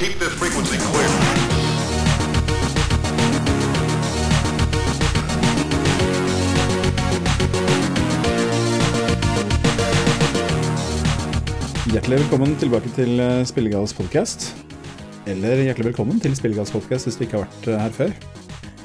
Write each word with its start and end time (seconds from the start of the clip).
Keep 0.00 0.18
this 0.18 0.32
frequency 0.40 0.78
clear. 0.80 1.08
Hjertelig 11.92 12.22
velkommen 12.22 12.56
tilbake 12.56 12.88
til 12.96 13.20
eh, 13.20 13.44
Spillegals 13.44 13.92
podcast. 13.92 14.48
Eller 15.28 15.66
hjertelig 15.66 15.90
velkommen 15.90 16.16
til 16.24 16.32
Spillegals 16.32 16.72
podcast 16.72 17.10
hvis 17.10 17.20
du 17.20 17.28
ikke 17.28 17.42
har 17.42 17.44
vært 17.44 17.68
eh, 17.68 17.84
her 17.84 17.96
før. 18.00 18.16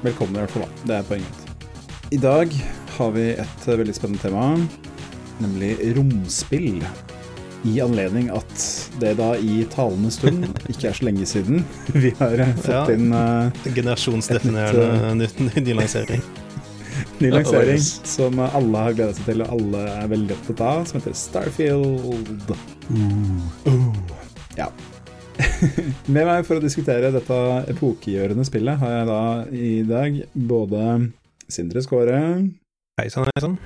Velkommen 0.03 0.35
i 0.35 0.43
hvert 0.43 0.57
fall, 0.57 0.67
da. 0.67 0.83
Det 0.83 0.99
er 0.99 1.09
poenget. 1.13 1.57
I 2.11 2.23
dag 2.27 2.61
har 2.99 3.15
vi 3.15 3.29
et 3.37 3.71
eh, 3.71 3.79
veldig 3.85 3.95
spennende 3.95 4.27
tema, 4.27 4.51
nemlig 5.39 5.77
romspill. 5.95 6.83
I 7.65 7.79
anledning 7.81 8.27
at 8.29 8.55
det 9.01 9.15
da 9.17 9.31
i 9.41 9.63
talende 9.73 10.11
stund 10.13 10.45
ikke 10.69 10.89
er 10.91 10.97
så 10.97 11.05
lenge 11.07 11.25
siden 11.29 11.63
vi 12.03 12.11
har 12.19 12.41
fått 12.61 12.91
inn 12.93 13.07
uh, 13.15 13.49
Generasjonsdefinerende 13.73 15.13
nytt- 15.23 15.39
ny- 15.47 15.63
ny 15.65 15.73
lansering. 15.79 16.21
ny 17.23 17.31
lansering 17.33 17.81
som 17.81 18.37
alle 18.45 18.83
har 18.85 18.97
gleda 18.97 19.15
seg 19.17 19.31
til, 19.31 19.41
og 19.45 19.55
alle 19.57 19.81
er 19.95 20.11
veldig 20.13 20.35
opptatt 20.37 20.61
av, 20.67 20.83
som 20.89 20.99
heter 21.01 21.15
Starfield. 21.17 22.53
Uh. 22.91 23.97
Ja. 24.59 24.69
Med 26.13 26.21
meg 26.29 26.45
for 26.47 26.59
å 26.59 26.63
diskutere 26.63 27.09
dette 27.11 27.39
epokegjørende 27.73 28.45
spillet 28.47 28.79
har 28.79 28.93
jeg 28.99 29.09
da 29.09 29.23
i 29.51 29.71
dag 29.89 30.21
både 30.37 30.85
Sindre 31.51 31.81
Skåre 31.83 32.21
Hei 33.01 33.09
sann, 33.11 33.27
hei 33.27 33.41
sann. 33.43 33.57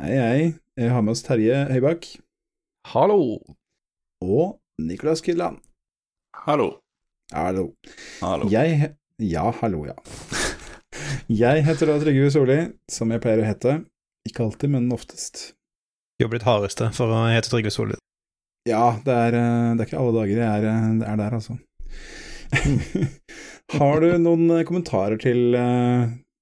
Hei, 0.00 0.14
hei. 0.16 0.40
Jeg 0.78 0.94
har 0.94 1.02
med 1.04 1.12
oss 1.12 1.20
Terje 1.26 1.58
Høybakk 1.74 2.06
Hallo! 2.88 3.36
og 4.24 4.58
Nicolas 4.80 5.20
Kidland. 5.20 5.58
Hallo. 6.46 6.78
Hallo. 7.34 7.74
Hallo. 8.22 8.48
Jeg 8.48 8.94
Ja, 9.20 9.50
hallo, 9.60 9.82
ja. 9.84 9.96
Jeg 11.42 11.66
heter 11.66 11.90
da 11.90 11.98
Trygve 12.00 12.30
Solli, 12.32 12.56
som 12.88 13.12
jeg 13.12 13.20
pleier 13.20 13.42
å 13.42 13.44
hete. 13.44 13.74
Ikke 14.24 14.46
alltid, 14.46 14.72
men 14.72 14.88
oftest. 14.94 15.52
Jobber 16.16 16.38
blitt 16.38 16.46
hardeste 16.48 16.88
for 16.96 17.12
å 17.12 17.26
hete 17.28 17.50
Trygve 17.52 17.74
Solli. 17.74 17.98
Ja, 18.70 18.96
det 19.04 19.18
er, 19.26 19.36
eh, 19.36 19.70
det 19.76 19.84
er 19.84 19.90
ikke 19.90 20.00
alle 20.00 20.16
dager 20.16 20.40
jeg 20.40 20.48
er, 20.48 20.68
eh, 20.72 21.12
er 21.12 21.20
der, 21.20 21.36
altså. 21.36 21.58
Har 23.76 24.00
du 24.00 24.14
noen 24.22 24.48
eh, 24.56 24.64
kommentarer 24.64 25.20
til 25.20 25.58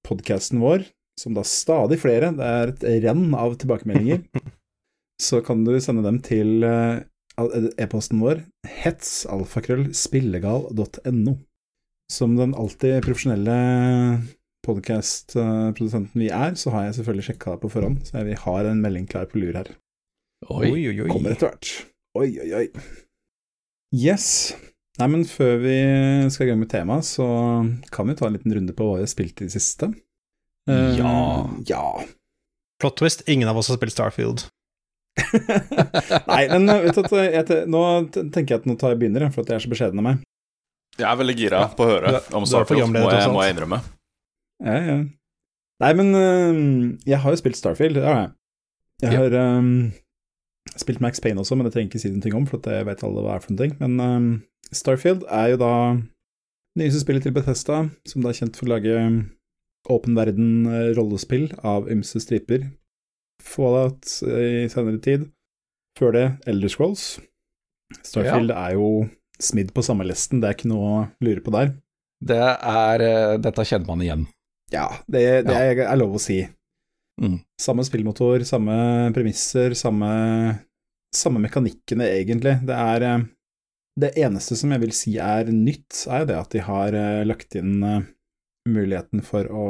podkasten 0.07 0.63
vår, 0.63 0.87
som 1.19 1.35
da 1.35 1.43
stadig 1.43 1.99
flere, 1.99 2.31
det 2.39 2.53
er 2.61 2.71
et 2.71 2.87
renn 3.03 3.35
av 3.35 3.59
tilbakemeldinger, 3.59 4.23
så 5.21 5.41
kan 5.45 5.65
du 5.65 5.81
sende 5.81 6.03
dem 6.05 6.19
til 6.25 6.63
eh, 6.65 6.99
e-posten 7.81 8.19
vår 8.21 8.37
hetsalfakrøllspillegal.no. 8.83 11.33
Som 12.07 12.37
den 12.37 12.55
alltid 12.55 13.03
profesjonelle 13.03 13.57
podkastprodusenten 14.67 16.21
vi 16.21 16.29
er, 16.31 16.55
så 16.59 16.69
har 16.73 16.81
jeg 16.85 16.95
selvfølgelig 16.99 17.27
sjekka 17.29 17.47
det 17.55 17.61
på 17.63 17.71
forhånd, 17.71 17.97
så 18.07 18.11
vi 18.27 18.35
har 18.39 18.61
en 18.67 18.83
melding 18.83 19.05
klar 19.09 19.25
på 19.31 19.39
lur 19.41 19.53
her. 19.57 19.69
Oi. 20.47 20.71
oi, 20.71 20.83
oi. 20.91 21.09
Kommer 21.09 21.31
etter 21.33 21.47
hvert. 21.49 21.67
Oi, 22.17 22.29
oi, 22.43 22.49
oi. 22.61 22.67
Yes. 23.95 24.27
Nei, 24.97 25.07
men 25.13 25.23
før 25.29 25.59
vi 25.61 25.77
skal 26.33 26.47
i 26.47 26.49
gang 26.51 26.61
med 26.61 26.71
temaet, 26.71 27.05
så 27.07 27.25
kan 27.93 28.05
vi 28.09 28.17
ta 28.17 28.23
en 28.27 28.35
liten 28.37 28.55
runde 28.55 28.73
på 28.75 28.83
hva 28.87 28.95
vi 28.99 29.05
har 29.05 29.11
spilt 29.11 29.41
i 29.41 29.47
det 29.47 29.55
siste. 29.55 29.85
ja. 30.67 30.75
Ja. 30.99 31.13
ja. 31.69 31.85
Plot 32.81 32.97
twist, 32.99 33.23
ingen 33.29 33.49
av 33.49 33.57
oss 33.57 33.69
har 33.71 33.77
spilt 33.79 33.95
Starfield. 33.95 34.39
Nei, 36.31 36.43
men 36.53 36.69
eh, 36.69 36.81
vet 36.87 36.97
du, 36.97 37.17
at 37.17 37.51
jeg, 37.51 37.61
nå 37.71 37.83
tenker 38.13 38.47
jeg 38.55 38.61
at 38.61 38.67
nå 38.69 38.75
tar 38.79 38.93
jeg 38.93 39.01
begynner, 39.03 39.27
for 39.33 39.43
at 39.43 39.51
jeg 39.53 39.59
er 39.59 39.65
så 39.65 39.71
beskjeden 39.71 40.01
av 40.01 40.07
meg. 40.09 40.25
Jeg 40.97 41.05
er 41.11 41.19
veldig 41.19 41.35
gira 41.37 41.61
på 41.77 41.85
å 41.85 41.91
høre 41.91 42.15
Du- 42.15 42.35
om 42.39 42.45
Starfield, 42.49 42.89
må 42.93 43.05
jeg, 43.11 43.29
må 43.33 43.43
jeg 43.45 43.55
innrømme. 43.55 43.79
Ja, 44.65 44.77
ja. 44.81 44.97
Nei, 45.83 45.93
men 45.99 46.07
eh, 46.17 46.59
jeg 47.11 47.21
har 47.21 47.33
jo 47.35 47.39
spilt 47.43 47.59
Starfield, 47.59 47.99
det 47.99 48.05
har 48.07 48.21
jeg. 48.23 48.31
Jeg 49.05 49.13
har 49.13 49.35
eh, 49.37 49.71
spilt 50.81 51.01
Max 51.05 51.21
Payne 51.21 51.41
også, 51.43 51.57
men 51.57 51.67
det 51.67 51.73
trenger 51.75 51.91
jeg 51.91 52.01
ikke 52.01 52.03
si 52.05 52.13
noe 52.31 52.39
om, 52.41 52.47
for 52.49 52.57
at 52.61 52.69
jeg 52.73 52.87
vet 52.87 53.03
alle 53.05 53.21
hva 53.25 53.35
det 53.35 53.41
er 53.41 53.45
for 53.45 53.57
noe. 53.57 53.69
Men 53.83 53.99
um, 54.01 54.29
Starfield 54.73 55.25
er 55.29 55.51
jo 55.53 55.59
da 55.61 55.73
nyeste 56.77 57.03
spillet 57.03 57.25
til 57.25 57.35
Bethesda, 57.35 57.83
som 58.09 58.25
da 58.25 58.31
er 58.33 58.39
kjent 58.39 58.57
for 58.57 58.67
å 58.67 58.73
lage 58.73 58.95
åpen 59.93 60.17
verden-rollespill 60.17 61.51
av 61.65 61.87
ymse 61.93 62.19
striper. 62.25 62.65
Fallout 63.43 64.05
eh, 64.27 64.65
i 64.65 64.69
senere 64.71 64.99
tid. 65.03 65.27
Før 65.97 66.13
det 66.13 66.25
Elder 66.49 66.69
Scrolls. 66.69 67.05
Starfield 68.03 68.51
er 68.51 68.73
jo 68.75 68.87
smidd 69.41 69.69
på 69.73 69.83
samme 69.85 70.05
listen, 70.07 70.41
det 70.41 70.49
er 70.49 70.55
ikke 70.57 70.69
noe 70.71 70.87
å 70.89 71.01
lure 71.23 71.41
på 71.45 71.53
der. 71.55 71.71
Det 72.25 72.37
er 72.41 73.03
eh, 73.05 73.37
Dette 73.41 73.65
kjenner 73.69 73.87
man 73.91 74.01
igjen. 74.03 74.25
Ja, 74.73 74.87
det, 75.07 75.21
det 75.47 75.53
Ja. 75.55 75.63
er, 75.71 75.81
er 75.87 75.99
lov 76.01 76.17
å 76.17 76.21
si. 76.21 76.41
Mm. 77.21 77.39
Samme 77.61 77.85
spillmotor, 77.87 78.43
samme 78.45 78.75
premisser, 79.15 79.73
samme, 79.77 80.09
samme 81.15 81.41
mekanikkene, 81.45 82.09
egentlig. 82.19 82.57
Det 82.67 82.75
er 82.77 83.05
eh, 83.07 83.25
Det 83.97 84.11
eneste 84.21 84.53
som 84.59 84.69
jeg 84.75 84.83
vil 84.83 84.91
si 84.93 85.15
er 85.17 85.47
nytt, 85.49 86.03
er 86.11 86.19
jo 86.21 86.29
det 86.29 86.35
at 86.37 86.51
de 86.53 86.59
har 86.61 86.97
lagt 87.25 87.55
inn 87.57 87.79
muligheten 88.69 89.23
for 89.25 89.47
å 89.49 89.63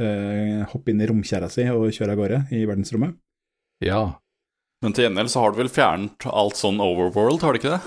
eh, 0.00 0.64
hoppe 0.70 0.92
inn 0.92 1.02
i 1.02 1.08
romkjerra 1.10 1.50
si 1.52 1.66
og 1.72 1.90
kjøre 1.94 2.14
av 2.14 2.20
gårde 2.20 2.40
i 2.54 2.64
verdensrommet. 2.68 3.16
Ja. 3.84 4.16
Men 4.84 4.94
til 4.94 5.06
gjengjeld 5.06 5.32
så 5.32 5.44
har 5.44 5.54
du 5.54 5.62
vel 5.62 5.72
fjernet 5.72 6.26
alt 6.28 6.58
sånn 6.60 6.82
overworld, 6.82 7.44
har 7.44 7.54
du 7.54 7.60
ikke 7.60 7.76
det? 7.76 7.80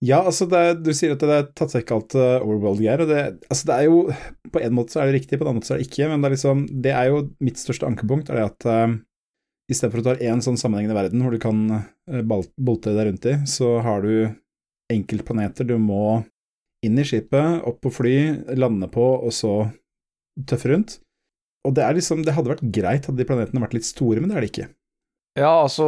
Ja, 0.00 0.22
altså, 0.24 0.46
det 0.48 0.58
er, 0.58 0.78
du 0.80 0.94
sier 0.96 1.12
at 1.12 1.20
det 1.20 1.34
er 1.36 1.48
tatt 1.52 1.74
vekk 1.76 1.90
alt 1.92 2.14
uh, 2.16 2.40
overworld-greier, 2.40 3.02
og 3.04 3.10
det, 3.10 3.24
altså, 3.52 3.66
det 3.68 3.74
er 3.76 3.88
jo 3.90 3.98
På 4.50 4.62
en 4.64 4.72
måte 4.72 4.94
så 4.94 5.02
er 5.02 5.10
det 5.10 5.18
riktig, 5.18 5.36
på 5.36 5.44
en 5.44 5.50
annen 5.50 5.60
måte 5.60 5.68
så 5.68 5.74
er 5.76 5.82
det 5.82 5.90
ikke, 5.90 6.08
men 6.08 6.22
det 6.22 6.30
er 6.30 6.34
liksom 6.34 6.62
Det 6.86 6.94
er 6.96 7.10
jo 7.10 7.18
mitt 7.44 7.60
største 7.60 7.88
ankepunkt, 7.88 8.32
er 8.32 8.40
det 8.40 8.46
at 8.48 8.68
uh, 8.70 8.96
stedet 9.70 9.92
for 9.92 10.00
å 10.00 10.06
ta 10.08 10.16
én 10.24 10.40
sånn 10.42 10.56
sammenhengende 10.58 10.96
verden 10.96 11.20
hvor 11.22 11.36
du 11.36 11.42
kan 11.42 11.60
uh, 11.76 12.22
bolte 12.24 12.96
deg 12.96 13.10
rundt 13.10 13.28
i, 13.28 13.36
så 13.46 13.76
har 13.84 14.06
du 14.06 14.32
enkeltplaneter 14.90 15.68
du 15.68 15.76
må 15.78 16.22
inn 16.82 16.96
i 16.98 17.04
skipet, 17.04 17.60
opp 17.68 17.82
på 17.84 17.92
fly, 17.92 18.16
lande 18.56 18.88
på, 18.90 19.04
og 19.20 19.36
så 19.36 19.54
tøffe 20.48 20.72
rundt. 20.72 20.96
Og 21.68 21.74
det 21.76 21.84
er 21.84 21.96
liksom 21.96 22.22
Det 22.24 22.32
hadde 22.36 22.54
vært 22.54 22.68
greit 22.72 23.08
hadde 23.08 23.20
de 23.20 23.26
planetene 23.28 23.62
vært 23.62 23.76
litt 23.76 23.88
store, 23.88 24.20
men 24.20 24.30
det 24.30 24.38
er 24.38 24.46
de 24.46 24.50
ikke. 24.52 24.68
Ja, 25.38 25.50
altså 25.62 25.86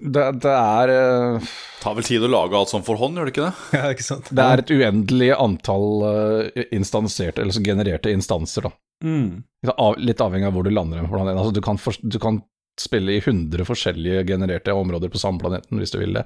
Det, 0.00 0.22
det 0.40 0.52
er 0.52 0.92
uh, 0.94 1.50
Tar 1.82 1.98
vel 1.98 2.06
tid 2.06 2.24
å 2.24 2.30
lage 2.30 2.56
alt 2.56 2.72
sånn 2.72 2.86
for 2.86 3.00
hånd, 3.00 3.18
gjør 3.18 3.28
det 3.28 3.34
ikke 3.34 3.48
det? 3.48 3.66
Ja, 3.80 3.90
ikke 3.92 4.06
sant? 4.06 4.30
Det 4.30 4.46
er 4.46 4.62
et 4.62 4.72
uendelig 4.72 5.30
antall 5.36 6.06
uh, 6.06 6.64
instanserte, 6.74 7.42
eller 7.42 7.56
så 7.56 7.64
genererte 7.64 8.14
instanser, 8.14 8.70
da. 8.70 8.74
Litt 9.04 10.00
Litt 10.00 10.22
avhengig 10.24 10.48
av 10.48 10.56
hvor 10.56 10.64
du 10.64 10.72
lander 10.72 11.04
på 11.04 11.12
planeten. 11.12 11.40
Altså, 11.40 11.52
du, 11.52 11.60
kan 11.64 11.80
for, 11.80 11.96
du 12.00 12.16
kan 12.22 12.40
spille 12.80 13.14
i 13.14 13.20
100 13.20 13.66
forskjellige 13.68 14.24
genererte 14.28 14.72
områder 14.74 15.12
på 15.12 15.20
samme 15.20 15.42
planeten, 15.42 15.78
hvis 15.80 15.92
du 15.92 16.00
vil 16.00 16.16
det. 16.16 16.24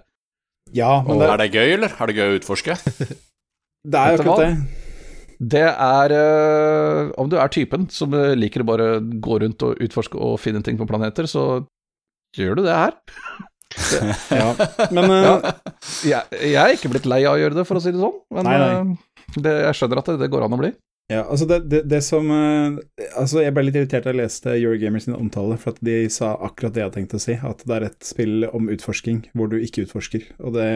Ja, 0.77 1.03
men 1.07 1.21
det, 1.21 1.29
Er 1.33 1.41
det 1.41 1.49
gøy, 1.55 1.73
eller? 1.79 1.95
Er 1.97 2.11
det 2.11 2.19
gøy 2.19 2.29
å 2.29 2.39
utforske? 2.39 2.77
det 3.93 4.01
er 4.03 4.15
jo 4.15 4.21
akkurat 4.21 4.45
det. 4.45 4.87
Det 5.39 5.67
er 5.71 6.15
eh, 6.15 7.11
Om 7.19 7.29
du 7.31 7.37
er 7.39 7.51
typen 7.55 7.87
som 7.95 8.15
eh, 8.17 8.35
liker 8.39 8.65
å 8.65 8.71
bare 8.73 8.89
gå 8.99 9.39
rundt 9.45 9.63
og 9.67 9.79
utforske 9.85 10.19
og 10.19 10.39
finne 10.43 10.65
ting 10.67 10.79
på 10.81 10.89
planeter, 10.89 11.29
så 11.31 11.63
gjør 12.37 12.59
du 12.59 12.67
det 12.69 12.75
her. 12.75 12.99
Ja. 14.33 14.55
Men 14.97 15.11
uh, 15.13 15.25
Ja. 15.29 15.33
Jeg, 16.33 16.39
jeg 16.41 16.57
er 16.57 16.73
ikke 16.73 16.89
blitt 16.89 17.05
lei 17.07 17.19
av 17.29 17.37
å 17.37 17.41
gjøre 17.41 17.59
det, 17.59 17.65
for 17.69 17.77
å 17.77 17.83
si 17.85 17.93
det 17.93 18.01
sånn, 18.01 18.15
men 18.33 18.47
Nei, 18.49 18.55
nei. 18.63 19.35
Det, 19.37 19.53
jeg 19.67 19.77
skjønner 19.77 20.01
at 20.01 20.09
det, 20.09 20.15
det 20.23 20.29
går 20.33 20.47
an 20.47 20.57
å 20.57 20.59
bli. 20.63 20.71
Ja, 21.13 21.21
altså 21.29 21.45
det, 21.49 21.59
det, 21.69 21.83
det 21.89 22.01
som 22.05 22.33
Altså, 22.33 23.43
jeg 23.45 23.53
ble 23.57 23.67
litt 23.67 23.77
irritert 23.77 24.09
da 24.09 24.15
jeg 24.15 24.21
leste 24.23 24.55
Eurogamer 24.57 25.05
sin 25.05 25.17
omtale, 25.17 25.61
for 25.61 25.77
at 25.77 25.85
de 25.85 25.99
sa 26.13 26.33
akkurat 26.49 26.73
det 26.73 26.81
jeg 26.81 26.89
hadde 26.89 26.97
tenkt 26.97 27.19
å 27.19 27.23
si, 27.23 27.37
at 27.37 27.65
det 27.69 27.77
er 27.77 27.87
et 27.91 28.09
spill 28.09 28.49
om 28.49 28.73
utforsking 28.73 29.23
hvor 29.37 29.53
du 29.53 29.59
ikke 29.61 29.85
utforsker. 29.85 30.25
Og 30.41 30.57
det 30.57 30.69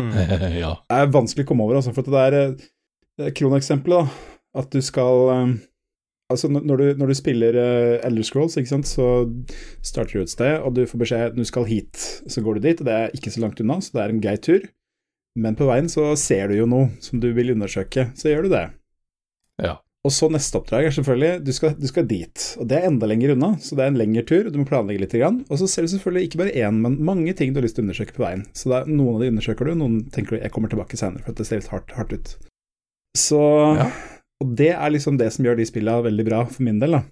mm. 0.00 0.10
ja. 0.64 0.72
er 0.88 1.12
vanskelig 1.12 1.44
å 1.44 1.52
komme 1.52 1.68
over, 1.68 1.82
altså, 1.82 1.92
for 1.92 2.08
at 2.08 2.16
det 2.16 2.24
er 2.24 2.56
kroneksempelet, 3.18 4.08
da. 4.08 4.38
At 4.62 4.72
du 4.72 4.82
skal 4.84 5.30
eh, 5.32 5.52
Altså, 6.32 6.48
når 6.48 6.76
du, 6.80 6.84
når 6.96 7.10
du 7.10 7.14
spiller 7.18 7.56
uh, 7.60 8.06
Elder 8.06 8.24
Scrolls, 8.24 8.54
ikke 8.56 8.70
sant, 8.70 8.88
så 8.88 9.06
starter 9.84 10.16
du 10.16 10.22
et 10.22 10.32
sted, 10.32 10.62
og 10.64 10.72
du 10.78 10.86
får 10.88 11.02
beskjed 11.02 11.34
du 11.36 11.44
skal 11.44 11.66
hit, 11.68 11.98
så 12.24 12.40
går 12.40 12.56
du 12.56 12.62
dit, 12.64 12.80
og 12.80 12.88
det 12.88 12.94
er 12.96 13.12
ikke 13.12 13.32
så 13.34 13.42
langt 13.42 13.60
unna, 13.60 13.76
så 13.84 13.98
det 13.98 14.00
er 14.00 14.14
en 14.14 14.22
grei 14.22 14.38
tur. 14.40 14.64
Men 15.36 15.58
på 15.58 15.68
veien 15.68 15.90
så 15.92 16.06
ser 16.16 16.48
du 16.48 16.56
jo 16.56 16.68
noe 16.68 16.88
som 17.04 17.20
du 17.20 17.28
vil 17.36 17.52
undersøke, 17.52 18.06
så 18.16 18.30
gjør 18.32 18.46
du 18.46 18.54
det. 18.54 18.62
Ja. 19.60 19.74
Og 20.02 20.10
så 20.10 20.26
neste 20.32 20.58
oppdrag 20.58 20.88
er 20.88 20.94
selvfølgelig 20.96 21.44
du 21.46 21.52
skal, 21.54 21.74
du 21.78 21.84
skal 21.86 22.08
dit, 22.10 22.46
og 22.58 22.70
det 22.70 22.78
er 22.78 22.88
enda 22.88 23.06
lenger 23.06 23.34
unna, 23.36 23.52
så 23.62 23.76
det 23.78 23.84
er 23.84 23.92
en 23.92 24.00
lengre 24.00 24.24
tur, 24.26 24.48
du 24.50 24.56
må 24.58 24.64
planlegge 24.66 25.04
litt. 25.04 25.18
Grann. 25.20 25.42
Og 25.52 25.60
så 25.60 25.68
ser 25.70 25.84
du 25.84 25.92
selvfølgelig 25.92 26.30
ikke 26.30 26.40
bare 26.40 26.54
én, 26.64 26.80
men 26.86 26.96
mange 27.04 27.36
ting 27.38 27.52
du 27.52 27.60
har 27.60 27.68
lyst 27.68 27.76
til 27.76 27.84
å 27.84 27.90
undersøke 27.90 28.16
på 28.16 28.24
veien. 28.24 28.46
Så 28.56 28.72
det 28.72 28.80
er, 28.80 28.88
noen 28.90 29.18
av 29.18 29.22
de 29.22 29.30
undersøker 29.34 29.68
du, 29.68 29.76
noen 29.78 30.00
tenker 30.14 30.38
du 30.38 30.42
jeg 30.42 30.54
kommer 30.56 30.72
tilbake 30.72 30.98
senere, 30.98 31.22
for 31.26 31.36
at 31.36 31.44
det 31.44 31.46
ser 31.50 31.60
litt 31.60 31.70
hardt, 31.74 31.94
hardt 31.98 32.16
ut. 32.16 32.34
Så 33.18 33.40
Ja. 33.78 33.90
Og 34.42 34.56
det 34.58 34.72
er 34.74 34.90
liksom 34.90 35.18
det 35.20 35.30
som 35.32 35.44
gjør 35.46 35.56
de 35.60 35.66
spillene 35.68 36.02
veldig 36.02 36.24
bra 36.26 36.44
for 36.50 36.66
min 36.66 36.80
del, 36.82 36.96
da. 36.96 37.02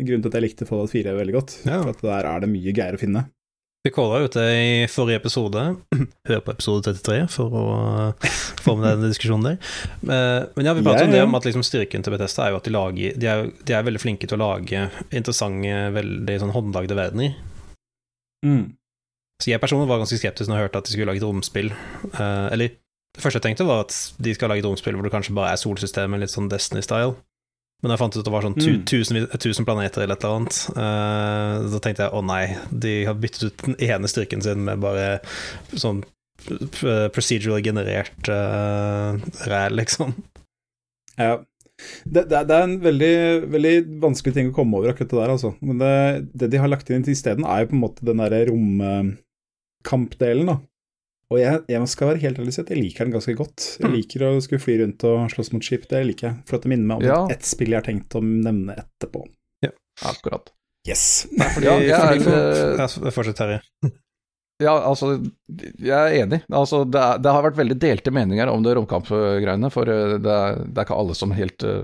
Grunnen 0.00 0.22
til 0.24 0.30
at 0.30 0.36
jeg 0.38 0.44
likte 0.46 0.66
Fallout 0.66 0.90
4 0.90 1.12
veldig 1.14 1.34
godt. 1.34 1.56
Ja. 1.68 1.82
For 1.82 1.90
at 1.92 2.00
der 2.02 2.28
er 2.30 2.40
det 2.40 2.48
mye 2.50 2.72
greier 2.74 2.96
å 2.96 3.00
finne. 3.02 3.26
Vi 3.84 3.92
calla 3.92 4.22
ut 4.24 4.32
det 4.32 4.46
i 4.56 4.86
forrige 4.88 5.20
episode. 5.20 5.62
Hør 6.30 6.40
på 6.40 6.54
episode 6.54 6.86
33 6.88 7.26
for 7.28 7.52
å 7.52 7.64
få 8.64 8.78
med 8.80 8.96
den 8.96 9.10
diskusjonen 9.12 9.50
der. 9.50 9.74
Uh, 10.00 10.48
men 10.56 10.70
ja, 10.70 10.72
vi 10.72 10.86
pratet 10.86 11.04
Ja, 11.04 11.10
om 11.10 11.12
det 11.12 11.24
om 11.26 11.36
at 11.36 11.48
liksom 11.50 11.66
styrken 11.68 12.06
til 12.06 12.14
Bethesda 12.16 12.46
er 12.46 12.54
jo 12.54 12.62
at 12.62 12.64
de 12.64 12.72
lager 12.72 13.18
De 13.20 13.28
er, 13.28 13.50
de 13.60 13.76
er 13.76 13.84
veldig 13.84 14.00
flinke 14.00 14.30
til 14.30 14.40
å 14.40 14.46
lage 14.46 14.86
interessante, 15.10 15.76
veldig 15.98 16.38
sånn 16.40 16.54
håndlagde 16.56 16.96
verdener. 16.96 17.36
Mm. 18.46 18.72
Så 19.42 19.52
jeg 19.52 19.60
personlig 19.60 19.90
var 19.90 20.00
ganske 20.00 20.16
skeptisk 20.16 20.48
når 20.48 20.56
jeg 20.56 20.68
hørte 20.68 20.80
at 20.80 20.88
de 20.88 20.94
skulle 20.94 21.10
lage 21.12 21.20
et 21.20 21.28
romspill. 21.28 21.70
Eh, 22.08 22.46
eller 22.54 22.72
det 23.14 23.22
første 23.22 23.38
jeg 23.38 23.46
tenkte, 23.48 23.66
var 23.68 23.84
at 23.84 23.94
de 24.18 24.34
skal 24.34 24.50
lage 24.50 24.60
et 24.64 24.66
romspill 24.68 24.96
hvor 24.98 25.06
det 25.06 25.12
kanskje 25.14 25.36
bare 25.36 25.52
er 25.54 25.60
solsystemet, 25.60 26.20
litt 26.20 26.32
sånn 26.34 26.50
Destiny-style. 26.50 27.14
Men 27.82 27.90
da 27.90 27.94
jeg 27.94 28.00
fant 28.00 28.14
ut 28.16 28.20
at 28.22 28.26
det 28.26 28.32
var 28.32 28.44
sånn 28.46 28.56
tu 28.56 28.70
Mm. 28.72 28.84
tusen, 28.88 29.16
tusen 29.42 29.64
planeter 29.68 30.00
eller 30.02 30.16
et 30.16 30.24
eller 30.24 30.36
annet, 30.40 30.56
Uh, 30.72 31.54
så 31.68 31.78
tenkte 31.84 32.02
jeg 32.06 32.14
å 32.16 32.20
nei, 32.24 32.56
de 32.72 32.94
har 33.04 33.14
byttet 33.14 33.42
ut 33.44 33.56
den 33.66 33.76
ene 33.78 34.08
styrken 34.08 34.42
sin 34.42 34.64
med 34.64 34.80
bare 34.80 35.20
sånn 35.74 36.00
procedurally 36.44 37.10
procedural 37.14 37.62
generert 37.62 38.28
uh, 38.32 39.14
ræl, 39.46 39.72
liksom. 39.78 40.14
Ja. 41.18 41.38
Det, 42.04 42.22
det, 42.30 42.40
det 42.48 42.54
er 42.54 42.62
en 42.64 42.80
veldig, 42.82 43.14
veldig 43.52 43.74
vanskelig 44.02 44.34
ting 44.36 44.48
å 44.50 44.54
komme 44.56 44.76
over, 44.78 44.90
akkurat 44.92 45.10
det 45.10 45.20
der, 45.20 45.32
altså. 45.36 45.50
Men 45.60 45.78
det, 45.82 45.94
det 46.34 46.48
de 46.52 46.58
har 46.62 46.70
lagt 46.70 46.90
inn 46.90 47.04
isteden, 47.10 47.44
er 47.44 47.58
jo 47.64 47.70
på 47.72 47.76
en 47.78 47.84
måte 47.84 48.06
den 48.06 48.22
derre 48.22 48.46
romkampdelen, 48.50 50.46
da. 50.52 50.56
Og 51.34 51.40
jeg, 51.42 51.60
jeg 51.72 51.88
skal 51.90 52.12
være 52.12 52.22
helt 52.22 52.38
ærlig 52.44 52.54
sett, 52.54 52.70
jeg 52.70 52.78
liker 52.80 53.08
den 53.08 53.14
ganske 53.16 53.34
godt. 53.38 53.64
Jeg 53.80 53.88
Mm. 53.90 53.94
liker 53.98 54.24
å 54.28 54.30
skulle 54.44 54.62
fly 54.62 54.76
rundt 54.84 55.04
og 55.10 55.24
slåss 55.34 55.50
mot 55.56 55.64
skip, 55.66 55.88
det 55.90 56.04
liker 56.06 56.28
jeg. 56.30 56.36
For 56.46 56.56
at 56.60 56.62
det 56.66 56.70
minner 56.70 56.86
meg 56.92 57.02
om 57.02 57.08
Ja. 57.08 57.18
et 57.34 57.42
spill 57.48 57.74
jeg 57.74 57.80
har 57.82 57.88
tenkt 57.88 58.14
å 58.14 58.22
nevne 58.22 58.76
etterpå. 58.78 59.24
Ja, 59.66 59.70
Akkurat. 60.06 60.52
Yes. 60.86 61.26
Fordi, 61.32 61.64
Ja, 61.66 61.78
jeg 61.80 61.90
er, 61.90 62.18
fordi, 62.20 62.78
ja, 62.78 63.10
Fortsett, 63.10 63.36
Terje. 63.40 63.60
Ja, 64.62 64.74
altså, 64.86 65.16
jeg 65.82 65.90
er 65.90 66.14
enig. 66.22 66.42
Altså, 66.52 66.84
det, 66.88 67.00
er, 67.00 67.18
det 67.18 67.32
har 67.32 67.42
vært 67.42 67.56
veldig 67.58 67.76
delte 67.82 68.12
meninger 68.14 68.46
om 68.52 68.62
det 68.62 68.76
romkampgreiene, 68.78 69.70
for 69.74 69.88
eh, 69.90 70.14
det 70.22 70.30
er, 70.30 70.60
det 70.68 70.78
er 70.78 70.86
ikke 70.86 70.98
alle 71.00 71.16
som 71.18 71.32
helt 71.34 71.64
eh, 71.66 71.82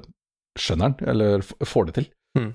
skjønner 0.61 0.95
den, 0.95 1.09
eller 1.11 1.41
får 1.67 1.89
det 1.91 1.95
til. 1.99 2.07
Mm. 2.39 2.53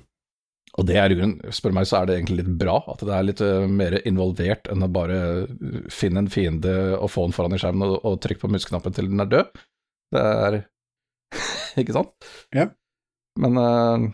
Og 0.75 0.87
det 0.87 0.97
er 0.99 1.11
i 1.11 1.15
grunnen, 1.15 1.53
spør 1.55 1.75
meg, 1.75 1.87
så 1.87 2.01
er 2.01 2.09
det 2.09 2.17
egentlig 2.17 2.41
litt 2.41 2.55
bra 2.59 2.75
at 2.91 3.03
det 3.07 3.13
er 3.15 3.27
litt 3.27 3.43
eh, 3.43 3.67
mer 3.71 3.95
involvert 4.03 4.67
enn 4.71 4.83
å 4.83 4.91
bare 4.91 5.19
eh, 5.45 5.85
finne 5.93 6.25
en 6.25 6.31
fiende 6.31 6.73
og 6.97 7.07
få 7.13 7.27
den 7.27 7.35
foran 7.35 7.55
i 7.55 7.59
skjermen 7.61 7.87
og, 7.87 7.97
og 8.03 8.19
trykke 8.23 8.43
på 8.43 8.51
musknappen 8.51 8.95
til 8.95 9.07
den 9.11 9.23
er 9.23 9.31
død. 9.31 9.63
Det 10.15 10.25
er 10.25 10.59
Ikke 11.81 11.95
sant? 11.95 12.27
Ja. 12.55 12.67
Men, 13.39 13.59
eh, 13.61 14.09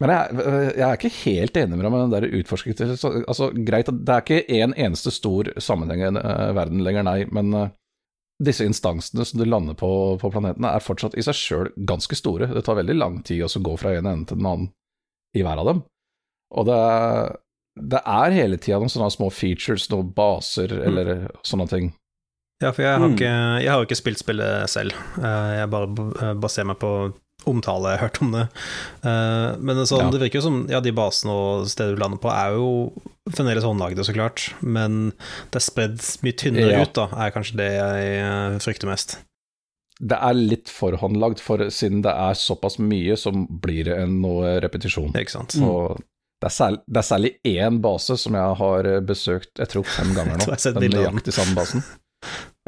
men 0.00 0.14
jeg, 0.14 0.46
jeg 0.78 0.86
er 0.86 0.96
ikke 0.96 1.12
helt 1.18 1.60
enig 1.60 1.76
med 1.76 1.84
deg 1.84 1.92
med 1.92 2.02
den 2.06 2.14
der 2.16 2.40
utforskningen. 2.40 2.96
Altså, 3.28 3.50
greit, 3.68 3.92
at 3.92 4.00
det 4.00 4.16
er 4.16 4.24
ikke 4.24 4.62
en 4.62 4.76
eneste 4.78 5.12
stor 5.12 5.52
sammenhengende 5.60 6.22
i 6.22 6.56
verden 6.56 6.84
lenger, 6.86 7.04
nei, 7.08 7.18
men 7.34 7.52
disse 8.38 8.62
instansene 8.62 9.26
som 9.26 9.40
du 9.40 9.44
lander 9.48 9.74
på 9.74 9.90
på 10.22 10.30
planetene, 10.30 10.70
er 10.70 10.84
fortsatt 10.84 11.16
i 11.18 11.24
seg 11.26 11.36
sjøl 11.36 11.70
ganske 11.90 12.16
store. 12.16 12.46
Det 12.54 12.62
tar 12.64 12.78
veldig 12.78 12.96
lang 12.96 13.20
tid 13.26 13.42
å 13.44 13.64
gå 13.66 13.74
fra 13.80 13.96
en 13.98 14.06
ende 14.06 14.30
til 14.30 14.38
den 14.38 14.46
annen 14.46 14.68
i 15.36 15.42
hver 15.42 15.60
av 15.60 15.72
dem. 15.72 15.82
Og 16.56 16.66
det 16.66 16.74
er, 16.74 17.36
det 17.78 18.00
er 18.06 18.30
hele 18.34 18.56
tida 18.56 18.78
noen 18.80 18.88
sånne 18.92 19.10
små 19.12 19.30
features, 19.32 19.88
noen 19.92 20.12
baser 20.16 20.72
eller 20.72 21.28
sånne 21.46 21.68
ting. 21.68 21.92
Ja, 22.62 22.72
for 22.72 22.82
jeg 22.82 22.90
har, 22.98 23.04
Mm. 23.06 23.14
ikke, 23.14 23.32
jeg 23.62 23.70
har 23.70 23.84
ikke 23.86 23.96
spilt 24.02 24.18
spillet 24.18 24.68
selv. 24.70 24.92
Eh, 25.22 25.58
Jeg 25.60 25.70
bare 25.70 25.86
eh, 26.22 26.34
baserer 26.34 26.66
meg 26.66 26.78
på 26.80 27.12
omtale 27.46 27.90
jeg 27.92 27.98
har 28.00 28.08
hørt 28.08 28.20
om 28.22 28.32
det. 28.32 28.48
Eh, 29.04 29.56
Men 29.60 29.76
sånn, 29.86 30.00
Ja. 30.06 30.10
det 30.10 30.20
virker 30.24 30.40
jo 30.40 30.46
som 30.48 30.66
ja, 30.68 30.80
de 30.80 30.90
basene 30.90 31.30
og 31.30 31.68
stedet 31.70 31.94
du 31.94 32.02
lander 32.02 32.18
på, 32.18 32.32
er 32.34 32.56
jo 32.56 32.92
fremdeles 33.30 33.62
håndlagde, 33.62 34.02
så 34.02 34.12
klart. 34.16 34.48
Men 34.60 35.12
det 35.52 35.60
er 35.60 35.66
spredd 35.68 36.02
mye 36.24 36.32
tynnere 36.34 36.72
Ja. 36.72 36.82
ut, 36.82 36.94
da, 36.94 37.06
er 37.14 37.30
kanskje 37.30 37.56
det 37.60 37.70
jeg 37.78 38.60
frykter 38.64 38.88
mest. 38.90 39.18
Det 40.00 40.18
er 40.18 40.34
litt 40.34 40.66
forhåndlagd, 40.70 41.38
for 41.40 41.58
siden 41.70 42.02
det 42.02 42.10
er 42.10 42.34
såpass 42.34 42.78
mye, 42.78 43.14
så 43.18 43.30
blir 43.34 43.84
det 43.84 43.98
en 43.98 44.20
noe 44.22 44.58
repetisjon. 44.62 45.12
Ikke 45.14 45.30
sant? 45.30 45.54
Mm. 45.58 45.64
Og 45.68 46.02
det 46.38 46.46
er, 46.46 46.54
særlig, 46.54 46.82
det 46.86 47.00
er 47.00 47.06
særlig 47.06 47.30
én 47.50 47.78
base 47.82 48.16
som 48.22 48.36
jeg 48.38 48.58
har 48.60 48.86
eh, 48.86 49.00
besøkt, 49.04 49.50
jeg 49.58 49.70
tror 49.72 49.88
fem 49.90 50.12
ganger 50.14 50.38
nå. 50.40 50.58
Den 50.78 50.94
nøyaktig 50.94 51.34
samme 51.38 51.58
basen. 51.58 51.86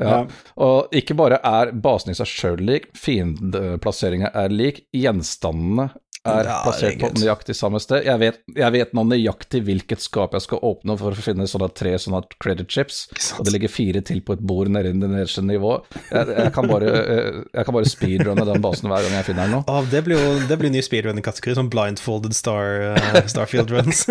Ja. 0.01 0.07
Ja. 0.09 0.19
Og 0.65 0.95
ikke 0.97 1.13
bare 1.19 1.37
er 1.45 1.73
basen 1.77 2.13
i 2.13 2.17
seg 2.17 2.29
sjøl 2.31 2.61
lik, 2.65 2.87
fiendeplasseringa 2.97 4.31
er 4.39 4.55
lik, 4.55 4.79
gjenstandene 4.97 5.91
er 6.29 6.45
Ja, 6.45 6.59
plassert 6.65 6.99
på 7.01 7.09
nøyaktig 7.17 7.55
samme 7.57 7.81
sted. 7.81 8.05
Jeg 8.05 8.21
vet, 8.21 8.41
jeg 8.53 8.75
vet 8.75 8.93
nå 8.97 9.05
nøyaktig 9.09 9.63
hvilket 9.65 10.03
skap 10.05 10.35
jeg 10.37 10.45
skal 10.45 10.61
åpne 10.67 10.97
for 11.01 11.17
å 11.17 11.25
finne 11.25 11.47
sånne 11.49 11.71
tre 11.73 11.95
sånne 12.01 12.21
credit 12.43 12.69
chips, 12.69 12.99
og 13.39 13.47
det 13.47 13.55
ligger 13.55 13.73
fire 13.73 14.03
til 14.05 14.21
på 14.25 14.37
et 14.37 14.45
bord 14.45 14.69
nede 14.69 14.93
i 14.93 14.97
det 14.97 15.09
nederste 15.09 15.45
nivået. 15.47 15.89
Jeg, 16.11 16.29
jeg, 16.29 16.53
kan 16.57 16.69
bare, 16.69 16.93
eh, 17.01 17.41
jeg 17.57 17.69
kan 17.69 17.77
bare 17.77 17.93
speedrunne 17.93 18.47
den 18.49 18.65
basen 18.65 18.93
hver 18.93 19.07
gang 19.07 19.17
jeg 19.17 19.29
finner 19.31 19.49
den 19.49 19.57
nå. 19.57 19.63
Å, 19.65 19.85
det 19.91 20.05
blir 20.07 20.21
jo 20.21 20.37
det 20.51 20.61
blir 20.61 20.75
ny 20.75 20.85
speedrunning-kategori, 20.85 21.57
sånn 21.57 21.73
blindfolded 21.73 22.37
star, 22.37 22.91
uh, 22.99 23.21
Starfield 23.31 23.73
runs. 23.73 24.05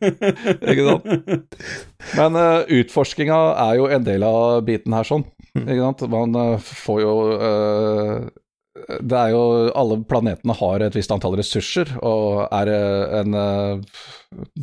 Ikke 0.72 0.88
sant? 0.88 1.58
Men 2.18 2.38
uh, 2.38 2.64
utforskinga 2.80 3.40
er 3.68 3.78
jo 3.78 3.88
en 3.94 4.06
del 4.06 4.26
av 4.26 4.64
biten 4.66 4.96
her, 4.96 5.06
sånn. 5.06 5.26
Ikke 5.54 5.82
sant? 5.84 6.06
Man 6.10 6.34
uh, 6.34 6.56
får 6.58 7.04
jo 7.04 7.14
eh, 7.38 8.24
Det 8.74 9.14
er 9.14 9.30
jo 9.30 9.70
Alle 9.78 10.00
planetene 10.02 10.54
har 10.58 10.82
et 10.82 10.96
visst 10.98 11.12
antall 11.14 11.36
ressurser, 11.38 11.92
og 12.02 12.48
er 12.50 12.64
det 12.66 12.78
en 13.20 13.36
eh, 13.38 14.00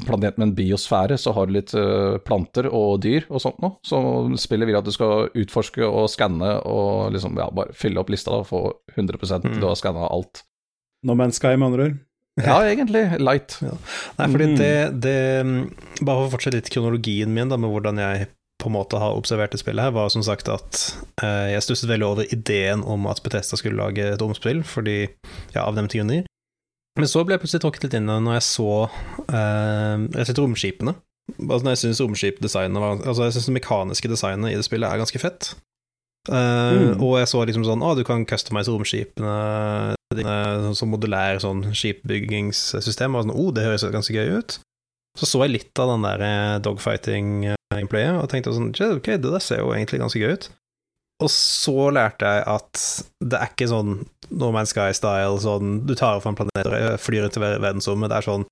planet 0.05 0.35
med 0.37 0.49
en 0.49 0.53
biosfære, 0.57 1.15
så 1.17 1.31
har 1.37 1.47
du 1.47 1.53
litt 1.55 1.71
eh, 1.79 2.17
planter 2.27 2.67
og 2.67 2.99
dyr 3.05 3.23
og 3.31 3.39
sånt 3.39 3.61
noe. 3.63 3.77
Så 3.87 4.01
spillet 4.41 4.67
vil 4.67 4.75
at 4.81 4.87
du 4.87 4.91
skal 4.91 5.29
utforske 5.31 5.87
og 5.87 6.09
skanne 6.11 6.57
og 6.67 7.13
liksom 7.15 7.39
ja, 7.39 7.47
bare 7.55 7.71
fylle 7.77 8.03
opp 8.03 8.11
lista 8.11 8.35
og 8.41 8.47
få 8.51 8.63
100 8.97 9.15
Mm. 9.41 9.59
Du 9.61 9.67
har 9.69 9.79
skanna 9.79 10.09
alt. 10.11 10.43
No 11.07 11.15
Man's 11.15 11.39
Sky, 11.39 11.55
med 11.55 11.71
andre 11.71 11.83
ord. 11.91 11.99
Ja, 12.41 12.61
egentlig. 12.63 13.01
Light. 13.19 13.57
Nei, 13.61 14.27
fordi 14.31 14.45
Mhm. 14.47 14.57
det, 14.57 15.01
det 15.03 16.03
Bare 16.05 16.15
for 16.21 16.27
å 16.27 16.31
fortsette 16.35 16.55
litt 16.61 16.69
kronologien 16.71 17.31
min 17.33 17.49
da, 17.51 17.57
med 17.59 17.69
hvordan 17.73 17.99
jeg 17.99 18.27
på 18.61 18.69
en 18.69 18.75
måte 18.77 18.99
har 19.01 19.17
observert 19.17 19.53
det 19.55 19.61
spillet 19.61 19.87
her, 19.87 19.93
var 19.95 20.11
som 20.13 20.23
sagt 20.25 20.49
at 20.51 20.81
eh, 21.23 21.51
jeg 21.55 21.65
stusset 21.65 21.89
veldig 21.89 22.07
over 22.07 22.33
ideen 22.33 22.85
om 22.85 23.07
at 23.09 23.23
Bethesda 23.25 23.57
skulle 23.59 23.79
lage 23.79 24.05
et 24.13 24.21
omspill, 24.25 24.61
fordi 24.67 24.99
ja, 25.55 25.65
av 25.65 25.73
nevnte 25.77 25.97
grunner. 25.99 26.27
Men 26.99 27.07
så 27.07 27.23
ble 27.23 27.37
jeg 27.37 27.43
plutselig 27.43 27.63
tråkket 27.63 27.87
litt 27.87 27.97
inn 27.97 28.09
når 28.11 28.37
jeg 28.37 28.45
så 28.49 28.69
eh, 28.83 29.95
rett 30.11 30.21
og 30.21 30.29
slett 30.29 30.43
romskipene. 30.43 30.95
Altså, 31.47 31.71
jeg 31.71 31.79
syns 31.79 32.01
romskipdesignet 32.03 32.81
var 32.81 32.97
Altså, 32.97 33.23
jeg 33.23 33.35
syns 33.37 33.47
det 33.47 33.53
mekaniske 33.55 34.09
designet 34.11 34.51
i 34.51 34.57
det 34.59 34.65
spillet 34.67 34.89
er 34.89 34.99
ganske 35.01 35.21
fett. 35.21 35.53
Uh, 36.29 36.71
Mm. 36.71 36.99
Og 37.01 37.15
jeg 37.17 37.29
så 37.31 37.39
liksom 37.49 37.63
sånn 37.65 37.81
Å, 37.81 37.95
du 37.97 38.03
kan 38.05 38.27
customize 38.29 38.69
romskipene 38.69 39.95
dine 40.13 40.35
sånn 40.67 40.75
som 40.77 40.91
modulær 40.93 41.39
sånn 41.41 41.63
skipbyggingssystem. 41.73 43.15
Og 43.15 43.25
sånn, 43.25 43.33
oh, 43.33 43.49
det 43.55 43.65
høres 43.65 43.87
ganske 43.87 44.13
gøy 44.13 44.37
ut. 44.37 44.59
Så 45.17 45.27
så 45.27 45.41
jeg 45.45 45.55
litt 45.55 45.81
av 45.81 45.95
den 45.95 46.05
der 46.05 46.23
eh, 46.27 46.59
dogfighting-gameplayet 47.71 48.21
og 48.21 48.29
tenkte 48.31 48.53
sånn 48.53 48.71
Ok, 48.97 49.05
det 49.17 49.21
der 49.31 49.39
ser 49.43 49.59
jo 49.63 49.71
egentlig 49.73 49.99
ganske 50.01 50.19
gøy 50.21 50.33
ut. 50.35 50.49
Og 51.21 51.29
så 51.29 51.91
lærte 51.93 52.25
jeg 52.25 52.43
at 52.49 52.81
det 53.21 53.37
er 53.39 53.51
ikke 53.53 53.67
sånn 53.69 54.05
No 54.31 54.51
Man's 54.51 54.71
Sky-style, 54.73 55.37
sånn 55.43 55.85
du 55.85 55.93
tar 55.95 56.19
fra 56.23 56.31
en 56.31 56.35
planet 56.39 56.65
og 56.67 56.99
flyr 56.99 57.25
ut 57.27 57.33
til 57.35 57.41
ver- 57.43 57.59
verdensrommet. 57.61 58.09
Det 58.09 58.17
er 58.17 58.27
sånn 58.31 58.45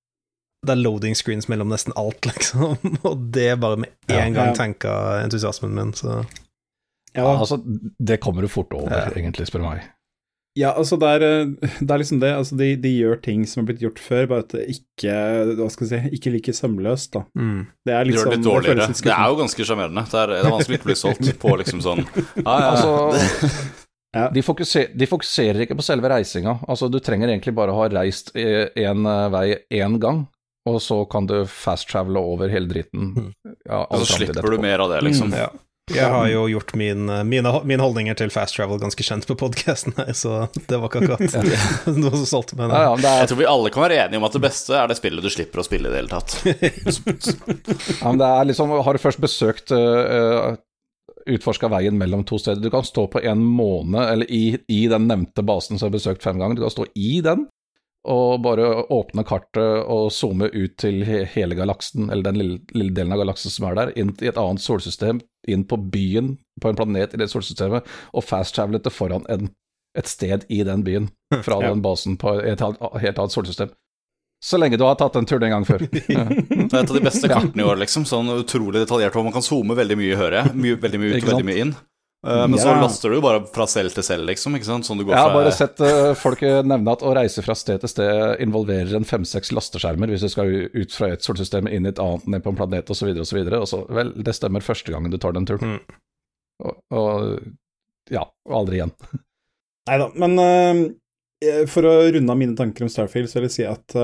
Det 0.62 0.74
er 0.74 0.82
loading 0.82 1.14
screens 1.16 1.48
mellom 1.48 1.68
nesten 1.72 1.92
alt, 1.96 2.20
liksom. 2.28 2.76
Og 3.02 3.30
det 3.32 3.58
bare 3.60 3.76
med 3.80 3.88
Ja. 4.08 4.18
en 4.26 4.34
gang 4.34 4.48
Ja. 4.48 4.54
tenka 4.54 5.22
entusiasmen 5.24 5.72
min, 5.74 5.92
så 5.92 6.26
Ja, 7.14 7.22
Ja, 7.24 7.38
altså, 7.40 7.56
det 7.98 8.20
kommer 8.20 8.42
du 8.42 8.48
fort 8.48 8.72
over, 8.72 8.90
Ja. 8.90 9.10
egentlig, 9.16 9.46
spør 9.48 9.58
du 9.62 9.68
meg. 9.70 9.82
Ja, 10.58 10.72
altså 10.74 10.96
det 10.98 11.06
er, 11.06 11.22
eh, 11.22 11.74
det 11.78 11.90
er 11.94 12.00
liksom 12.02 12.18
det. 12.20 12.30
Altså 12.34 12.56
de, 12.58 12.72
de 12.82 12.90
gjør 12.96 13.20
ting 13.22 13.44
som 13.46 13.60
har 13.62 13.68
blitt 13.68 13.84
gjort 13.84 14.00
før, 14.02 14.24
bare 14.32 14.42
at 14.42 14.54
det 14.56 14.64
ikke 14.74 15.12
hva 15.60 15.68
skal 15.70 15.86
jeg 15.86 16.02
si, 16.08 16.10
ikke 16.18 16.32
like 16.34 16.54
sømløst. 16.56 17.12
da. 17.14 17.22
mm. 17.38 17.60
Det 17.86 17.94
er 17.94 18.04
Det 18.08 18.16
gjør 18.16 18.24
det 18.30 18.34
litt 18.38 18.46
dårligere. 18.48 18.88
Det 18.90 19.12
er 19.14 19.28
jo 19.30 19.38
ganske 19.38 19.66
sjarmerende. 19.68 20.04
Det, 20.10 20.18
er- 20.24 20.32
det 20.34 20.40
er 20.40 20.50
vanskelig 20.56 20.80
ikke 20.80 20.88
å 20.88 20.90
bli 20.90 20.98
solgt 21.04 21.30
på 21.44 21.54
liksom 21.62 21.84
sånn 21.86 22.02
ja, 22.02 22.42
ja, 22.42 22.72
Altså, 22.72 23.54
Ja. 24.10 24.24
de, 24.34 24.42
fokuser, 24.42 24.88
de 24.98 25.06
fokuserer 25.06 25.62
ikke 25.62 25.76
på 25.78 25.84
selve 25.86 26.08
reisinga. 26.10 26.56
Altså, 26.66 26.88
du 26.90 26.98
trenger 26.98 27.30
egentlig 27.30 27.54
bare 27.54 27.70
å 27.70 27.76
ha 27.78 27.84
reist 27.94 28.32
én 28.34 29.04
vei 29.30 29.44
én 29.78 30.00
gang, 30.02 30.24
og 30.66 30.80
så 30.82 31.04
kan 31.06 31.28
du 31.30 31.44
fast-travele 31.46 32.18
over 32.18 32.50
hele 32.50 32.66
dritten. 32.66 33.12
Mm. 33.14 33.28
Ja, 33.70 33.84
Og 33.86 34.02
så 34.02 34.16
slipper 34.18 34.50
du 34.50 34.58
mer 34.66 34.82
av 34.82 34.90
det, 34.90 34.98
liksom. 35.06 35.30
Mm. 35.30 35.38
Ja. 35.44 35.52
Jeg 35.94 36.10
har 36.12 36.28
jo 36.30 36.44
gjort 36.50 36.72
min, 36.78 37.10
mine, 37.28 37.52
mine 37.66 37.82
holdninger 37.82 38.16
til 38.18 38.32
fast 38.32 38.56
travel 38.56 38.80
ganske 38.82 39.04
kjent 39.04 39.26
på 39.28 39.36
podkasten 39.40 39.96
her, 39.98 40.12
så 40.16 40.46
det 40.54 40.78
var 40.78 40.90
ikke 40.90 41.04
akkurat 41.04 41.36
noe 42.02 42.12
som 42.22 42.26
solgte 42.28 42.58
meg. 42.58 42.72
Ja, 42.72 42.88
ja, 42.88 42.96
er... 42.96 43.22
Jeg 43.24 43.32
tror 43.32 43.40
vi 43.42 43.50
alle 43.50 43.74
kan 43.74 43.86
være 43.86 44.00
enige 44.04 44.22
om 44.22 44.26
at 44.28 44.36
det 44.36 44.42
beste 44.44 44.76
er 44.78 44.90
det 44.90 44.98
spillet 45.00 45.26
du 45.26 45.30
slipper 45.32 45.62
å 45.62 45.66
spille 45.66 45.90
i 45.90 45.92
det 45.92 46.02
hele 46.02 46.12
tatt. 46.12 46.36
ja, 48.00 48.08
men 48.08 48.20
det 48.20 48.30
er 48.30 48.50
liksom 48.50 48.74
Har 48.80 48.96
du 48.96 49.02
først 49.02 49.20
besøkt 49.22 49.72
uh, 49.74 50.56
Utforska 51.30 51.68
veien 51.70 51.98
mellom 52.00 52.22
to 52.26 52.38
steder 52.40 52.62
Du 52.62 52.70
kan 52.72 52.86
stå 52.86 53.06
på 53.12 53.22
en 53.26 53.42
måned, 53.44 54.00
eller 54.00 54.30
i, 54.30 54.58
i 54.72 54.82
den 54.90 55.08
nevnte 55.10 55.44
basen 55.46 55.78
som 55.78 55.88
jeg 55.88 55.92
har 55.92 55.98
besøkt 55.98 56.26
fem 56.26 56.40
ganger, 56.40 56.58
du 56.58 56.64
kan 56.64 56.74
stå 56.74 56.86
i 56.94 57.20
den, 57.24 57.46
og 58.08 58.40
bare 58.44 58.68
åpne 58.88 59.24
kartet 59.28 59.84
og 59.92 60.08
zoome 60.14 60.48
ut 60.54 60.76
til 60.80 61.02
hele 61.04 61.56
galaksen, 61.58 62.08
eller 62.08 62.30
den 62.30 62.38
lille, 62.40 62.58
lille, 62.72 62.94
delen 62.96 63.12
av 63.12 63.20
galaksen 63.20 63.52
som 63.52 63.68
er 63.68 63.76
der, 63.76 63.92
inn 64.00 64.14
i 64.20 64.30
et 64.30 64.40
annet 64.40 64.64
solsystem, 64.64 65.20
inn 65.48 65.66
på 65.68 65.76
byen 65.92 66.34
på 66.60 66.70
en 66.70 66.78
planet 66.78 67.14
i 67.14 67.20
det 67.20 67.28
solsystemet, 67.32 67.84
og 68.16 68.24
fast-travele 68.24 68.80
til 68.80 68.94
foran 68.94 69.28
en, 69.32 69.52
et 69.98 70.08
sted 70.08 70.46
i 70.48 70.62
den 70.64 70.84
byen, 70.86 71.10
fra 71.46 71.60
ja. 71.60 71.68
den 71.68 71.84
basen 71.84 72.16
på 72.20 72.38
et 72.40 72.64
helt 72.64 73.20
annet 73.20 73.36
solsystem. 73.36 73.76
Så 74.40 74.56
lenge 74.56 74.78
du 74.80 74.86
har 74.86 74.96
tatt 74.96 75.18
en 75.20 75.26
tur 75.28 75.42
en 75.44 75.52
gang 75.52 75.66
før. 75.68 75.82
det 75.92 76.06
er 76.08 76.30
et 76.64 76.74
av 76.80 76.96
de 76.96 77.04
beste 77.04 77.28
kartene 77.28 77.60
i 77.60 77.66
år, 77.66 77.76
liksom. 77.82 78.06
Sånn 78.08 78.32
utrolig 78.32 78.80
detaljert, 78.80 79.18
og 79.20 79.28
man 79.28 79.36
kan 79.36 79.44
zoome 79.44 79.76
veldig 79.76 79.98
mye, 80.00 80.16
hører 80.16 80.38
jeg. 80.38 80.56
Mye, 80.56 80.78
veldig 80.80 81.00
mye 81.02 81.12
ut 81.12 81.18
og 81.20 81.32
veldig 81.34 81.48
mye 81.50 81.64
inn. 81.66 81.74
Uh, 82.26 82.42
men 82.48 82.58
ja. 82.58 82.64
så 82.64 82.74
laster 82.76 83.08
du 83.08 83.16
jo 83.16 83.22
bare 83.24 83.40
fra 83.48 83.64
selv 83.70 83.94
til 83.96 84.04
selv, 84.04 84.26
liksom. 84.28 84.52
ikke 84.58 84.68
sant? 84.68 84.84
Sånn 84.84 84.98
du 85.00 85.06
går 85.08 85.14
jeg 85.16 85.24
har 85.24 85.32
bare 85.32 85.52
sett 85.56 85.80
uh, 85.80 86.10
folk 86.18 86.42
nevne 86.68 86.92
at 86.92 87.04
å 87.06 87.14
reise 87.16 87.40
fra 87.40 87.56
sted 87.56 87.80
til 87.80 87.88
sted 87.88 88.42
involverer 88.44 88.92
en 88.98 89.08
fem-seks 89.08 89.54
lasteskjermer 89.56 90.12
hvis 90.12 90.26
du 90.26 90.28
skal 90.28 90.52
ut 90.52 90.92
fra 90.92 91.14
et 91.14 91.24
solsystem 91.24 91.70
inn 91.72 91.88
i 91.88 91.92
et 91.94 92.02
annet, 92.02 92.28
ned 92.28 92.44
på 92.44 92.52
en 92.52 92.60
planet 92.60 92.92
osv. 92.92 93.14
så, 93.24 93.80
Vel, 93.88 94.12
det 94.20 94.36
stemmer 94.36 94.66
første 94.66 94.92
gangen 94.92 95.12
du 95.12 95.16
tar 95.16 95.32
den 95.32 95.48
turen. 95.48 95.78
Mm. 95.78 96.00
Og, 96.60 96.76
og 96.92 98.12
ja, 98.12 98.26
aldri 98.52 98.82
igjen. 98.82 98.92
Nei 99.88 100.00
da, 100.04 100.12
men 100.20 100.36
uh, 100.44 101.64
for 101.72 101.88
å 101.88 101.96
runde 102.12 102.36
av 102.36 102.36
mine 102.36 102.58
tanker 102.58 102.84
om 102.84 102.92
Starfield, 102.92 103.32
så 103.32 103.40
vil 103.40 103.48
jeg 103.48 103.56
si 103.62 103.68
at 103.68 103.96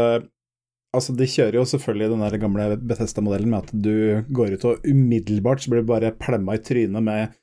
Altså, 0.96 1.12
De 1.12 1.26
kjører 1.28 1.58
jo 1.58 1.66
selvfølgelig 1.68 2.06
den 2.14 2.22
der 2.24 2.38
gamle 2.40 2.66
Bethesda-modellen 2.80 3.50
med 3.52 3.66
at 3.66 3.72
du 3.84 4.22
går 4.32 4.54
ut 4.56 4.62
og 4.70 4.86
umiddelbart 4.88 5.60
så 5.60 5.68
blir 5.68 5.82
du 5.84 5.90
bare 5.90 6.14
plemma 6.16 6.54
i 6.56 6.62
trynet 6.64 7.04
med 7.04 7.34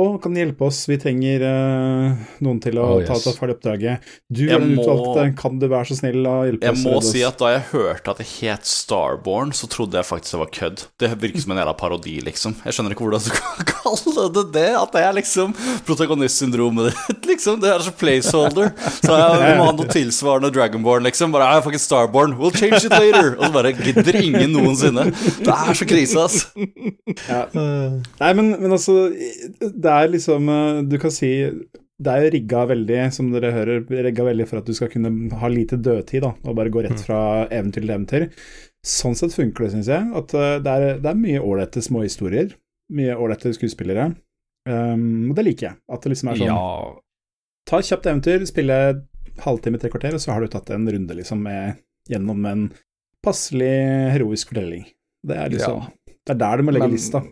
å, 0.00 0.04
kan 0.16 0.32
du 0.32 0.38
hjelpe 0.40 0.64
oss, 0.64 0.86
vi 0.88 0.96
trenger 0.96 1.42
uh, 1.44 2.20
noen 2.40 2.60
til 2.64 2.78
å 2.80 2.84
oh, 2.94 3.00
yes. 3.02 3.26
ta 3.26 3.34
ferdig 3.36 3.58
oppdraget. 3.58 4.06
Du 4.32 4.46
jeg 4.46 4.56
er 4.56 4.62
den 4.62 4.78
må... 4.78 4.86
utvalgte, 4.86 5.26
kan 5.36 5.58
du 5.60 5.66
være 5.68 5.90
så 5.90 5.98
snill 5.98 6.24
å 6.24 6.36
hjelpe 6.48 6.64
jeg 6.64 6.72
oss? 6.72 6.84
Jeg 6.86 6.94
må 6.96 7.02
si 7.04 7.24
at 7.28 7.36
da 7.36 7.50
jeg 7.52 7.66
hørte 7.74 8.14
at 8.14 8.22
det 8.22 8.26
het 8.30 8.70
Starborn, 8.70 9.52
så 9.52 9.68
trodde 9.68 10.00
jeg 10.00 10.08
faktisk 10.08 10.32
det 10.32 10.40
var 10.40 10.50
kødd. 10.56 10.84
Det 10.96 11.10
virker 11.20 11.44
som 11.44 11.52
en 11.52 11.60
jævla 11.60 11.74
parodi, 11.76 12.14
liksom. 12.24 12.54
Jeg 12.64 12.76
skjønner 12.78 12.96
ikke 12.96 13.04
hvordan 13.04 13.26
du 13.26 13.34
kan 13.36 13.68
kalle 13.74 14.24
det 14.38 14.46
det. 14.54 14.70
At 14.80 14.96
det 14.96 15.02
er 15.04 15.18
liksom 15.18 15.52
protagonistsyndromet 15.84 16.88
ditt, 16.88 17.28
liksom. 17.34 17.60
Det 17.60 17.74
er 17.74 17.84
så 17.84 17.92
placeholder. 17.92 18.72
Så 18.96 19.12
jeg 19.12 19.60
må 19.60 19.68
ha 19.68 19.76
noe 19.76 19.92
tilsvarende 19.92 20.52
Dragonborn, 20.56 21.04
liksom. 21.10 21.36
Bare 21.36 21.50
jeg 21.50 21.60
er 21.60 21.66
fucking 21.68 21.84
Starborn, 21.84 22.38
we'll 22.40 22.56
change 22.56 22.80
it 22.80 22.96
later. 22.96 23.34
Og 23.36 23.44
så 23.50 23.52
bare 23.58 23.74
gidder 23.76 24.22
ingen 24.22 24.56
noensinne. 24.56 25.10
Det 25.42 25.52
er 25.52 25.76
så 25.76 25.90
krise, 25.92 26.24
ass. 26.24 26.48
Ja. 27.28 27.44
Nei, 27.52 28.32
men, 28.40 28.54
men 28.56 28.72
altså 28.72 28.96
det 29.82 29.92
er 29.92 30.10
liksom 30.12 30.50
eh, 30.52 30.82
Du 30.88 30.98
kan 31.02 31.14
si 31.14 31.32
det 32.02 32.12
er 32.12 32.32
rigga 32.34 32.64
veldig, 32.66 32.98
som 33.14 33.28
dere 33.30 33.52
hører, 33.54 33.84
rigga 34.08 34.24
veldig 34.26 34.46
for 34.50 34.58
at 34.58 34.66
du 34.66 34.74
skal 34.74 34.88
kunne 34.90 35.12
ha 35.38 35.50
lite 35.52 35.76
dødtid, 35.78 36.24
da, 36.24 36.32
og 36.42 36.56
bare 36.58 36.72
gå 36.72 36.82
rett 36.82 36.98
mm. 36.98 37.04
fra 37.04 37.20
eventyr 37.46 37.84
til 37.84 37.92
eventyr. 37.94 38.24
Sånn 38.82 39.14
sett 39.14 39.36
funker 39.36 39.68
det, 39.68 39.70
syns 39.76 39.90
jeg. 39.92 40.08
At 40.18 40.34
eh, 40.34 40.56
det 40.64 40.72
er, 40.72 40.86
det 41.04 41.12
er 41.12 41.20
mye 41.20 41.42
ålreite 41.44 41.82
småhistorier. 41.84 42.56
Mye 42.96 43.14
ålreite 43.14 43.52
skuespillere. 43.54 44.08
Um, 44.68 45.30
og 45.30 45.38
det 45.38 45.46
liker 45.46 45.68
jeg. 45.68 45.78
At 45.94 46.02
det 46.02 46.12
liksom 46.12 46.32
er 46.32 46.40
sånn 46.40 46.50
ja. 46.50 46.66
Ta 47.70 47.78
et 47.78 47.88
kjapt 47.92 48.08
eventyr, 48.10 48.46
spille 48.50 48.78
halvtime, 49.42 49.78
tre 49.78 49.92
kvarter, 49.92 50.16
og 50.18 50.24
så 50.24 50.34
har 50.34 50.42
du 50.42 50.50
tatt 50.50 50.74
en 50.74 50.88
runde 50.90 51.16
liksom 51.18 51.44
med, 51.46 51.78
gjennom 52.10 52.42
en 52.50 52.66
passelig 53.22 53.72
heroisk 54.16 54.50
fortelling. 54.50 54.88
Det 55.22 55.38
er 55.38 55.54
liksom 55.54 55.78
ja. 55.78 55.90
Det 56.22 56.34
er 56.34 56.38
der 56.38 56.58
du 56.58 56.66
må 56.66 56.74
legge 56.74 56.86
Men, 56.86 56.94
lista. 56.94 57.22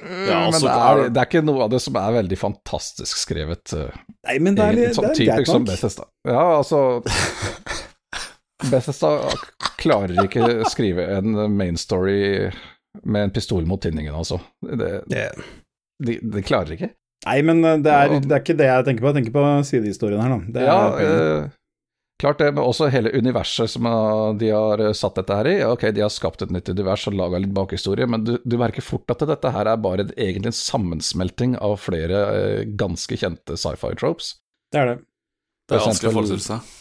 Mm, 0.00 0.28
ja, 0.28 0.38
men 0.48 0.56
det 0.56 0.72
er, 0.72 1.00
det 1.12 1.20
er, 1.20 1.26
ikke 1.28 1.42
noe 1.44 1.66
av 1.66 1.72
det 1.74 1.82
som 1.84 1.96
er 2.00 2.14
veldig 2.14 2.38
fantastisk 2.40 3.18
skrevet. 3.20 3.74
Uh, 3.76 3.90
Nei, 4.28 4.38
men 4.40 4.56
det 4.56 4.64
er, 4.64 4.78
litt, 4.78 4.96
sånn, 4.96 5.10
det 5.10 5.26
er 5.26 5.42
greit 5.42 5.52
nok. 5.52 5.66
Bethesda. 5.68 6.06
Ja, 6.28 6.44
altså 6.62 6.80
Bethesda 8.72 9.10
klarer 9.82 10.24
ikke 10.24 10.46
å 10.46 10.70
skrive 10.70 11.06
en 11.18 11.36
main 11.52 11.76
story 11.80 12.48
med 13.02 13.28
en 13.28 13.34
pistol 13.34 13.66
mot 13.68 13.82
tinningen, 13.82 14.14
altså. 14.14 14.40
Det, 14.64 14.90
yeah. 15.12 15.46
de, 16.04 16.18
de, 16.22 16.44
klarer 16.46 16.76
ikke. 16.76 16.92
Nei, 17.26 17.38
men 17.46 17.62
eh, 17.64 17.80
det 17.82 17.92
er, 17.92 18.16
det 18.20 18.32
er, 18.32 18.42
ikke 18.42 18.58
det 18.58 18.68
jeg 18.68 18.86
tenker 18.88 19.04
på. 19.04 19.12
Jeg 19.12 19.18
tenker 19.20 19.34
på 19.36 19.44
sidehistorien 19.68 20.22
her, 20.22 20.38
da. 20.56 20.64
ja, 20.66 20.78
Klart 22.22 22.38
det, 22.38 22.52
men 22.54 22.62
også 22.62 22.86
hele 22.92 23.10
universet 23.18 23.72
som 23.72 23.86
de 24.38 24.52
har 24.54 24.78
eh, 24.78 24.92
satt 24.94 25.16
dette 25.18 25.34
her 25.40 25.48
i. 25.50 25.56
Ok, 25.66 25.88
de 25.90 26.04
har 26.04 26.12
skapt 26.12 26.44
et 26.44 26.52
nytt 26.54 26.70
univers 26.70 27.08
og 27.10 27.16
laga 27.18 27.40
litt 27.42 27.54
bakhistorie, 27.56 28.06
men 28.06 28.22
du, 28.28 28.36
du, 28.46 28.54
merker 28.60 28.84
fort 28.86 29.10
at 29.10 29.24
dette 29.26 29.50
her 29.50 29.66
er 29.72 29.80
bare 29.82 30.06
egentlig 30.12 30.52
en 30.52 30.60
sammensmelting 30.60 31.56
av 31.58 31.80
flere 31.82 32.22
eh, 32.36 32.62
ganske 32.78 33.18
kjente 33.18 33.58
sci-fi 33.58 33.96
tropes. 33.98 34.36
Det 34.70 34.84
er 34.84 34.92
det. 34.92 34.96
Det 35.66 35.80
er 35.80 35.86
vanskelig 35.88 36.12
å 36.12 36.16
forestille 36.20 36.46
seg. 36.46 36.78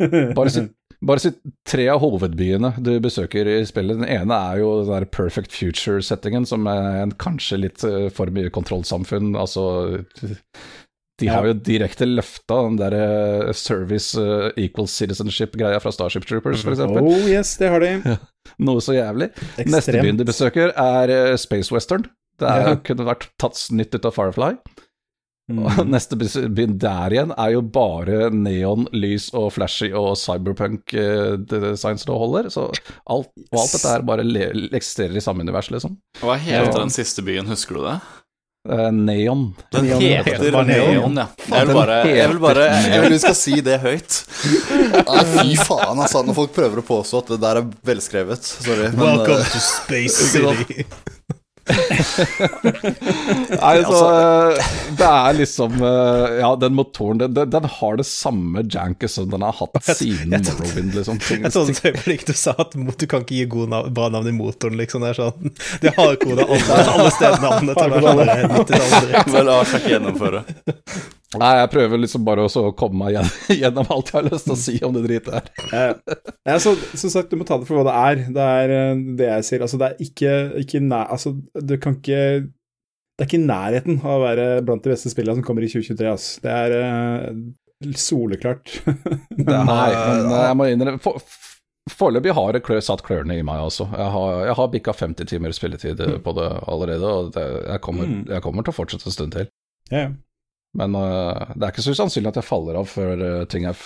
Bare 0.38 0.50
si, 0.52 0.62
bare 1.00 1.20
si 1.22 1.30
tre 1.68 1.86
av 1.92 2.00
hovedbyene 2.02 2.74
du 2.84 2.90
besøker 3.00 3.48
i 3.48 3.58
spillet. 3.68 4.00
Den 4.00 4.08
ene 4.08 4.36
er 4.50 4.60
jo 4.60 4.72
den 4.82 4.90
der 4.92 5.06
Perfect 5.08 5.52
Future-settingen, 5.56 6.44
som 6.48 6.64
er 6.68 7.02
en 7.02 7.14
kanskje 7.20 7.60
litt 7.62 7.84
eh, 7.88 8.08
for 8.12 8.32
mye 8.32 8.52
kontrollsamfunn. 8.52 9.32
Altså 9.40 9.64
de 11.20 11.28
har 11.30 11.46
jo 11.46 11.54
direkte 11.66 12.08
løfta 12.08 12.62
den 12.66 12.78
der 12.80 12.96
uh, 12.96 13.52
service 13.56 14.18
uh, 14.18 14.50
equal 14.60 14.88
citizenship-greia 14.90 15.80
fra 15.82 15.92
Starship 15.94 16.26
Troopers, 16.28 16.64
f.eks. 16.64 16.84
Oh 17.00 17.28
yes, 17.28 17.56
det 17.60 17.72
har 17.72 17.84
de. 17.84 18.16
Noe 18.66 18.82
så 18.84 18.96
jævlig. 18.96 19.30
Ekstremt. 19.36 19.74
Neste 19.76 19.98
byen 20.00 20.20
de 20.20 20.28
besøker, 20.28 20.74
er 20.74 21.14
uh, 21.14 21.34
Space 21.40 21.74
Western. 21.74 22.08
Det 22.40 22.48
er, 22.48 22.70
ja. 22.70 22.76
kunne 22.86 23.08
vært 23.08 23.28
tatt 23.40 23.58
snytt 23.60 23.94
ut 23.96 24.08
av 24.08 24.16
Firefly. 24.16 24.54
Mm. 25.50 25.64
Og 25.64 25.80
neste 25.94 26.16
byen 26.16 26.76
der 26.80 27.14
igjen 27.14 27.34
er 27.34 27.54
jo 27.56 27.62
bare 27.74 28.30
neon, 28.34 28.86
lys 28.94 29.30
og 29.36 29.50
flashy 29.56 29.90
og 29.96 30.12
cyberpunk-designs 30.20 32.06
som 32.06 32.20
holder. 32.20 32.50
Så 32.54 32.68
alt, 32.70 33.30
og 33.50 33.60
alt 33.64 33.74
dette 33.76 33.92
her 33.92 34.06
bare 34.06 34.26
eksisterer 34.70 35.18
i 35.18 35.24
samme 35.24 35.44
univers, 35.46 35.70
liksom. 35.74 35.98
Hva 36.22 36.38
heter 36.40 36.78
den 36.78 36.94
siste 36.94 37.24
byen, 37.26 37.50
husker 37.50 37.78
du 37.78 37.84
det? 37.88 37.98
Uh, 38.68 38.90
neon. 38.92 39.54
Den 39.72 39.86
neon, 39.86 40.02
heter 40.02 40.52
Neon, 40.52 40.66
neon 40.66 41.16
ja. 41.16 41.26
Jeg 41.48 41.66
vil 41.66 41.74
bare, 41.78 41.94
jeg 42.08 42.28
vil 42.28 42.40
bare 42.42 42.66
Jeg 42.68 42.98
vil 43.00 43.14
du 43.14 43.20
skal 43.22 43.36
si 43.38 43.54
det 43.64 43.78
høyt. 43.80 44.18
Nei, 45.00 45.22
fy 45.30 45.54
faen, 45.56 45.96
altså. 45.96 46.20
Når 46.26 46.36
folk 46.36 46.52
prøver 46.58 46.82
å 46.82 46.84
påstå 46.84 47.22
at 47.24 47.32
det 47.32 47.40
der 47.40 47.62
er 47.62 47.70
velskrevet. 47.88 48.44
Sorry. 48.44 48.90
Men, 48.92 49.00
Welcome 49.00 49.40
uh, 49.40 49.54
to 49.54 49.64
Space 49.64 50.28
City. 50.34 50.84
Nei, 53.60 53.74
altså, 53.80 54.00
Det 54.98 55.06
er 55.08 55.36
liksom 55.38 55.76
eh, 55.84 56.38
Ja, 56.40 56.50
den 56.60 56.74
motoren 56.78 57.20
den, 57.20 57.34
den 57.34 57.68
har 57.76 58.00
det 58.00 58.06
samme 58.08 58.64
janket 58.64 59.12
som 59.12 59.30
den 59.30 59.44
har 59.46 59.56
hatt 59.58 59.78
siden 59.98 60.34
Morrowind, 60.34 60.94
liksom. 60.96 61.20
Ting, 61.26 61.42
jeg 61.46 61.54
trodde 61.54 61.76
det 61.80 61.94
var 61.96 62.26
du 62.30 62.34
sa 62.36 62.54
at 62.58 62.74
du 62.74 63.06
kan 63.10 63.24
ikke 63.24 63.38
gi 63.38 63.46
god 63.50 63.72
navn, 63.72 63.94
bra 63.94 64.08
navn 64.12 64.28
i 64.30 64.34
motoren, 64.34 64.76
liksom. 64.80 65.04
Det 65.04 65.14
er 65.14 65.20
sånn 65.20 65.54
De 65.82 65.94
har 65.96 66.18
koda 66.20 66.46
alle, 66.46 66.82
alle 66.96 67.14
stednavnene 67.14 67.78
til 67.78 67.96
å 67.96 68.02
være 68.04 68.36
90-tallet. 68.50 69.32
Vel, 69.34 69.48
la 69.48 69.56
oss 69.62 69.74
ikke 69.78 69.96
gjennomføre. 69.96 70.44
Nei, 71.38 71.50
jeg 71.60 71.70
prøver 71.70 72.00
liksom 72.02 72.24
bare 72.26 72.42
å 72.42 72.70
komme 72.74 73.04
meg 73.04 73.18
gjennom 73.60 73.86
alt 73.94 74.08
jeg 74.10 74.16
har 74.16 74.26
lyst 74.26 74.48
til 74.48 74.54
å 74.56 74.58
si 74.58 74.72
om 74.86 74.94
det 74.96 75.04
dritet 75.04 75.50
her. 75.70 75.98
ja, 76.48 76.56
så, 76.58 76.72
som 76.98 77.12
sagt, 77.12 77.30
du 77.30 77.38
må 77.38 77.46
ta 77.46 77.60
det 77.60 77.68
for 77.68 77.78
hva 77.78 77.84
det 77.86 77.98
er. 77.98 78.22
Det 78.34 78.46
er 78.62 78.72
eh, 78.74 79.02
det 79.20 79.28
jeg 79.28 79.46
sier. 79.46 79.66
Altså, 79.66 79.78
det 79.78 79.90
er 79.92 80.08
ikke, 80.08 80.32
ikke 80.64 80.80
nær... 80.82 81.06
Altså, 81.14 81.36
du 81.54 81.76
kan 81.82 82.00
ikke 82.00 82.22
Det 82.42 83.22
er 83.22 83.28
ikke 83.28 83.44
nærheten 83.44 84.00
av 84.02 84.16
å 84.16 84.24
være 84.24 84.46
blant 84.66 84.82
de 84.82 84.90
beste 84.90 85.12
spillene 85.12 85.38
som 85.38 85.46
kommer 85.46 85.62
i 85.62 85.70
2023, 85.70 86.08
altså. 86.10 86.42
Det 86.42 86.56
er 86.56 86.74
uh, 86.82 87.92
soleklart. 88.00 88.74
men, 89.36 89.52
Nei, 89.70 89.86
men 89.94 90.34
jeg 90.34 90.58
må 90.58 90.66
innrømme 90.72 91.02
for, 91.04 91.22
Foreløpig 91.90 92.34
har 92.36 92.54
det 92.54 92.80
satt 92.86 93.02
klørne 93.06 93.38
i 93.38 93.44
meg 93.46 93.62
også. 93.64 93.86
Jeg 93.94 94.10
har, 94.14 94.34
jeg 94.48 94.56
har 94.58 94.72
bikka 94.72 94.92
50 94.94 95.30
timer 95.30 95.54
spilletid 95.56 96.02
på 96.24 96.34
det 96.36 96.48
allerede, 96.70 97.06
og 97.06 97.30
det, 97.34 97.46
jeg, 97.66 97.82
kommer, 97.86 98.10
mm. 98.10 98.26
jeg, 98.30 98.44
kommer, 98.44 98.66
til 98.66 98.74
å 98.74 98.76
fortsette 98.76 99.08
en 99.08 99.16
stund 99.16 99.34
til. 99.38 99.48
Ja, 99.90 100.04
ja. 100.04 100.10
Men 100.78 100.94
uh, 100.94 101.50
det 101.56 101.66
er 101.66 101.72
ikke 101.72 101.86
så 101.86 101.96
usannsynlig 101.96 102.30
at 102.30 102.38
jeg 102.40 102.46
faller 102.46 102.78
av 102.78 102.86
før 102.90 103.24
uh, 103.24 103.48
ting 103.50 103.66
er 103.66 103.78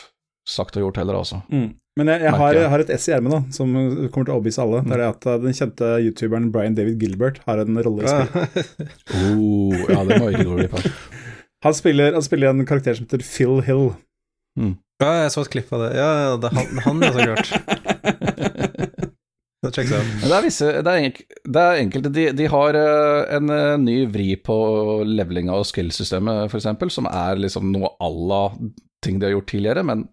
sagt 0.48 0.76
og 0.76 0.86
gjort 0.86 1.00
heller, 1.00 1.16
altså. 1.22 1.40
Mm. 1.48 1.72
Men 1.94 2.10
jeg, 2.10 2.24
jeg, 2.26 2.34
har, 2.36 2.56
jeg, 2.58 2.70
har, 2.72 2.82
et 2.82 2.90
S 2.98 3.06
i 3.06 3.12
ermet 3.14 3.54
som 3.54 3.70
kommer 3.70 4.26
til 4.26 4.32
å 4.32 4.36
overbevise 4.36 4.62
alle. 4.64 4.82
Mm. 4.82 4.88
Det 4.88 4.96
er 4.96 5.02
det 5.02 5.10
at 5.12 5.28
uh, 5.28 5.36
den 5.44 5.56
kjente 5.56 5.90
youtuberen 6.04 6.50
Brian 6.54 6.76
David 6.76 7.00
Gilbert 7.00 7.40
har 7.48 7.62
en 7.62 7.80
rolle 7.86 8.04
i 8.04 8.10
spillet. 8.10 8.72
oh, 9.20 9.84
ja, 9.88 10.00
det 10.08 10.20
må 10.20 10.32
ikke 10.32 10.48
gå 10.50 10.58
glipp 10.60 10.78
av. 10.80 10.88
Han 11.64 11.76
spiller, 11.76 12.12
han 12.12 12.26
spiller 12.26 12.52
en 12.52 12.66
karakter 12.68 12.98
som 12.98 13.06
heter 13.06 13.24
Phil 13.24 13.62
Hill. 13.64 13.86
Mm. 14.60 14.74
Ja, 15.02 15.14
jeg 15.24 15.32
så 15.34 15.42
et 15.42 15.50
klipp 15.54 15.72
av 15.74 15.86
det. 15.86 15.94
Ja, 15.98 16.10
det 16.38 16.50
er 16.50 16.58
han, 16.58 16.82
han 16.84 17.02
er 17.02 17.16
så 17.16 17.24
klart. 17.30 17.54
Det, 19.64 19.84
det, 19.88 20.30
er 20.30 20.44
visse, 20.44 20.70
det, 20.84 20.92
er 20.92 21.20
det 21.56 21.62
er 21.62 21.78
enkelte 21.80 22.10
De, 22.12 22.24
de 22.36 22.48
har 22.52 22.76
uh, 22.76 23.36
en 23.36 23.52
uh, 23.52 23.76
ny 23.80 23.96
vri 24.12 24.34
på 24.36 24.56
levelinga 25.08 25.56
og 25.56 25.68
skill-systemet, 25.68 26.50
f.eks., 26.50 26.68
som 26.92 27.08
er 27.10 27.40
liksom 27.40 27.70
noe 27.72 27.94
à 28.02 28.10
la 28.12 28.42
ting 29.04 29.20
de 29.20 29.28
har 29.28 29.36
gjort 29.36 29.50
tidligere, 29.52 29.86
men 29.86 30.06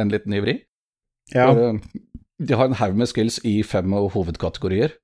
en 0.00 0.12
litt 0.12 0.26
ny 0.30 0.42
vri. 0.44 0.58
Ja. 1.34 1.50
Uh, 1.50 1.80
de 2.38 2.54
har 2.58 2.68
en 2.68 2.78
haug 2.78 2.96
med 3.00 3.10
skills 3.10 3.40
i 3.48 3.58
fem 3.66 3.92
hovedkategorier. 3.96 4.94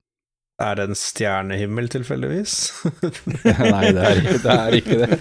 Er 0.61 0.77
det 0.77 0.83
en 0.85 0.97
stjernehimmel, 0.97 1.87
tilfeldigvis? 1.89 2.55
Nei, 3.73 3.87
det 3.95 4.03
er, 4.05 4.19
det 4.43 4.53
er, 4.53 4.75
ikke 4.77 4.99
det. 5.01 5.17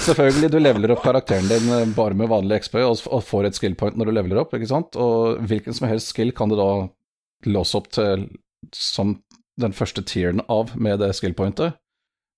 Selvfølgelig, 0.00 0.48
du 0.50 0.58
leveler 0.58 0.94
opp 0.96 1.04
karakteren 1.04 1.46
din 1.46 1.70
eh, 1.70 1.84
bare 1.94 2.18
med 2.18 2.32
vanlig 2.32 2.64
XP 2.64 2.80
og 2.82 3.22
får 3.28 3.46
et 3.46 3.60
skill 3.60 3.76
point 3.78 3.94
når 3.94 4.10
du 4.10 4.16
leveler 4.16 4.42
opp, 4.42 4.56
ikke 4.56 4.68
sant? 4.72 4.98
Og 4.98 5.38
hvilken 5.46 5.76
som 5.76 5.86
helst 5.86 6.10
skill 6.10 6.34
kan 6.36 6.50
du 6.50 6.58
da 6.58 6.70
låse 7.46 7.76
opp 7.78 7.90
til 7.94 8.26
som 8.76 9.18
den 9.60 9.74
første 9.76 10.02
tieren 10.06 10.42
av 10.48 10.74
med 10.76 11.00
det 11.02 11.12
skill 11.16 11.36
pointet. 11.36 11.76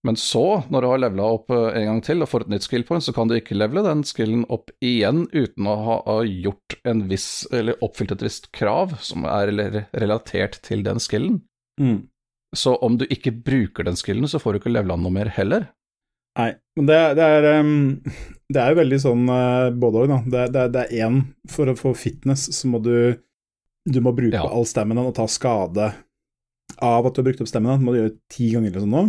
Men 0.03 0.17
så, 0.19 0.65
når 0.69 0.83
du 0.83 0.89
har 0.91 1.01
levela 1.05 1.27
opp 1.37 1.53
eh, 1.55 1.77
en 1.79 1.87
gang 1.87 2.01
til 2.03 2.25
og 2.25 2.31
får 2.33 2.45
et 2.45 2.55
nytt 2.57 2.65
skill 2.67 2.85
point, 2.87 3.05
så 3.05 3.15
kan 3.15 3.31
du 3.31 3.37
ikke 3.37 3.55
levele 3.55 3.85
den 3.87 4.03
skillen 4.07 4.43
opp 4.51 4.73
igjen 4.83 5.29
uten 5.31 5.69
å 5.71 5.77
ha 5.87 6.17
gjort 6.27 6.75
en 6.91 7.05
viss, 7.11 7.45
eller 7.55 7.79
oppfylt 7.87 8.17
et 8.17 8.25
visst 8.27 8.51
krav 8.57 8.97
som 9.05 9.29
er 9.31 9.53
relatert 9.95 10.59
til 10.67 10.83
den 10.87 10.99
skillen. 11.03 11.39
Mm. 11.81 12.09
Så 12.57 12.75
om 12.83 12.99
du 12.99 13.07
ikke 13.07 13.33
bruker 13.33 13.87
den 13.87 13.97
skillen, 13.97 14.27
så 14.29 14.43
får 14.43 14.57
du 14.57 14.63
ikke 14.63 14.75
levela 14.75 14.99
noe 14.99 15.15
mer 15.15 15.31
heller. 15.33 15.71
Nei, 16.39 16.51
men 16.79 16.89
det, 16.89 16.99
det, 17.19 17.29
er, 17.29 17.47
det 18.53 18.61
er 18.61 18.73
jo 18.73 18.81
veldig 18.81 18.99
sånn 19.05 19.27
uh, 19.29 19.71
både 19.77 20.03
òg, 20.03 20.11
da. 20.11 20.19
Det, 20.33 20.63
det, 20.73 20.85
er 20.87 21.07
én 21.07 21.19
For 21.53 21.69
å 21.69 21.77
få 21.77 21.93
fitness, 21.99 22.47
så 22.57 22.71
må 22.73 22.81
du 22.83 22.95
Du 23.89 23.99
må 24.05 24.13
bruke 24.15 24.39
ja. 24.39 24.47
all 24.47 24.67
stemmen 24.69 25.01
og 25.03 25.15
ta 25.17 25.27
skade 25.31 25.91
av 26.83 27.07
at 27.07 27.15
du 27.15 27.23
har 27.23 27.29
brukt 27.31 27.43
opp 27.43 27.51
stemmen. 27.51 27.81
Det 27.81 27.87
må 27.87 27.95
du 27.95 28.03
gjøre 28.03 28.17
ti 28.31 28.53
ganger 28.55 28.73
eller 28.73 28.85
sånn 28.85 28.97
nå. 28.97 29.05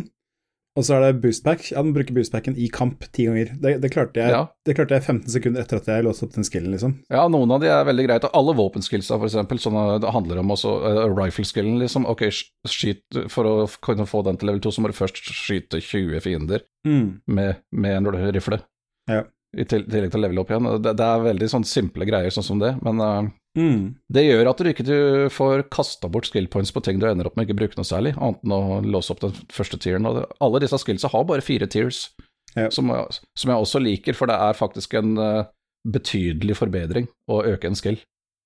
Og 0.73 0.85
så 0.87 0.95
er 0.95 1.03
det 1.03 1.19
boostpack. 1.21 1.67
Ja, 1.69 1.83
den 1.85 1.93
bruker 1.93 2.15
boostpacken 2.15 2.55
i 2.57 2.65
kamp 2.73 3.03
ti 3.13 3.27
ganger. 3.27 3.51
Det, 3.61 3.75
det, 3.83 3.91
klarte 3.93 4.23
jeg, 4.23 4.33
ja. 4.33 4.39
det, 4.65 4.73
klarte 4.73 4.97
jeg, 4.97 5.05
15 5.05 5.29
sekunder 5.35 5.61
etter 5.61 5.77
at 5.77 5.89
jeg 5.91 6.05
låste 6.07 6.25
opp 6.25 6.33
den 6.33 6.47
skillen, 6.47 6.73
liksom. 6.73 6.95
Ja, 7.13 7.27
noen 7.29 7.53
av 7.53 7.61
de 7.61 7.69
er 7.69 7.85
veldig 7.85 8.07
greit. 8.07 8.25
Alle 8.33 8.55
våpenskillsa, 8.57 9.19
for 9.19 9.29
eksempel, 9.29 9.61
sånn 9.61 9.77
det 10.01 10.15
handler 10.15 10.41
om 10.41 10.55
også 10.55 10.73
uh, 10.81 11.03
rifle-skillen, 11.13 11.77
liksom. 11.83 12.09
Ok, 12.09 12.25
skyt 12.33 13.21
For 13.29 13.49
å 13.49 13.53
kunne 13.85 14.09
få 14.09 14.23
den 14.25 14.41
til 14.41 14.49
level 14.49 14.63
2, 14.65 14.73
så 14.73 14.81
må 14.81 14.89
du 14.89 14.97
først 14.97 15.21
skyte 15.21 15.77
20 15.77 16.25
fiender 16.25 16.65
mm. 16.89 17.05
med, 17.29 17.61
med, 17.69 17.99
en 17.99 18.33
rifle. 18.33 18.63
Ja. 19.11 19.21
I 19.53 19.69
tillegg 19.69 20.09
til 20.09 20.17
å 20.17 20.25
levele 20.25 20.41
opp 20.41 20.49
igjen. 20.49 20.73
Det, 20.81 20.97
det, 20.97 21.05
er 21.05 21.27
veldig 21.29 21.53
sånn 21.53 21.69
simple 21.69 22.09
greier 22.09 22.33
sånn 22.33 22.49
som 22.49 22.63
det, 22.63 22.73
men 22.81 22.97
uh, 22.97 23.29
Mm. 23.57 23.95
Det 24.09 24.23
gjør 24.25 24.49
at 24.49 24.61
du 24.61 24.69
ikke 24.71 24.99
får 25.33 25.67
kasta 25.73 26.09
bort 26.09 26.25
skill 26.25 26.47
points 26.49 26.73
på 26.73 26.81
ting 26.85 26.97
du 27.01 27.05
ender 27.05 27.29
opp 27.29 27.35
med 27.37 27.45
ikke 27.45 27.59
bruke 27.59 27.77
noe 27.77 27.87
særlig, 27.87 28.15
annet 28.17 28.41
enn 28.41 28.55
å 28.55 28.79
låse 28.95 29.13
opp 29.13 29.21
den 29.21 29.35
første 29.53 29.77
tieren. 29.81 30.07
Alle 30.09 30.61
disse 30.63 30.79
skillsa 30.81 31.11
har 31.13 31.27
bare 31.29 31.45
fire 31.45 31.69
tiers, 31.69 32.07
ja. 32.55 32.71
som, 32.73 32.89
som, 33.37 33.53
jeg 33.53 33.67
også 33.67 33.83
liker, 33.83 34.17
for 34.17 34.31
det 34.31 34.39
er 34.41 34.57
faktisk 34.57 34.97
en 34.97 35.13
uh, 35.21 35.45
betydelig 35.85 36.57
forbedring 36.57 37.09
å 37.29 37.43
øke 37.53 37.69
en 37.69 37.77
skill 37.77 37.99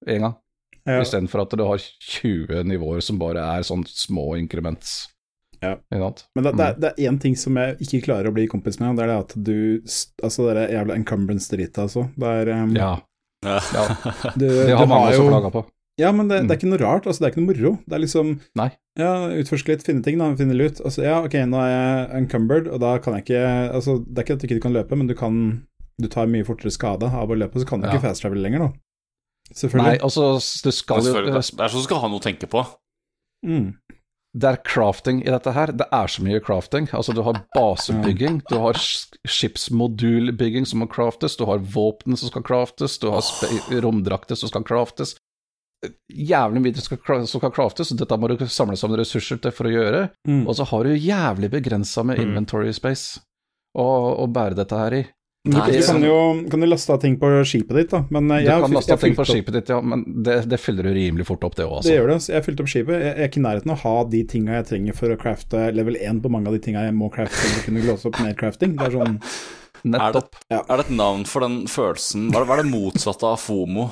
én 0.08 0.26
gang, 0.28 0.36
ja. 0.84 1.00
istedenfor 1.00 1.46
at 1.46 1.56
du 1.58 1.64
har 1.66 1.82
20 1.82 2.68
nivåer 2.68 3.00
som 3.06 3.20
bare 3.22 3.46
er 3.56 3.68
sånn 3.68 3.88
små 3.88 4.34
increments. 4.40 5.06
Ja. 5.64 5.78
Men 5.90 6.44
det, 6.46 6.52
det, 6.52 6.66
det, 6.84 6.90
er 6.92 7.10
én 7.10 7.16
ting 7.22 7.34
som 7.40 7.56
jeg 7.58 7.80
ikke 7.82 8.04
klarer 8.12 8.30
å 8.30 8.36
bli 8.36 8.46
kompis 8.52 8.78
med, 8.78 8.92
og 8.92 9.00
det 9.00 9.08
er 9.08 9.10
det 9.10 9.22
at 9.24 9.32
du 9.42 9.58
Altså 10.22 10.52
det 10.54 10.68
jævla 10.70 10.98
encumbrance-dritet, 11.00 11.80
altså. 11.82 12.04
Det 12.14 12.34
er 12.44 12.52
um, 12.54 12.76
ja. 12.78 12.92
Ja. 13.46 13.58
Du, 14.40 14.46
det 14.48 14.74
har 14.74 14.88
mange 14.90 15.14
også 15.14 15.28
klaga 15.30 15.52
på. 15.54 15.64
Ja, 15.98 16.12
men 16.14 16.28
det, 16.30 16.44
det, 16.44 16.44
er 16.44 16.46
mm. 16.46 16.58
ikke 16.60 16.70
noe 16.70 16.82
rart, 16.82 17.08
altså 17.10 17.24
det 17.24 17.28
er 17.28 17.32
ikke 17.34 17.42
noe 17.42 17.50
moro. 17.50 17.72
Det 17.90 17.96
er 17.98 18.02
liksom 18.04 18.34
Nei. 18.60 18.68
Ja, 19.02 19.12
utforske 19.34 19.74
litt, 19.74 19.86
finne 19.86 20.06
ting, 20.06 20.20
da, 20.22 20.28
finne 20.38 20.58
litt 20.58 20.78
ut. 20.78 20.84
Altså, 20.86 21.02
ja, 21.08 21.16
ok, 21.26 21.40
nå 21.50 21.62
er 21.64 21.72
jeg 21.72 22.04
encumbered, 22.20 22.70
og 22.70 22.84
da 22.84 22.92
kan 23.02 23.18
jeg 23.18 23.26
ikke 23.26 23.46
Altså, 23.80 23.98
det 24.06 24.22
er 24.22 24.28
ikke 24.28 24.38
at 24.38 24.44
du 24.44 24.48
ikke 24.50 24.66
kan 24.68 24.78
løpe, 24.78 25.00
men 25.00 25.10
du 25.10 25.16
kan 25.18 25.40
Du 25.98 26.06
tar 26.14 26.30
mye 26.30 26.46
fortere 26.46 26.74
skade 26.74 27.10
av 27.10 27.34
å 27.34 27.38
løpe, 27.38 27.58
så 27.58 27.66
kan 27.66 27.82
du 27.82 27.90
ja. 27.90 27.96
ikke 27.96 28.06
fast 28.06 28.22
travel 28.22 28.44
lenger, 28.46 28.68
da. 28.68 28.70
Selvfølgelig. 29.48 29.96
Nei, 29.96 29.98
altså, 30.06 30.28
du 30.38 30.72
skal 30.76 31.08
jo 31.08 31.16
Det 31.18 31.34
er 31.34 31.72
sånn 31.72 31.82
du 31.82 31.88
skal 31.88 32.04
ha 32.04 32.12
noe 32.12 32.22
å 32.22 32.28
tenke 32.28 32.50
på. 32.52 32.62
Mm 33.48 33.74
det 34.36 34.50
er 34.50 34.60
crafting 34.68 35.22
i 35.24 35.32
dette 35.32 35.52
her. 35.56 35.72
Det 35.74 35.88
er 35.94 36.12
så 36.12 36.24
mye 36.26 36.42
crafting. 36.44 36.90
Altså, 36.94 37.14
du 37.16 37.24
har 37.26 37.40
basebygging, 37.58 38.42
du 38.50 38.58
har 38.62 38.78
skipsmodulbygging 38.78 40.68
som 40.68 40.84
må 40.84 40.90
craftes, 40.92 41.38
du 41.40 41.46
har 41.50 41.64
våpen 41.64 42.18
som 42.18 42.32
skal 42.32 42.46
craftes, 42.46 43.00
du 43.02 43.10
har 43.14 43.24
romdrakter 43.82 44.38
som 44.40 44.52
skal 44.52 44.66
craftes. 44.68 45.16
Jævlig 46.10 46.64
mye 46.64 46.78
som 46.78 46.98
skal 46.98 47.54
craftes, 47.54 47.92
og 47.94 48.02
dette 48.02 48.18
må 48.18 48.30
du 48.32 48.46
samle 48.50 48.78
sammen 48.80 49.00
ressurser 49.00 49.42
til 49.42 49.54
for 49.54 49.70
å 49.70 49.74
gjøre. 49.74 50.08
Mm. 50.28 50.44
Og 50.46 50.58
så 50.58 50.68
har 50.70 50.86
du 50.86 50.96
jævlig 50.96 51.52
begrensa 51.54 52.06
med 52.06 52.20
mm. 52.20 52.26
inventory 52.28 52.74
space 52.76 53.22
å, 53.78 53.88
å 54.24 54.26
bære 54.30 54.58
dette 54.60 54.82
her 54.82 54.98
i. 54.98 55.04
Nei, 55.52 55.66
du 55.74 55.82
kan 55.86 56.04
jo 56.04 56.18
kan 56.52 56.64
du 56.64 56.68
laste 56.68 56.94
av 56.94 57.02
ting 57.04 57.18
på 57.22 57.30
skipet 57.48 57.78
ditt, 57.80 57.92
da. 57.94 58.04
Men 58.14 58.32
jeg, 58.38 58.48
du 58.48 58.66
kan 58.66 58.76
laste 58.78 58.98
av 58.98 59.04
ting 59.04 59.16
på 59.18 59.26
skipet 59.28 59.60
ditt, 59.60 59.72
ja, 59.74 59.80
men 59.82 60.04
det, 60.26 60.40
det 60.52 60.60
fyller 60.62 60.90
du 60.90 60.94
rimelig 60.96 61.28
fort 61.30 61.46
opp, 61.48 61.56
det 61.60 61.68
òg. 61.68 61.84
Det 61.86 61.96
gjør 61.98 62.12
det. 62.14 62.18
Så 62.26 62.34
jeg 62.34 62.40
har 62.40 62.48
fylt 62.48 62.64
opp 62.64 62.72
skipet. 62.72 63.06
Jeg 63.06 63.14
er 63.14 63.32
ikke 63.32 63.42
i 63.42 63.46
nærheten 63.46 63.74
av 63.74 63.80
å 63.80 63.84
ha 63.84 64.10
de 64.12 64.24
tinga 64.34 64.58
jeg 64.60 64.68
trenger 64.72 64.98
for 64.98 65.14
å 65.14 65.20
crafte 65.22 65.70
level 65.76 66.00
1 66.00 66.24
på 66.26 66.34
mange 66.34 66.52
av 66.52 66.58
de 66.58 66.64
tinga 66.68 66.88
jeg 66.88 66.98
må 66.98 67.12
crafte 67.14 67.40
for 67.40 67.62
å 67.62 67.64
kunne 67.68 67.86
låse 67.88 68.12
opp 68.12 68.20
mer 68.24 68.36
crafting. 68.40 68.76
Det 68.78 68.90
er 68.90 69.00
sånn 69.00 69.22
Nettopp. 69.88 70.36
Er 70.50 70.58
det, 70.58 70.60
er 70.60 70.80
det, 70.80 70.86
et 70.88 70.96
navn 70.98 71.24
for 71.30 71.46
den 71.46 71.58
følelsen 71.70 72.32
Hva 72.32 72.42
er 72.42 72.44
det, 72.44 72.50
hva 72.50 72.56
er 72.58 72.64
det 72.64 72.72
motsatte 72.72 73.30
av 73.30 73.38
FOMO? 73.40 73.86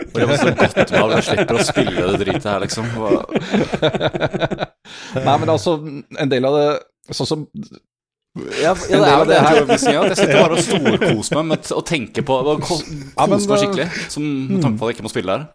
Hvor 0.00 0.22
det 0.22 0.28
var 0.28 0.40
så 0.40 0.52
godt 0.56 0.76
med 0.76 0.98
at 0.98 1.14
jeg 1.14 1.24
slipper 1.28 1.58
å 1.58 1.64
spille 1.68 2.04
det 2.08 2.20
dritet 2.22 2.46
her, 2.48 2.62
liksom. 2.64 2.86
Nei, 5.26 5.34
men 5.42 5.52
altså, 5.52 5.76
en 6.16 6.32
del 6.32 6.48
av 6.48 6.56
det 6.56 6.68
Sånn 7.12 7.28
som 7.28 7.40
ja, 8.62 8.72
ja, 8.88 8.98
det 8.98 9.08
er 9.08 9.18
jo 9.18 9.24
det 9.28 9.40
her. 9.44 9.58
Jeg 9.68 9.80
sitter 10.16 10.38
bare 10.38 10.56
og 10.56 10.62
storkoser 10.64 11.40
meg 11.40 11.50
med 11.50 11.72
å 11.76 11.82
tenke 11.84 12.24
på 12.24 12.36
og 12.40 12.62
kose 12.64 12.94
meg 13.28 13.42
skikkelig, 13.44 13.88
som 14.12 14.24
med 14.24 14.62
tanke 14.64 14.80
på 14.80 14.86
at 14.86 14.92
jeg 14.92 14.98
ikke 14.98 15.08
må 15.08 15.12
spille 15.12 15.36
her. 15.36 15.50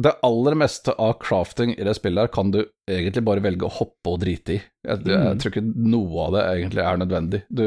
Det 0.00 0.12
aller 0.24 0.54
meste 0.56 0.94
av 1.02 1.16
crafting 1.20 1.74
i 1.74 1.84
det 1.84 1.96
spillet 1.98 2.24
her 2.24 2.32
kan 2.32 2.52
du 2.54 2.60
egentlig 2.88 3.24
bare 3.26 3.42
velge 3.44 3.66
å 3.66 3.74
hoppe 3.80 4.12
og 4.12 4.20
drite 4.22 4.54
i. 4.54 4.58
Jeg, 4.86 5.02
jeg 5.06 5.20
mm. 5.20 5.40
tror 5.42 5.52
ikke 5.52 5.90
noe 5.92 6.26
av 6.26 6.34
det 6.36 6.44
egentlig 6.54 6.84
er 6.86 7.00
nødvendig. 7.02 7.40
Du, 7.50 7.64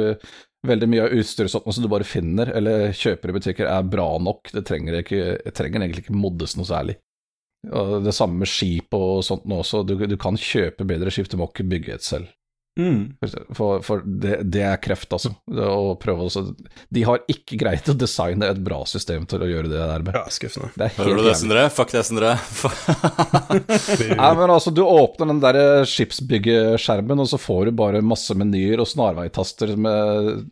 veldig 0.68 0.90
mye 0.90 1.06
av 1.06 1.16
utstyret 1.20 1.52
som 1.54 1.84
du 1.84 1.90
bare 1.92 2.08
finner 2.08 2.52
eller 2.56 2.94
kjøper 2.96 3.32
i 3.32 3.38
butikker, 3.38 3.70
er 3.70 3.90
bra 3.92 4.08
nok. 4.24 4.54
Det 4.56 4.64
trenger, 4.68 5.02
ikke, 5.04 5.52
trenger 5.56 5.84
egentlig 5.84 6.06
ikke 6.06 6.16
moddes 6.16 6.56
noe 6.60 6.68
særlig. 6.68 6.98
Og 7.72 8.00
det 8.04 8.16
samme 8.16 8.44
med 8.44 8.52
skip 8.52 8.96
og 8.98 9.22
sånt 9.24 9.46
nå 9.48 9.62
også. 9.64 9.84
Du, 9.88 9.96
du 9.96 10.18
kan 10.20 10.40
kjøpe 10.40 10.88
bedre 10.88 11.12
skip, 11.14 11.30
du 11.32 11.38
må 11.40 11.52
ikke 11.52 11.68
bygge 11.76 12.00
et 12.00 12.08
selv. 12.08 12.32
Mm. 12.80 13.14
For, 13.54 13.82
for 13.86 14.02
det, 14.02 14.40
det, 14.50 14.64
er 14.66 14.80
kreft, 14.82 15.12
altså. 15.14 15.30
å 15.46 15.94
Også, 15.94 16.42
de 16.90 17.04
har 17.06 17.22
ikke 17.30 17.60
greit 17.62 17.90
å 17.92 17.94
designe 17.94 18.50
et 18.50 18.62
bra 18.66 18.80
system 18.90 19.28
til 19.30 19.46
å 19.46 19.50
gjøre 19.50 19.70
det 19.70 19.78
der 19.78 20.06
med. 20.06 20.18
Ja, 20.18 20.24
skuffende. 20.34 20.72
Det 20.80 20.90
Hører 20.98 21.22
du 21.22 21.28
det, 21.28 21.36
Sindre? 21.38 21.68
Fuck 21.74 21.94
det, 21.94 22.02
Sindre. 22.08 22.34
Nei, 24.24 24.32
men 24.40 24.48
altså, 24.48 24.74
du 24.74 24.82
åpner 24.88 25.30
den 25.36 25.44
der 25.44 25.86
skipsbyggeskjermen, 25.90 27.22
og 27.22 27.30
så 27.30 27.42
får 27.42 27.70
du 27.70 27.78
bare 27.84 28.02
masse 28.06 28.34
menyer 28.38 28.82
og 28.82 28.90
snarveitaster 28.90 29.76
med 29.78 30.48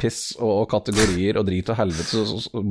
piss 0.00 0.30
og 0.40 0.68
kategorier 0.70 1.38
og 1.40 1.48
drit 1.50 1.70
og 1.72 1.80
helvete. 1.82 2.08
Så, 2.14 2.26
så, 2.30 2.44
så, 2.46 2.62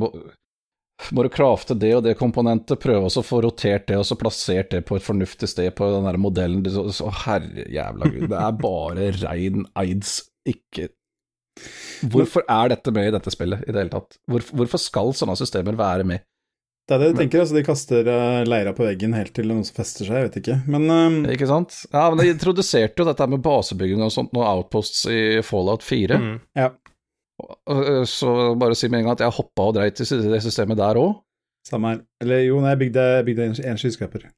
må 1.16 1.24
du 1.26 1.32
crafte 1.32 1.78
det 1.80 1.94
og 1.96 2.04
det 2.06 2.18
komponentet, 2.20 2.82
prøve 2.84 3.08
å 3.08 3.26
få 3.26 3.42
rotert 3.46 3.88
det 3.88 3.98
og 4.00 4.06
så 4.08 4.18
plassert 4.20 4.72
det 4.74 4.84
på 4.88 4.98
et 5.00 5.06
fornuftig 5.06 5.50
sted 5.52 5.72
på 5.78 5.88
den 5.94 6.08
der 6.10 6.20
modellen. 6.22 6.64
Så, 6.70 6.90
så 6.96 7.12
herre 7.24 7.66
jævla 7.72 8.12
gud, 8.12 8.28
det 8.32 8.40
er 8.40 8.62
bare 8.62 9.12
rein 9.24 9.68
aids, 9.80 10.22
ikke 10.48 10.90
Hvorfor 12.08 12.46
er 12.48 12.70
dette 12.72 12.92
med 12.96 13.10
i 13.10 13.14
dette 13.16 13.32
spillet 13.34 13.66
i 13.66 13.74
det 13.74 13.82
hele 13.82 13.92
tatt? 13.92 14.20
Hvorfor, 14.30 14.56
hvorfor 14.62 14.82
skal 14.82 15.10
sånne 15.18 15.36
systemer 15.40 15.78
være 15.80 16.06
med? 16.08 16.24
Det 16.90 16.96
er 16.96 17.04
det 17.04 17.10
du 17.12 17.20
tenker, 17.20 17.44
altså 17.44 17.54
de 17.54 17.62
kaster 17.68 18.08
uh, 18.10 18.40
leira 18.50 18.72
på 18.74 18.82
veggen 18.82 19.12
helt 19.14 19.30
til 19.38 19.46
noen 19.46 19.62
som 19.68 19.76
fester 19.78 20.08
seg, 20.08 20.16
jeg 20.16 20.26
vet 20.26 20.38
ikke, 20.40 20.56
men 20.74 20.88
um... 20.90 21.18
Ikke 21.30 21.46
sant? 21.50 21.76
Ja, 21.92 22.08
men 22.10 22.24
de 22.24 22.32
introduserte 22.34 23.04
jo 23.04 23.06
dette 23.06 23.28
med 23.30 23.44
basebygging 23.46 24.02
og 24.02 24.14
sånt, 24.16 24.32
noen 24.34 24.48
outposts 24.56 25.04
i 25.12 25.20
Fallout 25.46 25.86
4. 25.86 26.18
Mm. 26.18 26.40
Ja. 26.58 26.72
Så 28.10 28.36
bare 28.60 28.78
si 28.78 28.90
med 28.90 29.02
en 29.02 29.10
gang 29.10 29.18
at 29.18 29.26
jeg 29.26 29.38
hoppa 29.40 29.70
og 29.70 29.76
dreit 29.78 30.00
i 30.02 30.08
det 30.08 30.44
systemet 30.46 30.80
der 30.80 31.00
òg. 31.00 31.18
Samme 31.68 31.94
her. 31.94 32.06
Eller 32.24 32.46
jo, 32.46 32.62
nei, 32.64 32.74
jeg 32.74 32.82
bygde, 32.86 33.08
bygde 33.28 33.50
en, 33.50 33.58
en 33.72 33.80
skyskraper. 33.80 34.30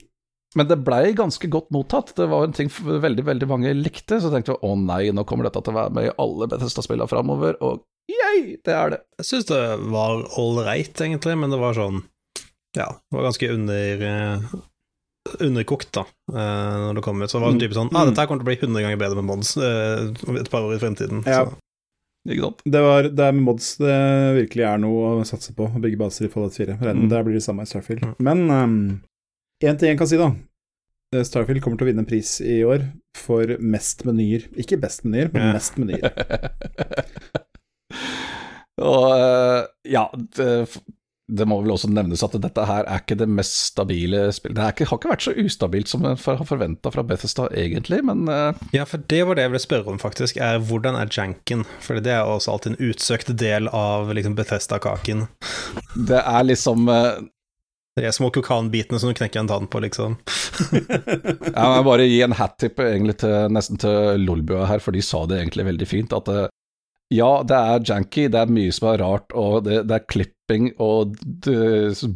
Men 0.58 0.68
det 0.68 0.82
blei 0.84 1.14
ganske 1.16 1.48
godt 1.52 1.70
mottatt. 1.72 2.12
Det 2.18 2.28
var 2.32 2.44
en 2.44 2.56
ting 2.56 2.72
veldig 2.72 3.24
veldig 3.28 3.48
mange 3.48 3.72
likte. 3.78 4.20
Så 4.20 4.32
tenkte 4.34 4.56
vi 4.56 4.68
å 4.68 4.74
nei, 4.80 5.06
nå 5.16 5.24
kommer 5.28 5.48
dette 5.48 5.62
til 5.64 5.74
å 5.74 5.80
være 5.80 5.96
med 5.96 6.10
i 6.10 6.16
alle 6.20 6.50
Bethesda-spillene 6.52 7.12
framover, 7.12 7.56
og 7.64 7.86
yay, 8.12 8.58
det 8.66 8.76
er 8.76 8.96
det. 8.96 9.00
Jeg 9.22 9.30
syns 9.30 9.48
det 9.52 9.62
var 9.94 10.26
ålreit, 10.42 10.92
egentlig, 10.98 11.38
men 11.40 11.54
det 11.54 11.62
var 11.62 11.78
sånn 11.78 12.04
Ja, 12.76 12.90
det 12.98 13.16
var 13.16 13.30
ganske 13.30 13.52
under 13.54 14.04
uh, 14.04 14.52
underkokt, 15.40 15.92
da, 15.96 16.06
uh, 16.34 16.76
når 16.88 17.00
det 17.00 17.06
kom 17.08 17.24
ut. 17.24 17.32
Så 17.32 17.40
det 17.40 17.46
var 17.46 17.56
en 17.56 17.64
type 17.64 17.78
sånn 17.78 17.92
ah, 17.96 18.08
dette 18.10 18.28
kommer 18.28 18.44
til 18.44 18.50
å 18.50 18.52
bli 18.52 18.60
100 18.60 18.86
ganger 18.88 19.04
bedre 19.06 19.22
med 19.22 19.30
Mons 19.32 19.56
uh, 19.62 20.12
et 20.36 20.52
par 20.52 20.68
år 20.68 20.76
i 20.76 20.82
fremtiden. 20.84 21.24
Ja. 21.24 21.46
Så. 21.46 21.60
Det, 22.22 22.82
var, 22.82 23.08
det 23.10 23.26
er 23.26 23.34
med 23.34 23.46
mods 23.48 23.74
det 23.82 23.98
virkelig 24.38 24.66
er 24.70 24.82
noe 24.84 25.16
å 25.16 25.26
satse 25.26 25.56
på, 25.58 25.66
å 25.66 25.82
bygge 25.82 25.98
baser 25.98 26.28
i 26.28 26.32
Fallout 26.32 26.54
4. 26.58 26.78
Mm. 26.78 27.08
Der 27.10 27.26
blir 27.26 27.40
det 27.40 27.46
samme 27.46 27.66
i 27.66 27.70
Starfield. 27.70 28.06
Mm. 28.06 28.16
Men 28.22 28.44
én 28.46 29.74
um, 29.74 29.78
ting 29.82 29.90
jeg 29.90 30.00
kan 30.00 30.10
si, 30.10 30.20
da. 30.22 30.30
Eh, 31.16 31.26
Starfield 31.26 31.64
kommer 31.64 31.82
til 31.82 31.88
å 31.88 31.92
vinne 31.92 32.06
en 32.06 32.10
pris 32.10 32.36
i 32.46 32.62
år 32.68 32.86
for 33.18 33.56
mest 33.60 34.06
menyer. 34.08 34.46
Ikke 34.62 34.80
best 34.82 35.06
menyer, 35.08 35.32
men 35.34 35.56
mest 35.58 35.82
menyer. 35.82 36.06
Og 38.82 39.10
uh, 39.10 39.66
ja, 39.90 40.06
det, 41.32 41.38
det 41.38 41.48
må 41.48 41.62
vel 41.64 41.74
også 41.76 41.90
nevnes 41.92 42.24
at 42.26 42.36
dette 42.44 42.66
her 42.68 42.86
er 42.86 43.02
ikke 43.02 43.18
det 43.22 43.28
mest 43.32 43.58
stabile 43.72 44.28
spillet. 44.36 44.58
Det 44.58 44.70
ikke, 44.74 44.88
har 44.90 45.00
ikke 45.00 45.12
vært 45.14 45.26
så 45.26 45.34
ustabilt 45.40 45.92
som 45.92 46.06
en 46.06 46.20
har 46.20 46.46
forventa 46.48 46.92
fra 46.94 47.04
Bethesda, 47.08 47.48
egentlig, 47.58 48.02
men 48.08 48.26
uh... 48.30 48.58
Ja, 48.76 48.86
for 48.90 49.04
det 49.12 49.24
var 49.28 49.38
det 49.38 49.48
jeg 49.48 49.54
ville 49.54 49.64
spørre 49.64 49.94
om, 49.94 50.00
faktisk. 50.02 50.38
er 50.38 50.62
Hvordan 50.62 50.98
er 51.00 51.12
janken? 51.12 51.66
For 51.84 52.00
det 52.04 52.16
er 52.16 52.28
også 52.28 52.56
alltid 52.56 52.74
en 52.74 52.92
utsøkt 52.92 53.36
del 53.40 53.70
av 53.76 54.12
liksom, 54.16 54.36
Bethesda-kaken. 54.40 55.28
Det 55.96 56.20
er 56.22 56.48
liksom 56.48 56.92
uh... 56.92 57.24
er 58.00 58.16
små 58.16 58.32
kokanbitene 58.36 59.00
som 59.00 59.12
du 59.12 59.18
knekker 59.18 59.44
en 59.44 59.52
tann 59.52 59.70
på, 59.72 59.84
liksom. 59.88 60.18
ja, 61.56 61.68
jeg 61.78 61.88
bare 61.88 62.10
gi 62.10 62.24
en 62.26 62.36
hat-tip 62.38 62.82
egentlig 62.84 63.22
til, 63.24 63.38
nesten 63.56 63.80
til 63.82 64.26
Lolbua 64.26 64.68
her, 64.70 64.84
for 64.84 64.96
de 64.96 65.04
sa 65.06 65.24
det 65.30 65.40
egentlig 65.42 65.70
veldig 65.72 65.90
fint. 65.90 66.16
At 66.18 66.32
uh, 66.32 66.48
ja, 67.12 67.32
det 67.44 67.58
er 67.58 67.88
janky, 67.90 68.30
det 68.32 68.40
er 68.40 68.52
mye 68.52 68.72
som 68.72 68.94
er 68.94 69.02
rart, 69.04 69.34
og 69.36 69.66
det, 69.68 69.82
det 69.90 69.98
er 69.98 70.08
klipping 70.52 70.72
og 70.82 71.16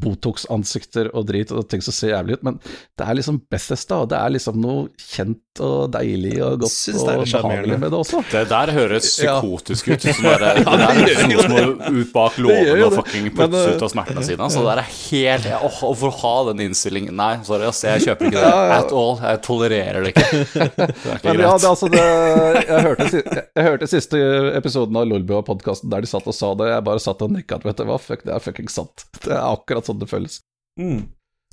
Botox-ansikter 0.02 1.12
og 1.16 1.28
drit 1.30 1.52
og 1.52 1.68
ting 1.70 1.84
som 1.84 1.96
ser 1.96 2.14
jævlig 2.16 2.40
ut, 2.40 2.44
men 2.44 2.60
det 2.98 3.08
er 3.08 3.18
liksom 3.18 3.42
Bethesda, 3.52 4.04
og 4.04 4.12
det 4.12 4.20
er 4.20 4.36
liksom 4.36 4.60
noe 4.62 4.88
kjent 5.00 5.42
og 5.64 5.92
deilig 5.94 6.34
og 6.44 6.66
godt 6.66 6.96
og 7.00 7.22
behagelig 7.24 7.78
med 7.80 7.94
det 7.94 8.00
også. 8.00 8.22
Det 8.32 8.44
der 8.50 8.72
høres 8.76 9.08
psykotisk 9.08 9.92
ut. 9.94 10.04
Som 10.06 10.28
er, 10.28 10.44
det, 10.44 10.64
det 10.66 10.74
er 10.76 10.98
noen 11.00 11.32
noe 11.32 11.46
som 11.46 11.54
må 11.54 12.02
ut 12.02 12.12
bak 12.16 12.40
låven 12.44 12.84
og 12.84 12.98
fucking 13.00 13.30
puttes 13.36 13.62
eh, 13.62 13.76
ut 13.76 13.86
av 13.88 13.92
smertene 13.94 14.26
sine. 14.28 14.50
Så 14.52 14.64
det 14.66 14.74
er 14.74 14.90
helt 14.90 15.48
åh, 15.56 15.80
oh, 15.88 15.96
For 15.96 16.12
å 16.12 16.18
ha 16.24 16.34
den 16.50 16.66
innstillingen 16.68 17.16
Nei, 17.16 17.32
sorry, 17.48 17.70
ass, 17.70 17.84
jeg 17.88 18.04
kjøper 18.04 18.30
ikke 18.30 18.44
det 18.44 18.52
at 18.76 18.92
all. 18.92 19.14
Jeg 19.24 19.42
tolererer 19.46 20.08
det 20.08 20.14
ikke. 20.14 20.26
Det 20.66 21.12
er 21.12 21.20
ikke 21.20 21.32
men, 21.32 21.38
greit. 21.38 21.46
Ja, 21.46 21.54
det, 21.62 21.70
altså, 21.70 21.88
det, 21.92 22.02
jeg, 22.02 22.82
hørte, 22.86 23.06
jeg, 23.06 23.44
jeg, 23.46 23.66
hørte, 23.66 23.88
siste 23.90 24.20
episoden 24.58 24.98
av 25.00 25.08
Lolbua-podkasten 25.10 25.92
der 25.92 26.04
de 26.04 26.10
satt 26.10 26.28
og 26.28 26.36
sa 26.36 26.52
det. 26.60 26.70
Jeg 26.72 26.86
bare 26.88 27.04
satt 27.04 27.24
og 27.26 27.32
nikka. 27.32 27.60
Vet 27.64 27.80
du 27.80 27.86
hva, 27.88 27.98
fuck, 28.02 28.25
det 28.26 28.34
er 28.36 28.44
fucking 28.44 28.72
sant. 28.72 29.08
Det 29.26 29.34
er 29.34 29.44
akkurat 29.44 29.88
sånn 29.88 30.02
det 30.02 30.10
føles. 30.12 30.42
Mm. 30.80 31.06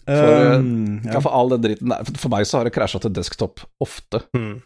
For, 0.03 0.57
um, 0.59 1.01
ja. 1.07 1.21
for 1.23 1.31
all 1.31 1.53
den 1.53 1.63
driten 1.63 1.93
der 1.93 2.09
For 2.19 2.27
meg 2.33 2.43
så 2.51 2.59
har 2.59 2.67
det 2.67 2.73
krasja 2.75 2.99
til 3.05 3.13
desktop 3.15 3.63
ofte. 3.83 4.25
Mm. 4.35 4.57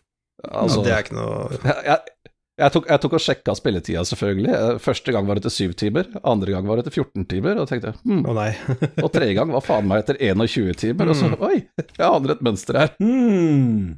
Altså, 0.47 0.81
ja, 0.81 0.85
det 0.87 0.95
er 0.95 1.05
ikke 1.05 1.17
noe 1.17 1.59
jeg, 1.65 1.83
jeg, 1.85 2.33
jeg, 2.61 2.73
tok, 2.73 2.89
jeg 2.89 3.03
tok 3.03 3.17
og 3.19 3.23
sjekka 3.25 3.55
spilletida, 3.59 4.05
selvfølgelig. 4.09 4.55
Eh, 4.57 4.81
første 4.85 5.13
gang 5.13 5.29
var 5.29 5.39
det 5.39 5.47
til 5.47 5.55
syv 5.55 5.77
timer, 5.81 6.09
andre 6.23 6.57
gang 6.57 6.69
var 6.69 6.81
det 6.81 6.87
til 6.89 7.03
14 7.03 7.29
timer, 7.33 7.61
og 7.61 7.69
tenkte 7.71 7.93
hm. 8.01 8.25
oh, 8.25 8.41
og 9.05 9.13
tredje 9.13 9.37
gang 9.37 9.53
var 9.53 9.65
faen 9.65 9.89
meg 9.89 10.05
etter 10.05 10.21
21 10.21 10.77
timer, 10.87 11.09
mm. 11.09 11.13
og 11.13 11.21
så 11.21 11.31
hmm. 11.31 11.47
oi, 11.49 11.61
jeg 11.85 12.09
aner 12.09 12.37
et 12.37 12.45
mønster 12.49 12.81
her. 12.81 12.93
Mm. 13.03 13.97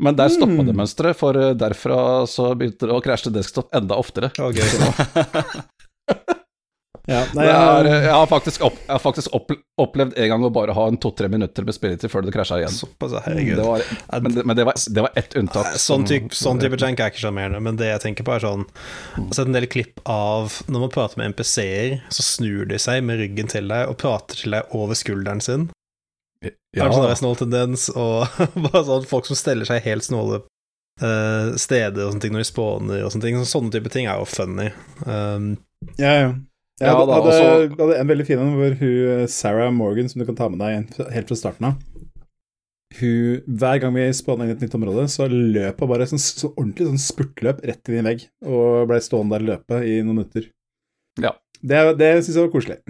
Men 0.00 0.16
der 0.16 0.32
stoppa 0.32 0.62
det 0.62 0.72
hmm. 0.72 0.80
mønsteret, 0.80 1.20
for 1.20 1.36
eh, 1.36 1.52
derfra 1.60 2.00
så 2.30 2.54
begynte 2.56 2.88
det 2.88 2.96
å 2.96 3.04
krasje 3.04 3.28
til 3.28 3.36
desktop 3.36 3.72
enda 3.76 4.00
oftere. 4.00 4.32
Okay. 4.32 5.68
Ja, 7.08 7.22
nei, 7.34 7.46
er, 7.48 7.86
jeg 7.88 8.12
har 8.12 8.26
faktisk, 8.28 8.62
opp, 8.66 8.76
jeg 8.84 8.92
har 8.92 9.00
faktisk 9.02 9.32
opp, 9.36 9.52
opplevd 9.80 10.18
en 10.20 10.28
gang 10.32 10.44
å 10.44 10.50
bare 10.52 10.74
ha 10.76 10.84
en 10.90 10.98
to-tre 11.00 11.30
minutter 11.32 11.64
med 11.66 11.74
spilletid 11.74 12.12
før 12.12 12.26
det 12.26 12.34
krasja 12.34 12.60
igjen. 12.60 12.74
Såpass, 12.76 13.16
herregud. 13.24 13.56
Det 13.58 13.66
var, 13.66 13.84
men, 14.20 14.36
det, 14.36 14.44
men 14.44 14.58
det, 14.58 14.66
var, 14.68 14.76
det 14.76 15.04
var 15.06 15.18
ett 15.18 15.36
unntak. 15.40 15.72
Sånn 15.80 16.04
type, 16.08 16.36
sånn 16.36 16.60
type 16.62 16.78
jank 16.80 17.00
er 17.00 17.12
ikke 17.12 17.24
sjarmerende, 17.24 17.62
men 17.64 17.80
det 17.80 17.88
jeg 17.88 18.04
tenker 18.04 18.26
på, 18.26 18.36
er 18.36 18.44
sånn 18.44 18.66
Jeg 18.68 19.24
har 19.24 19.38
sett 19.40 19.50
en 19.50 19.56
del 19.56 19.68
klipp 19.72 20.04
av 20.04 20.60
når 20.68 20.86
man 20.86 20.94
prater 20.94 21.22
med 21.22 21.32
MPC-er, 21.32 21.98
så 22.12 22.26
snur 22.26 22.68
de 22.70 22.78
seg 22.82 23.02
med 23.06 23.22
ryggen 23.22 23.50
til 23.50 23.72
deg 23.72 23.90
og 23.90 23.98
prater 24.02 24.44
til 24.44 24.58
deg 24.58 24.76
over 24.76 24.98
skulderen 24.98 25.42
sin. 25.44 25.70
Ja. 26.44 26.52
Det 26.52 26.84
er 26.86 26.94
sånn 26.94 27.18
snål 27.24 27.40
tendens, 27.42 27.88
og 27.92 28.28
bare 28.68 28.84
sånn 28.86 29.08
folk 29.08 29.28
som 29.28 29.38
steller 29.38 29.68
seg 29.68 29.82
helt 29.88 30.06
snåle 30.06 30.44
uh, 31.02 31.56
steder 31.56 32.04
og 32.04 32.12
sånne 32.12 32.24
ting 32.24 32.36
når 32.36 32.44
de 32.44 32.50
spåner 32.50 33.02
og 33.04 33.12
sånne 33.12 33.26
ting. 33.26 33.42
Sånne 33.48 33.74
type 33.74 33.92
ting 33.92 34.08
er 34.08 34.20
jo 34.20 34.28
funny. 34.28 34.70
Um, 35.06 35.52
ja, 35.98 36.14
ja. 36.14 36.30
Jeg 36.80 36.96
hadde, 36.96 37.12
ja, 37.12 37.20
da, 37.20 37.32
hadde, 37.36 37.74
hadde, 37.76 37.96
en 38.00 38.08
veldig 38.08 38.24
fin 38.24 38.40
en 38.40 38.54
hvor 38.56 38.76
hun, 38.80 39.26
Sarah 39.28 39.72
Morgan, 39.74 40.08
som 40.08 40.22
du 40.22 40.24
kan 40.28 40.38
ta 40.38 40.46
med 40.48 40.62
deg 40.62 41.02
helt 41.12 41.28
fra 41.28 41.36
starten 41.36 41.66
av 41.68 41.74
hun, 42.98 43.42
Hver 43.46 43.82
gang 43.82 43.92
vi 43.94 44.06
spåna 44.16 44.46
inn 44.46 44.54
et 44.54 44.62
nytt 44.64 44.76
område, 44.78 45.04
så 45.12 45.28
løp 45.30 45.82
hun 45.82 45.90
bare 45.92 46.08
sånn, 46.10 46.22
så 46.22 46.50
ordentlig 46.54 46.88
sånn 46.88 47.02
spurtløp 47.04 47.60
rett 47.68 47.90
inn 47.90 47.98
i 47.98 48.00
en 48.00 48.08
vegg, 48.10 48.24
og 48.48 48.88
blei 48.90 49.00
stående 49.04 49.36
der 49.36 49.44
og 49.44 49.50
løpe 49.52 49.82
i 49.86 50.00
noen 50.00 50.22
minutter. 50.22 50.48
Ja. 51.20 51.34
Det, 51.60 51.82
det 52.00 52.10
syns 52.24 52.38
jeg 52.38 52.46
var 52.46 52.54
koselig. 52.54 52.80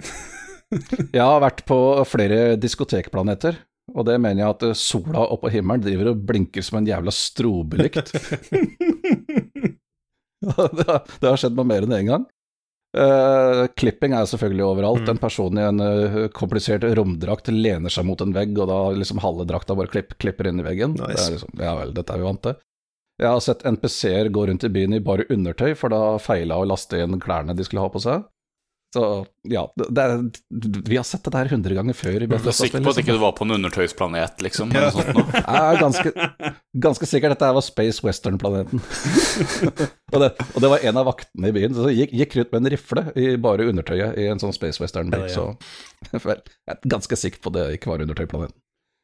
jeg 1.17 1.21
har 1.21 1.43
vært 1.43 1.65
på 1.67 1.77
flere 2.07 2.55
diskotekplaneter, 2.61 3.59
og 3.91 4.07
det 4.07 4.17
mener 4.23 4.45
jeg 4.45 4.55
at 4.55 4.79
sola 4.79 5.27
oppå 5.35 5.51
himmelen 5.51 5.83
driver 5.83 6.13
og 6.13 6.23
blinker 6.31 6.63
som 6.63 6.79
en 6.79 6.87
jævla 6.87 7.11
strobelykt. 7.13 8.15
det, 10.41 10.85
har, 10.87 11.01
det 11.19 11.27
har 11.27 11.37
skjedd 11.37 11.57
meg 11.59 11.67
mer 11.69 11.85
enn 11.85 11.93
én 11.93 11.99
en 12.05 12.13
gang. 12.15 12.29
Uh, 12.91 13.69
klipping 13.79 14.11
er 14.17 14.25
selvfølgelig 14.27 14.65
overalt. 14.67 15.05
Mm. 15.05 15.13
En 15.13 15.21
person 15.21 15.59
i 15.59 15.63
en 15.63 15.83
uh, 15.83 16.17
komplisert 16.35 16.83
romdrakt 16.97 17.47
lener 17.53 17.93
seg 17.93 18.07
mot 18.07 18.21
en 18.23 18.35
vegg, 18.35 18.51
og 18.59 18.67
da 18.71 18.81
liksom 18.97 19.21
halve 19.23 19.47
drakta 19.47 19.77
bare 19.79 19.91
klipp, 19.93 20.17
klipper 20.19 20.51
inn 20.51 20.59
i 20.59 20.67
veggen. 20.67 20.97
Nice. 20.99 21.15
Det 21.15 21.23
er 21.23 21.37
liksom, 21.37 21.55
ja 21.63 21.77
vel, 21.79 21.95
dette 21.95 22.15
er 22.15 22.21
vi 22.21 22.27
vant 22.27 22.43
til. 22.49 22.59
Jeg 23.21 23.29
har 23.29 23.43
sett 23.45 23.63
NPC-er 23.67 24.31
gå 24.33 24.47
rundt 24.49 24.63
i 24.65 24.71
byen 24.73 24.97
i 24.97 25.03
bare 25.03 25.27
undertøy, 25.29 25.75
for 25.77 25.93
da 25.93 26.17
feila 26.19 26.57
å 26.57 26.67
laste 26.67 26.99
inn 26.99 27.19
klærne 27.21 27.53
de 27.55 27.67
skulle 27.67 27.83
ha 27.83 27.91
på 27.93 28.01
seg. 28.01 28.25
Så 28.91 29.25
ja, 29.47 29.61
det 29.75 29.87
det, 30.49 30.81
vi 30.89 30.97
har 30.99 31.05
sett 31.07 31.23
det 31.23 31.31
der 31.31 31.49
hundre 31.53 31.75
ganger 31.77 31.95
før. 31.95 32.17
I 32.25 32.27
du 32.27 32.33
er 32.35 32.55
sikker 32.55 32.83
på 32.83 32.91
at 32.91 32.97
ikke 32.99 33.15
du 33.15 33.21
var 33.21 33.31
på 33.37 33.45
en 33.45 33.55
undertøysplanet, 33.55 34.41
liksom? 34.43 34.73
Ja. 34.75 34.89
Jeg 34.91 35.45
er 35.47 35.79
ganske, 35.79 36.11
ganske 36.87 37.07
sikker 37.07 37.31
dette 37.31 37.51
var 37.55 37.63
Space 37.63 38.03
Western-planeten. 38.03 38.83
og, 40.13 40.17
det, 40.19 40.33
og, 40.43 40.57
det, 40.59 40.71
var 40.73 40.83
en 40.83 40.99
av 40.99 41.07
vaktene 41.07 41.53
i 41.53 41.55
byen 41.55 41.77
som 41.77 41.87
gikk, 41.87 42.11
gikk 42.19 42.35
rundt 42.39 42.51
med 42.51 42.59
en 42.65 42.71
rifle 42.75 43.05
i 43.15 43.29
bare 43.39 43.69
undertøyet 43.71 44.19
i 44.19 44.27
en 44.33 44.43
sånn 44.43 44.55
Space 44.57 44.83
Western-by. 44.83 45.23
Ja, 45.23 45.31
ja. 45.31 45.37
Så 46.11 46.19
vel, 46.27 46.43
jeg 46.67 46.75
er 46.75 46.91
ganske 46.97 47.21
sikker 47.23 47.45
på 47.47 47.55
det 47.55 47.69
ikke 47.77 47.93
var 47.93 48.03
undertøyplaneten. 48.03 48.57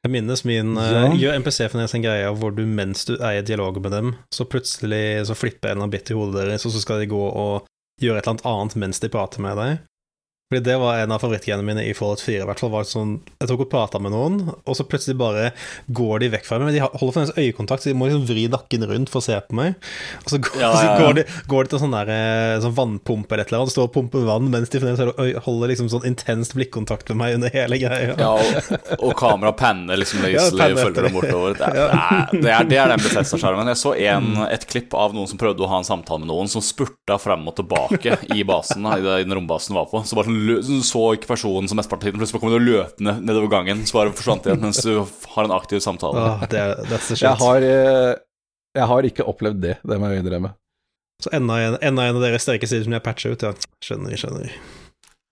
Jeg 0.06 0.14
minnes 0.14 0.44
min 0.48 0.76
ja. 0.78 1.08
uh, 1.08 1.16
Gjør 1.18 1.40
MPC-finnes 1.42 1.96
en 1.96 2.04
greie 2.04 2.28
hvor 2.38 2.52
du 2.56 2.62
mens 2.70 3.08
du 3.08 3.16
er 3.18 3.40
i 3.40 3.48
dialog 3.48 3.80
med 3.82 3.96
dem, 3.96 4.14
så 4.36 4.46
plutselig 4.48 5.24
så 5.32 5.36
flipper 5.36 5.74
en 5.74 5.88
av 5.88 5.96
bit 5.96 6.12
i 6.12 6.20
hodet 6.20 6.44
deres, 6.44 6.68
og 6.68 6.76
så 6.76 6.84
skal 6.84 7.02
de 7.02 7.10
gå 7.16 7.24
og 7.32 7.66
gjøre 8.02 8.22
et 8.22 8.28
eller 8.28 8.36
annet 8.36 8.50
annet 8.50 8.76
mens 8.84 9.02
de 9.04 9.10
prater 9.14 9.44
med 9.44 9.58
deg. 9.60 9.86
Fordi 10.48 10.64
det 10.64 10.78
var 10.80 10.96
en 10.96 11.12
av 11.12 11.20
favorittgreiene 11.20 11.64
mine 11.68 11.84
i 11.84 11.94
Fallout 11.96 12.22
4. 12.24 12.40
I 12.40 12.48
hvert 12.48 12.62
fall 12.64 12.70
var 12.72 12.86
det 12.86 12.92
sånn, 12.94 13.18
Jeg 13.36 13.50
tok 13.50 13.66
og 13.66 13.68
prata 13.68 14.00
med 14.00 14.14
noen, 14.14 14.38
og 14.56 14.78
så 14.80 14.86
plutselig 14.88 15.18
bare 15.20 15.50
går 15.92 16.22
de 16.24 16.30
vekk 16.38 16.46
fra 16.48 16.60
meg. 16.62 16.70
Men 16.70 16.78
de 16.78 16.84
holder 16.86 17.16
fremdeles 17.18 17.36
øyekontakt, 17.36 17.84
så 17.84 17.92
de 17.92 17.96
må 18.00 18.08
liksom 18.08 18.24
vri 18.30 18.46
nakken 18.54 18.86
rundt 18.88 19.12
for 19.12 19.20
å 19.20 19.26
se 19.26 19.36
på 19.44 19.58
meg. 19.60 19.76
Og 20.22 20.32
så 20.32 20.40
går, 20.46 20.62
ja, 20.62 20.70
ja, 20.72 20.86
ja. 20.86 20.94
Så 20.96 21.04
går, 21.04 21.18
de, 21.18 21.26
går 21.52 21.68
de, 21.68 21.72
til 21.74 21.82
sånn, 21.82 21.96
der, 21.98 22.12
eh, 22.16 22.54
sånn 22.64 22.78
vannpumpe 22.78 23.36
eller 23.36 23.44
et 23.44 23.52
eller 23.52 23.66
annet, 23.66 23.74
står 23.76 23.90
og 23.90 23.94
pumper 23.98 24.24
vann 24.30 24.48
mens 24.54 24.72
de 24.72 24.80
holder 25.44 25.74
liksom 25.74 25.90
sånn 25.92 26.08
intenst 26.08 26.56
blikkontakt 26.56 27.12
med 27.12 27.20
meg 27.20 27.36
under 27.42 27.52
hele 27.52 27.82
greia. 27.84 28.16
Ja, 28.16 28.32
og, 28.40 28.88
og 29.02 29.14
kamera 29.20 29.52
panner 29.52 30.00
liksom 30.00 30.24
løselig 30.24 30.70
ja, 30.72 30.80
følger 30.80 31.10
dem 31.10 31.20
bortover. 31.20 31.60
Det 31.60 31.68
er, 31.68 32.32
det 32.32 32.56
er, 32.56 32.72
det 32.72 32.80
er 32.86 32.96
den 32.96 33.04
Bethesda-skjermen. 33.04 33.74
Jeg 33.74 33.82
så 33.84 33.94
en, 34.14 34.32
mm. 34.38 34.48
et 34.56 34.66
klipp 34.72 34.96
av 34.96 35.12
noen 35.12 35.28
som 35.28 35.44
prøvde 35.44 35.68
å 35.68 35.72
ha 35.76 35.84
en 35.84 35.92
samtale 35.92 36.24
med 36.24 36.32
noen, 36.32 36.48
som 36.56 36.64
spurta 36.64 37.20
frem 37.20 37.44
og 37.52 37.60
tilbake 37.60 38.16
i 38.32 38.48
basen, 38.48 38.88
i 38.96 39.04
den 39.04 39.36
rombasen 39.36 39.76
var 39.76 39.92
på. 39.92 40.06
Så 40.08 40.16
bare 40.16 40.37
sånn 40.68 40.86
så 40.86 41.04
ikke 41.18 41.30
personen 41.32 41.70
som 41.70 41.80
mesteparten 41.80 42.06
av 42.06 42.12
tiden. 42.12 42.22
Plutselig 42.22 42.42
kommer 42.44 42.60
du 42.60 42.70
løpende 42.70 43.18
nedover 43.22 43.52
gangen, 43.52 43.84
så 43.88 44.00
bare 44.00 44.14
forsvant 44.16 44.48
igjen 44.48 44.64
mens 44.64 44.82
du 44.86 44.94
har 45.02 45.48
en 45.48 45.56
aktiv 45.56 45.82
samtale. 45.84 46.24
Oh, 46.24 46.46
det, 46.52 46.64
jeg, 47.18 47.34
har, 47.42 47.68
eh, 47.68 48.14
jeg 48.78 48.90
har 48.92 49.10
ikke 49.10 49.28
opplevd 49.28 49.62
det, 49.64 49.78
det 49.84 50.00
må 50.02 50.12
jeg 50.12 50.24
innrømme. 50.24 50.54
Så 51.24 51.32
enda 51.34 51.58
en, 51.64 51.78
enda 51.82 52.06
en 52.06 52.20
av 52.20 52.26
deres 52.28 52.46
sterke 52.46 52.70
sider 52.70 52.86
som 52.86 52.94
jeg 52.94 53.06
patcher 53.06 53.34
ut, 53.34 53.46
ja. 53.48 53.54
Skjønner, 53.84 54.18
skjønner. 54.22 54.52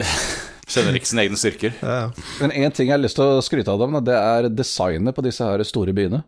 Skjønner 0.71 0.97
ikke 0.97 1.11
sine 1.11 1.25
egne 1.27 1.37
styrker. 1.37 1.75
Ja. 1.77 1.99
Men 2.41 2.53
én 2.57 2.73
ting 2.73 2.89
jeg 2.89 2.97
har 2.97 3.03
lyst 3.03 3.19
til 3.19 3.35
å 3.35 3.43
skryte 3.45 3.73
av 3.73 3.83
dem, 3.83 3.99
det 4.05 4.15
er 4.17 4.49
designet 4.49 5.15
på 5.15 5.25
disse 5.25 5.45
her 5.45 5.61
store 5.67 5.93
byene. 5.95 6.23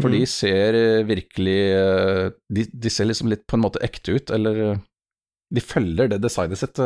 For 0.00 0.08
mm. 0.08 0.16
de 0.16 0.22
ser 0.30 0.78
eh, 0.78 1.02
virkelig 1.04 1.60
eh, 1.76 2.30
de, 2.48 2.64
de, 2.72 2.90
ser 2.90 3.10
liksom 3.10 3.28
litt 3.28 3.44
på 3.44 3.58
en 3.58 3.64
måte 3.66 3.82
ekte 3.84 4.16
ut, 4.16 4.32
eller 4.32 4.62
de 5.52 5.60
følger 5.60 6.08
det 6.08 6.22
designet 6.24 6.62
sitt. 6.62 6.80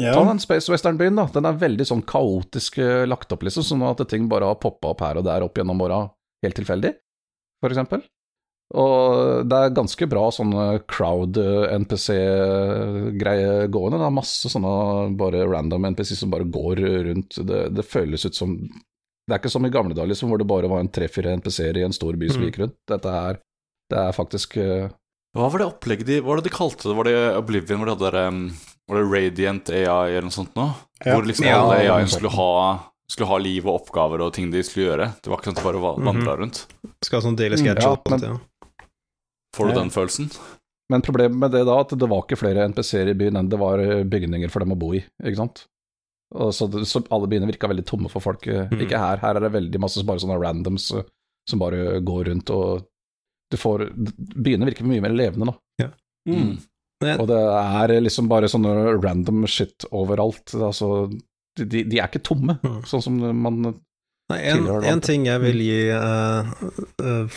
Ja. 0.00 0.12
Ta 0.12 0.24
den 0.28 0.40
Space 0.42 0.72
Western-byen, 0.72 1.16
da. 1.16 1.24
Den 1.32 1.46
er 1.48 1.56
veldig 1.56 1.86
sånn 1.88 2.02
kaotisk 2.04 2.78
eh, 2.84 3.06
lagt 3.08 3.32
opp, 3.32 3.42
liksom, 3.46 3.64
sånn 3.64 3.84
at 3.88 4.02
ting 4.10 4.28
bare 4.28 4.44
har 4.50 4.58
poppa 4.60 4.88
opp 4.92 5.00
her 5.04 5.16
og 5.20 5.24
der 5.24 5.44
opp 5.46 5.56
gjennom 5.56 5.80
åra, 5.86 6.00
helt 6.44 6.56
tilfeldig, 6.58 6.92
for 7.64 7.72
eksempel. 7.72 8.00
Og 8.74 9.46
det 9.46 9.56
er 9.56 9.76
ganske 9.76 10.06
bra 10.10 10.24
sånne 10.34 10.80
crowd-NPC-greie 10.90 13.62
eh, 13.62 13.70
gående. 13.72 14.00
Det 14.02 14.08
er 14.08 14.18
masse 14.18 14.46
sånne 14.52 14.72
bare 15.16 15.46
random 15.46 15.86
NPC 15.94 16.10
som 16.18 16.32
bare 16.34 16.50
går 16.50 16.76
rundt. 17.08 17.32
Det, 17.46 17.60
det, 17.72 17.84
føles 17.86 18.26
ut 18.26 18.36
som 18.36 18.48
Det 18.58 19.32
er 19.32 19.38
ikke 19.38 19.54
som 19.54 19.66
i 19.66 19.72
gamle 19.72 19.94
dager 19.94 20.08
liksom, 20.12 20.28
hvor 20.30 20.38
det 20.42 20.50
bare 20.50 20.70
var 20.70 20.80
en 20.82 20.92
tre-fire 20.92 21.36
NPC-er 21.38 21.76
i 21.78 21.86
en 21.86 21.94
stor 21.94 22.14
by 22.18 22.26
som 22.28 22.40
mm. 22.42 22.46
gikk 22.50 22.58
rundt. 22.64 22.76
Dette 22.90 23.08
er, 23.30 23.34
det 23.94 24.00
er 24.02 24.18
faktisk 24.18 24.48
uh... 24.58 24.90
Hva 25.36 25.46
var 25.52 25.58
det 25.62 25.70
opplegget 25.70 26.06
de 26.08 26.16
Hva 26.20 26.28
var 26.32 26.38
det 26.40 26.48
de 26.48 26.58
kalte 26.58 26.88
det? 26.88 26.96
Var 26.96 27.06
det 27.06 27.16
Oblivion 27.38 27.78
hvor 27.80 27.88
de 27.88 27.94
hadde 27.94 28.10
der 28.10 28.16
um 28.32 28.40
var 28.86 29.00
det 29.00 29.06
Radiant 29.10 29.70
AI 29.70 30.10
eller 30.10 30.28
noe 30.28 30.34
sånt 30.34 30.54
nå? 30.58 30.66
Ja. 31.02 31.14
Hvor 31.14 31.26
liksom 31.26 31.48
alle 31.50 31.78
AI-ene 31.80 32.10
skulle 32.10 32.30
ha, 32.32 32.50
skulle 33.10 33.30
ha 33.30 33.38
liv 33.42 33.66
og 33.66 33.82
oppgaver 33.82 34.22
og 34.24 34.34
ting 34.36 34.50
de 34.52 34.62
skulle 34.66 34.90
gjøre. 34.90 35.08
Det 35.22 35.32
var 35.32 35.40
ikke 35.40 35.50
sånn 35.50 35.58
at 35.58 35.62
de 35.62 35.66
bare 35.70 35.80
å 35.80 35.96
mm 35.98 36.10
-hmm. 36.20 36.36
rundt. 36.42 36.66
Skal 37.02 37.18
ha 37.18 37.22
sånn 37.22 37.36
daily 37.36 37.56
sketch 37.56 37.82
ja, 37.82 37.96
men, 38.10 38.20
ja. 38.22 38.38
Får 39.56 39.68
du 39.68 39.74
den 39.74 39.90
følelsen? 39.90 40.30
Men 40.88 41.02
problemet 41.02 41.38
med 41.38 41.50
det 41.50 41.64
da, 41.64 41.80
at 41.80 41.98
det 41.98 42.08
var 42.08 42.22
ikke 42.22 42.38
flere 42.38 42.68
NPC-er 42.68 43.08
i 43.08 43.14
byen 43.14 43.36
enn 43.36 43.48
det 43.48 43.58
var 43.58 43.78
eh, 43.78 44.04
bygninger 44.04 44.48
for 44.48 44.60
dem 44.60 44.72
å 44.72 44.78
bo 44.78 44.94
i, 44.94 45.02
ikke 45.24 45.36
sant? 45.36 45.66
Og 46.34 46.54
så, 46.54 46.68
så 46.84 47.02
alle 47.10 47.26
byene 47.26 47.46
virka 47.46 47.68
veldig 47.70 47.84
tomme 47.86 48.08
for 48.08 48.20
folk. 48.20 48.46
Mm. 48.46 48.80
Ikke 48.80 48.98
her. 48.98 49.18
Her 49.22 49.36
er 49.36 49.40
det 49.40 49.52
veldig 49.54 49.80
masse 49.80 50.04
bare 50.06 50.22
sånne 50.22 50.38
randoms 50.38 50.90
eh, 50.94 51.02
som 51.50 51.58
bare 51.58 52.00
går 52.00 52.24
rundt 52.24 52.50
og 52.50 52.86
du 53.50 53.56
får 53.56 53.92
Byene 53.94 54.66
virker 54.66 54.86
mye 54.86 55.02
mer 55.04 55.14
levende 55.14 55.46
nå. 55.46 55.54
Ja. 55.78 55.92
Mm. 56.28 56.56
Og 57.20 57.26
det 57.28 57.36
er 57.36 57.92
liksom 58.00 58.28
bare 58.30 58.48
sånne 58.48 58.94
random 59.02 59.44
shit 59.50 59.84
overalt. 59.92 60.54
Altså, 60.56 61.10
de, 61.58 61.82
de 61.84 61.98
er 62.00 62.08
ikke 62.08 62.24
tomme, 62.24 62.58
Mm. 62.64 62.80
sånn 62.88 63.02
som 63.04 63.18
man 63.20 63.74
Nei, 64.26 64.40
en, 64.50 64.64
en 64.82 65.00
ting 65.04 65.26
jeg 65.28 65.38
vil 65.38 65.60
gi 65.62 65.82
uh, 65.94 66.48
uh, 66.98 67.36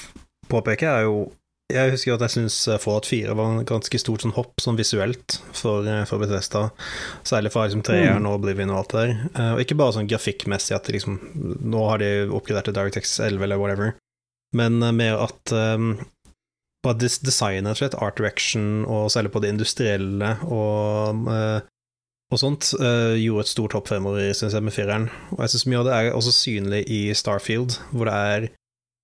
påpeke, 0.49 0.87
er 0.89 1.03
jo 1.05 1.27
Jeg 1.69 1.91
husker 1.93 2.15
at 2.15 2.23
jeg 2.25 2.33
syns 2.33 2.55
Fallout 2.81 3.05
4 3.05 3.35
var 3.37 3.51
en 3.59 3.65
ganske 3.69 3.99
stort 4.01 4.23
sånn 4.25 4.33
hopp 4.33 4.55
sånn 4.63 4.79
visuelt 4.79 5.35
for, 5.53 5.85
eh, 5.85 6.01
for 6.09 6.17
Bethesda. 6.17 6.71
Særlig 7.21 7.51
fra 7.53 7.67
liksom, 7.67 7.83
treeren 7.85 8.25
og 8.25 8.39
Oblivion 8.39 8.71
og 8.73 8.79
alt 8.79 8.95
det 8.95 9.03
der. 9.03 9.11
Uh, 9.37 9.51
og 9.53 9.61
ikke 9.61 9.77
bare 9.77 9.93
sånn 9.99 10.09
grafikkmessig 10.09 10.73
at 10.79 10.89
liksom 10.89 11.19
Nå 11.69 11.83
har 11.91 12.01
de 12.01 12.09
oppgradert 12.33 12.71
til 12.71 12.73
DirectX 12.79 13.19
11 13.27 13.45
eller 13.45 13.61
whatever, 13.61 13.93
men 14.57 14.79
mer 14.97 15.21
at 15.27 15.53
um, 15.53 15.91
des 16.99 17.19
designet, 17.19 17.73
rett 17.73 17.75
og 17.75 17.81
slett, 17.81 17.97
art 17.99 18.17
direction, 18.17 18.85
og 18.87 19.11
særlig 19.11 19.33
på 19.33 19.41
det 19.43 19.51
industrielle 19.55 20.37
og 20.47 21.27
eh, 21.33 21.59
og 22.29 22.37
sånt 22.37 22.67
eh, 22.77 23.17
gjorde 23.17 23.41
et 23.41 23.49
stort 23.49 23.73
hopp 23.73 23.87
fremover, 23.89 24.27
synes 24.37 24.53
jeg, 24.53 24.61
med 24.61 24.73
fireren. 24.75 25.07
Og 25.33 25.39
jeg 25.41 25.55
syns 25.55 25.65
mye 25.65 25.79
av 25.81 25.87
det 25.87 25.95
er 25.95 26.09
også 26.13 26.33
synlig 26.35 26.83
i 26.85 26.99
Starfield, 27.17 27.79
hvor 27.89 28.09
det 28.09 28.15
er 28.15 28.49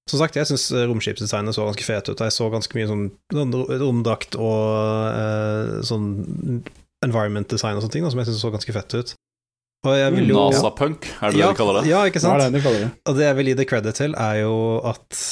Som 0.06 0.20
sagt, 0.22 0.36
jeg 0.38 0.46
syns 0.46 0.68
romskipsdesignet 0.70 1.56
så 1.58 1.64
ganske 1.66 1.82
fete 1.82 2.14
ut. 2.14 2.20
Jeg 2.22 2.34
så 2.36 2.46
ganske 2.54 2.78
mye 2.78 2.86
sånn, 2.86 3.08
romdrakt 3.82 4.38
og 4.38 4.60
eh, 5.10 5.80
sånn 5.82 6.12
environment 7.02 7.50
design 7.50 7.80
og 7.80 7.82
sånne 7.82 7.96
ting, 7.96 8.06
da, 8.06 8.12
som 8.14 8.22
jeg 8.22 8.30
syns 8.30 8.44
så 8.46 8.52
ganske 8.54 8.76
fett 8.76 8.94
ut. 8.94 9.16
Jo 9.86 10.46
NASA-punk, 10.46 11.10
er 11.22 11.34
det 11.34 11.42
ja, 11.42 11.50
det 11.50 11.56
de 11.56 11.58
kaller 11.58 11.80
det? 11.80 11.90
Ja, 11.90 12.06
ikke 12.10 12.22
sant? 12.22 12.38
er 12.38 12.50
det 12.54 12.60
de 12.60 12.62
kaller 12.66 12.86
det? 12.86 12.92
Og 13.10 13.18
det 13.18 13.26
jeg 13.26 13.38
vil 13.40 13.50
gi 13.50 13.58
det 13.58 13.68
credit 13.70 14.00
til, 14.00 14.16
er 14.18 14.40
jo 14.44 14.56
at 14.94 15.26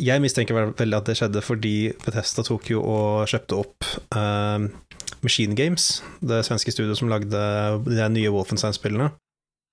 jeg 0.00 0.22
mistenker 0.24 0.56
veldig 0.78 0.96
at 0.98 1.08
det 1.10 1.16
skjedde 1.18 1.42
fordi 1.44 1.74
Bethesda 2.04 2.44
tok 2.46 2.70
jo 2.72 2.82
og 2.82 3.28
kjøpte 3.30 3.58
opp 3.60 3.88
uh, 4.16 4.66
Machine 5.24 5.56
Games, 5.58 6.00
det 6.24 6.42
svenske 6.48 6.72
studioet 6.72 6.98
som 7.00 7.10
lagde 7.12 7.40
de 7.86 8.06
nye 8.14 8.32
Wolfenstein-spillene. 8.32 9.10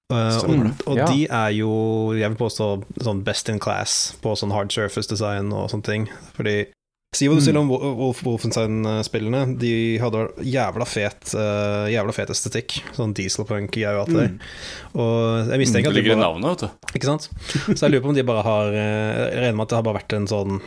Uh, 0.08 0.38
og 0.48 0.88
og 0.88 0.98
Ja. 1.02 1.06
de 1.12 1.26
er 1.28 1.50
jo, 1.58 2.14
jeg 2.16 2.30
vil 2.32 2.40
påstå, 2.40 2.68
sånn 3.04 3.24
best 3.28 3.50
in 3.52 3.60
class 3.60 4.16
på 4.24 4.36
sånn 4.40 4.54
hard 4.56 4.72
surface 4.72 5.10
design 5.12 5.52
og 5.52 5.70
sånne 5.72 5.84
ting. 5.84 6.08
Fordi 6.38 6.68
Si 7.16 7.24
hva 7.30 7.38
du 7.38 7.42
sier 7.42 7.56
om 7.56 7.70
Wolf 7.72 8.20
Wolfenstein-spillene, 8.28 9.56
de 9.58 9.70
hadde 10.02 10.26
jævla 10.44 10.86
fet, 10.86 11.32
uh, 11.40 11.88
jævla 11.90 12.12
fet 12.14 12.34
estetikk. 12.34 12.76
Sånn 12.98 13.14
dieselpunk-greier 13.16 13.96
og 13.96 14.04
alt 14.04 14.12
det 14.12 14.26
der. 14.26 14.52
Og 15.00 15.54
jeg 15.54 15.62
mistenker 15.64 15.88
Det 15.88 15.94
at 15.94 15.96
de 15.96 16.02
ligger 16.02 16.18
i 16.18 16.20
bare 16.20 16.26
navnet, 16.26 16.52
vet 16.52 16.66
du. 16.68 16.92
ikke 17.00 17.08
sant? 17.08 17.30
Så 17.72 17.80
jeg 17.86 17.94
lurer 17.96 18.04
på 18.04 18.12
om 18.12 18.18
de 18.20 18.28
bare 18.28 18.44
har 18.46 18.76
eh, 18.76 19.22
Jeg 19.32 19.40
regner 19.46 19.56
med 19.58 19.66
at 19.66 19.72
det 19.72 19.80
har 19.80 19.88
bare 19.88 20.02
vært 20.02 20.18
en 20.20 20.28
sånn 20.30 20.60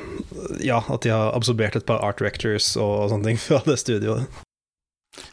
Ja, 0.65 0.81
at 0.81 1.05
de 1.05 1.13
har 1.13 1.37
absorbert 1.37 1.77
et 1.77 1.87
par 1.87 2.01
art 2.09 2.19
directors 2.25 2.73
og 2.81 3.11
sånne 3.13 3.31
ting 3.31 3.41
fra 3.45 3.61
det 3.69 3.77
studioet. 3.85 4.41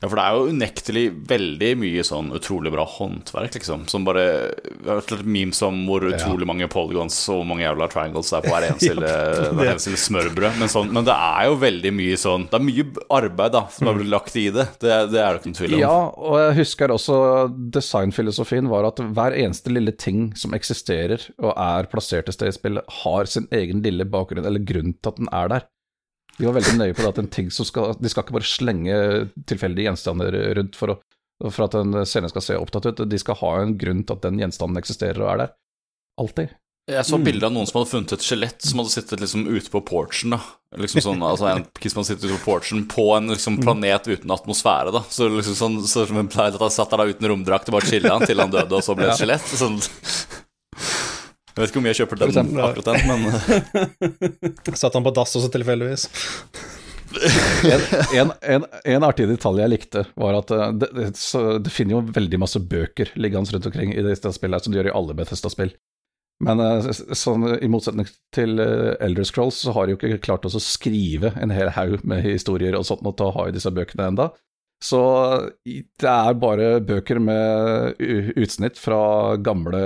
Ja, 0.02 0.08
for 0.08 0.18
det 0.18 0.24
er 0.24 0.36
jo 0.36 0.54
unektelig 0.56 1.04
veldig 1.30 1.68
mye 1.78 2.04
sånn 2.06 2.32
utrolig 2.34 2.72
bra 2.74 2.84
håndverk, 2.90 3.54
liksom. 3.60 3.84
Som 3.90 4.08
bare 4.08 4.24
Jeg 4.26 4.88
har 4.88 5.04
hørt 5.04 5.28
memes 5.30 5.62
om 5.66 5.84
hvor 5.86 6.06
utrolig 6.08 6.48
mange 6.50 6.68
polygons 6.72 7.18
og 7.30 7.44
hvor 7.44 7.48
mange 7.52 7.66
jævla 7.66 7.88
triangles 7.94 8.32
det 8.34 8.40
er 8.40 8.48
på 8.48 8.54
hver 8.56 8.66
eneste 8.72 8.96
lille, 8.96 9.14
hver 9.54 9.72
eneste 9.76 9.94
smørbrød. 10.02 10.58
Men, 10.58 10.74
sånn, 10.74 10.90
men 10.98 11.06
det 11.06 11.14
er 11.14 11.46
jo 11.52 11.60
veldig 11.62 11.94
mye 12.00 12.18
sånn 12.18 12.48
Det 12.50 12.58
er 12.58 12.66
mye 12.66 12.88
arbeid 13.20 13.56
da 13.58 13.64
som 13.74 13.92
har 13.92 14.00
blitt 14.00 14.12
lagt 14.16 14.40
i 14.42 14.48
det. 14.58 14.68
Det, 14.82 14.98
det 15.14 15.22
er 15.22 15.30
det 15.30 15.42
ikke 15.42 15.52
noen 15.52 15.60
tvil 15.62 15.78
om. 15.78 15.84
Ja, 15.86 15.96
og 16.26 16.42
jeg 16.42 16.58
husker 16.64 16.96
også 16.98 17.22
designfilosofien 17.78 18.74
var 18.74 18.90
at 18.90 19.02
hver 19.02 19.38
eneste 19.38 19.74
lille 19.74 19.94
ting 19.94 20.32
som 20.38 20.58
eksisterer 20.58 21.30
og 21.38 21.54
er 21.54 21.90
plassert 21.94 22.30
et 22.32 22.38
sted 22.38 22.50
i 22.50 22.58
spillet, 22.58 22.98
har 23.04 23.30
sin 23.30 23.46
egen 23.54 23.86
lille 23.86 24.10
bakgrunn, 24.10 24.46
eller 24.48 24.66
grunn 24.66 24.96
til 24.98 25.14
at 25.14 25.22
den 25.22 25.30
er 25.30 25.54
der. 25.54 25.68
De 26.38 26.46
var 26.46 26.58
veldig 26.60 26.76
nøye 26.78 26.94
på 26.94 27.02
det 27.02 27.10
at 27.10 27.20
en 27.22 27.32
ting 27.34 27.48
som 27.54 27.66
skal 27.66 27.96
De 27.98 28.10
skal 28.12 28.26
ikke 28.26 28.36
bare 28.36 28.46
slenge 28.46 28.98
tilfeldige 29.50 29.90
gjenstander 29.90 30.36
rundt 30.60 30.78
for, 30.78 30.94
å, 30.94 31.50
for 31.50 31.66
at 31.66 31.78
en 31.80 32.04
scene 32.06 32.30
skal 32.30 32.46
se 32.46 32.60
opptatt 32.60 32.92
ut, 32.92 33.04
de 33.10 33.22
skal 33.22 33.40
ha 33.42 33.56
en 33.64 33.74
grunn 33.80 34.04
til 34.06 34.18
at 34.18 34.28
den 34.28 34.40
gjenstanden 34.44 34.80
eksisterer 34.82 35.24
og 35.24 35.32
er 35.34 35.44
der. 35.46 35.54
Alltid. 36.22 36.54
Jeg 36.88 37.04
så 37.04 37.18
bilde 37.20 37.44
av 37.44 37.52
noen 37.52 37.68
som 37.68 37.82
hadde 37.82 37.90
funnet 37.92 38.14
et 38.16 38.24
skjelett 38.24 38.64
som 38.64 38.80
hadde 38.80 38.94
sittet 38.94 39.20
liksom 39.20 39.44
ute 39.50 39.72
på 39.74 39.82
porchen. 39.90 40.38
da 40.38 40.40
Liksom 40.80 41.04
sånn, 41.04 41.24
altså 41.26 41.50
En 41.50 41.66
kiss 41.76 41.92
som 41.92 42.00
hadde 42.00 42.14
sittet 42.14 42.30
ute 42.30 42.38
på 42.38 42.54
porchen 42.54 42.86
på 42.88 43.10
en 43.18 43.28
liksom 43.34 43.58
planet 43.60 44.08
uten 44.08 44.32
atmosfære. 44.32 44.94
da 44.96 45.02
Så 45.12 45.28
liksom 45.28 45.58
sånn 45.60 45.78
så 45.84 46.06
som 46.08 46.22
en 46.22 46.32
pleier 46.32 46.56
at 46.56 46.64
han 46.64 46.72
satt 46.72 46.94
der 46.94 47.04
da 47.04 47.12
uten 47.12 47.28
romdrakt 47.28 47.68
og 47.68 47.76
bare 47.76 47.92
chilla 47.92 48.16
til 48.24 48.40
han 48.40 48.54
døde, 48.54 48.72
og 48.72 48.86
så 48.86 48.96
ble 48.96 49.10
det 49.10 49.18
et 49.18 49.24
skjelett. 49.24 49.52
Sånn. 49.60 49.82
Jeg 51.58 51.64
vet 51.64 51.72
ikke 51.72 51.80
hvor 51.80 51.86
mye 51.88 51.94
jeg 51.96 52.04
kjøper 52.04 52.20
den, 52.22 52.30
eksempel, 52.30 52.60
akkurat 52.62 52.90
den, 52.94 53.08
men 53.10 54.76
Satt 54.84 54.94
han 54.94 55.06
på 55.08 55.14
dass 55.18 55.34
også 55.40 55.50
tilfeldigvis? 55.56 56.04
En, 57.64 57.82
en, 58.14 58.32
en, 58.42 58.66
en 58.84 59.06
artig 59.08 59.26
detalj 59.30 59.62
jeg 59.64 59.72
likte, 59.72 60.04
var 60.20 60.36
at 60.42 60.52
eh, 60.54 60.72
det, 60.78 60.90
det, 60.94 61.06
så, 61.18 61.58
det 61.64 61.72
finner 61.74 61.96
jo 61.98 62.02
veldig 62.14 62.40
masse 62.44 62.60
bøker 62.60 63.14
liggende 63.18 63.56
rundt 63.56 63.70
omkring 63.70 63.94
i 63.96 64.04
dette 64.06 64.34
spillet, 64.36 64.64
som 64.64 64.74
de 64.74 64.82
gjør 64.82 64.92
i 64.92 64.96
alle 65.00 65.16
Bethesda-spill. 65.18 65.72
Men 66.44 66.62
eh, 66.62 66.90
sånn, 67.18 67.48
i 67.64 67.70
motsetning 67.72 68.10
til 68.36 68.60
eh, 68.62 68.94
Elder 69.08 69.26
Scrolls, 69.26 69.64
så 69.64 69.74
har 69.74 69.88
de 69.88 69.96
jo 69.96 70.02
ikke 70.02 70.22
klart 70.28 70.46
å 70.46 70.54
skrive 70.62 71.32
en 71.42 71.56
hel 71.56 71.72
haug 71.78 72.04
med 72.06 72.28
historier 72.28 72.78
og 72.78 72.86
sånt 72.90 73.08
og 73.08 73.18
til 73.18 73.32
å 73.32 73.36
ha 73.40 73.48
i 73.48 73.56
disse 73.56 73.74
bøkene 73.74 74.12
enda. 74.12 74.30
Så 74.84 75.00
det 75.66 76.12
er 76.12 76.36
bare 76.38 76.76
bøker 76.86 77.18
med 77.24 77.98
utsnitt 78.38 78.78
fra 78.78 79.00
gamle 79.42 79.80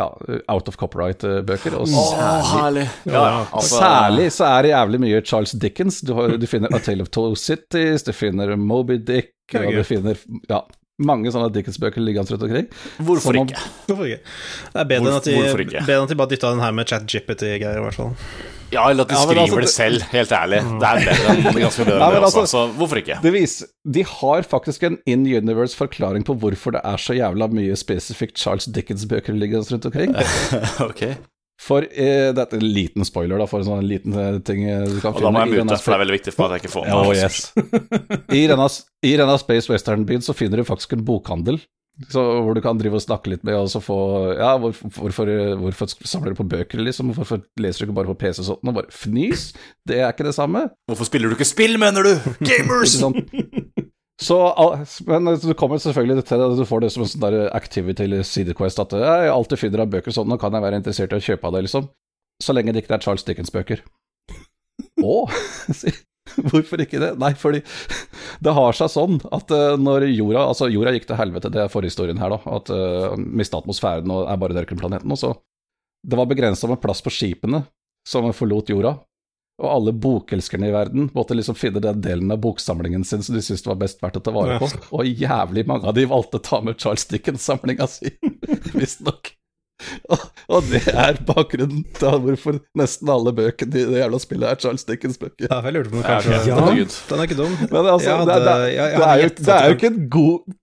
ja, 0.00 0.08
out 0.50 0.68
of 0.68 0.76
copyright-bøker, 0.80 1.76
og 1.78 1.86
særlig 1.88 2.86
oh, 2.88 3.12
Ja, 3.12 3.24
altså, 3.54 3.78
Særlig 3.78 4.28
så 4.34 4.48
er 4.48 4.62
det 4.66 4.72
jævlig 4.72 5.00
mye 5.04 5.20
Charles 5.26 5.52
Dickens. 5.62 6.00
Du, 6.02 6.14
har, 6.18 6.34
du 6.40 6.46
finner 6.50 6.72
A 6.74 6.80
Tale 6.82 7.04
of 7.06 7.12
Two 7.14 7.34
Cities, 7.38 8.02
du 8.02 8.10
finner 8.16 8.56
Moby 8.58 8.98
Dick, 8.98 9.30
og 9.54 9.70
du 9.76 9.82
finner 9.86 10.18
ja, 10.50 10.60
mange 10.98 11.30
sånne 11.34 11.52
Dickens-bøker 11.54 12.02
liggende 12.02 12.34
rundt 12.34 12.46
omkring. 12.48 12.66
Hvorfor 13.06 13.38
ikke? 13.44 13.62
Hvorfor 13.86 14.10
ikke? 14.10 14.20
Det 14.74 14.82
er 14.82 14.90
bedre 14.90 15.06
enn 15.12 15.16
at 15.20 15.28
de, 15.30 15.36
Hvorfor- 15.36 15.46
hvorfor 15.46 15.64
ikke? 15.68 15.86
bedre 15.86 16.00
enn 16.00 16.08
at 16.08 16.14
de 16.14 16.18
bare 16.24 16.32
dytta 16.34 16.52
den 16.56 16.64
her 16.66 16.74
med 16.80 16.90
chat-jippity-greier, 16.90 17.78
i 17.78 17.86
hvert 17.86 17.98
fall. 18.02 18.12
Ja, 18.74 18.84
eller 18.90 19.06
at 19.06 19.12
de 19.12 19.16
Ja, 19.16 19.24
skriver 19.24 19.42
altså, 19.44 19.60
det 19.64 19.72
selv, 19.72 20.06
helt 20.12 20.32
ærlig. 20.34 20.62
Det 20.82 20.88
er 20.90 21.02
bedre 21.08 21.34
enn, 21.34 21.60
ganske 21.64 21.84
bedre 21.88 21.98
enn 22.08 22.16
det 22.16 22.22
også, 22.28 22.42
altså- 22.44 22.46
så 22.52 22.64
hvorfor 22.78 23.00
ikke? 23.02 23.18
Det 23.22 23.32
viser, 23.34 23.70
de 23.98 24.02
har 24.14 24.42
faktisk 24.50 24.82
en 24.90 24.98
in 25.06 25.26
universe 25.30 25.76
forklaring 25.78 26.24
på 26.26 26.34
hvorfor 26.42 26.74
det 26.76 26.82
er 26.84 26.98
så 27.00 27.14
jævla 27.16 27.48
mye 27.54 27.76
spesifikt 27.78 28.38
Charles 28.42 28.66
Dickens-bøker 28.66 29.36
liggende 29.38 29.70
rundt 29.70 29.86
omkring. 29.90 30.14
ok, 30.90 31.04
For 31.64 31.86
eh, 31.86 32.32
det 32.34 32.42
er 32.42 32.56
en 32.58 32.64
liten 32.74 33.06
spoiler, 33.06 33.38
da, 33.38 33.46
for 33.46 33.62
en 33.62 33.68
sånn 33.68 33.86
liten 33.86 34.16
eh, 34.18 34.40
ting 34.44 34.64
eh, 34.66 34.82
du 34.90 34.96
kan 35.00 35.14
og 35.14 35.22
da 35.22 35.30
må 35.30 35.44
jeg 35.44 35.52
mute, 35.62 35.76
for 35.78 35.94
det 35.94 35.96
er 35.96 36.02
veldig 36.02 36.16
viktig 36.18 36.34
for 36.34 36.48
at 36.50 36.56
jeg 36.58 36.64
ikke 36.64 36.72
får 36.74 36.88
med 36.88 36.96
Oh, 36.98 37.12
yes. 37.14 37.52
I 38.34 38.42
denne, 38.50 38.66
I 39.06 39.12
denne 39.20 39.36
Space 39.38 39.70
Western-byen 39.70 40.24
så 40.26 40.34
finner 40.34 40.58
du 40.60 40.66
faktisk 40.66 40.96
en 40.98 41.04
bokhandel, 41.06 41.60
så, 42.10 42.22
hvor 42.42 42.56
du 42.56 42.60
kan 42.64 42.78
drive 42.78 42.98
og 42.98 43.04
snakke 43.04 43.30
litt 43.30 43.44
med 43.46 43.54
og 43.54 43.68
så 43.70 43.78
få 43.82 43.96
Ja, 44.34 44.56
hvor, 44.58 44.74
hvorfor, 44.96 45.30
hvorfor 45.60 45.92
samler 46.02 46.34
du 46.34 46.40
på 46.40 46.48
bøker, 46.50 46.82
liksom? 46.82 47.12
Hvorfor 47.14 47.44
leser 47.60 47.84
du 47.84 47.88
ikke 47.88 47.98
bare 48.00 48.10
på 48.10 48.16
PC 48.24 48.42
og 48.42 48.48
sånt? 48.48 48.66
Og 48.66 48.78
bare 48.80 48.90
fnys? 48.90 49.52
Det 49.86 50.00
er 50.00 50.10
ikke 50.10 50.26
det 50.26 50.34
samme. 50.34 50.66
Hvorfor 50.90 51.06
spiller 51.06 51.30
du 51.30 51.38
ikke 51.38 51.46
spill, 51.46 51.78
mener 51.78 52.06
du? 52.06 52.12
Gamers! 52.42 52.96
Så, 54.22 54.36
men 55.10 55.26
du 55.42 55.52
kommer 55.58 55.80
selvfølgelig 55.82 56.24
til 56.28 56.42
at 56.42 56.56
du 56.58 56.64
får 56.68 56.84
det 56.84 56.90
som 56.94 57.02
en 57.02 57.10
sånn 57.10 57.24
der 57.24 57.48
activity 57.54 58.06
eller 58.06 58.22
sidequest 58.26 58.78
at 58.82 58.94
jeg 58.94 59.30
alltid 59.32 59.58
finner 59.58 59.82
av 59.82 59.90
bøker 59.90 60.14
sånn, 60.14 60.30
nå 60.30 60.38
kan 60.40 60.54
jeg 60.54 60.62
være 60.62 60.78
interessert 60.78 61.14
i 61.14 61.18
å 61.18 61.24
kjøpe 61.24 61.50
av 61.50 61.56
det, 61.56 61.64
liksom. 61.66 61.88
Så 62.42 62.54
lenge 62.54 62.74
det 62.74 62.84
ikke 62.84 62.94
er 62.94 63.02
Charles 63.02 63.26
Dickens-bøker. 63.26 63.82
Å, 65.02 65.16
hvorfor 66.50 66.80
ikke 66.84 67.00
det? 67.02 67.12
Nei, 67.20 67.32
fordi 67.38 67.60
det 68.44 68.54
har 68.56 68.76
seg 68.76 68.92
sånn 68.92 69.18
at 69.34 69.52
eh, 69.54 69.74
når 69.80 70.08
jorda 70.10 70.46
Altså, 70.48 70.70
jorda 70.72 70.94
gikk 70.96 71.08
til 71.10 71.20
helvete, 71.20 71.52
det 71.52 71.64
er 71.64 71.72
forhistorien 71.72 72.20
her, 72.20 72.36
da. 72.36 72.40
At 72.58 72.70
uh, 72.72 73.16
mista 73.18 73.60
atmosfæren 73.60 74.12
og 74.12 74.28
er 74.30 74.40
bare 74.40 74.62
ørkenplaneten. 74.64 75.10
Og 75.12 75.20
så 75.20 75.34
Det 76.04 76.18
var 76.20 76.28
begrensa 76.28 76.68
med 76.68 76.80
plass 76.82 77.02
på 77.04 77.12
skipene 77.12 77.64
som 78.08 78.28
forlot 78.36 78.72
jorda. 78.72 78.96
Og 79.62 79.68
alle 79.70 79.92
bokelskerne 79.94 80.66
i 80.66 80.74
verden 80.74 81.10
måtte 81.14 81.36
liksom 81.36 81.54
finne 81.54 81.82
den 81.82 82.00
delen 82.02 82.32
av 82.34 82.40
boksamlingen 82.42 83.04
sin 83.06 83.22
som 83.22 83.36
de 83.36 83.42
syntes 83.44 83.66
var 83.68 83.78
best 83.78 84.02
verdt 84.02 84.18
å 84.18 84.24
ta 84.24 84.34
vare 84.34 84.58
på. 84.58 84.66
Og 84.98 85.06
jævlig 85.06 85.62
mange 85.70 85.86
av 85.86 85.94
de 85.94 86.08
valgte 86.10 86.40
å 86.40 86.44
ta 86.44 86.58
med 86.64 86.80
Charles 86.82 87.06
Dickens-samlinga 87.12 87.86
si, 87.90 88.10
visstnok. 88.80 89.30
Og, 90.48 90.66
det 90.70 90.82
er 90.90 91.20
bakgrunnen 91.28 91.84
til 91.98 92.18
hvorfor 92.26 92.58
nesten 92.78 93.12
alle 93.12 93.34
bøkene 93.36 93.70
i 93.74 93.86
det 93.92 94.02
jævla 94.02 94.20
spillet 94.22 94.50
er 94.50 94.60
Charles 94.64 94.86
Dickens-bøker. 94.88 95.48
Ja, 95.48 95.60
jeg 95.64 95.78
lurte 95.78 95.94
på 95.94 96.02
om 96.02 96.04
kanskje 96.06 96.34
Ja. 96.34 96.58
Ja. 96.58 96.84
Den 97.08 97.22
er 97.22 97.28
ikke 97.28 97.40
dum. 97.40 97.56
Men 97.70 97.86
altså, 97.86 98.10
ja, 98.10 98.20
det, 98.20 98.34
det, 98.34 98.44
det, 98.44 99.08
er 99.08 99.22
jo, 99.22 99.32
det 99.38 99.54
er 99.54 99.66
jo 99.70 99.78
ikke 99.78 99.92
en 99.92 100.04
god 100.12 100.54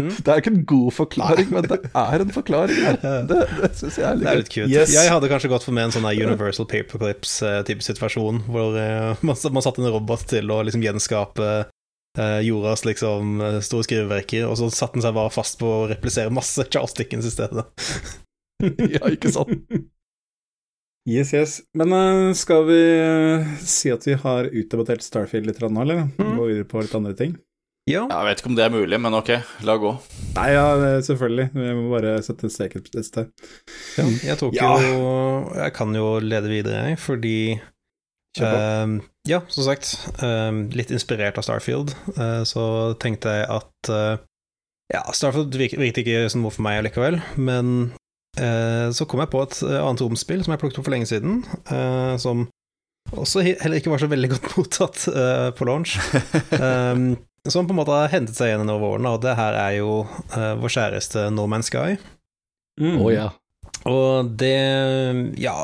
Mm. 0.00 0.12
Det 0.24 0.32
er 0.32 0.40
ikke 0.40 0.52
en 0.54 0.64
god 0.68 0.92
forklaring, 0.96 1.50
men 1.52 1.66
det 1.66 1.78
er 1.94 2.24
en 2.24 2.32
forklaring 2.32 2.78
her. 2.84 2.96
Det, 3.30 3.40
det 3.62 3.70
syns 3.78 3.98
jeg 3.98 4.06
er 4.06 4.20
Det 4.20 4.28
er 4.30 4.38
litt 4.38 4.46
litt 4.46 4.54
cute. 4.54 4.70
Yes. 4.72 4.94
Jeg 4.94 5.12
hadde 5.12 5.30
kanskje 5.32 5.50
gått 5.52 5.66
for 5.66 5.76
med 5.76 5.88
en 5.88 5.94
sånn 5.96 6.08
Universal 6.08 6.68
Paperclips-type 6.70 7.84
situasjon, 7.84 8.44
hvor 8.50 8.78
eh, 8.80 9.20
man, 9.26 9.36
man 9.52 9.66
satte 9.66 9.84
en 9.84 9.92
robot 9.92 10.26
til 10.30 10.50
å 10.52 10.60
liksom 10.66 10.84
gjenskape 10.84 11.50
uh, 11.66 12.40
jordas 12.46 12.86
liksom 12.88 13.44
store 13.64 13.86
skriveverker, 13.86 14.48
og 14.48 14.58
så 14.60 14.70
satte 14.72 14.98
den 14.98 15.06
seg 15.06 15.16
bare 15.16 15.34
fast 15.34 15.60
på 15.60 15.68
å 15.68 15.86
replisere 15.90 16.32
masse 16.34 16.66
Charles 16.70 16.96
Dickens 16.98 17.28
i 17.28 17.34
stedet. 17.34 17.68
ja, 18.96 19.02
ikke 19.10 19.32
sant? 19.34 19.56
Yes, 21.08 21.32
yes. 21.34 21.60
Men 21.74 21.92
uh, 21.96 22.30
skal 22.36 22.66
vi 22.68 22.80
uh, 23.00 23.52
si 23.64 23.92
at 23.92 24.04
vi 24.06 24.16
har 24.20 24.50
utdebattert 24.50 25.04
Starfield 25.04 25.48
litt 25.48 25.62
nå, 25.62 25.72
eller? 25.80 26.04
Mm. 26.20 26.34
Gå 26.36 26.50
videre 26.50 26.68
på 26.68 26.82
litt 26.84 26.96
andre 26.96 27.14
ting? 27.16 27.38
Ja. 27.88 28.04
Jeg 28.04 28.26
vet 28.28 28.42
ikke 28.42 28.50
om 28.52 28.56
det 28.58 28.66
er 28.66 28.74
mulig, 28.74 28.98
men 29.02 29.16
ok, 29.16 29.30
la 29.66 29.74
gå. 29.80 29.94
Nei, 30.36 30.46
ja, 30.52 30.66
selvfølgelig. 31.06 31.48
Vi 31.56 31.72
må 31.78 31.88
bare 31.94 32.18
sette 32.22 32.50
streken 32.52 32.84
et 32.84 33.06
sted. 33.08 33.30
Ja, 33.96 34.04
jeg 34.28 34.38
tok 34.38 34.54
ja. 34.54 34.68
jo 34.84 35.00
Jeg 35.56 35.74
kan 35.74 35.96
jo 35.96 36.12
lede 36.22 36.52
videre, 36.52 36.84
jeg, 36.90 37.00
fordi 37.02 37.38
uh, 37.56 39.00
Ja, 39.26 39.40
som 39.50 39.66
sagt, 39.66 39.94
uh, 40.20 40.52
litt 40.76 40.92
inspirert 40.94 41.40
av 41.40 41.48
Starfield, 41.48 41.96
uh, 42.20 42.42
så 42.46 42.64
tenkte 43.02 43.40
jeg 43.40 43.48
at 43.56 43.94
Ja, 44.92 45.02
Starfield 45.16 45.56
virket 45.56 46.04
ikke 46.04 46.28
sånn 46.30 46.44
noe 46.44 46.54
for 46.54 46.66
meg 46.68 46.82
allikevel, 46.82 47.18
men 47.40 47.90
så 48.38 49.04
kom 49.10 49.20
jeg 49.24 49.30
på 49.32 49.40
et 49.42 49.56
annet 49.66 50.02
romspill 50.04 50.44
som 50.44 50.54
jeg 50.54 50.60
plukket 50.62 50.78
opp 50.78 50.86
for 50.86 50.94
lenge 50.94 51.08
siden, 51.10 51.40
som 52.22 52.44
også 53.10 53.42
heller 53.42 53.80
ikke 53.80 53.90
var 53.90 54.02
så 54.02 54.08
veldig 54.10 54.30
godt 54.36 54.46
mottatt 54.54 55.02
på 55.58 55.66
launch. 55.66 55.96
Um, 56.54 57.16
som 57.50 57.66
på 57.66 57.74
en 57.74 57.80
måte 57.80 57.96
har 57.96 58.12
hentet 58.12 58.38
seg 58.38 58.52
igjen 58.52 58.70
over 58.70 58.94
årene, 58.94 59.16
og 59.16 59.24
det 59.24 59.34
her 59.34 59.58
er 59.58 59.74
jo 59.80 60.04
vår 60.62 60.74
kjæreste 60.76 61.26
No 61.34 61.48
Man's 61.50 61.72
Sky. 61.72 61.98
Mm. 62.80 63.00
Oh, 63.02 63.10
ja. 63.12 63.28
Og 63.88 64.30
det 64.40 64.56
Ja 65.40 65.56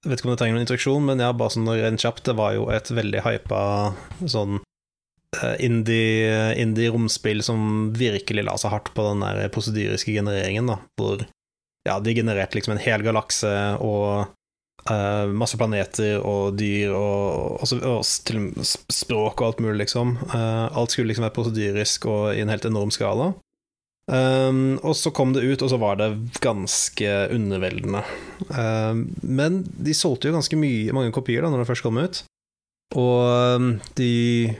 Jeg 0.00 0.08
vet 0.08 0.20
ikke 0.20 0.28
om 0.28 0.32
det 0.32 0.38
trenger 0.40 0.56
noen 0.56 0.64
introduksjon, 0.64 1.06
men 1.06 1.22
ja, 1.22 1.30
bare 1.36 1.54
sånn 1.54 1.68
rent 1.68 2.02
kjapt, 2.02 2.24
det 2.28 2.36
var 2.38 2.54
jo 2.56 2.68
et 2.72 2.90
veldig 2.90 3.22
hypa 3.26 3.62
sånn 4.24 4.60
indie-romspill 5.62 7.38
indie 7.38 7.46
som 7.46 7.92
virkelig 7.94 8.44
la 8.46 8.56
seg 8.58 8.74
hardt 8.74 8.90
på 8.96 9.04
den 9.12 9.22
der 9.22 9.52
prosedyriske 9.54 10.16
genereringen, 10.16 10.72
da, 10.72 10.80
hvor 10.98 11.22
ja, 11.86 11.96
de 12.02 12.14
genererte 12.16 12.58
liksom 12.58 12.74
en 12.74 12.82
hel 12.82 13.06
galakse 13.06 13.54
og 13.80 14.36
Uh, 14.88 15.28
masse 15.36 15.58
planeter 15.60 16.22
og 16.24 16.54
dyr 16.56 16.94
og, 16.96 17.60
og, 17.60 17.82
og, 17.84 17.98
til 18.24 18.46
språk 18.64 19.42
og 19.42 19.46
alt 19.50 19.58
mulig, 19.60 19.76
liksom. 19.82 20.14
Uh, 20.32 20.72
alt 20.72 20.94
skulle 20.94 21.10
liksom 21.10 21.26
være 21.26 21.34
prosedyrisk 21.36 22.06
og 22.08 22.22
i 22.32 22.40
en 22.40 22.48
helt 22.48 22.64
enorm 22.64 22.92
skala. 22.94 23.34
Um, 24.10 24.80
og 24.80 24.96
så 24.98 25.12
kom 25.14 25.34
det 25.36 25.44
ut, 25.44 25.62
og 25.62 25.70
så 25.70 25.78
var 25.78 26.00
det 26.00 26.08
ganske 26.42 27.12
underveldende. 27.30 28.02
Um, 28.48 29.04
men 29.20 29.60
de 29.68 29.94
solgte 29.94 30.30
jo 30.30 30.38
ganske 30.38 30.58
mye, 30.58 30.96
mange 30.96 31.12
kopier 31.14 31.44
da 31.44 31.52
når 31.52 31.62
det 31.62 31.70
først 31.70 31.86
kom 31.86 32.00
ut. 32.00 32.24
Og 32.98 33.60
um, 33.60 33.68
de 33.94 34.12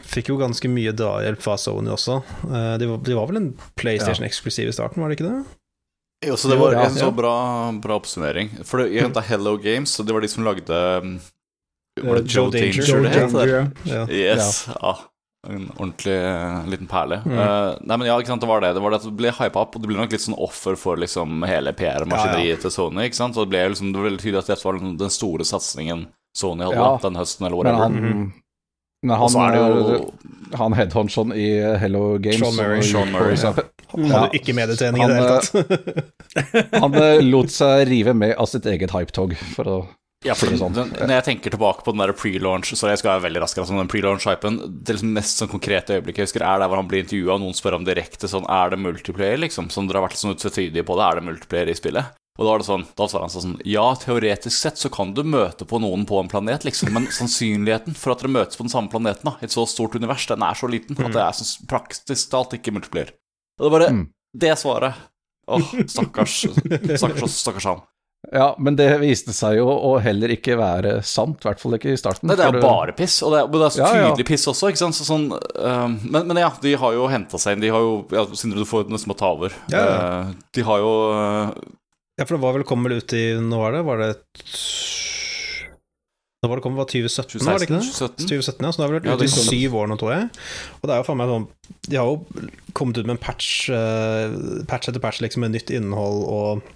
fikk 0.06 0.30
jo 0.30 0.38
ganske 0.38 0.68
mye 0.70 0.92
drahjelp 0.94 1.40
fra 1.42 1.56
Sony 1.58 1.90
også. 1.90 2.20
Uh, 2.44 2.76
de, 2.78 2.86
var, 2.86 3.00
de, 3.02 3.16
var, 3.18 3.26
vel 3.30 3.40
en 3.40 3.48
PlayStation-eksklusiv 3.80 4.70
i 4.70 4.74
starten, 4.76 5.02
var 5.02 5.10
det 5.10 5.18
ikke 5.18 5.26
det? 5.32 5.40
Jo, 6.28 6.36
så 6.36 6.52
det 6.52 6.60
var 6.60 6.76
en 6.78 6.94
så 6.94 7.10
bra, 7.16 7.34
bra 7.82 7.96
oppsummering. 7.98 8.52
For 8.68 8.84
det 8.84 9.02
henta 9.02 9.24
Hello 9.24 9.56
Games, 9.58 9.96
og 9.98 10.06
det 10.06 10.14
var 10.14 10.22
de 10.22 10.30
som 10.30 10.46
lagde 10.46 10.80
um, 11.02 11.14
Var 11.98 12.20
det 12.20 12.26
Joe, 12.28 12.44
Joe 12.44 12.52
Danger, 12.54 12.90
Danger 13.08 13.48
det 13.48 13.62
het? 13.62 13.80
Ja. 13.88 14.04
Yes. 14.06 14.60
Ja. 14.68 14.98
En 15.48 15.70
ordentlig 15.78 16.14
uh, 16.20 16.68
liten 16.70 16.86
perle. 16.86 17.22
Mm. 17.24 17.34
Uh, 17.34 17.80
nei, 17.82 17.96
men 17.96 18.10
ja, 18.12 18.18
ikke 18.20 18.30
sant, 18.30 18.44
det 18.44 18.52
var 18.52 18.62
det. 18.62 18.74
Det 18.76 18.84
var 18.84 18.94
det 18.94 19.00
at 19.00 19.08
det 19.08 19.14
ble 19.16 19.34
hypa 19.40 19.64
opp, 19.64 19.74
og 19.74 19.82
det 19.82 19.90
ble 19.90 19.98
nok 19.98 20.14
litt 20.14 20.22
sånn 20.28 20.38
offer 20.38 20.78
for 20.78 21.00
liksom 21.00 21.42
hele 21.48 21.74
PR-maskineriet 21.74 22.52
ja, 22.52 22.58
ja. 22.60 22.62
til 22.62 22.74
Sony. 22.76 23.08
ikke 23.08 23.22
sant? 23.24 23.40
Og 23.40 23.48
det 23.48 23.56
ble 23.56 23.66
liksom, 23.72 23.90
det 23.90 24.02
var 24.02 24.10
veldig 24.12 24.22
tydelig 24.22 24.42
at 24.44 24.52
dette 24.52 24.68
var 24.68 24.78
den 25.02 25.14
store 25.18 25.48
satsingen 25.48 26.06
Sony 26.36 26.68
hadde 26.68 26.78
ja. 26.78 26.92
den 27.02 27.18
høsten, 27.18 27.46
eller 27.46 27.58
whatever. 27.58 27.90
Men 27.90 28.00
han, 28.00 28.32
men 29.02 29.16
han, 29.16 29.56
jo... 29.56 30.10
han 30.60 30.74
headhunchen 30.76 31.32
i 31.32 31.48
Hello 31.80 32.18
Games 32.18 32.42
Sean 32.42 32.56
Murray. 32.56 32.82
Sean 32.84 33.12
Murray 33.12 33.38
ja. 33.40 33.54
Han 33.94 34.10
hadde 34.12 34.36
ikke 34.38 34.54
medietrening 34.54 35.02
i 35.02 35.08
det 35.08 35.16
hele 35.16 35.38
tatt. 35.40 36.74
han 36.84 36.98
eh, 37.00 37.22
lot 37.24 37.50
seg 37.54 37.86
rive 37.88 38.14
med 38.14 38.36
av 38.36 38.50
sitt 38.50 38.68
eget 38.68 38.92
hypetog, 38.94 39.34
for 39.56 39.72
å 39.72 39.78
ja, 40.20 40.34
for 40.36 40.52
sånn. 40.52 40.74
Når 40.76 41.14
jeg 41.14 41.24
tenker 41.24 41.54
tilbake 41.54 41.80
på 41.80 41.94
den 41.94 42.02
der 42.02 42.10
pre-launch 42.12 42.74
Så 42.76 42.90
jeg 42.90 43.00
skal 43.00 43.14
være 43.14 43.22
veldig 43.30 43.40
rask, 43.40 43.56
altså, 43.56 43.72
den 43.72 43.88
pre-launch-hypen 43.88 44.58
Det 44.84 44.98
liksom 44.98 45.14
mest 45.16 45.40
sånn 45.40 45.48
konkrete 45.48 45.96
øyeblikket 45.96 46.20
jeg 46.20 46.28
husker, 46.28 46.44
er 46.44 46.60
der 46.60 46.68
hvor 46.68 46.76
han 46.76 46.90
blir 46.90 47.00
intervjua, 47.00 47.38
og 47.38 47.40
noen 47.46 47.56
spør 47.56 47.78
om 47.78 47.86
direkte 47.88 48.28
sånn 48.28 48.44
Er 48.52 48.74
det 48.74 48.82
multiplayer, 48.84 49.40
liksom? 49.40 49.70
Som 49.72 49.88
dere 49.88 50.02
har 50.02 50.10
vært 50.10 50.20
sånn 50.20 50.34
utvetydige 50.34 50.84
på 50.84 50.98
det, 51.00 51.06
er 51.06 51.20
det 51.22 51.24
multiplayer 51.24 51.72
i 51.72 51.78
spillet? 51.78 52.19
Og 52.38 52.46
da 52.46 52.52
var 52.52 52.62
det 52.62 52.68
sånn, 52.68 52.86
da 52.96 53.06
sa 53.10 53.20
han 53.20 53.32
sånn 53.32 53.56
Ja, 53.68 53.84
teoretisk 54.00 54.54
sett 54.54 54.80
så 54.80 54.88
kan 54.92 55.10
du 55.16 55.20
møte 55.26 55.66
på 55.68 55.80
noen 55.82 56.06
på 56.08 56.20
en 56.22 56.30
planet, 56.30 56.64
liksom, 56.64 56.92
men 56.94 57.10
sannsynligheten 57.18 57.98
for 57.98 58.14
at 58.14 58.22
dere 58.22 58.32
møtes 58.38 58.60
på 58.60 58.64
den 58.64 58.72
samme 58.72 58.92
planeten 58.92 59.28
da, 59.28 59.36
i 59.40 59.48
et 59.48 59.56
så 59.56 59.66
stort 59.68 59.98
univers, 59.98 60.28
den 60.30 60.46
er 60.46 60.56
så 60.56 60.70
liten 60.70 60.96
at 60.96 61.12
det 61.16 61.24
er 61.26 61.36
sånn 61.36 61.68
praktisk 61.70 62.32
talt 62.32 62.56
ikke 62.56 62.74
multiplier. 62.76 63.12
Og 63.58 63.66
det 63.66 63.70
er 63.70 63.76
bare 63.76 63.92
mm. 63.98 64.08
Det 64.40 64.52
svaret. 64.54 64.94
Åh, 65.50 65.72
stakkars. 65.90 66.34
Stakkars, 66.94 67.32
stakkars 67.34 67.66
han. 67.66 67.80
Ja, 68.32 68.52
men 68.60 68.76
det 68.76 68.86
viste 69.00 69.32
seg 69.32 69.56
jo 69.56 69.70
å 69.72 69.94
heller 70.02 70.30
ikke 70.34 70.54
være 70.60 70.98
sant, 71.06 71.40
i 71.40 71.48
hvert 71.48 71.62
fall 71.62 71.74
ikke 71.78 71.94
i 71.94 71.98
starten. 71.98 72.28
Nei, 72.28 72.36
det 72.38 72.44
er 72.44 72.58
jo 72.58 72.62
bare 72.62 72.92
piss, 72.94 73.16
og 73.24 73.32
det 73.32 73.40
er, 73.40 73.48
det 73.50 73.64
er 73.64 73.72
så 73.72 73.80
tydelig 73.80 74.04
ja, 74.04 74.12
ja. 74.12 74.26
piss 74.28 74.44
også, 74.52 74.70
ikke 74.70 74.82
sant. 74.82 74.98
Så 74.98 75.06
sånn, 75.08 75.24
uh, 75.32 75.86
men, 75.88 76.28
men, 76.28 76.38
ja, 76.42 76.50
de 76.62 76.74
har 76.82 76.94
jo 76.94 77.08
henta 77.10 77.40
seg 77.40 77.56
inn. 77.56 77.64
De 77.64 77.72
har 77.72 77.82
jo 77.82 77.94
ja, 78.14 78.26
Sindre, 78.36 78.60
du 78.60 78.68
får 78.68 78.92
nesten 78.92 79.10
må 79.10 79.16
ta 79.18 79.32
over. 79.32 79.56
Ja, 79.72 79.82
uh, 79.88 80.34
de 80.54 80.66
har 80.68 80.84
jo 80.84 80.92
uh, 81.16 81.54
ja, 82.20 82.26
for 82.26 82.36
det 82.36 82.42
var 82.44 82.56
vel 82.58 82.66
kom 82.68 82.84
vel 82.84 82.98
ut 83.00 83.16
i 83.16 83.24
Nå 83.40 83.58
var 83.62 83.72
det 83.72 83.84
Var 83.88 84.02
det 84.04 84.10
Nå 86.40 86.48
var 86.48 86.56
det 86.56 86.64
kommet, 86.64 86.80
var 86.80 86.88
2017, 86.88 87.40
2016, 87.44 87.46
var 87.46 87.58
det 87.58 87.66
ikke 87.66 87.74
det? 87.74 87.88
2017. 87.92 88.28
2017 88.30 88.64
ja, 88.64 88.70
så 88.72 88.80
nå 88.80 88.84
har 88.84 88.92
vi 88.92 88.96
vært 88.96 89.08
ute 89.10 89.26
ja, 89.26 89.28
i 89.28 89.42
syv 89.44 89.74
år 89.76 89.90
nå, 89.90 89.96
tror 90.00 90.12
jeg. 90.14 90.28
Og 90.78 90.86
det 90.88 90.94
er 90.94 91.02
jo 91.02 91.04
faen 91.04 91.18
meg 91.20 91.32
sånn 91.34 91.44
De 91.84 91.98
har 92.00 92.08
jo 92.08 92.46
kommet 92.78 92.96
ut 92.96 93.04
med 93.04 93.12
en 93.18 93.20
patch, 93.20 93.50
uh, 93.68 94.62
patch 94.70 94.88
etter 94.88 95.04
patch, 95.04 95.20
liksom, 95.20 95.44
med 95.44 95.52
nytt 95.52 95.72
innhold 95.76 96.24
og 96.24 96.70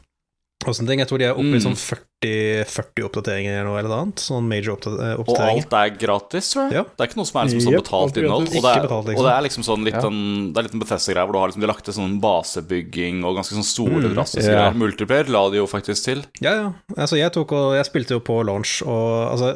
og 0.70 0.76
sånne 0.76 0.90
ting. 0.92 1.00
Jeg 1.02 1.10
tror 1.10 1.20
de 1.20 1.26
er 1.26 1.38
oppe 1.40 1.58
i 1.58 1.62
sånn 1.62 1.76
40, 1.78 2.64
40 2.70 3.06
oppdateringer 3.08 3.56
eller 3.56 3.68
noe 3.68 3.78
eller 3.80 3.94
annet. 3.96 4.22
Sånn 4.24 4.48
major 4.50 4.74
oppdateringer. 4.74 5.22
Og 5.22 5.40
alt 5.44 5.76
er 5.78 5.92
gratis, 6.00 6.50
tror 6.52 6.64
jeg. 6.64 6.76
Ja. 6.78 6.82
Det 6.88 7.04
er 7.04 7.10
ikke 7.10 7.20
noe 7.20 7.30
som 7.30 7.40
er 7.40 7.48
liksom 7.48 7.64
sånn 7.66 7.76
betalt 7.78 8.20
innhold. 8.20 8.48
Og 8.48 8.54
det, 8.54 8.72
er, 8.72 8.84
betalt, 8.86 9.08
liksom. 9.10 9.20
og 9.20 9.28
det 9.28 9.34
er 9.34 9.46
liksom 9.48 9.66
sånn 9.68 9.88
litt, 9.88 9.98
ja. 10.00 10.10
en, 10.10 10.20
det 10.50 10.60
er 10.60 10.68
litt 10.68 10.76
en 10.76 10.84
Bethesda-greie 10.84 11.28
hvor 11.28 11.36
du 11.36 11.40
har 11.40 11.52
liksom, 11.52 11.64
de 11.64 11.68
har 11.68 11.74
lagt 11.74 11.88
til 11.88 11.98
sånn 11.98 12.18
basebygging 12.24 13.24
og 13.24 13.40
ganske 13.40 13.58
sånn 13.58 13.68
store, 13.70 14.02
mm, 14.04 14.10
drastiske 14.16 14.44
yeah. 14.48 14.60
greier. 14.60 14.78
Multiplayer 14.84 15.32
la 15.36 15.46
de 15.54 15.60
jo 15.62 15.70
faktisk 15.70 16.10
til. 16.10 16.22
Ja, 16.44 16.54
ja. 16.60 16.68
Altså, 16.98 17.18
jeg 17.20 17.32
tok 17.34 17.52
og 17.54 17.74
Jeg 17.78 17.88
spilte 17.88 18.16
jo 18.16 18.22
på 18.24 18.38
launch, 18.46 18.78
og 18.86 19.08
altså, 19.32 19.54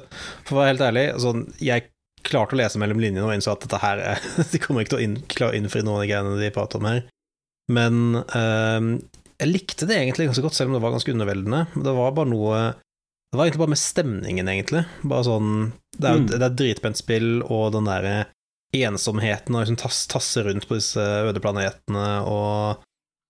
for 0.49 0.57
å 0.57 0.63
være 0.63 0.75
helt 0.75 0.85
ærlig, 0.89 1.07
sånn 1.23 1.47
Jeg 1.63 1.89
klarte 2.27 2.57
å 2.57 2.61
lese 2.61 2.81
mellom 2.81 3.01
linjene 3.01 3.27
og 3.27 3.35
innså 3.37 3.55
at 3.55 3.65
dette 3.65 3.81
her 3.83 4.03
er 4.15 4.27
De 4.53 4.61
kommer 4.63 4.85
ikke 4.85 4.97
til 4.97 5.01
å 5.01 5.07
inn, 5.07 5.21
klare 5.31 5.55
å 5.55 5.59
innfri 5.59 5.85
noen 5.85 6.01
av 6.01 6.05
de 6.05 6.11
greiene 6.11 6.41
de 6.41 6.51
prater 6.55 6.83
om 6.83 6.89
her. 6.91 7.07
Men 7.69 8.23
um, 8.25 8.93
jeg 9.39 9.53
likte 9.53 9.87
det 9.87 10.01
egentlig 10.01 10.29
ganske 10.29 10.45
godt, 10.45 10.57
selv 10.59 10.73
om 10.73 10.77
det 10.77 10.83
var 10.83 10.95
ganske 10.95 11.15
underveldende. 11.15 11.67
Det 11.75 11.95
var 11.95 12.17
bare 12.17 12.31
noe 12.31 12.59
Det 13.29 13.37
var 13.37 13.45
egentlig 13.45 13.61
bare 13.61 13.75
med 13.75 13.81
stemningen, 13.83 14.49
egentlig. 14.49 14.83
Bare 15.05 15.27
sånn 15.27 15.53
Det 15.95 16.09
er, 16.09 16.19
mm. 16.19 16.27
det 16.33 16.41
er 16.41 16.49
et 16.49 16.59
dritpent 16.59 17.01
spill, 17.01 17.31
og 17.47 17.73
den 17.77 17.89
derre 17.89 18.17
ensomheten 18.77 19.55
og 19.57 19.63
liksom 19.63 19.79
tass, 19.81 20.03
tasse 20.11 20.43
rundt 20.45 20.67
på 20.69 20.77
disse 20.77 21.01
øde 21.01 21.43
planetene 21.45 22.11
og 22.29 22.85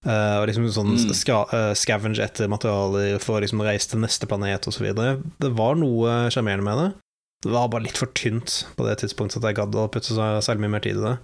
Uh, 0.06 0.38
og 0.38 0.44
liksom 0.46 0.68
sånn 0.70 0.92
mm. 0.94 1.08
ska, 1.16 1.40
uh, 1.50 1.72
scavenge 1.74 2.22
etter 2.22 2.46
materialer 2.46 3.16
for 3.18 3.34
å 3.34 3.40
liksom 3.42 3.64
reise 3.66 3.90
til 3.90 3.98
neste 3.98 4.28
planet 4.30 4.68
osv. 4.70 4.86
Det 4.94 5.50
var 5.58 5.74
noe 5.74 6.28
sjarmerende 6.30 6.66
med 6.68 6.78
det. 6.78 6.86
Det 7.42 7.50
var 7.50 7.66
bare 7.72 7.88
litt 7.88 7.98
for 7.98 8.12
tynt 8.14 8.60
på 8.78 8.86
det 8.86 8.94
tidspunktet 9.02 9.40
at 9.40 9.48
jeg 9.50 9.58
gadd 9.58 9.74
å 9.74 9.88
putte 9.90 10.14
så 10.14 10.28
særlig 10.44 10.64
mye 10.64 10.74
mer 10.76 10.84
tid 10.86 11.00
i 11.00 11.02
det. 11.02 11.16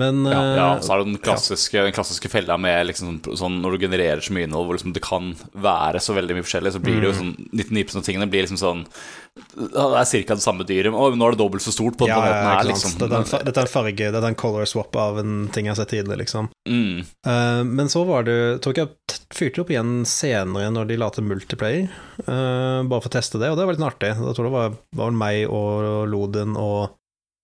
Men 0.00 0.24
ja, 0.24 0.40
ja, 0.56 0.66
eh, 0.76 0.80
så 0.80 0.94
er 0.94 1.02
det 1.02 1.10
den 1.10 1.18
klassiske, 1.20 1.76
ja. 1.76 1.84
den 1.84 1.92
klassiske 1.92 2.28
fella 2.32 2.56
med 2.56 2.86
liksom, 2.88 3.18
sånn 3.36 3.58
når 3.60 3.74
du 3.74 3.82
genererer 3.84 4.22
så 4.24 4.32
mye 4.32 4.46
innhold 4.48 4.70
hvor 4.70 4.78
liksom 4.78 4.94
det 4.96 5.02
kan 5.04 5.34
være 5.52 6.00
så 6.00 6.16
veldig 6.16 6.38
mye 6.38 6.46
forskjellig, 6.46 6.72
så 6.72 6.80
blir 6.80 7.02
det 7.02 7.10
jo 7.10 7.12
mm. 7.12 7.18
sånn 7.18 7.50
99 7.60 7.98
av 8.00 8.06
tingene 8.06 8.28
blir 8.32 8.46
liksom 8.46 8.60
sånn 8.62 8.86
Det 9.52 9.84
er 9.84 10.24
ca. 10.24 10.38
det 10.38 10.44
samme 10.44 10.64
dyret, 10.68 10.96
og 10.96 11.18
nå 11.20 11.28
er 11.28 11.36
det 11.36 11.40
dobbelt 11.42 11.64
så 11.64 11.74
stort 11.76 11.98
på 12.00 12.08
den 12.08 12.14
ja, 12.14 12.22
måten 12.24 12.48
her, 12.48 12.64
liksom. 12.70 12.94
Dette 13.02 13.20
er, 13.20 13.26
en, 13.42 13.52
er 13.52 13.60
en 13.66 13.72
farge, 13.74 14.08
dette 14.16 14.22
er 14.22 14.30
en 14.30 14.40
color 14.44 14.70
swap 14.72 14.96
av 14.96 15.20
en 15.20 15.36
ting 15.52 15.68
jeg 15.68 15.74
har 15.74 15.80
sett 15.82 15.92
tidligere, 15.92 16.22
liksom. 16.24 16.48
Mm. 16.68 17.04
Uh, 17.28 17.60
men 17.68 17.92
så 17.92 18.06
var 18.08 18.24
det 18.28 18.38
Tror 18.62 18.72
ikke 18.72 18.86
jeg 18.86 19.20
fyrte 19.32 19.62
opp 19.62 19.70
igjen 19.72 19.92
senere 20.08 20.72
når 20.72 20.88
de 20.88 20.98
la 21.00 21.08
til 21.12 21.28
multiplayer, 21.28 21.92
uh, 22.24 22.80
bare 22.88 23.00
for 23.00 23.12
å 23.12 23.14
teste 23.18 23.40
det, 23.42 23.52
og 23.52 23.60
det 23.60 23.68
var 23.68 23.76
litt 23.76 23.86
artig. 23.92 24.16
Da 24.16 24.32
tror 24.32 24.48
jeg 24.48 24.52
det 24.52 24.56
var, 24.56 24.82
var 25.04 25.16
meg 25.20 25.44
og 25.52 26.08
Loden 26.08 26.56
og 26.56 26.96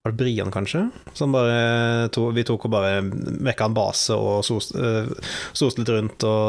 var 0.08 0.16
det 0.16 0.24
Brian, 0.24 0.50
kanskje? 0.54 0.86
Som 1.16 1.34
bare 1.36 2.08
to, 2.14 2.28
Vi 2.34 2.44
tok 2.48 2.66
og 2.68 2.72
bare 2.72 3.02
mekka 3.04 3.68
en 3.68 3.76
base 3.76 4.16
og 4.16 4.40
soste 4.46 4.80
uh, 4.80 5.74
litt 5.78 5.92
rundt 5.92 6.24
og, 6.28 6.48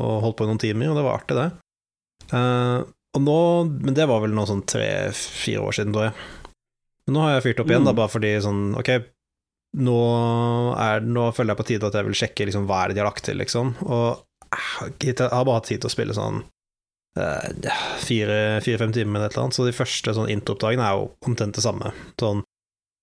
og, 0.00 0.14
holdt 0.24 0.38
på 0.38 0.46
i 0.46 0.50
noen 0.50 0.62
timer, 0.62 0.90
og 0.90 0.98
det 0.98 1.04
var 1.06 1.20
artig, 1.20 1.36
det. 1.38 1.48
Uh, 2.32 2.88
og 3.16 3.22
nå 3.24 3.38
Men 3.86 3.96
det 3.96 4.08
var 4.08 4.20
vel 4.24 4.34
noe 4.36 4.48
sånn 4.48 4.66
tre-fire 4.68 5.62
år 5.64 5.78
siden, 5.78 5.94
tror 5.94 6.08
jeg. 6.08 6.16
Men 7.08 7.16
nå 7.16 7.24
har 7.24 7.36
jeg 7.36 7.46
fyrt 7.46 7.62
opp 7.64 7.72
igjen, 7.72 7.86
mm. 7.86 7.88
da, 7.88 7.96
bare 7.96 8.12
fordi 8.12 8.34
sånn 8.44 8.62
Ok, 8.76 8.90
nå, 9.80 9.98
er, 10.76 11.04
nå 11.04 11.30
føler 11.36 11.54
jeg 11.54 11.60
på 11.60 11.68
tide 11.70 11.88
at 11.88 11.96
jeg 11.98 12.08
vil 12.08 12.18
sjekke 12.22 12.48
liksom, 12.48 12.68
hva 12.68 12.82
er 12.82 12.90
det 12.90 12.98
de 12.98 13.04
har 13.04 13.10
lagt 13.10 13.24
til, 13.28 13.40
liksom. 13.40 13.74
Og 13.88 14.24
jeg 15.04 15.16
har 15.20 15.44
bare 15.44 15.58
hatt 15.58 15.68
tid 15.68 15.82
til 15.82 15.90
å 15.90 15.92
spille 15.92 16.16
sånn 16.16 16.42
eh, 17.20 17.80
fire-fem 18.04 18.94
timer 18.96 19.12
med 19.12 19.26
et 19.26 19.34
eller 19.34 19.48
annet, 19.48 19.56
så 19.56 19.66
de 19.66 19.76
første 19.76 20.14
sånn 20.16 20.30
intro-oppdragene 20.32 20.84
er 20.84 20.96
jo 20.96 21.10
omtrent 21.28 21.58
det 21.58 21.64
samme. 21.64 21.92
Sånn 22.20 22.44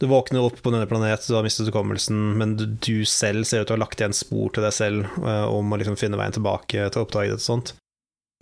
Du 0.02 0.08
våkner 0.12 0.44
opp 0.44 0.58
på 0.62 0.72
denne 0.74 0.88
planet, 0.90 1.24
du 1.28 1.38
har 1.38 1.44
mistet 1.46 1.70
hukommelsen, 1.70 2.34
men 2.40 2.58
du, 2.60 2.66
du, 2.84 3.06
selv 3.08 3.48
ser 3.48 3.64
ut 3.64 3.70
til 3.70 3.76
å 3.76 3.78
ha 3.78 3.84
lagt 3.86 4.02
igjen 4.02 4.16
spor 4.16 4.50
til 4.52 4.66
deg 4.66 4.74
selv 4.76 5.06
uh, 5.24 5.48
om 5.48 5.72
å 5.72 5.80
liksom 5.80 5.96
finne 6.00 6.20
veien 6.20 6.36
tilbake 6.36 6.90
til 6.92 7.04
oppdraget 7.06 7.38
ditt 7.38 7.46
og 7.46 7.46
sånt. 7.46 7.72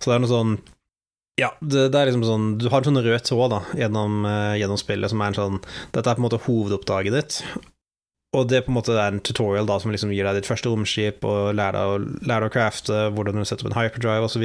Så 0.02 0.10
det 0.10 0.16
er 0.16 0.24
noe 0.24 0.32
sånn 0.32 0.56
Ja, 1.38 1.52
det, 1.62 1.92
det, 1.94 1.98
er 1.98 2.08
liksom 2.08 2.24
sånn 2.26 2.48
Du 2.58 2.66
har 2.66 2.82
en 2.82 2.88
sånn 2.88 3.04
rød 3.06 3.22
tråd 3.28 3.52
da, 3.54 3.60
gjennom, 3.78 4.24
uh, 4.26 4.56
gjennom, 4.58 4.80
spillet 4.80 5.12
som 5.12 5.22
er 5.22 5.30
en 5.30 5.38
sånn 5.38 5.60
Dette 5.94 6.02
er 6.02 6.18
på 6.18 6.24
en 6.24 6.26
måte 6.26 6.42
hovedoppdraget 6.48 7.14
ditt. 7.14 7.38
Og 8.34 8.48
det 8.50 8.58
er 8.58 8.66
på 8.66 8.72
en 8.74 8.78
måte 8.80 8.98
en 8.98 9.22
tutorial 9.22 9.70
da 9.70 9.78
som 9.78 9.94
liksom 9.94 10.10
gir 10.10 10.26
deg 10.26 10.40
ditt 10.40 10.50
første 10.50 10.72
romskip 10.72 11.22
og 11.22 11.54
lærer 11.54 11.78
deg 11.78 11.92
å, 11.92 12.18
lærer 12.26 12.48
deg 12.48 12.50
å 12.50 12.54
crafte, 12.56 13.04
hvordan 13.14 13.38
du 13.38 13.46
setter 13.46 13.62
opp 13.62 13.70
en 13.70 13.78
hyperdrive 13.78 14.26
osv. 14.26 14.44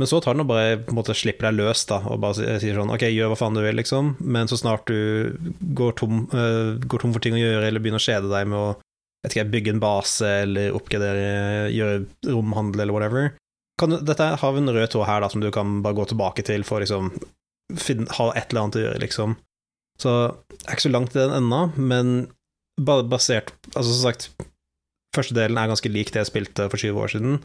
Men 0.00 0.08
så 0.08 0.22
tar 0.24 0.32
den 0.32 0.46
og 0.46 0.48
bare 0.48 0.78
på 0.80 0.94
en 0.94 0.96
måte 0.96 1.14
slipper 1.16 1.50
deg 1.50 1.58
løs 1.58 1.82
da, 1.90 1.98
og 2.08 2.22
bare 2.22 2.56
sier 2.62 2.78
sånn 2.78 2.94
OK, 2.94 3.04
gjør 3.12 3.32
hva 3.32 3.36
faen 3.36 3.58
du 3.58 3.60
vil, 3.60 3.76
liksom. 3.76 4.14
Men 4.24 4.48
så 4.48 4.56
snart 4.56 4.88
du 4.88 5.36
går 5.76 5.98
tom, 6.00 6.24
uh, 6.32 6.80
går 6.80 7.04
tom 7.04 7.12
for 7.12 7.24
ting 7.24 7.36
å 7.36 7.42
gjøre, 7.42 7.66
eller 7.68 7.84
begynner 7.84 8.00
å 8.00 8.06
kjede 8.06 8.32
deg 8.32 8.48
med 8.48 8.56
å 8.56 8.70
ikke, 9.28 9.44
bygge 9.52 9.74
en 9.74 9.82
base 9.82 10.30
eller 10.46 10.74
oppgradere, 10.74 11.68
gjøre 11.70 12.32
romhandel 12.32 12.86
eller 12.86 12.96
whatever 12.96 13.28
kan, 13.82 14.04
Dette 14.04 14.28
har 14.40 14.58
en 14.58 14.74
rød 14.74 14.90
tråd 14.92 15.08
her 15.08 15.22
da, 15.24 15.30
som 15.32 15.42
du 15.42 15.50
kan 15.54 15.80
bare 15.84 15.98
gå 15.98 16.06
tilbake 16.12 16.44
til 16.46 16.64
for 16.66 16.82
liksom 16.82 17.12
ha 18.18 18.26
et 18.36 18.50
eller 18.50 18.62
annet 18.62 18.78
å 18.78 18.84
gjøre, 18.84 19.00
liksom. 19.02 19.36
Så 20.02 20.12
jeg 20.12 20.66
er 20.66 20.76
ikke 20.76 20.86
så 20.86 20.92
langt 20.92 21.16
i 21.16 21.20
den 21.20 21.36
ennå, 21.36 21.62
men 21.76 22.12
basert 22.80 23.52
Altså, 23.76 23.92
som 23.92 24.02
sagt, 24.08 24.30
første 25.14 25.36
delen 25.36 25.58
er 25.60 25.70
ganske 25.70 25.90
lik 25.92 26.10
det 26.12 26.22
jeg 26.22 26.30
spilte 26.30 26.68
for 26.72 26.80
20 26.80 27.00
år 27.04 27.12
siden 27.12 27.40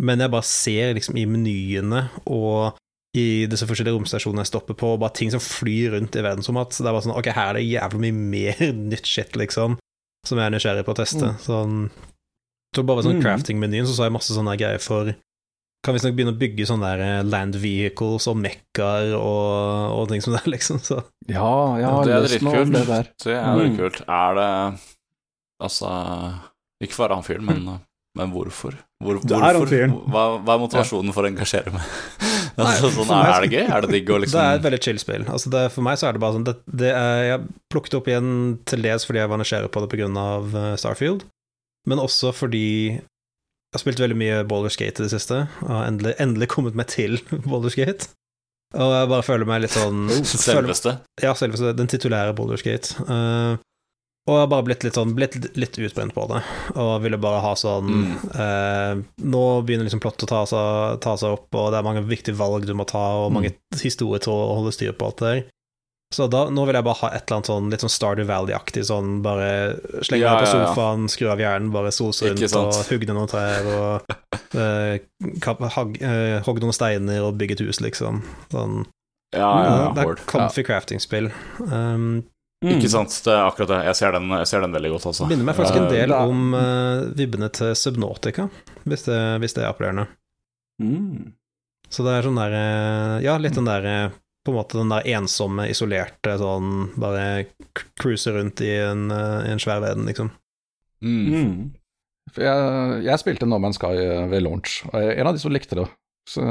men 0.00 0.22
jeg 0.22 0.32
bare 0.32 0.48
ser 0.48 0.94
liksom 0.96 1.18
i 1.20 1.26
menyene 1.28 2.06
og 2.30 2.78
i 3.18 3.46
disse 3.50 3.66
forskjellige 3.66 3.96
romstasjonene 3.96 4.44
jeg 4.44 4.52
stopper 4.52 4.76
på, 4.78 4.92
bare 5.02 5.16
ting 5.18 5.32
som 5.32 5.42
flyr 5.42 5.96
rundt 5.96 6.14
i 6.14 6.22
verdensrommet. 6.22 6.70
at 6.70 6.78
det 6.78 6.86
er 6.86 6.94
bare 6.94 7.06
sånn 7.06 7.16
Ok, 7.18 7.30
her 7.34 7.48
er 7.50 7.58
det 7.58 7.64
jævlig 7.66 8.12
mye 8.14 8.28
mer 8.36 8.62
nytt 8.92 9.08
shit, 9.08 9.34
liksom, 9.38 9.80
som 10.26 10.38
jeg 10.38 10.46
er 10.46 10.54
nysgjerrig 10.54 10.86
på 10.86 10.94
å 10.94 11.00
teste. 11.00 11.32
Mm. 11.32 11.42
Sånn 11.46 11.80
Så 12.76 12.86
bare 12.86 13.02
sånn 13.02 13.18
mm. 13.18 13.24
crafting-menyen, 13.24 13.88
så 13.88 13.96
sa 13.96 14.06
jeg 14.06 14.14
masse 14.14 14.36
sånne 14.36 14.54
greier 14.60 14.82
for 14.82 15.10
kan 15.80 15.96
visstnok 15.96 16.12
begynne 16.12 16.34
å 16.34 16.38
bygge 16.38 16.66
sånne 16.68 16.88
der 16.92 17.02
eh, 17.06 17.22
land 17.24 17.56
vehicles 17.56 18.26
og 18.28 18.36
mekkaer 18.36 19.14
og, 19.16 19.94
og, 19.96 20.02
ting 20.10 20.20
som 20.20 20.34
det, 20.36 20.42
liksom. 20.54 20.80
Så. 20.84 20.98
Ja, 21.24 21.52
ja, 21.80 21.92
det 22.04 22.14
er 22.14 22.26
dritkult. 22.28 22.74
Det, 22.74 22.82
der. 22.84 23.08
det 23.24 23.36
er 23.38 23.60
dritkult. 23.62 24.02
Mm. 24.04 24.16
Er 24.20 24.40
det 24.40 24.50
Altså, 25.60 25.88
ikke 26.80 26.96
for 26.96 27.12
annen 27.12 27.24
fyren, 27.26 27.44
men 27.44 27.64
mm. 27.66 27.80
Men 28.18 28.32
hvorfor? 28.34 28.74
Hvor, 29.00 29.16
hvorfor? 29.24 29.92
Hva, 30.12 30.22
hva, 30.44 30.54
er 30.54 30.60
motivasjonen 30.60 31.14
for 31.16 31.24
å 31.24 31.30
engasjere 31.30 31.72
meg? 31.72 31.84
altså, 32.60 32.90
sånn, 32.98 33.12
er, 33.16 33.30
er, 33.32 33.44
det 33.46 33.54
gøy? 33.54 33.62
Er 33.64 33.84
det 33.86 33.92
digg 33.94 34.10
å 34.12 34.18
liksom 34.20 34.36
Det 34.40 34.42
er 34.44 34.58
et 34.58 34.66
veldig 34.66 34.80
chill 34.84 35.00
spill. 35.00 35.24
Altså, 35.24 35.52
det, 35.54 35.62
for 35.72 35.86
meg 35.86 35.96
så 36.00 36.10
er 36.10 36.16
det 36.16 36.22
bare 36.24 36.36
sånn 36.36 36.44
det, 36.48 36.56
det 36.82 36.90
er, 36.92 37.20
Jeg 37.30 37.46
plukket 37.72 37.96
opp 37.96 38.10
igjen 38.12 38.34
til 38.68 38.84
dels 38.84 39.08
fordi 39.08 39.22
jeg 39.22 39.32
var 39.32 39.40
nysgjerrig 39.40 39.72
på 39.72 39.84
det 39.84 39.90
pga. 39.94 40.10
Eh, 40.10 40.74
Starfield, 40.82 41.24
men 41.88 42.02
også 42.02 42.34
fordi 42.36 42.66
jeg 43.00 43.78
har 43.78 43.84
spilt 43.84 44.02
veldig 44.02 44.18
mye 44.18 44.38
Boulder 44.50 44.72
Skate 44.74 45.00
i 45.00 45.06
det 45.06 45.12
siste, 45.14 45.44
og 45.62 45.72
har 45.72 45.88
endelig, 45.88 46.16
endelig 46.20 46.50
kommet 46.52 46.76
meg 46.76 46.90
til 46.92 47.16
Boulder 47.48 47.72
Skate. 47.72 48.10
Og 48.76 48.92
jeg 48.94 49.10
bare 49.10 49.26
føler 49.26 49.48
meg 49.48 49.64
litt 49.64 49.74
sånn 49.74 50.04
Selveste? 50.20 50.92
Føler, 51.00 51.24
ja, 51.24 51.32
selveste. 51.38 51.72
Den 51.78 51.88
titulære 51.90 52.36
Boulder 52.38 52.60
Skate. 52.60 53.00
Uh, 53.08 53.56
og 54.30 54.36
jeg 54.36 54.44
har 54.44 54.50
bare 54.52 54.66
blitt 54.68 54.84
litt 54.86 54.96
sånn 54.96 55.14
Blitt 55.18 55.36
litt 55.58 55.78
utbrent 55.82 56.14
på 56.14 56.26
det, 56.30 56.40
og 56.78 56.90
ville 57.04 57.18
bare 57.20 57.42
ha 57.44 57.52
sånn 57.58 57.90
mm. 57.90 58.10
eh, 58.30 58.92
Nå 59.26 59.44
begynner 59.66 59.88
liksom 59.88 60.02
plott 60.02 60.22
å 60.26 60.30
ta 60.30 60.44
seg, 60.48 61.00
ta 61.04 61.16
seg, 61.20 61.34
opp, 61.38 61.48
og 61.50 61.72
det 61.72 61.80
er 61.80 61.86
mange 61.86 62.04
viktige 62.06 62.38
valg 62.38 62.68
du 62.68 62.74
må 62.78 62.86
ta, 62.88 63.02
og 63.24 63.32
mange 63.34 63.52
mm. 63.56 63.80
historietråder 63.82 64.52
å 64.52 64.60
holde 64.60 64.74
styr 64.76 64.94
på 64.94 65.10
alt 65.10 65.22
det 65.22 65.32
der. 65.32 65.48
Så 66.10 66.26
da, 66.26 66.48
nå 66.50 66.64
vil 66.66 66.74
jeg 66.74 66.82
bare 66.82 66.98
ha 67.04 67.08
et 67.14 67.22
eller 67.22 67.36
annet 67.36 67.48
sånn 67.52 67.68
litt 67.70 67.82
sånn 67.84 67.92
Stardew 67.94 68.26
Valley-aktig, 68.26 68.82
sånn 68.88 69.20
bare 69.22 69.50
slenge 70.02 70.24
ja, 70.24 70.32
på 70.40 70.48
sofaen, 70.50 71.06
skru 71.12 71.28
av 71.30 71.42
hjernen, 71.42 71.70
bare 71.74 71.92
sose 71.94 72.32
rundt 72.32 72.56
og 72.58 72.80
hugge 72.88 73.06
ned 73.06 73.14
noen 73.14 73.30
trær 73.30 73.68
og 73.70 74.16
eh, 74.58 74.96
eh, 74.98 76.40
hogge 76.48 76.64
noen 76.64 76.74
steiner 76.74 77.22
og 77.28 77.38
bygge 77.38 77.60
et 77.60 77.62
hus, 77.68 77.78
liksom. 77.84 78.24
Sånn 78.50 78.82
ja, 79.36 79.50
ja, 79.62 79.74
Det 79.94 80.02
er 80.02 80.24
comfy 80.26 80.66
crafting-spill. 80.66 81.30
Um, 81.62 82.24
Mm. 82.60 82.74
Ikke 82.76 82.90
sant, 82.92 83.14
det 83.24 83.32
er 83.32 83.46
akkurat 83.46 83.70
det. 83.72 83.76
Jeg 83.88 83.96
ser 83.96 84.12
den, 84.12 84.32
jeg 84.36 84.48
ser 84.50 84.64
den 84.64 84.74
veldig 84.76 84.90
godt, 84.92 85.06
altså. 85.10 85.26
Minner 85.30 85.46
meg 85.48 85.56
faktisk 85.56 85.78
en 85.80 85.86
del 85.88 86.12
om 86.12 86.50
uh, 86.52 87.06
vibbene 87.16 87.48
til 87.56 87.70
Subnautica, 87.78 88.50
hvis 88.84 89.06
det, 89.06 89.20
hvis 89.40 89.56
det 89.56 89.62
er 89.64 89.70
appellerende. 89.70 90.04
Mm. 90.82 91.32
Så 91.88 92.04
det 92.04 92.12
er 92.14 92.26
sånn 92.28 92.38
der 92.38 92.54
uh, 92.56 93.14
Ja, 93.24 93.34
litt 93.40 93.56
den 93.58 93.66
der 93.68 93.84
uh, 93.84 94.12
På 94.46 94.52
en 94.52 94.56
måte 94.56 94.78
den 94.78 94.92
der 94.92 95.08
ensomme, 95.12 95.66
isolerte 95.68 96.36
sånn 96.40 96.70
Bare 96.96 97.50
cruise 98.00 98.32
rundt 98.32 98.62
i 98.64 98.70
en, 98.78 99.10
i 99.10 99.50
en 99.52 99.60
svær 99.60 99.82
verden, 99.84 100.08
liksom. 100.08 100.30
Mm. 101.04 101.26
mm. 101.32 101.52
Jeg, 102.36 103.00
jeg, 103.02 103.18
spilte 103.18 103.48
No 103.48 103.58
Man's 103.58 103.80
Sky 103.80 103.96
ved 104.30 104.44
launch, 104.44 104.84
og 104.92 105.00
en 105.00 105.26
av 105.26 105.34
de 105.34 105.40
som 105.42 105.50
likte 105.50 105.74
det. 105.74 105.88
Så, 106.30 106.44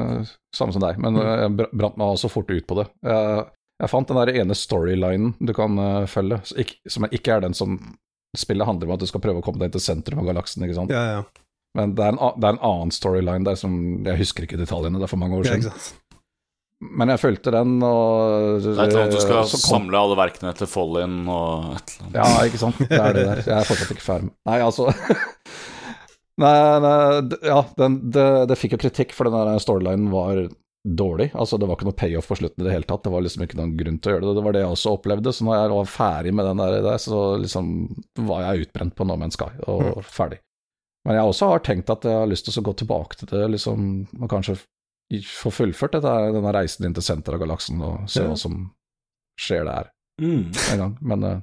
samme 0.51 0.75
som 0.75 0.83
deg, 0.83 0.97
men 0.99 1.15
mm. 1.15 1.21
jeg 1.23 1.69
brant 1.69 1.95
meg 2.01 2.17
også 2.17 2.27
fort 2.33 2.49
ut 2.51 2.65
på 2.67 2.81
det. 2.81 2.89
Jeg, 3.05 3.45
jeg 3.79 3.91
fant 3.91 4.09
den 4.09 4.19
der 4.19 4.33
ene 4.41 4.57
storylinen 4.57 5.35
du 5.39 5.53
kan 5.55 5.79
uh, 5.79 6.07
følge, 6.09 6.41
som 6.89 7.07
ikke 7.09 7.37
er 7.37 7.45
den 7.45 7.55
som 7.55 7.77
spillet 8.37 8.67
handler 8.67 8.89
om 8.89 8.97
at 8.97 9.03
du 9.03 9.07
skal 9.09 9.23
prøve 9.23 9.41
å 9.41 9.45
komme 9.45 9.61
deg 9.63 9.73
til 9.73 9.83
sentrum 9.83 10.21
av 10.21 10.27
galaksen, 10.29 10.65
ikke 10.65 10.77
sant. 10.77 10.93
Ja, 10.93 11.19
ja. 11.19 11.47
Men 11.77 11.95
det 11.97 12.03
er, 12.03 12.13
en, 12.15 12.19
det 12.19 12.47
er, 12.47 12.55
en, 12.55 12.63
annen 12.65 12.91
storyline 12.93 13.45
der 13.45 13.57
som 13.59 13.73
Jeg 14.01 14.17
husker 14.23 14.45
ikke 14.45 14.57
detaljene, 14.57 14.97
det 14.97 15.05
er 15.05 15.11
for 15.11 15.21
mange 15.21 15.37
år 15.37 15.45
siden. 15.45 15.67
Ja, 15.69 16.15
Men 16.99 17.11
jeg 17.13 17.21
fulgte 17.21 17.53
den, 17.53 17.75
og 17.85 18.63
Det 18.63 18.71
er 18.73 18.79
et 18.79 18.93
eller 18.93 19.03
annet 19.03 19.17
du 19.17 19.21
skal 19.21 19.43
kom... 19.43 19.61
samle 19.63 20.01
alle 20.01 20.17
verkene 20.17 20.53
til 20.57 20.69
Follin 20.71 21.19
og 21.29 21.75
et 21.77 21.93
eller 21.93 22.07
annet. 22.07 22.17
Ja, 22.17 22.47
ikke 22.49 22.61
sant. 22.63 22.79
Det 22.81 22.97
er 22.99 23.17
det 23.17 23.27
der. 23.27 23.43
Jeg 23.45 23.55
er 23.59 23.69
fortsatt 23.69 23.93
ikke 23.95 24.07
ferdig. 24.07 24.31
Nei, 24.49 24.57
altså 24.65 24.89
Nei, 26.39 26.55
nei 26.79 26.97
ja, 27.43 27.59
den, 27.77 27.99
det, 28.15 28.27
det, 28.47 28.57
fikk 28.57 28.77
jo 28.77 28.81
kritikk, 28.85 29.13
for 29.15 29.27
den 29.27 29.61
storylinen 29.61 30.07
var 30.13 30.45
dårlig. 30.97 31.29
Altså, 31.33 31.57
det 31.59 31.67
var 31.69 31.77
ikke 31.77 31.87
noe 31.89 31.97
payoff 31.97 32.29
på 32.31 32.37
slutten 32.39 32.63
i 32.63 32.67
det 32.67 32.73
hele 32.73 32.87
tatt. 32.89 33.03
Det 33.05 33.11
var 33.13 33.23
liksom 33.25 33.45
ikke 33.45 33.59
noen 33.59 33.75
grunn 33.79 33.97
til 33.99 34.11
å 34.11 34.15
gjøre 34.15 34.25
det. 34.25 34.35
Det 34.37 34.43
var 34.45 34.55
det 34.55 34.63
jeg 34.63 34.73
også 34.75 34.93
opplevde. 34.97 35.33
Så 35.35 35.47
når 35.47 35.57
jeg 35.59 35.71
var 35.75 35.91
ferdig 35.93 36.33
med 36.35 36.49
den 36.49 36.61
der, 36.63 36.89
så 37.01 37.23
liksom 37.41 37.71
var 38.29 38.45
jeg 38.45 38.67
utbrent 38.67 38.95
på 38.97 39.07
No 39.07 39.17
Man's 39.19 39.37
Sky 39.37 39.51
og 39.67 39.85
mm. 39.85 40.09
ferdig. 40.09 40.41
Men 41.07 41.15
jeg 41.15 41.31
også 41.31 41.53
har 41.53 41.63
tenkt 41.65 41.93
at 41.93 42.05
jeg 42.05 42.17
har 42.21 42.27
lyst 42.29 42.45
til 42.47 42.59
å 42.59 42.65
gå 42.67 42.75
tilbake 42.81 43.19
til 43.21 43.31
det, 43.31 43.45
liksom, 43.55 43.85
og 44.19 44.31
kanskje 44.31 44.57
få 45.25 45.51
fullført 45.53 45.95
dette, 45.95 46.11
denne 46.35 46.51
reisen 46.53 46.85
inn 46.85 46.93
til 46.93 47.05
senteret 47.05 47.39
av 47.39 47.45
galaksen 47.45 47.79
og 47.81 48.11
se 48.11 48.21
ja. 48.21 48.27
hva 48.29 48.35
som 48.37 48.59
skjer 49.39 49.65
der 49.65 49.89
mm. 50.21 50.43
en 50.73 50.83
gang. 50.83 50.93
Men 51.01 51.25
uh, 51.25 51.39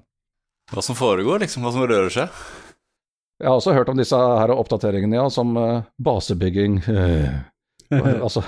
Hva 0.72 0.84
som 0.84 0.98
foregår, 0.98 1.42
liksom? 1.42 1.66
Hva 1.66 1.74
som 1.74 1.86
rører 1.86 2.12
seg? 2.12 2.44
Jeg 3.42 3.50
har 3.50 3.58
også 3.58 3.74
hørt 3.76 3.90
om 3.92 3.98
disse 3.98 4.16
her 4.16 4.52
oppdateringene, 4.54 5.18
ja, 5.18 5.26
som 5.32 5.56
uh, 5.58 5.84
basebygging. 5.98 6.80
Uh, 7.86 8.16
altså 8.26 8.40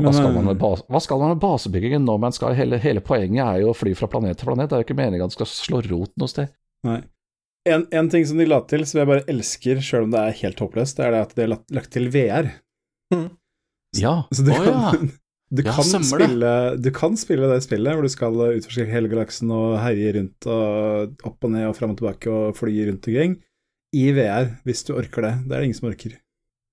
hva 0.00 0.12
skal, 0.16 0.30
man 0.32 0.46
med, 0.48 0.56
base, 0.56 0.86
hva 0.88 1.00
skal 1.04 1.20
man 1.20 1.34
med 1.34 1.40
basebygging 1.42 2.00
No 2.00 2.14
Man's 2.20 2.38
Sky? 2.40 2.54
Hele, 2.56 2.78
hele, 2.80 3.02
poenget 3.04 3.42
er 3.44 3.60
jo 3.60 3.72
å 3.72 3.76
fly 3.76 3.92
fra 3.98 4.08
planet 4.08 4.40
til 4.40 4.48
planet. 4.48 4.70
Det 4.70 4.78
er 4.78 4.80
jo 4.80 4.86
ikke 4.86 4.96
meningen 4.96 5.26
at 5.26 5.34
det 5.34 5.36
skal 5.36 5.50
slå 5.50 5.82
rot 5.84 6.14
noe 6.20 6.32
sted. 6.32 6.52
Nei. 6.88 7.02
En, 7.68 7.84
en, 7.94 8.08
ting 8.10 8.24
som 8.26 8.40
de 8.40 8.48
la 8.48 8.58
til, 8.66 8.82
som 8.88 9.02
jeg 9.02 9.10
bare 9.10 9.26
elsker, 9.30 9.82
sjøl 9.84 10.08
om 10.08 10.14
det 10.14 10.22
er 10.22 10.38
helt 10.40 10.62
håpløst, 10.64 10.96
det 10.98 11.04
er 11.06 11.14
det 11.14 11.20
at 11.26 11.34
de 11.36 11.44
har 11.44 11.52
lagt, 11.52 11.68
lagt 11.76 11.92
til 11.94 12.08
VR. 12.14 12.48
Mm. 13.14 13.28
Ja. 14.00 14.14
Så 14.32 14.46
du, 14.48 14.50
oh, 14.56 14.64
kan, 14.64 14.72
ja. 14.72 15.12
du, 15.60 15.62
ja, 15.62 15.76
kan 15.76 16.08
spille, 16.08 16.54
du 16.80 16.90
kan 16.96 17.20
spille 17.20 17.52
det 17.52 17.60
spillet 17.68 17.94
hvor 17.94 18.08
du 18.08 18.12
skal 18.16 18.42
utforske 18.48 18.88
hele 18.90 19.12
galaksen 19.12 19.52
og 19.54 19.76
herje 19.84 20.16
rundt 20.16 20.50
og 20.50 21.28
opp 21.28 21.46
og 21.46 21.54
ned 21.54 21.68
og 21.68 21.76
fram 21.78 21.94
og 21.94 22.00
tilbake 22.00 22.32
og 22.32 22.58
fly 22.58 22.88
rundt 22.88 23.12
omkring, 23.12 23.38
i 23.92 24.08
VR, 24.16 24.54
hvis 24.64 24.86
du 24.88 24.96
orker 24.96 25.28
det. 25.28 25.34
Det 25.44 25.52
er 25.52 25.60
det 25.60 25.68
ingen 25.68 25.78
som 25.78 25.92
orker. 25.92 26.16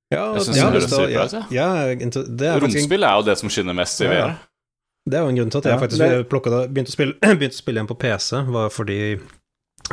Ja, 0.10 0.24
jeg 0.36 0.46
syns 0.48 0.58
ja, 0.58 0.70
det 0.74 0.82
høres 0.90 1.34
ja. 1.36 1.42
Ja, 1.54 1.66
ja, 1.86 2.54
Romspill 2.58 3.06
er 3.06 3.20
jo 3.20 3.26
det 3.28 3.36
som 3.38 3.52
skinner 3.54 3.78
mest 3.78 4.02
i 4.02 4.08
VR. 4.10 4.40
Det 5.10 5.18
er 5.18 5.26
jo 5.26 5.32
en 5.32 5.38
grunn 5.40 5.52
til 5.54 5.62
at 5.62 5.68
jeg 5.70 5.82
faktisk 5.82 6.02
det... 6.02 6.24
begynte, 6.30 6.90
å 6.92 6.96
spille, 6.96 7.18
begynte 7.40 7.58
å 7.58 7.62
spille 7.62 7.80
igjen 7.82 7.90
på 7.90 7.98
PC, 8.02 8.30
var 8.54 8.74
fordi 8.74 9.00
eh, 9.14 9.20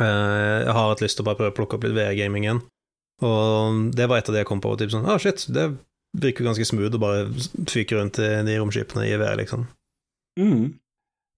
jeg 0.01 0.73
har 0.73 0.89
hatt 0.91 1.03
lyst 1.05 1.19
til 1.19 1.25
å 1.25 1.29
bare 1.29 1.39
prøve 1.39 1.53
å 1.53 1.57
plukke 1.59 1.77
opp 1.77 1.85
litt 1.85 1.95
VR-gaming 1.97 2.47
igjen. 2.47 2.63
Og 3.25 3.93
det 3.97 4.09
var 4.09 4.21
et 4.21 4.29
av 4.29 4.35
de 4.35 4.41
jeg 4.43 4.49
kom 4.49 4.61
på. 4.61 4.73
Typ 4.77 4.93
sånn, 4.93 5.07
ah, 5.09 5.21
shit, 5.21 5.45
det 5.53 5.69
virker 6.17 6.45
ganske 6.45 6.65
smooth 6.65 6.97
å 6.97 7.01
bare 7.01 7.23
fyke 7.69 7.97
rundt 7.97 8.19
i 8.21 8.29
de 8.45 8.57
romskipene 8.59 9.05
i 9.07 9.15
VR, 9.21 9.37
liksom. 9.39 9.65
Mm. 10.37 10.77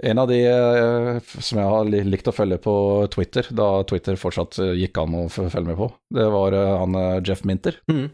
En 0.03 0.21
av 0.23 0.29
de 0.31 0.39
eh, 0.47 1.17
som 1.43 1.59
jeg 1.59 1.67
har 1.67 1.89
likt 2.07 2.29
å 2.31 2.35
følge 2.35 2.59
på 2.63 2.73
Twitter, 3.11 3.47
da 3.51 3.67
Twitter 3.87 4.19
fortsatt 4.19 4.61
gikk 4.79 4.99
an 5.01 5.17
å 5.19 5.25
følge 5.31 5.67
med 5.67 5.79
på, 5.79 5.89
det 6.15 6.27
var 6.31 6.55
eh, 6.55 6.75
han 6.83 6.95
eh, 6.95 7.19
Jeff 7.27 7.43
Minter. 7.47 7.81
Mm. 7.91 8.07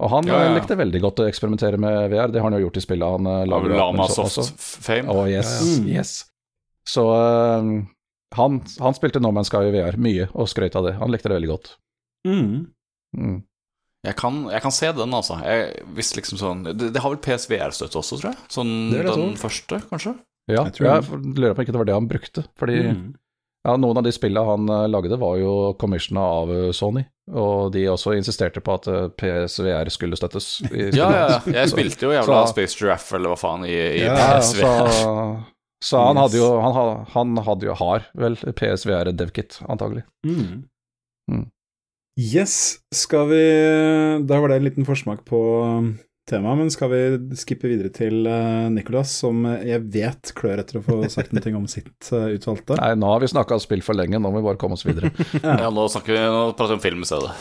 Og 0.00 0.08
han 0.14 0.28
ja, 0.30 0.38
ja. 0.46 0.52
likte 0.56 0.78
veldig 0.80 1.00
godt 1.04 1.20
å 1.20 1.28
eksperimentere 1.28 1.80
med 1.80 2.08
VR, 2.12 2.32
det 2.32 2.40
har 2.40 2.48
han 2.48 2.56
jo 2.56 2.64
gjort 2.66 2.78
i 2.80 2.84
spillet. 2.84 3.16
Han 3.18 3.28
uh, 3.28 3.42
lager 3.48 3.74
Lamasoft-fame. 3.76 5.12
Oh, 5.12 5.26
yes, 5.28 5.52
mm. 5.60 5.90
yes. 5.92 6.14
Så 6.88 7.04
uh, 7.12 7.68
han, 8.38 8.58
han, 8.80 8.96
spilte 8.96 9.20
No 9.20 9.32
Man's 9.36 9.52
Sky 9.52 9.68
i 9.68 9.74
VR 9.74 10.00
mye, 10.00 10.30
og 10.32 10.48
skrøt 10.48 10.78
av 10.78 10.88
det. 10.88 10.96
Han 11.02 11.12
likte 11.12 11.28
det 11.28 11.36
veldig 11.36 11.52
godt. 11.52 11.74
Mm. 12.28 12.70
Mm. 13.16 13.38
Jeg, 14.06 14.16
kan, 14.16 14.40
jeg, 14.48 14.64
kan, 14.64 14.72
se 14.72 14.92
den, 14.96 15.16
altså. 15.16 15.36
Jeg 15.44 15.84
visste 15.96 16.16
liksom 16.16 16.40
sånn 16.40 16.60
Det, 16.70 16.88
det 16.94 17.02
har 17.04 17.12
vel 17.12 17.20
PSVR-støtte 17.24 18.00
også, 18.00 18.20
tror 18.22 18.32
jeg? 18.32 18.44
Sånn 18.52 18.70
det 18.94 19.04
det 19.04 19.16
den 19.18 19.34
første, 19.40 19.82
kanskje? 19.90 20.14
Ja, 20.50 20.64
jeg, 20.64 20.80
jeg 20.80 21.20
lurer 21.36 21.52
på 21.52 21.60
om 21.60 21.66
ikke 21.66 21.74
det 21.76 21.82
var 21.82 21.90
det 21.90 21.98
han 21.98 22.08
brukte. 22.10 22.46
Fordi 22.58 22.78
mm. 22.88 23.02
Ja, 23.66 23.74
Noen 23.76 23.98
av 24.00 24.04
de 24.06 24.12
spillene 24.14 24.46
han 24.48 24.70
uh, 24.72 24.86
lagde, 24.88 25.18
var 25.20 25.36
jo 25.36 25.52
commissiona 25.80 26.22
av 26.40 26.52
uh, 26.52 26.70
Sony, 26.72 27.02
og 27.28 27.74
de 27.74 27.84
også 27.92 28.14
insisterte 28.16 28.62
på 28.64 28.76
at 28.78 28.88
uh, 28.88 29.02
PSVR 29.20 29.90
skulle 29.92 30.16
støttes. 30.16 30.48
ja, 30.70 30.88
ja, 30.96 31.24
ja. 31.34 31.38
Jeg 31.60 31.72
spilte 31.74 32.08
jo 32.08 32.14
jævla 32.14 32.42
så, 32.46 32.54
Space 32.54 32.80
Giraffe 32.80 33.18
eller 33.18 33.34
hva 33.34 33.40
faen 33.40 33.68
i, 33.68 33.76
i 33.76 34.06
ja, 34.06 34.16
PSVR. 34.16 34.92
Så, 34.96 35.14
så 35.90 36.04
han 36.08 36.20
hadde 36.20 36.40
jo 36.40 36.48
Han, 36.60 37.04
han 37.12 37.40
hadde 37.44 37.68
jo 37.68 37.76
har 37.76 38.08
vel 38.16 38.40
PSVR 38.40 39.12
DevKit, 39.16 39.60
antagelig. 39.68 40.06
Mm. 40.24 40.64
Mm. 41.30 41.46
Yes, 42.20 42.80
skal 42.92 43.28
vi 43.30 43.44
Da 44.28 44.40
var 44.40 44.50
det 44.50 44.58
en 44.60 44.66
liten 44.66 44.88
forsmak 44.88 45.22
på 45.28 45.40
tema, 46.30 46.54
men 46.58 46.70
skal 46.72 46.90
vi 46.92 47.00
skippe 47.38 47.68
videre 47.70 47.90
til 47.94 48.26
uh, 48.28 48.68
Nicolas, 48.72 49.10
som 49.22 49.36
jeg 49.66 49.80
vet 49.92 50.32
klør 50.38 50.60
etter 50.62 50.78
å 50.80 50.84
få 50.86 50.94
sagt 51.14 51.32
noe 51.36 51.56
om 51.58 51.66
sitt 51.70 52.10
uh, 52.14 52.30
utvalgte? 52.30 52.72
Nei, 52.80 52.92
nå 53.00 53.06
har 53.10 53.20
vi 53.22 53.32
snakka 53.32 53.52
spill 53.62 53.82
for 53.86 53.94
lenge, 53.98 54.18
nå 54.18 54.28
må 54.30 54.36
vi 54.38 54.46
bare 54.46 54.60
komme 54.60 54.76
oss 54.78 54.86
videre. 54.86 55.08
ja. 55.42 55.70
nå 55.72 55.82
snakker 55.92 56.12
vi, 56.16 56.20
nå 56.22 56.42
prater 56.54 56.72
vi 56.74 56.78
om 56.78 56.84
film 56.84 57.00
i 57.04 57.10
stedet. 57.10 57.30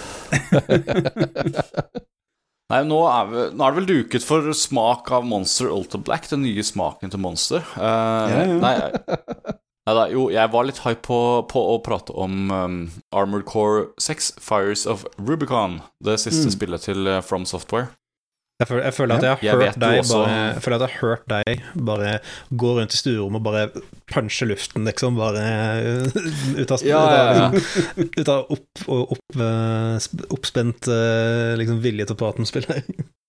Nei, 2.69 2.83
nå 2.85 2.99
er, 3.09 3.23
vi, 3.29 3.43
nå 3.57 3.63
er, 3.65 3.71
det 3.71 3.77
vel 3.79 3.89
duket 3.89 4.23
for 4.25 4.53
smak 4.53 5.11
av 5.15 5.23
Monster 5.25 5.67
Ultra 5.73 5.99
Black, 6.05 6.29
den 6.29 6.43
nye 6.45 6.63
smaken 6.65 7.09
til 7.09 7.19
Monster. 7.23 7.61
Uh, 7.73 8.25
ja, 8.29 8.43
ja. 8.45 8.57
Nei, 8.61 8.75
nei 9.89 9.95
da, 9.97 10.03
jo, 10.13 10.29
jeg 10.29 10.47
var 10.53 10.63
litt 10.69 10.83
hype 10.83 11.01
på, 11.07 11.19
på 11.49 11.59
å 11.71 11.79
prate 11.81 12.13
om 12.13 12.51
um, 12.53 12.93
Armored 13.09 13.45
Core 13.49 13.89
6, 13.97 14.37
Fires 14.37 14.85
of 14.85 15.01
Rubicon, 15.17 15.81
det 16.05 16.21
siste 16.21 16.45
mm. 16.51 16.53
spillet 16.59 16.81
til 16.85 17.09
From 17.25 17.49
Software. 17.49 17.89
Jeg 18.59 18.67
føler, 18.67 18.83
jeg 18.89 18.95
føler, 18.97 19.15
at 19.15 19.23
jeg 19.23 19.31
har 19.31 19.43
jeg 19.45 19.59
hørt 19.59 19.77
deg 19.79 19.99
bare 20.09 20.31
Jeg 20.35 20.63
føler 20.65 20.75
at 20.75 20.81
jeg 20.83 20.91
har 20.91 20.99
hørt 20.99 21.29
deg 21.31 21.61
bare 21.87 22.09
gå 22.63 22.71
rundt 22.75 22.95
i 22.95 22.97
stuerommet 22.99 23.39
og 23.39 23.45
bare 23.45 23.85
punche 24.11 24.47
luften, 24.49 24.83
liksom. 24.89 25.15
Bare 25.15 25.45
ut 26.61 26.73
av, 26.75 26.83
ja, 26.83 27.03
ja, 27.13 27.21
ja. 27.37 27.45
Ut 28.03 28.33
av 28.33 28.51
opp, 28.51 28.83
opp, 28.97 29.39
eh, 29.39 30.09
oppspent 30.35 30.89
eh, 30.91 31.53
liksom, 31.61 31.79
vilje 31.85 32.09
til 32.09 32.17
å 32.17 32.19
prate 32.19 32.43
med 32.43 32.51
spillere. 32.51 32.83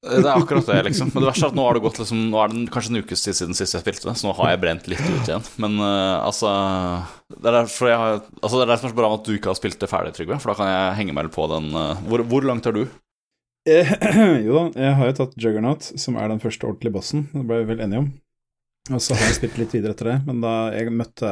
Det 0.00 0.24
er 0.24 0.32
akkurat 0.32 0.64
det, 0.64 0.78
liksom. 0.86 1.10
Men 1.12 1.20
det 1.20 1.28
verste 1.28 1.44
er 1.44 1.50
at 1.52 1.56
nå 1.58 1.64
har 1.66 1.76
det 1.76 1.82
gått 1.84 1.98
liksom, 2.00 2.20
Nå 2.32 2.38
er 2.40 2.48
det 2.48 2.60
kanskje 2.72 2.94
en 2.94 3.02
ukes 3.02 3.20
tid 3.20 3.36
siden 3.36 3.58
sist 3.58 3.76
jeg 3.76 3.82
spilte 3.82 4.08
det, 4.08 4.14
så 4.16 4.30
nå 4.30 4.32
har 4.38 4.54
jeg 4.54 4.60
brent 4.62 4.86
litt 4.88 5.02
ut 5.04 5.28
igjen. 5.28 5.44
Men 5.60 5.76
uh, 5.76 6.24
altså 6.24 6.48
Det 7.34 7.44
er 7.44 7.58
derfor 7.58 7.90
jeg 7.90 7.98
har 8.00 8.14
Altså 8.16 8.54
det 8.54 8.64
er 8.64 8.70
derfor 8.72 8.94
bra 8.96 9.10
at 9.18 9.28
du 9.28 9.34
ikke 9.34 9.52
har 9.52 9.58
spilt 9.60 9.76
det 9.76 9.90
ferdig, 9.92 10.14
Trygve, 10.16 10.40
for 10.40 10.54
da 10.54 10.56
kan 10.56 10.72
jeg 10.72 10.96
henge 11.02 11.16
meg 11.18 11.28
på 11.34 11.44
den. 11.52 11.68
Uh, 11.76 12.00
hvor, 12.08 12.24
hvor 12.32 12.48
langt 12.48 12.64
er 12.70 12.78
du? 12.80 12.86
Eh, 13.68 13.92
jo 14.46 14.56
da, 14.56 14.64
jeg 14.72 14.96
har 14.96 15.10
jo 15.10 15.16
tatt 15.18 15.36
Juggernaut, 15.36 15.84
som 16.00 16.16
er 16.16 16.30
den 16.32 16.40
første 16.42 16.66
ordentlige 16.68 16.94
bossen. 16.94 17.26
Det 17.34 17.44
ble 17.48 17.62
vi 17.62 17.72
vel 17.74 17.84
enige 17.84 18.04
om. 18.04 18.10
Og 18.90 19.02
så 19.04 19.16
har 19.16 19.28
jeg 19.28 19.36
spilt 19.36 19.60
litt 19.60 19.74
videre 19.76 19.94
etter 19.94 20.08
det, 20.08 20.16
men 20.26 20.40
da 20.42 20.54
jeg 20.72 20.90
møtte 20.94 21.30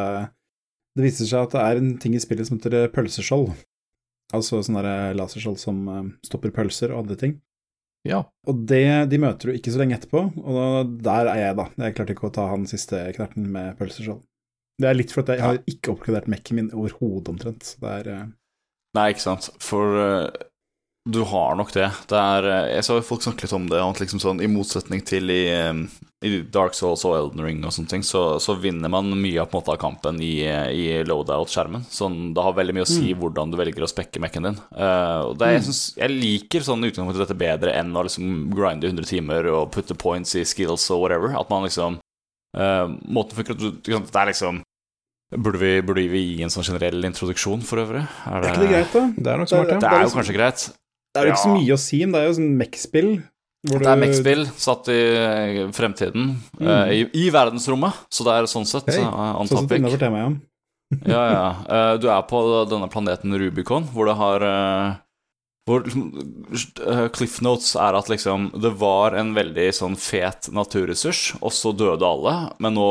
Det 0.99 1.05
viser 1.05 1.29
seg 1.31 1.47
at 1.47 1.55
det 1.55 1.63
er 1.65 1.81
en 1.81 1.91
ting 2.03 2.15
i 2.17 2.21
spillet 2.21 2.49
som 2.49 2.59
heter 2.59 2.89
pølseskjold. 2.93 3.53
Altså 4.35 4.59
sånne 4.67 5.15
laserskjold 5.17 5.61
som 5.63 5.77
eh, 5.89 6.09
stopper 6.27 6.51
pølser 6.53 6.91
og 6.91 7.05
andre 7.05 7.17
ting. 7.21 7.37
Ja. 8.09 8.25
Og 8.51 8.65
det, 8.69 8.83
de 9.13 9.21
møter 9.23 9.49
du 9.49 9.55
ikke 9.55 9.73
så 9.73 9.81
lenge 9.81 9.97
etterpå, 9.97 10.25
og 10.43 10.91
der 11.05 11.31
er 11.31 11.41
jeg, 11.41 11.57
da. 11.59 11.69
Jeg 11.85 11.95
klarte 11.97 12.17
ikke 12.17 12.29
å 12.29 12.35
ta 12.35 12.49
han 12.51 12.67
siste 12.69 13.01
knerten 13.17 13.47
med 13.55 13.79
pølseskjold. 13.79 14.21
Det 14.79 14.91
er 14.91 14.99
litt 14.99 15.15
fordi 15.15 15.39
jeg 15.39 15.45
har 15.45 15.63
ikke 15.71 15.95
oppgradert 15.95 16.29
Mekken 16.31 16.59
min 16.59 16.69
overhodet, 16.75 17.33
omtrent. 17.33 17.73
Det 17.83 17.95
er. 18.03 18.29
Nei, 18.99 19.07
ikke 19.15 19.25
sant. 19.25 19.49
For 19.63 19.99
uh, 19.99 20.48
du 21.09 21.23
har 21.25 21.55
nok 21.57 21.73
det. 21.73 21.89
det 22.11 22.19
er, 22.21 22.47
eh, 22.53 22.67
jeg 22.77 22.85
så 22.85 22.99
folk 23.05 23.23
snakke 23.25 23.47
litt 23.47 23.55
om 23.57 23.69
det, 23.71 23.81
at 23.81 24.01
liksom 24.03 24.21
sånn, 24.21 24.43
i 24.45 24.51
motsetning 24.51 25.01
til 25.09 25.33
i, 25.33 25.41
i, 26.27 26.31
Dark 26.53 26.77
Souls 26.77 27.05
og 27.09 27.15
Elden 27.17 27.45
Ring 27.47 27.63
og 27.65 27.73
sånne 27.73 27.89
ting, 27.89 28.05
så, 28.05 28.37
så 28.43 28.59
vinner 28.61 28.93
man 28.93 29.09
mye 29.17 29.41
av, 29.41 29.49
måte, 29.55 29.73
av 29.73 29.81
kampen 29.81 30.21
i, 30.21 30.35
i 30.45 30.85
loadout-skjermen. 31.09 31.87
Sånn, 31.89 32.35
det 32.37 32.45
har 32.45 32.57
veldig 32.59 32.77
mye 32.77 32.85
å 32.85 32.91
si 32.91 33.15
mm. 33.15 33.23
hvordan 33.23 33.55
du 33.55 33.57
velger 33.61 33.87
å 33.87 33.89
spekke 33.89 34.21
mekken 34.21 34.51
din. 34.51 34.59
Uh, 34.75 35.33
det, 35.33 35.55
jeg, 35.55 35.63
mm. 35.63 35.69
synes, 35.71 35.83
jeg, 35.97 36.17
liker 36.27 36.67
sånn 36.67 36.85
utgangspunktet 36.91 37.25
dette 37.25 37.39
bedre 37.41 37.77
enn 37.79 37.97
å 37.97 38.05
liksom 38.05 38.51
grinde 38.53 38.91
100 38.91 39.09
timer 39.09 39.49
og 39.55 39.71
putte 39.73 39.97
points 39.97 40.37
i 40.37 40.45
skills 40.49 40.91
og 40.93 41.07
whatever. 41.07 41.33
At 41.41 41.49
man 41.53 41.65
liksom 41.65 41.97
uh, 42.03 42.87
Måten 43.09 43.39
funker 43.39 43.57
Det 43.57 43.97
er 43.97 44.29
liksom 44.29 44.61
Burde 45.29 45.61
vi, 45.61 45.73
burde 45.85 46.07
vi, 46.09 46.23
gi 46.25 46.45
en 46.45 46.53
sånn 46.53 46.65
generell 46.65 47.05
introduksjon 47.05 47.61
for 47.69 47.83
øvrig? 47.83 48.01
Er 48.01 48.45
det, 48.45 48.49
er 48.49 48.55
ikke 48.55 48.63
det 48.63 48.69
greit, 48.71 48.95
da? 48.95 49.03
Det 49.13 49.33
er 49.33 49.43
nok 49.43 49.51
smart, 49.51 49.73
ja. 49.75 49.81
Det 49.83 49.91
er 49.91 50.05
jo 50.07 50.13
kanskje 50.15 50.37
greit. 50.39 50.63
Det 51.19 51.25
er 51.25 51.33
jo 51.33 51.35
ikke 51.35 51.47
så 51.47 51.57
mye 51.57 51.75
å 51.75 51.83
si, 51.83 51.99
men 52.05 52.15
det 52.15 52.21
er 52.21 52.29
jo 52.29 52.37
sånn 52.39 52.53
Mech-spill. 52.61 53.11
Det 53.69 53.89
er 53.91 53.99
Mech-spill 53.99 54.45
satt 54.55 54.91
i 54.95 55.01
eh, 55.19 55.57
fremtiden, 55.75 56.37
mm. 56.61 56.63
uh, 56.63 56.93
i, 56.95 57.03
i, 57.11 57.27
verdensrommet, 57.35 58.05
så 58.15 58.27
det 58.29 58.37
er 58.37 58.47
sånn 58.51 58.69
sett 58.71 58.87
hey, 58.93 59.03
uh, 59.03 59.35
on 59.41 59.51
sånn 59.51 59.67
topic. 59.67 59.83
Sett 59.91 60.05
tema, 60.05 60.23
ja. 60.23 60.31
ja, 61.11 61.25
ja. 61.33 61.49
Uh, 61.67 61.95
du 61.99 62.07
er 62.15 62.23
på 62.31 62.43
denne 62.71 62.87
planeten 62.93 63.35
Rubicon, 63.43 63.91
hvor 63.91 64.07
det 64.09 64.17
har 64.21 64.47
hvor 65.69 65.85
Cliff 67.13 67.35
Notes 67.45 67.75
er 67.77 67.97
at 67.99 68.09
liksom 68.09 68.47
det 68.57 68.71
var 68.81 69.13
en 69.19 69.35
veldig 69.37 69.67
sånn 69.77 69.99
fet 70.01 70.49
naturressurs, 70.55 71.35
og 71.43 71.53
så 71.53 71.75
døde 71.77 72.09
alle, 72.09 72.35
men 72.63 72.79
nå 72.79 72.89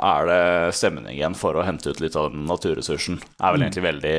er 0.00 0.30
det 0.30 0.40
stemning 0.78 1.18
igjen 1.18 1.36
for 1.36 1.58
å 1.58 1.66
hente 1.66 1.92
ut 1.92 2.00
litt 2.00 2.16
av 2.16 2.30
den 2.32 2.46
naturressursen. 2.48 3.20
Det 3.20 3.42
er 3.42 3.52
vel 3.52 3.60
mm. 3.60 3.66
egentlig 3.66 3.86
veldig 3.90 4.16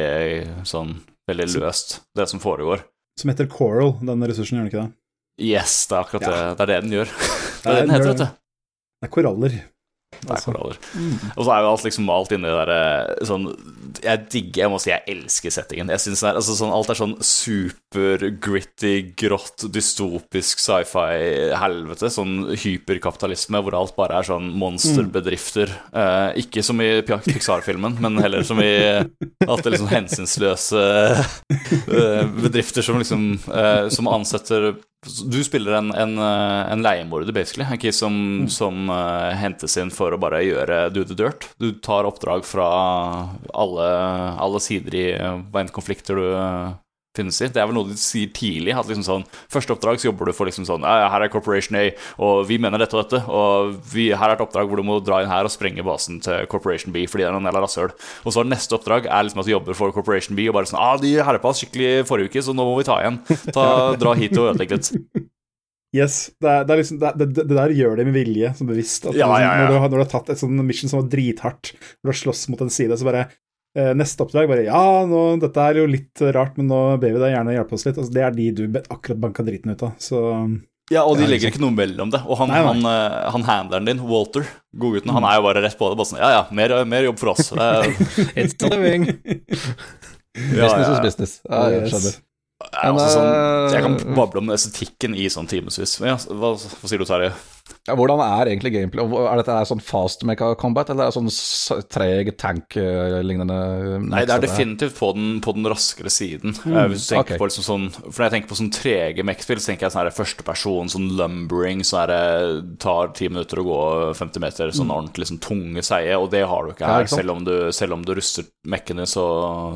sånn 0.69 0.93
veldig 1.29 1.49
løst, 1.55 1.99
det 2.17 2.29
som 2.29 2.41
foregår. 2.41 2.85
Som 3.20 3.34
heter 3.34 3.49
Coral, 3.51 3.97
den 3.99 4.24
ressursen, 4.24 4.55
gjør 4.55 4.63
den 4.63 4.72
ikke 4.72 4.84
det? 4.86 4.91
Yes, 5.49 5.74
det 5.89 5.95
er 5.97 6.05
akkurat 6.05 6.24
ja. 6.24 6.30
det. 6.32 6.43
Det 6.55 6.63
er 6.63 6.70
det 6.72 6.78
den 6.86 6.93
gjør. 6.95 7.11
Det 7.11 7.67
er 7.67 7.76
det 7.76 7.82
den 7.82 7.93
heter, 7.95 8.11
vet 8.13 8.22
du. 8.22 8.30
Det 8.99 9.07
er 9.07 9.11
koraller. 9.15 9.57
Mm. 10.20 11.14
Og 11.38 11.45
så 11.45 11.51
er 11.53 11.64
jo 11.64 11.70
alt 11.70 11.84
liksom 11.86 12.07
malt 12.10 12.34
inni 12.36 12.49
det 12.49 12.55
derre 12.57 12.80
eh, 13.16 13.28
sånn 13.30 13.45
Jeg 14.03 14.24
digger 14.34 14.64
Jeg 14.66 14.72
må 14.74 14.80
si 14.82 14.91
jeg 14.91 15.05
elsker 15.14 15.53
settingen. 15.53 15.91
Jeg 15.93 16.03
synes 16.03 16.24
det 16.24 16.28
er, 16.32 16.39
altså, 16.41 16.55
sånn, 16.57 16.74
Alt 16.76 16.91
er 16.91 16.99
sånn 16.99 17.16
super-gritty, 17.24 18.93
grått, 19.20 19.68
dystopisk 19.72 20.62
sci-fi-helvete. 20.64 22.12
Sånn 22.14 22.36
hyperkapitalisme 22.51 23.62
hvor 23.64 23.78
alt 23.80 23.95
bare 23.97 24.20
er 24.20 24.28
sånn 24.28 24.51
monsterbedrifter. 24.60 25.72
Mm. 25.93 26.01
Eh, 26.03 26.41
ikke 26.43 26.66
som 26.66 26.84
i 26.84 26.89
Pixar-filmen, 27.05 27.97
men 28.03 28.20
heller 28.24 28.45
som 28.47 28.60
i 28.64 28.74
alt 29.47 29.64
det 29.64 29.76
liksom 29.76 29.91
hensynsløse 29.93 30.84
eh, 31.16 32.26
bedrifter 32.43 32.86
som 32.86 32.99
liksom 32.99 33.32
eh, 33.53 33.88
Som 33.93 34.10
ansetter 34.12 34.74
du 35.32 35.43
spiller 35.43 35.78
en, 35.78 35.93
en, 35.95 36.18
eh, 36.18 36.72
en 36.74 36.82
leiemorder, 36.84 37.32
basically, 37.32 37.64
ikke 37.76 37.93
som, 37.95 38.16
mm. 38.43 38.50
som 38.52 38.89
uh, 38.91 39.32
hentes 39.39 39.78
inn 39.80 39.93
for 39.95 40.12
å 40.12 40.20
bare 40.20 40.41
gjøre 40.43 40.82
do 40.91 41.06
the 41.08 41.16
dirt. 41.16 41.47
Du 41.62 41.72
tar 41.80 42.08
oppdrag 42.10 42.43
fra 42.47 42.68
alle, 43.54 43.88
alle 44.36 44.60
sider 44.64 45.00
i 45.00 45.08
hva 45.16 45.64
enn 45.64 45.72
konflikter 45.72 46.20
du 46.20 46.28
i. 47.18 47.49
Det 47.49 47.57
er 47.57 47.68
vel 47.68 47.76
noe 47.76 47.89
de 47.89 47.97
sier 47.99 48.30
tidlig. 48.34 48.76
At 48.78 48.89
liksom 48.89 49.05
sånn, 49.05 49.26
Første 49.51 49.74
oppdrag 49.74 49.99
så 49.99 50.10
jobber 50.10 50.30
du 50.30 50.36
for 50.36 50.49
liksom 50.49 50.68
sånn 50.68 50.86
Her 50.86 51.26
er 51.26 51.32
Corporation 51.34 51.78
A, 51.80 51.88
og 52.22 52.45
vi 52.49 52.60
mener 52.62 52.82
dette 52.82 52.95
og 52.97 53.05
dette. 53.05 53.24
Og 53.28 53.74
vi, 53.93 54.10
her 54.14 54.30
er 54.30 54.38
et 54.38 54.43
oppdrag 54.45 54.70
hvor 54.70 54.80
du 54.80 54.86
må 54.88 54.99
dra 55.03 55.24
inn 55.24 55.32
her 55.32 55.47
og 55.47 55.53
sprenge 55.53 55.86
basen 55.86 56.22
til 56.24 56.45
Corporation 56.51 56.93
B 56.95 57.07
fordi 57.10 57.26
det 57.26 57.32
er 57.32 57.36
noen 57.36 57.49
jævla 57.49 57.66
rasshøl. 57.66 57.95
Og 58.26 58.36
så 58.36 58.45
neste 58.45 58.78
oppdrag 58.78 59.10
er 59.10 59.26
liksom 59.26 59.43
at 59.43 59.49
du 59.49 59.55
jobber 59.55 59.78
for 59.78 59.95
Corporation 59.95 60.38
B 60.38 60.47
og 60.49 60.60
bare 60.60 60.70
sånn 60.70 60.82
ah, 60.82 60.95
de 61.01 61.18
herpa 61.26 61.51
oss 61.51 61.64
skikkelig 61.64 62.05
forrige 62.10 62.32
uke, 62.32 62.45
så 62.45 62.55
nå 62.55 62.68
må 62.68 62.78
vi 62.80 62.88
ta 62.88 63.01
igjen. 63.01 63.20
Ta, 63.51 63.68
dra 64.01 64.16
hit 64.20 64.38
og 64.38 64.53
ødelegge 64.53 64.80
litt. 64.80 65.28
Yes, 65.95 66.30
det, 66.38 66.45
er, 66.45 66.66
det, 66.68 66.74
er 66.74 66.80
liksom, 66.84 66.99
det, 67.01 67.28
det, 67.34 67.43
der 67.49 67.72
gjør 67.74 67.95
de 67.97 68.03
med 68.05 68.14
vilje, 68.14 68.51
som 68.53 68.68
bevisst. 68.70 69.07
At 69.10 69.16
ja, 69.18 69.26
ja, 69.41 69.47
ja. 69.57 69.64
Når, 69.64 69.72
du 69.72 69.78
har, 69.80 69.88
når, 69.88 69.95
du 69.97 70.03
har, 70.03 70.12
tatt 70.12 70.30
et 70.30 70.41
sånt 70.41 70.62
mission 70.62 70.91
som 70.91 71.01
var 71.01 71.07
drithardt, 71.10 71.72
når 71.74 72.05
du 72.05 72.12
har 72.12 72.20
slåss 72.20 72.43
mot 72.53 72.62
en 72.62 72.70
side, 72.74 72.97
så 72.99 73.07
bare 73.07 73.26
neste 73.95 74.26
oppdrag 74.26 74.47
bare 74.49 74.63
Ja, 74.65 75.05
nå, 75.05 75.20
dette 75.41 75.61
er 75.61 75.78
jo 75.78 75.89
litt 75.89 76.24
rart, 76.34 76.55
men 76.57 76.72
nå 76.72 76.80
ber 77.01 77.13
vi 77.13 77.22
deg 77.22 77.36
gjerne 77.36 77.53
hjelpe 77.53 77.78
oss 77.78 77.86
litt. 77.86 77.99
Altså, 78.01 78.13
det 78.15 78.24
er 78.26 78.34
de 78.36 78.47
du 78.57 78.63
akkurat 78.82 79.22
banka 79.22 79.45
driten 79.45 79.76
ut 79.76 79.84
av. 79.86 79.93
Så 80.01 80.24
ja, 80.89 81.03
og 81.05 81.20
de 81.20 81.28
legger 81.30 81.51
ikke 81.51 81.61
noe 81.61 81.74
mellom 81.76 82.09
det. 82.13 82.22
Og 82.26 82.39
han, 82.39 82.49
nei, 82.49 82.61
nei. 82.63 82.70
han, 82.72 82.88
eh, 82.89 83.17
han 83.36 83.45
handleren 83.45 83.89
din, 83.91 83.99
Walter, 84.09 84.47
godgutten, 84.74 85.13
han 85.13 85.28
er 85.30 85.38
jo 85.38 85.45
bare 85.45 85.61
rett 85.61 85.78
på 85.78 85.91
det. 85.91 85.99
Bare 85.99 86.09
sånn, 86.09 86.22
ja 86.22 86.32
ja, 86.34 86.41
mer, 86.55 86.74
mer 86.89 87.05
jobb 87.05 87.22
for 87.22 87.36
oss. 87.36 87.51
It's 88.39 88.57
living. 88.65 89.05
business 90.34 90.89
is 90.89 91.03
business. 91.05 91.38
Ja, 91.45 91.67
jeg 91.76 91.93
skjønner. 91.93 92.17
Altså, 92.70 93.07
sånn, 93.15 93.74
jeg 93.74 93.86
kan 93.86 93.95
bable 94.17 94.43
om 94.43 94.51
estetikken 94.53 95.15
i 95.17 95.30
sånn 95.32 95.49
timevis. 95.49 95.97
Ja, 96.03 96.17
hva, 96.30 96.53
hva 96.53 96.89
sier 96.91 97.01
du, 97.01 97.07
Terje? 97.09 97.34
Ja, 97.88 97.95
hvordan 97.97 98.22
er 98.22 98.49
egentlig 98.51 98.72
gameplay? 98.74 99.05
Er 99.30 99.39
dette 99.39 99.55
sånn 99.70 99.82
fast 99.84 100.24
mecha 100.28 100.51
combat, 100.59 100.89
eller 100.91 101.07
er 101.07 101.13
det 101.13 101.17
sånn 101.17 101.86
treg 101.89 102.32
tank-lignende? 102.39 103.57
Nei, 104.03 104.24
det 104.30 104.36
er 104.36 104.43
definitivt 104.43 104.97
på 104.99 105.11
den, 105.17 105.30
på 105.45 105.53
den 105.57 105.70
raskere 105.70 106.11
siden. 106.13 106.55
Mm, 106.65 106.76
uh, 106.76 106.86
hvis 106.91 107.05
du 107.07 107.13
tenker 107.13 107.36
okay. 107.36 107.41
på 107.41 107.49
liksom 107.49 107.65
sånn 107.65 107.88
For 107.93 108.20
når 108.20 108.26
jeg 108.28 108.36
tenker 108.36 108.51
på 108.51 108.59
sånn 108.59 108.74
trege 108.76 109.26
mech-spill, 109.28 109.61
så 109.61 109.72
tenker 109.72 109.88
jeg 109.88 109.95
sånn 109.95 110.11
førsteperson, 110.20 110.93
sånn 110.93 111.09
lumbering, 111.20 111.86
så 111.88 112.03
er 112.03 112.13
det 112.13 112.24
tar 112.84 113.13
ti 113.17 113.30
minutter 113.32 113.61
å 113.61 113.67
gå 113.70 113.80
50 114.17 114.45
meter, 114.45 114.76
sånn 114.76 114.89
mm. 114.89 114.97
ordentlig 114.97 115.30
sånn 115.32 115.43
tunge 115.45 115.86
seie, 115.86 116.17
og 116.17 116.30
det 116.34 116.45
har 116.49 116.65
du 116.65 116.76
ikke 116.76 116.93
her, 116.93 117.07
ja, 117.07 117.13
selv, 117.13 117.38
om 117.38 117.45
du, 117.47 117.55
selv 117.76 117.97
om 117.97 118.05
du 118.05 118.13
ruster 118.17 118.49
mekkene 118.70 119.07
så, 119.09 119.26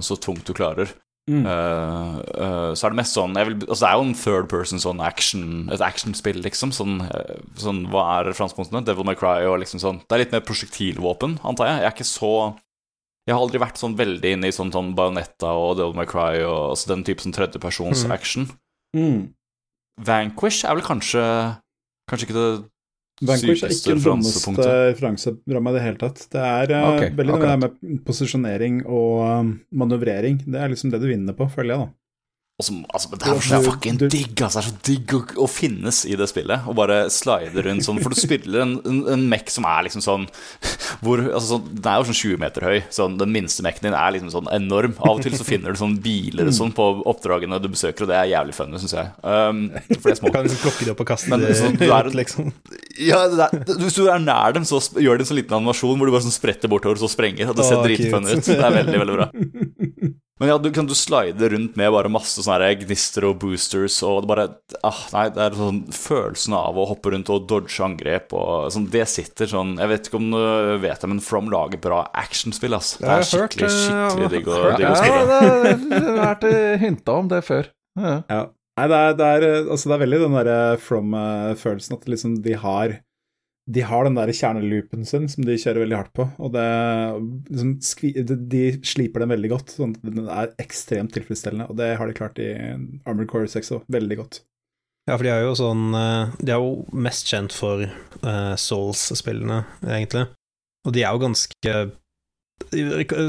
så 0.05 0.19
tungt 0.21 0.45
du 0.49 0.53
klarer. 0.57 0.93
Mm. 1.29 1.45
Uh, 1.47 2.17
uh, 2.35 2.71
så 2.75 2.83
er 2.83 2.91
det 2.91 2.97
mest 2.99 3.15
sånn 3.15 3.31
vil, 3.37 3.53
altså 3.63 3.79
Det 3.79 3.87
er 3.87 3.93
jo 3.95 4.03
en 4.09 4.17
third 4.19 4.49
person 4.51 4.81
sånn 4.83 4.99
action 4.99 5.69
et 5.71 5.79
actionspill, 5.79 6.41
liksom. 6.43 6.73
Sånn, 6.75 6.97
uh, 6.99 7.37
sånn, 7.55 7.85
hva 7.93 8.03
er 8.19 8.33
franskpunktene? 8.35 8.83
Devil 8.83 9.07
May 9.07 9.15
Cry 9.15 9.45
og 9.47 9.61
liksom 9.61 9.79
sånn. 9.79 10.01
Det 10.03 10.17
er 10.17 10.23
litt 10.25 10.35
mer 10.35 10.43
prosjektilvåpen, 10.43 11.37
antar 11.47 11.69
jeg. 11.71 11.79
Jeg 11.79 11.87
er 11.91 11.95
ikke 11.95 12.09
så 12.11 12.33
Jeg 13.23 13.37
har 13.37 13.39
aldri 13.39 13.59
vært 13.63 13.79
sånn 13.79 13.95
veldig 13.95 14.33
inne 14.35 14.49
i 14.49 14.51
sånn, 14.51 14.73
sånn 14.75 14.89
Bajonetta 14.99 15.53
og 15.55 15.77
Devil 15.79 15.95
May 15.95 16.05
Cry 16.11 16.41
og 16.43 16.73
altså 16.73 16.89
den 16.91 17.05
type 17.07 17.23
sånn 17.23 17.31
tredjepersons 17.31 18.03
Mm. 18.03 18.11
action. 18.11 18.49
Mm. 18.93 19.21
Vanquish 20.03 20.65
er 20.65 20.75
vel 20.75 20.83
kanskje 20.83 21.23
Kanskje 22.09 22.27
ikke 22.27 22.35
det 22.35 22.65
Vanquish 23.27 23.65
er 23.65 23.73
ikke 23.73 23.95
den 23.95 24.03
dummeste 24.03 24.53
referanseramma 24.91 25.73
i 25.73 25.77
det 25.77 25.83
hele 25.85 25.99
tatt. 26.01 26.23
Det 26.33 26.43
er 26.43 26.73
eh, 26.75 26.87
Ok, 26.89 27.03
veldig 27.17 27.35
noe 27.39 27.57
med 27.61 27.99
posisjonering 28.07 28.83
og 28.85 29.23
um, 29.23 29.51
manøvrering. 29.83 30.41
Det 30.45 30.59
er 30.59 30.73
liksom 30.73 30.93
det 30.93 31.01
du 31.03 31.07
vinner 31.09 31.37
på, 31.37 31.47
føler 31.51 31.75
jeg, 31.75 31.85
da. 31.85 32.02
Og 32.61 32.65
som, 32.67 32.83
altså, 32.93 33.09
det 33.17 33.25
er 33.25 33.39
så 33.41 33.57
fucking 33.65 33.95
digg, 33.97 34.37
altså. 34.45 34.61
Det 34.61 34.61
er 34.61 34.67
så 34.67 34.73
digg 34.85 35.13
å, 35.17 35.21
å 35.41 35.45
finnes 35.49 36.03
i 36.05 36.13
det 36.13 36.27
spillet. 36.29 36.67
Og 36.69 36.75
bare 36.77 36.99
slide 37.09 37.63
rundt 37.65 37.81
sånn. 37.81 37.97
For 38.03 38.13
du 38.13 38.19
spiller 38.21 38.61
en, 38.61 38.75
en, 38.85 38.99
en 39.15 39.23
mech 39.31 39.49
som 39.49 39.65
er 39.65 39.87
liksom 39.87 40.03
sånn 40.05 40.27
hvor, 41.01 41.17
altså 41.23 41.55
sånn, 41.55 41.63
Den 41.73 41.89
er 41.89 41.97
jo 41.97 42.05
sånn 42.11 42.19
20 42.19 42.41
meter 42.43 42.67
høy. 42.69 42.77
Sånn, 42.93 43.15
den 43.17 43.33
minste 43.33 43.65
mechen 43.65 43.87
din 43.87 43.97
er 43.97 44.13
liksom 44.13 44.29
sånn 44.35 44.51
enorm. 44.53 44.93
Av 45.01 45.15
og 45.15 45.23
til 45.25 45.33
så 45.39 45.47
finner 45.47 45.73
du 45.73 45.81
sånn 45.81 45.95
biler 46.05 46.51
og 46.51 46.53
sånn 46.59 46.75
på 46.77 46.85
oppdragene 47.09 47.57
du 47.63 47.71
besøker, 47.73 48.05
og 48.05 48.13
det 48.13 48.19
er 48.19 48.29
jævlig 48.35 48.55
funny, 48.59 48.83
syns 48.83 48.93
jeg. 48.99 49.09
Um, 49.25 49.63
for 49.97 50.11
det 50.11 50.13
er 50.13 50.21
Du 50.21 50.37
kan 50.37 50.45
liksom 50.45 50.61
plukke 50.67 50.85
de 50.85 50.93
opp 50.93 51.03
og 51.07 51.09
kaste 51.09 51.33
Men 51.33 51.47
de 51.47 51.57
sånn, 51.57 51.79
du 51.81 51.87
er 51.89 52.11
ut, 52.11 52.19
liksom. 52.21 52.53
Ja, 53.01 53.23
det 53.33 53.49
er, 53.49 53.65
hvis 53.81 53.97
du 53.97 54.05
er 54.05 54.21
nær 54.21 54.53
dem, 54.53 54.69
så 54.69 54.77
gjør 55.01 55.17
de 55.17 55.25
en 55.25 55.31
sånn 55.31 55.41
liten 55.41 55.57
animasjon 55.57 55.97
hvor 55.97 56.05
du 56.05 56.13
bare 56.13 56.27
sånn 56.29 56.37
spretter 56.37 56.69
bortover 56.69 57.01
og 57.01 57.07
så 57.07 57.09
sprenger. 57.17 57.49
Og 57.49 57.57
det 57.57 57.65
ser 57.65 57.81
dritfunny 57.81 58.37
ut. 58.37 58.45
Det 58.45 58.61
er 58.61 58.77
veldig, 58.77 59.01
veldig 59.01 59.17
bra. 59.17 59.31
Men 60.41 60.49
ja, 60.49 60.55
du 60.57 60.71
kan 60.73 60.87
du 60.89 60.95
slide 60.97 61.45
rundt 61.53 61.75
med 61.77 61.91
bare 61.93 62.09
masse 62.09 62.41
sånne 62.41 62.71
gnister 62.81 63.27
og 63.29 63.35
boosters, 63.43 63.99
og 64.01 64.23
det 64.23 64.29
bare 64.31 64.45
ah, 64.81 65.01
Nei, 65.13 65.27
det 65.35 65.43
er 65.45 65.57
sånn 65.59 65.83
følelsen 65.93 66.55
av 66.57 66.79
å 66.81 66.87
hoppe 66.89 67.13
rundt 67.13 67.29
og 67.29 67.45
dodge 67.51 67.77
angrep 67.85 68.33
og 68.33 68.71
sånn 68.73 68.87
Det 68.91 69.05
sitter 69.11 69.51
sånn 69.51 69.75
Jeg 69.77 69.91
vet 69.91 70.09
ikke 70.09 70.17
om 70.17 70.31
du 70.33 70.81
vet 70.81 71.05
det, 71.05 71.11
men 71.11 71.21
From 71.23 71.51
lager 71.53 71.77
bra 71.83 72.01
actionspill, 72.17 72.73
ass. 72.79 72.95
Det 72.97 73.13
er 73.13 73.27
skikkelig, 73.29 73.69
eh, 73.69 73.77
skikkelig 73.77 74.31
digg 74.33 74.49
å, 74.49 74.57
Ja, 74.57 74.73
digg 74.81 74.89
å 74.89 74.89
ja, 74.89 74.97
spille. 74.97 75.23
det 75.29 75.77
det 75.93 76.03
har 76.09 76.19
vært 76.23 76.81
hinta 76.81 77.17
om 77.21 77.29
det 77.31 77.41
før. 77.45 77.69
Ja. 78.01 78.17
Ja. 78.33 78.41
Nei, 78.73 78.87
det 78.89 78.99
er, 79.05 79.15
det 79.21 79.25
er, 79.37 79.43
eh, 79.51 79.67
altså 79.69 79.89
det 79.91 79.95
er 79.99 80.03
veldig 80.07 80.19
den 80.25 80.37
derre 80.39 80.59
from-følelsen 80.81 81.99
at 81.99 82.07
liksom 82.09 82.39
de 82.45 82.55
har 82.57 82.97
de 83.71 83.83
har 83.87 84.03
den 84.03 84.17
der 84.17 84.31
kjerneloopen 84.35 85.05
sin 85.07 85.29
som 85.31 85.45
de 85.47 85.55
kjører 85.55 85.85
veldig 85.85 85.95
hardt 85.95 86.13
på, 86.17 86.25
og 86.35 86.51
det 86.51 86.63
liksom 87.47 88.41
de 88.51 88.63
sliper 88.83 89.23
den 89.23 89.31
veldig 89.31 89.51
godt. 89.53 89.75
sånn 89.77 89.93
at 89.95 90.03
Den 90.03 90.27
er 90.27 90.51
ekstremt 90.59 91.13
tilfredsstillende, 91.15 91.69
og 91.71 91.79
det 91.79 91.93
har 91.99 92.09
de 92.09 92.17
klart 92.17 92.41
i 92.43 92.49
Armored 93.07 93.31
Core 93.31 93.47
6 93.47 93.71
òg. 93.77 93.85
Veldig 93.93 94.19
godt. 94.19 94.41
Ja, 95.07 95.15
for 95.15 95.23
de 95.23 95.33
er 95.33 95.41
jo 95.43 95.55
sånn 95.59 95.89
eh, 95.99 96.29
De 96.39 96.53
er 96.53 96.61
jo 96.63 96.85
mest 96.95 97.27
kjent 97.27 97.51
for 97.51 97.81
uh, 97.83 98.53
Souls-spillene, 98.59 99.63
egentlig. 99.83 100.29
Og 100.87 100.95
de 100.95 101.03
er 101.03 101.11
jo 101.11 101.23
ganske 101.23 101.75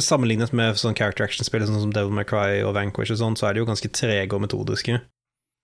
Sammenlignet 0.05 0.53
med 0.55 0.76
sånn 0.78 0.95
character 0.95 1.24
action-spill 1.24 1.64
sånn 1.66 1.80
som 1.80 1.95
Devil 1.95 2.12
May 2.14 2.26
Cry 2.28 2.61
og 2.62 2.74
Vanquish 2.76 3.11
og 3.14 3.18
sånn, 3.18 3.39
så 3.39 3.49
er 3.49 3.55
de 3.55 3.62
jo 3.62 3.66
ganske 3.66 3.91
trege 3.91 4.37
og 4.37 4.45
metodiske. 4.45 5.01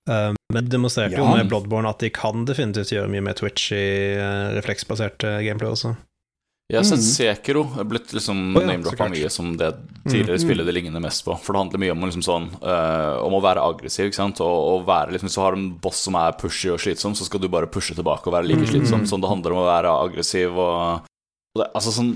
Eh, 0.09 0.33
men 0.53 0.65
de 0.65 0.71
demonstrerte 0.73 1.19
jo 1.21 1.27
med 1.29 1.49
Bloodborne 1.51 1.89
at 1.91 1.99
de 2.01 2.09
kan 2.11 2.45
definitivt 2.49 2.93
gjøre 2.95 3.11
mye 3.13 3.21
mer 3.23 3.35
twitchy, 3.39 3.77
I 4.17 4.55
refleksbasert 4.57 5.25
eh, 5.29 5.43
gameplay 5.45 5.71
også. 5.75 5.97
Jeg 6.71 6.79
har 6.79 6.85
sett 6.87 7.01
Mm. 7.03 7.11
Sekiro 7.11 7.63
er 7.83 7.85
blitt 7.85 8.13
liksom 8.15 8.55
oh, 8.55 8.61
ja, 8.63 8.69
name-droppa 8.71 9.09
mye 9.11 9.29
som 9.29 9.57
det 9.59 9.73
tidligere 10.07 10.39
Mm. 10.39 10.45
spillet 10.45 10.67
det 10.67 10.75
ligner 10.77 11.01
mest 11.03 11.25
på. 11.27 11.35
For 11.43 11.53
det 11.53 11.59
handler 11.65 11.83
mye 11.83 11.91
om, 11.97 12.01
liksom 12.07 12.23
sånn, 12.23 12.47
uh, 12.63 13.19
om 13.27 13.35
å 13.35 13.43
være 13.43 13.59
aggressiv. 13.59 14.07
ikke 14.07 14.15
sant? 14.21 14.39
Og, 14.41 14.47
og 14.79 14.87
være 14.87 15.11
liksom, 15.17 15.29
Så 15.29 15.43
har 15.43 15.51
du 15.53 15.59
en 15.59 15.73
boss 15.83 15.97
som 16.07 16.15
er 16.15 16.31
pushy 16.39 16.71
og 16.71 16.79
slitsom, 16.79 17.17
så 17.19 17.27
skal 17.27 17.41
du 17.43 17.49
bare 17.49 17.67
pushe 17.67 17.93
tilbake 17.99 18.29
og 18.31 18.35
være 18.39 18.47
like 18.47 18.63
Mm. 18.63 18.71
slitsom. 18.71 19.03
Sånn 19.03 19.21
det 19.21 19.29
handler 19.33 19.51
om 19.53 19.65
å 19.65 19.67
være 19.67 19.91
aggressiv 20.07 20.55
og, 20.55 21.03
og 21.03 21.59
det, 21.59 21.71
Altså 21.75 21.91
sånn 21.91 22.15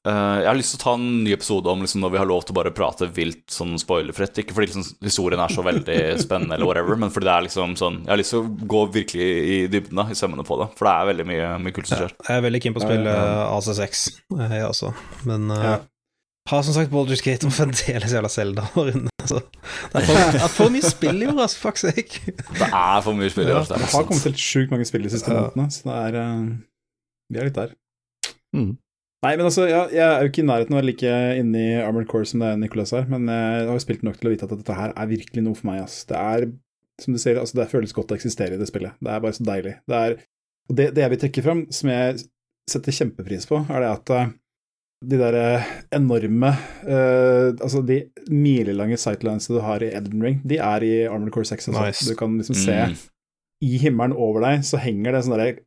Jeg 0.00 0.46
har 0.48 0.56
lyst 0.56 0.72
til 0.72 0.78
å 0.80 0.82
ta 0.84 0.92
en 0.96 1.02
ny 1.26 1.32
episode 1.36 1.68
om 1.68 1.82
liksom, 1.84 2.00
når 2.00 2.12
vi 2.14 2.18
har 2.22 2.28
lov 2.30 2.44
til 2.48 2.54
å 2.54 2.56
bare 2.56 2.70
prate 2.72 3.04
vilt 3.12 3.42
sånn 3.52 3.74
spoilerfritt. 3.76 4.38
Ikke 4.40 4.54
fordi 4.56 4.70
liksom, 4.70 4.86
historien 5.04 5.42
er 5.44 5.52
så 5.52 5.60
veldig 5.66 5.96
spennende, 6.24 6.56
eller 6.56 6.70
whatever, 6.70 6.96
men 6.96 7.12
fordi 7.12 7.28
det 7.28 7.34
er 7.34 7.44
liksom 7.50 7.74
sånn 7.76 7.98
Jeg 8.06 8.12
har 8.14 8.20
lyst 8.22 8.32
til 8.32 8.40
å 8.40 8.68
gå 8.72 8.80
virkelig 8.96 9.28
i 9.28 9.58
dybden, 9.68 10.00
da, 10.00 10.06
i 10.08 10.16
sømmene 10.16 10.46
på 10.48 10.56
det. 10.62 10.70
For 10.78 10.88
det 10.88 10.94
er 10.96 11.10
veldig 11.12 11.26
mye, 11.28 11.50
mye 11.66 11.76
kult 11.76 11.90
som 11.92 12.00
skjer. 12.00 12.16
Jeg 12.30 12.40
er 12.40 12.46
veldig 12.48 12.62
keen 12.64 12.76
på 12.78 12.80
å 12.80 12.86
spille 12.88 13.12
ja, 13.18 13.44
AC6, 13.58 14.06
eh, 14.40 14.56
jeg 14.56 14.68
også, 14.72 14.94
men 15.28 15.46
eh, 15.58 15.66
Ja. 15.68 15.76
har 16.54 16.64
som 16.70 16.78
sagt 16.80 16.96
Baldur's 16.96 17.20
Gate 17.28 17.44
og 17.46 17.52
fremdeles 17.60 18.16
jævla 18.16 18.32
Zelda 18.32 18.64
å 18.72 18.88
runde. 18.88 19.12
Altså. 19.20 19.42
det 19.92 20.00
er 20.00 20.06
for, 20.08 20.16
det 20.32 20.40
er 20.48 20.52
for 20.56 20.72
mye 20.80 20.88
spill 20.96 21.20
i 21.20 21.28
år, 21.28 21.42
altså, 21.44 21.60
fuck 21.68 21.76
sake. 21.84 22.32
Det 22.56 22.70
er 22.72 23.02
for 23.04 23.12
mye 23.20 23.28
spill 23.36 23.50
i 23.50 23.52
Ja, 23.52 23.60
år. 23.60 23.68
det 23.68 23.84
det 23.84 23.92
har 23.92 24.08
kommet 24.08 24.24
til 24.32 24.40
sjukt 24.48 24.72
mange 24.72 24.88
spill 24.88 25.04
de 25.04 25.12
siste 25.12 25.28
månedene, 25.36 25.68
så 25.76 25.84
det 25.92 25.98
er 26.08 26.22
uh, 26.24 26.46
Vi 27.28 27.42
er 27.44 27.50
litt 27.52 27.60
der. 27.60 27.76
Mm. 28.56 28.78
Nei, 29.20 29.34
men 29.36 29.44
altså, 29.44 29.66
jeg, 29.68 29.90
jeg 29.92 30.00
er 30.06 30.22
jo 30.24 30.30
ikke 30.30 30.40
i 30.40 30.46
nærheten 30.48 30.72
av 30.72 30.78
å 30.78 30.80
være 30.80 30.88
like 30.88 31.10
inne 31.42 31.60
i 31.60 31.72
Armored 31.84 32.08
Core 32.08 32.24
som 32.28 32.40
det 32.40 32.54
er 32.54 32.60
Nicholas 32.62 32.94
her, 32.96 33.04
men 33.10 33.26
jeg 33.28 33.66
har 33.68 33.74
jo 33.76 33.82
spilt 33.84 34.04
nok 34.06 34.16
til 34.16 34.30
å 34.30 34.32
vite 34.32 34.46
at 34.48 34.54
dette 34.56 34.76
her 34.78 34.94
er 34.96 35.10
virkelig 35.10 35.42
noe 35.44 35.58
for 35.58 35.68
meg, 35.68 35.82
ass. 35.84 35.98
Det 36.08 36.16
er, 36.16 36.46
som 37.04 37.12
du 37.16 37.20
sier, 37.20 37.36
altså, 37.42 37.58
det 37.60 37.68
føles 37.68 37.92
godt 37.96 38.14
å 38.14 38.16
eksistere 38.16 38.56
i 38.56 38.60
det 38.62 38.68
spillet. 38.70 38.96
Det 39.00 39.12
er 39.12 39.20
bare 39.26 39.36
så 39.36 39.44
deilig. 39.44 39.74
Det 39.92 39.98
er, 40.06 40.16
og 40.70 40.78
det, 40.78 40.86
det 40.96 41.04
jeg 41.04 41.12
vil 41.12 41.20
trekke 41.26 41.44
fram, 41.44 41.62
som 41.76 41.92
jeg 41.92 42.22
setter 42.70 42.96
kjempepris 42.96 43.44
på, 43.50 43.60
er 43.68 43.84
det 43.84 43.90
at 43.92 44.14
eh, 44.16 44.32
de 45.10 45.16
der 45.20 45.36
eh, 45.36 45.68
enorme 45.96 46.50
uh, 46.84 47.48
Altså, 47.56 47.80
de 47.88 48.02
milelange 48.28 48.98
sightlinesene 49.00 49.56
du 49.56 49.62
har 49.64 49.80
i 49.84 49.88
Elden 49.96 50.20
Ring, 50.24 50.40
de 50.48 50.58
er 50.60 50.84
i 50.84 50.90
Armored 51.08 51.32
Core 51.36 51.48
6 51.48 51.70
Altså. 51.70 51.84
Nice. 51.86 52.08
Du 52.08 52.16
kan 52.20 52.36
liksom 52.40 52.56
se 52.56 52.76
Mm. 52.90 52.96
i 53.64 53.76
himmelen 53.80 54.12
over 54.16 54.40
deg 54.44 54.62
så 54.64 54.78
henger 54.80 55.12
det 55.12 55.22
sånn 55.26 55.34
derre 55.36 55.58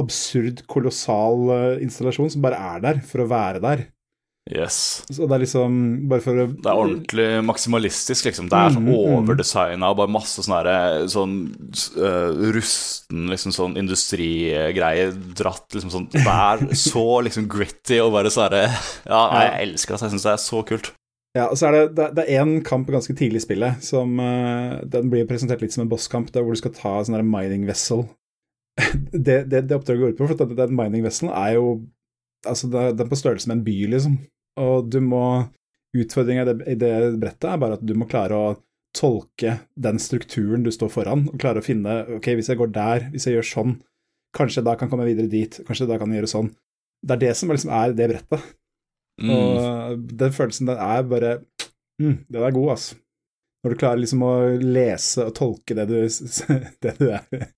absurd, 0.00 0.64
kolossal 0.70 1.48
eh, 1.54 1.84
installasjon 1.84 2.34
som 2.34 2.44
bare 2.44 2.58
er 2.74 2.84
der 2.84 3.00
for 3.06 3.24
å 3.24 3.30
være 3.30 3.62
der. 3.64 3.86
Yes. 4.48 5.04
Så 5.12 5.26
det 5.28 5.34
er 5.36 5.42
liksom 5.42 5.72
bare 6.08 6.24
for 6.24 6.40
å 6.40 6.46
Det 6.48 6.70
er 6.70 6.80
ordentlig 6.80 7.26
maksimalistisk, 7.44 8.30
liksom. 8.30 8.48
Det 8.48 8.56
er 8.56 8.72
sånn 8.72 8.86
Mm, 8.86 8.94
mm. 8.94 9.16
overdesigna 9.18 9.90
og 9.92 9.98
bare 10.00 10.12
masse 10.14 10.40
sånn 10.44 10.56
herre 10.56 11.08
sånn 11.12 11.34
uh, 12.00 12.32
rusten, 12.56 13.26
liksom 13.28 13.52
sånn 13.52 13.76
industrigreie 13.80 15.10
dratt, 15.36 15.66
liksom 15.74 15.92
sånn 15.92 16.08
Det 16.14 16.24
er 16.24 16.64
så 16.72 17.20
liksom 17.26 17.48
gritty 17.50 18.00
og 18.00 18.14
bare 18.16 18.32
sånn 18.32 18.48
herre 18.48 18.64
Ja, 19.04 19.20
jeg 19.42 19.68
elsker 19.68 19.96
det. 19.96 20.06
Jeg 20.06 20.16
syns 20.16 20.24
det 20.24 20.32
er 20.32 20.42
så 20.46 20.62
kult. 20.64 20.92
Ja, 21.36 21.50
og 21.50 21.58
så 21.60 21.68
er 21.68 21.76
det, 21.76 22.08
det, 22.16 22.24
er 22.24 22.40
én 22.40 22.62
kamp 22.64 22.88
ganske 22.88 23.12
tidlig 23.14 23.42
i 23.42 23.44
spillet 23.44 23.84
som 23.84 24.16
uh, 24.16 24.80
Den 24.88 25.12
blir 25.12 25.28
presentert 25.28 25.60
litt 25.60 25.76
som 25.76 25.84
en 25.84 25.92
bosskamp, 25.92 26.32
der 26.32 26.42
hvor 26.42 26.56
du 26.56 26.62
skal 26.62 26.72
ta 26.72 26.96
en 26.98 27.10
sånn 27.10 27.28
mining 27.28 27.68
vessel. 27.68 28.06
det, 29.12 29.44
det, 29.50 29.64
det 29.68 29.76
oppdraget 29.76 30.02
går 30.02 30.14
ut 30.14 30.20
på, 30.20 30.28
for 30.30 30.44
at 30.46 30.56
den 30.58 30.76
mining 30.76 31.06
vesselen 31.06 31.34
er 31.34 31.56
jo 31.58 31.78
Altså, 32.46 32.68
det 32.70 32.92
den 32.94 33.02
er 33.02 33.10
på 33.10 33.16
størrelse 33.18 33.48
med 33.50 33.56
en 33.56 33.62
by, 33.66 33.72
liksom. 33.90 34.12
Og 34.62 34.86
du 34.86 35.00
må 35.02 35.22
Utfordringa 35.96 36.44
i 36.70 36.76
det 36.78 36.92
brettet 37.18 37.48
er 37.48 37.58
bare 37.58 37.78
at 37.78 37.82
du 37.82 37.94
må 37.98 38.06
klare 38.06 38.36
å 38.36 38.52
tolke 38.94 39.56
den 39.74 39.98
strukturen 39.98 40.62
du 40.62 40.70
står 40.70 40.92
foran, 40.92 41.24
og 41.32 41.40
klare 41.40 41.62
å 41.62 41.66
finne 41.66 41.96
Ok, 42.18 42.30
hvis 42.36 42.50
jeg 42.52 42.60
går 42.60 42.70
der, 42.74 43.08
hvis 43.10 43.26
jeg 43.26 43.38
gjør 43.38 43.48
sånn, 43.48 43.74
kanskje 44.36 44.64
da 44.68 44.76
kan 44.78 44.90
komme 44.92 45.08
videre 45.08 45.30
dit, 45.32 45.60
kanskje 45.66 45.88
da 45.88 45.98
kan 45.98 46.12
jeg 46.12 46.22
gjøre 46.22 46.32
sånn. 46.34 46.52
Det 47.02 47.16
er 47.16 47.22
det 47.24 47.34
som 47.38 47.52
liksom 47.52 47.72
er 47.74 47.94
det 47.96 48.08
brettet. 48.12 48.48
Mm. 49.18 49.34
Og 49.34 50.08
den 50.20 50.34
følelsen, 50.34 50.68
den 50.70 50.78
er 50.78 51.06
bare 51.10 51.30
mm, 51.98 52.18
Den 52.30 52.42
er 52.44 52.54
god, 52.54 52.74
altså. 52.76 52.98
Når 53.64 53.74
du 53.74 53.80
klarer 53.80 53.98
liksom 53.98 54.20
å 54.22 54.34
lese 54.62 55.24
og 55.26 55.34
tolke 55.34 55.74
det 55.74 55.88
du, 55.90 55.96
det 56.84 56.92
du 57.00 57.08
er, 57.10 57.48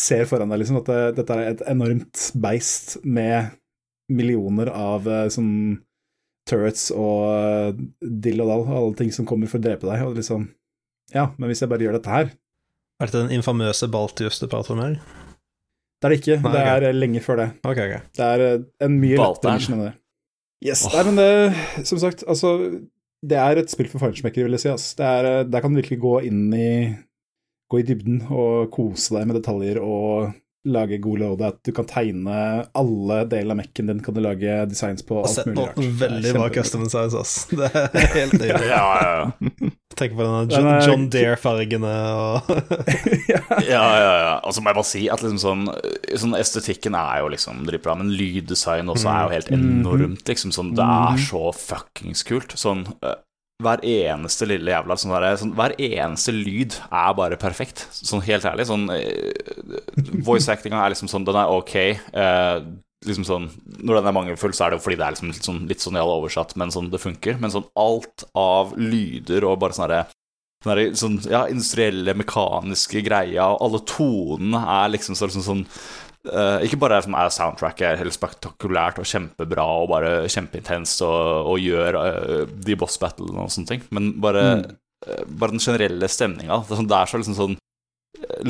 ser 0.00 0.26
foran 0.28 0.52
deg, 0.52 0.62
liksom. 0.62 0.80
At 0.80 0.90
det, 0.90 1.00
dette 1.20 1.36
er 1.36 1.52
et 1.52 1.64
enormt 1.70 2.26
beist 2.40 2.96
med 3.04 3.52
millioner 4.10 4.72
av 4.74 5.06
eh, 5.08 5.28
sånn 5.30 5.52
turrets 6.50 6.88
og 6.94 7.28
eh, 7.30 7.80
dill 8.00 8.42
og 8.42 8.50
dall, 8.50 8.66
og 8.66 8.76
alle 8.80 8.98
ting 8.98 9.12
som 9.14 9.28
kommer 9.28 9.50
for 9.50 9.60
å 9.60 9.66
drepe 9.68 9.86
deg, 9.86 10.04
og 10.06 10.18
liksom 10.18 10.48
Ja, 11.14 11.30
men 11.36 11.50
hvis 11.50 11.62
jeg 11.62 11.70
bare 11.70 11.86
gjør 11.86 11.98
dette 11.98 12.10
her 12.10 12.30
Er 12.30 13.08
dette 13.08 13.22
den 13.22 13.34
infamøse 13.38 13.88
Baltius 13.92 14.40
du 14.42 14.48
prater 14.50 14.74
om 14.74 14.82
her? 14.82 14.96
Det 16.00 16.08
er 16.08 16.14
det 16.14 16.20
ikke. 16.22 16.36
Nei, 16.40 16.52
det 16.54 16.60
er 16.64 16.84
okay. 16.86 16.96
lenge 16.96 17.20
før 17.20 17.36
det. 17.42 17.46
Ok, 17.60 17.78
ok. 17.84 18.06
Det 18.16 18.24
er 18.26 18.42
eh, 18.46 18.62
en 18.86 18.94
mye 19.02 19.18
lettere 19.20 19.58
mission 19.58 19.76
enn 19.76 19.82
det. 19.84 19.92
Yes. 20.64 20.86
oh. 20.88 20.94
Nei, 20.96 21.02
men 21.08 21.18
det, 21.20 21.84
som 21.88 22.00
sagt, 22.00 22.24
altså 22.28 22.54
Det 23.20 23.36
er 23.36 23.60
et 23.60 23.72
spill 23.72 23.88
for 23.88 24.00
feinschmeckere, 24.00 24.46
vil 24.48 24.56
jeg 24.56 24.62
si. 24.64 24.70
Altså. 24.72 24.94
Det 24.96 25.10
er, 25.10 25.28
eh, 25.28 25.42
der 25.52 25.60
kan 25.60 25.74
du 25.74 25.80
virkelig 25.82 26.00
gå 26.00 26.14
inn 26.30 26.46
i 26.56 26.70
Gå 27.70 27.80
i 27.80 27.86
dybden 27.86 28.22
og 28.34 28.70
kose 28.74 29.14
deg 29.18 29.28
med 29.30 29.36
detaljer 29.40 29.78
og 29.82 30.32
lage 30.68 30.98
god 31.00 31.18
låde. 31.22 31.46
At 31.54 31.60
du 31.64 31.70
kan 31.72 31.86
tegne 31.88 32.66
alle 32.76 33.20
deler 33.30 33.54
av 33.54 33.60
Mac-en 33.62 33.86
din, 33.88 34.00
kan 34.04 34.12
du 34.12 34.20
lage 34.20 34.56
designs 34.68 35.00
på. 35.06 35.22
Alt 35.22 35.30
sett 35.38 35.46
mulig 35.46 35.62
rart. 35.68 35.78
noen 35.78 35.94
veldig 36.02 36.32
bra 36.36 36.48
custom 36.52 36.82
designs, 36.84 37.14
ass. 37.16 37.46
Det 37.48 37.70
er 37.70 38.10
helt 38.16 38.34
Ja, 38.42 38.58
nydelig. 38.58 38.68
ja, 38.68 38.82
ja. 39.06 39.70
Tenk 40.00 40.14
på 40.16 40.24
denne 40.26 40.42
John, 40.50 40.68
John 40.86 41.06
Deere-fargene 41.12 41.94
og 42.16 42.50
ja. 43.32 43.40
ja, 43.64 43.80
ja, 44.00 44.12
ja. 44.24 44.34
så 44.52 44.62
må 44.62 44.70
jeg 44.70 44.78
bare 44.78 44.88
si 44.88 45.02
at 45.12 45.20
liksom 45.24 45.40
sånn, 45.42 45.64
sånn 46.22 46.36
Estetikken 46.38 46.94
er 46.96 47.20
jo 47.24 47.30
liksom 47.34 47.64
dritbra, 47.68 47.96
men 48.00 48.12
lyddesign 48.16 48.88
også 48.92 49.10
er 49.12 49.24
jo 49.26 49.34
helt 49.38 49.50
Mm. 49.50 49.64
enormt. 49.80 50.22
Liksom 50.28 50.52
sånn, 50.54 50.74
Det 50.78 50.84
er 50.84 51.16
Mhm. 51.16 51.24
så 51.26 51.42
fuckings 51.56 52.22
kult. 52.24 52.54
Sånn 52.56 52.86
eh, 53.02 53.16
hver 53.60 53.82
eneste 53.86 54.48
lille 54.48 54.72
jævla 54.72 54.96
sånn 54.98 55.14
der, 55.14 55.38
sånn, 55.40 55.54
Hver 55.58 55.74
eneste 55.78 56.34
lyd 56.34 56.76
er 56.88 57.16
bare 57.18 57.38
perfekt. 57.40 57.86
Sånn 57.94 58.24
helt 58.26 58.46
ærlig. 58.48 58.68
Sånn 58.70 58.86
eh, 58.94 59.32
Voice 60.26 60.48
actinga 60.52 60.80
er 60.82 60.94
liksom 60.94 61.10
sånn 61.12 61.26
Den 61.28 61.38
er 61.40 61.52
ok. 61.54 61.74
eh, 61.78 62.54
liksom 63.06 63.26
sånn 63.28 63.50
Når 63.80 64.00
den 64.00 64.10
er 64.10 64.16
mangelfull, 64.16 64.54
så 64.56 64.66
er 64.66 64.72
det 64.72 64.80
jo 64.80 64.86
fordi 64.86 65.00
det 65.00 65.06
er 65.06 65.16
liksom 65.16 65.32
litt 65.32 65.50
sånn, 65.50 65.60
litt 65.70 65.84
sånn 65.84 66.00
oversatt, 66.00 66.56
men 66.60 66.72
sånn 66.74 66.90
det 66.92 67.02
funker. 67.02 67.38
Men 67.40 67.52
sånn 67.54 67.68
alt 67.78 68.26
av 68.38 68.74
lyder 68.80 69.46
og 69.48 69.60
bare 69.62 69.76
sånne 69.76 70.04
sånne, 70.64 70.90
sånn, 71.00 71.16
ja, 71.30 71.46
industrielle, 71.48 72.12
mekaniske 72.20 73.00
greia, 73.06 73.46
og 73.48 73.62
alle 73.64 73.80
tonene 73.88 74.60
er 74.60 74.90
liksom 74.92 75.16
sånn, 75.16 75.30
liksom 75.32 75.46
sånn 75.46 75.62
uh, 76.28 76.58
Ikke 76.66 76.78
bare 76.80 77.00
er, 77.00 77.08
er 77.08 77.32
soundtracket 77.34 78.00
helt 78.00 78.16
spektakulært 78.16 79.00
og 79.00 79.08
kjempebra 79.08 79.64
og 79.80 79.88
bare 79.92 80.12
kjempeintenst 80.30 81.04
og, 81.06 81.54
og 81.54 81.64
gjør 81.64 81.98
uh, 82.00 82.44
de 82.50 82.76
boss 82.78 83.00
battlene 83.02 83.46
og 83.46 83.54
sånne 83.54 83.72
ting, 83.72 83.88
men 83.94 84.12
bare, 84.22 84.44
mm. 84.60 84.78
uh, 85.08 85.24
bare 85.30 85.56
den 85.56 85.64
generelle 85.64 86.10
stemninga. 86.10 86.62
Det, 86.68 86.78
sånn, 86.78 86.90
det, 86.90 87.00
er 87.00 87.12
så 87.12 87.22
liksom 87.22 87.38
sånn 87.38 87.58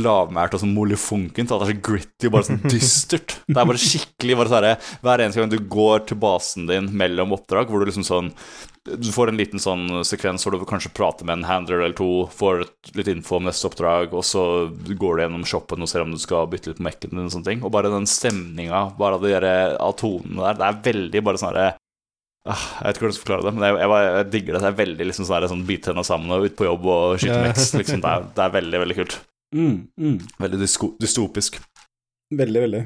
lavmælt 0.00 0.54
og 0.56 0.62
sånn 0.62 0.74
molefonkent. 0.74 1.50
Det 1.50 1.56
er 1.56 1.70
så 1.70 1.78
gritty, 1.90 2.30
bare 2.32 2.48
sånn 2.48 2.62
dystert. 2.72 3.38
Det 3.46 3.56
er 3.56 3.68
bare 3.68 3.82
skikkelig 3.82 4.38
bare 4.40 4.52
sånn 4.52 4.68
Hver 5.04 5.24
eneste 5.24 5.42
gang 5.42 5.52
du 5.52 5.60
går 5.76 6.06
til 6.08 6.20
basen 6.20 6.68
din 6.70 6.90
mellom 6.96 7.36
oppdrag, 7.36 7.70
hvor 7.70 7.82
du 7.82 7.90
liksom 7.90 8.06
sånn 8.06 8.32
Du 8.88 9.10
får 9.12 9.28
en 9.28 9.36
liten 9.36 9.60
sånn 9.60 10.00
sekvens 10.08 10.46
hvor 10.46 10.54
du 10.56 10.62
kanskje 10.64 10.92
prater 10.96 11.26
med 11.28 11.38
en 11.40 11.48
handler 11.48 11.82
eller 11.82 11.96
to, 11.98 12.24
får 12.32 12.62
litt 12.96 13.10
info 13.12 13.36
om 13.36 13.44
neste 13.44 13.68
oppdrag, 13.68 14.14
og 14.16 14.24
så 14.24 14.44
går 14.72 15.18
du 15.18 15.24
gjennom 15.26 15.44
shoppen 15.44 15.84
og 15.84 15.90
ser 15.90 16.06
om 16.06 16.14
du 16.14 16.20
skal 16.22 16.48
bytte 16.48 16.72
litt 16.72 16.80
på 16.80 16.86
mekken 16.88 17.12
din 17.12 17.26
og 17.26 17.34
sånne 17.34 17.50
ting. 17.50 17.60
Og 17.60 17.74
bare 17.74 17.92
den 17.92 18.08
stemninga, 18.08 18.86
bare 18.96 19.20
av 19.20 19.26
de 19.26 19.92
tonene 20.00 20.46
der, 20.46 20.58
det 20.62 20.68
er 20.70 20.82
veldig 20.88 21.24
bare 21.28 21.42
sånn 21.42 21.52
herre 21.52 21.68
ah, 22.48 22.62
jeg 22.80 22.86
vet 22.86 22.96
ikke 22.96 23.04
hvordan 23.04 23.12
jeg 23.12 23.18
skal 23.18 23.26
forklare 23.26 23.46
det, 23.46 23.52
men 23.56 23.66
jeg, 23.66 23.76
jeg, 23.80 24.06
jeg 24.06 24.28
digger 24.34 24.56
det. 24.56 24.62
Det 24.62 24.70
er 24.70 24.78
veldig 24.80 25.08
liksom 25.10 25.28
sånn, 25.28 25.48
sånn 25.52 25.66
bite 25.68 25.90
tenna 25.90 26.04
sammen 26.06 26.34
og 26.36 26.46
ut 26.46 26.56
på 26.56 26.68
jobb 26.68 26.88
og 26.94 27.18
skyte 27.20 27.42
meks. 27.44 27.68
Liksom. 27.76 28.04
Det, 28.04 28.14
det, 28.36 28.46
er 28.46 28.56
veldig, 28.56 28.82
veldig 28.84 28.98
kult. 29.02 29.18
Mm, 29.56 29.76
mm. 30.00 30.16
Veldig 30.40 30.62
dystopisk. 31.02 31.60
Veldig, 32.40 32.64
veldig. 32.66 32.82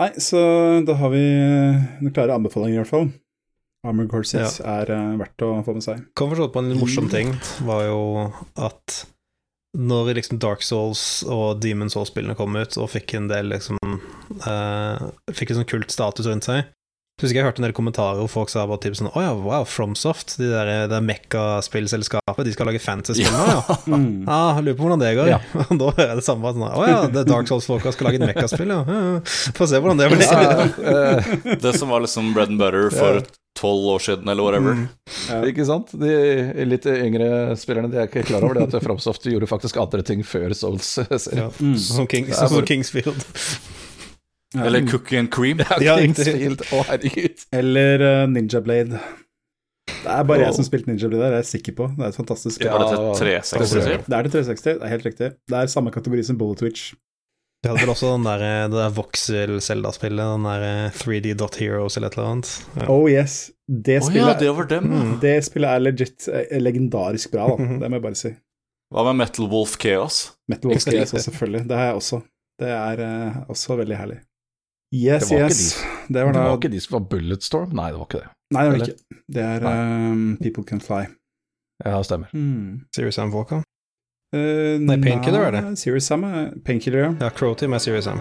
Nei, 0.00 0.08
så 0.24 0.40
da 0.88 0.96
har 0.98 1.12
vi 1.12 1.20
eh, 1.20 1.82
noen 2.00 2.14
klare 2.16 2.38
anbefalinger, 2.38 2.78
i 2.78 2.82
hvert 2.82 2.92
fall. 2.92 3.10
Armored 3.86 4.10
Core 4.12 4.28
6 4.28 4.60
ja. 4.60 4.76
er 4.80 4.92
uh, 4.94 5.16
verdt 5.20 5.42
å 5.46 5.54
få 5.66 5.74
med 5.76 5.84
seg. 5.84 6.04
Kan 6.18 6.30
forstå 6.30 6.50
på 6.54 6.62
en 6.62 6.76
morsom 6.78 7.08
ting, 7.12 7.34
var 7.66 7.86
jo 7.88 8.02
at 8.60 9.02
når 9.78 10.12
liksom 10.18 10.38
Dark 10.42 10.62
Souls 10.62 11.22
og 11.24 11.62
Demon 11.64 11.90
Souls-spillene 11.90 12.36
kom 12.36 12.54
ut 12.58 12.76
og 12.76 12.90
fikk 12.92 13.16
en 13.16 13.30
del 13.30 13.48
liksom 13.54 13.78
uh, 14.44 15.00
Fikk 15.32 15.54
en 15.54 15.62
sånn 15.62 15.70
kult 15.70 15.94
status 15.94 16.28
rundt 16.28 16.44
seg, 16.44 16.66
så 17.16 17.26
husker 17.26 17.38
jeg 17.38 17.46
hørte 17.46 17.60
en 17.62 17.66
del 17.68 17.74
kommentarer 17.76 18.20
hvor 18.20 18.30
folk 18.32 18.52
sa 18.52 18.64
bare 18.68 18.82
typ 18.84 18.96
sånn 18.98 19.10
Å 19.10 19.16
oh 19.16 19.24
ja, 19.24 19.32
wow, 19.36 19.66
FromSoft, 19.68 20.36
de 20.40 20.48
der, 20.50 20.70
det 20.90 21.00
Mekka-spillselskapet, 21.08 22.44
de 22.48 22.54
skal 22.54 22.68
lage 22.68 22.80
fantasy-spill 22.84 23.36
nå, 23.36 23.48
ja. 23.48 23.60
ja. 23.68 23.76
Mm. 23.92 24.24
Ah, 24.30 24.60
lurer 24.62 24.76
på 24.78 24.86
hvordan 24.86 25.02
det 25.02 25.10
går. 25.18 25.28
Ja. 25.28 25.38
da 25.80 25.90
hører 25.90 26.12
jeg 26.12 26.20
det 26.20 26.24
samme. 26.26 26.52
Sånn, 26.54 26.64
Å 26.68 26.80
oh 26.80 26.88
ja, 26.88 27.02
det 27.12 27.24
er 27.24 27.28
Dark 27.28 27.50
Souls-folka 27.50 27.92
skal 27.94 28.08
lage 28.08 28.20
et 28.20 28.26
Mekka-spill, 28.30 28.72
ja. 28.72 28.80
ja. 28.88 29.20
Få 29.58 29.68
se 29.68 29.80
hvordan 29.82 30.00
det 30.00 30.08
blir. 30.12 31.56
det 31.62 31.74
som 31.76 31.92
var 31.92 32.04
liksom 32.04 32.32
bread 32.36 32.52
and 32.52 32.60
butter 32.60 32.92
for 32.92 33.20
tolv 33.58 33.86
år 33.94 33.98
siden, 33.98 34.28
eller 34.28 34.42
whatever. 34.42 34.72
Mm. 34.72 34.88
Ja. 35.28 35.40
Ikke 35.50 35.66
sant? 35.68 35.92
De 35.98 36.12
litt 36.66 36.86
yngre 36.88 37.56
spillerne 37.60 37.92
de 37.92 38.00
er 38.00 38.10
ikke 38.10 38.24
klar 38.28 38.44
over 38.46 38.58
det 38.58 38.68
at 38.68 38.84
FromSoft 38.84 39.28
gjorde 39.28 39.48
faktisk 39.50 39.78
andre 39.82 40.04
ting 40.06 40.24
før 40.26 40.54
Souls-serien. 40.56 41.46
Ja. 41.46 41.48
Mm. 41.60 41.76
Som, 41.78 42.08
King, 42.12 42.30
som 42.34 42.58
Kingsfield. 42.66 43.26
Eller 44.66 44.84
Cookie 44.84 45.18
and 45.18 45.32
Cream. 45.32 45.62
Ja, 45.80 45.96
Kingsfield, 46.00 46.64
å 46.76 46.82
herregud. 46.90 47.44
Eller 47.56 48.02
uh, 48.04 48.24
Ninja 48.28 48.60
Blade. 48.64 49.00
Det 49.92 50.10
er 50.12 50.26
bare 50.28 50.42
oh. 50.42 50.44
jeg 50.44 50.56
som 50.58 50.66
spilte 50.66 50.90
Ninja 50.90 51.08
Blade 51.08 51.24
der, 51.24 51.38
jeg 51.38 51.46
er 51.46 51.48
sikker 51.48 51.76
på. 51.78 51.88
Det 51.96 52.04
er 52.04 52.12
et 52.12 52.18
fantastisk. 52.18 52.66
Ja, 52.66 52.76
det, 52.82 52.98
360. 53.20 54.04
det 54.08 54.18
er 54.18 54.28
det 54.28 54.34
360, 54.34 54.66
det 54.66 54.76
er 54.88 54.92
helt 54.92 55.08
riktig. 55.08 55.32
Det 55.48 55.62
er 55.62 55.72
samme 55.72 55.94
kategori 55.94 56.26
som 56.28 56.40
Bullet 56.40 56.60
Twitch. 56.60 56.92
Vi 57.62 57.70
hadde 57.70 57.84
vel 57.84 57.92
også 57.92 58.08
den 58.16 58.24
der, 58.26 58.42
det 58.66 58.74
der 58.74 58.94
Voxel-Selda-spillet, 58.96 60.30
den 60.34 60.46
der 60.48 60.96
3D 60.98 61.36
Dot 61.38 61.60
Heroes 61.62 61.94
eller 61.96 62.10
et 62.10 62.16
eller 62.16 62.30
annet. 62.32 62.48
Ja. 62.74 62.88
Oh 62.90 63.04
yes. 63.06 63.36
Det 63.70 64.00
spillet, 64.02 64.24
oh, 64.24 64.32
ja, 64.32 64.38
det, 64.40 64.48
var 64.56 64.66
dem. 64.72 64.88
Mm. 64.90 65.12
det 65.22 65.36
spillet 65.46 65.70
er 65.70 65.84
legit 65.84 66.26
er 66.26 66.64
legendarisk 66.64 67.30
bra, 67.36 67.46
da. 67.52 67.68
Det 67.78 67.86
må 67.86 68.00
jeg 68.00 68.04
bare 68.08 68.18
si. 68.18 68.32
Hva 68.92 69.06
med 69.06 69.20
Metal 69.22 69.46
Wolf 69.54 69.78
Chaos? 69.80 70.18
Metal 70.50 70.72
Wolf 70.72 70.88
Chaos, 70.88 71.14
selvfølgelig. 71.14 71.62
Det 71.70 71.78
har 71.78 71.92
jeg 71.92 72.00
også. 72.02 72.20
Det 72.60 72.74
er 72.74 73.04
uh, 73.06 73.38
også 73.54 73.78
veldig 73.78 73.96
herlig. 73.96 74.18
Yes, 74.92 75.30
det 75.30 75.38
yes. 75.38 75.62
De, 75.78 76.14
det, 76.14 76.24
var, 76.26 76.34
det 76.34 76.42
var 76.42 76.58
ikke 76.58 76.74
de 76.74 76.80
som 76.82 76.98
var 76.98 77.06
Bulletstorm? 77.14 77.70
Nei, 77.78 77.88
det 77.94 78.00
var 78.02 78.10
ikke 78.10 78.24
det. 78.24 78.30
Nei, 78.52 78.64
det 78.66 78.72
var 78.74 78.84
ikke. 78.84 79.20
Det 79.38 79.44
er 79.46 79.68
um, 79.70 80.26
People 80.42 80.64
Can 80.68 80.82
Fly. 80.84 81.06
Ja, 81.86 81.94
det 81.96 82.04
stemmer. 82.10 82.34
Mm. 82.34 82.82
Serious 82.94 83.22
Am 83.22 83.32
Walker? 83.32 83.62
Uh, 84.32 84.80
nei, 84.80 84.96
Painkiller 85.02 85.48
er 85.48 85.56
det. 85.58 85.64
Serious 85.78 86.08
Sam 86.08 86.24
er 86.24 86.52
Painkiller, 86.64 86.98
ja. 87.04 87.14
Ja, 87.20 87.30
Crow 87.36 87.54
Team 87.54 87.72
er 87.76 87.78
Serious 87.84 88.04
Sam. 88.08 88.20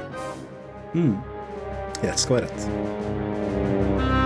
Mm. 0.93 1.15
det 2.01 2.19
skal 2.19 2.35
være 2.35 2.49
rett. 2.49 4.20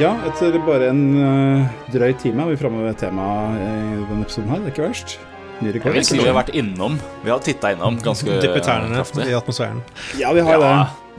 Ja, 0.00 0.14
etter 0.24 0.54
bare 0.64 0.86
en 0.88 1.00
uh, 1.12 1.72
drøy 1.92 2.14
time 2.16 2.46
er 2.46 2.54
vi 2.54 2.56
framme 2.56 2.80
ved 2.86 2.94
temaet 3.02 3.58
i 3.60 3.98
denne 4.08 4.22
episoden 4.24 4.48
her. 4.48 4.62
Det 4.62 4.70
er 4.70 4.72
ikke 4.72 4.86
verst. 4.86 5.18
Ny 5.60 5.74
rekord. 5.74 5.90
Jeg 5.90 5.96
vil 5.98 6.06
si 6.08 6.16
vi 6.16 6.24
har 6.24 6.36
vært 6.38 6.52
innom. 6.56 6.94
Vi 7.20 7.28
har 7.28 7.42
titta 7.44 7.74
innom 7.74 7.98
ganske 8.00 8.38
Dyppet 8.40 8.64
tærne 8.64 9.02
i 9.26 9.34
atmosfæren. 9.36 9.82
Ja, 10.16 10.30
vi 10.32 10.40
har 10.46 10.56
ja, 10.56 10.70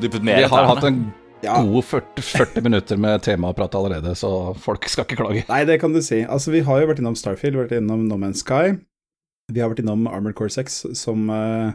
det. 0.01 0.09
vi 0.17 0.47
har 0.49 0.65
hatt 0.71 0.87
en 0.89 0.97
ja. 1.45 1.59
gode 1.61 1.83
40, 1.91 2.25
40, 2.25 2.65
minutter 2.65 2.97
med 3.05 3.21
temaprat 3.21 3.77
allerede, 3.77 4.15
så 4.17 4.33
folk 4.57 4.89
skal 4.89 5.05
ikke 5.05 5.19
klage. 5.21 5.45
Nei, 5.51 5.61
det 5.69 5.77
kan 5.85 5.93
du 5.93 6.01
si. 6.01 6.23
Altså, 6.25 6.49
vi 6.57 6.65
har 6.65 6.81
jo 6.81 6.89
vært 6.89 7.05
innom 7.05 7.19
Starfield, 7.21 7.61
vært 7.61 7.77
innom 7.77 8.09
No 8.09 8.17
Man's 8.17 8.41
Sky. 8.41 8.79
Vi 9.53 9.61
har 9.61 9.69
vært 9.69 9.85
innom 9.85 10.09
Armored 10.09 10.39
Core 10.41 10.57
6, 10.57 10.87
som 10.97 11.29
uh, 11.29 11.69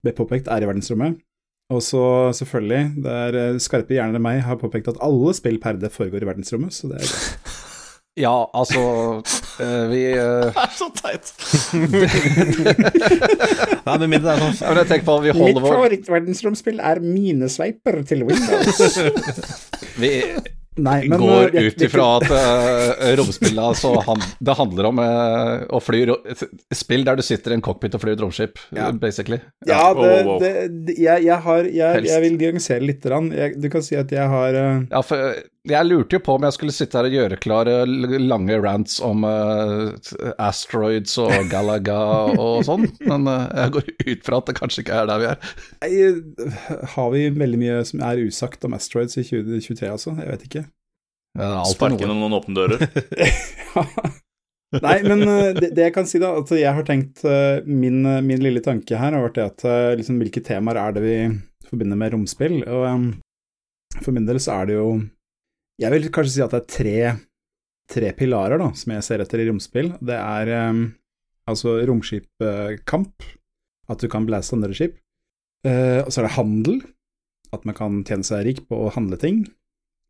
ble 0.00 0.16
påpekt 0.16 0.48
er 0.48 0.64
i 0.64 0.72
verdensrommet. 0.72 1.20
Og 1.68 1.82
så 1.84 2.32
selvfølgelig, 2.32 2.94
det 3.04 3.12
er 3.12 3.34
eh, 3.36 3.58
skarpe 3.60 3.92
hjerner 3.92 4.16
enn 4.16 4.24
meg 4.24 4.38
har 4.46 4.56
påpekt 4.56 4.88
at 4.88 4.96
alle 5.04 5.34
spill 5.36 5.58
per 5.60 5.76
det 5.76 5.90
foregår 5.92 6.24
i 6.24 6.28
verdensrommet, 6.30 6.72
så 6.72 6.88
det 6.92 7.02
er 7.02 7.08
greit. 7.08 7.56
Ja, 8.18 8.48
altså 8.50 8.80
øh, 9.62 9.90
Vi 9.90 10.00
øh... 10.18 10.50
Det 10.50 10.58
er 10.58 10.72
så 10.74 10.88
teit! 10.96 11.26
Nei, 13.86 13.98
men 13.98 14.10
mindre 14.10 14.24
det 14.24 14.32
er 14.32 14.40
sånn 14.42 14.56
ja, 14.58 14.72
men 14.72 14.80
jeg 14.80 14.88
tenker 14.90 15.06
på, 15.06 15.14
vi 15.22 15.30
holder 15.36 15.60
Mitt 15.60 15.68
favorittverdensromspill 15.68 16.80
er 16.82 16.98
minesveiper 17.04 18.00
til 18.08 18.24
Windows. 18.26 18.98
vi 20.02 20.10
Nei, 20.78 21.08
men, 21.10 21.18
går 21.20 21.54
uh, 21.54 21.66
ut 21.68 21.84
ifra 21.88 22.06
at 22.18 22.30
uh, 22.30 23.04
romspillet 23.18 23.62
altså, 23.64 23.92
han, 24.06 24.22
det 24.38 24.56
handler 24.58 24.90
om 24.90 25.02
uh, 25.02 25.66
å 25.74 25.80
fly 25.82 26.04
Spill 26.74 27.04
der 27.06 27.18
du 27.18 27.24
sitter 27.26 27.54
i 27.54 27.58
en 27.58 27.64
cockpit 27.64 27.96
og 27.98 28.02
flyr 28.04 28.14
et 28.14 28.22
romskip, 28.22 28.62
ja. 28.76 28.90
basically. 28.94 29.40
Ja, 29.66 29.80
ja 29.80 29.84
det, 29.98 30.08
oh, 30.22 30.32
oh. 30.36 30.40
det, 30.42 30.94
jeg, 30.94 31.26
jeg, 31.26 31.38
har 31.44 31.68
jeg, 31.68 32.06
jeg 32.08 32.24
vil 32.24 32.40
diagnosere 32.40 32.86
litt. 32.86 33.06
du 33.58 33.68
kan 33.72 33.84
si 33.84 33.98
at 33.98 34.12
jeg 34.14 34.30
har 34.30 34.58
uh... 34.58 34.82
Ja, 34.88 35.02
for 35.04 35.38
jeg 35.68 35.88
lurte 35.88 36.18
jo 36.18 36.22
på 36.24 36.36
om 36.38 36.46
jeg 36.46 36.56
skulle 36.56 36.74
sitte 36.74 36.98
her 36.98 37.08
og 37.08 37.16
gjøre 37.16 37.38
klare 37.42 37.74
lange 37.86 38.56
rants 38.62 38.98
om 39.04 39.26
asteroids 39.26 41.16
og 41.22 41.34
Galaga 41.52 41.98
og 42.34 42.64
sånn, 42.68 42.88
men 43.04 43.28
jeg 43.28 43.74
går 43.76 43.92
ut 44.06 44.24
fra 44.26 44.40
at 44.40 44.50
det 44.50 44.56
kanskje 44.58 44.84
ikke 44.84 45.02
er 45.02 45.10
der 45.10 45.22
vi 45.22 45.30
er. 45.32 45.52
Nei, 45.82 45.92
har 46.94 47.12
vi 47.14 47.26
veldig 47.36 47.60
mye 47.60 47.82
som 47.88 48.04
er 48.08 48.24
usagt 48.24 48.66
om 48.68 48.76
asteroids 48.78 49.18
i 49.20 49.26
2023, 49.26 49.92
altså? 49.92 50.16
Jeg 50.18 50.32
vet 50.34 50.48
ikke. 50.48 50.64
Sparke 51.68 52.00
gjennom 52.02 52.24
noen 52.24 52.38
åpne 52.40 52.56
dører. 52.56 52.88
Nei, 54.84 54.98
men 55.00 55.22
eh, 55.24 55.54
det, 55.56 55.70
det, 55.72 55.84
jeg 55.86 55.94
kan 55.94 56.08
si, 56.08 56.18
da, 56.20 56.34
at 56.42 56.50
jeg 56.52 56.72
har 56.76 56.84
tenkt 56.84 57.22
eh, 57.24 57.64
Min, 57.64 58.02
eh, 58.04 58.20
min 58.24 58.42
lille 58.44 58.60
tanke 58.64 58.98
her 59.00 59.14
har 59.16 59.24
vært 59.24 59.38
det 59.38 59.46
at 59.46 59.96
liksom, 59.96 60.18
hvilke 60.20 60.42
temaer 60.44 60.80
er 60.82 60.96
det 60.96 61.04
vi 61.04 61.14
forbinder 61.70 62.00
med 62.00 62.12
romspill? 62.12 62.58
Og 62.66 62.84
um, 62.84 63.06
for 64.02 64.12
min 64.12 64.28
del 64.28 64.40
så 64.42 64.60
er 64.60 64.68
det 64.68 64.76
jo 64.76 64.90
Jeg 65.78 65.94
vil 65.94 66.08
kanskje 66.10 66.34
si 66.34 66.44
at 66.44 66.54
det 66.54 66.60
er 66.60 66.70
tre, 66.74 67.00
tre 67.90 68.12
pilarer 68.18 68.58
da, 68.60 68.72
som 68.74 68.94
jeg 68.96 69.04
ser 69.06 69.22
etter 69.22 69.42
i 69.42 69.48
romspill. 69.48 69.92
Det 70.02 70.16
er 70.18 70.50
um, 70.70 70.80
altså 71.48 71.76
romskipkamp, 71.86 73.26
at 73.88 74.02
du 74.02 74.08
kan 74.10 74.26
blæse 74.26 74.56
andre 74.56 74.74
skip. 74.74 74.96
Uh, 75.66 76.02
og 76.02 76.10
så 76.10 76.22
er 76.22 76.28
det 76.28 76.36
handel, 76.36 76.80
at 77.54 77.62
man 77.68 77.76
kan 77.78 78.02
tjene 78.08 78.26
seg 78.26 78.42
rik 78.48 78.64
på 78.66 78.80
å 78.86 78.90
handle 78.94 79.20
ting. 79.22 79.44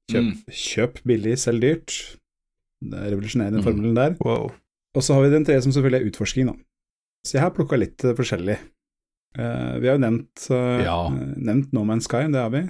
Kjøp, 0.09 0.25
mm. 0.25 0.57
kjøp 0.57 1.03
billig, 1.09 1.37
selg 1.41 1.63
dyrt. 1.65 1.99
Det 2.81 2.97
er 2.97 3.13
revolusjonerende, 3.13 3.59
den 3.59 3.65
mm. 3.65 3.69
formelen 3.69 4.01
der. 4.01 4.17
Wow. 4.25 4.51
Og 4.97 5.05
så 5.05 5.15
har 5.15 5.27
vi 5.27 5.35
den 5.37 5.45
tredje 5.45 5.67
som 5.67 5.75
selvfølgelig 5.77 6.01
er 6.01 6.11
utforsking, 6.11 6.49
da. 6.49 6.57
Så 7.27 7.37
jeg 7.37 7.45
har 7.45 7.53
plukka 7.53 7.77
litt 7.77 8.09
uh, 8.09 8.17
forskjellig. 8.17 8.57
Uh, 9.37 9.77
vi 9.83 9.91
har 9.91 9.99
jo 9.99 10.05
nevnt, 10.07 10.49
uh, 10.49 10.81
ja. 10.81 10.99
nevnt 11.13 11.77
No 11.77 11.85
Man's 11.85 12.09
Sky, 12.09 12.25
det 12.33 12.41
har 12.41 12.55
vi. 12.55 12.65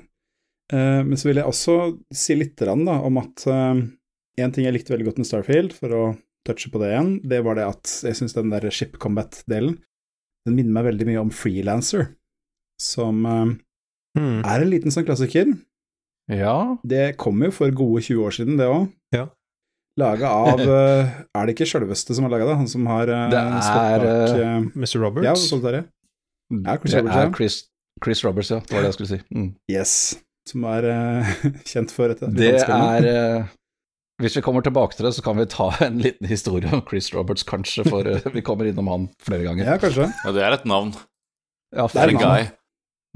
Men 0.73 1.17
så 1.17 1.31
vil 1.31 1.39
jeg 1.41 1.49
også 1.49 1.75
si 2.13 2.35
litt 2.37 2.61
da, 2.61 2.75
om 2.77 3.21
at 3.23 3.45
en 3.49 4.53
ting 4.53 4.67
jeg 4.67 4.75
likte 4.75 4.93
veldig 4.93 5.07
godt 5.09 5.21
med 5.23 5.29
Starfield, 5.29 5.73
for 5.73 5.95
å 5.97 6.03
touche 6.45 6.69
på 6.73 6.81
det 6.83 6.91
igjen, 6.93 7.13
det 7.25 7.39
var 7.47 7.57
det 7.57 7.65
at 7.71 7.95
jeg 8.05 8.19
syns 8.19 8.37
den 8.37 8.53
der 8.53 8.69
ship 8.69 8.99
combat-delen, 9.01 9.79
den 10.45 10.59
minner 10.59 10.77
meg 10.77 10.91
veldig 10.91 11.09
mye 11.09 11.23
om 11.23 11.33
Freelancer 11.33 12.11
som 12.83 13.25
eh, 13.25 13.57
Hmm. 14.19 14.41
er 14.43 14.65
en 14.65 14.71
liten 14.73 14.95
sånn 14.95 15.07
klassiker. 15.07 15.51
Ja. 16.33 16.79
Det 16.87 17.17
kom 17.21 17.41
jo 17.45 17.51
for 17.55 17.73
gode 17.73 18.03
20 18.05 18.25
år 18.27 18.35
siden, 18.37 18.59
det 18.61 18.69
òg. 18.69 18.89
Ja. 19.15 19.29
Laga 19.99 20.31
av 20.31 20.61
eh, 20.79 21.15
Er 21.35 21.49
det 21.49 21.57
ikke 21.57 21.67
sjølveste 21.67 22.15
som 22.15 22.27
har 22.27 22.35
laga 22.37 22.47
det? 22.47 22.59
Han 22.61 22.69
som 22.71 22.85
har 22.87 23.11
uh, 23.11 23.25
Det 23.33 23.39
er, 23.41 23.49
bak 23.51 24.05
eh, 24.07 24.43
eh, 24.45 24.69
Mr. 24.79 24.99
Roberts? 25.03 25.27
Ja, 25.27 25.59
det 25.65 25.73
ja. 25.75 25.85
Ja, 26.55 26.77
Chris 26.79 26.93
det 26.95 27.01
Roberts, 27.01 27.17
ja. 27.17 27.25
er 27.25 27.33
Chris, 27.35 27.57
Chris 28.05 28.25
Roberts, 28.25 28.53
ja. 28.55 28.61
Det 28.63 28.77
var 28.77 28.87
det 28.87 28.93
jeg 28.93 28.99
skulle 28.99 29.11
si. 29.11 29.21
Mm. 29.35 29.49
Yes. 29.73 29.95
Som 30.49 30.65
er 30.71 30.89
uh, 30.89 31.33
kjent 31.71 31.93
for 31.95 32.13
dette. 32.13 32.31
Det 32.35 32.55
er 32.65 33.09
uh, 33.09 33.49
Hvis 34.23 34.39
vi 34.39 34.45
kommer 34.45 34.65
tilbake 34.65 34.97
til 34.97 35.09
det, 35.09 35.15
så 35.17 35.25
kan 35.25 35.39
vi 35.39 35.49
ta 35.53 35.71
en 35.85 36.01
liten 36.03 36.29
historie 36.31 36.71
om 36.73 36.85
Chris 36.89 37.13
Roberts, 37.15 37.47
kanskje, 37.49 37.87
for 37.89 38.09
uh, 38.09 38.31
vi 38.35 38.45
kommer 38.47 38.71
innom 38.71 38.91
han 38.93 39.09
flere 39.25 39.47
ganger. 39.47 39.69
Ja, 39.69 39.79
kanskje. 39.83 40.09
Ja, 40.25 40.35
det 40.37 40.47
er 40.47 40.59
et 40.59 40.69
navn. 40.69 40.95
Ja, 41.77 41.85
Det 41.93 42.01
er 42.01 42.15
en 42.15 42.23
guy. 42.23 42.49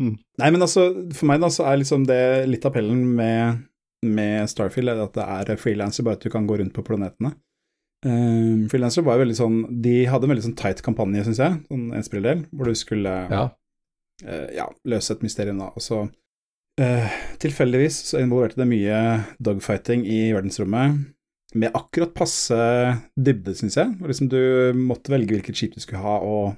Mm. 0.00 0.16
Nei, 0.40 0.50
men 0.50 0.64
altså, 0.64 0.88
for 1.14 1.28
meg 1.30 1.42
da, 1.42 1.50
så 1.52 1.66
er 1.68 1.80
liksom 1.80 2.04
det 2.08 2.22
litt 2.48 2.64
appellen 2.68 3.04
med, 3.16 3.64
med 4.04 4.50
Starfield, 4.50 4.92
er 4.92 5.02
at 5.04 5.16
det 5.16 5.54
er 5.54 5.60
frilanser, 5.60 6.06
bare 6.06 6.18
at 6.18 6.24
du 6.24 6.32
kan 6.32 6.48
gå 6.48 6.58
rundt 6.60 6.74
på 6.76 6.84
planetene. 6.86 7.34
Um, 8.02 8.66
frilanser 8.70 9.04
var 9.06 9.14
jo 9.14 9.22
veldig 9.22 9.36
sånn 9.38 9.58
De 9.78 9.92
hadde 10.10 10.26
en 10.26 10.32
veldig 10.32 10.42
sånn 10.48 10.56
tight 10.58 10.80
kampanje, 10.82 11.22
syns 11.22 11.38
jeg, 11.38 11.58
sånn 11.70 11.92
enspillerdel, 11.94 12.40
hvor 12.50 12.66
du 12.70 12.78
skulle 12.78 13.12
Ja. 13.30 13.44
Uh, 14.22 14.48
ja, 14.54 14.66
løse 14.86 15.14
et 15.14 15.22
mysterium, 15.24 15.60
da. 15.62 15.70
Og 15.74 15.82
så 15.82 16.04
eh, 16.82 17.12
tilfeldigvis 17.42 18.00
så 18.10 18.20
involverte 18.22 18.58
det 18.60 18.68
mye 18.70 18.98
dogfighting 19.42 20.04
i 20.06 20.20
verdensrommet, 20.34 20.98
med 21.54 21.74
akkurat 21.76 22.14
passe 22.16 22.56
dybde, 23.20 23.52
syns 23.58 23.76
jeg. 23.76 23.94
Liksom 24.00 24.28
du 24.32 24.38
måtte 24.78 25.12
velge 25.12 25.34
hvilket 25.36 25.58
skip 25.58 25.74
du 25.76 25.82
skulle 25.84 26.00
ha, 26.00 26.18
og 26.24 26.56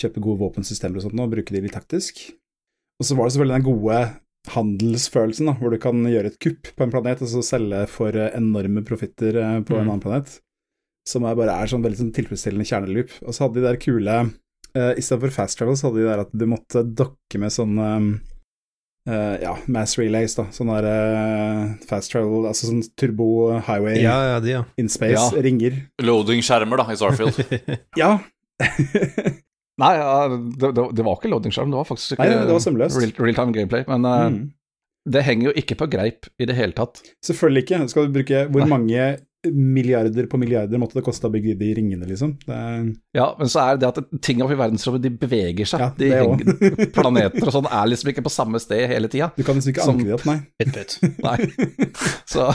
kjøpe 0.00 0.22
gode 0.24 0.40
våpensystemer 0.40 0.98
og 0.98 1.04
sånt, 1.06 1.20
og 1.20 1.32
bruke 1.34 1.52
de 1.54 1.60
litt 1.66 1.76
taktisk. 1.76 2.22
Og 3.00 3.06
så 3.08 3.16
var 3.18 3.28
det 3.28 3.34
selvfølgelig 3.34 3.58
den 3.58 3.66
gode 3.68 3.98
handelsfølelsen, 4.54 5.48
da, 5.48 5.54
hvor 5.60 5.72
du 5.72 5.78
kan 5.80 6.00
gjøre 6.08 6.32
et 6.32 6.40
kupp 6.42 6.70
på 6.76 6.84
en 6.84 6.92
planet 6.92 7.22
og 7.24 7.30
så 7.32 7.42
selge 7.44 7.84
for 7.92 8.16
eh, 8.16 8.32
enorme 8.36 8.82
profitter 8.84 9.36
på 9.36 9.70
på 9.70 9.76
en 9.78 9.84
Mm. 9.86 9.90
annen 9.90 10.04
planet. 10.04 10.34
Som 11.08 11.24
er 11.28 11.36
bare 11.36 11.52
er 11.60 11.68
sånn 11.68 11.84
veldig 11.84 12.00
sånn 12.00 12.14
tilfredsstillende 12.16 12.64
kjerneloop. 12.68 13.10
Og 13.28 13.34
så 13.36 13.44
hadde 13.44 13.60
de 13.60 13.66
der 13.66 13.76
kule 13.76 14.14
uh, 14.74 14.92
Istedenfor 14.96 15.30
fast 15.36 15.58
travel, 15.58 15.76
så 15.76 15.90
hadde 15.90 16.00
de 16.00 16.08
der 16.08 16.22
at 16.24 16.32
du 16.32 16.46
måtte 16.48 16.80
dokke 16.96 17.40
med 17.42 17.52
sånn 17.52 17.76
eh, 19.08 19.34
ja, 19.42 19.54
mass 19.66 19.96
relays, 19.98 20.36
da. 20.38 20.46
Sånn 20.54 20.70
der 20.72 20.86
uh, 20.88 21.74
fast 21.88 22.12
travel, 22.14 22.46
altså 22.50 22.70
sånn 22.70 22.82
turbo 22.98 23.28
highway 23.58 24.00
Ja, 24.02 24.16
ja, 24.34 24.40
de, 24.44 24.54
ja. 24.56 24.62
in 24.80 24.88
space, 24.92 25.18
Ja. 25.18 25.42
ringer. 25.44 25.76
Loading-skjermer, 26.02 26.82
da, 26.82 26.88
i 26.92 26.98
Starfield. 27.00 27.40
Ja! 28.00 28.16
Nei, 29.82 29.94
ja, 29.98 30.10
det, 30.30 30.68
det, 30.76 30.82
det 30.94 31.04
var 31.06 31.16
ikke 31.18 31.32
loading-skjerm, 31.32 31.72
det 31.72 31.80
var 31.80 31.88
faktisk 31.88 32.14
ikke 32.14 32.26
Nei, 32.30 32.42
det 32.46 32.54
var 32.54 32.62
sømløst. 32.62 33.00
real, 33.00 33.14
real 33.18 33.38
time 33.40 33.54
gameplay. 33.56 33.86
Men 33.90 34.06
uh, 34.06 34.26
mm. 34.30 34.42
det 35.16 35.24
henger 35.26 35.50
jo 35.50 35.54
ikke 35.64 35.78
på 35.80 35.88
greip 35.90 36.28
i 36.38 36.46
det 36.46 36.54
hele 36.58 36.76
tatt. 36.76 37.02
Selvfølgelig 37.26 37.64
ikke. 37.66 37.80
Skal 37.90 38.06
du 38.06 38.14
bruke 38.14 38.44
Hvor 38.54 38.62
Nei. 38.62 38.70
mange 38.70 39.08
milliarder 39.52 40.26
på 40.30 40.38
milliarder 40.40 40.78
måtte 40.80 40.96
det 40.98 41.04
koste 41.06 41.28
å 41.28 41.32
bygge 41.34 41.54
de 41.60 41.68
ringene, 41.76 42.06
liksom? 42.08 42.36
Det 42.46 42.54
er, 42.54 42.86
Ja, 43.18 43.26
men 43.38 43.50
så 43.52 43.60
er 43.64 43.76
det 43.82 43.88
at 43.90 43.98
ting 44.24 44.40
oppe 44.44 44.54
i 44.56 44.60
verdensrommet, 44.60 45.02
de 45.04 45.10
beveger 45.10 45.68
seg. 45.68 45.80
Ja, 45.84 45.90
de 45.98 46.08
henger, 46.12 46.86
planeter 46.96 47.44
og 47.48 47.52
sånn 47.56 47.68
er 47.70 47.90
liksom 47.90 48.10
ikke 48.14 48.24
på 48.26 48.32
samme 48.32 48.60
sted 48.62 48.86
hele 48.90 49.08
tida. 49.12 49.30
du 49.36 49.42
kan 49.46 49.58
liksom 49.58 49.74
ikke 49.74 49.84
Som- 49.86 49.98
anke 49.98 50.08
de 50.08 50.14
opp, 50.16 50.24
nei. 50.30 50.38
Pit, 50.60 50.72
pit. 50.74 50.96
Nei. 51.24 51.36
Så 52.28 52.46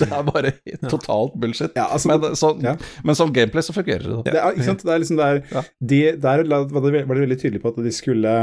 det 0.00 0.08
er 0.12 0.22
bare 0.28 0.52
totalt 0.88 1.34
bullshit. 1.40 1.74
Ja, 1.78 1.88
altså, 1.94 2.08
Men, 2.14 2.36
så, 2.38 2.52
ja. 2.62 2.76
men 3.04 3.14
som 3.18 3.32
gameplay 3.34 3.62
så 3.66 3.74
fungerer 3.76 4.06
det. 4.08 4.32
det 4.32 4.38
er, 4.40 4.52
ikke 4.54 4.68
sant? 4.70 4.84
Det 4.86 4.94
er 4.94 5.02
liksom 5.02 5.18
der, 5.20 5.42
Ja. 5.52 5.62
de, 5.80 6.00
Der 6.22 6.44
var 6.48 6.64
det, 6.64 7.04
var 7.06 7.14
det 7.14 7.24
veldig 7.26 7.40
tydelig 7.40 7.62
på 7.62 7.72
at 7.74 7.82
de 7.84 7.92
skulle 7.92 8.34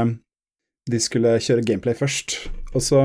De 0.90 1.00
skulle 1.02 1.32
kjøre 1.42 1.64
gameplay 1.66 1.94
først. 1.98 2.36
Og 2.74 2.82
så 2.84 3.00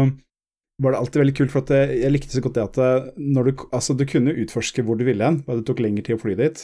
var 0.82 0.94
det 0.94 1.00
alltid 1.00 1.22
veldig 1.22 1.38
kult, 1.38 1.54
for 1.54 1.74
jeg, 1.76 1.98
jeg 2.02 2.14
likte 2.14 2.34
så 2.34 2.42
godt 2.44 2.58
det 2.58 2.64
at 2.68 3.18
når 3.22 3.48
du, 3.48 3.66
altså, 3.70 3.94
du 3.98 4.06
kunne 4.10 4.34
utforske 4.44 4.84
hvor 4.86 4.98
du 4.98 5.06
ville 5.06 5.28
hen, 5.28 5.42
bare 5.46 5.62
det 5.62 5.68
tok 5.70 5.82
lengre 5.84 6.06
tid 6.08 6.18
å 6.18 6.22
fly 6.24 6.34
dit. 6.40 6.64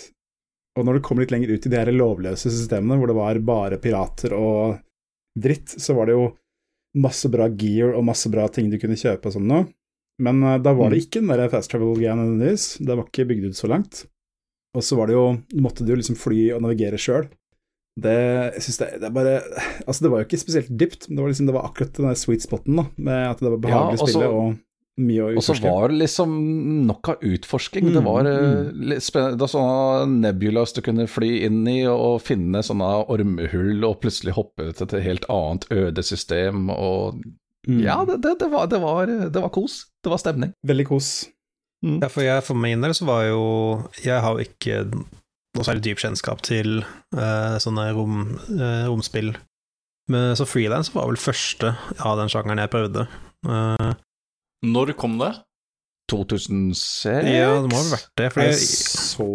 Og 0.77 0.85
når 0.85 0.97
du 0.97 1.05
kom 1.05 1.21
litt 1.21 1.33
lenger 1.33 1.53
ut 1.53 1.65
i 1.65 1.71
de 1.73 1.79
her 1.79 1.89
lovløse 1.93 2.51
systemene, 2.53 2.99
hvor 2.99 3.09
det 3.09 3.17
var 3.17 3.39
bare 3.45 3.79
pirater 3.81 4.35
og 4.37 4.77
dritt, 5.37 5.73
så 5.81 5.95
var 5.97 6.09
det 6.09 6.17
jo 6.17 6.27
masse 6.97 7.29
bra 7.33 7.47
gear 7.49 7.95
og 7.97 8.05
masse 8.05 8.29
bra 8.33 8.47
ting 8.49 8.69
du 8.71 8.77
kunne 8.81 8.97
kjøpe 8.97 9.29
og 9.29 9.37
sånn 9.37 9.49
noe. 9.49 9.65
Men 10.21 10.41
uh, 10.45 10.57
da 10.61 10.73
var 10.77 10.93
det 10.93 11.03
ikke 11.03 11.21
den 11.21 11.33
der 11.33 11.49
fast 11.53 11.69
travel-greia 11.73 12.15
nødvendigvis. 12.17 12.77
Det 12.81 12.93
var 12.93 13.05
ikke 13.05 13.27
bygd 13.29 13.49
ut 13.51 13.59
så 13.59 13.69
langt. 13.69 14.05
Og 14.77 14.85
så 14.85 14.97
var 14.97 15.09
det 15.09 15.17
jo 15.17 15.27
måtte 15.61 15.85
du 15.85 15.93
liksom 15.95 16.17
fly 16.17 16.51
og 16.55 16.63
navigere 16.65 16.99
sjøl. 17.01 17.27
Det 17.97 18.13
jeg 18.53 18.61
synes 18.67 18.77
det, 18.83 18.87
det 19.01 19.07
er 19.09 19.13
bare 19.15 19.35
Altså, 19.87 20.03
det 20.03 20.11
var 20.13 20.19
jo 20.21 20.27
ikke 20.27 20.37
spesielt 20.43 20.69
dypt, 20.79 21.07
men 21.09 21.17
det 21.17 21.23
var 21.25 21.31
liksom 21.33 21.47
det 21.49 21.55
var 21.57 21.67
akkurat 21.71 21.93
den 21.97 22.05
der 22.11 22.19
sweet 22.19 22.43
spoten, 22.45 22.77
da, 22.77 22.83
med 22.97 23.23
at 23.31 23.39
det 23.41 23.49
var 23.55 23.61
behagelig 23.63 23.97
Ja, 23.97 24.03
også, 24.03 24.05
og 24.05 24.09
spille 24.13 24.29
og 24.37 24.63
mye 24.97 25.21
å 25.21 25.31
utforske. 25.33 25.53
Og 25.53 25.57
så 25.61 25.71
var 25.77 25.91
det 25.93 25.97
liksom 26.01 26.31
nok 26.89 27.09
av 27.13 27.25
utforsking. 27.31 27.89
Det 27.93 28.01
Mm, 28.01 28.07
var 28.09 28.29
eh, 28.29 28.45
mm. 28.45 28.85
litt 28.93 29.05
spennende. 29.05 29.37
Det 29.37 29.43
var 29.45 29.51
sånne 29.53 30.21
nebulas 30.23 30.73
du 30.73 30.79
kunne 30.85 31.05
fly 31.09 31.31
inn 31.45 31.59
i 31.69 31.79
og 31.89 32.21
finne 32.25 32.63
sånne 32.65 32.87
ormehull 33.13 33.85
og 33.85 33.99
plutselig 34.01 34.33
hoppe 34.37 34.71
til 34.73 34.87
et 34.87 34.95
helt 35.05 35.27
annet 35.29 35.67
ødesystem 35.71 36.69
og 36.73 37.21
Mm. 37.67 37.81
Ja, 37.83 37.97
det, 38.07 38.21
det, 38.23 38.37
det, 38.39 38.47
var, 38.47 38.67
det, 38.71 38.77
var, 38.79 39.09
det 39.33 39.41
var 39.43 39.49
kos. 39.51 39.73
Det 40.01 40.07
var 40.07 40.21
stemning. 40.21 40.53
Veldig 40.63 40.85
kos. 40.87 41.07
Ja, 41.83 42.07
for, 42.07 42.21
jeg, 42.23 42.43
for 42.47 42.55
min 42.55 42.79
del 42.81 42.93
så 42.95 43.03
var 43.05 43.25
jo 43.27 43.41
Jeg 44.05 44.21
har 44.23 44.37
jo 44.37 44.45
ikke 44.45 44.77
noe 45.57 45.65
særlig 45.67 45.83
dyp 45.87 46.01
kjennskap 46.01 46.41
til 46.45 46.79
uh, 47.17 47.57
sånne 47.63 47.89
rom, 47.97 48.21
uh, 48.53 48.85
romspill. 48.89 49.33
Men 50.11 50.37
så 50.39 50.45
frilans 50.47 50.93
var 50.95 51.09
vel 51.09 51.19
første 51.19 51.73
av 51.99 52.15
den 52.21 52.31
sjangeren 52.31 52.61
jeg 52.63 52.71
prøvde. 52.71 53.07
Uh, 53.47 53.91
Når 54.65 54.93
kom 54.99 55.17
det? 55.19 55.33
2006? 56.07 57.27
ja, 57.27 57.49
det 57.59 57.67
må 57.67 57.81
ha 57.81 57.87
vært 57.91 58.11
det. 58.15 58.29
For 58.31 58.45
Jeg 58.45 58.55
jeg, 58.55 58.69
så 59.03 59.25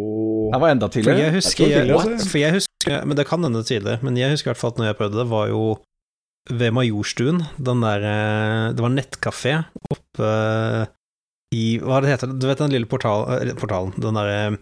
Det 0.54 0.60
var 0.62 0.72
enda 0.72 0.88
for 0.88 0.98
jeg 1.02 1.04
tidligere. 1.04 1.34
husker 1.36 1.64
Jeg 1.66 1.72
jeg, 1.74 1.82
tidligere, 1.82 1.98
altså. 2.14 2.30
For 2.30 2.40
jeg 2.40 2.56
husker 2.56 3.04
Men 3.06 3.18
det 3.18 3.26
kan 3.28 3.44
hende 3.44 3.62
tidligere. 3.68 4.00
Men 4.02 4.16
jeg 4.16 4.32
husker 4.32 4.48
i 4.48 4.52
hvert 4.52 4.62
fall 4.62 4.72
at 4.72 4.80
når 4.80 4.88
jeg 4.88 4.98
prøvde 5.02 5.20
det, 5.20 5.28
var 5.30 5.50
jo 5.52 5.62
ved 6.50 6.72
Majorstuen. 6.74 7.44
Den 7.60 7.84
der 7.84 8.06
Det 8.72 8.82
var 8.82 8.94
nettkafé 8.96 9.54
oppe 9.92 10.32
i 11.52 11.64
Hva 11.84 12.00
det 12.00 12.14
heter 12.14 12.32
Du 12.32 12.48
vet 12.48 12.64
den 12.64 12.72
lille 12.72 12.88
portal, 12.88 13.28
portalen? 13.60 13.92
Den 14.00 14.16
derre 14.16 14.56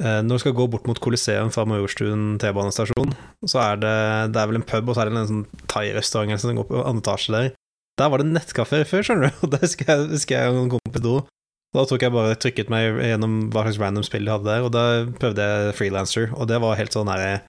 Når 0.00 0.32
du 0.38 0.40
skal 0.40 0.54
gå 0.56 0.64
bort 0.72 0.86
mot 0.88 0.96
Coliseum 1.02 1.50
fra 1.52 1.66
Majorstuen 1.68 2.38
T-banestasjon, 2.40 3.10
så 3.44 3.58
er 3.60 3.80
det 3.82 3.96
Det 4.32 4.40
er 4.40 4.46
vel 4.48 4.56
en 4.60 4.64
pub, 4.64 4.88
og 4.88 4.96
så 4.96 5.02
er 5.02 5.10
det 5.10 5.18
en 5.20 5.28
sånn 5.28 5.42
thai-restaurant 5.68 6.40
som 6.40 6.56
går 6.56 6.68
på 6.70 6.80
andre 6.80 7.02
etasje 7.04 7.34
der. 7.34 7.50
Der 8.00 8.08
var 8.08 8.22
det 8.22 8.30
nettkafé 8.32 8.80
før, 8.88 9.04
skjønner 9.04 9.28
du, 9.28 9.36
og 9.44 9.52
der 9.52 9.60
husker 9.66 9.90
jeg, 9.92 10.08
husker 10.14 10.38
jeg 10.38 10.56
en 10.56 10.72
kompis 10.72 11.04
do. 11.04 11.18
Da 11.76 11.84
tok 11.86 12.02
jeg 12.02 12.14
bare 12.14 12.38
trykket 12.40 12.70
meg 12.72 12.96
gjennom 13.04 13.34
hva 13.52 13.62
slags 13.66 13.78
random 13.78 14.02
spill 14.06 14.24
de 14.26 14.32
hadde 14.32 14.48
der, 14.48 14.64
og 14.66 14.72
da 14.74 14.84
prøvde 15.20 15.44
jeg 15.46 15.76
freelancer, 15.78 16.32
og 16.34 16.48
det 16.50 16.58
var 16.64 16.78
helt 16.80 16.96
sånn 16.96 17.10
herre 17.12 17.42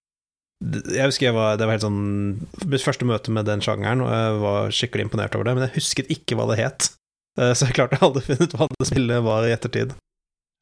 Jeg 0.93 1.07
husker 1.07 1.31
jeg 1.31 1.33
var, 1.39 1.55
det 1.57 1.65
var 1.65 1.73
helt 1.79 1.87
sånn 1.87 2.03
Mitt 2.69 2.83
første 2.85 3.07
møte 3.09 3.33
med 3.33 3.47
den 3.49 3.63
sjangeren, 3.65 4.03
og 4.05 4.11
jeg 4.13 4.35
var 4.43 4.75
skikkelig 4.77 5.07
imponert 5.07 5.37
over 5.39 5.47
det, 5.49 5.55
men 5.57 5.65
jeg 5.69 5.77
husket 5.79 6.11
ikke 6.13 6.37
hva 6.37 6.45
det 6.51 6.59
het. 6.61 6.91
Eh, 7.39 7.53
Så 7.57 7.69
jeg 7.71 7.79
klarte 7.79 7.97
aldri 8.03 8.21
å 8.21 8.27
finne 8.27 8.45
ut 8.45 8.57
hva 8.59 8.67
det 8.75 8.89
spillet 8.91 9.23
var 9.25 9.47
i 9.47 9.55
ettertid. 9.55 9.95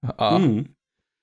Ja. 0.06 0.30
mm. 0.40 0.60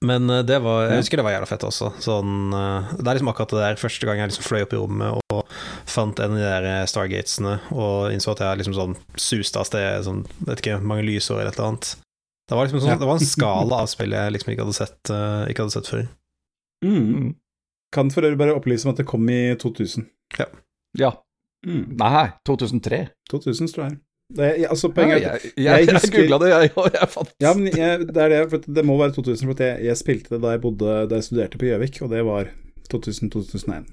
Men 0.07 0.31
eh, 0.31 0.43
det 0.47 0.59
var, 0.65 0.87
jeg 0.91 1.03
husker 1.03 1.21
det 1.21 1.25
var 1.27 1.35
jævla 1.37 1.49
fett 1.51 1.67
også. 1.67 1.91
Sånn, 2.05 2.33
eh, 2.55 2.91
det 3.01 3.07
er 3.11 3.19
liksom 3.19 3.31
akkurat 3.33 3.55
det 3.55 3.63
der 3.65 3.81
første 3.81 4.09
gang 4.09 4.21
jeg 4.23 4.31
liksom 4.33 4.47
fløy 4.47 4.63
opp 4.67 4.75
i 4.77 4.81
rommet 4.81 5.21
og 5.35 5.55
fant 5.91 6.21
en 6.23 6.35
av 6.35 6.39
de 6.39 6.45
der 6.47 6.69
eh, 6.71 6.83
Stargatesene 6.91 7.55
og 7.75 8.13
innså 8.15 8.35
at 8.35 8.45
jeg 8.45 8.61
liksom 8.63 8.77
sånn 8.79 8.97
suste 9.21 9.63
av 9.63 9.69
sted 9.69 10.07
sånn, 10.07 10.23
vet 10.49 10.63
ikke, 10.63 10.79
mange 10.85 11.07
lysår 11.09 11.41
eller 11.43 11.53
et 11.53 11.59
eller 11.59 11.73
annet. 11.73 11.91
Det 12.47 12.55
var 12.59 12.69
liksom 12.69 12.85
sånn, 12.85 12.95
Ja. 12.95 13.01
det 13.03 13.11
var 13.11 13.19
en 13.19 13.27
skala 13.33 13.83
av 13.83 13.91
spill 13.91 14.15
jeg 14.15 14.37
liksom 14.37 14.53
ikke 14.55 14.67
hadde 14.67 14.79
sett, 14.79 15.01
ikke 15.51 15.65
hadde 15.67 15.75
sett 15.75 15.91
før. 15.91 16.05
Mm. 16.87 17.35
Kan 17.95 18.11
for 18.15 18.27
øvrig 18.27 18.39
bare 18.39 18.55
opplyse 18.55 18.87
om 18.87 18.93
at 18.95 19.01
det 19.01 19.07
kom 19.11 19.27
i 19.33 19.41
2000. 19.59 20.07
ja. 20.99 21.13
Mm. 21.67 21.97
Nei, 21.99 22.29
2003. 22.47 23.09
2000, 23.33 23.73
tror 23.75 23.89
jeg. 23.89 23.97
Det, 24.35 24.47
jeg, 24.59 24.67
altså, 24.75 24.89
poenget 24.91 25.23
ja, 25.23 25.33
jeg 25.39 25.53
jeg, 25.63 25.87
jeg, 25.87 25.95
husker- 25.95 26.17
googla 26.27 26.39
det, 26.43 26.49
jeg, 26.51 26.71
òg. 26.75 26.89
jeg 26.99 27.09
fant 27.13 27.29
Ja, 27.45 27.53
men 27.55 27.67
jeg, 27.71 28.07
det 28.11 28.23
er 28.25 28.33
det, 28.33 28.41
for 28.51 28.59
det 28.79 28.83
må 28.85 28.97
være 28.99 29.15
2000, 29.15 29.47
for 29.47 29.55
at 29.55 29.61
jeg, 29.69 29.85
jeg 29.87 29.97
spilte 30.01 30.33
det 30.35 30.41
da 30.43 30.55
jeg 30.57 30.61
bodde 30.65 30.97
Da 31.11 31.21
jeg 31.21 31.25
studerte 31.29 31.61
på 31.61 31.69
Gjøvik, 31.69 32.01
og 32.03 32.11
det 32.11 32.25
var 32.27 32.49
2000-2001. 32.91 33.87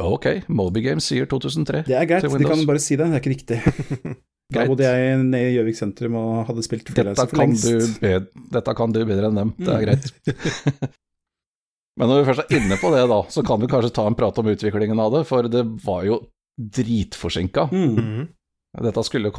Ok, 0.00 0.26
Moby 0.48 0.80
Games 0.82 1.04
sier 1.04 1.26
2003. 1.28 1.84
Det 1.86 1.94
er 1.94 2.06
greit, 2.08 2.24
de 2.24 2.48
kan 2.48 2.66
bare 2.66 2.80
si 2.82 2.96
det, 2.96 3.06
det 3.06 3.18
er 3.18 3.22
ikke 3.22 3.34
riktig. 3.36 3.60
Da 4.50 4.64
bodde 4.66 4.82
jeg 4.82 5.18
nede 5.22 5.46
i 5.46 5.54
Gjøvik 5.54 5.76
sentrum 5.78 6.16
og 6.18 6.40
hadde 6.48 6.62
spilt 6.66 6.88
Dette 6.90 7.12
for 7.14 7.30
kan, 7.30 7.52
lengst. 7.52 8.00
Dette 8.50 8.72
kan 8.74 8.90
du 8.90 9.04
bedre 9.06 9.28
enn 9.30 9.36
dem, 9.38 9.52
det 9.60 9.68
er 9.70 9.78
Mm. 9.78 9.84
greit. 9.84 10.90
Men 12.00 12.08
når 12.10 12.18
vi 12.18 12.26
først 12.32 12.42
er 12.50 12.56
inne 12.58 12.78
på 12.80 12.90
det, 12.94 13.04
da, 13.12 13.18
så 13.30 13.44
kan 13.46 13.60
vi 13.62 13.68
kanskje 13.70 13.92
ta 13.94 14.08
en 14.10 14.16
prat 14.18 14.38
om 14.42 14.48
utviklingen 14.50 14.98
av 15.04 15.12
det, 15.14 15.22
for 15.28 15.46
det 15.52 15.62
var 15.84 16.02
jo 16.08 16.18
dritforsinka. 16.58 17.68
Mm. 17.70 18.26
Dette 18.78 19.02
skulle, 19.02 19.32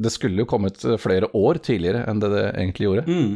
det- 0.00 0.10
skulle 0.14 0.38
jo 0.40 0.46
kommet 0.48 0.80
flere 1.00 1.28
år 1.36 1.58
tidligere 1.60 2.06
enn 2.08 2.20
det 2.22 2.30
det 2.32 2.44
egentlig 2.54 2.86
gjorde. 2.88 3.04
Mm. 3.06 3.34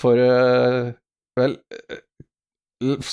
For 0.00 0.16
eh, 0.16 0.92
vel, 1.36 1.58
eh, 1.90 1.98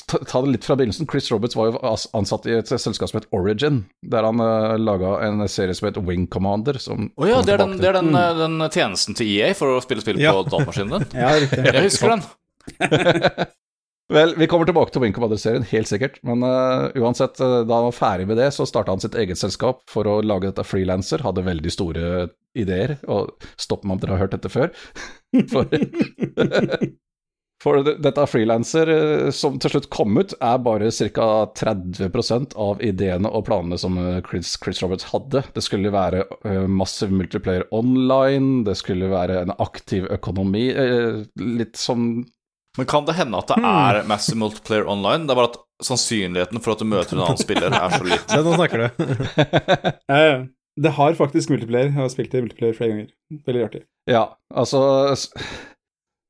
ta, 0.07 0.39
det 0.41 0.53
litt 0.53 0.63
fra 0.63 0.77
begynnelsen. 0.79 1.09
Chris 1.11 1.27
Roberts 1.31 1.57
var 1.59 1.73
jo 1.73 1.81
ansatt 2.15 2.47
i 2.47 2.53
et 2.55 2.71
selskap 2.71 3.09
som 3.11 3.19
het 3.19 3.27
Origin, 3.35 3.81
der 4.07 4.23
han 4.23 4.39
uh, 4.39 4.77
laga 4.79 5.17
en 5.27 5.43
serie 5.51 5.75
som 5.75 5.89
het 5.89 5.99
Wing 6.07 6.23
Commander. 6.31 6.79
Som 6.79 7.09
oh, 7.17 7.27
ja, 7.27 7.41
det 7.43 7.57
er, 7.57 7.65
den, 7.65 7.75
det 7.81 7.89
er 7.91 7.99
den, 7.99 8.13
Mm. 8.13 8.15
eh, 8.15 8.39
den 8.45 8.69
tjenesten 8.71 9.17
til 9.19 9.27
EA 9.35 9.51
for 9.53 9.75
å 9.75 9.83
spille 9.83 9.99
spill 10.05 10.21
Ja. 10.23 10.31
på 10.31 10.47
datamaskinen 10.47 11.03
din. 11.03 11.19
Ja. 11.19 11.35
Jeg 11.35 11.83
husker 11.89 12.15
den. 12.15 12.23
Vel, 14.07 14.31
vi 14.39 14.47
kommer 14.47 14.67
tilbake 14.67 14.93
til 14.95 15.03
Wing 15.03 15.11
Commander-serien, 15.15 15.65
helt 15.67 15.89
sikkert. 15.89 16.21
Men 16.27 16.43
uh, 16.45 16.87
uansett, 16.95 17.41
eh, 17.43 17.63
da 17.67 17.79
han 17.81 17.89
var 17.89 17.95
ferdig 17.95 18.29
med 18.29 18.39
det, 18.39 18.53
så 18.55 18.63
starta 18.67 18.93
han 18.93 19.03
sitt 19.03 19.17
eget 19.19 19.39
selskap 19.39 19.81
for 19.91 20.07
å 20.07 20.21
lage 20.23 20.47
dette 20.47 20.63
frilanser. 20.63 21.25
Hadde 21.27 21.43
veldig 21.43 21.73
store 21.73 22.05
ideer. 22.55 22.95
Og 23.11 23.35
stopp 23.59 23.83
meg 23.83 23.97
om 23.97 24.05
dere 24.05 24.15
har 24.15 24.23
hørt 24.23 24.37
dette 24.37 24.53
før. 24.53 24.71
For, 25.51 25.67
for 27.63 27.83
dette 27.83 28.23
frilanser 28.31 28.89
eh, 28.93 29.27
som 29.35 29.57
til 29.59 29.73
slutt 29.73 29.89
kom 29.91 30.15
ut, 30.15 30.37
er 30.39 30.63
bare 30.63 30.87
ca. 31.11 31.27
30% 31.59 32.55
av 32.63 32.79
ideene 32.87 33.27
og 33.27 33.43
planene 33.49 33.75
som 33.81 33.99
Chris, 34.29 34.53
Chris 34.63 34.79
Roberts 34.85 35.09
hadde. 35.11 35.43
Det 35.51 35.65
skulle 35.67 35.91
være 35.91 36.23
massiv 36.71 37.11
multiplayer 37.11 37.67
online, 37.75 38.63
det 38.69 38.79
skulle 38.79 39.11
være 39.11 39.43
en 39.43 39.53
aktiv 39.59 40.07
økonomi. 40.15 40.69
litt 41.59 41.75
som 41.75 42.23
Men 42.77 42.89
kan 42.89 43.07
det 43.07 43.17
hende 43.17 43.39
at 43.41 43.49
det 43.49 43.57
er 43.65 44.03
Massive 44.09 44.39
Multiplayer 44.41 44.89
Online? 44.89 45.25
Det 45.25 45.33
er 45.33 45.39
bare 45.39 45.51
at 45.53 45.57
sannsynligheten 45.87 46.61
for 46.63 46.75
at 46.75 46.83
du 46.83 46.89
møter 46.89 47.17
en 47.17 47.25
annen 47.25 47.41
spiller, 47.41 47.73
er 47.73 47.95
så 47.95 48.05
liten. 48.05 48.29
Se, 48.33 48.43
nå 48.45 48.53
snakker 48.57 48.85
du. 48.85 50.53
Det 50.77 50.93
har 50.93 51.15
faktisk 51.17 51.49
multiplayer. 51.49 51.89
Jeg 51.89 51.97
har 51.97 52.09
spilt 52.13 52.35
i 52.37 52.43
multiplayer 52.43 52.75
flere 52.77 52.91
ganger. 52.91 53.07
Veldig 53.47 53.63
artig. 53.65 53.79
Ja, 54.05 54.27
altså 54.53 54.81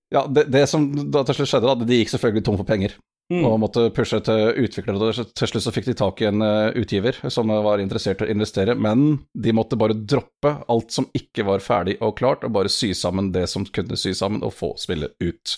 Ja, 0.08 0.24
det, 0.32 0.46
det 0.54 0.62
som 0.72 0.86
da 1.12 1.26
til 1.28 1.42
slutt 1.42 1.52
skjedde, 1.52 1.68
da, 1.68 1.88
de 1.90 1.98
gikk 2.00 2.14
selvfølgelig 2.14 2.46
tom 2.48 2.60
for 2.62 2.70
penger. 2.70 2.96
Mm. 3.28 3.42
Og 3.44 3.58
måtte 3.60 3.90
pushe 3.92 4.22
til 4.24 4.62
utviklere. 4.64 5.12
Til 5.36 5.50
slutt 5.52 5.66
så 5.66 5.74
fikk 5.76 5.90
de 5.90 5.98
tak 6.00 6.22
i 6.24 6.30
en 6.30 6.44
eh, 6.46 6.78
utgiver 6.80 7.18
som 7.34 7.52
var 7.52 7.84
interessert 7.84 8.24
i 8.24 8.30
å 8.30 8.32
investere, 8.32 8.76
men 8.80 9.18
de 9.36 9.56
måtte 9.56 9.80
bare 9.80 9.98
droppe 10.00 10.54
alt 10.72 10.96
som 10.96 11.10
ikke 11.18 11.44
var 11.50 11.64
ferdig 11.64 11.98
og 12.00 12.16
klart, 12.22 12.48
og 12.48 12.56
bare 12.56 12.72
sy 12.72 12.94
sammen 12.96 13.34
det 13.36 13.50
som 13.52 13.68
kunne 13.68 14.00
sy 14.00 14.16
sammen, 14.16 14.46
og 14.48 14.56
få 14.56 14.72
spillet 14.80 15.12
ut. 15.20 15.58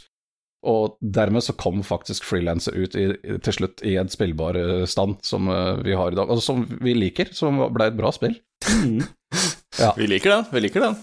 Og 0.68 0.98
dermed 1.00 1.44
så 1.46 1.56
kom 1.56 1.84
faktisk 1.88 2.26
Freelancer 2.28 2.76
ut 2.76 2.96
i, 3.00 3.06
til 3.46 3.56
slutt 3.56 3.84
i 3.88 3.96
en 4.00 4.12
spillbar 4.12 4.58
eh, 4.60 4.88
stand 4.90 5.22
som 5.24 5.48
eh, 5.52 5.80
vi 5.86 5.96
har 5.96 6.12
i 6.12 6.18
dag, 6.20 6.28
Altså 6.28 6.52
som 6.52 6.66
vi 6.84 6.96
liker, 6.98 7.32
som 7.36 7.62
ble 7.72 7.88
et 7.88 8.00
bra 8.00 8.12
spill. 8.16 8.36
ja. 9.80 9.94
Vi 9.96 10.10
liker 10.10 10.36
den. 10.36 10.50
Vi 10.52 10.64
liker 10.66 10.84
den. 10.84 11.00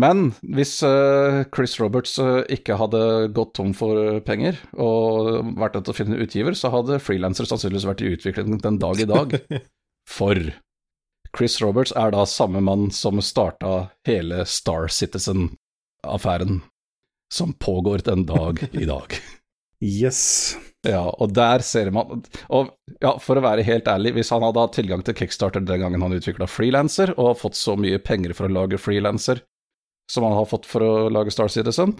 Men 0.00 0.30
hvis 0.46 0.78
eh, 0.86 1.42
Chris 1.52 1.76
Roberts 1.82 2.14
ikke 2.48 2.78
hadde 2.80 3.02
gått 3.36 3.56
tom 3.58 3.74
for 3.76 4.22
penger 4.24 4.56
og 4.78 5.50
vært 5.58 5.76
nødt 5.76 5.88
til 5.90 5.96
å 5.96 5.98
finne 5.98 6.22
utgiver, 6.24 6.56
så 6.56 6.72
hadde 6.72 7.02
frilanser 7.02 7.50
sannsynligvis 7.50 7.88
vært 7.90 8.04
i 8.06 8.14
utvikling 8.14 8.60
den 8.62 8.80
dag 8.80 9.02
i 9.02 9.08
dag. 9.10 9.36
For 10.10 10.38
Chris 11.36 11.60
Roberts 11.62 11.92
er 11.94 12.10
da 12.14 12.24
samme 12.26 12.62
mann 12.64 12.88
som 12.94 13.20
starta 13.22 13.90
hele 14.08 14.42
Star 14.48 14.88
Citizen-affæren, 14.90 16.62
som 17.32 17.52
pågår 17.52 18.04
den 18.06 18.26
dag 18.28 18.62
i 18.72 18.86
dag. 18.88 19.14
Yes. 19.80 20.56
Ja, 20.84 21.06
og 21.08 21.32
der 21.36 21.62
ser 21.64 21.90
man 21.92 22.22
Og 22.52 22.68
ja, 23.00 23.14
for 23.20 23.36
å 23.36 23.42
være 23.44 23.64
helt 23.64 23.88
ærlig, 23.88 24.14
hvis 24.16 24.30
han 24.32 24.44
hadde 24.44 24.60
hatt 24.60 24.74
tilgang 24.76 25.04
til 25.04 25.16
Kickstarter 25.16 25.64
den 25.64 25.80
gangen 25.80 26.04
han 26.04 26.16
utvikla 26.16 26.48
frilanser, 26.48 27.14
og 27.20 27.38
fått 27.40 27.56
så 27.56 27.76
mye 27.80 28.00
penger 28.04 28.34
for 28.36 28.48
å 28.48 28.52
lage 28.52 28.80
frilanser 28.80 29.42
som 30.10 30.26
han 30.26 30.36
har 30.36 30.48
fått 30.50 30.66
for 30.66 30.84
å 30.84 30.92
lage 31.12 31.32
Star 31.32 31.48
Citizen, 31.52 31.94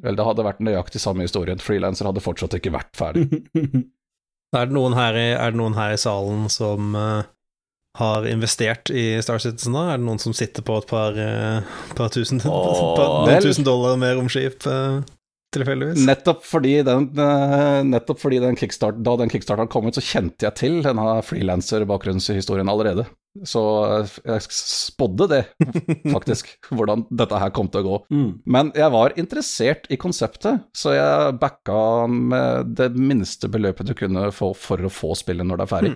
vel, 0.00 0.16
det 0.16 0.24
hadde 0.24 0.46
vært 0.46 0.62
nøyaktig 0.64 1.02
samme 1.02 1.26
historie. 1.26 1.58
Frilanser 1.60 2.08
hadde 2.08 2.22
fortsatt 2.24 2.56
ikke 2.56 2.72
vært 2.72 2.94
ferdig. 2.96 3.42
Er 4.50 4.66
det 4.66 4.74
noen 4.74 4.96
her 4.98 5.14
i, 5.14 5.28
er 5.30 5.52
det 5.52 5.60
noen 5.60 5.76
her 5.76 5.92
i 5.94 5.98
salen 6.00 6.48
som 6.50 6.96
eh, 6.98 7.26
har 7.98 8.26
investert 8.26 8.90
i 8.90 9.22
Star 9.22 9.38
Citizen, 9.42 9.74
da? 9.74 9.90
Er 9.90 9.98
det 9.98 10.06
noen 10.06 10.20
som 10.22 10.34
sitter 10.36 10.64
på 10.66 10.76
et 10.78 10.90
par, 10.90 11.16
eh, 11.18 11.62
par 11.98 12.12
tusen, 12.14 12.42
Åh, 12.46 12.82
par, 12.96 13.16
noen 13.26 13.42
tusen 13.42 13.66
dollar 13.66 13.98
mer 14.00 14.14
romskip, 14.18 14.62
uh, 14.70 15.00
tilfeldigvis? 15.54 16.04
Nettopp 16.06 16.44
fordi 16.46 16.76
den, 16.86 17.08
eh, 17.18 17.80
nettopp 17.88 18.20
fordi 18.22 18.38
den 18.42 18.58
kickstart, 18.58 19.00
da 19.02 19.16
den 19.18 19.32
kickstarteren 19.32 19.70
kom 19.70 19.88
ut, 19.90 19.98
så 19.98 20.04
kjente 20.04 20.46
jeg 20.46 20.58
til 20.60 20.78
denne 20.86 21.16
frilanser-bakgrunnshistorien 21.26 22.70
allerede. 22.70 23.08
Så 23.46 23.64
eh, 23.88 24.14
jeg 24.36 24.46
spådde 24.54 25.28
det, 25.34 25.42
faktisk, 26.14 26.54
hvordan 26.70 27.08
dette 27.10 27.42
her 27.42 27.50
kom 27.54 27.72
til 27.74 27.82
å 27.82 27.88
gå. 27.88 27.98
Mm. 28.14 28.30
Men 28.46 28.72
jeg 28.78 28.94
var 28.94 29.18
interessert 29.18 29.90
i 29.90 29.98
konseptet, 29.98 30.62
så 30.70 30.94
jeg 30.94 31.36
backa 31.42 32.06
med 32.06 32.76
det 32.78 32.92
minste 32.94 33.50
beløpet 33.50 33.90
du 33.90 33.96
kunne 33.98 34.30
få 34.34 34.54
for 34.54 34.86
å 34.86 34.94
få 34.94 35.16
spillet 35.18 35.46
når 35.46 35.58
det 35.58 35.66
er 35.66 35.74
ferdig, 35.74 35.94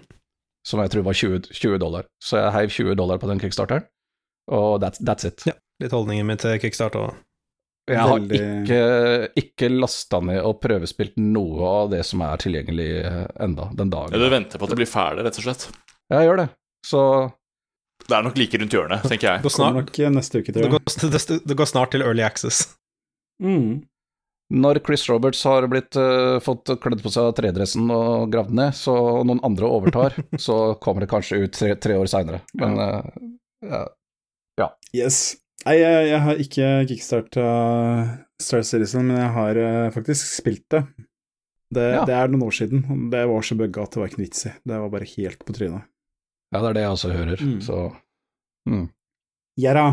som 0.64 0.80
jeg 0.80 0.90
tror 0.94 1.04
var 1.06 1.12
20, 1.18 1.42
20 1.52 1.78
dollar. 1.82 2.06
Så 2.24 2.38
jeg 2.40 2.52
heiv 2.56 2.72
20 2.72 2.94
dollar 2.98 3.20
på 3.22 3.28
den 3.30 3.40
kickstarteren, 3.42 3.84
og 4.52 4.80
that's, 4.82 5.00
that's 5.04 5.26
it. 5.28 5.44
Ja. 5.48 5.54
Litt 5.82 5.92
holdningen 5.92 6.26
min 6.28 6.38
til 6.40 6.58
kickstart 6.62 6.94
òg. 6.98 7.14
Jeg 7.90 7.98
har 8.00 8.14
Veldig- 8.16 8.38
ikke, 8.64 9.32
ikke 9.42 9.68
lasta 9.74 10.20
ned 10.24 10.38
og 10.40 10.56
prøvespilt 10.62 11.18
noe 11.20 11.66
av 11.82 11.90
det 11.92 12.00
som 12.08 12.22
er 12.24 12.38
tilgjengelig 12.40 12.86
eh, 13.04 13.26
enda 13.44 13.66
den 13.76 13.90
dagen. 13.92 14.14
Ja, 14.14 14.22
du 14.22 14.30
venter 14.32 14.56
på 14.62 14.64
at 14.64 14.72
det 14.72 14.78
blir 14.80 14.88
ferdig, 14.88 15.24
rett 15.26 15.36
og 15.42 15.44
slett. 15.44 15.66
Jeg 16.14 16.24
gjør 16.30 16.40
det. 16.40 16.46
Så 16.86 17.00
Det 18.08 18.16
er 18.16 18.24
nok 18.24 18.38
like 18.40 18.58
rundt 18.62 18.72
hjørnet, 18.78 19.04
tenker 19.10 19.28
jeg. 19.28 19.42
Det, 19.42 19.50
går 19.50 19.52
snart- 19.58 19.92
eh, 20.00 20.10
det, 20.62 20.70
går, 20.72 20.80
det, 21.12 21.40
det 21.52 21.56
går 21.60 21.68
snart 21.74 21.90
til 21.92 22.02
early 22.06 22.24
access. 22.24 22.62
Mm. 23.42 23.82
Når 24.52 24.80
Chris 24.84 25.06
Roberts 25.08 25.40
har 25.48 25.64
blitt, 25.72 25.96
uh, 25.96 26.36
fått 26.44 26.68
kledd 26.82 27.00
på 27.02 27.12
seg 27.12 27.30
tredressen 27.38 27.88
og 27.90 28.28
gravd 28.32 28.52
ned, 28.58 28.74
så 28.76 28.94
noen 29.24 29.40
andre 29.46 29.70
overtar, 29.70 30.18
så 30.46 30.74
kommer 30.84 31.04
det 31.04 31.10
kanskje 31.14 31.40
ut 31.46 31.54
tre, 31.56 31.72
tre 31.80 31.96
år 31.96 32.10
seinere. 32.10 32.42
Men 32.60 32.76
uh, 32.78 33.80
ja. 34.60 34.68
Yes. 34.94 35.36
Nei, 35.64 35.78
jeg, 35.80 36.08
jeg 36.10 36.20
har 36.26 36.40
ikke 36.44 36.68
kickstarta 36.90 37.44
Star 38.42 38.62
Citizen, 38.68 39.06
men 39.08 39.16
jeg 39.22 39.30
har 39.32 39.56
eh, 39.56 39.86
faktisk 39.94 40.28
spilt 40.28 40.66
det. 40.74 40.82
Det, 41.74 41.84
Ja. 41.94 42.02
det 42.04 42.14
er 42.14 42.28
noen 42.28 42.44
år 42.46 42.52
siden, 42.54 42.82
det 43.10 43.22
var 43.30 43.42
så 43.42 43.56
bugga 43.58 43.82
at 43.86 43.94
det 43.94 44.02
var 44.02 44.10
ikke 44.12 44.20
vits 44.20 44.44
i. 44.46 44.52
Det 44.60 44.76
var 44.82 44.92
bare 44.92 45.08
helt 45.14 45.40
på 45.46 45.54
trynet. 45.56 45.86
ja, 46.52 46.60
det 46.60 46.68
er 46.68 46.76
det 46.76 46.82
jeg 46.84 46.92
også 46.98 47.14
hører. 47.16 47.40
Mm. 47.40 47.56
Så 47.64 47.78
mm. 48.68 48.84
Ja 49.64 49.72
da. 49.78 49.86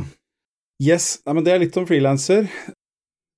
Yes. 0.84 1.08
Nei, 1.26 1.38
men 1.38 1.48
det 1.48 1.54
er 1.56 1.64
litt 1.64 1.80
om 1.80 1.88
frilanser. 1.88 2.52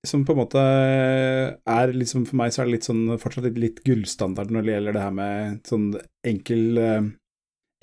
Som 0.07 0.25
på 0.27 0.33
en 0.35 0.39
måte 0.41 0.59
er 0.59 1.93
liksom 1.95 2.25
For 2.27 2.35
meg 2.35 2.51
så 2.51 2.61
er 2.63 2.67
det 2.67 2.73
litt 2.77 2.87
sånn 2.89 3.05
fortsatt 3.21 3.45
litt, 3.47 3.59
litt 3.61 3.77
gullstandard 3.87 4.51
når 4.51 4.65
det 4.67 4.73
gjelder 4.77 4.97
det 4.97 5.03
her 5.05 5.13
med 5.15 5.61
sånn 5.69 5.85
enkel 6.27 6.79
eh, 6.81 7.03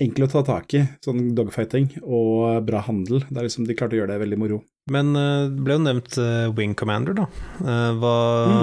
Enkel 0.01 0.25
å 0.25 0.29
ta 0.31 0.41
tak 0.41 0.73
i, 0.73 0.79
sånn 1.05 1.27
dogfighting 1.37 1.91
og 2.01 2.63
bra 2.65 2.79
handel. 2.87 3.19
Det 3.29 3.37
er 3.37 3.45
liksom 3.45 3.67
De 3.69 3.75
klarte 3.77 3.93
å 3.93 3.99
gjøre 3.99 4.15
det 4.15 4.23
veldig 4.23 4.39
moro. 4.41 4.57
Men 4.89 5.11
eh, 5.13 5.43
det 5.53 5.61
ble 5.61 5.75
jo 5.77 5.83
nevnt 5.85 6.17
eh, 6.17 6.47
Wing 6.57 6.73
Commander, 6.73 7.13
da. 7.19 7.27
Eh, 7.61 7.91
hva, 8.01 8.15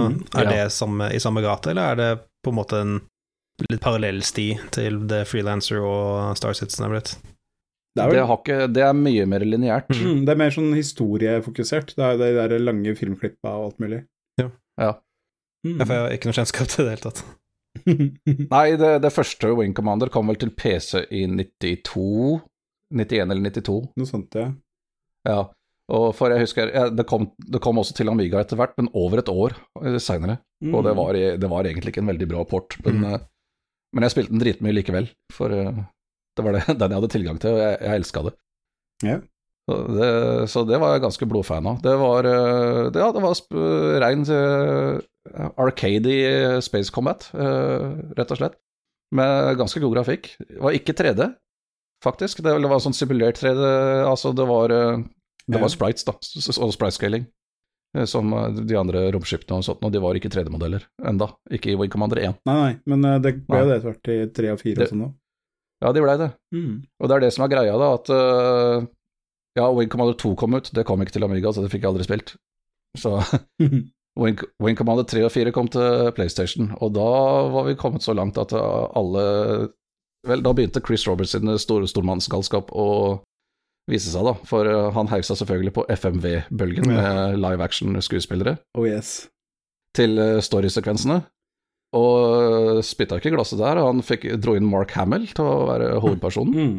Mm, 0.09 0.17
er 0.35 0.49
ja. 0.49 0.51
det 0.51 0.73
samme, 0.75 1.13
i 1.15 1.21
samme 1.23 1.43
gate, 1.45 1.71
eller 1.71 1.93
er 1.93 2.01
det 2.01 2.09
på 2.43 2.51
en 2.51 2.59
måte 2.59 2.81
en 2.83 2.97
litt 3.69 3.83
parallell 3.83 4.19
sti 4.27 4.49
til 4.75 4.99
det 5.11 5.25
Freelancer 5.31 5.79
og 5.83 6.35
Star 6.39 6.59
Citizen 6.59 6.89
er 6.89 6.97
blitt? 6.97 7.15
Det 7.99 8.05
er, 8.05 8.13
det, 8.15 8.19
vel, 8.21 8.29
har 8.31 8.39
ikke, 8.43 8.59
det 8.79 8.85
er 8.87 8.95
mye 8.99 9.27
mer 9.35 9.45
lineært. 9.47 9.91
mm, 9.99 10.23
det 10.27 10.35
er 10.35 10.41
mer 10.45 10.55
sånn 10.55 10.71
historiefokusert. 10.79 11.93
Det 11.99 12.05
er 12.09 12.17
de 12.21 12.31
der 12.39 12.57
lange 12.63 12.95
filmklippa 12.99 13.53
og 13.59 13.67
alt 13.73 13.83
mulig. 13.85 14.01
Ja. 14.39 14.93
Mm. 15.67 15.75
Ja, 15.81 15.85
for 15.85 15.93
jeg 15.97 16.03
har 16.05 16.13
ikke 16.15 16.29
noe 16.31 16.37
kjennskap 16.39 16.69
til 16.71 16.87
det 16.87 16.87
i 16.87 16.89
det 16.89 16.97
hele 16.97 17.11
tatt. 17.11 17.23
Nei, 18.55 18.67
det, 18.81 18.91
det 19.03 19.11
første 19.15 19.51
Wing 19.59 19.75
Commander 19.77 20.11
kom 20.15 20.31
vel 20.31 20.39
til 20.41 20.53
PC 20.55 21.03
i 21.15 21.25
92 21.31 22.39
91 22.95 23.33
eller 23.35 23.43
92. 23.51 23.79
Noe 23.99 24.09
sånt, 24.09 24.39
ja. 24.39 24.47
Ja. 25.29 25.41
Og 25.93 26.11
for 26.17 26.33
jeg 26.33 26.45
husker, 26.45 26.71
ja, 26.73 26.87
det, 26.93 27.05
kom, 27.09 27.31
det 27.41 27.61
kom 27.65 27.81
også 27.81 27.95
til 27.97 28.11
Amiga 28.13 28.43
etter 28.43 28.59
hvert, 28.61 28.75
men 28.79 28.91
over 28.97 29.23
et 29.23 29.29
år 29.33 29.55
seinere. 30.05 30.39
Og 30.69 30.83
det 30.87 30.95
var, 30.99 31.17
det 31.43 31.49
var 31.51 31.69
egentlig 31.69 31.93
ikke 31.95 32.03
en 32.05 32.11
veldig 32.13 32.29
bra 32.31 32.43
port, 32.49 32.77
men, 32.85 32.99
Mm. 33.03 33.13
eh, 33.15 33.27
men 33.97 34.05
jeg 34.05 34.13
spilte 34.15 34.35
den 34.35 34.43
dritmye 34.43 34.75
likevel. 34.77 35.07
For 35.33 35.53
eh, 35.55 35.79
det 36.39 36.45
var 36.47 36.57
det, 36.57 36.63
den 36.81 36.95
jeg 36.95 36.99
hadde 37.01 37.11
tilgang 37.17 37.41
til, 37.43 37.57
og 37.57 37.61
jeg, 37.65 37.77
jeg 37.85 38.01
elska 38.03 38.23
det. 38.29 38.33
Ja. 39.07 39.19
Så 39.69 39.77
det. 39.99 40.11
Så 40.55 40.63
det 40.65 40.79
var 40.81 40.95
jeg 40.95 41.03
ganske 41.05 41.27
blodfan 41.29 41.67
av. 41.69 41.83
Det 41.85 41.93
var, 42.01 42.25
eh, 42.31 42.85
det, 42.95 43.03
ja, 43.03 43.11
det 43.13 43.21
var 43.27 43.35
sp 43.37 43.53
rein 44.01 44.23
uh, 44.33 44.97
arcady 45.61 46.17
space 46.65 46.95
combat, 46.95 47.27
uh, 47.37 47.99
rett 48.17 48.33
og 48.33 48.41
slett. 48.41 48.57
Med 49.15 49.57
ganske 49.61 49.81
god 49.81 49.95
grafikk. 49.99 50.31
Det 50.41 50.61
var 50.65 50.75
ikke 50.77 50.93
3D, 50.97 51.29
faktisk. 52.05 52.43
Det, 52.45 52.57
var 52.69 52.81
sånn 52.85 52.97
simulert 52.97 53.39
3D, 53.41 53.61
altså 54.09 54.35
det 54.37 54.45
var 54.49 54.73
eh, 54.75 54.99
det 55.49 55.61
var 55.63 55.71
sprites, 55.73 56.05
da, 56.05 56.13
og 56.61 56.75
sprite-scaling. 56.75 57.25
eh, 57.97 58.05
Som 58.05 58.35
eh, 58.37 58.51
de 58.69 58.77
andre 58.77 59.07
romskipene 59.17 59.63
og 59.63 59.65
sånt, 59.65 59.81
og 59.81 59.95
de 59.95 60.03
var 60.05 60.19
ikke 60.21 60.29
3D-modeller 60.35 60.85
enda. 61.09 61.31
Ikke 61.51 61.73
i 61.73 61.79
Wing 61.81 61.89
Commander 61.93 62.21
1. 62.21 62.37
Nei, 62.49 62.57
nei, 62.61 62.75
men 62.93 63.05
eh, 63.09 63.17
det 63.25 63.33
ble 63.49 63.63
jo 63.65 63.71
det 63.71 63.79
etter 63.79 63.89
hvert 63.95 64.13
i 64.13 64.19
3 64.43 64.53
og 64.53 64.61
fire 64.61 64.77
Det- 64.83 64.91
og 64.91 64.93
sånn 64.93 65.07
òg. 65.09 65.17
Ja, 65.85 65.93
de 65.95 66.03
blei 66.03 66.17
det. 66.19 66.33
Mm. 66.55 66.81
Og 66.99 67.09
det 67.09 67.17
er 67.17 67.25
det 67.25 67.35
som 67.35 67.45
er 67.47 67.53
greia, 67.53 67.77
da, 67.79 67.93
at 67.95 68.11
uh, 68.11 68.89
Ja, 69.59 69.69
Wing 69.75 69.91
Commander 69.91 70.19
2 70.19 70.35
kom 70.39 70.57
ut, 70.59 70.71
det 70.75 70.85
kom 70.87 71.03
ikke 71.03 71.15
til 71.15 71.27
Amiga, 71.27 71.53
så 71.55 71.63
det 71.65 71.71
fikk 71.73 71.87
jeg 71.87 71.93
aldri 71.93 72.07
spilt. 72.07 72.35
Så 72.99 73.15
Wing, 74.23 74.43
Wing 74.63 74.79
Commander 74.79 75.07
3 75.07 75.25
og 75.29 75.33
4 75.35 75.55
kom 75.55 75.71
til 75.71 76.11
PlayStation, 76.17 76.73
og 76.83 76.95
da 76.99 77.09
var 77.55 77.69
vi 77.69 77.79
kommet 77.79 78.07
så 78.07 78.17
langt 78.17 78.41
at 78.41 78.55
alle 78.55 79.73
Vel, 80.27 80.41
da 80.43 80.51
begynte 80.51 80.81
Chris 80.83 81.05
Roberts 81.07 81.31
sin 81.31 81.47
store 81.63 81.87
stormannsgalskap 81.87 82.73
å 82.75 82.87
vise 83.89 84.11
seg, 84.11 84.27
da. 84.27 84.33
For 84.51 84.67
uh, 84.67 84.89
han 84.97 85.07
seg 85.15 85.39
selvfølgelig 85.39 85.73
på 85.77 85.85
FMV-bølgen 85.95 86.91
med 86.91 87.39
live 87.39 87.63
action-skuespillere. 87.65 88.57
Oh 88.75 88.83
yes. 88.85 89.29
Til 89.97 90.19
storysekvensene. 90.43 91.21
Og 91.97 92.83
spytta 92.85 93.17
ikke 93.17 93.31
i 93.33 93.37
glasset 93.37 93.59
der. 93.63 93.81
Han 93.81 94.03
fikk, 94.05 94.27
dro 94.43 94.55
inn 94.59 94.67
Mark 94.69 94.91
Hamill 94.99 95.27
til 95.33 95.45
å 95.49 95.67
være 95.71 95.95
hovedpersonen. 96.05 96.55
Mm. 96.55 96.79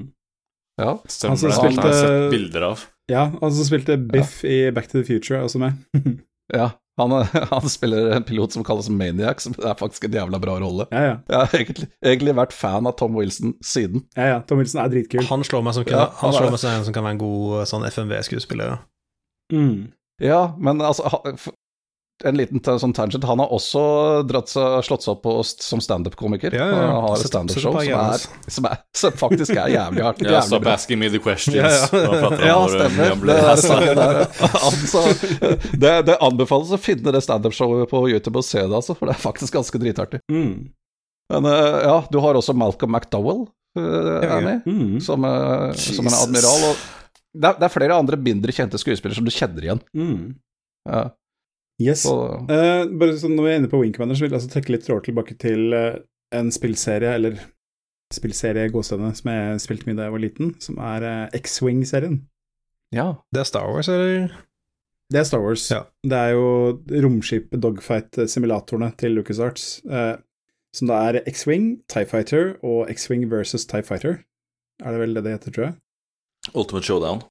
Ja. 0.80 0.94
Stemmer 1.10 1.34
Han 1.34 1.38
som 1.42 1.50
det. 1.50 1.56
spilte- 1.58 1.82
har 1.82 1.94
jeg 1.96 2.04
sett 2.06 2.32
bilder 2.32 2.66
av. 2.70 2.84
Ja, 3.10 3.24
han 3.42 3.52
som 3.58 3.66
spilte 3.66 3.98
Biff 3.98 4.44
i 4.46 4.70
Back 4.72 4.88
to 4.92 5.00
the 5.00 5.04
Future, 5.08 5.42
også 5.44 5.58
med. 5.60 5.74
ja. 6.54 6.70
Han, 7.00 7.12
han 7.16 7.70
spiller 7.72 8.10
en 8.12 8.24
pilot 8.28 8.52
som 8.52 8.64
kalles 8.68 8.90
Maniac, 8.92 9.40
som 9.42 9.54
er 9.64 9.74
faktisk 9.80 10.04
en 10.06 10.18
jævla 10.18 10.40
bra 10.44 10.58
rolle. 10.60 10.86
Ja, 10.92 11.02
ja. 11.08 11.14
Jeg 11.32 11.38
har 11.40 11.54
egentlig, 11.62 11.88
egentlig 12.04 12.34
vært 12.36 12.52
fan 12.54 12.86
av 12.92 12.98
Tom 13.00 13.16
Wilson 13.16 13.54
siden. 13.64 14.04
ja, 14.20 14.26
ja. 14.34 14.40
Tom 14.46 14.60
Wilson 14.60 14.82
er 14.84 14.92
dritkul. 14.92 15.24
Han 15.30 15.44
slår 15.48 15.64
meg 15.64 15.78
som, 15.78 15.86
kan, 15.88 15.96
Ja, 15.98 16.10
han 16.20 16.28
han 16.30 16.36
slår 16.38 16.52
meg 16.52 16.60
som 16.60 16.74
en 16.76 16.84
som 16.90 16.94
kan 16.98 17.08
være 17.08 17.16
en 17.18 17.22
god 17.24 17.68
sånn 17.72 17.88
FMV-skuespiller. 17.88 18.76
ja. 18.76 18.78
Mm. 19.56 19.88
Ja, 20.22 20.42
men 20.60 20.82
altså 20.84 21.08
En 22.28 22.36
liten 22.36 22.60
sånn 22.60 22.92
tangent. 22.92 23.24
Han 23.24 23.40
har 23.40 23.52
også 23.56 23.82
dratt 24.28 24.50
seg, 24.52 24.82
slått 24.84 25.06
seg 25.06 25.14
opp 25.14 25.22
på, 25.24 25.34
som 25.46 25.80
standup-komiker. 25.80 26.52
Ja, 26.58 26.66
ja. 26.68 26.80
Han 26.92 27.06
har 27.06 27.14
et 27.16 27.30
standup-show 27.30 27.78
som, 27.80 28.26
som, 28.52 28.68
som 28.92 29.14
faktisk 29.22 29.54
er 29.56 29.72
jævlig 29.72 30.04
hardt. 30.04 30.24
Ja, 30.28 30.42
stop 30.44 30.68
asking 30.68 31.00
me 31.00 31.08
the 31.14 31.22
questions. 31.24 31.56
Ja, 31.56 31.70
ja. 31.96 32.32
Ja, 32.50 32.58
stemmer. 32.74 33.16
Det, 33.24 33.38
er 33.40 33.86
det, 33.86 33.94
der. 34.02 34.20
altså, 34.68 35.06
det, 35.80 35.94
det 36.10 36.18
anbefales 36.28 36.74
å 36.76 36.82
finne 36.82 37.14
det 37.16 37.24
standup-showet 37.24 37.88
på 37.94 38.04
YouTube 38.12 38.42
og 38.42 38.48
se 38.48 38.66
det, 38.66 38.76
altså, 38.82 38.98
for 39.00 39.08
det 39.08 39.16
er 39.16 39.24
faktisk 39.24 39.56
ganske 39.56 39.80
dritartig. 39.82 40.20
Mm. 40.28 40.68
Men 41.34 41.46
eh, 41.46 41.80
ja, 41.86 41.96
du 42.12 42.20
har 42.24 42.36
også 42.36 42.56
Malcolm 42.58 42.96
McDowell 42.98 43.46
uh, 43.78 44.20
Ja, 44.26 44.40
er 44.40 44.46
med, 44.46 44.68
Mm. 44.68 45.00
som, 45.06 45.24
eh, 45.24 45.72
som 45.78 46.10
en 46.10 46.20
admiral. 46.20 46.68
Og 46.72 46.84
det, 47.32 47.48
er, 47.54 47.58
det 47.62 47.68
er 47.70 47.74
flere 47.74 47.98
andre 48.02 48.20
mindre 48.20 48.52
kjente 48.56 48.82
skuespillere 48.82 49.16
som 49.22 49.28
du 49.28 49.32
kjenner 49.34 49.68
igjen. 49.70 49.82
Mm. 49.96 50.36
Ja, 50.90 51.04
Yes. 51.80 52.04
så, 52.04 52.16
uh, 52.44 52.82
bare 53.00 53.16
sånn, 53.16 53.38
Når 53.38 53.46
vi 53.46 53.52
er 53.54 53.62
inne 53.62 53.70
på 53.72 53.80
Wing 53.80 53.94
så 53.96 54.04
vil 54.04 54.28
jeg 54.28 54.36
altså 54.36 54.52
trekke 54.52 54.74
litt 54.74 54.84
tråder 54.84 55.06
tilbake 55.08 55.38
til 55.40 55.72
uh, 55.72 56.02
en 56.36 56.52
spillserie, 56.52 57.14
eller 57.16 57.40
spillserie 58.14 58.68
gåsehudene, 58.74 59.16
som 59.16 59.32
jeg 59.32 59.64
spilte 59.64 59.88
mye 59.88 59.96
da 59.98 60.10
jeg 60.10 60.16
var 60.18 60.24
liten, 60.26 60.54
som 60.60 60.82
er 60.84 61.08
uh, 61.08 61.38
X-Wing-serien. 61.40 62.22
ja. 62.96 63.14
Det 63.32 63.46
er 63.46 63.50
Star 63.50 63.72
Wars, 63.72 63.88
eller? 63.88 64.34
Det 65.10 65.20
er 65.20 65.26
Star 65.26 65.42
Wars. 65.42 65.66
Ja. 65.72 65.84
Det 66.06 66.18
er 66.18 66.36
jo 66.36 66.50
romskipet 67.06 67.62
dogfight-simulatorene 67.64 68.92
til 68.98 69.16
LucasArts, 69.18 69.82
eh, 69.90 70.18
som 70.76 70.92
da 70.92 71.00
er 71.10 71.24
X-Wing, 71.26 71.80
Tie 71.90 72.06
Fighter 72.06 72.52
og 72.62 72.92
X-Wing 72.94 73.26
versus 73.32 73.66
Tie 73.66 73.82
Fighter. 73.84 74.20
Er 74.86 74.94
det 74.94 75.00
vel 75.02 75.18
det 75.18 75.24
det 75.26 75.34
heter, 75.34 75.56
tror 75.56 75.66
jeg? 75.66 75.76
Ultimate 76.54 76.86
Showdown. 76.86 77.24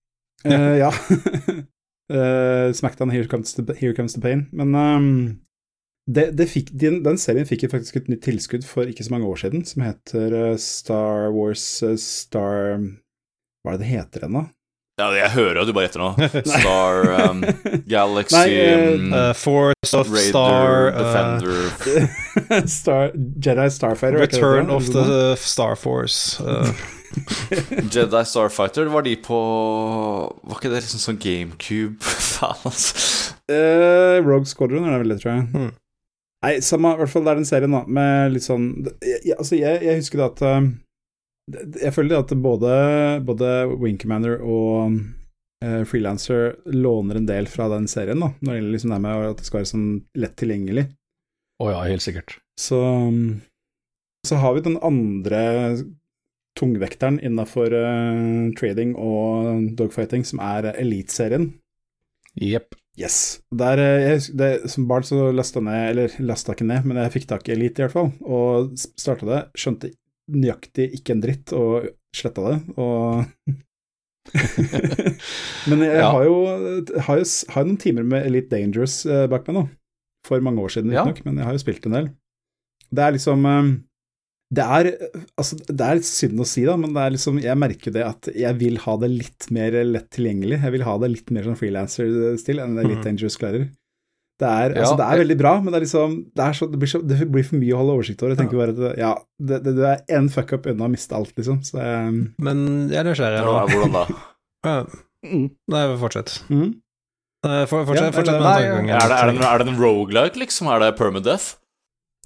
Eh, 0.44 0.78
ja. 0.82 0.90
Eh, 2.08 2.72
Smackdown, 2.72 3.12
Here 3.12 3.26
Comes 3.28 3.54
the, 3.54 3.74
Here 3.74 3.94
Comes 3.94 4.14
the 4.14 4.20
Pain. 4.20 4.46
Men 4.52 4.74
um, 4.74 5.40
det, 6.08 6.30
det 6.38 6.48
fikk, 6.48 6.72
den, 6.72 7.02
den 7.04 7.20
serien 7.20 7.48
fikk 7.48 7.66
jo 7.66 7.72
faktisk 7.74 7.98
et 8.00 8.08
nytt 8.08 8.24
tilskudd 8.24 8.64
for 8.64 8.88
ikke 8.88 9.04
så 9.04 9.12
mange 9.12 9.28
år 9.28 9.42
siden, 9.42 9.64
som 9.68 9.84
heter 9.84 10.36
eh, 10.36 10.54
Star 10.62 11.28
Wars 11.34 11.66
eh, 11.84 11.98
Star 12.00 12.78
Hva 13.60 13.74
er 13.74 13.76
det 13.76 13.82
det 13.82 13.90
heter 13.92 14.24
ennå? 14.28 14.46
Ja, 14.98 15.06
jeg 15.14 15.30
hører 15.30 15.60
jo 15.60 15.64
du 15.68 15.72
bare 15.76 15.86
gjetter 15.86 16.02
nå. 16.02 16.28
Star 16.58 17.04
um, 17.30 17.42
Galaxy 17.86 18.34
Nei, 18.34 18.48
eh, 18.58 18.94
um, 18.98 19.12
Uh, 19.14 19.32
Force 19.38 19.94
of 19.94 20.10
Raider, 20.10 20.32
Star 20.32 20.88
uh, 20.90 20.98
Defender 20.98 22.66
Star, 22.78 23.12
Jedi 23.14 23.68
Starfighter. 23.70 24.18
er 24.18 24.24
Return 24.26 24.70
of 24.74 24.88
the 24.90 25.04
uh, 25.32 25.34
Star 25.38 25.76
Force. 25.78 26.40
Uh, 26.42 26.72
Jedi 27.94 28.24
Starfighter, 28.26 28.90
var 28.92 29.06
de 29.06 29.14
på 29.22 29.38
Var 30.42 30.58
ikke 30.58 30.72
det 30.74 30.82
liksom 30.82 31.00
sånn 31.06 31.20
GameCube? 31.22 32.02
Faen, 32.02 32.58
altså. 32.68 33.34
Eh, 33.48 34.18
Rogue 34.26 34.46
Squadron 34.50 34.84
er 34.84 34.96
det 34.98 35.00
vel 35.06 35.14
det, 35.14 35.20
tror 35.22 35.32
jeg. 35.36 35.46
Hmm. 35.54 35.70
Nei, 36.44 36.52
samme, 36.62 36.92
i 36.94 37.00
hvert 37.00 37.10
fall 37.10 37.24
det 37.26 37.32
er 37.32 37.40
den 37.40 37.48
serien, 37.48 37.72
da, 37.74 37.80
med 37.90 38.34
litt 38.34 38.44
sånn 38.44 38.68
jeg, 39.02 39.22
jeg- 39.30 39.38
Altså, 39.38 39.56
jeg, 39.58 39.80
jeg 39.86 40.02
husker 40.02 40.20
det 40.20 40.28
at 40.28 40.42
det- 40.44 40.68
Jeg 41.48 41.94
føler 41.96 42.20
at 42.20 42.32
både, 42.42 42.72
både 43.26 43.52
Wing 43.80 43.98
Commander 44.00 44.42
og 44.44 44.98
uh, 45.64 45.82
Freelancer 45.88 46.58
låner 46.74 47.20
en 47.20 47.28
del 47.28 47.48
fra 47.50 47.68
den 47.72 47.88
serien, 47.90 48.20
da, 48.20 48.32
når 48.40 48.50
det 48.50 48.58
gjelder 48.58 48.76
liksom 48.76 48.94
det 48.94 49.02
med 49.04 49.28
at 49.28 49.40
det 49.40 49.48
skal 49.48 49.60
være 49.60 49.70
sånn 49.72 49.86
lett 50.20 50.36
tilgjengelig. 50.40 50.88
Å 51.58 51.70
ja, 51.72 51.78
helt 51.88 52.04
sikkert. 52.04 52.36
Så, 52.58 52.80
så 54.26 54.42
har 54.42 54.54
vi 54.54 54.66
den 54.66 54.78
andre 54.84 55.40
tungvekteren 56.58 57.20
innafor 57.22 57.74
uh, 57.74 58.50
trading 58.58 58.94
og 58.98 59.72
dogfighting, 59.78 60.26
som 60.26 60.42
er 60.42 60.72
Elite-serien. 60.74 61.52
Jepp. 62.38 62.76
Yes. 62.98 63.40
Der, 63.54 63.78
eh, 63.78 64.00
jeg, 64.02 64.22
det, 64.38 64.70
som 64.72 64.88
barn 64.90 65.06
så 65.06 65.28
lasta 65.30 65.62
ned, 65.62 65.90
eller 65.92 66.14
lasta 66.26 66.54
ikke 66.54 66.66
ned, 66.66 66.86
men 66.88 66.98
jeg 66.98 67.14
fikk 67.14 67.28
tak 67.30 67.46
i 67.46 67.54
Elite 67.54 67.82
i 67.82 67.86
hvert 67.86 67.94
fall, 67.94 68.10
og 68.26 68.74
starta 68.98 69.28
det. 69.28 69.42
Skjønte 69.58 69.92
nøyaktig 70.28 70.90
ikke 70.98 71.14
en 71.16 71.22
dritt, 71.24 71.52
og 71.56 71.88
sletta 72.16 72.44
det, 72.50 72.58
og 72.80 73.24
Men 75.68 75.82
jeg 75.86 75.96
Ja. 75.96 76.10
har, 76.12 76.24
jo, 76.26 76.38
har 77.06 77.20
jo 77.20 77.26
har 77.54 77.64
noen 77.64 77.78
timer 77.80 78.04
med 78.04 78.26
Elite 78.28 78.50
Dangerous 78.52 79.00
eh, 79.08 79.26
bak 79.30 79.46
meg 79.48 79.56
nå. 79.56 79.62
For 80.28 80.42
mange 80.44 80.60
år 80.60 80.72
siden, 80.74 80.92
Ja. 80.92 81.06
men 81.24 81.38
jeg 81.40 81.46
har 81.46 81.54
jo 81.56 81.62
spilt 81.62 81.86
en 81.88 81.94
del. 81.96 82.08
Det 82.92 83.04
er 83.04 83.14
liksom 83.16 83.46
eh, 83.48 83.70
det 84.48 84.64
er, 84.64 84.86
altså, 85.36 85.58
det 85.68 85.84
er 85.84 85.98
litt 85.98 86.08
synd 86.08 86.40
å 86.40 86.46
si, 86.48 86.62
da, 86.64 86.74
men 86.80 86.94
det 86.96 87.02
er 87.04 87.10
liksom, 87.12 87.40
jeg 87.44 87.60
merker 87.60 87.92
det 87.92 88.04
at 88.06 88.28
jeg 88.32 88.56
vil 88.60 88.78
ha 88.80 88.94
det 88.96 89.10
litt 89.12 89.48
mer 89.52 89.76
lett 89.84 90.08
tilgjengelig. 90.16 90.62
Jeg 90.64 90.72
vil 90.72 90.84
ha 90.88 90.94
det 91.02 91.10
litt 91.12 91.32
mer 91.36 91.44
sånn 91.44 91.58
frilanser-stil 91.60 92.62
enn 92.64 92.76
det 92.78 92.84
Elite 92.86 93.02
mm. 93.02 93.04
Dangerous 93.10 93.36
klarer. 93.40 93.66
Det 94.38 94.46
er, 94.46 94.72
Ja, 94.76 94.84
altså, 94.84 94.96
det 95.00 95.06
er 95.08 95.20
veldig 95.24 95.36
bra, 95.40 95.52
men 95.58 95.72
det, 95.72 95.78
er 95.80 95.84
liksom, 95.84 96.12
det, 96.30 96.44
er 96.44 96.52
så, 96.54 96.66
det, 96.70 96.78
blir 96.78 96.90
så, 96.92 97.00
det 97.02 97.16
blir 97.26 97.46
for 97.46 97.58
mye 97.58 97.74
å 97.74 97.80
holde 97.80 97.94
oversikt 97.98 98.20
over. 98.22 98.34
Jeg 98.36 98.38
tenker 98.44 98.60
bare 98.60 98.74
at 98.74 98.78
det- 98.78 98.98
ja, 99.00 99.12
det, 99.50 99.58
det, 99.64 99.72
du 99.74 99.82
er 99.88 100.04
én 100.14 100.28
fuck-up 100.30 100.68
unna 100.70 100.86
å 100.86 100.92
miste 100.92 101.16
alt, 101.18 101.32
liksom. 101.34 101.58
Så 101.66 101.80
um. 101.82 102.20
men 102.38 102.60
jeg 102.92 103.00
er 103.02 103.08
nysgjerrig 103.10 103.40
Ja, 103.42 103.46
nå. 103.48 103.66
hvordan 103.74 103.98
da? 103.98 104.04
Mm. 105.18 105.48
Nei, 105.66 105.80
fortsett. 105.98 106.30
Mm. 106.46 106.76
Nei, 107.42 107.64
for, 107.66 107.82
fortsett, 107.88 108.04
Ja, 108.06 108.12
fortsett 108.14 108.36
med 108.38 108.44
nei, 108.44 108.52
den 108.62 108.68
tankegangen. 108.70 108.92
Er 108.94 109.10
det, 109.10 109.16
er, 109.18 109.48
er 109.48 109.58
det 109.64 109.72
en 109.72 109.80
roguelike, 109.82 110.38
liksom? 110.38 110.68
Er 110.70 110.84
det 110.84 110.92
permadeath? 110.98 111.56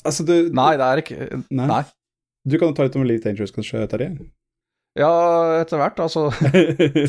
Altså, 0.05 0.27
du 0.29 0.51
Nei, 0.53 0.75
det 0.77 0.89
er 0.91 1.01
ikke 1.01 1.29
Nei. 1.49 1.67
Nei. 1.71 1.83
Du 2.45 2.59
kan 2.59 2.69
jo 2.73 2.77
ta 2.77 2.85
litt 2.85 2.99
om 2.99 3.05
Elite 3.07 3.31
Dangerous, 3.31 3.55
kanskje, 3.55 3.87
Terje? 3.89 4.11
Ja, 4.93 5.09
etter 5.63 5.81
hvert, 5.81 6.01
altså. 6.05 6.27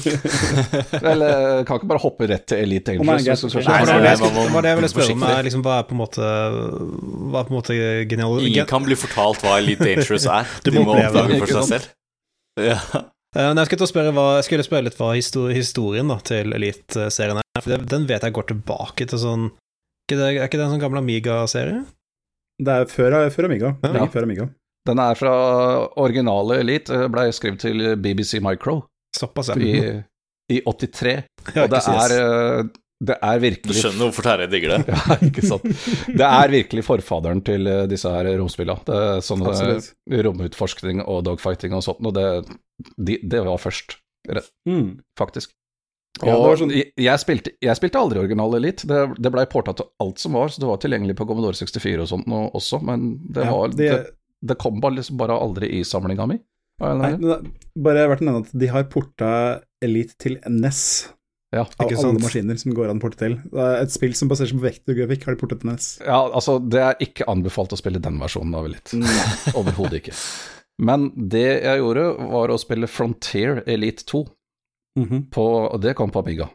Eller 1.12 1.66
kan 1.68 1.82
ikke 1.82 1.90
bare 1.90 2.00
hoppe 2.00 2.30
rett 2.32 2.46
til 2.48 2.62
Elite 2.64 2.94
Angels. 2.94 3.44
Oh 3.44 3.58
Nei, 3.60 3.80
det 3.90 4.14
det 4.22 4.54
var 4.54 4.64
det 4.64 4.72
jeg 4.72 4.80
ville 4.80 4.92
spørre 4.94 5.16
om. 5.18 5.26
Er 5.28 5.48
liksom, 5.50 5.66
hva 5.66 5.82
er 5.82 5.90
på 5.90 5.98
en 5.98 6.00
måte 6.00 6.24
Hva 6.24 7.42
er 7.42 7.50
på 7.50 7.52
en 7.52 7.58
måte 7.58 7.76
genial... 8.08 8.38
Ingen 8.48 8.70
kan 8.70 8.88
bli 8.88 8.96
fortalt 9.00 9.44
hva 9.44 9.58
Elite 9.60 9.84
Dangerous 9.84 10.30
er. 10.32 10.54
Du 10.64 10.72
De 10.72 10.78
må 10.80 10.86
må 10.88 10.96
oppdage 10.96 11.42
for 11.42 11.56
seg 11.58 11.68
selv. 11.74 11.92
Ja. 12.62 12.80
Eh, 13.36 13.50
jeg 13.50 13.68
skulle, 13.68 13.90
spørre 13.90 14.16
hva, 14.16 14.28
jeg 14.38 14.48
skulle 14.48 14.68
spørre 14.70 14.88
litt 14.88 14.98
hva 15.02 15.12
historien 15.18 16.08
da, 16.14 16.22
til 16.24 16.56
Elite-serien 16.56 17.44
er. 17.44 17.62
For 17.66 17.88
den 17.98 18.08
vet 18.08 18.24
jeg 18.24 18.38
går 18.40 18.48
tilbake 18.54 19.10
til 19.12 19.20
sånn 19.20 19.50
ikke 20.08 20.20
det, 20.20 20.32
Er 20.38 20.48
ikke 20.48 20.60
det 20.60 20.66
en 20.70 20.76
sånn 20.78 20.84
gammel 20.84 21.04
Amiga-serie? 21.04 21.84
Det 22.64 22.74
er 22.84 22.88
før, 22.88 23.16
før 23.34 23.48
Amiga. 23.50 23.76
Ja. 23.84 24.08
Før 24.14 24.28
Amiga. 24.28 24.48
Den 24.88 25.00
er 25.00 25.16
fra 25.16 25.34
originale 26.04 26.58
Elite, 26.60 27.06
ble 27.14 27.30
skrevet 27.36 27.62
til 27.64 27.84
BBC 28.04 28.40
Micro 28.44 28.82
Såpass, 29.16 29.52
ja. 29.54 29.56
i, 29.62 30.56
i 30.58 30.62
83. 30.66 31.14
Og 31.54 31.70
det 31.72 31.80
er, 31.94 32.16
eh, 32.18 32.64
det 33.04 33.18
er 33.22 33.40
Du 33.40 33.44
skjønner 33.78 34.08
hvorfor 34.10 34.26
Terje 34.28 34.48
digger 34.52 34.74
det. 34.78 34.82
Ja, 34.94 35.18
ikke 35.30 35.44
sant. 35.46 35.66
Det 36.18 36.28
er 36.28 36.52
virkelig 36.52 36.84
forfaderen 36.88 37.42
til 37.46 37.68
eh, 37.70 37.84
disse 37.92 38.12
her 38.12 38.28
er 38.32 38.42
sånn 39.24 39.44
eh, 39.46 39.92
romutforskning 40.28 41.04
og 41.06 41.24
dogfighting 41.30 41.76
og 41.78 41.84
sånt, 41.86 42.02
og 42.10 42.16
det, 42.18 42.28
de, 42.98 43.20
det 43.24 43.44
var 43.48 43.60
først, 43.62 44.00
Mm. 44.70 45.00
faktisk. 45.20 45.52
Og 46.24 46.30
ja, 46.30 46.36
sånn- 46.60 46.72
jeg, 46.72 46.92
jeg, 47.02 47.20
spilte, 47.20 47.52
jeg 47.62 47.76
spilte 47.76 48.00
aldri 48.00 48.20
original 48.22 48.54
Elite. 48.56 48.86
Det, 48.88 49.00
det 49.20 49.32
blei 49.34 49.44
porta 49.52 49.74
til 49.76 49.88
alt 50.04 50.22
som 50.22 50.36
var, 50.38 50.48
så 50.54 50.62
det 50.64 50.70
var 50.70 50.78
tilgjengelig 50.84 51.16
på 51.20 51.26
Commodore 51.28 51.58
64 51.58 52.04
og 52.06 52.08
sånt 52.12 52.28
nå 52.32 52.44
også, 52.56 52.80
men 52.88 53.08
det, 53.34 53.44
Ja, 53.48 53.52
var, 53.56 53.74
det- 53.76 54.04
det, 54.44 54.58
kom 54.62 54.80
bare, 54.84 54.98
liksom 55.00 55.18
bare 55.20 55.38
aldri 55.40 55.70
i 55.80 55.84
samlinga 55.88 56.28
mi. 56.30 56.38
Nei, 56.82 56.90
annen 56.90 57.20
men 57.22 57.28
det, 57.30 57.52
bare 57.86 58.08
verdt 58.12 58.24
å 58.24 58.28
nevne 58.28 58.44
at 58.46 58.56
de 58.64 58.70
har 58.74 58.88
porta 58.92 59.30
Elite 59.84 60.16
til 60.20 60.40
NES. 60.50 60.80
Ja, 61.54 61.62
Av 61.68 61.86
ikke 61.86 62.00
alle 62.00 62.02
sant. 62.16 62.24
maskiner 62.24 62.58
som 62.58 62.74
går 62.74 62.90
an 62.90 62.98
å 62.98 63.04
porte 63.04 63.20
til. 63.22 63.36
Det 63.54 63.62
er 63.62 63.84
et 63.84 63.94
spill 63.94 64.16
som 64.18 64.28
baserer 64.32 64.50
seg 64.50 64.58
på 64.58 64.66
vektorgrafikk, 64.66 65.28
har 65.28 65.36
de 65.36 65.42
portet 65.44 65.62
til 65.62 65.70
NES. 65.70 65.90
Ja, 66.02 66.18
altså, 66.34 66.56
det 66.66 66.82
er 66.82 66.98
ikke 67.06 67.28
anbefalt 67.30 67.76
å 67.76 67.78
spille 67.78 68.02
den 68.02 68.18
versjonen 68.20 68.56
av 68.58 68.66
Elite. 68.66 68.98
Overhodet 69.60 70.00
ikke. 70.02 70.16
Men 70.82 71.12
det 71.30 71.46
jeg 71.62 71.84
gjorde, 71.84 72.08
var 72.34 72.50
å 72.50 72.58
spille 72.62 72.90
Frontier 72.90 73.62
Elite 73.70 74.06
2, 74.10 74.24
Mhm. 74.98 75.24
på, 75.34 75.44
og 75.74 75.80
det 75.82 75.96
kom 75.98 76.12
på 76.14 76.22
Amiga. 76.22 76.50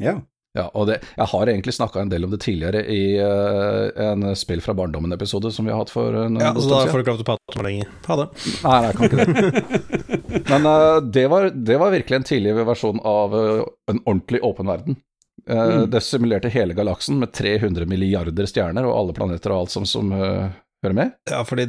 Ja. 0.00 0.18
Ja, 0.52 0.66
og 0.76 0.84
det, 0.90 0.98
jeg 1.16 1.28
har 1.30 1.48
egentlig 1.48 1.72
snakka 1.72 2.02
en 2.02 2.10
del 2.12 2.26
om 2.26 2.32
det 2.34 2.42
tidligere 2.44 2.82
i 2.92 3.16
uh, 3.24 3.88
en 4.04 4.34
Spill 4.36 4.60
fra 4.60 4.74
barndommen-episode 4.76 5.48
som 5.54 5.64
vi 5.64 5.72
har 5.72 5.80
hatt 5.80 5.92
for 5.92 6.12
en 6.26 6.36
Ja, 6.36 6.50
så 6.52 6.68
da 6.68 6.82
får 6.90 7.00
du 7.00 7.04
ikke 7.04 7.14
lov 7.14 7.22
til 7.22 7.24
å 7.24 7.28
prate 7.30 7.56
med 7.56 7.66
lenger. 7.68 7.94
Ha 8.08 8.18
det. 8.20 8.26
Nei, 8.60 8.74
jeg 8.84 8.98
kan 8.98 9.08
ikke 9.08 9.22
det. 9.22 9.62
Men 10.52 10.68
uh, 10.68 10.98
det, 11.08 11.24
var, 11.32 11.48
det, 11.56 11.78
var, 11.80 11.94
virkelig 11.96 12.20
en 12.20 12.28
tidlig 12.28 12.54
versjon 12.68 13.00
av 13.00 13.32
uh, 13.32 13.64
en 13.88 14.02
ordentlig 14.04 14.42
åpen 14.44 14.68
verden. 14.68 15.00
Mm. 15.48 15.88
Det 15.90 15.98
simulerte 16.06 16.52
hele 16.54 16.76
galaksen 16.76 17.16
med 17.18 17.32
300 17.34 17.88
milliarder 17.90 18.46
stjerner 18.46 18.84
og 18.86 18.92
alle 18.94 19.14
planeter 19.16 19.50
og 19.50 19.64
alt 19.64 19.72
som, 19.72 19.88
som 19.88 20.12
hører 20.14 20.94
med. 20.94 21.16
Ja, 21.32 21.40
fordi 21.48 21.64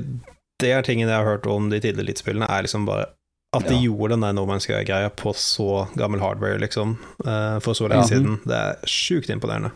det 0.62 0.70
er 0.76 0.86
tingen 0.86 1.10
jeg 1.10 1.16
har 1.16 1.26
hørt 1.26 1.48
om 1.50 1.72
de 1.72 1.80
tidligere 1.80 2.06
elitespillene, 2.06 2.46
er 2.46 2.68
liksom 2.68 2.86
bare 2.86 3.08
at 3.54 3.68
de 3.70 3.78
ja. 3.78 3.86
gjorde 3.88 4.16
den 4.16 4.26
der 4.26 4.36
No 4.36 4.46
Man's 4.50 4.66
Sky-greia 4.68 5.12
på 5.14 5.34
så 5.38 5.86
gammel 6.00 6.22
hardware, 6.24 6.60
liksom, 6.62 6.98
uh, 7.26 7.60
for 7.64 7.78
så 7.78 7.88
lenge 7.88 8.08
ja. 8.08 8.12
siden, 8.16 8.40
det 8.50 8.60
er 8.60 8.90
sjukt 8.90 9.30
imponerende. 9.34 9.74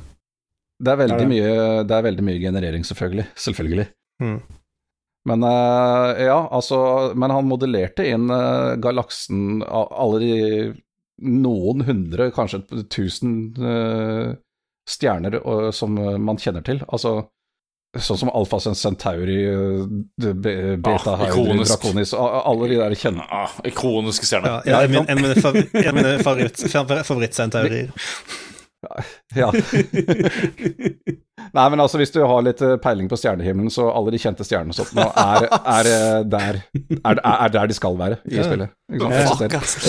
Det 0.77 0.93
er 0.93 0.99
veldig, 0.99 1.27
Mye, 1.29 1.53
det 1.89 1.95
er 1.95 2.05
veldig 2.05 2.25
mye 2.25 2.41
generering, 2.41 2.83
selvfølgelig. 2.85 3.25
Selvfølgelig. 3.47 3.87
Mm. 4.21 4.39
Men 5.27 5.43
uh, 5.43 6.13
ja, 6.21 6.37
altså 6.55 6.77
Men 7.19 7.33
han 7.35 7.49
modellerte 7.49 8.05
inn 8.07 8.31
uh, 8.31 8.77
galaksen 8.81 9.59
Alle 9.67 10.21
de 10.23 10.35
noen 11.17 11.83
hundre, 11.83 12.29
kanskje 12.31 12.61
tusen 12.93 13.33
stjerner 14.87 15.39
som 15.73 15.95
man 15.97 16.37
kjenner 16.37 16.61
til. 16.61 16.83
Altså 16.93 17.15
Sånn 18.03 18.19
som 18.21 18.29
Alfa 18.35 18.59
Centauri, 18.61 19.37
eh, 19.49 20.33
Beta 20.35 21.13
ah, 21.13 21.23
Hydra, 21.23 21.63
Draconis 21.63 22.13
Alle 22.13 22.67
de 22.71 22.79
der 22.81 22.95
kjente 22.99 23.25
ah, 23.29 23.55
Ikoniske 23.67 24.25
stjerner. 24.27 24.61
Ja, 24.69 24.83
ja, 24.85 25.03
en 25.03 25.17
av 25.17 25.23
mine 25.95 26.17
favorittcentaurier. 26.23 27.91
Ja. 29.35 29.51
Nei, 31.53 31.69
men 31.69 31.79
altså, 31.81 31.97
hvis 32.01 32.11
du 32.13 32.19
har 32.21 32.43
litt 32.45 32.61
eh, 32.65 32.75
peiling 32.81 33.07
på 33.09 33.17
stjernehimmelen, 33.19 33.71
så 33.73 33.87
alle 33.89 34.13
de 34.13 34.19
kjente 34.21 34.45
stjernene 34.45 34.75
sånn, 34.75 34.99
er, 35.01 35.47
er, 35.57 35.89
eh, 35.91 36.19
der, 36.29 36.59
er, 37.01 37.21
er, 37.21 37.53
der 37.53 37.69
de 37.71 37.77
skal 37.77 37.97
være 37.99 38.19
i 38.29 38.41
spillet. 38.43 38.73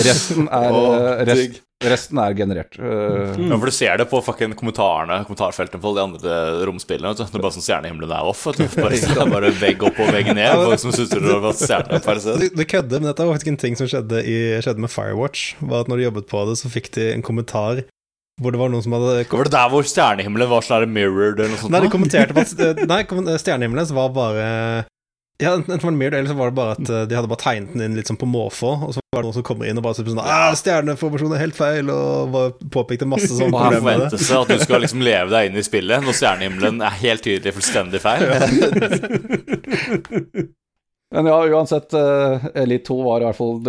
Resten 0.05 0.49
er, 0.49 1.25
rest, 1.29 1.61
resten 1.87 2.19
er 2.19 2.33
generert. 2.35 2.75
Mm. 2.79 3.49
Ja, 3.49 3.57
for 3.57 3.69
du 3.69 3.75
ser 3.75 3.99
det 4.01 4.07
på 4.11 4.19
fucking 4.23 4.55
kommentarene 4.59 5.21
kommentarfeltene 5.27 5.81
på 5.83 5.93
de 5.95 6.01
andre 6.03 6.39
romspillene. 6.67 7.13
Vet 7.13 7.21
du. 7.21 7.29
Det 7.29 7.39
er 7.39 7.45
bare 7.45 7.55
sånn 7.55 7.65
stjernehimmelen 7.65 8.15
er 8.15 8.31
off. 8.31 8.41
Vet 8.49 8.59
du. 8.59 8.65
Bare, 8.75 8.99
det 9.05 9.23
er 9.23 9.31
bare 9.31 9.53
vegg 9.61 9.85
opp 9.87 10.01
og 10.03 10.11
vegg 10.15 10.33
ned. 10.33 10.65
Folk 10.65 10.83
som 10.83 10.95
sutrer 10.95 11.29
over 11.37 11.55
stjernene 11.55 12.01
per 12.03 12.19
se. 12.23 12.35
Du, 12.49 12.65
kødder, 12.65 12.99
men 12.99 13.11
dette 13.11 13.29
var 13.29 13.37
faktisk 13.37 13.53
en 13.53 13.61
ting 13.63 13.79
som 13.79 13.89
skjedde, 13.91 14.25
i, 14.27 14.35
skjedde 14.65 14.83
med 14.83 14.91
Firewatch. 14.93 15.53
Var 15.63 15.85
at 15.85 15.91
Når 15.91 16.01
de 16.01 16.09
jobbet 16.09 16.29
på 16.29 16.43
det, 16.49 16.59
så 16.59 16.73
fikk 16.73 16.91
de 16.99 17.13
en 17.13 17.25
kommentar 17.25 17.85
hvor 18.39 18.53
det 18.55 18.59
var 18.61 18.69
noen 18.71 18.83
som 18.83 18.93
hadde 18.95 19.25
Var 19.27 19.49
det 19.49 19.51
der 19.51 19.71
hvor 19.71 19.83
stjernehimmelen 19.83 20.47
var 20.47 20.63
sånn 20.63 20.93
mirrored 20.95 21.41
eller 21.41 21.51
noe 21.51 21.59
sånt? 21.59 21.73
Nei, 21.75 21.81
de 21.83 21.91
kommenterte 21.91 22.35
på 22.35 22.43
at 22.45 22.83
Nei, 22.91 23.01
stjernehimmelen 23.35 23.89
var 23.97 24.13
bare 24.15 24.45
ja, 25.41 25.53
enten 25.55 25.79
var 25.79 25.91
det 25.91 25.97
Mird, 25.97 26.13
eller 26.13 26.27
så 26.27 26.33
var 26.35 26.49
det 26.49 26.55
bare 26.57 26.71
at 26.75 26.89
eh, 26.89 27.05
de 27.07 27.15
hadde 27.15 27.29
bare 27.31 27.39
tegnet 27.39 27.71
den 27.71 27.81
inn 27.85 27.93
litt 27.95 28.09
sånn 28.11 28.19
på 28.19 28.27
måfå, 28.27 28.73
og 28.89 28.93
så 28.95 28.99
var 29.15 29.23
det 29.23 29.29
noen 29.29 29.37
som 29.37 29.45
kommer 29.47 29.69
inn 29.69 29.79
og 29.79 29.85
bare 29.85 29.95
sånn 29.95 30.19
ah, 30.19 30.51
'Stjerneformasjonen 30.51 31.35
er 31.37 31.43
helt 31.45 31.55
feil', 31.55 31.91
og 31.93 32.33
bare 32.33 32.51
påpekte 32.75 33.07
masse 33.07 33.31
sånne 33.31 33.55
problemer 33.61 33.85
med 33.85 34.03
det. 34.03 34.19
forventes 34.19 34.35
at 34.35 34.51
du 34.51 34.59
skal 34.65 34.83
liksom 34.83 35.01
leve 35.05 35.31
deg 35.31 35.47
inn 35.47 35.59
i 35.59 35.63
spillet 35.63 36.03
når 36.03 36.17
stjernehimmelen 36.19 36.83
er 36.83 36.99
helt 37.05 37.23
tydelig 37.23 37.55
fullstendig 37.55 38.01
feil. 38.03 38.27
Men 41.09 41.25
ja, 41.25 41.39
uansett, 41.47 41.89
uh, 41.97 42.43
Elite 42.53 42.85
2 42.91 42.99
var 43.01 43.23
i 43.23 43.25
hvert 43.25 43.39
fall 43.39 43.65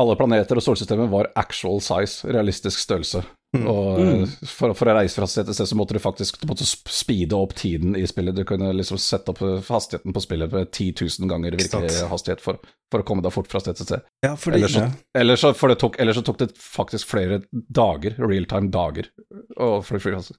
Alle 0.00 0.14
planeter 0.16 0.56
og 0.56 0.64
solsystemet 0.64 1.10
var 1.12 1.28
actual 1.36 1.76
size, 1.84 2.24
realistisk 2.32 2.80
størrelse. 2.80 3.20
Mm. 3.56 3.64
Og 3.64 4.00
mm. 4.04 4.24
For, 4.44 4.74
for, 4.76 4.90
å 4.90 4.94
reise 4.98 5.16
fra 5.16 5.26
sted 5.30 5.46
til 5.48 5.56
sted 5.56 5.70
så 5.70 5.76
måtte 5.78 5.96
du 5.96 6.02
faktisk 6.04 6.42
måtte 6.48 6.66
speede 6.68 7.36
opp 7.38 7.54
tiden 7.56 7.96
i 7.96 8.04
spillet. 8.08 8.36
Du 8.36 8.44
kunne 8.48 8.74
liksom 8.76 9.00
sette 9.00 9.32
opp 9.32 9.40
hastigheten 9.70 10.12
på 10.12 10.22
spillet 10.24 10.52
med 10.52 10.68
10 10.68 10.92
000 11.00 11.30
ganger 11.30 11.56
virkelig 11.56 12.02
hastighet 12.10 12.44
for, 12.44 12.60
for, 12.92 13.00
å 13.00 13.08
komme 13.08 13.24
deg 13.24 13.32
fort 13.32 13.48
fra 13.48 13.62
sted 13.64 13.80
til 13.80 13.88
sted. 13.88 14.04
Ja, 14.26 14.34
fordi, 14.36 14.60
ellers, 14.60 14.76
så, 14.76 14.84
ja. 14.84 15.22
ellers, 15.22 15.46
så, 15.46 15.54
det 15.72 15.78
tok, 15.80 15.96
ellers, 16.02 16.20
så, 16.20 16.26
tok, 16.28 16.42
det 16.42 16.50
faktisk 16.60 17.08
flere 17.08 17.40
dager, 17.52 18.20
realtime 18.20 18.68
dager, 18.74 19.08
å 19.56 19.78
fly 19.86 20.02
fly. 20.02 20.18
Altså. 20.20 20.36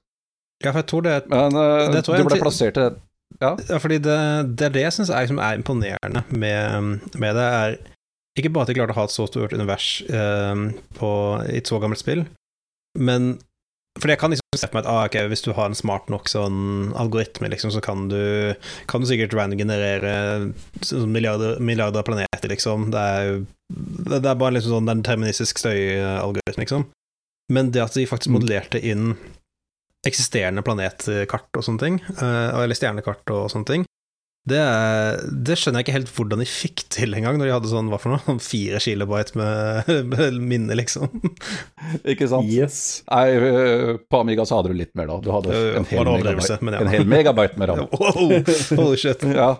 Ja, 0.60 0.70
for 0.70 0.82
jeg 0.82 0.90
tror 0.92 1.06
det, 1.06 1.20
Men 1.32 1.56
uh, 1.56 1.88
det 1.90 2.04
tror 2.04 2.20
du 2.20 2.28
ble 2.28 2.42
plassert 2.42 2.76
til 2.76 2.92
ja. 3.38 3.54
ja, 3.68 3.78
fordi 3.78 4.00
det, 4.02 4.18
det 4.58 4.66
er 4.66 4.72
det 4.74 4.82
jeg 4.82 4.94
syns 4.96 5.10
er, 5.14 5.22
liksom, 5.22 5.38
er, 5.38 5.56
imponerende 5.56 6.24
med, 6.34 6.98
med, 7.14 7.38
det, 7.38 7.44
er 7.46 7.76
ikke 8.38 8.50
bare 8.52 8.66
at 8.66 8.72
de 8.72 8.74
klarte 8.76 8.94
å 8.96 8.98
ha 8.98 9.04
et 9.06 9.14
så 9.14 9.26
stort 9.30 9.54
univers 9.54 9.86
uh, 10.10 10.66
på, 10.98 11.10
et 11.46 11.70
så 11.70 11.78
gammelt 11.82 12.02
spill, 12.02 12.24
men 12.98 13.34
for 13.98 14.12
jeg 14.12 14.20
kan 14.20 14.30
liksom 14.32 14.56
se 14.56 14.68
på 14.70 14.76
meg 14.76 14.84
at 14.84 14.90
ah, 14.90 15.04
okay, 15.08 15.26
hvis 15.28 15.42
du 15.42 15.50
har 15.56 15.66
en 15.68 15.76
smart 15.76 16.08
nok 16.12 16.30
sånn 16.30 16.92
algoritme, 16.98 17.50
liksom, 17.50 17.72
så 17.74 17.82
kan 17.84 18.06
du, 18.10 18.54
kan 18.90 19.02
du 19.02 19.08
sikkert 19.10 19.34
random-generere 19.34 20.12
sånn 20.86 21.10
milliarder, 21.10 21.58
milliarder, 21.58 22.00
av 22.00 22.06
planeter, 22.06 22.52
liksom. 22.52 22.88
Det 22.94 23.02
er, 23.02 23.42
det 24.06 24.22
er 24.22 24.38
bare 24.38 24.56
liksom 24.56 24.78
sånn 24.78 24.90
den 24.92 25.04
terministisk 25.06 25.60
støyalgoritme, 25.60 26.62
liksom. 26.62 26.86
Men 27.50 27.72
det 27.74 27.82
at 27.82 27.98
de 27.98 28.06
faktisk 28.06 28.30
mm. 28.30 28.38
modellerte 28.38 28.80
inn 28.86 29.14
eksisterende 30.06 30.62
planetkart 30.64 31.58
og 31.58 31.66
sånne 31.66 31.82
ting, 31.82 31.98
eh, 32.14 32.48
eller 32.62 32.78
stjernekart 32.78 33.34
og 33.34 33.50
sånne 33.52 33.68
ting, 33.68 33.88
det, 34.48 34.60
det, 35.44 35.56
skjønner 35.60 35.82
jeg 35.82 35.84
ikke 35.84 35.96
helt 35.98 36.12
hvordan 36.16 36.40
de 36.40 36.46
fikk 36.48 36.84
til 36.92 37.12
engang, 37.16 37.36
når 37.36 37.50
de 37.50 37.52
hadde 37.52 37.72
sånn, 37.72 37.90
hva 37.92 37.98
for 38.00 38.16
noe, 38.16 38.36
fire 38.52 38.80
kilobyte 38.80 39.36
med, 39.38 39.90
med 40.08 40.38
minne, 40.52 40.78
liksom. 40.80 41.10
Ikke 42.08 42.30
sant? 42.30 42.48
Yes. 42.48 43.02
Nei, 43.10 43.26
eh, 43.36 43.92
på 44.00 44.22
Amiga 44.24 44.46
så 44.48 44.60
hadde 44.60 44.72
du 44.72 44.80
litt 44.80 44.94
mer, 44.98 45.10
da. 45.12 45.18
Du 45.20 45.28
hadde 45.34 45.60
en 45.82 45.90
hel, 45.90 46.08
megabyte, 46.08 46.56
ja. 46.56 46.80
en 46.80 46.94
hel 46.94 47.04
megabyte 47.10 47.60
med 47.60 47.72
ram. 47.72 47.84
wow, 48.00 48.80
holy 48.80 48.96
shit. 49.00 49.28
ja. 49.28 49.52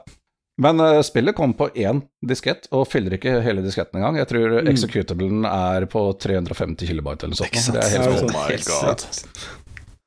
Men 0.60 0.80
uh, 0.80 0.98
spillet 1.04 1.36
kom 1.36 1.54
på 1.56 1.70
én 1.80 2.02
diskett, 2.26 2.66
og 2.76 2.84
fyller 2.90 3.14
ikke 3.16 3.38
hele 3.44 3.62
disketten 3.64 3.96
engang. 4.00 4.18
Jeg 4.20 4.28
tror 4.28 4.58
mm. 4.58 4.68
executablen 4.68 5.46
er 5.48 5.86
på 5.88 6.02
350 6.20 6.90
kilobyte 6.90 7.24
eller 7.24 7.36
noe 7.36 7.40
sånt. 7.40 7.76
Det 7.76 7.84
er 7.84 7.94
helt, 7.94 8.26
oh 8.26 8.34
my 8.34 8.58
god. 8.66 9.06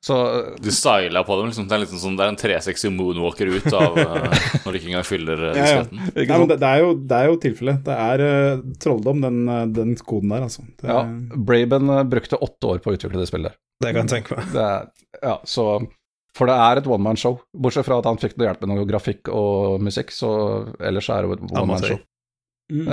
Så, 0.03 0.15
du 0.59 0.71
styla 0.71 1.23
på 1.23 1.35
dem. 1.37 1.45
Liksom. 1.47 1.67
Det, 1.67 1.75
er 1.77 1.81
liksom 1.85 1.99
sånn, 2.01 2.15
det 2.19 2.25
er 2.25 2.31
en 2.33 2.37
360 2.39 2.91
moonwalker 2.91 3.47
ut 3.53 3.67
av 3.71 3.95
uh, 3.95 4.33
når 4.65 4.75
du 4.75 4.79
ikke 4.79 4.89
engang 4.89 5.05
fyller 5.07 5.43
uh, 5.45 5.51
disketten. 5.55 6.01
Ja, 6.01 6.25
ja. 6.25 6.25
Nei, 6.27 6.47
det, 6.49 6.57
det, 6.59 6.71
er 6.71 6.81
jo, 6.83 6.89
det 6.99 7.19
er 7.19 7.29
jo 7.29 7.37
tilfellet. 7.45 7.77
Det 7.85 7.95
er 8.05 8.23
uh, 8.27 8.65
trolldom, 8.83 9.21
den, 9.23 9.37
den, 9.77 9.93
koden 10.03 10.33
der, 10.35 10.43
altså. 10.49 10.65
Det, 10.81 10.89
ja, 10.91 11.05
Braben 11.47 11.93
brukte 12.11 12.35
åtte 12.43 12.73
år 12.73 12.81
på 12.83 12.91
å 12.91 12.97
utvikle 12.97 13.21
det 13.21 13.29
spillet 13.31 13.53
der. 13.53 13.59
Det 13.83 13.93
kan 13.95 14.03
jeg 14.03 14.11
tenke 14.17 14.35
meg. 14.35 14.57
Er, 14.59 14.89
ja, 15.23 15.37
så, 15.47 15.67
for 16.35 16.51
det 16.51 16.57
er 16.65 16.81
et 16.81 16.89
one 16.91 17.07
man 17.07 17.19
show. 17.19 17.39
Bortsett 17.55 17.87
fra 17.87 18.01
at 18.03 18.09
han 18.09 18.19
fikk 18.19 18.35
hjelp 18.43 18.65
med 18.65 18.73
noe 18.73 18.89
grafikk 18.89 19.31
og 19.31 19.79
musikk, 19.87 20.11
så 20.11 20.33
ellers 20.83 21.07
er 21.15 21.29
det 21.29 21.39
et 21.39 21.47
one 21.47 21.69
man 21.71 21.87
show. 21.87 22.03
Mm. 22.73 22.91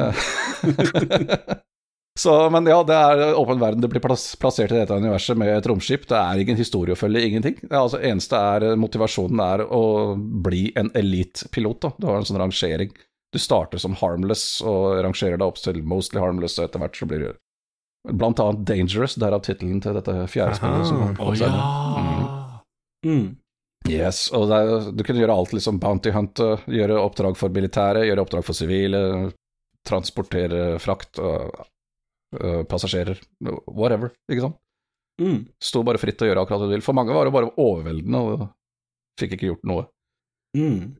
Så, 2.18 2.32
men 2.50 2.66
ja, 2.66 2.80
det 2.84 2.96
er 2.96 3.34
åpen 3.38 3.60
verden. 3.60 3.80
Du 3.80 3.88
blir 3.88 4.02
plassert 4.02 4.72
i 4.72 4.76
dette 4.76 4.96
universet 4.98 5.38
med 5.38 5.52
et 5.54 5.66
romskip. 5.70 6.08
Det 6.10 6.18
er 6.18 6.42
ingen 6.42 6.58
historie 6.58 6.96
å 6.96 6.98
følge, 6.98 7.22
ingenting. 7.26 7.60
Det 7.62 7.76
altså, 7.76 8.00
eneste 8.02 8.36
er 8.36 8.74
motivasjonen 8.80 9.40
er 9.44 9.62
å 9.64 9.84
bli 10.18 10.66
en 10.76 10.90
elitepilot. 10.98 11.92
Du 11.96 12.08
har 12.10 12.18
en 12.18 12.26
sånn 12.28 12.40
rangering. 12.42 12.92
Du 13.30 13.38
starter 13.38 13.78
som 13.78 13.94
harmless 13.94 14.58
og 14.66 14.98
rangerer 15.06 15.38
deg 15.38 15.46
opp 15.46 15.62
til 15.62 15.78
mostly 15.86 16.20
harmless, 16.20 16.58
og 16.58 16.66
etter 16.66 16.82
hvert 16.82 16.98
så 16.98 17.08
blir 17.08 17.24
du 17.24 17.30
blant 18.10 18.40
annet 18.42 18.66
dangerous, 18.66 19.14
derav 19.20 19.44
tittelen 19.46 19.80
til 19.84 19.94
dette 19.96 20.16
fjerde 20.32 20.58
spillet. 20.58 20.88
Som 20.88 21.14
oh, 21.20 21.34
ja. 21.38 21.50
Mm. 21.94 23.10
Mm. 23.10 23.26
Yes, 23.88 24.26
og 24.36 24.50
er, 24.52 24.90
du 24.92 25.04
kunne 25.06 25.22
gjøre 25.22 25.36
alt, 25.40 25.54
liksom 25.56 25.78
bounty 25.80 26.12
hunt, 26.12 26.40
gjøre 26.68 26.98
oppdrag 27.00 27.38
for 27.38 27.54
militære, 27.54 28.04
gjøre 28.08 28.24
oppdrag 28.26 28.44
for 28.44 28.56
sivile, 28.56 29.02
transportere 29.88 30.74
frakt 30.82 31.20
og 31.22 31.62
passasjerer, 32.70 33.18
whatever, 33.66 34.12
ikke 34.30 34.44
sant. 34.44 34.58
Mm. 35.20 35.44
Sto 35.60 35.82
bare 35.84 36.00
fritt 36.00 36.16
til 36.18 36.28
å 36.28 36.30
gjøre 36.30 36.44
akkurat 36.44 36.64
det 36.64 36.70
du 36.70 36.74
vil. 36.78 36.84
For 36.84 36.96
mange 36.96 37.14
var 37.14 37.28
det 37.28 37.34
bare 37.34 37.52
overveldende 37.60 38.20
og 38.24 38.46
fikk 39.20 39.36
ikke 39.36 39.50
gjort 39.50 39.68
noe. 39.68 39.86
Mm. 40.56 40.96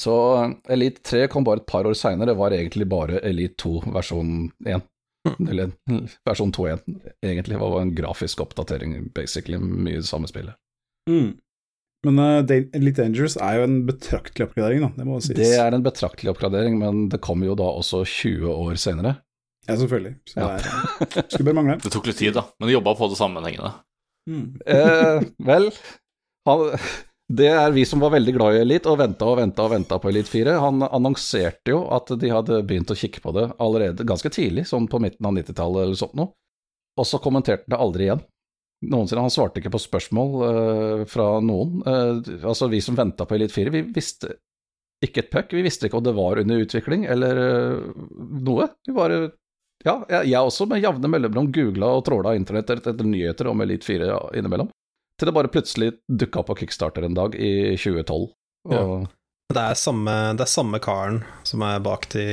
Så 0.00 0.16
eh, 0.36 0.52
Elite 0.76 1.00
3 1.08 1.24
kom 1.32 1.46
bare 1.46 1.62
et 1.62 1.70
par 1.70 1.88
år 1.88 1.96
seinere, 1.96 2.30
det 2.30 2.38
var 2.38 2.54
egentlig 2.54 2.88
bare 2.90 3.22
Elite 3.24 3.56
2 3.64 3.94
versjon 3.96 4.50
1. 4.66 4.84
Mm. 5.26 5.48
Eller 5.48 5.72
versjon 6.28 6.52
2.1, 6.54 6.84
egentlig. 7.24 7.56
Det 7.56 7.64
var 7.64 7.80
en 7.80 7.96
grafisk 7.96 8.44
oppdatering, 8.44 8.98
basically. 9.16 9.58
Mye 9.58 10.02
det 10.02 10.10
samme 10.10 10.28
spillet. 10.30 10.58
Mm. 11.10 11.34
Men 12.06 12.18
uh, 12.20 12.56
Elite 12.76 13.00
Dangerous 13.00 13.34
er 13.40 13.56
jo 13.58 13.66
en 13.66 13.78
betraktelig 13.88 14.44
oppgradering, 14.46 14.84
da. 14.84 14.92
Det 15.00 15.06
må 15.08 15.18
sies. 15.24 15.38
Det 15.38 15.54
er 15.58 15.74
en 15.74 15.86
betraktelig 15.86 16.30
oppgradering, 16.34 16.76
men 16.78 17.06
det 17.10 17.22
kommer 17.24 17.48
jo 17.48 17.56
da 17.58 17.70
også 17.80 18.04
20 18.04 18.52
år 18.52 18.76
senere. 18.78 19.16
Ja, 19.66 19.74
selvfølgelig. 19.74 20.14
Så 20.30 20.40
ja. 20.40 20.48
det 21.02 21.26
skulle 21.30 21.48
bare 21.50 21.58
mangle. 21.58 21.80
Det 21.84 21.92
tok 21.92 22.08
litt 22.10 22.20
tid, 22.22 22.34
da, 22.36 22.46
men 22.58 22.70
de 22.70 22.76
jobba 22.76 22.94
på 22.98 23.10
det 23.10 23.18
sammenhengende. 23.18 23.72
Mm. 24.30 24.46
Eh, 24.66 25.26
vel, 25.46 25.70
han, 26.46 26.64
det 27.26 27.48
er 27.50 27.72
vi 27.74 27.82
som 27.86 28.02
var 28.02 28.12
veldig 28.14 28.34
glad 28.36 28.54
i 28.54 28.60
Elite 28.62 28.90
og 28.90 29.00
venta 29.00 29.26
og 29.26 29.40
venta 29.40 29.64
og 29.66 29.72
venta 29.72 29.98
på 29.98 30.10
Elite 30.12 30.30
4. 30.30 30.56
Han 30.62 30.86
annonserte 30.86 31.74
jo 31.74 31.82
at 31.94 32.12
de 32.20 32.30
hadde 32.30 32.62
begynt 32.68 32.92
å 32.94 32.98
kikke 32.98 33.22
på 33.24 33.34
det 33.34 33.48
allerede 33.62 34.06
ganske 34.06 34.30
tidlig, 34.30 34.68
sånn 34.70 34.86
på 34.90 35.00
midten 35.02 35.26
av 35.26 35.34
90-tallet 35.34 35.88
eller 35.88 35.98
sånt 35.98 36.14
noe. 36.18 36.30
Og 36.96 37.06
så 37.08 37.18
kommenterte 37.22 37.66
han 37.66 37.74
det 37.74 37.82
aldri 37.82 38.06
igjen. 38.06 38.22
noensinne. 38.86 39.24
Han 39.26 39.34
svarte 39.34 39.58
ikke 39.60 39.74
på 39.74 39.82
spørsmål 39.82 40.36
uh, 40.38 41.04
fra 41.10 41.40
noen. 41.42 41.80
Uh, 41.82 42.46
altså, 42.46 42.70
vi 42.70 42.80
som 42.84 42.96
venta 42.96 43.26
på 43.26 43.34
Elite 43.34 43.56
4, 43.56 43.74
vi 43.74 43.82
visste 43.96 44.36
ikke 45.02 45.24
et 45.24 45.32
puck. 45.32 45.50
Vi 45.52 45.64
visste 45.66 45.88
ikke 45.88 45.98
om 45.98 46.06
det 46.06 46.14
var 46.16 46.38
under 46.40 46.62
utvikling 46.62 47.08
eller 47.10 47.42
uh, 47.42 48.06
noe. 48.46 48.70
Vi 48.86 48.94
bare 48.96 49.18
Ja, 49.86 50.00
jeg, 50.10 50.32
jeg 50.32 50.48
også 50.48 50.66
med 50.70 50.82
jevne 50.82 51.10
mellomrom 51.10 51.52
googla 51.54 51.92
og 51.94 52.04
tråla 52.08 52.34
internett 52.36 52.70
etter, 52.70 52.92
etter 52.92 53.06
nyheter 53.06 53.50
om 53.52 53.62
Elite 53.62 53.86
4 53.86 54.10
innimellom. 54.38 54.72
Til 55.16 55.30
det 55.30 55.36
bare 55.36 55.52
plutselig 55.52 55.92
dukka 56.10 56.42
opp 56.42 56.50
på 56.50 56.58
Kickstarter 56.62 57.06
en 57.06 57.16
dag 57.16 57.36
i 57.38 57.76
2012. 57.78 58.26
Og, 58.66 58.74
ja. 58.74 58.84
Det 59.54 59.62
er, 59.62 59.78
samme, 59.78 60.12
det 60.36 60.42
er 60.42 60.50
samme 60.50 60.80
karen 60.82 61.20
som 61.46 61.62
er 61.62 61.78
bak 61.84 62.08
de 62.12 62.26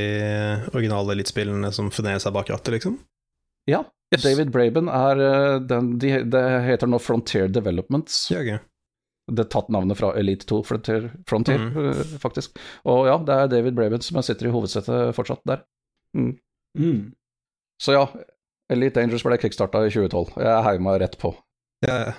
originale 0.73 1.13
Elite-spillene 1.13 1.69
som 1.71 1.93
fremdeles 1.93 2.25
seg 2.25 2.33
bak 2.35 2.49
rattet, 2.49 2.73
liksom? 2.79 2.97
Ja, 3.69 3.83
Yes. 4.13 4.21
David 4.23 4.51
Braben 4.51 4.89
er 4.89 5.19
den 5.59 5.97
Det 5.97 6.23
de, 6.29 6.41
heter 6.67 6.89
nå 6.89 6.99
Frontier 7.01 7.47
Developments. 7.49 8.27
Ja, 8.31 8.43
okay. 8.43 8.59
Det 9.31 9.45
er 9.45 9.49
tatt 9.49 9.71
navnet 9.71 9.97
fra 9.97 10.11
Elite 10.19 10.45
2 10.49 10.59
Frontier, 10.67 11.09
Frontier 11.29 11.61
mm 11.63 12.19
faktisk. 12.21 12.59
Og 12.91 13.07
ja, 13.07 13.17
det 13.23 13.35
er 13.39 13.51
David 13.55 13.77
Braben 13.77 14.03
som 14.03 14.21
sitter 14.21 14.49
i 14.49 14.53
hovedsetet 14.53 15.15
fortsatt 15.15 15.41
der. 15.47 15.63
Mm. 16.17 16.33
Mm. 16.77 16.99
Så 17.83 17.97
ja, 17.97 18.05
Elite 18.71 19.01
Dangerous 19.01 19.25
ble 19.27 19.37
kickstarta 19.41 19.83
i 19.83 19.91
2012. 19.91 20.37
Jeg 20.39 20.63
heiv 20.69 20.85
meg 20.85 21.01
rett 21.03 21.19
på. 21.19 21.33
Ja, 21.83 22.13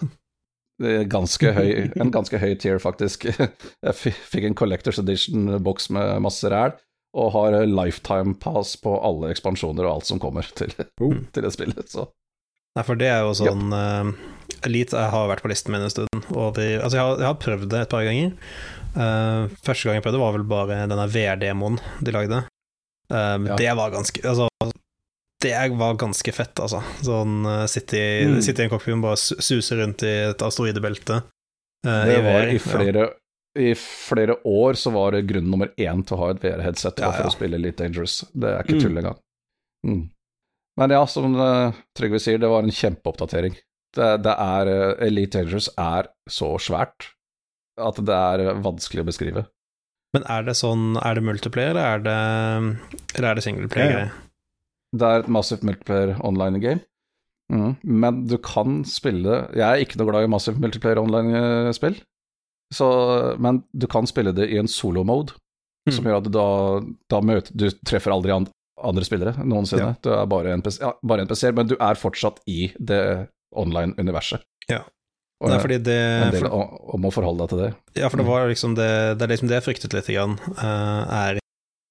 Ganske 0.82 1.53
høy, 1.55 1.69
en 2.03 2.11
ganske 2.11 2.39
høy 2.43 2.57
tier, 2.59 2.81
faktisk. 2.82 3.28
Jeg 3.86 3.95
fikk 4.03 4.49
en 4.49 4.57
Collectors 4.59 4.99
Edition-boks 4.99 5.91
med 5.95 6.24
masse 6.24 6.51
ræl 6.51 6.74
og 7.15 7.31
har 7.31 7.55
lifetime 7.70 8.35
pass 8.43 8.73
på 8.82 8.97
alle 9.07 9.31
ekspansjoner 9.31 9.86
og 9.86 10.01
alt 10.01 10.09
som 10.09 10.19
kommer 10.19 10.49
til, 10.59 10.73
oh. 10.99 11.15
til 11.35 11.47
det 11.47 11.53
spillet. 11.55 11.93
Så. 11.93 12.09
Nei, 12.74 12.82
for 12.82 12.99
det 12.99 13.07
er 13.07 13.23
jo 13.23 13.36
sånn 13.39 13.69
yep. 13.70 14.16
uh, 14.19 14.57
Elite 14.66 14.99
jeg 14.99 15.12
har 15.12 15.28
vært 15.31 15.45
på 15.45 15.53
listen 15.53 15.70
min 15.70 15.86
en 15.86 15.95
stund. 15.95 16.27
Og 16.35 16.57
de, 16.59 16.73
altså 16.81 16.99
jeg 16.99 17.05
har, 17.07 17.20
jeg 17.23 17.28
har, 17.31 17.39
prøvd 17.45 17.69
det 17.70 17.85
et 17.85 17.95
par 17.95 18.09
ganger. 18.09 18.35
Uh, 18.99 19.47
første 19.62 19.86
gang 19.86 20.01
jeg 20.01 20.07
prøvde, 20.09 20.24
var 20.24 20.35
vel 20.35 20.49
bare 20.51 20.81
denne 20.91 21.07
VR-demoen 21.15 21.78
de 22.03 22.16
lagde. 22.19 22.43
Uh, 23.15 23.39
ja. 23.47 23.61
Det 23.62 23.70
var 23.78 23.95
ganske 23.95 24.27
Altså, 24.27 24.51
det 25.45 25.55
var 25.79 25.99
ganske 26.01 26.33
fett, 26.35 26.57
altså. 26.65 26.81
Sånn 27.05 27.45
uh, 27.47 27.65
sitte 27.71 28.01
i, 28.01 28.07
mm. 28.31 28.41
sitte 28.45 28.65
i 28.65 28.66
en 28.66 28.73
cockpit 28.73 28.97
og 28.97 29.05
bare 29.05 29.21
suse 29.21 29.79
rundt 29.79 30.07
i 30.07 30.15
et 30.31 30.47
asteroidebelte. 30.49 31.21
det 31.85 32.16
var 32.25 32.49
i 32.49 32.57
flere 32.62 33.05
ja 33.05 33.12
i 33.59 33.75
flere 33.75 34.37
år 34.45 34.75
så 34.75 34.91
var 34.91 35.12
det 35.12 35.23
grunn 35.23 35.47
nummer 35.51 35.71
én 35.79 36.03
til 36.03 36.16
å 36.16 36.21
ha 36.25 36.31
et 36.33 36.43
VR-headset 36.43 36.99
ja, 36.99 37.11
ja. 37.11 37.15
for 37.15 37.31
å 37.31 37.35
spille 37.35 37.59
Elite 37.61 37.85
Dangerous. 37.85 38.25
Det 38.33 38.51
er 38.51 38.66
ikke 38.66 38.81
tull 38.81 38.97
mm. 38.97 39.01
engang. 39.03 39.21
Mm. 39.87 40.03
Men 40.81 40.95
ja, 40.97 41.03
som 41.07 41.37
uh, 41.39 41.77
Trygve 41.95 42.19
sier, 42.23 42.41
det 42.43 42.51
var 42.51 42.66
en 42.66 42.75
kjempeoppdatering. 42.75 43.55
Det, 43.95 44.09
det 44.27 44.35
er, 44.35 44.71
uh, 44.75 45.07
Elite 45.07 45.39
Dangerous 45.39 45.71
er 45.79 46.11
så 46.27 46.55
svært 46.59 47.12
at 47.79 48.01
det 48.03 48.16
er 48.35 48.49
uh, 48.49 48.57
vanskelig 48.65 49.05
å 49.05 49.11
beskrive. 49.12 49.47
Men 50.15 50.27
er 50.31 50.47
det 50.47 50.57
sånn, 50.59 50.99
er 50.99 51.19
det 51.19 51.27
multiplayer, 51.27 51.75
eller 51.75 51.95
er 51.95 52.03
det, 52.03 52.99
eller 53.15 53.31
er 53.31 53.39
det 53.39 53.47
singleplayer? 53.47 53.97
Ja, 54.03 54.24
det 54.95 55.07
er 55.07 55.23
et 55.23 55.31
massivt 55.33 55.65
multiplayer 55.66 56.15
online 56.25 56.61
game. 56.62 56.85
Mm. 57.53 57.75
Men 57.83 58.23
du 58.25 58.39
kan 58.41 58.79
spille 58.89 59.43
Jeg 59.53 59.65
er 59.66 59.83
ikke 59.85 59.99
noe 60.01 60.09
glad 60.09 60.25
i 60.25 60.31
massivt 60.33 60.61
multiplayer 60.62 61.01
online-spill. 61.03 61.99
Så, 62.75 62.87
men 63.39 63.61
du 63.77 63.87
kan 63.91 64.09
spille 64.09 64.33
det 64.35 64.49
i 64.51 64.57
en 64.59 64.71
solo-mode, 64.71 65.37
mm. 65.87 65.93
som 65.93 66.09
gjør 66.09 66.23
at 66.23 66.27
du 66.27 66.33
da, 66.35 66.49
da 67.12 67.21
møter 67.23 67.55
Du 67.55 67.69
treffer 67.87 68.15
aldri 68.15 68.33
andre 68.35 69.07
spillere 69.07 69.45
noensinne. 69.45 69.93
Ja. 69.93 70.01
Du 70.03 70.11
er 70.16 70.27
bare 70.31 70.57
en, 70.57 70.65
PC, 70.65 70.81
ja, 70.83 70.95
bare 71.05 71.29
men 71.55 71.71
du 71.71 71.77
er 71.77 72.01
fortsatt 72.01 72.41
i 72.51 72.73
det 72.81 73.29
online-universet. 73.55 74.43
Ja. 74.73 74.83
Og 75.45 75.51
Nei, 75.51 75.61
fordi 75.61 75.79
det 75.85 75.95
En 75.99 76.33
del 76.33 76.47
om 76.49 77.07
å 77.07 77.12
forholde 77.12 77.45
deg 77.45 77.53
til 77.53 77.62
det. 77.65 77.71
Ja, 78.01 78.09
for 78.09 78.23
det 78.23 78.27
var 78.27 78.47
liksom 78.49 78.77
det 78.79 79.19
Det 79.19 79.27
er 79.27 79.33
liksom 79.33 79.51
det 79.51 79.59
jeg 79.59 79.66
fryktet 79.66 79.97
litt, 79.97 80.09
grann, 80.09 80.39
uh, 80.57 81.03
er 81.05 81.44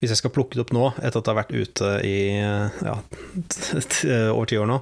Hvis 0.04 0.12
jeg 0.12 0.20
skal 0.20 0.34
plukke 0.36 0.58
det 0.60 0.66
opp 0.66 0.74
nå, 0.76 0.90
etter 1.00 1.22
at 1.22 1.24
det 1.24 1.32
har 1.32 1.38
vært 1.38 1.54
ute 1.56 1.92
i 2.04 2.18
ja, 2.36 2.98
over 4.34 4.50
ti 4.52 4.58
år 4.60 4.68
nå, 4.68 4.82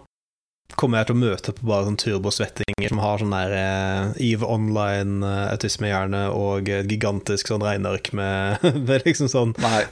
kommer 0.78 1.02
jeg 1.02 1.10
til 1.10 1.18
å 1.18 1.22
møte 1.22 1.54
på 1.56 1.68
bare 1.68 1.88
sånn 1.88 2.00
turbosvettinger 2.00 2.92
som 2.92 3.02
har 3.04 3.22
sånn 3.22 3.34
der 3.36 3.56
eh, 3.58 4.22
EVE 4.32 4.48
Online-autismehjerne 4.56 6.24
eh, 6.30 6.38
og 6.38 6.70
et 6.72 6.92
gigantisk 6.92 7.52
sånn 7.52 7.66
regneark 7.66 8.12
med, 8.18 8.64
med 8.88 9.08
liksom 9.08 9.32
sånn 9.32 9.56
Nei. 9.62 9.84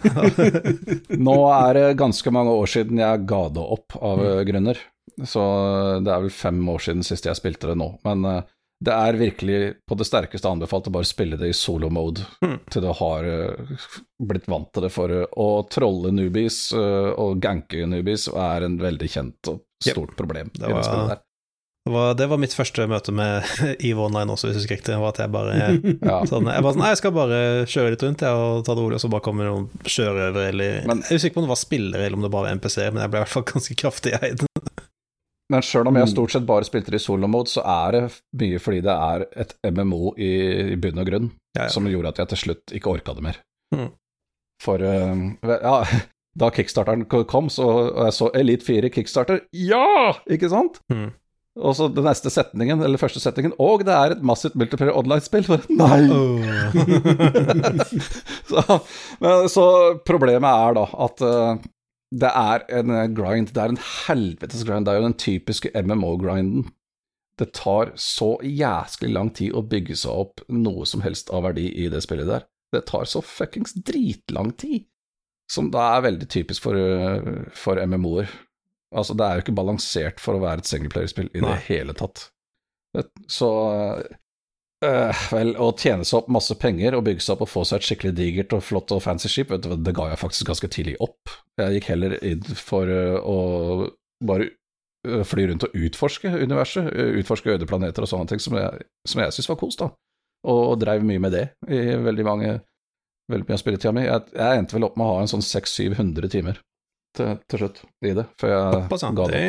Nå 1.27 1.37
er 1.53 1.73
det 1.77 1.87
ganske 1.99 2.33
mange 2.33 2.55
år 2.55 2.71
siden 2.71 3.01
jeg 3.01 3.25
ga 3.29 3.43
det 3.53 3.65
opp 3.77 3.97
av 3.99 4.23
mm. 4.23 4.31
grunner. 4.49 4.79
Så 5.27 5.43
det 6.05 6.13
er 6.13 6.23
vel 6.23 6.33
fem 6.33 6.61
år 6.71 6.85
siden 6.85 7.05
sist 7.05 7.27
jeg 7.27 7.37
spilte 7.37 7.71
det 7.71 7.77
nå. 7.79 7.91
Men 8.07 8.25
uh, 8.25 8.39
det 8.79 8.95
er 8.95 9.17
virkelig 9.19 9.59
på 9.87 9.95
det 9.99 10.07
sterkeste 10.07 10.47
anbefalt 10.47 10.87
å 10.87 10.93
bare 10.95 11.07
spille 11.07 11.37
det 11.39 11.51
i 11.51 11.55
solo-mode 11.55 12.23
mm. 12.45 12.59
til 12.71 12.85
du 12.85 12.91
har 12.95 13.25
uh, 13.27 13.87
blitt 14.23 14.47
vant 14.47 14.69
til 14.73 14.85
det. 14.85 14.91
For 14.95 15.11
uh, 15.11 15.25
å 15.35 15.49
trolle 15.71 16.13
newbies 16.15 16.69
uh, 16.71 17.11
og 17.19 17.41
ganke 17.43 17.83
newbies 17.89 18.29
er 18.31 18.67
en 18.67 18.79
veldig 18.79 19.09
kjent 19.11 19.51
og 19.51 19.65
stort 19.83 20.13
yep. 20.13 20.19
problem 20.19 20.49
det 20.55 20.71
var, 20.71 20.83
det, 20.83 21.91
var, 21.91 22.15
det 22.19 22.25
var, 22.27 22.39
mitt 22.39 22.55
første 22.55 22.87
møte 22.91 23.13
med 23.15 23.47
EVE 23.89 24.05
Online 24.07 24.31
også, 24.31 24.47
hvis 24.47 24.55
du 24.57 24.61
husker 24.63 24.79
riktig. 24.79 24.95
Var 24.99 25.11
at 25.11 25.21
jeg 25.25 25.33
bare 25.35 25.57
ja. 26.11 26.17
sånn, 26.29 26.47
Jeg 26.47 26.63
bare 26.63 26.75
sånn, 26.77 26.87
jeg 26.87 27.01
skal 27.01 27.15
bare 27.15 27.41
kjøre 27.67 27.95
litt 27.95 28.05
rundt 28.07 28.23
jeg, 28.23 28.43
og 28.47 28.63
ta 28.63 28.75
det 28.75 28.85
rolig, 28.85 28.99
og 28.99 29.03
så 29.03 29.11
bare 29.11 29.27
kommer 29.27 29.51
noen 29.51 29.67
sjørøvere 29.83 30.53
eller 30.53 30.87
men, 30.87 31.03
Jeg 31.03 31.17
er 31.17 31.23
usikker 31.23 31.35
på 31.35 31.43
om 31.43 31.49
det 31.49 31.55
var 31.57 31.63
spillere 31.65 32.07
eller 32.07 32.19
om 32.19 32.27
det 32.27 32.31
bare 32.37 32.47
var 32.47 32.61
NPC, 32.61 32.79
men 32.93 33.03
jeg 33.03 33.11
ble 33.11 33.19
i 33.19 33.25
hvert 33.25 33.35
fall 33.35 33.49
ganske 33.55 33.79
kraftig 33.83 34.15
eid. 34.21 34.48
Men 35.49 35.65
sjøl 35.65 35.87
om 35.89 35.97
jeg 35.97 36.05
mm. 36.05 36.11
stort 36.11 36.33
sett 36.33 36.45
bare 36.45 36.67
spilte 36.67 36.93
det 36.93 36.99
i 37.01 37.03
solo-mode, 37.03 37.49
så 37.49 37.63
er 37.65 37.95
det 37.95 38.03
mye 38.37 38.59
fordi 38.61 38.83
det 38.85 38.93
er 38.93 39.25
et 39.43 39.55
MMO 39.65 40.13
i, 40.13 40.29
i 40.75 40.77
bunn 40.81 41.01
og 41.01 41.09
grunn 41.09 41.31
ja, 41.57 41.63
ja. 41.63 41.69
som 41.73 41.89
gjorde 41.89 42.13
at 42.13 42.21
jeg 42.21 42.31
til 42.33 42.43
slutt 42.43 42.75
ikke 42.77 42.93
orka 42.93 43.15
det 43.17 43.25
mer. 43.25 43.39
Mm. 43.73 43.89
For 44.61 44.83
uh, 44.83 45.23
ja, 45.49 45.75
da 46.41 46.51
kickstarteren 46.53 47.07
kom, 47.09 47.49
så, 47.49 47.69
jeg 48.05 48.17
så 48.19 48.29
Elite 48.37 48.67
4 48.67 48.93
kickstarter 48.93 49.41
Ja! 49.55 50.13
Ikke 50.29 50.51
sant? 50.51 50.81
Mm. 50.93 51.09
Og 51.59 51.75
så 51.75 51.89
den 51.91 52.05
neste 52.07 52.31
setningen, 52.31 52.79
eller 52.85 53.01
første 53.01 53.19
setningen 53.19 53.55
Og 53.59 53.81
det 53.87 53.95
er 53.95 54.13
et 54.13 54.21
massivt 54.23 54.55
multiplayer 54.59 54.95
online-spill. 54.95 55.47
Nei! 55.81 56.03
Oh. 56.13 56.45
så, 58.51 58.79
men, 59.19 59.49
så, 59.51 59.65
problemet 60.07 60.47
er 60.69 60.77
da 60.77 60.85
at 61.07 61.25
uh, 61.25 61.67
det 62.09 62.29
er 62.33 62.65
en 62.79 62.91
eh, 62.95 63.07
grind. 63.13 63.53
Det 63.53 63.61
er 63.61 63.73
en 63.73 63.81
helvetes 64.07 64.65
grind. 64.65 64.87
Det 64.87 64.93
er 64.93 65.01
jo 65.01 65.07
den 65.09 65.19
typiske 65.21 65.71
MMO-grinden. 65.77 66.69
Det 67.39 67.51
tar 67.55 67.93
så 67.95 68.33
jæsklig 68.43 69.13
lang 69.15 69.29
tid 69.35 69.55
å 69.55 69.63
bygge 69.63 69.95
seg 70.01 70.23
opp 70.25 70.43
noe 70.51 70.87
som 70.89 71.03
helst 71.05 71.29
av 71.31 71.45
verdi 71.47 71.69
i 71.71 71.87
det 71.91 72.01
spillet 72.03 72.27
der. 72.27 72.47
Det 72.73 72.83
tar 72.89 73.07
så 73.09 73.21
fuckings 73.25 73.77
dritlang 73.77 74.51
tid. 74.59 74.87
Som 75.49 75.71
da 75.73 75.87
er 75.95 76.05
veldig 76.05 76.27
typisk 76.29 76.65
for, 76.67 76.77
eh, 76.77 77.45
for 77.57 77.79
MMO-er. 77.81 78.29
Altså, 78.89 79.13
det 79.13 79.25
er 79.25 79.37
jo 79.37 79.45
ikke 79.45 79.59
balansert 79.61 80.19
for 80.21 80.35
å 80.35 80.41
være 80.41 80.63
et 80.63 80.69
singleplayerspill 80.69 81.29
i 81.33 81.41
Nei. 81.45 81.53
det 81.53 81.65
hele 81.69 81.93
tatt. 81.97 82.31
Så 83.29 83.49
Uh, 84.79 85.11
vel, 85.33 85.49
å 85.59 85.73
tjene 85.75 86.05
seg 86.07 86.21
opp 86.21 86.29
masse 86.31 86.55
penger 86.55 86.95
og 86.95 87.03
bygge 87.03 87.25
seg 87.25 87.33
opp 87.35 87.41
og 87.43 87.51
få 87.51 87.65
seg 87.67 87.81
et 87.81 87.87
skikkelig 87.89 88.13
digert 88.15 88.53
og 88.55 88.63
flott 88.63 88.93
og 88.95 89.01
fancy 89.03 89.27
skip, 89.27 89.51
du, 89.59 89.73
det 89.75 89.95
ga 89.97 90.05
jeg 90.13 90.21
faktisk 90.21 90.51
ganske 90.53 90.69
tidlig 90.71 90.95
opp. 91.03 91.33
Jeg 91.59 91.75
gikk 91.75 91.89
heller 91.91 92.15
inn 92.23 92.45
for 92.55 92.87
uh, 92.87 93.17
å 93.19 93.89
bare 94.23 94.47
uh, 95.09 95.25
fly 95.27 95.49
rundt 95.49 95.67
og 95.67 95.75
utforske 95.75 96.31
universet, 96.31 96.87
utforske 97.19 97.57
øde 97.57 97.67
planeter 97.67 98.07
og 98.07 98.11
sånne 98.13 98.31
ting, 98.31 98.43
som 98.43 98.55
jeg, 98.55 98.87
som 99.03 99.23
jeg 99.23 99.35
syntes 99.35 99.51
var 99.51 99.59
kos, 99.59 99.79
da. 99.81 99.91
Og, 100.47 100.61
og 100.71 100.79
dreiv 100.79 101.03
mye 101.03 101.19
med 101.19 101.35
det 101.35 101.45
i 101.67 101.83
veldig 101.99 102.27
mange 102.27 102.55
veldig 103.29 103.45
mye 103.45 103.57
av 103.57 103.61
spilletida 103.61 103.91
mi. 103.93 104.07
Jeg, 104.07 104.31
jeg 104.33 104.61
endte 104.61 104.77
vel 104.77 104.87
opp 104.87 104.95
med 104.97 105.05
å 105.05 105.17
ha 105.17 105.23
en 105.23 105.31
sånn 105.31 105.43
600-700 105.45 106.31
timer 106.33 106.63
til, 107.17 107.39
til, 107.49 107.61
slutt 107.61 107.81
i 108.05 108.13
det, 108.17 108.25
før 108.39 108.51
jeg 108.53 109.15
ga 109.17 109.27
det 109.31 109.41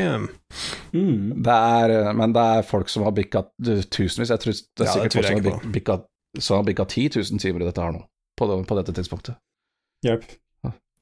mm. 0.92 1.42
det 1.44 1.56
er, 1.56 1.94
men 2.16 2.34
det 2.36 2.44
er 2.56 2.66
folk 2.66 2.88
som 2.92 3.04
har 3.06 3.14
bikka 3.16 3.44
tusenvis. 3.60 4.32
Jeg 4.32 4.42
tror 4.42 4.56
det 4.56 4.86
er 4.86 4.92
sikkert 4.94 5.18
folk 5.18 5.28
som 5.28 5.50
har 5.50 5.68
bikka, 5.76 5.98
som 6.38 6.60
har 6.60 6.66
bikka 6.70 6.86
10 6.88 7.20
000 7.20 7.42
timer 7.42 7.64
i 7.64 7.68
dette 7.68 7.84
her 7.84 7.94
nå, 7.96 8.02
på, 8.38 8.48
det, 8.50 8.58
på 8.70 8.80
dette 8.80 8.96
tidspunktet. 8.96 9.40
Yep. 10.06 10.26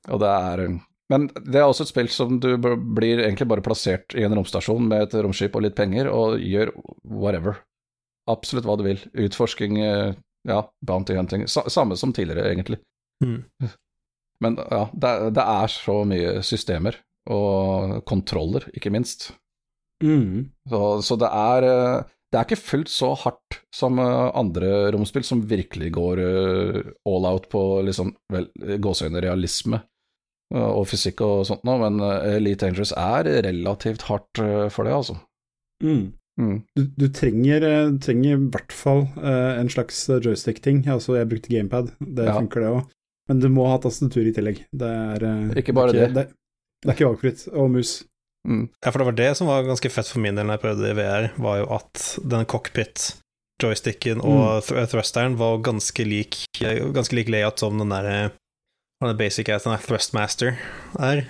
Og 0.09 0.20
det 0.22 0.28
er 0.28 0.64
Men 1.09 1.28
det 1.39 1.60
er 1.60 1.64
også 1.66 1.86
et 1.86 1.93
spill 1.93 2.10
som 2.12 2.36
du 2.43 2.51
blir 2.60 3.22
egentlig 3.22 3.48
bare 3.48 3.64
plassert 3.64 4.12
i 4.18 4.26
en 4.26 4.35
romstasjon 4.36 4.90
med 4.90 5.06
et 5.06 5.18
romskip 5.24 5.56
og 5.56 5.64
litt 5.64 5.78
penger, 5.78 6.10
og 6.12 6.43
gjør 6.43 6.74
whatever. 7.09 7.62
Absolutt 8.28 8.68
hva 8.68 8.76
du 8.76 8.85
vil. 8.85 9.01
Utforsking, 9.16 9.78
eh, 9.80 10.18
ja, 10.48 10.59
bounty 10.85 11.16
hunting. 11.16 11.47
Samme 11.48 11.97
som 11.97 12.12
tidligere, 12.12 12.51
egentlig. 12.52 12.82
Mm. 13.24 13.40
Men 14.44 14.59
ja, 14.60 14.85
det, 14.93 15.12
det, 15.35 15.44
er 15.44 15.73
så 15.73 16.02
mye 16.06 16.39
systemer, 16.47 17.01
og 17.31 17.98
kontroller, 18.09 18.69
ikke 18.77 18.93
minst. 18.94 19.32
Mm. 20.05 20.48
Så, 20.70 20.81
så, 21.02 21.16
det 21.19 21.28
er 21.35 21.65
eh, 21.66 22.06
Det 22.31 22.39
er 22.39 22.44
ikke 22.47 22.60
fullt 22.60 22.90
så 22.93 23.09
hardt 23.19 23.56
som 23.74 23.98
eh, 23.98 24.28
andre 24.39 24.93
romspill 24.94 25.24
som 25.27 25.43
virkelig 25.51 25.90
går 25.97 26.23
eh, 26.23 26.82
all 27.09 27.27
out 27.27 27.48
på 27.51 27.62
liksom, 27.82 28.12
vel, 28.32 28.47
gåseøyne 28.78 29.24
realisme 29.24 29.82
og 30.48 30.86
fysikk 30.89 31.19
og 31.27 31.43
sånt 31.44 31.66
noe, 31.69 31.77
men 31.82 32.01
Elite 32.01 32.62
Dangerous 32.62 32.94
er 32.97 33.27
relativt 33.44 34.06
hardt 34.09 34.40
for 34.73 34.89
det, 34.89 34.94
altså. 34.97 35.19
Mm. 35.85 36.15
Mm. 36.40 36.55
Du, 36.73 36.86
du, 36.97 37.05
trenger, 37.12 37.66
trenger 38.01 38.31
i 38.31 38.47
hvert 38.55 38.73
fall 38.73 39.02
uh, 39.19 39.59
en 39.60 39.69
slags 39.69 39.98
joystick-ting. 40.09 40.86
Altså, 40.89 41.19
jeg 41.19 41.28
brukte 41.28 41.52
gamepad, 41.52 41.90
det 42.01 42.31
ja. 42.31 42.39
funker 42.39 42.65
det 42.65 42.70
òg. 42.78 42.81
Men 43.28 43.42
du 43.42 43.48
må 43.52 43.66
ha 43.68 43.78
tastatur 43.82 44.26
i 44.26 44.34
tillegg. 44.34 44.62
Det 44.72 44.88
er 44.88 45.59
Ikke 45.60 45.76
bare 45.76 45.94
det. 45.94 46.09
det. 46.16 46.28
Det, 46.80 46.88
er 46.88 46.96
ikke 46.96 47.10
valgfritt. 47.10 47.46
Og 47.52 47.70
mus. 47.74 47.98
Mm. 48.48 48.68
Ja, 48.80 48.90
for 48.90 49.02
det 49.02 49.09
var 49.10 49.16
det 49.18 49.30
som 49.36 49.50
var 49.50 49.66
ganske 49.66 49.90
fett 49.92 50.09
for 50.09 50.22
min 50.24 50.38
del 50.38 50.46
når 50.48 50.56
jeg 50.56 50.64
prøvde 50.64 50.86
det 50.86 50.92
i 50.94 50.98
VR, 50.98 51.30
var 51.42 51.59
jo 51.60 51.70
at 51.76 52.05
den 52.24 52.46
cockpit 52.48 53.10
joysticken 53.59 54.22
og 54.22 54.62
mm. 54.62 54.86
thrusteren 54.92 55.34
var 55.40 55.59
ganske 55.66 56.05
lik, 56.06 56.44
ganske 56.59 57.16
lik 57.18 57.30
layout 57.32 57.59
som 57.60 57.80
den 57.80 57.90
derre 57.90 58.30
han 58.98 59.12
er 59.12 59.18
basic 59.18 59.46
at 59.55 59.66
han 59.66 59.76
er 59.76 59.82
Thrustmaster 59.82 60.56
er. 60.98 61.20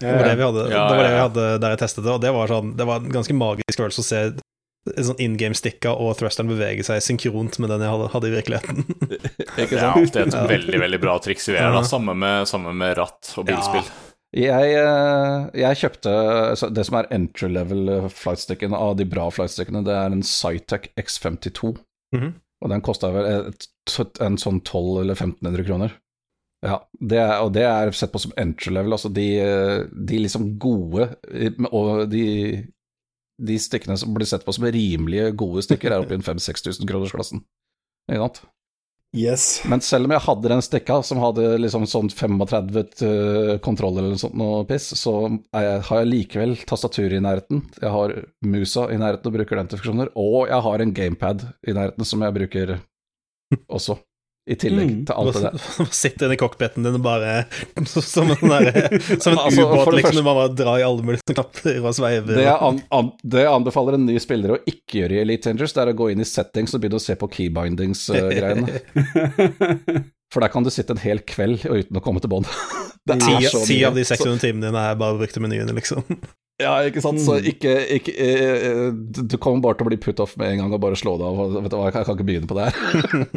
Det 0.00 0.12
var 0.14 0.24
det 0.24 0.36
vi 0.38 0.46
hadde, 0.46 0.62
ja, 0.72 0.84
det 0.88 0.96
var 0.96 1.04
det 1.04 1.12
vi 1.12 1.24
hadde 1.24 1.48
der 1.60 1.74
jeg 1.74 1.80
testet 1.82 2.06
det, 2.06 2.12
og 2.14 2.22
det 2.24 2.30
var, 2.32 2.52
sånn, 2.52 2.70
det 2.78 2.86
var 2.88 3.02
en 3.02 3.12
ganske 3.12 3.36
magisk 3.36 3.82
følelse 3.82 4.04
å 4.04 4.06
se 4.06 4.22
sånn 4.96 5.20
in 5.22 5.36
game-stikka 5.40 5.92
og 6.00 6.16
thrusteren 6.18 6.50
beveger 6.50 6.86
seg 6.86 7.02
synkront 7.04 7.58
med 7.62 7.72
den 7.72 7.84
jeg 7.84 7.92
hadde, 7.92 8.10
hadde 8.14 8.28
i 8.28 8.34
virkeligheten. 8.34 8.84
det 9.56 9.68
er 9.68 9.86
alltid 9.90 10.20
et 10.26 10.36
veldig 10.52 10.82
veldig 10.84 11.00
bra 11.02 11.16
triks 11.24 11.48
i 11.50 11.56
VR, 11.56 11.72
da, 11.76 11.84
Samme 11.86 12.14
med, 12.18 12.48
samme 12.50 12.74
med 12.76 12.96
ratt 12.98 13.32
og 13.36 13.48
bilspill. 13.48 13.84
Ja. 13.84 14.04
Jeg, 14.36 14.72
eh, 14.76 15.44
jeg, 15.56 15.78
kjøpte 15.80 16.10
det 16.76 16.82
som 16.84 16.98
er 16.98 17.06
entry 17.16 17.48
level 17.48 17.94
flightsticken 18.12 18.76
av 18.76 18.98
de 18.98 19.06
bra 19.08 19.30
flightstickene, 19.32 19.80
det 19.86 19.94
er 19.96 20.12
en 20.12 20.24
Cytec 20.26 20.90
X52. 21.00 21.78
Mm 22.14 22.22
-hmm. 22.22 22.34
Og 22.60 22.70
den 22.70 22.80
kosta 22.80 23.10
vel 23.10 23.48
et, 23.48 23.68
en 24.20 24.36
sånn 24.36 24.60
1200 24.60 25.00
eller 25.00 25.14
1500 25.14 25.64
kroner. 25.64 25.96
Ja, 26.66 26.80
det 27.00 27.18
er, 27.18 27.40
og 27.40 27.52
det 27.54 27.62
er 27.62 27.92
sett 27.94 28.12
på 28.12 28.18
som 28.18 28.32
entry 28.36 28.72
level. 28.74 28.92
Altså 28.92 29.08
de, 29.08 29.28
de 30.08 30.18
liksom 30.18 30.58
gode 30.58 31.14
og 31.70 32.10
de, 32.10 32.24
de 33.38 33.56
stykkene 33.62 33.96
som 34.00 34.14
blir 34.14 34.28
sett 34.28 34.44
på 34.46 34.54
som 34.54 34.66
rimelige 34.66 35.32
gode 35.38 35.64
stykker, 35.66 35.92
er 35.92 36.04
oppe 36.04 36.16
i 36.16 36.18
en 36.18 36.26
5000-6000 36.26 36.88
kronersklassen. 36.88 37.44
Ikke 38.10 38.22
sant? 38.24 38.40
Yes. 39.16 39.62
Men 39.64 39.80
selv 39.80 40.04
om 40.04 40.12
jeg 40.12 40.20
hadde 40.26 40.50
den 40.52 40.60
stikka 40.64 40.98
som 41.06 41.20
hadde 41.22 41.54
liksom 41.62 41.86
sånn 41.88 42.10
35 42.12 42.74
uh, 42.76 43.54
kontroller 43.64 44.04
eller 44.04 44.20
sånt 44.20 44.36
noe 44.36 44.66
piss, 44.68 44.90
så 45.00 45.14
jeg, 45.24 45.78
har 45.88 46.02
jeg 46.02 46.10
likevel 46.10 46.52
tastatur 46.68 47.14
i 47.16 47.22
nærheten. 47.24 47.62
Jeg 47.80 47.94
har 47.94 48.14
musa 48.44 48.84
i 48.92 48.98
nærheten 49.00 49.30
og 49.30 49.38
bruker 49.38 49.60
den 49.60 49.70
til 49.70 49.80
funksjoner, 49.80 50.12
og 50.12 50.52
jeg 50.52 50.60
har 50.66 50.84
en 50.84 50.94
gamepad 51.00 51.46
i 51.64 51.76
nærheten 51.78 52.10
som 52.10 52.26
jeg 52.26 52.36
bruker 52.36 52.76
også 53.78 53.96
i 54.48 54.56
tillegg 54.56 54.90
mm. 54.90 55.00
til 55.08 55.14
alt 55.20 55.36
det 55.36 55.42
der. 55.44 55.56
Sitter 56.00 56.32
i 56.32 56.38
cockpiten 56.40 56.86
din 56.86 56.96
og 56.96 57.02
bare 57.04 57.44
som 57.86 58.30
en, 58.32 58.40
der, 58.48 58.98
som 59.22 59.34
en 59.34 59.42
altså, 59.42 59.66
ubåt, 59.66 59.94
liksom. 59.98 60.16
Du 60.16 60.22
bare 60.26 60.48
drar 60.56 60.80
i 60.80 60.86
alle 60.86 61.04
mulige 61.04 61.34
knapper 61.34 61.80
og 61.82 61.96
sveiver. 61.98 62.34
Det 62.40 62.48
an, 62.54 62.80
an, 62.94 63.12
det 63.22 63.44
anbefaler 63.50 63.98
en 63.98 64.06
ny 64.08 64.16
spiller 64.22 64.56
å 64.56 64.60
ikke 64.64 65.02
gjøre 65.02 65.18
i 65.18 65.22
Elite 65.26 65.50
Changers, 65.50 65.74
det 65.76 65.84
er 65.84 65.92
å 65.92 65.98
gå 66.00 66.06
inn 66.14 66.24
i 66.24 66.28
settings 66.28 66.74
og 66.74 66.80
begynne 66.82 67.00
å 67.00 67.04
se 67.04 67.14
på 67.20 67.30
keybindings-greiene. 67.36 68.68
For 70.32 70.44
der 70.44 70.52
kan 70.52 70.64
du 70.64 70.70
sitte 70.72 70.92
en 70.96 71.00
hel 71.00 71.20
kveld 71.28 71.64
uten 71.68 71.96
å 72.00 72.04
komme 72.04 72.20
til 72.24 72.32
bånd. 72.32 72.48
Ti 73.08 73.78
av 73.88 73.96
de 73.96 74.04
600 74.04 74.42
timene 74.42 74.68
dine 74.68 74.80
er 74.90 74.98
bare 75.00 75.16
brukt 75.20 75.36
til 75.36 75.44
menyene, 75.44 75.72
liksom. 75.76 76.04
Ja, 76.58 76.72
ikke 76.88 77.02
sant. 77.04 77.20
Så 77.22 77.36
mm. 77.38 77.46
ikke, 77.52 77.74
ikke 78.00 78.14
eh, 78.18 78.88
Du 79.14 79.36
kommer 79.38 79.62
bare 79.62 79.78
til 79.78 79.86
å 79.86 79.92
bli 79.92 80.00
put 80.02 80.18
off 80.22 80.34
med 80.40 80.56
en 80.56 80.64
gang 80.64 80.74
og 80.74 80.82
bare 80.82 80.98
slå 80.98 81.14
det 81.20 81.28
av. 81.28 81.38
Vet 81.54 81.70
du 81.70 81.78
hva, 81.78 81.86
jeg 81.86 81.94
kan 81.94 82.18
ikke 82.18 82.26
begynne 82.26 82.50
på 82.50 82.58
det 82.58 82.66
her. 82.66 83.28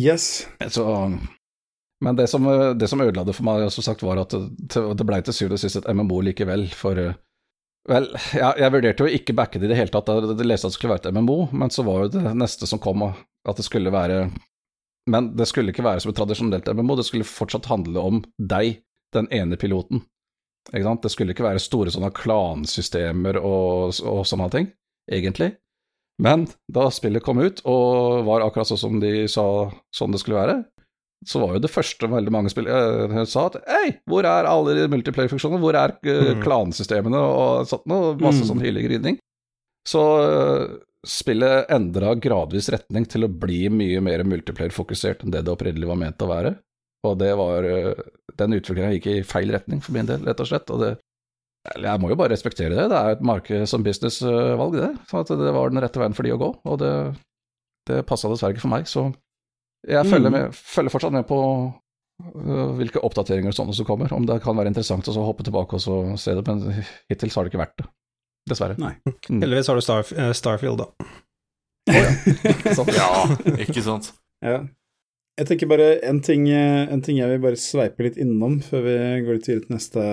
Yes. 0.00 0.46
Så, 0.74 0.84
men 2.04 2.16
det 2.18 2.26
som, 2.26 2.46
det 2.78 2.88
som 2.90 3.00
ødela 3.00 3.24
det 3.24 3.36
for 3.36 3.46
meg, 3.46 3.66
som 3.72 3.86
sagt, 3.86 4.02
var 4.02 4.18
at 4.24 4.34
det, 4.34 4.82
det 4.98 5.06
ble 5.06 5.20
til 5.22 5.36
syvende 5.36 5.60
og 5.60 5.62
sist 5.62 5.78
et 5.80 5.90
MMO 5.94 6.18
likevel. 6.26 6.66
For 6.74 6.98
Vel, 7.84 8.06
jeg, 8.32 8.56
jeg 8.62 8.72
vurderte 8.72 9.04
jo 9.04 9.12
ikke 9.18 9.36
backe 9.36 9.60
det 9.60 9.68
i 9.68 9.74
det 9.74 9.76
hele 9.76 9.92
tatt. 9.92 10.08
Jeg 10.08 10.48
leste 10.48 10.68
at 10.68 10.72
det 10.72 10.78
skulle 10.78 10.94
være 10.94 11.04
et 11.04 11.16
MMO, 11.18 11.38
men 11.52 11.72
så 11.72 11.84
var 11.84 12.06
jo 12.06 12.12
det 12.14 12.32
neste 12.40 12.68
som 12.68 12.80
kom, 12.80 13.04
at 13.04 13.60
det 13.60 13.66
skulle 13.66 13.92
være 13.92 14.30
Men 15.12 15.34
det 15.36 15.44
skulle 15.50 15.74
ikke 15.74 15.84
være 15.84 16.00
som 16.00 16.14
et 16.14 16.16
tradisjonelt 16.16 16.70
MMO, 16.72 16.96
det 16.96 17.04
skulle 17.04 17.28
fortsatt 17.28 17.68
handle 17.68 18.00
om 18.00 18.22
deg, 18.40 18.78
den 19.12 19.28
ene 19.36 19.58
piloten. 19.60 20.00
Ikke 20.72 20.86
sant? 20.86 21.02
Det 21.04 21.10
skulle 21.12 21.34
ikke 21.34 21.44
være 21.44 21.60
store 21.60 21.92
sånne 21.92 22.08
klansystemer 22.16 23.36
og, 23.36 23.92
og 24.00 24.22
sånne 24.24 24.48
ting, 24.54 24.70
egentlig. 25.12 25.50
Men 26.22 26.46
da 26.70 26.86
spillet 26.94 27.24
kom 27.24 27.40
ut, 27.42 27.60
og 27.66 28.22
var 28.28 28.44
akkurat 28.44 28.68
sånn 28.70 28.80
som 28.80 29.00
de 29.02 29.24
sa 29.30 29.44
sånn 29.94 30.14
det 30.14 30.20
skulle 30.22 30.38
være, 30.38 30.56
så 31.26 31.40
var 31.40 31.54
jo 31.56 31.62
det 31.64 31.72
første 31.72 32.08
veldig 32.10 32.32
mange 32.34 32.50
spill 32.52 32.68
eh, 32.68 33.14
sa 33.28 33.46
at 33.48 33.56
hei, 33.70 33.94
hvor 34.10 34.26
er 34.28 34.48
alle 34.48 34.74
de 34.76 34.88
multiplayer-funksjonene, 34.92 35.62
hvor 35.62 35.76
er 35.78 35.94
eh, 36.10 36.34
klansystemene 36.44 37.20
og 37.20 37.70
sånt 37.70 37.86
noe, 37.90 38.12
masse 38.20 38.42
mm. 38.44 38.48
sånn 38.50 38.64
hyling 38.64 38.88
gridning. 38.90 39.16
Så 39.88 40.02
eh, 40.20 40.66
spillet 41.08 41.72
endra 41.72 42.14
gradvis 42.16 42.70
retning 42.72 43.08
til 43.08 43.26
å 43.26 43.32
bli 43.32 43.66
mye 43.72 44.02
mer 44.04 44.24
multiplayer-fokusert 44.28 45.24
enn 45.24 45.34
det 45.34 45.44
det 45.46 45.52
opprinnelig 45.54 45.90
var 45.90 46.00
ment 46.00 46.24
å 46.24 46.30
være. 46.30 46.54
Og 47.04 47.18
det 47.20 47.34
var 47.36 47.66
Den 48.40 48.54
utviklinga 48.56 48.94
gikk 48.94 49.08
i 49.12 49.18
feil 49.28 49.50
retning 49.52 49.82
for 49.84 49.92
min 49.92 50.08
del, 50.08 50.22
rett 50.24 50.40
og 50.40 50.48
slett. 50.48 50.70
Og 50.72 50.80
det 50.80 50.94
jeg 51.64 52.00
må 52.00 52.10
jo 52.12 52.16
bare 52.20 52.34
respektere 52.34 52.74
det. 52.76 52.88
Det 52.92 52.98
er 52.98 53.14
et 53.14 53.22
marked 53.24 53.68
som 53.70 53.84
businessvalg, 53.84 54.76
det. 54.76 54.90
Så 55.08 55.22
at 55.22 55.32
det 55.40 55.54
var 55.56 55.72
den 55.72 55.80
rette 55.84 56.00
veien 56.00 56.16
for 56.16 56.26
de 56.26 56.34
å 56.34 56.40
gå, 56.40 56.50
og 56.60 56.80
det, 56.82 56.92
det 57.88 58.02
passa 58.08 58.28
dessverre 58.28 58.56
ikke 58.56 58.66
for 58.66 58.74
meg. 58.74 58.90
Så 58.90 59.06
jeg 59.88 60.08
følger, 60.08 60.30
mm. 60.30 60.36
med, 60.36 60.58
følger 60.74 60.92
fortsatt 60.92 61.16
med 61.16 61.26
på 61.28 61.40
uh, 61.40 62.70
hvilke 62.78 63.00
oppdateringer 63.04 63.52
og 63.52 63.56
sånne 63.56 63.76
som 63.76 63.88
kommer. 63.88 64.12
Om 64.16 64.28
det 64.28 64.40
kan 64.44 64.56
være 64.58 64.72
interessant 64.72 65.08
å 65.08 65.16
hoppe 65.24 65.46
tilbake 65.46 65.78
og 65.78 65.84
så 65.84 65.98
se 66.20 66.36
det, 66.36 66.44
men 66.48 66.84
hittil 67.12 67.32
så 67.32 67.40
har 67.40 67.48
det 67.48 67.54
ikke 67.54 67.64
vært 67.64 67.76
det. 67.80 67.88
Dessverre. 68.50 68.76
Nei. 68.80 68.94
Mm. 69.30 69.40
Heldigvis 69.40 69.72
har 69.72 69.80
du 69.80 69.84
Star, 69.84 70.08
uh, 70.20 70.30
Starfield, 70.36 70.84
da. 70.84 71.10
Oh, 71.84 71.96
ja. 71.96 72.84
ja, 72.96 73.10
ikke 73.64 73.84
sant. 73.84 74.12
Ja. 74.44 74.62
Jeg 75.34 75.48
tenker 75.48 75.66
bare 75.66 75.88
en 76.06 76.20
ting, 76.22 76.46
en 76.50 77.02
ting, 77.02 77.18
jeg 77.18 77.30
vil 77.32 77.42
bare 77.42 77.58
sveipe 77.58 78.04
litt 78.06 78.18
innom 78.22 78.60
før 78.62 78.84
vi 78.84 78.98
går 79.26 79.38
litt 79.38 79.48
videre 79.48 79.64
til 79.64 79.74
neste 79.74 80.04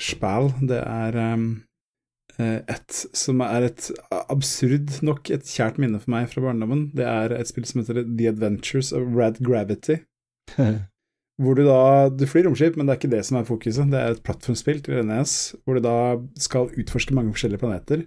spæl. 0.00 0.48
Det 0.70 0.78
er 0.80 1.18
um, 1.34 1.44
et 2.40 3.02
som 3.12 3.42
er 3.44 3.68
et 3.68 3.90
absurd 4.32 4.94
nok 5.04 5.28
et 5.34 5.44
kjært 5.44 5.76
minne 5.82 6.00
for 6.00 6.14
meg 6.14 6.30
fra 6.32 6.44
barndommen. 6.46 6.86
Det 6.96 7.04
er 7.04 7.36
et 7.36 7.52
spill 7.52 7.68
som 7.68 7.82
heter 7.82 8.00
The 8.06 8.30
Adventures 8.32 8.94
of 8.96 9.12
Rad 9.12 9.42
Gravity. 9.44 10.00
hvor 11.42 11.56
du 11.56 11.64
da 11.66 12.08
Du 12.08 12.24
flyr 12.28 12.46
romskip, 12.48 12.76
men 12.76 12.88
det 12.88 12.94
er 12.94 13.00
ikke 13.02 13.12
det 13.12 13.22
som 13.28 13.38
er 13.38 13.48
fokuset. 13.48 13.92
Det 13.92 14.00
er 14.00 14.16
et 14.16 14.24
plattformspill 14.24 14.80
til 14.84 15.04
NES, 15.04 15.54
hvor 15.64 15.76
du 15.76 15.84
da 15.84 15.96
skal 16.40 16.72
utforske 16.80 17.14
mange 17.16 17.34
forskjellige 17.34 17.60
planeter 17.60 18.06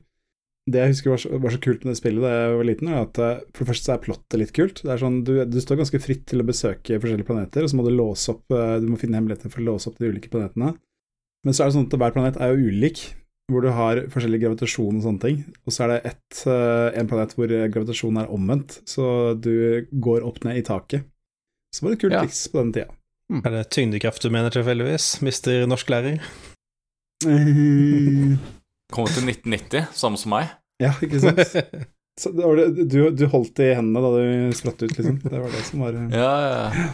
det 0.66 0.82
jeg 0.82 0.94
husker 0.96 1.12
var 1.14 1.20
så, 1.22 1.30
var 1.42 1.54
så, 1.54 1.60
kult 1.62 1.84
med 1.86 1.94
det 1.94 2.00
spillet 2.00 2.24
da 2.26 2.32
jeg 2.34 2.54
var 2.58 2.68
liten, 2.68 2.90
er 2.90 3.04
at 3.04 3.20
eh, 3.22 3.44
for 3.54 3.62
det 3.62 3.70
første 3.70 3.86
så 3.86 3.94
er 3.94 4.02
plottet 4.06 4.40
litt 4.42 4.54
kult. 4.56 4.82
Det 4.82 4.94
er 4.96 5.02
sånn, 5.02 5.20
du, 5.28 5.34
du, 5.46 5.60
står 5.62 5.78
ganske 5.82 6.02
fritt 6.02 6.24
til 6.32 6.42
å 6.42 6.48
besøke 6.48 6.98
forskjellige 7.02 7.28
planeter, 7.28 7.66
og 7.66 7.70
så 7.70 7.78
må 7.78 7.86
du 7.86 7.92
låse 7.94 8.34
opp 8.34 8.56
eh, 8.56 8.80
Du 8.82 8.90
må 8.90 8.98
finne 9.02 9.20
hemmeligheter 9.20 9.54
for 9.54 9.62
å 9.62 9.68
låse 9.70 9.92
opp 9.92 10.02
de 10.02 10.10
ulike 10.10 10.32
planetene. 10.34 10.74
Men 11.46 11.54
så 11.54 11.62
er 11.62 11.70
det 11.70 11.78
sånn 11.78 11.86
at 11.86 11.98
hver 12.02 12.16
planet 12.16 12.42
er 12.42 12.56
jo 12.56 12.74
ulik, 12.74 13.04
hvor 13.54 13.62
du 13.62 13.70
har 13.78 14.02
forskjellig 14.10 14.42
gravitasjon 14.42 14.98
og 14.98 15.06
sånne 15.06 15.22
ting. 15.22 15.38
Og 15.70 15.76
så 15.76 15.86
er 15.86 15.94
det 15.94 16.00
ett, 16.16 16.42
eh, 16.50 16.90
en 16.98 17.14
planet 17.14 17.38
hvor 17.38 17.54
gravitasjonen 17.54 18.24
er 18.24 18.34
omvendt, 18.34 18.80
så 18.90 19.06
du 19.38 19.86
går 19.94 20.26
opp 20.26 20.42
ned 20.50 20.64
i 20.64 20.66
taket. 20.66 21.06
Så 21.76 21.86
var 21.86 21.94
det 21.94 22.02
kult 22.02 22.18
ja. 22.18 22.26
triks 22.26 22.42
på 22.50 22.64
den 22.64 22.74
tida. 22.74 22.90
Mm. 23.30 23.42
Er 23.44 23.60
det 23.60 23.64
tyngdekraft 23.74 24.26
du 24.26 24.34
mener 24.34 24.50
tilfeldigvis, 24.54 25.22
mister 25.26 25.70
norsklærer? 25.70 26.18
Kom 28.94 29.08
til 29.10 29.26
1990, 29.26 29.90
samme 29.98 30.20
som 30.22 30.36
meg. 30.36 30.54
Ja, 30.82 30.94
ikke 31.02 31.22
sant. 31.24 31.42
Det, 32.16 32.86
du, 32.88 33.10
du, 33.12 33.26
holdt 33.28 33.58
det 33.60 33.74
i 33.74 33.76
hendene 33.76 34.00
da 34.00 34.10
du 34.16 34.54
spratt 34.56 34.80
ut, 34.80 34.92
liksom. 34.94 35.18
Det 35.20 35.36
var 35.36 35.50
det 35.52 35.64
som 35.68 35.82
var 35.84 35.98
eh, 36.00 36.14
Ja, 36.16 36.30
ja. 36.48 36.86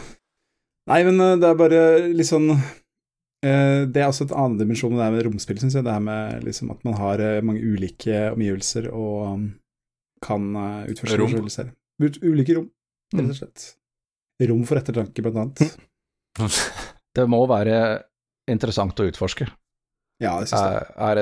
Nei, 0.90 0.96
men 1.06 1.22
eh, 1.22 1.36
det 1.38 1.46
er 1.46 1.60
bare 1.60 1.82
litt 2.10 2.26
sånn 2.26 2.48
eh, 2.50 3.84
Det 3.86 4.02
er 4.02 4.08
også 4.08 4.26
et 4.26 4.34
annen 4.34 4.58
dimensjon 4.58 4.96
det 4.98 5.04
er 5.06 5.14
med 5.14 5.22
romspill, 5.28 5.60
syns 5.62 5.78
jeg. 5.78 5.86
Det 5.86 5.94
her 5.94 6.02
med 6.02 6.42
liksom 6.48 6.74
at 6.74 6.82
man 6.88 6.98
har 6.98 7.22
mange 7.46 7.62
ulike 7.62 8.24
omgivelser 8.32 8.90
og 8.90 9.20
um, 9.28 9.46
kan 10.26 10.50
utforske 10.90 11.20
rom. 11.22 11.38
Ulike 12.02 12.58
rom, 12.58 12.66
rett 13.14 13.30
og 13.30 13.38
slett. 13.38 13.70
Rom 14.50 14.66
for 14.66 14.82
ettertanke, 14.82 15.22
blant 15.22 15.38
annet. 15.44 15.78
Det 17.14 17.30
må 17.30 17.44
være 17.46 17.76
interessant 18.50 18.98
å 18.98 19.06
utforske. 19.06 19.46
Ja, 20.22 20.36
det. 20.40 20.62
Er, 21.02 21.20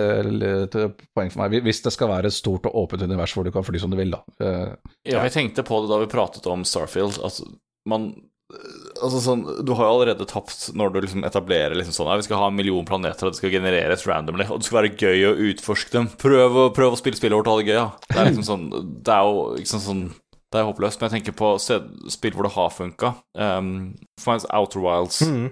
et 0.69 1.05
poeng 1.17 1.33
for 1.33 1.43
meg. 1.43 1.61
Hvis 1.65 1.83
det 1.85 1.95
skal 1.95 2.11
være 2.13 2.31
et 2.31 2.37
stort 2.37 2.69
og 2.69 2.77
åpent 2.85 3.05
univers 3.07 3.35
hvor 3.37 3.47
du 3.47 3.53
kan 3.55 3.67
fly 3.67 3.81
som 3.81 3.93
du 3.93 3.99
vil, 4.01 4.13
da. 4.13 4.23
Uh, 4.43 4.93
ja, 5.09 5.23
jeg 5.25 5.37
tenkte 5.37 5.65
på 5.67 5.83
det 5.83 5.93
da 5.93 6.01
vi 6.03 6.11
pratet 6.11 6.47
om 6.51 6.67
Starfield, 6.69 7.21
Altså, 7.25 7.49
man 7.89 8.13
Altså 9.01 9.21
sånn, 9.23 9.45
Du 9.65 9.75
har 9.79 9.87
jo 9.87 9.93
allerede 9.95 10.27
tapt 10.29 10.71
når 10.77 10.95
du 10.95 10.97
liksom 11.05 11.25
etablerer 11.27 11.77
liksom 11.79 11.95
sånn 11.95 12.11
Vi 12.19 12.27
skal 12.27 12.41
ha 12.43 12.49
en 12.51 12.57
million 12.59 12.87
planeter, 12.87 13.29
og 13.29 13.35
det 13.35 13.41
skal 13.41 13.55
genereres 13.55 14.07
randomly, 14.09 14.47
og 14.51 14.59
det 14.61 14.69
skal 14.69 14.81
være 14.81 14.97
gøy 14.99 15.29
å 15.29 15.37
utforske 15.51 15.95
dem. 15.95 16.09
Prøv, 16.21 16.59
å, 16.65 16.65
prøv 16.75 16.97
å 16.97 16.99
spille 16.99 17.19
spillet 17.19 17.39
vårt, 17.39 17.51
ha 17.51 17.61
det 17.61 17.69
gøy. 17.71 17.77
Ja. 17.79 17.87
Det 18.09 18.19
er 18.19 18.31
liksom 18.33 18.49
sånn 18.49 18.67
Det 19.07 19.15
er 19.15 19.29
jo 19.29 19.47
liksom 19.61 19.85
sånn 19.85 20.03
Det 20.51 20.61
er 20.61 20.67
håpløst. 20.67 20.99
Men 20.99 21.09
jeg 21.09 21.21
tenker 21.21 21.39
på 21.39 21.53
spill 21.63 22.35
hvor 22.35 22.49
det 22.49 22.55
har 22.57 22.75
funka. 22.75 23.15
Um, 23.39 23.73
for 24.19 24.35
meg 24.35 24.49
Outer 24.51 24.83
Wilds. 24.83 25.23
Mm. 25.23 25.47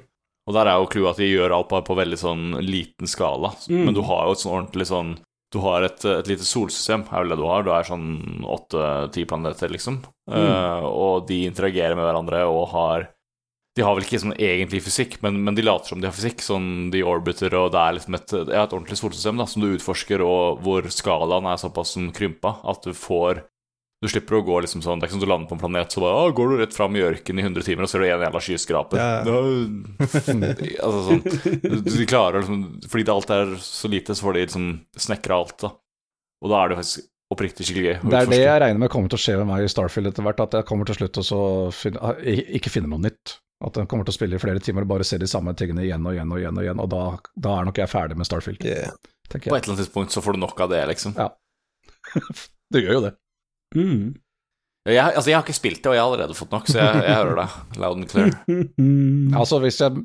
Og 0.49 0.55
der 0.57 0.70
er 0.70 0.81
jo 0.81 0.89
clouet 0.89 1.12
at 1.12 1.20
de 1.20 1.29
gjør 1.29 1.53
alt 1.59 1.69
bare 1.69 1.85
på 1.85 1.97
veldig 1.99 2.19
sånn 2.19 2.45
liten 2.65 3.11
skala. 3.11 3.53
Mm. 3.69 3.83
Men 3.89 3.97
du 3.97 4.01
har 4.09 4.25
jo 4.25 4.37
et 4.37 4.43
sånn 4.43 4.55
ordentlig 4.55 4.89
sånn 4.89 5.19
du 5.53 5.61
har 5.65 5.85
et, 5.85 6.03
et 6.05 6.29
lite 6.29 6.45
solsystem, 6.45 7.07
er 7.09 7.23
vel 7.23 7.33
det 7.33 7.39
du 7.41 7.47
har. 7.49 7.62
Du 7.65 7.70
er 7.73 7.87
sånn 7.89 8.09
åtte-ti 8.45 9.25
planeter, 9.29 9.70
liksom. 9.73 10.03
Mm. 10.29 10.35
Uh, 10.37 10.89
og 10.89 11.29
de 11.31 11.47
interagerer 11.49 11.97
med 11.97 12.05
hverandre 12.05 12.43
og 12.49 12.66
har 12.75 13.07
De 13.79 13.85
har 13.87 13.95
vel 13.95 14.05
ikke 14.05 14.19
sånn 14.19 14.35
egentlig 14.35 14.81
fysikk, 14.83 15.12
men, 15.23 15.37
men 15.47 15.55
de 15.55 15.62
later 15.62 15.93
som 15.93 16.01
de 16.03 16.09
har 16.09 16.16
fysikk. 16.16 16.43
Sånn 16.45 16.91
de 16.93 17.05
orbiter, 17.07 17.55
og 17.57 17.70
det 17.73 17.81
er 17.81 17.97
liksom 17.97 18.16
et, 18.19 18.35
ja, 18.41 18.65
et 18.65 18.75
ordentlig 18.75 18.99
solsystem 19.01 19.39
da, 19.41 19.47
som 19.49 19.62
du 19.62 19.70
utforsker, 19.70 20.25
og 20.25 20.65
hvor 20.65 20.89
skalaen 20.93 21.49
er 21.49 21.61
såpass 21.62 21.95
sånn 21.95 22.11
krympa 22.16 22.59
at 22.69 22.85
du 22.85 22.93
får 22.97 23.45
du 23.99 24.07
slipper 24.07 24.39
å 24.39 24.45
gå 24.47 24.61
liksom 24.62 24.83
sånn 24.85 25.01
Det 25.01 25.07
er 25.07 25.11
ikke 25.11 25.16
sånn 25.16 25.25
du 25.25 25.31
lander 25.31 25.51
på 25.51 25.57
en 25.57 25.62
planet, 25.65 25.91
så 25.95 26.03
bare, 26.05 26.15
«Å, 26.23 26.31
går 26.37 26.53
du 26.53 26.61
rett 26.61 26.77
fram 26.77 26.95
i 26.95 27.03
ørkenen 27.03 27.43
i 27.43 27.47
100 27.49 27.66
timer, 27.66 27.87
og 27.87 27.91
ser 27.91 28.05
du 28.05 28.07
en 28.07 28.23
jævla 28.23 28.43
skyskraper. 28.47 29.01
Ja. 29.03 29.39
altså 30.87 31.01
sånn 31.09 31.23
du, 31.25 31.77
de 31.83 32.07
klarer 32.09 32.41
liksom 32.45 32.61
Fordi 32.87 33.07
det 33.09 33.15
alt 33.16 33.33
er 33.35 33.55
så 33.65 33.91
lite, 33.91 34.15
så 34.15 34.29
får 34.29 34.39
de 34.39 34.45
liksom 34.47 34.69
snekra 35.09 35.41
alt, 35.43 35.57
da. 35.65 35.73
Og 36.45 36.53
da 36.53 36.62
er 36.62 36.70
det 36.70 36.79
faktisk 36.79 37.09
oppriktig 37.35 37.66
skikkelig 37.66 37.91
gøy. 37.91 37.97
Det 38.09 38.20
er 38.23 38.31
det 38.31 38.41
jeg 38.41 38.62
regner 38.62 38.81
med 38.81 38.91
kommer 38.93 39.11
til 39.12 39.19
å 39.19 39.20
skje 39.20 39.35
med 39.41 39.51
meg 39.51 39.66
i 39.66 39.69
Starfield 39.73 40.09
etter 40.12 40.25
hvert, 40.25 40.41
at 40.47 40.55
jeg 40.57 40.66
kommer 40.70 40.89
til 40.89 40.97
slutt 40.97 41.19
og 41.20 41.33
å 41.37 41.43
finne, 41.75 42.15
ikke 42.57 42.73
finne 42.73 42.89
noe 42.89 43.03
nytt. 43.05 43.35
At 43.66 43.77
jeg 43.77 43.91
kommer 43.91 44.07
til 44.07 44.15
å 44.15 44.16
spille 44.16 44.39
i 44.39 44.41
flere 44.41 44.62
timer 44.62 44.87
og 44.87 44.93
bare 44.95 45.05
se 45.05 45.19
de 45.19 45.27
samme 45.29 45.53
tingene 45.59 45.83
igjen 45.85 46.07
og 46.07 46.15
igjen 46.15 46.31
og 46.31 46.41
igjen, 46.41 46.61
og 46.61 46.65
igjen, 46.65 46.83
og 46.85 46.91
da, 46.95 47.03
da 47.35 47.57
er 47.59 47.66
nok 47.69 47.81
jeg 47.83 47.91
ferdig 47.91 48.19
med 48.20 48.31
Starfield, 48.31 48.65
Yeah. 48.65 48.95
På 49.29 49.37
et 49.37 49.45
eller 49.45 49.75
annet 49.75 49.83
tidspunkt 49.83 50.15
så 50.15 50.23
får 50.25 50.39
du 50.39 50.41
nok 50.41 50.61
av 50.65 50.70
det, 50.73 50.79
liksom. 50.89 51.12
Ja. 51.19 51.27
du 52.73 52.79
gjør 52.81 52.95
jo 52.95 53.03
det. 53.05 53.11
Mm. 53.77 54.16
Jeg, 54.89 55.05
altså, 55.05 55.28
jeg 55.28 55.36
har 55.36 55.45
ikke 55.45 55.59
spilt 55.59 55.82
det, 55.82 55.90
og 55.90 55.95
jeg 55.97 56.01
har 56.01 56.09
allerede 56.09 56.36
fått 56.39 56.55
nok, 56.55 56.69
så 56.70 56.78
jeg, 56.81 57.03
jeg 57.05 57.16
hører 57.19 57.39
det 57.43 57.78
loud 57.82 57.99
and 57.99 58.09
clear. 58.09 58.32
Altså, 59.43 59.59
hvis 59.61 59.82
jeg, 59.82 60.01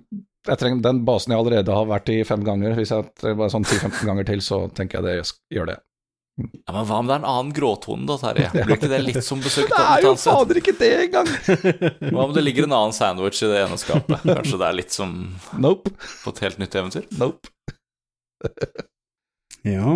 jeg 0.49 0.60
trenger 0.60 0.81
Den 0.84 0.99
basen 1.07 1.31
jeg 1.31 1.40
allerede 1.40 1.77
har 1.77 1.88
vært 1.88 2.11
i 2.11 2.19
fem 2.27 2.44
ganger, 2.44 2.76
hvis 2.76 2.91
jeg 2.91 3.07
trenger 3.22 3.53
sånn 3.53 3.64
10-15 3.69 4.10
ganger 4.10 4.27
til, 4.27 4.44
så 4.44 4.65
tenker 4.76 4.99
jeg 4.99 5.07
det 5.07 5.14
jeg 5.22 5.57
gjør 5.60 5.72
det. 5.72 5.77
Ja, 6.41 6.73
Men 6.73 6.88
hva 6.90 6.98
om 6.98 7.06
det 7.07 7.14
er 7.14 7.22
en 7.22 7.30
annen 7.30 7.53
gråtone, 7.53 8.07
da, 8.10 8.15
Terje? 8.18 8.49
Blir 8.65 8.76
ikke 8.76 8.90
det 8.90 9.02
litt 9.06 9.19
som 9.23 9.41
besøk 9.44 9.69
Det 9.69 9.81
er 9.85 10.07
jo 10.07 10.14
fader 10.18 10.60
ikke 10.64 10.73
det 10.80 10.91
engang! 11.06 11.30
Hva 12.10 12.23
om 12.26 12.34
det 12.34 12.41
ligger 12.44 12.65
en 12.68 12.73
annen 12.73 12.95
sandwich 12.98 13.44
i 13.45 13.52
det 13.52 13.60
ene 13.68 13.77
skapet? 13.80 14.23
Kanskje 14.26 14.57
det 14.60 14.68
er 14.68 14.77
litt 14.81 14.95
som 14.95 15.14
Nope. 15.61 15.94
på 16.23 16.34
et 16.34 16.41
helt 16.48 16.60
nytt 16.64 16.76
eventyr? 16.81 17.06
Nope. 17.22 17.53
Ja. 19.64 19.94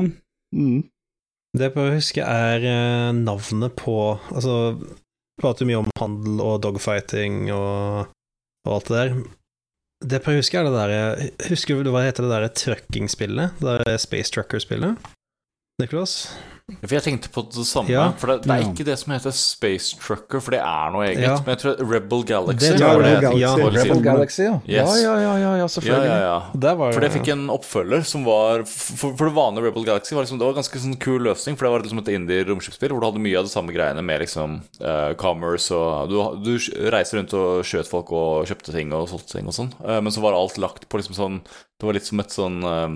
Mm. 0.55 0.85
Det 1.57 1.69
jeg 1.69 1.73
prøver 1.73 1.95
å 1.95 1.97
huske, 1.97 2.23
er 2.23 2.65
eh, 2.67 3.09
navnet 3.17 3.73
på 3.79 3.97
Altså, 4.35 4.77
vi 4.77 5.41
prater 5.41 5.69
mye 5.69 5.81
om 5.81 5.89
handel 5.99 6.41
og 6.43 6.61
dogfighting 6.65 7.47
og, 7.53 8.11
og 8.67 8.75
alt 8.75 8.91
det 8.91 8.97
der. 8.99 9.15
Det 10.05 10.19
jeg 10.19 10.25
prøver 10.25 10.37
å 10.37 10.43
huske, 10.43 10.59
er 10.59 10.67
det 10.67 10.75
derre 10.75 11.49
Husker 11.49 11.81
du 11.81 11.89
hva 11.93 12.03
heter 12.05 12.27
det 12.27 12.33
derre 12.35 12.51
truckingspillet? 12.53 13.57
Det 13.61 13.79
der 13.81 14.01
Space 14.01 14.33
Trucker-spillet? 14.33 15.09
Nicholas? 15.81 16.19
For 16.67 16.91
jeg 16.97 17.03
tenkte 17.05 17.29
på 17.31 17.45
det 17.47 17.63
samme. 17.63 17.87
Ja. 17.87 18.09
For 18.19 18.27
det, 18.27 18.41
det 18.43 18.51
er 18.51 18.59
Ja. 18.59 18.67
ikke 18.73 18.83
det 18.83 18.97
som 18.99 19.13
heter 19.13 19.31
Space 19.31 19.95
Trucker, 19.95 20.41
for 20.43 20.51
det 20.51 20.59
er 20.59 20.89
noe 20.91 21.05
eget. 21.07 21.21
Ja. 21.23 21.35
Men 21.45 21.55
jeg 21.55 21.59
tror 21.61 21.77
Rebel 21.87 22.23
Galaxy 22.27 22.73
Det 22.73 22.79
Ja, 22.81 22.89
var 22.91 23.03
det. 23.05 23.13
Galaxy. 23.21 23.39
Ja, 23.39 23.51
Rebel. 23.55 24.01
Galaxy, 24.03 24.41
ja. 24.43 24.55
Yes. 24.67 24.67
Ja, 24.67 24.83
ja, 24.99 25.13
ja, 25.15 25.21
ja, 25.21 25.37
ja 25.39 25.53
Ja, 25.61 25.67
selvfølgelig. 25.71 26.11
ja, 26.11 26.19
ja. 26.27 26.59
Der 26.59 26.75
var 26.75 26.91
For 26.91 26.99
det 26.99 27.11
fikk 27.13 27.29
en 27.31 27.47
oppfølger 27.55 28.03
som 28.03 28.25
var 28.27 28.65
For, 28.67 29.15
for 29.15 29.25
det 29.29 29.35
vanlige 29.39 29.63
Rebel 29.69 29.85
Galaxy 29.87 30.13
var 30.13 30.23
liksom, 30.27 30.39
det 30.39 30.45
var 30.45 30.53
en 30.57 30.59
ganske 30.59 30.83
sånn 30.83 30.99
kul 30.99 31.21
løsning. 31.23 31.55
For 31.55 31.65
det 31.65 31.71
var 31.71 31.79
liksom 31.87 31.99
et 32.03 32.11
indie-romskipsspill 32.19 32.91
hvor 32.91 32.99
du 32.99 33.07
hadde 33.13 33.23
mye 33.23 33.37
av 33.39 33.47
det 33.47 33.55
samme 33.55 33.71
greiene 33.71 34.03
med 34.03 34.19
liksom 34.27 34.59
uh, 34.83 35.13
commerce 35.15 35.71
og 35.71 36.09
du, 36.11 36.19
du 36.43 36.57
reiser 36.91 37.21
rundt 37.21 37.33
og 37.33 37.63
skjøt 37.63 37.87
folk 37.87 38.11
og 38.11 38.43
kjøpte 38.45 38.75
ting 38.75 38.91
og 38.91 39.07
solgte 39.07 39.39
ting 39.39 39.47
og 39.47 39.55
sånn. 39.55 39.71
uh, 39.87 40.01
men 40.03 40.11
så 40.11 40.19
var 40.19 40.35
alt 40.35 40.57
lagt 40.59 40.89
på 40.91 40.99
liksom 40.99 41.15
sånn 41.15 41.39
Det 41.79 41.85
var 41.87 41.93
litt 41.95 42.05
som 42.11 42.19
et 42.19 42.33
sånn 42.33 42.59
eh, 42.65 42.89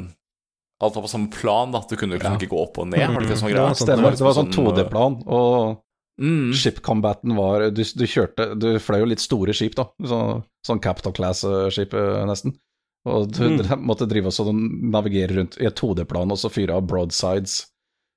Alt 0.82 0.95
var 0.95 1.03
på 1.06 1.10
samme 1.12 1.30
plan, 1.32 1.72
da. 1.72 1.82
Du 1.90 1.95
kunne 1.95 2.18
liksom 2.18 2.34
Ja. 2.34 2.38
ikke 2.40 2.49
gå 2.49 2.60
opp 2.62 2.78
og 2.80 2.88
ned. 2.90 3.08
Var 3.14 3.22
det 3.22 3.38
som 3.38 3.48
var 3.49 3.56
Ja, 3.56 3.70
sånn. 3.70 3.88
Stemmer. 3.88 4.12
Det 4.18 4.26
var 4.26 4.34
sånn 4.34 4.52
Sånn, 4.52 4.76
2D-plan, 4.76 5.24
og 5.28 5.78
Mm. 6.22 6.53
ship 6.53 6.82
combaten 6.82 7.36
var 7.36 7.70
du, 7.72 7.82
du 7.84 8.06
kjørte 8.06 8.60
Du 8.60 8.78
fløy 8.80 8.99
jo 8.99 9.06
litt 9.06 9.20
store 9.20 9.53
skip, 9.53 9.74
da. 9.76 9.86
Så, 10.03 10.44
sånn 10.68 10.82
Capital 10.82 11.14
Class-skip, 11.14 11.94
eh, 11.94 12.26
nesten. 12.26 12.53
Og 13.06 13.32
du, 13.32 13.49
Mm. 13.49 13.58
måtte 13.90 14.08
drive 14.08 14.28
og 14.28 14.34
sånn, 14.34 14.91
navigere 14.91 15.36
rundt 15.38 15.58
i 15.62 15.66
et 15.66 15.76
2D-plan 15.76 16.30
og 16.32 16.38
så 16.38 16.52
fyre 16.52 16.76
av 16.76 16.86
broadsides. 16.86 17.66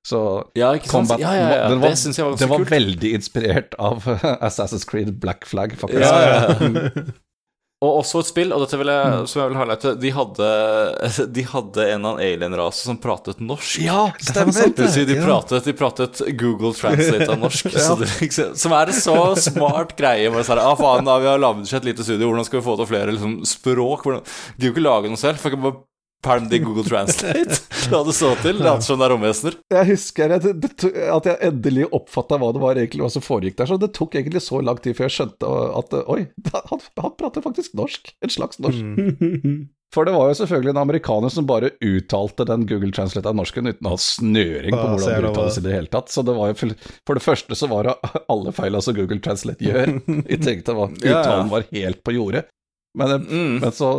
Så 0.05 0.43
Ja, 0.53 0.73
ikke 0.73 0.85
sant? 0.85 1.09
Ja, 1.19 1.33
ja, 1.33 1.49
ja. 1.49 1.69
den 1.69 1.79
var- 1.81 1.89
det 1.89 1.97
syns 1.97 2.17
jeg 2.17 2.25
var 2.25 2.35
det 2.37 2.47
var 2.49 2.59
kult. 2.59 2.69
veldig 2.69 3.13
inspirert 3.15 3.73
av 3.79 4.03
Assassin's 4.43 4.85
Creed 4.85 5.19
Black 5.19 5.45
Flag, 5.45 5.71
faktisk. 5.71 6.01
Ja, 6.01 6.19
ja, 6.21 6.57
ja. 6.59 7.01
Og 7.85 7.99
også 8.01 8.21
et 8.23 8.29
spill, 8.31 8.53
og 8.55 8.63
dette 8.65 8.79
vil 8.81 8.89
jeg, 8.91 9.11
Mm. 9.15 9.27
som 9.29 9.41
jeg 9.41 9.51
vil 9.51 9.57
highlighte 9.59 9.91
De 10.01 10.11
hadde, 10.15 10.47
de 11.37 11.43
hadde 11.51 11.85
en 11.85 11.99
eller 11.99 12.09
annen 12.15 12.23
alien-rase 12.25 12.87
som 12.89 12.97
pratet 13.01 13.39
norsk. 13.45 13.79
Ja, 13.85 14.07
stemmer. 14.19 14.57
Det 14.73 14.81
vil 14.87 14.91
si, 14.95 15.05
de, 15.05 15.17
Ja. 15.19 15.25
pratet, 15.27 15.67
de 15.69 15.75
pratet 15.77 16.21
Google 16.39 16.73
Translate 16.77 17.29
av 17.29 17.39
norsk. 17.45 17.69
så 17.87 17.97
det, 18.01 18.09
som 18.57 18.73
er 18.73 18.91
en 18.91 18.99
så 18.99 19.17
smart 19.51 19.95
greie. 19.99 20.31
Bare 20.33 20.47
sånn, 20.47 20.63
ah, 20.63 20.75
faen, 20.79 21.05
da, 21.07 21.19
vi 21.21 21.29
har 21.29 21.41
laget 21.41 21.71
et 21.73 21.85
lite 21.91 22.03
studio, 22.07 22.31
hvordan 22.31 22.47
skal 22.49 22.59
vi 22.61 22.65
få 22.67 22.77
til 22.81 22.89
flere 22.91 23.11
liksom, 23.15 23.37
språk? 23.47 24.03
Hvordan, 24.07 24.23
de 24.25 24.61
kan 24.65 24.69
jo 24.71 24.73
ikke 24.75 24.87
lage 24.89 25.11
noe 25.13 25.21
selv. 25.21 25.37
For 25.41 25.49
jeg 25.51 25.57
kan 25.59 25.67
bare 25.69 25.83
pælme 26.25 26.49
det 26.51 26.59
Google 26.65 26.83
Translate. 26.87 27.59
La 27.93 28.01
det 28.07 28.15
stå 28.17 28.31
til. 28.41 28.57
Later 28.65 28.81
som 28.87 28.99
det 29.01 29.05
er 29.07 29.13
romvesener. 29.15 29.57
Jeg 29.75 29.89
husker 29.93 30.33
at, 30.39 30.47
det, 30.47 30.55
det, 30.65 30.71
to- 30.81 30.91
at 31.19 31.29
jeg 31.29 31.37
endelig 31.51 31.85
oppfatta 31.93 32.39
hva 32.41 32.49
det 32.55 32.63
var 32.65 32.81
egentlig 32.81 33.05
hva 33.05 33.11
som 33.13 33.23
foregikk 33.25 33.59
der. 33.61 33.69
Så 33.69 33.77
det 33.81 33.91
tok 33.97 34.17
egentlig 34.17 34.41
så 34.45 34.59
lang 34.65 34.81
tid 34.83 34.97
før 34.97 35.07
jeg 35.09 35.15
skjønte 35.19 35.53
at 35.79 35.95
oi, 36.09 36.25
han, 36.55 36.83
han 37.05 37.15
prater 37.21 37.45
faktisk 37.45 37.77
norsk. 37.77 38.11
En 38.25 38.33
slags 38.33 38.59
norsk. 38.65 38.81
Mm. 38.83 39.63
For 39.95 40.03
det 40.03 40.11
var 40.11 40.27
jo 40.27 40.35
selvfølgelig 40.35 40.73
en 40.73 40.79
amerikaner 40.81 41.31
som 41.31 41.45
bare 41.47 41.69
uttalte 41.85 42.43
den 42.49 42.65
Google 42.67 42.89
Translate 42.91 43.29
av 43.31 43.37
norsken 43.37 43.69
uten 43.69 43.87
å 43.87 43.93
ha 43.93 43.99
snøring 44.01 44.73
på 44.73 44.79
hvordan 44.81 45.03
ser 45.05 45.21
det 45.23 45.29
uttales 45.29 45.59
i 45.61 45.63
det 45.63 45.71
hele 45.77 45.91
tatt. 45.93 46.09
Så 46.11 46.23
det 46.27 46.33
var 46.35 46.49
jo 46.51 46.57
for, 46.59 47.15
det 47.15 47.23
første 47.23 47.55
så 47.55 47.69
var 47.71 47.87
det 47.87 47.93
alle 48.33 48.51
feila 48.57 48.81
som 48.83 48.97
Google 48.97 49.21
Translate 49.23 49.63
gjør, 49.63 49.93
Jeg 50.33 50.41
tenkte 50.43 50.75
ja. 50.75 50.89
uttalen 51.21 51.53
var 51.53 51.69
helt 51.71 52.01
på 52.03 52.15
jordet. 52.17 52.43
Men, 52.97 53.13
Mm. 53.29 53.55
men 53.63 53.71
så 53.75 53.93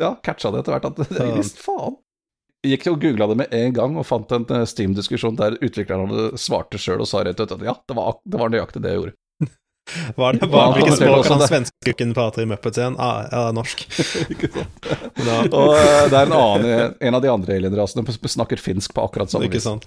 ja, 0.00 0.14
catcha 0.24 0.52
det 0.52 0.64
etter 0.64 0.76
hvert 0.76 0.90
at 0.90 1.00
det, 1.02 1.20
er 1.20 1.36
visst 1.38 1.62
faen. 1.62 1.98
Jeg 2.64 2.80
gikk 2.80 2.88
og 2.90 3.04
googla 3.04 3.28
det 3.30 3.36
med 3.38 3.52
en 3.54 3.76
gang 3.76 4.00
og 4.00 4.06
fant 4.08 4.32
en 4.34 4.46
eh, 4.50 4.64
Steam-diskusjon 4.66 5.36
der 5.38 5.58
utvikleren 5.60 6.34
svarte 6.40 6.80
sjøl 6.80 7.04
og 7.04 7.08
sa 7.10 7.22
rett 7.26 7.38
ut 7.38 7.52
at 7.52 7.62
ja, 7.62 7.76
det 7.86 7.96
var, 7.98 8.18
det 8.24 8.40
var 8.40 8.52
nøyaktig 8.52 8.82
det 8.82 8.94
jeg 8.94 9.02
gjorde. 9.02 9.16
Var 10.16 10.32
det 10.34 10.48
Ja, 10.50 10.62
hvilket 10.74 10.88
han 10.88 10.96
språk 10.98 11.28
han 11.30 11.42
også 11.44 12.06
prater 12.16 12.42
i 12.42 12.46
Muppets 12.50 12.80
igjen? 12.80 12.96
Ah, 12.98 13.28
ja, 13.30 13.42
norsk. 13.54 13.84
ikke 14.34 14.50
sant. 14.50 14.88
Ja. 15.22 15.36
Og 15.46 15.76
eh, 15.76 16.08
det 16.10 16.18
er 16.18 16.24
en 16.24 16.34
annen, 16.34 16.96
en 16.98 17.18
av 17.18 17.22
de 17.22 17.30
andre 17.30 17.60
alienrasene 17.60 18.02
som 18.16 18.32
snakker 18.34 18.58
finsk 18.58 18.96
på 18.96 19.04
akkurat 19.06 19.30
samme 19.30 19.46
vis. 19.46 19.60
ikke 19.60 19.66
sant? 19.68 19.86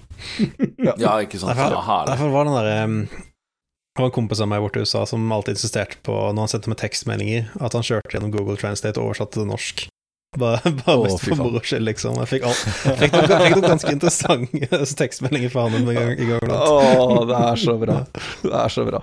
Ja, 0.80 1.18
ikke 1.20 1.42
sant. 1.42 1.52
Derfor, 1.52 1.76
Ja, 1.76 1.98
derfor 2.08 2.32
var 2.32 2.48
den 2.48 2.56
derre 2.56 2.80
Det 3.10 4.00
var 4.00 4.08
en 4.08 4.16
kompis 4.16 4.40
av 4.40 4.48
meg 4.48 4.64
borte 4.64 4.80
i 4.80 4.88
USA 4.88 5.04
som 5.04 5.28
alltid 5.36 5.58
insisterte 5.58 6.00
på, 6.06 6.16
når 6.16 6.46
han 6.46 6.54
sendte 6.54 6.72
meg 6.72 6.80
tekstmeldinger, 6.80 7.50
at 7.60 7.76
han 7.76 7.84
kjørte 7.84 8.14
gjennom 8.16 8.32
Google 8.32 8.56
Translate 8.56 8.96
og 9.02 9.10
oversatte 9.10 9.36
til 9.42 9.50
norsk. 9.52 9.90
Bare, 10.38 10.70
bare 10.86 11.02
mest 11.02 11.24
for 11.24 11.40
moro 11.40 11.58
skyld, 11.64 11.82
liksom. 11.88 12.18
Jeg 12.22 12.30
fikk, 12.30 12.44
alt, 12.46 12.60
fikk, 13.00 13.14
noen, 13.16 13.30
fikk 13.30 13.56
noen 13.56 13.64
ganske 13.72 13.94
interessante 13.96 14.80
tekstmeldinger 15.02 15.50
fra 15.50 15.64
han 15.66 15.88
gang 15.88 16.12
i 16.14 16.28
gang. 16.28 16.52
Å, 16.54 17.24
det 17.26 17.40
er 17.48 17.58
så 17.58 17.74
bra. 17.80 17.96
Det 18.44 18.52
er 18.60 18.74
så 18.76 18.84
bra. 18.86 19.00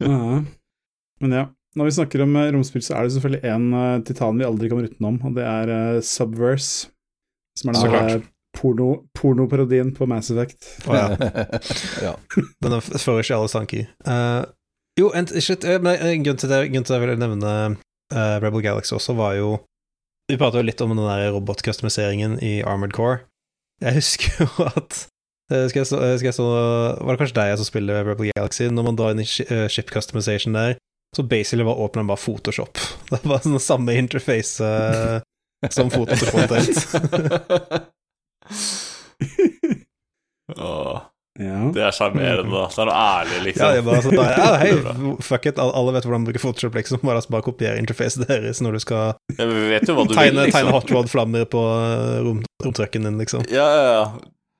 Ja. 0.00 0.40
Men 1.20 1.36
ja, 1.36 1.44
når 1.76 1.90
vi 1.90 1.96
snakker 1.98 2.24
om 2.24 2.36
eh, 2.40 2.48
romspill, 2.54 2.82
så 2.86 2.96
er 2.96 3.06
det 3.06 3.16
selvfølgelig 3.16 3.50
en 3.50 3.66
eh, 3.80 3.98
titan 4.08 4.40
vi 4.40 4.46
aldri 4.48 4.70
kommer 4.72 4.88
utenom, 4.88 5.20
og 5.26 5.36
det 5.36 5.44
er 5.48 5.74
eh, 5.74 6.00
Subverse. 6.06 6.88
Som 7.58 7.70
er 7.70 7.78
Så 7.78 7.86
den 7.86 7.92
klart. 7.92 8.26
porno, 8.56 8.88
pornoparodien 9.14 9.92
på 9.94 10.08
Mass 10.10 10.32
Effect. 10.32 10.64
Oh, 10.88 10.96
ja. 10.96 11.12
ja. 12.08 12.16
Den 12.64 12.78
er 12.78 12.88
fører 12.88 13.22
ikke 13.22 13.36
alle 13.36 13.52
tanker. 13.52 13.86
Uh, 14.08 14.48
jo, 14.98 15.12
en, 15.14 15.28
shit, 15.28 15.66
eh, 15.66 15.80
men 15.82 15.98
en 15.98 16.26
grunn 16.26 16.40
til 16.40 16.50
det 16.50 16.64
grunnen 16.70 16.86
til 16.86 16.94
at 16.94 17.00
jeg 17.00 17.04
ville 17.04 17.20
nevne 17.20 17.54
uh, 17.76 18.36
Rebel 18.42 18.62
Galaxy 18.62 18.94
også, 18.96 19.14
var 19.18 19.36
jo 19.38 19.56
Vi 20.32 20.38
prata 20.40 20.62
litt 20.64 20.80
om 20.80 20.94
den 20.94 21.04
der 21.04 21.30
robotkustomiseringen 21.34 22.38
i 22.40 22.62
Armored 22.64 22.94
Core. 22.96 23.18
Jeg 23.84 23.98
husker 23.98 24.30
jo 24.40 24.46
at 24.70 25.02
eh, 25.52 25.66
skal 25.68 25.82
jeg 25.82 25.88
eh, 25.98 26.16
skal 26.16 26.28
jeg 26.30 26.36
så, 26.38 26.46
Var 26.96 27.10
det 27.10 27.20
kanskje 27.20 27.38
deg 27.40 27.56
som 27.60 27.68
spiller 27.68 28.06
Rebel 28.08 28.30
Galaxy? 28.32 28.70
Når 28.72 28.88
man 28.88 28.96
drar 28.98 29.12
inn 29.12 29.24
i 29.24 29.28
eh, 29.44 29.68
ship 29.68 29.92
customization 29.92 30.56
der, 30.56 30.78
så 31.16 31.22
basically 31.22 31.66
var 31.66 31.80
åpner 31.80 32.08
bare 32.08 32.22
Photoshop. 32.24 32.80
Det 33.12 33.20
var 33.28 33.44
sånn 33.44 33.60
samme 33.62 33.94
interface 34.00 34.64
uh, 34.64 35.20
som 35.70 35.92
Photoshop 35.92 36.34
omtrent. 36.40 36.78
Ja. 41.40 41.70
det 41.74 41.82
er 41.82 41.90
sjarmerende, 41.96 42.46
da. 42.52 42.66
Det 42.70 42.78
er 42.78 42.86
noe 42.86 42.98
ærlig, 42.98 43.38
liksom. 43.48 43.64
Ja, 43.66 43.74
jeg 43.74 43.84
bare 43.88 44.02
sånn, 44.04 44.18
ja, 44.20 44.50
hei, 44.60 44.68
Det 44.70 44.78
er 44.78 44.98
bra. 45.02 45.14
fuck 45.20 45.46
it, 45.50 45.58
alle 45.58 45.92
vet 45.96 46.04
hvordan 46.06 46.20
man 46.22 46.28
bruker 46.28 46.42
Photoshop, 46.44 46.74
liksom. 46.78 47.00
Bare, 47.02 47.16
altså, 47.18 47.30
bare 47.34 47.42
kopiere 47.48 47.80
interfacet 47.82 48.28
deres 48.28 48.60
når 48.62 48.72
du 48.78 48.84
skal 48.84 49.16
Ja, 49.38 49.42
men 49.48 49.56
vi 49.56 49.66
vet 49.72 49.88
jo 49.90 49.96
hva 49.98 50.04
du 50.06 50.14
tegne, 50.14 50.44
vil, 50.44 50.52
tegne 50.54 50.70
liksom. 50.70 50.76
hot 50.78 50.94
rod-flammer 50.94 51.44
på 51.50 51.64
eh, 51.80 52.20
rom, 52.22 52.44
romtrucken 52.62 53.02
din, 53.10 53.18
liksom. 53.18 53.42
Ja, 53.50 53.66
ja, 53.66 53.90
ja. 53.98 54.06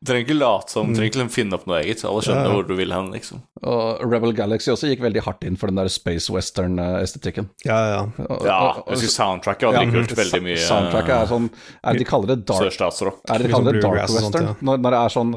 Trenger 0.04 0.26
ikke 0.26 0.34
late 0.36 0.68
som, 0.68 0.88
Mm. 0.90 0.96
trenger 0.98 1.08
ikke 1.08 1.16
liksom 1.22 1.30
finne 1.32 1.54
opp 1.56 1.62
noe 1.70 1.78
eget. 1.80 2.02
Alle 2.04 2.20
skjønner 2.26 2.44
Ja, 2.50 2.52
hvor 2.58 2.66
du 2.68 2.74
vil 2.76 2.90
hen, 2.92 3.06
liksom. 3.14 3.38
Og 3.64 4.02
Rebel 4.04 4.34
Galaxy 4.36 4.68
også 4.74 4.90
gikk 4.90 5.00
veldig 5.00 5.22
hardt 5.24 5.44
inn 5.48 5.56
for 5.56 5.70
den 5.72 5.76
der 5.80 5.88
space 5.88 6.28
western-estetikken. 6.34 7.48
Ja, 7.64 7.78
ja. 7.88 8.02
Ja, 8.18 8.36
Ja, 8.44 8.58
jeg 8.90 8.98
husker 8.98 9.14
soundtracket 9.14 9.72
ja, 9.72 9.84
kult 9.94 10.12
Veldig 10.18 10.42
mye 10.44 10.58
Soundtracket 10.60 11.14
er 11.22 11.26
sånn 11.30 11.48
er 11.80 11.92
det 11.96 11.98
De 12.02 12.04
kaller 12.10 12.34
det 12.34 12.44
dark 12.50 12.66
sørstatsrock. 12.66 13.22
Er 13.30 13.38
det 13.38 13.46
de 13.48 13.52
sånn 13.54 13.64
kaller 13.64 13.72
det 13.78 13.82
dark 13.86 14.00
western? 14.02 14.26
sånt, 14.28 14.40
ja. 14.42 14.54
når, 14.60 14.82
når 14.84 14.90
det 14.98 15.00
er 15.06 15.14
sånn 15.16 15.34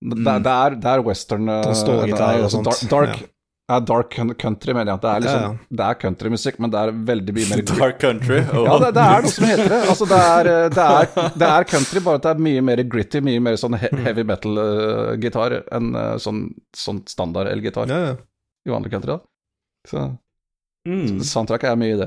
Det, 0.00 0.16
det, 0.24 0.52
er, 0.52 0.74
det 0.80 0.88
er 0.94 1.02
western 1.04 1.48
uh, 1.52 1.60
Sånn 1.66 1.76
stålgitar 1.82 2.38
og 2.38 2.46
altså. 2.48 2.62
Dark, 2.64 2.84
dark, 2.90 3.18
Ja. 3.20 3.26
ja, 3.74 3.80
dark 3.84 4.14
country, 4.40 4.72
mener 4.72 4.94
jeg. 4.94 5.00
Det 5.02 5.10
er, 5.10 5.20
liksom, 5.26 5.42
Ja, 5.42 5.76
det 5.80 5.84
er 5.90 5.98
countrymusikk, 6.00 6.56
men 6.64 6.72
det 6.72 6.78
er 6.80 6.92
veldig 7.10 7.34
mye 7.36 7.48
mer 7.50 7.62
Dark 7.70 7.98
Country. 8.00 8.38
Oh. 8.56 8.64
Ja, 8.64 8.78
det, 8.80 8.88
det 8.96 9.04
er 9.04 9.26
noe 9.26 9.32
som 9.34 9.44
heter 9.50 9.68
det. 9.74 9.80
Altså, 9.92 10.08
det, 10.10 10.20
er, 10.30 10.50
det, 10.78 10.86
er, 10.86 11.28
det 11.42 11.50
er 11.50 11.68
country, 11.74 12.00
bare 12.08 12.20
at 12.22 12.24
det 12.24 12.32
er 12.32 12.42
mye 12.48 12.64
mer 12.70 12.82
gritty, 12.96 13.20
mye 13.28 13.42
mer 13.44 13.60
sånn 13.60 13.76
heavy 13.76 14.24
metal-gitar 14.32 15.58
enn 15.76 15.92
uh, 15.94 16.16
sånn, 16.22 16.46
sånn 16.76 17.02
standard 17.12 17.52
elgitar 17.52 17.92
Ja, 17.92 18.00
ja. 18.08 18.16
i 18.66 18.72
vanlig 18.74 18.90
country. 18.96 19.18
da. 19.18 19.20
Så 19.92 20.08
Mm. 20.88 21.18
soundtrack 21.20 21.64
er 21.68 21.74
mye 21.76 21.92
i 21.92 21.96
det. 22.00 22.06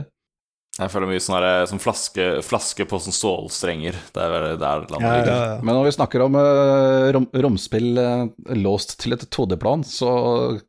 Jeg 0.73 0.89
føler 0.89 1.05
mye 1.05 1.21
sånn 1.21 1.43
sånn 1.69 1.81
flaske, 1.83 2.23
flaske 2.41 2.85
på 2.89 2.97
sånn 3.03 3.13
stålstrenger. 3.13 3.93
Det 4.15 4.23
er 4.25 4.55
der 4.57 4.87
landet 4.89 5.03
Ja, 5.05 5.11
ja, 5.19 5.35
ja. 5.51 5.59
Men 5.61 5.77
når 5.77 5.85
vi 5.85 5.91
snakker 5.99 6.23
om 6.25 6.33
uh, 6.39 7.11
rom, 7.13 7.27
romspill 7.45 7.91
uh, 8.01 8.23
låst 8.57 8.95
til 9.03 9.13
et 9.13 9.27
2D-plan, 9.29 9.85
så 9.85 10.09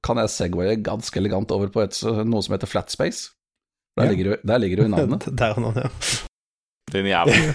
kan 0.04 0.20
jeg 0.20 0.34
segwaye 0.34 0.76
ganske 0.84 1.16
elegant 1.22 1.54
over 1.56 1.72
på 1.72 1.86
et, 1.86 1.96
noe 2.28 2.44
som 2.44 2.52
heter 2.52 2.68
flat 2.68 2.92
space. 2.92 3.30
Der, 3.96 4.04
Ja. 4.04 4.10
ligger, 4.12 4.30
det- 4.34 4.40
der 4.44 4.58
ligger 4.60 4.76
jo 4.84 4.84
i 4.90 4.92
navnet. 4.92 5.24
Der 5.40 5.56
er 5.56 5.60
nå, 5.64 5.72
ja. 5.80 5.88
Din 6.92 7.06
jævel. 7.08 7.54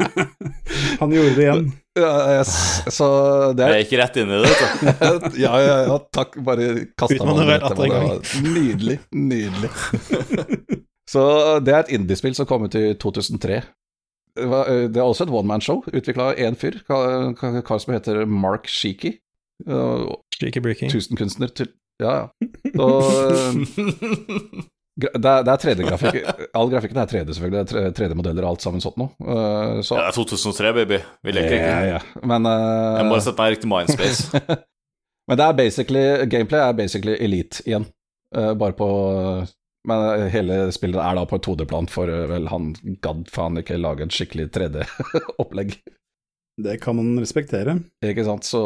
Han 1.00 1.12
gjorde 1.12 1.34
det 1.36 1.44
igjen. 1.44 1.66
Ja, 2.00 2.12
yes. 2.38 2.54
Så 2.88 3.06
det 3.52 3.66
er 3.66 3.74
Jeg 3.76 3.84
gikk 3.84 3.98
rett 4.00 4.16
inn 4.22 4.32
i 4.32 4.40
det. 4.46 4.52
ja, 5.44 5.52
ja, 5.60 5.76
ja, 5.90 5.98
takk. 6.14 6.40
Bare 6.46 6.86
kasta 6.96 7.20
meg 7.28 7.52
det. 7.52 8.38
Nydelig. 8.48 8.96
Nydelig. 9.12 10.80
Så 11.10 11.22
det 11.66 11.74
er 11.74 11.80
et 11.84 11.92
indiespill 11.96 12.34
som 12.38 12.46
kom 12.46 12.64
ut 12.68 12.74
i 12.78 12.92
2003. 12.94 13.60
Det 14.36 14.46
var- 14.46 14.68
Det 14.88 14.96
er 14.96 15.02
også 15.08 15.24
et 15.26 15.32
one 15.34 15.48
man-show, 15.48 15.82
utvikla 15.90 16.30
av 16.30 16.36
én 16.38 16.54
fyr, 16.56 16.78
kar 16.86 17.78
som 17.82 17.94
heter 17.94 18.24
Mark 18.26 18.68
Sheeky. 18.70 19.16
Uh, 19.68 20.06
Streaky 20.34 20.60
breaking. 20.64 20.90
Tusenkunstner 20.90 21.50
til 21.52 21.68
Ja, 22.00 22.12
ja. 22.14 22.26
Så 22.72 22.86
uh, 22.86 23.52
det 25.00 25.10
er, 25.16 25.42
det 25.44 25.52
er 25.52 25.60
3D-grafikk. 25.64 26.16
All 26.56 26.70
grafikken 26.72 26.96
er 27.00 27.06
3D, 27.10 27.34
selvfølgelig. 27.36 27.66
Det 27.68 27.82
er 27.82 27.92
3D-modeller 27.96 28.44
og 28.46 28.54
alt 28.54 28.64
sammen 28.64 28.80
sånt 28.84 28.96
noe. 29.00 29.10
Uh, 29.20 29.80
så, 29.84 29.96
Ja, 29.98 30.06
det 30.06 30.14
er 30.14 30.16
2003, 30.16 30.72
baby. 30.78 30.98
Vi 31.24 31.34
leker 31.36 31.56
ikke. 31.56 31.70
ja, 31.74 31.98
ja. 31.98 32.00
Men 32.24 32.46
uh, 32.48 32.96
Jeg 33.00 33.04
må 33.08 33.14
bare 33.16 33.24
sette 33.26 33.40
meg 33.42 33.50
i 33.50 33.54
riktig 33.56 33.70
mindspace. 33.72 34.42
Men 35.28 35.38
det 35.38 35.44
er 35.46 35.52
basically 35.60 36.04
Gameplay 36.32 36.60
er 36.64 36.72
basically 36.78 37.14
Elite 37.22 37.62
igjen. 37.66 37.84
Eh, 38.34 38.54
bare 38.58 38.72
på 38.78 38.86
Men 39.88 40.02
eh, 40.20 40.26
hele 40.34 40.58
spillet 40.76 41.00
er 41.00 41.16
da 41.16 41.22
på 41.28 41.38
et 41.38 41.46
2D-plan, 41.46 41.88
for 41.88 42.10
eh, 42.12 42.26
vel, 42.30 42.48
han 42.52 42.72
gadd 43.04 43.26
faen 43.32 43.60
ikke 43.62 43.78
lage 43.80 44.04
et 44.06 44.16
skikkelig 44.16 44.50
3D-opplegg. 44.56 45.76
Det 46.60 46.74
kan 46.82 46.98
man 46.98 47.14
respektere. 47.22 47.78
Ikke 48.04 48.24
sant, 48.26 48.44
så 48.44 48.60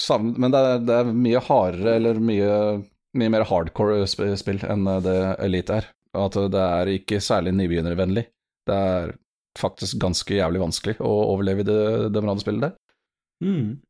sam- 0.00 0.32
Men 0.40 0.54
det 0.54 0.60
er, 0.64 0.78
det 0.88 0.94
er 1.02 1.10
mye 1.12 1.42
hardere, 1.44 1.96
eller 1.98 2.20
mye, 2.22 2.54
mye 3.18 3.32
mer 3.34 3.44
hardcore 3.50 4.06
sp 4.08 4.30
spill 4.40 4.62
enn 4.64 4.86
eh, 4.88 5.02
det 5.04 5.18
Elite 5.44 5.80
er. 5.82 5.90
At 6.14 6.38
det 6.54 6.62
er 6.62 6.92
ikke 6.94 7.18
særlig 7.20 7.52
nybegynnervennlig. 7.58 8.28
Det 8.64 8.74
er 8.78 9.12
faktisk 9.58 9.98
ganske 10.02 10.34
jævlig 10.38 10.62
vanskelig 10.62 10.96
å 11.04 11.10
overleve 11.34 11.62
i 11.64 11.68
det 11.68 11.80
Demrade-spillet 12.14 12.64
der. 12.64 12.72
Mm. 13.44 13.82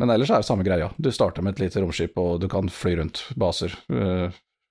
Men 0.00 0.12
ellers 0.12 0.30
er 0.30 0.40
det 0.42 0.48
samme 0.48 0.64
greia. 0.66 0.88
Du 0.96 1.10
starter 1.12 1.44
med 1.44 1.56
et 1.56 1.66
lite 1.66 1.82
romskip, 1.82 2.16
og 2.20 2.40
du 2.42 2.46
kan 2.52 2.70
fly 2.72 2.94
rundt 3.00 3.22
baser. 3.38 3.74
Uh, 3.92 4.30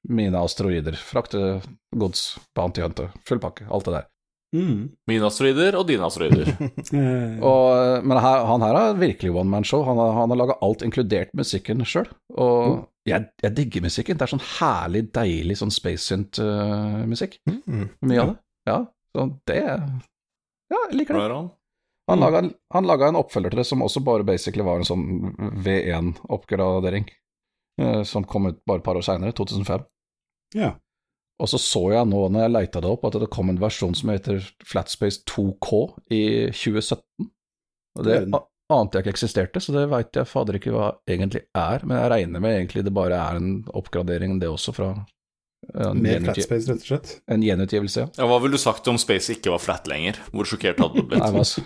mine 0.09 0.37
asteroider, 0.41 0.93
frakte 0.99 1.61
gods, 1.95 2.37
bounty 2.55 2.81
hunter, 2.83 3.11
full 3.27 3.39
pakke, 3.43 3.65
alt 3.69 3.85
det 3.87 3.93
der. 3.99 4.05
Mm. 4.55 4.83
Mine 5.09 5.25
asteroider 5.27 5.75
og 5.75 5.87
dine 5.89 6.05
asteroider. 6.07 6.47
Eh, 6.95 7.39
Og, 7.43 7.65
eh, 7.75 8.03
men 8.07 8.19
her, 8.23 8.45
han 8.47 8.61
her 8.63 8.77
har 8.77 8.93
virkelig 9.01 9.33
one 9.35 9.49
man 9.51 9.65
show. 9.67 9.81
Han 9.83 9.97
har, 9.99 10.13
han 10.15 10.31
har 10.31 10.37
laga 10.39 10.55
alt, 10.63 10.83
inkludert 10.85 11.33
musikken 11.35 11.81
sjøl. 11.83 12.07
Og 12.39 12.85
jeg, 13.09 13.25
jeg 13.43 13.55
digger 13.57 13.83
musikken. 13.83 14.15
Det 14.17 14.23
er 14.27 14.31
sånn 14.31 14.45
herlig, 14.59 15.01
deilig 15.17 15.57
sånn 15.59 15.73
space 15.75 16.07
synth-musikk. 16.07 17.35
Mm. 17.49 17.89
Mye 18.07 18.21
av 18.21 18.31
det. 18.31 18.37
Ja, 18.69 18.77
så 19.15 19.25
det 19.49 19.57
Ja, 19.65 20.79
jeg 20.87 20.97
liker 21.01 21.17
det. 21.19 21.25
Right. 21.33 21.51
Han 22.09 22.21
laga, 22.21 22.41
han 22.73 22.85
laga 22.87 23.07
en 23.09 23.17
oppfølger 23.19 23.51
til 23.51 23.59
det 23.63 23.67
som 23.67 23.81
også 23.81 24.01
bare 24.05 24.23
basically 24.27 24.63
var 24.65 24.77
en 24.79 24.87
sånn 24.87 25.05
V1-oppgradering. 25.65 27.09
eh, 27.81 28.03
Som 28.03 28.23
kom 28.23 28.45
ut 28.47 28.61
bare 28.65 28.77
et 28.79 28.83
par 28.85 28.95
år 28.95 29.03
seinere, 29.03 29.33
2005. 29.35 29.83
ja. 30.53 30.75
Og 31.35 31.49
så 31.51 31.59
så 31.59 31.81
jeg 31.91 32.07
nå 32.07 32.19
når 32.31 32.45
jeg 32.45 32.51
leita 32.53 32.81
det 32.83 32.87
opp, 32.87 33.03
at 33.09 33.17
det 33.19 33.27
kom 33.33 33.49
en 33.51 33.59
versjon 33.59 33.95
som 33.97 34.11
heter 34.13 34.37
Flatspace 34.63 35.25
2K 35.27 35.79
i 36.15 36.21
2017. 36.55 37.27
Og 37.99 38.05
det 38.07 38.19
Det 38.31 38.75
ante 38.79 38.97
jeg 38.97 39.03
ikke 39.05 39.13
eksisterte, 39.13 39.61
så 39.61 39.75
det 39.75 39.83
veit 39.91 40.15
jeg 40.15 40.25
fader 40.25 40.55
ikke 40.57 40.71
hva 40.73 40.93
egentlig 41.11 41.43
er. 41.53 41.83
Men 41.85 41.99
jeg 41.99 42.11
regner 42.13 42.41
med 42.41 42.55
egentlig 42.55 42.85
det 42.87 42.93
bare 42.95 43.19
er 43.19 43.37
en 43.37 43.51
oppgradering, 43.77 44.39
det 44.41 44.47
også, 44.49 44.73
fra 44.73 44.87
en, 45.75 46.01
Mer 46.01 46.23
flatspace, 46.23 46.69
rett 46.71 46.81
og 46.81 46.87
slett. 46.87 47.11
en 47.29 47.43
gjenutgivelse, 47.45 48.05
ja. 48.05 48.09
Ja, 48.17 48.29
hva 48.29 48.39
ville 48.41 48.57
du 48.57 48.61
sagt 48.61 48.87
om 48.87 48.97
Space 49.01 49.33
ikke 49.33 49.53
var 49.53 49.61
flat 49.61 49.87
lenger? 49.91 50.17
Hvor 50.31 50.49
sjokkert 50.49 50.81
hadde 50.81 51.01
du 51.01 51.09
blitt? 51.09 51.21
hva, 51.21 51.43
altså, 51.43 51.65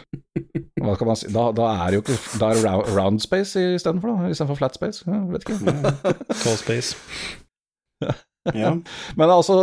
hva 0.82 0.96
kan 1.00 1.12
man 1.12 1.20
si? 1.20 1.30
Da, 1.36 1.50
da 1.56 1.70
er 1.76 1.86
det 1.92 2.00
jo 2.00 2.04
ikke 2.06 2.18
Da 2.42 2.52
er 2.52 2.62
det 2.64 2.96
round, 2.96 3.22
space 3.24 3.64
istedenfor, 3.78 4.16
da. 4.16 4.32
Istedenfor 4.34 4.60
flat 4.60 4.80
space. 4.80 5.06
Vet 5.06 5.46
ikke. 5.46 5.94
Tall 6.32 6.60
space. 6.60 6.98
Ja. 8.56 8.72
Men 9.20 9.30
altså, 9.30 9.56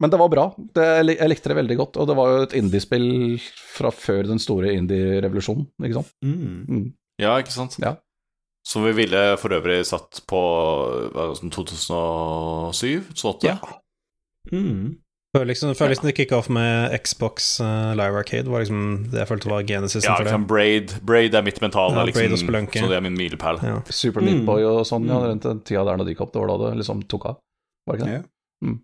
men 0.00 0.10
det 0.10 0.18
var 0.18 0.28
bra. 0.32 0.44
Det, 0.74 0.84
jeg 1.12 1.28
likte 1.30 1.50
det 1.52 1.56
veldig 1.60 1.76
godt. 1.76 1.96
Og 2.00 2.08
det 2.08 2.16
var 2.18 2.30
jo 2.32 2.42
et 2.46 2.54
indiespill 2.56 3.06
fra 3.76 3.90
før 3.94 4.24
den 4.30 4.40
store 4.42 4.72
indie-revolusjonen, 4.74 5.66
ikke 5.84 6.00
sant. 6.00 6.10
Mm. 6.24 6.64
Mm. 6.68 6.86
Ja, 7.22 7.36
ikke 7.38 7.52
sant? 7.54 7.76
Ja. 7.82 7.96
Som 8.66 8.86
vi 8.88 8.94
ville 8.96 9.22
for 9.36 9.52
øvrig 9.52 9.82
satt 9.86 10.22
på 10.30 10.40
hva, 11.12 11.28
sånn 11.36 11.52
2007? 11.52 13.04
2008? 13.12 13.48
Ja. 13.48 13.58
Mm. 14.52 14.96
Føler 15.34 15.48
liksom, 15.50 15.72
føler 15.74 15.90
liksom 15.94 16.06
det 16.08 16.14
kicka 16.16 16.36
off 16.38 16.48
med 16.52 16.92
Xbox 17.02 17.56
uh, 17.60 17.90
Live 17.98 18.14
Arcade. 18.20 18.46
var 18.50 18.62
liksom 18.62 19.08
det 19.10 19.18
jeg 19.18 19.28
følte 19.32 19.50
var 19.50 19.64
genesisen 19.66 20.06
Ja, 20.06 20.14
for 20.14 20.22
det. 20.24 20.30
liksom 20.30 20.44
Braid. 20.50 20.92
Braid 21.02 21.34
er 21.34 21.42
mitt 21.42 21.58
mentale, 21.64 21.96
Ja, 21.98 22.04
liksom, 22.06 22.20
Braid 22.22 22.36
og 22.36 22.38
Spelunky. 22.38 22.78
så 22.84 22.90
det 22.92 22.98
er 23.00 23.02
min 23.04 23.16
milepæl. 23.18 23.58
Ja. 23.66 23.80
Super 23.90 24.22
Mm. 24.22 24.30
Meat 24.30 24.44
Boy 24.46 24.62
og 24.68 24.84
sånn, 24.86 25.08
ja. 25.10 25.18
Mm. 25.18 25.26
Rundt 25.32 25.42
den 25.48 25.60
tida 25.66 25.84
der 25.84 25.98
når 25.98 26.06
de 26.06 26.14
kom, 26.14 26.30
det 26.32 26.40
var 26.44 26.52
da 26.54 26.70
det 26.70 26.78
liksom 26.84 27.02
tok 27.10 27.26
av. 27.32 27.40
Var 27.86 27.98
ikke 27.98 28.08
det? 28.08 28.18
Ja. 28.18 28.24
Mm. 28.64 28.78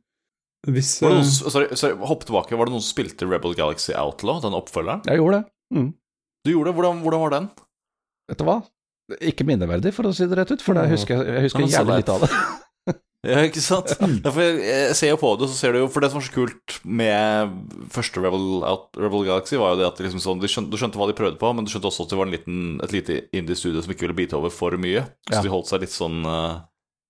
Hvis 0.77 0.91
Var 1.01 1.15
det 1.15 1.17
eh, 1.17 1.25
noen, 1.25 1.53
sorry, 1.55 1.69
sorry, 1.81 1.97
hopp 2.11 2.25
tilbake. 2.29 2.57
Var 2.59 2.69
det 2.69 2.75
noen 2.75 2.85
som 2.85 2.93
spilte 2.93 3.29
Rebel 3.31 3.55
Galaxy 3.57 3.95
Outlaw, 3.97 4.41
den 4.45 4.57
oppfølgeren? 4.59 5.03
Jeg 5.09 5.23
gjorde 5.23 5.41
det. 5.41 5.51
Mm. 5.79 5.91
Du 6.45 6.51
gjorde 6.53 6.71
det? 6.71 6.75
Hvordan, 6.81 7.01
hvordan 7.05 7.21
var 7.25 7.31
den? 7.39 7.51
Vet 8.31 8.39
du 8.43 8.45
hva? 8.49 8.59
Ikke 9.27 9.45
minneverdig, 9.49 9.91
for 9.97 10.07
å 10.07 10.13
si 10.15 10.27
det 10.31 10.37
rett 10.39 10.53
ut, 10.53 10.63
for 10.63 10.75
det 10.79 10.85
Mm. 10.87 10.93
husker 10.95 11.17
jeg, 11.17 11.27
jeg 11.35 11.43
husker 11.49 11.65
Ja, 11.65 11.71
jævlig 11.81 11.97
litt 12.03 12.13
av 12.13 12.21
det. 12.27 12.31
Ja, 13.21 13.37
ikke 13.45 13.61
sant? 13.61 13.91
Ja, 14.25 14.31
for 14.33 14.41
jeg, 14.41 14.61
jeg 14.65 14.95
ser 14.97 15.11
jo 15.11 15.17
på 15.21 15.33
det, 15.37 15.49
så 15.53 15.57
ser 15.59 15.75
du 15.77 15.81
jo 15.83 15.89
For 15.93 16.01
det 16.01 16.09
som 16.09 16.21
var 16.23 16.25
så 16.25 16.33
kult 16.33 16.77
med 16.89 17.51
første 17.93 18.23
Rebel, 18.25 18.47
Out, 18.65 18.97
Rebel 18.97 19.27
Galaxy, 19.27 19.59
var 19.61 19.75
jo 19.75 19.81
det 19.83 19.89
at 19.91 19.99
det 20.01 20.07
liksom 20.07 20.23
sånn, 20.25 20.41
de 20.41 20.49
skjønte, 20.49 20.71
du 20.73 20.79
skjønte 20.81 20.97
hva 20.97 21.09
de 21.11 21.17
prøvde 21.19 21.37
på, 21.43 21.51
men 21.53 21.67
du 21.67 21.73
skjønte 21.73 21.91
også 21.91 22.07
at 22.07 22.15
det 22.15 22.21
var 22.21 22.31
en 22.31 22.33
liten, 22.33 22.63
et 22.87 22.95
lite 22.97 23.19
indie-studio 23.37 23.83
som 23.85 23.93
ikke 23.93 24.07
ville 24.07 24.17
bite 24.23 24.39
over 24.39 24.49
for 24.55 24.73
mye. 24.81 25.03
Så 25.29 25.37
Ja. 25.37 25.43
de 25.45 25.53
holdt 25.53 25.69
seg 25.69 25.85
litt 25.85 25.93
sånn 25.93 26.23
eh, 26.25 26.61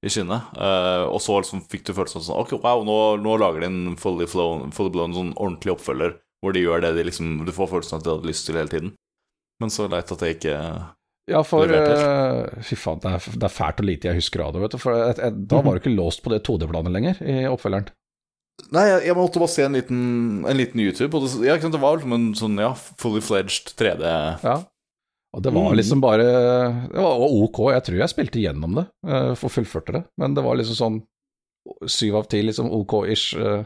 i 0.01 0.10
skinnet. 0.12 0.55
Uh, 0.56 1.06
og 1.10 1.20
så 1.20 1.36
liksom 1.40 1.62
fikk 1.68 1.85
du 1.89 1.93
følelsen 1.93 2.22
av 2.22 2.24
sånn 2.24 2.40
Ok, 2.40 2.55
wow, 2.62 2.85
nå, 2.86 2.97
nå 3.20 3.36
lager 3.40 3.64
de 3.64 3.68
en 3.68 3.98
fully, 4.01 4.28
flown, 4.31 4.70
fully 4.77 4.93
blown 4.94 5.16
sånn 5.16 5.35
ordentlig 5.36 5.74
oppfølger, 5.77 6.16
hvor 6.40 6.56
de 6.56 6.64
gjør 6.64 6.86
det 6.86 6.94
de 6.97 7.05
liksom 7.10 7.43
Du 7.44 7.52
får 7.52 7.68
følelsen 7.74 7.98
av 7.98 8.01
at 8.01 8.06
de 8.06 8.14
hadde 8.14 8.31
lyst 8.31 8.48
til 8.48 8.56
hele 8.60 8.72
tiden. 8.72 8.94
Men 9.60 9.72
så 9.72 9.90
leit 9.93 10.09
at 10.09 10.24
det 10.24 10.32
ikke 10.39 10.56
Ja, 11.28 11.43
for 11.44 11.68
eh, 11.68 12.64
Fy 12.64 12.78
faen, 12.81 13.02
det 13.05 13.12
er, 13.12 13.28
det 13.36 13.48
er 13.51 13.52
fælt 13.52 13.82
og 13.85 13.90
lite 13.90 14.09
jeg 14.09 14.22
husker 14.22 14.47
av 14.47 14.56
det, 14.56 14.64
vet 14.64 14.77
du. 14.77 14.81
For 14.81 14.97
jeg, 14.97 15.18
jeg, 15.20 15.40
da 15.52 15.60
var 15.66 15.77
du 15.77 15.82
ikke 15.85 15.93
låst 15.93 16.24
på 16.24 16.32
det 16.32 16.40
2D-planet 16.48 16.97
lenger 16.97 17.20
i 17.20 17.43
oppfølgeren. 17.51 17.93
Nei, 18.72 18.86
jeg, 18.89 19.05
jeg 19.09 19.16
måtte 19.16 19.40
bare 19.40 19.52
se 19.52 19.64
en 19.64 19.77
liten, 19.77 20.01
en 20.48 20.59
liten 20.59 20.81
YouTube, 20.82 21.16
og 21.16 21.24
det, 21.24 21.47
ja, 21.47 21.55
ikke 21.56 21.68
sant, 21.68 21.77
det 21.77 21.85
var 21.85 21.97
liksom 21.97 22.16
en 22.16 22.27
sånn 22.36 22.59
ja, 22.60 22.72
fully 22.77 23.22
fledged 23.24 23.72
3D 23.81 24.05
Ja. 24.44 24.56
Og 25.36 25.43
det 25.44 25.52
var 25.55 25.70
Mm. 25.70 25.77
liksom 25.78 26.01
bare 26.02 26.24
Det 26.90 26.98
var 26.98 27.20
ok, 27.23 27.59
jeg 27.73 27.82
tror 27.86 27.97
jeg 28.01 28.09
spilte 28.11 28.40
gjennom 28.43 28.74
det, 28.74 28.86
uh, 29.07 29.35
for 29.39 29.48
fullførte 29.48 29.93
det, 29.93 30.05
men 30.19 30.35
det 30.35 30.43
var 30.43 30.57
liksom 30.59 30.74
sånn 30.81 31.01
syv 31.86 32.16
av 32.16 32.24
ti, 32.28 32.40
liksom 32.43 32.70
ok-ish. 32.70 33.36
eh, 33.39 33.65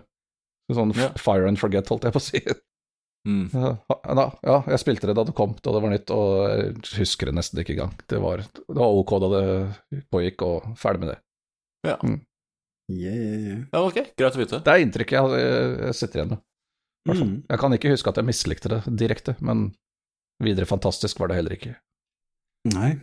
sånn 0.72 0.92
Ja. 0.96 1.08
fire 1.16 1.46
and 1.48 1.58
forget, 1.58 1.88
holdt 1.88 2.02
jeg 2.04 2.12
på 2.12 2.20
å 2.20 2.24
si. 2.24 2.40
mm. 3.26 3.50
Ja, 3.54 4.14
da, 4.14 4.26
ja, 4.42 4.62
jeg 4.66 4.78
spilte 4.82 5.06
det 5.06 5.14
da 5.16 5.24
det 5.24 5.34
kom, 5.34 5.54
da 5.62 5.72
det 5.72 5.82
var 5.82 5.90
nytt, 5.90 6.10
og 6.10 6.48
jeg 6.50 6.74
husker 6.98 7.26
det 7.26 7.34
nesten 7.34 7.60
ikke 7.62 7.72
engang. 7.78 7.94
Det 8.08 8.20
var, 8.20 8.38
det 8.38 8.76
var 8.76 8.92
ok 9.00 9.14
da 9.20 9.28
det 9.34 10.04
pågikk, 10.12 10.42
og 10.42 10.76
ferdig 10.76 11.00
med 11.00 11.08
det. 11.14 11.18
yeah, 12.90 13.14
yeah, 13.14 13.40
yeah. 13.40 13.60
Ja, 13.72 13.80
ok, 13.86 13.94
greit 14.16 14.36
å 14.36 14.42
vite. 14.42 14.60
Det 14.64 14.72
er 14.72 14.82
inntrykket 14.84 15.16
jeg, 15.16 15.40
jeg, 15.86 15.94
sitter 15.94 16.20
igjen 16.20 16.34
med. 16.34 16.42
Mm. 17.08 17.34
Jeg 17.48 17.58
kan 17.60 17.72
ikke 17.76 17.90
huske 17.92 18.08
at 18.12 18.16
jeg 18.20 18.24
mislikte 18.28 18.68
det 18.68 18.82
direkte, 18.96 19.36
men 19.40 19.74
videre 20.46 20.68
fantastisk 20.68 21.20
var 21.20 21.30
det 21.30 21.40
heller 21.40 21.56
ikke. 21.56 21.74
Nei. 22.72 22.94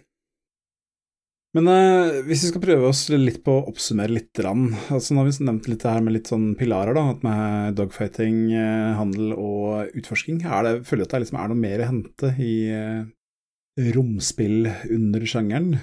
Men 1.57 1.67
eh, 1.67 2.21
hvis 2.23 2.45
vi 2.45 2.49
skal 2.53 2.63
prøve 2.63 2.87
oss 2.87 3.03
litt 3.11 3.41
på 3.43 3.57
å 3.57 3.63
oppsummere 3.67 4.15
litt 4.15 4.39
rann, 4.43 4.69
altså 4.87 5.13
Nå 5.13 5.23
har 5.23 5.27
vi 5.27 5.47
nevnt 5.49 5.67
litt 5.67 5.81
det 5.83 5.91
her 5.91 6.03
med 6.05 6.15
litt 6.15 6.31
sånn 6.31 6.53
pilarer, 6.59 6.95
da, 6.95 7.09
at 7.11 7.25
med 7.27 7.75
dogfighting, 7.79 8.37
eh, 8.55 8.91
handel 8.95 9.33
og 9.35 9.97
utforsking. 9.99 10.39
Er 10.47 10.67
det, 10.67 10.75
føler 10.87 11.03
du 11.03 11.09
at 11.09 11.17
det 11.17 11.25
liksom 11.25 11.41
er 11.41 11.51
noe 11.51 11.63
mer 11.65 11.83
å 11.83 11.89
hente 11.89 12.31
i, 12.39 12.53
eh, 12.71 13.91
romspill 13.97 14.69
under 14.89 15.27
sjangeren. 15.27 15.75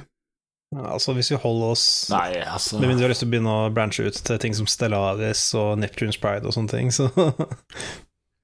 Altså, 0.77 1.15
hvis 1.17 1.31
vi 1.33 1.39
holder 1.41 1.71
oss 1.73 1.85
Nei, 2.13 2.43
altså 2.45 2.77
Med 2.77 2.91
mindre 2.91 3.01
vi 3.01 3.07
har 3.07 3.13
lyst 3.15 3.23
til 3.23 3.31
å 3.31 3.33
begynne 3.33 3.53
å 3.57 3.71
branche 3.73 4.05
ut 4.05 4.19
til 4.21 4.41
ting 4.43 4.53
som 4.53 4.67
Stellaris 4.69 5.47
og 5.57 5.79
Neptunes 5.81 6.19
Pride 6.21 6.45
og 6.45 6.53
sånne 6.53 6.75
ting, 6.75 6.91
så 6.93 7.09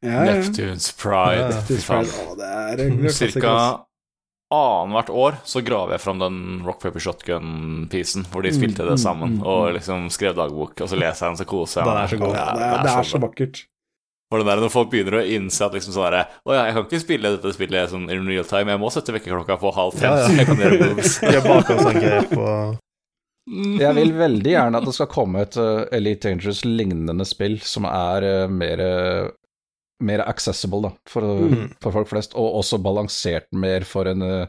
Ja, 0.04 0.20
ja. 0.28 0.36
Neptunes 0.36 0.92
Pride. 1.00 1.48
Neptunes. 1.48 1.86
Pride, 1.88 3.12
Cirka 3.16 3.50
altså. 3.50 3.84
annethvert 4.54 5.10
år 5.10 5.38
så 5.48 5.62
graver 5.64 5.96
jeg 5.96 6.04
fram 6.04 6.20
den 6.20 6.40
Rock 6.66 6.82
Paper 6.82 7.00
Shotgun-pisen, 7.00 8.26
hvor 8.32 8.44
de 8.44 8.52
spilte 8.54 8.84
det 8.84 8.98
mm, 8.98 9.04
sammen, 9.04 9.38
mm, 9.38 9.44
og 9.46 9.62
mm. 9.68 9.76
liksom 9.78 10.10
skrev 10.12 10.36
dagbok, 10.36 10.76
og 10.76 10.90
så 10.90 10.98
leser 11.00 11.26
jeg 11.26 11.32
den, 11.32 11.40
så 11.40 11.48
koser 11.48 11.80
jeg 11.80 11.88
Det 11.88 12.02
er 12.02 12.12
så 12.12 12.20
god. 12.20 12.34
Ja, 12.36 12.50
det, 12.52 12.66
er, 12.68 12.84
det 12.84 12.92
er 12.98 13.08
så 13.14 13.22
vakkert. 13.24 13.64
For 14.32 14.40
det 14.40 14.48
der 14.48 14.62
når 14.64 14.72
folk 14.72 14.88
begynner 14.90 15.20
å 15.20 15.26
innse 15.36 15.66
at 15.66 15.74
liksom 15.76 15.92
sånn 15.94 16.06
derre 16.08 16.22
Å 16.42 16.54
ja, 16.56 16.62
jeg 16.66 16.74
kan 16.74 16.86
ikke 16.88 17.00
spille 17.02 17.30
dette 17.36 17.52
spillet 17.54 17.92
sånn 17.92 18.08
in 18.10 18.24
real 18.26 18.46
time, 18.48 18.72
jeg 18.72 18.80
må 18.82 18.90
sette 18.90 19.14
vekkerklokka 19.14 19.58
på 19.60 19.72
halv 19.76 19.94
fem, 19.94 20.08
Ja, 20.08 20.22
ja. 20.22 20.26
så 20.26 20.40
jeg 20.40 20.48
kan 20.48 20.62
gjøre 20.64 20.78
moves. 20.88 21.18
gjør 21.22 21.46
bakgrunnsangrep 21.48 22.34
og 22.40 22.80
Jeg 23.84 23.96
vil 24.00 24.14
veldig 24.16 24.54
gjerne 24.54 24.80
at 24.80 24.88
det 24.88 24.96
skal 24.96 25.10
komme 25.12 25.44
et 25.44 25.58
uh, 25.60 25.84
Elite 25.92 26.30
Dangerous-lignende 26.30 27.26
spill 27.28 27.58
som 27.62 27.86
er 27.90 28.24
uh, 28.24 28.50
mer, 28.50 28.80
uh, 28.80 29.28
mer 30.02 30.24
accessible 30.26 30.82
da, 30.88 30.90
for, 31.08 31.22
mm. 31.22 31.76
for 31.82 31.92
folk 31.94 32.08
flest, 32.10 32.34
og 32.34 32.58
også 32.60 32.80
balansert 32.82 33.46
mer 33.52 33.84
for 33.86 34.10
en 34.10 34.22
uh, 34.22 34.46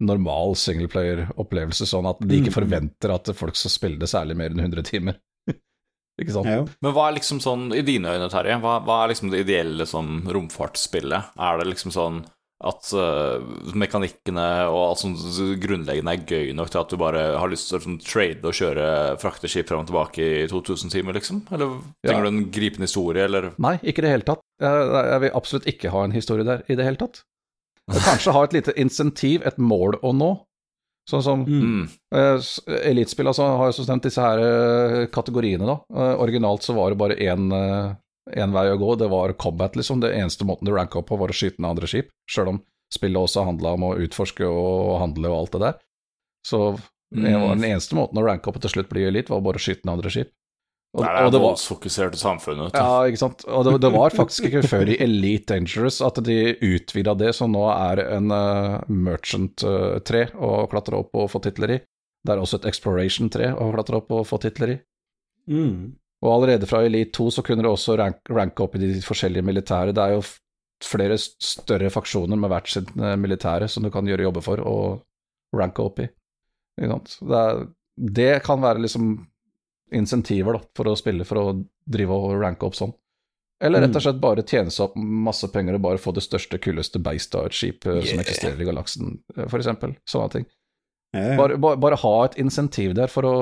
normal 0.00 0.54
singleplayer-opplevelse, 0.58 1.86
sånn 1.90 2.06
at 2.10 2.20
de 2.22 2.40
ikke 2.40 2.50
Mhm. 2.52 2.58
forventer 2.58 3.14
at 3.14 3.30
folk 3.34 3.56
skal 3.56 3.70
spille 3.70 3.98
det 3.98 4.08
særlig 4.10 4.36
mer 4.36 4.50
enn 4.50 4.60
100 4.60 4.82
timer. 4.86 5.18
ikke 6.20 6.34
sant? 6.34 6.46
Ja. 6.46 6.64
Men 6.82 6.92
hva 6.94 7.08
er 7.08 7.16
liksom 7.18 7.40
sånn, 7.42 7.68
i 7.74 7.82
dine 7.82 8.10
øyne, 8.14 8.28
Terje, 8.30 8.58
hva, 8.62 8.78
hva 8.84 9.04
er 9.04 9.14
liksom 9.14 9.30
det 9.30 9.44
ideelle 9.46 9.86
sånn 9.86 10.24
romfartsspillet? 10.26 11.32
Er 11.38 11.58
det 11.58 11.66
liksom 11.72 11.94
sånn 11.94 12.24
at 12.58 12.88
uh, 12.98 13.38
mekanikkene 13.78 14.44
og 14.66 14.80
alt 14.82 15.02
sånt 15.04 15.20
grunnleggende 15.62 16.14
er 16.16 16.24
gøy 16.26 16.48
nok 16.58 16.72
til 16.72 16.80
at 16.80 16.90
du 16.90 16.98
bare 16.98 17.22
har 17.38 17.50
lyst 17.52 17.68
til 17.70 17.78
å 17.78 17.82
sånn, 17.84 18.00
trade 18.02 18.42
og 18.42 18.56
kjøre 18.58 18.88
frakteskip 19.22 19.68
frem 19.70 19.84
og 19.84 19.86
tilbake 19.90 20.26
i 20.26 20.48
2000 20.50 20.90
timer, 20.90 21.14
liksom? 21.14 21.44
Eller 21.54 21.76
trenger 22.02 22.18
Ja. 22.18 22.24
du 22.26 22.32
en 22.32 22.50
gripende 22.50 22.90
historie, 22.90 23.28
eller 23.30 23.52
Nei, 23.62 23.76
ikke 23.78 24.02
i 24.02 24.06
det 24.08 24.14
hele 24.16 24.26
tatt. 24.26 24.42
Jeg, 24.58 24.90
jeg 25.12 25.22
vil 25.22 25.38
absolutt 25.38 25.70
ikke 25.70 25.94
ha 25.94 26.02
en 26.04 26.16
historie 26.18 26.48
der 26.48 26.66
i 26.66 26.74
det 26.74 26.88
hele 26.88 26.98
tatt. 26.98 27.22
Kanskje 28.08 28.34
ha 28.34 28.42
et 28.44 28.58
lite 28.58 28.74
insentiv, 28.76 29.46
et 29.46 29.62
mål 29.62 30.00
å 30.02 30.12
nå. 30.12 30.32
Sånn 31.08 31.22
som 31.24 31.46
mm. 31.46 31.86
uh, 32.12 32.50
Elitespill 32.82 33.30
altså, 33.30 33.46
har 33.56 33.70
jo 33.70 33.78
så 33.78 33.86
stemt 33.86 34.04
disse 34.04 34.20
her 34.20 34.42
uh, 34.42 35.06
kategoriene, 35.14 35.64
da. 35.64 35.78
Originalt 36.18 36.66
så 36.66 36.74
var 36.76 36.90
det 36.90 36.98
bare 37.00 37.16
én 37.22 37.54
én 38.36 38.52
vei 38.52 38.66
å 38.72 38.78
gå, 38.80 38.94
det 38.98 39.08
var 39.12 39.32
combat, 39.40 39.76
liksom. 39.76 40.00
Det 40.00 40.12
eneste 40.14 40.44
måten 40.48 40.66
du 40.68 40.72
ranka 40.74 40.98
opp 41.00 41.08
på, 41.08 41.18
var 41.18 41.28
å 41.32 41.36
skyte 41.36 41.60
ned 41.62 41.70
andre 41.70 41.86
skip, 41.90 42.10
sjøl 42.30 42.48
om 42.54 42.62
spillet 42.92 43.20
også 43.20 43.44
handla 43.44 43.74
om 43.76 43.82
å 43.90 43.96
utforske 44.00 44.46
og 44.48 44.98
handle 45.02 45.28
og 45.28 45.38
alt 45.42 45.52
det 45.56 45.60
der. 45.66 45.78
Så 46.46 46.62
Mm. 47.08 47.24
den 47.24 47.64
eneste 47.64 47.96
måten 47.96 48.18
å 48.20 48.22
ranke 48.26 48.50
opp 48.50 48.56
og 48.56 48.60
til 48.60 48.70
slutt 48.70 48.88
bli 48.90 49.06
elite, 49.08 49.30
var 49.32 49.40
bare 49.40 49.56
å 49.56 49.62
skyte 49.64 49.86
ned 49.86 49.94
andre 49.94 50.10
skip. 50.12 50.28
Og, 50.96 51.04
Det 51.04 51.08
er 51.08 51.30
det 51.30 51.40
voldsfokuserte 51.40 52.16
samfunnet. 52.20 52.72
ja, 52.74 53.04
ikke 53.08 53.18
sant. 53.20 53.44
Og 53.48 53.64
det, 53.64 53.80
det 53.80 53.92
var 53.92 54.10
faktisk 54.10 54.44
ikke 54.48 54.62
før 54.68 54.88
i 54.88 54.96
Elite 55.04 55.54
Dangerous 55.54 56.00
at 56.04 56.20
de 56.24 56.54
utvida 56.64 57.16
det, 57.16 57.34
som 57.34 57.52
nå 57.52 57.64
er 57.72 58.00
en 58.16 58.30
uh, 58.32 58.80
Merchant-tre 58.88 60.30
å 60.36 60.66
klatre 60.70 60.98
opp 61.00 61.14
og 61.14 61.30
få 61.32 61.40
titler 61.44 61.74
i. 61.76 61.78
Det 62.24 62.34
er 62.34 62.40
også 62.42 62.60
et 62.60 62.68
Exploration-tre 62.72 63.52
å 63.56 63.68
klatre 63.72 64.00
opp 64.00 64.10
og 64.16 64.26
få 64.28 64.40
titler 64.42 64.74
i. 64.74 64.78
Mm. 65.48 65.94
Og 66.24 66.32
allerede 66.34 66.66
fra 66.66 66.82
Elite 66.86 67.14
2 67.14 67.30
så 67.36 67.44
kunne 67.46 67.62
du 67.62 67.70
også 67.70 67.96
rank, 67.98 68.20
ranke 68.34 68.64
opp 68.64 68.74
i 68.76 68.82
de 68.82 68.92
forskjellige 69.04 69.46
militære. 69.46 69.94
Det 69.94 70.04
er 70.04 70.16
jo 70.16 70.22
flere 70.84 71.18
større 71.18 71.90
faksjoner 71.90 72.38
med 72.38 72.50
hvert 72.52 72.70
sitt 72.70 72.90
eh, 72.98 73.16
militære 73.18 73.68
som 73.70 73.86
du 73.86 73.90
kan 73.94 74.06
gjøre 74.06 74.26
jobber 74.26 74.44
for 74.44 74.62
og 74.66 75.58
ranke 75.58 75.82
opp 75.82 76.02
i. 76.02 76.08
Det, 76.78 77.38
er, 77.42 77.64
det 78.18 78.32
kan 78.46 78.62
være 78.62 78.82
liksom 78.84 79.12
insentiver 79.94 80.58
da, 80.58 80.62
for 80.76 80.90
å 80.90 80.96
spille, 80.98 81.26
for 81.26 81.40
å 81.40 81.46
drive 81.88 82.14
og 82.14 82.42
ranke 82.42 82.66
opp 82.66 82.76
sånn. 82.78 82.92
Eller 83.64 83.82
rett 83.82 83.96
og 83.98 84.04
slett 84.04 84.20
bare 84.22 84.44
tjene 84.46 84.70
seg 84.70 84.84
opp 84.86 84.98
masse 84.98 85.48
penger 85.50 85.74
og 85.74 85.82
bare 85.82 85.98
få 85.98 86.12
det 86.14 86.22
største, 86.22 86.60
kuleste 86.62 87.00
beistet 87.02 87.40
av 87.40 87.48
et 87.48 87.56
skip 87.58 87.86
yeah. 87.88 88.04
som 88.04 88.20
Yeah. 88.20 88.22
eksisterer 88.22 88.62
i 88.62 88.68
galaksen, 88.68 89.16
f.eks. 89.34 89.50
for 89.50 89.58
eksempel. 89.58 89.94
Sånne 90.06 90.34
ting. 90.34 90.46
Ja. 91.16 91.32
Bare, 91.40 91.56
bare, 91.58 91.80
bare 91.80 91.98
ha 91.98 92.14
et 92.26 92.36
insentiv 92.38 92.94
der, 92.94 93.10
for 93.10 93.26
å 93.26 93.34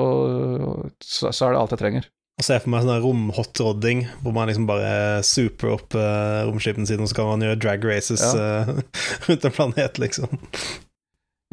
så, 1.03 1.29
så 1.29 1.49
er 1.49 1.53
det 1.53 1.61
alt 1.61 1.75
jeg 1.75 1.83
trenger. 1.83 2.09
Og 2.37 2.45
ser 2.45 2.59
for 2.61 2.69
meg 2.69 2.83
sånn 2.85 2.99
romhotrodding, 3.01 4.03
hvor 4.21 4.33
man 4.35 4.45
liksom 4.45 4.67
bare 4.69 5.23
super 5.25 5.71
opp 5.73 5.95
uh, 5.97 6.45
romskipene 6.45 6.85
sine, 6.85 7.01
og 7.01 7.09
så 7.09 7.17
kan 7.17 7.31
man 7.31 7.45
gjøre 7.47 7.57
drag 7.63 7.87
races 7.89 8.21
eh, 8.21 8.69
rundt 9.25 9.47
en 9.47 9.55
planet, 9.55 9.97
liksom. 9.97 10.35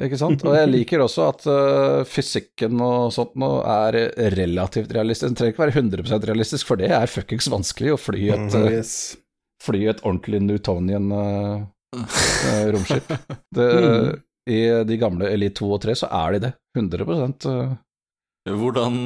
Ikke 0.05 0.19
sant? 0.21 0.45
Og 0.45 0.57
jeg 0.59 0.69
liker 0.69 1.01
også 1.01 1.29
at 1.31 1.47
uh, 1.49 2.03
fysikken 2.05 2.83
og 2.85 3.15
sånt 3.17 3.33
nå 3.41 3.49
er 3.63 3.97
relativt 4.35 4.93
realistisk. 4.93 5.31
Den 5.31 5.39
trenger 5.41 5.55
ikke 5.55 5.65
være 5.65 5.77
100% 5.79 6.29
realistisk, 6.29 6.69
for 6.69 6.83
det 6.83 6.93
er 6.93 7.09
fuckings 7.09 7.49
vanskelig 7.49 7.95
å 7.95 8.01
fly 8.03 8.29
et, 8.35 8.59
øh, 8.59 8.69
Yes. 8.75 8.93
fly 9.65 9.87
et 9.95 10.05
ordentlig 10.05 10.43
Newtonian 10.45 11.09
romskip. 12.75 13.09
Det, 13.57 13.71
mm. 13.73 14.23
I 14.53 14.61
de 14.85 15.01
gamle 15.01 15.33
Elite 15.33 15.63
2 15.63 15.73
og 15.79 15.81
3 15.87 15.97
så 16.03 16.13
er 16.13 16.37
de 16.37 16.45
det. 16.51 16.55
100 16.77 17.09
øh. 17.55 17.77
Hvordan 18.45 18.97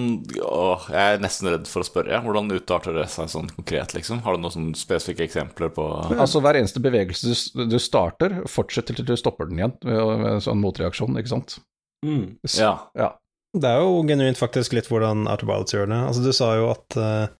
åh, 0.42 0.88
Jeg 0.90 1.14
er 1.14 1.20
nesten 1.22 1.46
redd 1.46 1.68
for 1.70 1.84
å 1.84 1.86
spørre. 1.86 2.10
ja. 2.10 2.18
Hvordan 2.24 2.50
utarter 2.50 2.96
det 2.96 3.04
seg 3.12 3.30
sånn 3.30 3.50
konkret, 3.54 3.94
liksom? 3.94 4.24
Har 4.24 4.34
du 4.34 4.42
noen 4.42 4.54
sånne 4.54 4.78
spesifikke 4.78 5.28
eksempler 5.28 5.70
på 5.76 5.84
Altså 6.18 6.42
hver 6.42 6.58
eneste 6.58 6.82
bevegelse 6.82 7.30
du, 7.30 7.64
du 7.70 7.78
starter, 7.78 8.40
fortsetter 8.50 8.98
til 8.98 9.06
du 9.06 9.14
stopper 9.16 9.46
den 9.46 9.60
igjen 9.60 9.76
med 9.86 10.26
en 10.32 10.42
sånn 10.42 10.58
motreaksjon, 10.62 11.14
ikke 11.20 11.30
sant? 11.36 11.58
Mm. 12.04 12.38
Så, 12.44 12.64
Ja. 12.64 12.72
ja. 12.98 13.12
Det 13.58 13.64
er 13.70 13.78
jo 13.80 14.02
genuint 14.04 14.36
faktisk 14.38 14.74
litt 14.76 14.90
hvordan 14.90 15.22
Outer 15.30 15.46
Wilds 15.48 15.72
gjør 15.72 15.86
det. 15.88 16.00
Altså, 16.10 16.20
du 16.26 16.34
sa 16.36 16.50
jo 16.58 16.66
at 16.74 16.98
uh, 17.00 17.30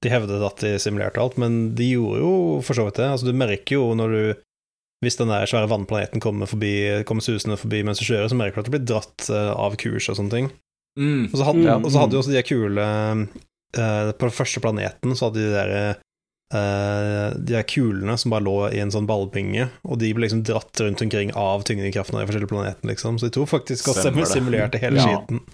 de 0.00 0.08
hevdet 0.14 0.46
at 0.46 0.62
de 0.64 0.70
simulerte 0.80 1.20
alt, 1.20 1.36
men 1.36 1.74
de 1.76 1.90
gjorde 1.92 2.22
jo 2.22 2.30
for 2.64 2.78
så 2.78 2.86
vidt 2.86 2.96
det. 3.02 3.10
Altså, 3.10 3.26
du 3.28 3.36
merker 3.36 3.76
jo 3.76 3.90
når 3.98 4.14
du 4.16 4.22
Hvis 5.02 5.16
den 5.16 5.30
der 5.32 5.46
svære 5.48 5.68
vannplaneten 5.68 6.20
kommer, 6.20 6.44
forbi, 6.44 7.02
kommer 7.08 7.24
susende 7.24 7.56
forbi 7.56 7.78
mens 7.82 7.98
du 7.98 8.04
kjører, 8.04 8.28
så 8.28 8.36
merker 8.36 8.60
du 8.60 8.60
at 8.60 8.66
du 8.68 8.74
blir 8.74 8.82
dratt 8.84 9.30
eh, 9.32 9.52
av 9.56 9.76
kurs 9.80 10.10
og 10.12 10.18
sånne 10.18 10.30
ting. 10.34 10.48
Mm. 10.98 11.28
Og 11.30 11.36
så 11.38 11.46
hadde, 11.46 11.64
mm. 11.64 11.84
og 11.84 11.92
så 11.92 12.02
hadde 12.02 12.16
jo 12.16 12.20
også 12.24 12.32
de 12.34 12.40
kule 12.42 12.84
uh, 12.84 14.10
På 14.18 14.26
den 14.26 14.34
første 14.34 14.60
planeten 14.60 15.14
så 15.14 15.28
hadde 15.28 15.44
de 15.44 15.52
der 15.54 15.70
uh, 16.50 17.36
De 17.38 17.54
der 17.54 17.66
kulene 17.70 18.16
som 18.18 18.34
bare 18.34 18.42
lå 18.42 18.56
i 18.74 18.80
en 18.82 18.90
sånn 18.90 19.06
ballbinge, 19.06 19.68
og 19.86 20.00
de 20.02 20.10
ble 20.16 20.26
liksom 20.26 20.42
dratt 20.48 20.82
rundt 20.82 21.04
omkring 21.06 21.30
av 21.38 21.62
tyngdekraften 21.68 22.18
av 22.18 22.24
de 22.24 22.32
forskjellige 22.32 22.50
planetene, 22.50 22.90
liksom. 22.90 23.20
Så 23.22 23.28
de 23.28 23.36
to 23.38 23.46
faktisk 23.46 23.92
også 23.92 24.08
Stemmer 24.08 24.26
simulerte 24.26 24.82
hele 24.82 24.98
Ja. 24.98 25.06
skiten. 25.06 25.44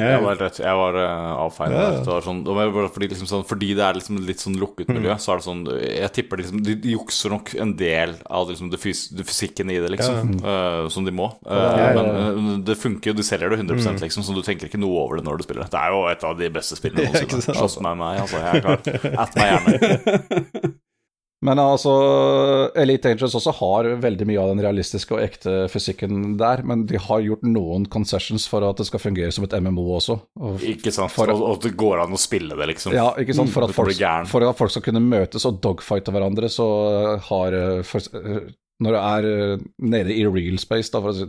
Ja, 0.00 0.06
ja. 0.14 0.20
var, 0.24 0.38
rett, 0.40 0.56
jeg 0.62 0.76
var 0.78 0.96
uh, 0.96 1.32
avfeid. 1.42 1.74
Ja, 1.76 1.88
ja. 1.98 2.20
Sånn, 2.24 2.38
det 2.46 2.54
fordi, 2.94 3.10
liksom 3.12 3.28
sånn, 3.28 3.42
fordi 3.44 3.74
det 3.76 3.84
er 3.84 3.98
liksom 3.98 4.22
litt 4.24 4.40
sånn 4.40 4.56
lukket 4.56 4.88
Mm. 4.88 4.96
miljø, 4.98 5.16
så 5.20 5.32
er 5.32 5.40
det 5.40 5.44
sånn 5.44 5.60
Jeg 5.68 6.12
tipper 6.16 6.40
liksom, 6.40 6.62
de, 6.64 6.74
de 6.80 6.94
jukser 6.94 7.32
nok 7.32 7.52
en 7.60 7.74
del 7.76 8.14
av 8.26 8.48
liksom, 8.50 8.70
det, 8.72 8.80
fys 8.80 9.04
det 9.12 9.26
fysikken 9.28 9.70
i 9.70 9.78
det, 9.82 9.90
liksom, 9.92 10.32
Uh, 10.42 10.88
som 10.88 11.04
de 11.04 11.12
må. 11.12 11.28
Uh, 11.46 11.92
men 11.96 12.08
eh, 12.08 12.58
det 12.66 12.78
funker 12.80 13.12
jo, 13.12 13.16
de 13.18 13.24
selger 13.26 13.52
det 13.52 13.60
100 13.60 14.00
liksom, 14.02 14.24
så 14.24 14.34
du 14.34 14.42
tenker 14.42 14.66
ikke 14.70 14.80
noe 14.80 15.04
over 15.04 15.20
det 15.20 15.26
når 15.28 15.38
du 15.38 15.46
spiller. 15.46 15.68
Det 15.70 15.78
er 15.78 15.92
jo 15.92 16.06
et 16.10 16.24
av 16.24 16.38
de 16.40 16.48
beste 16.56 16.78
spillene 16.78 17.06
noensinne. 17.12 17.52
Slåss 17.52 17.78
med 17.84 18.00
meg, 18.00 18.22
altså. 18.24 18.40
Jeg 18.42 18.62
er 18.62 18.64
klar. 18.64 19.20
At 19.26 19.36
meg 19.38 19.52
gjerne. 19.52 20.72
Men 21.42 21.58
altså, 21.58 21.90
Elite 22.78 23.10
Angels 23.10 23.34
også 23.34 23.50
har 23.58 23.88
veldig 24.02 24.26
mye 24.30 24.38
av 24.38 24.52
den 24.52 24.62
realistiske 24.62 25.16
og 25.16 25.22
ekte 25.24 25.54
fysikken 25.72 26.36
der, 26.38 26.62
men 26.66 26.84
de 26.86 27.00
har 27.02 27.24
gjort 27.24 27.42
noen 27.42 27.88
concessions 27.90 28.44
for 28.50 28.62
at 28.68 28.78
det 28.78 28.86
skal 28.86 29.02
fungere 29.02 29.34
som 29.34 29.48
et 29.48 29.56
MMO 29.58 29.88
også. 29.96 30.20
Og, 30.38 30.62
Ikke 30.62 30.94
sant? 30.94 31.10
For- 31.10 31.34
og, 31.34 31.58
det 31.64 31.74
går 31.78 32.04
an 32.04 32.14
å 32.14 32.20
spille 32.20 32.54
det, 32.58 32.68
liksom. 32.70 32.94
ja, 32.94 33.08
ikke 33.18 33.34
sant? 33.34 33.50
For 33.50 33.62
Mm, 33.62 33.70
at, 33.70 33.76
folk, 33.76 34.28
for 34.30 34.46
at 34.46 34.58
folk 34.58 34.70
skal 34.74 34.84
kunne 34.86 35.02
møtes 35.02 35.46
og 35.46 35.58
dogfighte 35.62 36.14
hverandre, 36.14 36.48
så 36.50 36.66
har 37.28 37.58
eh, 37.58 37.82
for, 37.86 38.06
eh, 38.18 38.50
Når 38.82 38.94
det 38.96 39.02
er 39.06 39.26
eh, 39.30 39.64
nede 39.78 40.14
i 40.14 40.24
real 40.26 40.58
space, 40.58 40.90
da, 40.90 41.02
for 41.02 41.10
å 41.10 41.18
si 41.20 41.26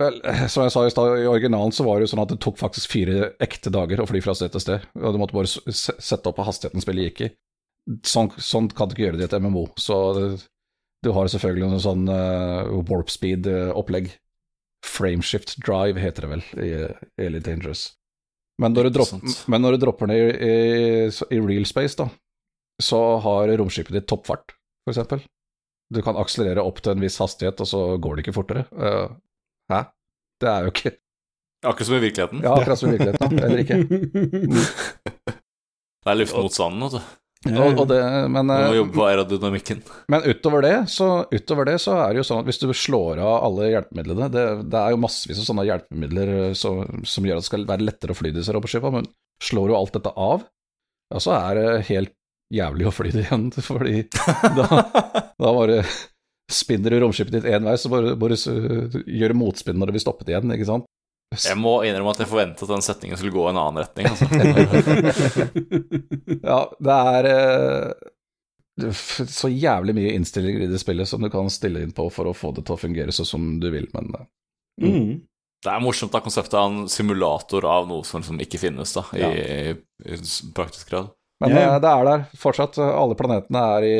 Vel, 0.00 0.16
eh, 0.24 0.46
som 0.48 0.64
jeg 0.64 0.72
sa 0.72 0.84
i 0.86 0.92
stad, 0.92 1.18
i 1.20 1.28
originalen 1.28 1.72
så 1.76 1.84
var 1.84 1.98
det 1.98 2.08
jo 2.08 2.14
sånn 2.14 2.22
at 2.24 2.30
det 2.32 2.40
tok 2.40 2.56
faktisk 2.60 2.88
fire 2.92 3.34
ekte 3.42 3.72
dager 3.72 4.00
å 4.00 4.08
fly 4.08 4.22
fra 4.24 4.32
sted 4.36 4.52
til 4.54 4.62
sted, 4.64 4.86
og 4.96 5.12
du 5.12 5.18
måtte 5.20 5.36
bare 5.36 5.48
sette 5.48 6.30
opp 6.30 6.40
hastigheten 6.40 6.80
spillet 6.80 7.10
gikk 7.10 7.20
i. 7.26 7.30
Sånn, 8.06 8.30
sånn 8.38 8.68
kan 8.70 8.88
du 8.88 8.94
ikke 8.94 9.08
gjøre 9.08 9.18
det 9.18 9.26
i 9.26 9.28
et 9.30 9.42
MMO, 9.42 9.64
så 9.80 9.96
du 11.02 11.10
har 11.16 11.30
selvfølgelig 11.32 11.70
noe 11.72 11.82
sånn 11.82 12.04
uh, 12.12 12.68
warp 12.86 13.10
speed-opplegg. 13.12 14.12
Frameshift 14.86 15.56
drive 15.64 16.00
heter 16.00 16.24
det 16.24 16.30
vel 16.30 16.44
i, 16.62 16.68
i 17.20 17.26
Elite 17.26 17.48
Dangerous. 17.48 17.90
Men 18.60 18.76
når, 18.76 18.88
du 18.88 18.98
dropp, 18.98 19.24
men 19.48 19.64
når 19.64 19.76
du 19.76 19.82
dropper 19.82 20.10
ned 20.10 20.20
i, 20.20 20.48
i, 20.52 21.10
i 21.32 21.40
real 21.40 21.66
space, 21.68 21.96
da, 21.96 22.10
så 22.80 23.00
har 23.24 23.52
romskipet 23.60 23.96
ditt 23.96 24.08
toppfart, 24.08 24.54
eksempel. 24.88 25.24
Du 25.90 26.02
kan 26.04 26.18
akselerere 26.20 26.62
opp 26.62 26.82
til 26.84 26.94
en 26.94 27.02
viss 27.02 27.18
hastighet, 27.20 27.60
og 27.64 27.68
så 27.68 27.80
går 27.98 28.16
det 28.16 28.26
ikke 28.26 28.36
fortere. 28.36 28.66
Uh, 28.76 29.16
hæ? 29.72 29.86
Det 30.40 30.48
er 30.48 30.66
jo 30.68 30.74
ikke 30.74 30.96
Akkurat 31.60 31.86
som 31.86 31.94
i 31.94 31.98
virkeligheten. 32.00 32.40
Ja, 32.40 32.54
akkurat 32.56 32.78
som 32.78 32.88
i 32.88 32.92
virkeligheten, 32.92 33.36
da. 33.36 33.46
Eller 33.46 33.58
ikke. 33.60 33.76
Det 36.00 36.08
er 36.08 36.16
luft 36.16 36.32
mot 36.32 36.54
sanden, 36.54 36.86
vet 36.86 36.94
du. 36.96 37.16
Og, 37.48 37.78
og 37.80 37.86
det, 37.88 37.98
men, 38.28 38.50
Du 38.50 38.52
må 38.52 38.72
eh, 38.74 38.78
jobbe 38.82 38.92
på 38.98 39.04
aerodynamikken. 39.06 39.78
men 40.12 40.26
utover, 40.28 40.60
det, 40.66 40.74
så, 40.92 41.06
utover 41.32 41.70
det 41.70 41.78
så 41.80 41.94
er 42.02 42.12
det 42.12 42.20
jo 42.20 42.24
sånn 42.28 42.42
at 42.42 42.50
hvis 42.50 42.60
du 42.60 42.66
slår 42.76 43.22
av 43.24 43.46
alle 43.46 43.70
hjelpemidlene 43.70 44.28
Det, 44.34 44.44
det 44.68 44.80
er 44.82 44.92
jo 44.92 45.00
massevis 45.00 45.40
av 45.40 45.46
sånne 45.48 45.64
hjelpemidler 45.70 46.32
eh, 46.34 46.52
så, 46.52 46.74
som 47.08 47.24
gjør 47.24 47.40
at 47.40 47.46
det 47.46 47.48
skal 47.48 47.64
være 47.70 47.86
lettere 47.88 48.12
å 48.12 48.18
fly 48.18 48.34
disse 48.36 48.52
robotskipa, 48.52 48.92
men 48.92 49.08
slår 49.40 49.72
du 49.72 49.76
alt 49.78 49.96
dette 49.96 50.12
av, 50.20 50.44
ja, 51.14 51.22
så 51.24 51.32
er 51.38 51.56
det 51.56 51.66
helt 51.88 52.12
jævlig 52.52 52.90
å 52.90 52.92
fly 52.92 53.14
det 53.14 53.24
igjen, 53.24 53.48
fordi 53.70 54.04
da, 54.60 54.68
da 55.40 55.56
bare 55.56 55.80
spinner 56.50 56.92
du 56.92 57.00
romskipet 57.06 57.38
ditt 57.38 57.48
én 57.48 57.64
vei, 57.64 57.78
så 57.80 57.88
bare, 57.88 58.18
bare 58.20 58.36
gjør 58.36 59.32
du 59.32 59.40
motspinn 59.40 59.80
når 59.80 59.88
det 59.88 59.96
blir 59.96 60.04
stoppet 60.04 60.34
igjen, 60.34 60.52
ikke 60.52 60.68
sant? 60.68 60.88
Jeg 61.30 61.56
må 61.60 61.76
innrømme 61.86 62.10
at 62.10 62.22
jeg 62.24 62.30
forventet 62.30 62.64
at 62.66 62.72
den 62.72 62.82
setningen 62.82 63.18
skulle 63.20 63.34
gå 63.36 63.44
i 63.46 63.50
en 63.52 63.60
annen 63.62 63.84
retning. 63.84 64.06
Altså. 64.10 64.26
Ja, 66.50 66.60
det 66.82 66.96
er 67.14 67.28
eh, 67.30 68.90
så 69.30 69.50
jævlig 69.52 69.94
mye 69.94 70.14
innstillinger 70.16 70.64
i 70.64 70.70
det 70.72 70.80
spillet 70.82 71.08
som 71.08 71.22
du 71.22 71.30
kan 71.30 71.50
stille 71.52 71.82
inn 71.84 71.92
på 71.94 72.08
for 72.10 72.26
å 72.30 72.34
få 72.34 72.50
det 72.56 72.64
til 72.66 72.74
å 72.74 72.80
fungere 72.80 73.14
sånn 73.14 73.28
som 73.28 73.48
du 73.62 73.68
vil, 73.74 73.88
men 73.96 74.12
eh, 74.18 74.28
Mm. 74.80 75.18
Det 75.60 75.68
er 75.68 75.82
morsomt 75.84 76.14
da, 76.14 76.22
konseptet 76.24 76.54
av 76.56 76.70
en 76.70 76.86
simulator 76.88 77.66
av 77.68 77.84
noe 77.90 78.00
som 78.08 78.22
liksom 78.22 78.38
ikke 78.40 78.56
finnes 78.62 78.94
da, 78.96 79.02
i, 79.12 79.20
Ja. 79.20 79.28
i, 79.28 79.74
i 80.08 80.16
praktisk 80.56 80.88
grad. 80.88 81.10
Men 81.44 81.52
eh, 81.52 81.74
det 81.84 81.90
er 81.90 82.06
der 82.08 82.22
fortsatt. 82.40 82.78
Alle 82.80 83.16
planetene 83.18 83.60
er 83.76 83.84
i 83.84 83.96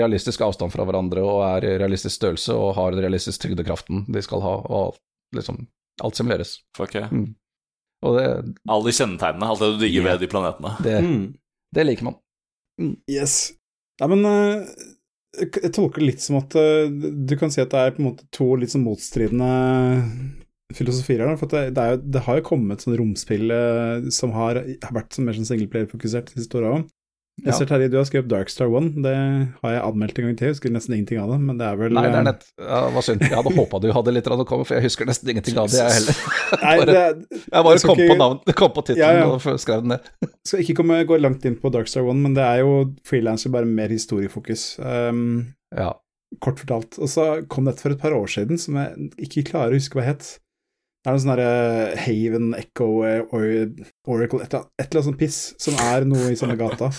realistisk 0.00 0.42
avstand 0.42 0.74
fra 0.74 0.82
hverandre 0.88 1.22
og 1.22 1.44
er 1.46 1.68
i 1.68 1.76
realistisk 1.78 2.16
størrelse 2.18 2.56
og 2.56 2.72
har 2.80 2.96
den 2.96 3.04
realistisk 3.06 3.44
tyngdekraften 3.44 4.08
de 4.10 4.24
skal 4.26 4.42
ha, 4.42 4.56
og 4.66 4.98
liksom 5.38 5.68
alt 6.04 6.16
simuleres. 6.18 6.58
Fuck 6.76 6.94
yeah. 6.98 7.10
Og 8.06 8.14
det, 8.18 8.26
Alle 8.70 8.84
de 8.86 8.94
kjennetegnene, 8.94 9.48
alt 9.50 9.58
det 9.64 9.72
du 9.74 9.78
digger 9.82 10.04
Ja. 10.04 10.12
ved 10.12 10.20
de 10.22 10.28
planetene. 10.30 10.74
det, 10.84 10.96
Mm. 11.02 11.34
det 11.74 11.86
liker 11.86 12.04
man. 12.04 12.14
Yes. 13.10 13.52
Nei, 14.00 14.08
men 14.14 14.24
eh, 14.24 14.66
jeg 15.38 15.72
tolker 15.74 15.98
det 16.00 16.06
litt 16.12 16.20
som 16.22 16.36
at 16.38 16.54
eh, 16.54 16.86
du 17.26 17.34
kan 17.36 17.50
si 17.50 17.60
at 17.60 17.70
det 17.74 17.80
er 17.80 17.90
på 17.96 17.98
en 18.04 18.10
måte 18.12 18.28
to 18.30 18.54
litt 18.56 18.70
sånn 18.70 18.84
motstridende 18.86 19.48
filosofier 20.76 21.24
her. 21.26 21.36
For 21.40 21.48
at 21.48 21.54
det, 21.56 21.74
det, 21.74 21.82
er 21.84 21.96
jo, 21.96 22.00
det 22.14 22.22
har 22.26 22.38
jo 22.40 22.46
kommet 22.48 22.84
sånne 22.84 22.98
romspill 23.00 23.50
eh, 23.54 24.08
som 24.14 24.30
har, 24.36 24.60
har 24.62 24.94
vært 24.94 25.16
sånn 25.16 25.26
mer 25.28 25.36
sånn 25.38 25.48
singleplayer-fokusert 25.50 26.30
de 26.32 26.42
siste 26.42 26.58
åra 26.60 26.76
òg. 26.78 26.86
Jeg 27.44 27.54
ser 27.54 27.68
Terje, 27.70 27.88
du 27.92 27.96
har 27.98 28.06
skrevet 28.08 28.28
Darkstar 28.30 28.70
One. 28.72 28.90
Det 29.04 29.12
har 29.62 29.74
jeg 29.74 29.82
anmeldt 29.84 30.18
en 30.18 30.26
gang 30.26 30.38
til. 30.38 30.48
Jeg 30.48 30.56
husker 30.56 30.72
nesten 30.74 30.96
ingenting 30.96 31.20
av 31.22 31.30
det, 31.32 31.38
men 31.44 31.60
det 31.60 31.66
er 31.68 31.76
vel 31.78 31.92
Nei, 31.94 32.02
det 32.08 32.10
eh, 32.10 32.18
er 32.18 32.26
nett 32.26 32.46
ja, 32.58 32.80
var 32.96 33.06
synd. 33.06 33.22
Jeg 33.22 33.36
hadde 33.38 33.52
håpa 33.54 33.80
du 33.84 33.86
hadde 33.94 34.14
litt 34.16 34.30
å 34.34 34.38
komme, 34.48 34.66
for 34.68 34.78
jeg 34.78 34.88
husker 34.88 35.08
nesten 35.08 35.30
ingenting 35.34 35.60
av 35.62 35.70
det, 35.70 35.78
jeg 35.78 35.94
heller. 35.98 36.18
Nei, 36.64 36.74
det, 36.90 37.04
Jeg 37.44 37.66
bare 37.68 37.84
kom 37.84 38.02
ikke- 38.02 38.08
på 38.10 38.18
navn, 38.22 38.40
kom 38.62 38.74
på 38.74 38.84
tittelen 38.88 39.20
Ja, 39.20 39.28
ja. 39.28 39.30
og 39.54 39.62
skrev 39.62 39.84
den 39.86 39.94
ned. 39.94 40.10
skal 40.50 40.64
ikke 40.64 40.78
komme, 40.80 40.98
gå 41.08 41.20
langt 41.22 41.46
inn 41.48 41.56
på 41.62 41.70
Darkstar 41.74 42.08
One, 42.08 42.24
men 42.26 42.34
det 42.38 42.44
er 42.48 42.64
jo 42.64 42.74
frilanser, 43.06 43.54
bare 43.54 43.70
mer 43.70 43.94
historiefokus. 43.94 44.66
Um, 44.82 45.54
Ja. 45.76 45.92
kort 46.44 46.58
fortalt. 46.60 46.98
Og 46.98 47.08
så 47.12 47.30
kom 47.48 47.70
dette 47.70 47.84
for 47.84 47.94
et 47.94 48.02
par 48.02 48.16
år 48.18 48.26
siden, 48.34 48.58
som 48.58 48.76
jeg 48.82 49.12
ikke 49.28 49.46
klarer 49.52 49.76
å 49.76 49.80
huske 49.80 49.98
hva 50.00 50.08
het. 50.10 50.34
Det 51.08 51.14
er 51.14 51.16
noe 51.16 51.22
sånn 51.24 51.30
derre 51.38 51.96
Haven, 52.04 52.48
Echo, 52.58 52.86
eh, 53.08 53.22
Or- 53.32 53.70
Oracle, 54.12 54.42
et 54.44 54.52
eller 54.52 54.60
annet, 54.60 54.72
et 54.76 54.84
eller 54.90 54.98
annet 55.00 55.06
sånt 55.08 55.18
piss, 55.22 55.38
som 55.58 55.74
er 55.80 56.04
noe 56.04 56.26
i 56.34 56.36
samme 56.36 56.56
gata. 56.60 56.90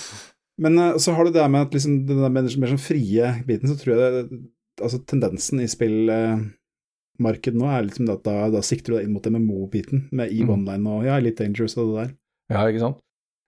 Men 0.57 0.79
eh, 0.81 0.95
så 0.97 1.13
har 1.13 1.25
du 1.29 1.31
det 1.35 1.43
med 1.53 1.67
at 1.67 1.75
liksom, 1.77 1.99
den 2.09 2.23
der 2.23 2.29
mer, 2.33 2.47
sånn 2.49 2.81
frie 2.81 3.29
biten, 3.45 3.69
så 3.69 3.77
tror 3.77 3.93
jeg 3.93 4.15
det, 4.31 4.39
altså 4.81 4.97
tendensen 5.05 5.61
i 5.61 5.67
spillmarkedet 5.69 7.53
nå 7.59 7.69
er 7.69 7.85
liksom 7.85 8.09
at 8.13 8.23
da, 8.25 8.49
da 8.49 8.61
sikter 8.65 8.93
du 8.93 8.97
deg 8.97 9.05
inn 9.07 9.13
mot 9.13 9.29
MMO-biten, 9.29 10.07
med 10.11 10.31
EVE 10.33 10.47
Mm. 10.49 10.55
Online 10.57 10.87
og 10.95 11.05
ja, 11.05 11.17
Elite 11.21 11.43
Dangerous 11.45 11.77
og 11.77 11.93
det 11.93 11.99
der. 12.01 12.11
Ja, 12.55 12.65
ikke 12.65 12.79
sant. 12.87 12.97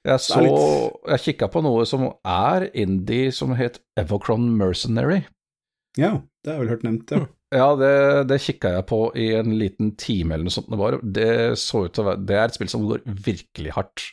Jeg 0.05 0.19
så 0.19 0.39
litt- 0.41 1.09
Jeg 1.11 1.19
kikka 1.25 1.47
på 1.53 1.61
noe 1.65 1.85
som 1.85 2.07
er 2.25 2.69
indie, 2.73 3.31
som 3.31 3.51
het 3.57 3.79
Evocron 3.97 4.57
Mercenary. 4.57 5.23
Ja, 5.97 6.21
det 6.41 6.51
har 6.51 6.57
jeg 6.57 6.63
vel 6.63 6.73
hørt 6.75 6.87
nevnt, 6.87 7.13
ja. 7.15 7.27
Ja, 7.51 7.73
det, 7.75 7.95
det 8.29 8.37
kikka 8.39 8.69
jeg 8.77 8.85
på 8.87 8.97
i 9.19 9.25
en 9.35 9.57
liten 9.59 9.89
time 9.99 10.37
eller 10.37 10.47
noe 10.47 10.53
sånt 10.55 10.69
det 10.71 10.77
var. 10.79 10.95
Det 11.03 11.25
så 11.59 11.81
ut 11.83 11.91
til 11.91 12.05
å 12.05 12.05
være 12.07 12.21
Det 12.23 12.37
er 12.39 12.45
et 12.45 12.55
spill 12.55 12.69
som 12.71 12.85
går 12.87 13.01
virkelig 13.03 13.73
hardt. 13.75 14.05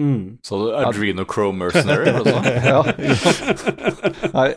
Mm. 0.00 0.40
Så 0.42 0.58
du 0.58 0.72
Adrenochrome 0.74 1.68
Mercenary? 1.68 2.10
sånn? 2.26 2.48
Ja. 2.64 2.80
Nei, 4.38 4.48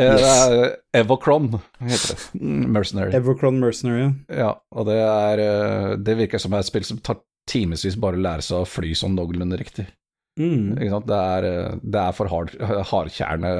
eh, 0.00 0.16
det 0.16 0.30
er 0.30 0.56
Evocron, 1.02 1.50
heter 1.82 2.14
det. 2.14 2.18
Mm, 2.38 2.64
Mercenary. 2.78 3.12
Evocron 3.18 3.60
Mercenary, 3.60 4.08
ja. 4.30 4.54
Og 4.72 4.88
det 4.88 4.96
er 5.02 5.44
eh, 5.44 5.92
Det 6.06 6.16
virker 6.22 6.42
som 6.42 6.56
et 6.56 6.68
spill 6.68 6.86
som 6.86 7.02
tar 7.04 7.20
timevis 7.50 7.98
bare 8.00 8.18
å 8.18 8.24
lære 8.24 8.46
seg 8.46 8.62
å 8.62 8.68
fly 8.68 8.94
sånn 8.96 9.18
noenlunde 9.18 9.58
riktig. 9.60 9.88
Mm. 10.40 10.76
Ikke 10.76 10.92
sant? 10.92 11.06
Det 11.08 11.20
er, 11.36 11.50
eh, 11.50 11.76
det 11.82 12.02
er 12.02 12.16
for 12.16 12.30
hard, 12.30 12.56
hardkjerne 12.92 13.52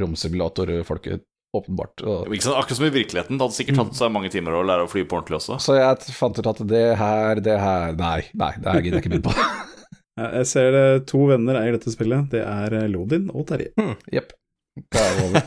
romsimulatorfolket, 0.00 1.24
åpenbart. 1.60 2.02
Og, 2.04 2.32
Ikke 2.34 2.46
sant? 2.48 2.56
Akkurat 2.60 2.78
som 2.80 2.86
i 2.88 2.92
virkeligheten. 2.94 3.38
Det 3.38 3.46
hadde 3.46 3.56
sikkert 3.58 3.78
tatt 3.80 3.98
seg 3.98 4.12
mange 4.14 4.30
timer 4.34 4.56
å 4.58 4.62
lære 4.66 4.86
å 4.86 4.90
fly 4.90 5.04
på 5.08 5.18
ordentlig 5.20 5.38
også. 5.40 5.58
så 5.62 5.76
jeg 5.78 6.14
fant 6.16 6.38
ut 6.40 6.48
at 6.52 6.62
det 6.70 6.84
her, 7.00 7.40
det 7.44 7.58
her 7.60 7.94
Nei, 7.98 8.20
nei, 8.34 8.52
det 8.60 8.72
her 8.72 8.80
gidder 8.84 8.98
jeg 9.00 9.04
ikke 9.04 9.14
begynne 9.16 9.28
på. 9.30 9.36
Ja, 10.14 10.28
Jeg 10.38 10.46
ser 10.46 10.68
det, 10.70 10.82
to 11.10 11.24
venner 11.26 11.56
eier 11.58 11.74
dette 11.74 11.90
spillet. 11.90 12.28
Det 12.30 12.38
er 12.46 12.74
eh, 12.78 12.84
Lodin 12.86 13.24
og 13.34 13.48
Terje. 13.48 13.72
Jepp. 14.14 14.28
Det 14.78 15.00
er 15.00 15.16
over. 15.24 15.40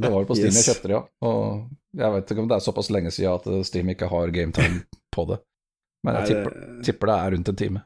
Det 0.00 0.10
var 0.14 0.24
på 0.30 0.36
Steam 0.38 0.48
Yes. 0.48 0.60
jeg 0.62 0.68
kjøpte 0.70 0.88
det, 0.88 0.94
ja. 0.94 1.02
Og 1.28 1.98
jeg 2.00 2.14
vet 2.14 2.32
ikke 2.32 2.40
om 2.40 2.48
det 2.48 2.56
er 2.56 2.64
såpass 2.64 2.88
lenge 2.94 3.12
siden 3.12 3.34
at 3.36 3.66
Steam 3.68 3.90
ikke 3.92 4.08
har 4.08 4.32
gametime 4.32 4.80
på 5.12 5.26
det. 5.28 5.36
Men 6.08 6.16
jeg 6.22 6.30
tipper, 6.30 6.56
det- 6.56 6.86
tipper 6.88 7.12
det 7.12 7.18
er 7.20 7.34
rundt 7.36 7.52
en 7.52 7.58
time. 7.60 7.82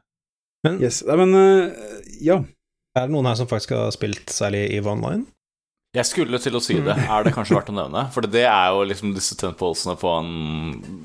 Yes. 0.79 1.01
Nei, 1.11 1.17
men 1.25 1.35
uh, 1.35 1.75
ja. 2.23 2.39
Er 2.99 3.07
det 3.11 3.15
noen 3.15 3.27
her 3.31 3.35
som 3.43 3.51
faktisk 3.51 3.75
har 3.75 3.91
spilt 3.95 4.31
særlig 4.31 4.63
EVE 4.79 4.91
Online? 4.95 5.27
Jeg 5.97 6.05
skulle 6.05 6.37
til 6.43 6.53
å 6.53 6.61
si 6.61 6.75
det. 6.85 6.95
Er 7.09 7.25
det 7.25 7.33
kanskje 7.33 7.57
verdt 7.57 7.71
å 7.73 7.75
nevne? 7.79 8.03
For 8.13 8.21
det 8.29 8.43
er 8.45 8.67
jo 8.75 8.83
liksom 8.91 9.15
disse 9.17 9.35
tentpolesene 9.41 9.95
på 9.99 10.11
en 10.19 10.29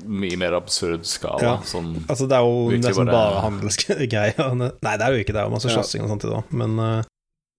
mye 0.04 0.36
mer 0.36 0.52
absurd 0.58 1.06
skala. 1.08 1.40
Ja. 1.40 1.54
Sånn 1.64 1.94
Altså, 2.04 2.26
det 2.28 2.36
er 2.36 2.44
jo 2.44 2.68
nesten 2.76 3.08
bare- 3.08 3.16
bare 3.16 3.40
handelsgreier. 3.46 4.36
Nei, 4.84 4.96
det 5.00 5.06
er 5.06 5.16
jo 5.16 5.24
ikke 5.24 5.32
det, 5.32 5.38
det 5.38 5.42
er 5.42 5.48
jo 5.48 5.54
masse 5.56 5.72
Ja. 5.72 5.80
og 6.04 6.12
sånt 6.12 6.28
i 6.28 6.32
dag, 6.34 6.52
men 6.52 6.78
uh... 6.78 7.02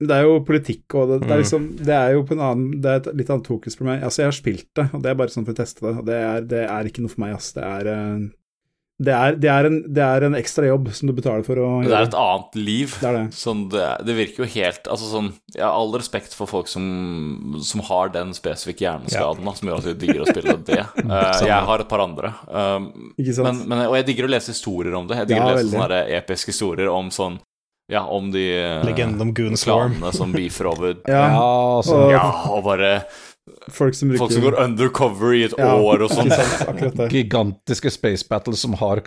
Det 0.05 0.11
er 0.11 0.25
jo 0.27 0.41
politikk, 0.43 0.91
og 0.99 1.07
det, 1.07 1.17
det 1.23 1.31
er 1.31 1.37
Mm. 1.37 1.41
liksom 1.41 1.65
Det 1.87 1.93
er 1.95 2.09
jo 2.17 2.23
på 2.27 2.33
en 2.35 2.41
annen 2.43 2.81
Det 2.83 2.89
er 2.91 2.97
et 2.99 3.05
litt 3.15 3.29
annet 3.31 3.47
fokus 3.47 3.77
for 3.79 3.85
meg. 3.87 4.01
Altså, 4.03 4.21
jeg 4.21 4.27
har 4.27 4.35
spilt 4.35 4.67
det, 4.75 4.89
og 4.93 5.01
det 5.01 5.09
er 5.09 5.15
bare 5.15 5.31
sånn 5.31 5.45
for 5.47 5.55
å 5.55 5.59
teste 5.61 5.79
det. 5.85 5.93
Og 6.01 6.05
det 6.05 6.17
er, 6.19 6.41
det 6.51 6.63
er 6.69 6.83
ikke 6.89 6.99
noe 7.05 7.13
for 7.13 7.21
meg, 7.23 7.35
ass. 7.37 7.53
Det 7.55 7.63
er 7.63 7.87
eh, 7.87 8.25
det 8.95 9.11
er, 9.11 9.35
det, 9.35 9.49
er 9.51 9.67
en, 9.67 9.73
det 9.91 10.03
er 10.05 10.23
en 10.23 10.35
ekstra 10.39 10.69
jobb 10.69 10.85
som 10.95 11.09
du 11.09 11.13
betaler 11.17 11.43
for 11.43 11.59
å 11.59 11.65
gjøre. 11.83 11.89
Det 11.91 11.95
er 11.97 12.05
et 12.07 12.13
annet 12.15 12.53
liv. 12.55 12.93
Det 13.01 13.07
er 13.09 13.17
det. 13.17 13.23
Sånn, 13.35 13.63
det, 13.73 13.87
det 14.07 14.13
virker 14.15 14.45
jo 14.45 14.47
helt 14.53 14.87
Altså 14.87 15.09
sånn 15.09 15.27
Jeg 15.51 15.65
har 15.65 15.75
all 15.75 15.91
respekt 15.99 16.31
for 16.37 16.47
folk 16.47 16.69
som, 16.71 16.85
som 17.59 17.83
har 17.89 18.13
den 18.13 18.31
spesifikke 18.37 18.85
hjerneskaden 18.85 19.43
da, 19.43 19.53
som 19.59 19.67
gjør 19.71 19.81
at 19.83 19.89
de 19.89 19.95
digger 20.05 20.23
å 20.23 20.29
spille 20.31 20.55
det. 20.69 20.79
Uh, 21.05 21.43
jeg 21.45 21.67
har 21.67 21.81
et 21.83 21.89
par 21.91 22.01
andre. 22.05 22.31
Um, 22.47 22.87
Ikke 23.19 23.35
sant? 23.35 23.45
men, 23.49 23.59
men, 23.69 23.83
og 23.89 23.97
jeg 23.99 24.07
digger 24.07 24.25
å 24.29 24.31
lese 24.31 24.55
historier 24.55 24.95
om 24.97 25.05
det. 25.09 25.19
Jeg 25.21 25.29
digger 25.33 25.43
Ja, 25.43 25.49
å 25.51 25.53
lese 25.57 25.65
veldig. 25.65 25.75
sånne 25.81 25.99
episke 26.17 26.53
historier 26.55 26.89
om 26.91 27.11
sånn 27.13 27.37
Ja, 27.91 28.01
om 28.09 28.31
de 28.33 28.45
uh, 28.57 28.81
Legenden 28.87 29.21
om 29.27 29.35
Goonswarm. 29.37 29.99
klanene 29.99 30.15
som 30.15 30.31
beefer 30.33 30.71
over 30.71 30.95
ja, 31.11 31.25
altså, 31.35 31.99
og 32.07 32.15
Ja, 32.15 32.25
og 32.55 32.63
bare 32.65 32.91
folk 33.71 33.95
som 33.95 34.09
bruker 34.09 34.23
Folk 34.25 34.31
som 34.33 34.41
går 34.45 34.59
undercover 34.63 35.33
i 35.37 35.43
et 35.47 35.53
Ja, 35.57 35.73
år 35.77 36.05
og 36.07 36.11
sånn. 36.11 36.31
Gigantiske 37.13 37.91
space 37.93 38.25
battles 38.29 38.59
som 38.65 38.73
har 38.81 39.01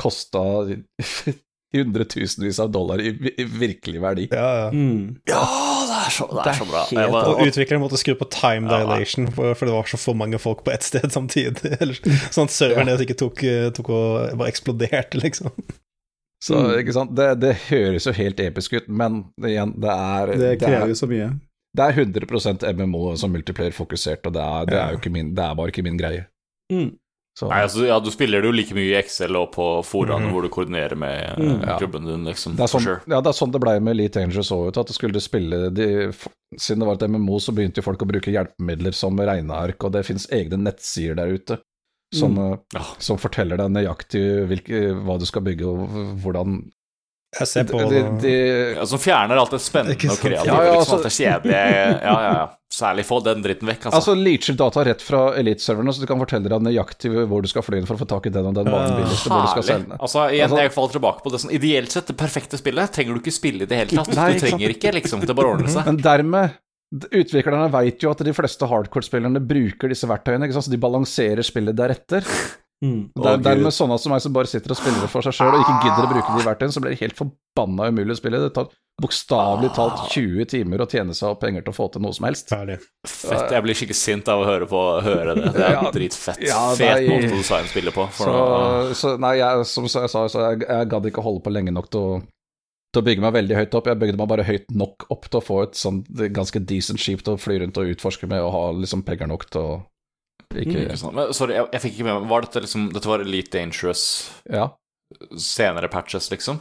kosta 0.00 0.40
hundretusenvis 1.74 2.58
av 2.62 2.70
dollar 2.70 3.00
i, 3.02 3.10
virkelig 3.50 4.00
verdi. 4.02 4.28
Ja, 4.30 4.50
ja. 4.60 4.66
Mm. 4.70 5.16
Ja, 5.26 5.40
det 5.88 5.96
er 6.06 6.12
så, 6.14 6.26
det 6.30 6.44
Det 6.44 6.50
er 6.52 6.58
så 6.60 6.66
bra. 6.70 6.82
helt- 6.90 7.12
var, 7.12 7.30
Og 7.32 7.40
utvikleren 7.48 7.82
måtte 7.82 7.98
skru 7.98 8.14
på 8.14 8.28
time 8.30 8.68
dilation, 8.70 9.26
for, 9.34 9.54
for 9.58 9.66
det 9.66 9.74
var 9.74 9.88
så 9.90 9.98
for 9.98 10.14
mange 10.14 10.38
folk 10.38 10.62
på 10.64 10.70
ett 10.70 10.86
sted 10.86 11.10
samtidig. 11.10 11.74
Sånn 12.34 12.46
at 12.46 12.54
serveren 12.54 12.86
deres 12.92 13.02
ikke 13.02 13.18
tok, 13.18 13.42
tok 13.74 13.90
og 13.90 14.38
bare 14.38 14.52
eksploderte, 14.54 15.18
liksom. 15.24 15.50
Så, 16.44 16.54
Mm. 16.60 16.78
ikke 16.82 16.92
sant? 16.92 17.14
Det, 17.16 17.26
det 17.40 17.54
høres 17.70 18.04
jo 18.06 18.12
helt 18.12 18.40
episk 18.44 18.74
ut, 18.76 18.86
men 18.88 19.22
igjen, 19.42 19.74
det 19.80 19.88
er 19.90 20.26
Det 20.34 20.38
det 20.44 20.58
krever 20.60 20.82
er, 20.84 20.90
jo 20.92 20.98
så 21.00 21.06
mye. 21.08 21.30
Det 21.74 21.86
er 21.86 22.04
100% 22.04 22.66
MMO 22.78 23.16
som 23.18 23.32
multiplayer-fokusert, 23.34 24.28
og 24.28 24.36
det 24.36 24.42
er, 24.42 24.68
det 24.70 24.78
er 24.78 24.92
jo 24.94 25.00
ikke 25.00 25.14
min, 25.14 25.32
det 25.34 25.42
er 25.42 25.56
bare 25.58 25.72
ikke 25.72 25.86
min 25.86 25.98
greie. 25.98 26.28
Mm. 26.72 26.92
Så, 27.34 27.48
Nei, 27.50 27.64
altså, 27.66 27.82
ja, 27.82 27.96
du 27.98 28.12
spiller 28.14 28.44
det 28.44 28.46
jo 28.46 28.54
like 28.54 28.74
mye 28.76 28.92
i 28.92 28.98
Excel 29.00 29.34
og 29.34 29.48
på 29.56 29.64
foraene 29.82 30.28
mm. 30.28 30.30
hvor 30.30 30.44
du 30.46 30.52
koordinerer 30.54 30.94
med 30.94 31.16
eh, 31.32 31.32
Mm. 31.34 31.64
Klubben 31.80 32.06
din, 32.06 32.28
liksom. 32.30 32.54
det, 32.54 32.62
er 32.62 32.70
For 32.70 32.78
sånn, 32.78 32.84
sure. 32.86 33.10
ja, 33.10 33.18
det 33.18 33.32
er 33.32 33.36
sånn 33.40 33.54
det 33.54 33.60
ble 33.64 33.72
med 33.82 33.96
Elite 33.96 34.22
Angels 34.22 34.52
òg, 34.54 34.68
at 34.70 34.86
du 34.86 34.94
skulle 34.94 35.22
spille 35.22 35.66
de, 35.74 35.88
Siden 36.54 36.84
det 36.84 36.86
var 36.86 37.00
et 37.00 37.08
MMO, 37.10 37.40
så 37.42 37.50
begynte 37.56 37.82
jo 37.82 37.88
folk 37.88 38.04
å 38.04 38.06
bruke 38.06 38.30
hjelpemidler 38.30 38.94
som 38.94 39.18
regneark, 39.18 39.82
og 39.82 39.96
det 39.96 40.04
finnes 40.06 40.28
egne 40.30 40.60
nettsider 40.62 41.18
der 41.18 41.34
ute 41.34 41.58
som, 42.14 42.38
mm. 42.38 42.60
Ja. 42.76 42.84
som 43.02 43.18
forteller 43.18 43.58
deg 43.58 43.72
nøyaktig 43.74 44.22
hvilke, 44.52 44.84
hva 45.02 45.18
du 45.18 45.26
skal 45.26 45.42
bygge, 45.48 45.66
og 45.66 46.20
hvordan 46.22 46.60
Jeg 47.34 47.48
ser 47.50 47.64
på 47.68 47.80
de, 47.90 48.02
de, 48.22 48.34
Som 48.86 49.00
fjerner 49.02 49.40
alt 49.40 49.54
det 49.54 49.60
spennende 49.64 49.96
og 49.96 50.20
kreative. 50.20 50.46
Ja, 50.46 50.58
ja, 50.64 50.74
liksom, 50.74 50.80
altså- 50.80 50.98
alt 50.98 51.08
det 51.08 51.14
kjedelige. 51.16 51.62
Ja, 51.74 51.96
ja, 52.04 52.34
ja. 52.40 52.44
Særlig 52.74 53.04
få 53.06 53.20
den 53.22 53.42
dritten 53.44 53.68
vekk, 53.70 53.84
altså. 53.86 53.98
Altså 54.00 54.14
leacher 54.18 54.56
data 54.58 54.82
rett 54.82 55.02
fra 55.04 55.20
eliteserverne, 55.38 55.92
så 55.94 56.02
du 56.02 56.08
kan 56.10 56.18
fortelle 56.18 56.50
deg 56.50 56.64
nøyaktig 56.66 57.12
hvor 57.30 57.44
du 57.44 57.46
skal 57.46 57.62
fly 57.62 57.78
inn 57.78 57.86
for 57.86 57.94
å 57.94 58.02
få 58.02 58.08
tak 58.10 58.26
i 58.26 58.32
den 58.34 58.48
og 58.50 58.56
den 58.56 58.66
varen 58.66 58.96
billigst, 58.98 59.28
selge 59.28 59.62
Herlig. 59.76 59.98
Altså, 60.00 60.24
igjen, 60.34 60.48
Altså- 60.48 60.64
jeg 60.64 60.72
faller 60.74 60.96
tilbake 60.96 61.22
på 61.22 61.30
det 61.30 61.40
sånn 61.44 61.54
Ideelt 61.54 61.94
sett, 61.94 62.10
det 62.10 62.16
perfekte 62.18 62.58
spillet 62.58 62.90
trenger 62.90 63.14
du 63.14 63.20
ikke 63.22 63.36
spille 63.36 63.62
i 63.62 63.70
det 63.70 63.78
hele 63.78 63.94
tatt. 64.02 64.10
Nei, 64.16 64.32
Du 64.34 64.42
trenger 64.42 64.74
ikke, 64.74 64.92
liksom. 64.98 65.22
Det 65.22 65.36
bare 65.38 65.54
ordner 65.54 65.70
seg. 65.70 65.86
Men 65.86 66.02
dermed 66.02 66.58
Utviklerne 66.94 67.70
vet 67.72 68.02
jo 68.04 68.10
at 68.12 68.20
de 68.22 68.32
fleste 68.36 68.66
hardcore-spillerne 68.70 69.40
bruker 69.42 69.90
disse 69.90 70.06
verktøyene, 70.06 70.46
ikke 70.46 70.54
sant? 70.54 70.68
så 70.68 70.70
de 70.70 70.78
balanserer 70.78 71.42
spillet 71.42 71.74
deretter. 71.74 72.22
Mm. 72.84 73.02
Det 73.16 73.30
er 73.32 73.42
dermed 73.48 73.72
sånne 73.72 73.96
som 74.02 74.12
meg 74.12 74.20
som 74.20 74.34
bare 74.36 74.50
sitter 74.50 74.74
og 74.74 74.78
spiller 74.82 75.00
det 75.06 75.10
for 75.12 75.24
seg 75.24 75.32
sjøl 75.38 75.54
og 75.56 75.62
ikke 75.64 75.76
gidder 75.86 76.04
å 76.04 76.10
bruke 76.12 76.34
de 76.36 76.44
verktøyene, 76.50 76.74
så 76.76 76.82
blir 76.84 76.92
det 76.92 77.00
helt 77.00 77.16
forbanna 77.16 77.86
umulig 77.94 78.12
å 78.16 78.18
spille. 78.20 78.40
Det 78.44 78.50
tar 78.58 78.68
bokstavelig 79.02 79.70
talt 79.74 80.04
20 80.12 80.44
timer 80.52 80.84
å 80.84 80.86
tjene 80.90 81.14
seg 81.18 81.32
opp 81.32 81.40
penger 81.42 81.64
til 81.66 81.72
å 81.72 81.76
få 81.78 81.88
til 81.94 82.04
noe 82.04 82.14
som 82.14 82.26
helst. 82.28 82.52
Herlig. 82.54 82.76
Fett. 83.08 83.50
Jeg 83.56 83.64
blir 83.66 83.74
skikkelig 83.80 83.98
sint 83.98 84.28
av 84.30 84.42
å 84.44 84.46
høre, 84.46 84.68
på, 84.70 84.82
høre 85.02 85.34
det. 85.38 85.48
Det 85.56 85.64
er 85.66 85.74
Ja, 85.78 85.88
dritfett. 85.96 86.44
ja, 86.46 86.60
Fet 86.78 87.00
nei. 87.00 87.08
måte 87.10 87.32
å 87.32 87.40
designe 87.40 87.72
spillet 87.72 87.96
på. 87.96 88.04
For 88.14 88.30
Så, 88.92 89.00
så 89.00 89.14
nei, 89.24 89.32
jeg, 89.40 89.64
som 89.72 89.88
jeg 89.90 90.12
sa, 90.12 90.26
så 90.30 90.44
jeg, 90.50 90.62
jeg 90.68 90.90
gadd 90.92 91.08
ikke 91.10 91.24
holde 91.26 91.42
på 91.42 91.50
lenge 91.56 91.74
nok 91.74 91.88
til 91.90 92.04
å, 92.04 92.20
til 92.94 93.02
å 93.02 93.06
bygge 93.08 93.24
meg 93.26 93.34
veldig 93.40 93.58
høyt 93.58 93.74
opp. 93.80 93.90
Jeg 93.90 94.00
bygde 94.04 94.20
meg 94.20 94.30
bare 94.30 94.46
høyt 94.46 94.70
nok 94.78 95.08
opp 95.10 95.26
til 95.26 95.40
å 95.40 95.44
få 95.48 95.58
et 95.64 95.74
sånt 95.80 96.06
ganske 96.36 96.62
decent 96.62 97.02
skip 97.02 97.24
til 97.26 97.34
å 97.34 97.40
fly 97.40 97.58
rundt 97.64 97.80
og 97.82 97.90
utforske 97.96 98.30
med, 98.30 98.44
og 98.46 98.54
ha 98.54 98.62
liksom 98.78 99.02
penger 99.08 99.26
nok 99.32 99.48
til 99.50 99.60
å 99.64 99.74
ikke 100.62 100.84
Ikke 100.86 100.96
sant. 101.00 101.14
Men, 101.16 101.32
sorry, 101.36 101.54
jeg, 101.58 101.68
jeg 101.72 101.82
fikk 101.84 101.94
ikke 101.98 102.06
med 102.08 102.20
meg 102.22 102.30
Var 102.30 102.46
dette 102.46 102.62
liksom 102.64 102.88
Dette 102.94 103.10
var 103.10 103.24
Elite 103.24 103.52
Dangerous 103.58 104.04
Ja. 104.50 104.68
senere 105.38 105.88
patches, 105.92 106.30
liksom? 106.32 106.60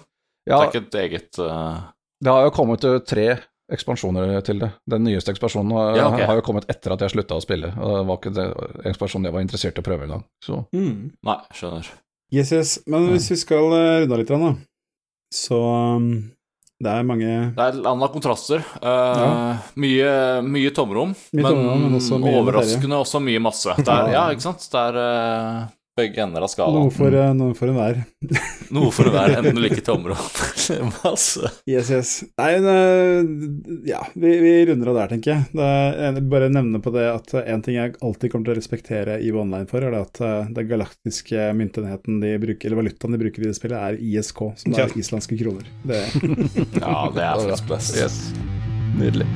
ja 0.50 0.58
Det 0.60 0.64
er 0.66 0.72
ikke 0.74 0.84
et 0.88 1.00
eget 1.06 1.40
uh... 1.40 1.78
det 2.24 2.32
har 2.34 2.44
jo 2.48 2.54
kommet 2.56 2.84
uh, 2.84 3.00
tre 3.00 3.28
ekspansjoner 3.74 4.42
til 4.46 4.60
det. 4.60 4.68
Den 4.92 5.06
nyeste 5.08 5.32
ekspansjonen 5.32 5.72
Ja, 5.96 6.10
okay. 6.12 6.26
har 6.28 6.36
jo 6.38 6.44
kommet 6.46 6.68
etter 6.70 6.94
at 6.94 7.02
jeg 7.02 7.14
slutta 7.14 7.38
å 7.40 7.42
spille. 7.42 7.72
Og 7.80 7.94
det 7.96 8.02
var 8.10 8.18
ikke 8.20 8.34
det 8.36 8.46
ekspansjonen 8.92 9.30
jeg 9.30 9.34
var 9.38 9.46
interessert 9.46 9.80
i 9.80 9.82
å 9.82 9.86
prøve 9.88 10.04
engang. 10.06 10.26
Så 10.44 10.60
Mm. 10.76 11.14
Nei, 11.26 11.38
skjønner. 11.56 11.88
Yes, 12.34 12.52
yes. 12.52 12.74
Men 12.86 13.08
hvis 13.14 13.30
vi 13.32 13.38
skal 13.40 13.72
eh, 13.78 14.02
runde 14.04 14.14
av 14.14 14.20
litt, 14.20 14.34
da, 14.34 14.52
så 15.34 15.60
um, 15.96 16.10
det 16.84 16.92
er 16.94 17.06
mange 17.08 17.30
Det 17.58 17.66
er 17.68 17.78
land 17.86 18.04
av 18.06 18.12
kontraster. 18.14 18.64
Uh, 18.80 18.90
Ja. 19.24 19.30
mye, 19.80 20.10
mye 20.46 20.74
tomrom, 20.76 21.14
Mye 21.34 21.42
men, 21.44 21.48
tomrom, 21.52 21.86
men 21.88 21.98
også 22.00 22.20
mye 22.22 22.36
overraskende 22.42 23.00
også 23.06 23.22
mye 23.24 23.42
masse. 23.44 23.76
Det 23.80 23.88
er, 23.94 24.12
ja, 24.16 24.26
ikke 24.36 24.46
sant? 24.50 24.68
Det 24.74 24.84
er 24.84 25.00
uh, 25.00 25.64
begge 25.98 26.24
ender 26.24 26.42
av 26.42 26.50
skalaen. 26.50 26.88
noe 26.88 26.92
for, 26.94 27.14
eh, 27.14 27.34
noe 27.38 27.54
for 27.58 27.70
enhver. 27.70 28.00
Noe 28.74 28.90
for 28.90 29.06
være 29.14 29.36
enten 29.38 29.60
like 29.62 29.84
tomrom 29.86 30.18
masse. 31.04 31.50
Yes, 31.70 31.92
yes. 31.94 32.12
Nei, 32.42 32.48
det, 32.64 33.84
ja, 33.92 34.00
vi, 34.18 34.32
vi 34.42 34.54
runder 34.66 34.90
av 34.90 34.98
der, 34.98 35.12
tenker 35.14 35.32
jeg. 35.36 35.44
Det 35.54 35.68
er, 35.68 36.00
jeg 36.08 36.24
bare 36.32 36.48
nevne 36.50 36.82
på 36.82 36.94
det 36.96 37.04
at 37.12 37.36
en 37.44 37.62
ting 37.62 37.78
jeg 37.78 37.94
alltid 38.02 38.34
kommer 38.34 38.50
til 38.50 38.56
å 38.56 38.58
respektere 38.58 39.20
EVE 39.22 39.44
Online 39.44 39.70
for, 39.70 39.86
er 39.86 39.94
det 39.94 40.02
at 40.08 40.24
eh, 40.26 40.50
den 40.58 40.72
galaktiske 40.72 41.46
myntenheten 41.60 42.18
de 42.24 42.34
bruker, 42.42 42.72
eller 42.72 42.82
valutaen 42.82 43.14
de 43.14 43.22
bruker 43.28 43.46
i 43.46 43.52
det 43.52 43.56
spillet, 43.60 43.78
er 43.78 44.02
ISK, 44.02 44.42
som 44.64 44.74
Ja. 44.74 44.88
er 44.88 44.98
islandske 44.98 45.38
kroner. 45.44 45.70
Det, 45.86 46.02
Ja, 46.82 46.98
det 47.14 47.30
er 47.30 47.46
faktisk 47.46 47.70
best. 47.70 48.02
yes. 48.02 48.20
Nydelig. 48.98 49.30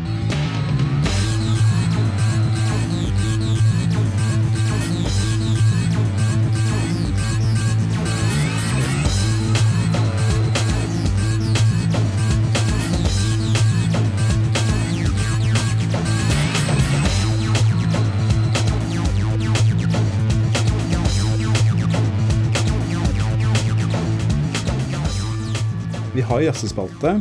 Har 26.37 26.45
jazzespalte, 26.51 27.13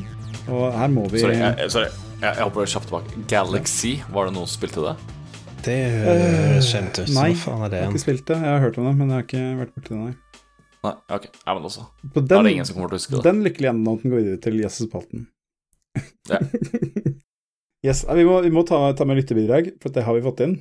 og 0.52 0.64
her 0.76 0.90
må 0.93 1.06
vi 1.09 1.22
Sorry, 1.22 1.36
jeg, 1.40 1.70
sorry. 1.72 1.88
Jeg, 2.16 2.28
jeg 2.28 2.43
hopper 2.43 2.68
kjapt 2.68 2.88
tilbake. 2.90 3.22
Galaxy, 3.30 3.93
var 4.12 4.28
det 4.28 4.36
noen 4.36 4.48
som 4.48 4.59
spilte 4.59 4.84
det? 4.84 4.94
Det 5.66 5.76
høres 6.05 6.68
kjent 6.70 7.01
ut. 7.01 7.10
Nei, 7.16 7.30
faen 7.38 7.64
er 7.66 7.72
det 7.72 7.80
Jeg 7.80 7.88
har 7.88 7.97
ikke 7.97 8.05
spilt 8.05 8.24
det, 8.28 8.36
jeg 8.38 8.52
har 8.52 8.62
hørt 8.62 8.78
om 8.78 8.86
det, 8.86 8.93
men 8.98 9.10
jeg 9.10 9.18
har 9.18 9.26
ikke 9.26 9.44
vært 9.62 9.72
borti 9.74 9.94
det, 9.94 10.01
nei. 10.02 10.43
Nei, 10.86 10.93
ok. 11.16 11.24
Jeg 11.32 11.56
men 11.56 11.66
også. 11.70 11.86
På 12.14 12.22
Da 12.22 12.26
er 12.26 12.30
den, 12.30 12.47
det 12.47 12.52
ingen 12.55 12.68
som 12.68 12.76
kommer 12.76 12.93
til 12.93 12.98
å 12.98 13.01
huske 13.01 13.16
det. 13.16 13.24
den 13.26 13.43
lykkelige 13.47 13.72
enden 13.72 13.98
går 14.05 14.20
videre 14.20 14.43
til 14.44 14.60
jazzespalten. 14.62 15.26
Ja. 16.30 16.40
yes, 17.88 18.05
vi 18.20 18.28
må, 18.28 18.38
vi 18.44 18.52
må 18.55 18.62
ta, 18.68 18.80
ta 18.98 19.09
med 19.09 19.18
lyttebidrag, 19.22 19.72
for 19.82 19.97
det 19.97 20.06
har 20.06 20.18
vi 20.18 20.24
fått 20.28 20.44
inn. 20.47 20.56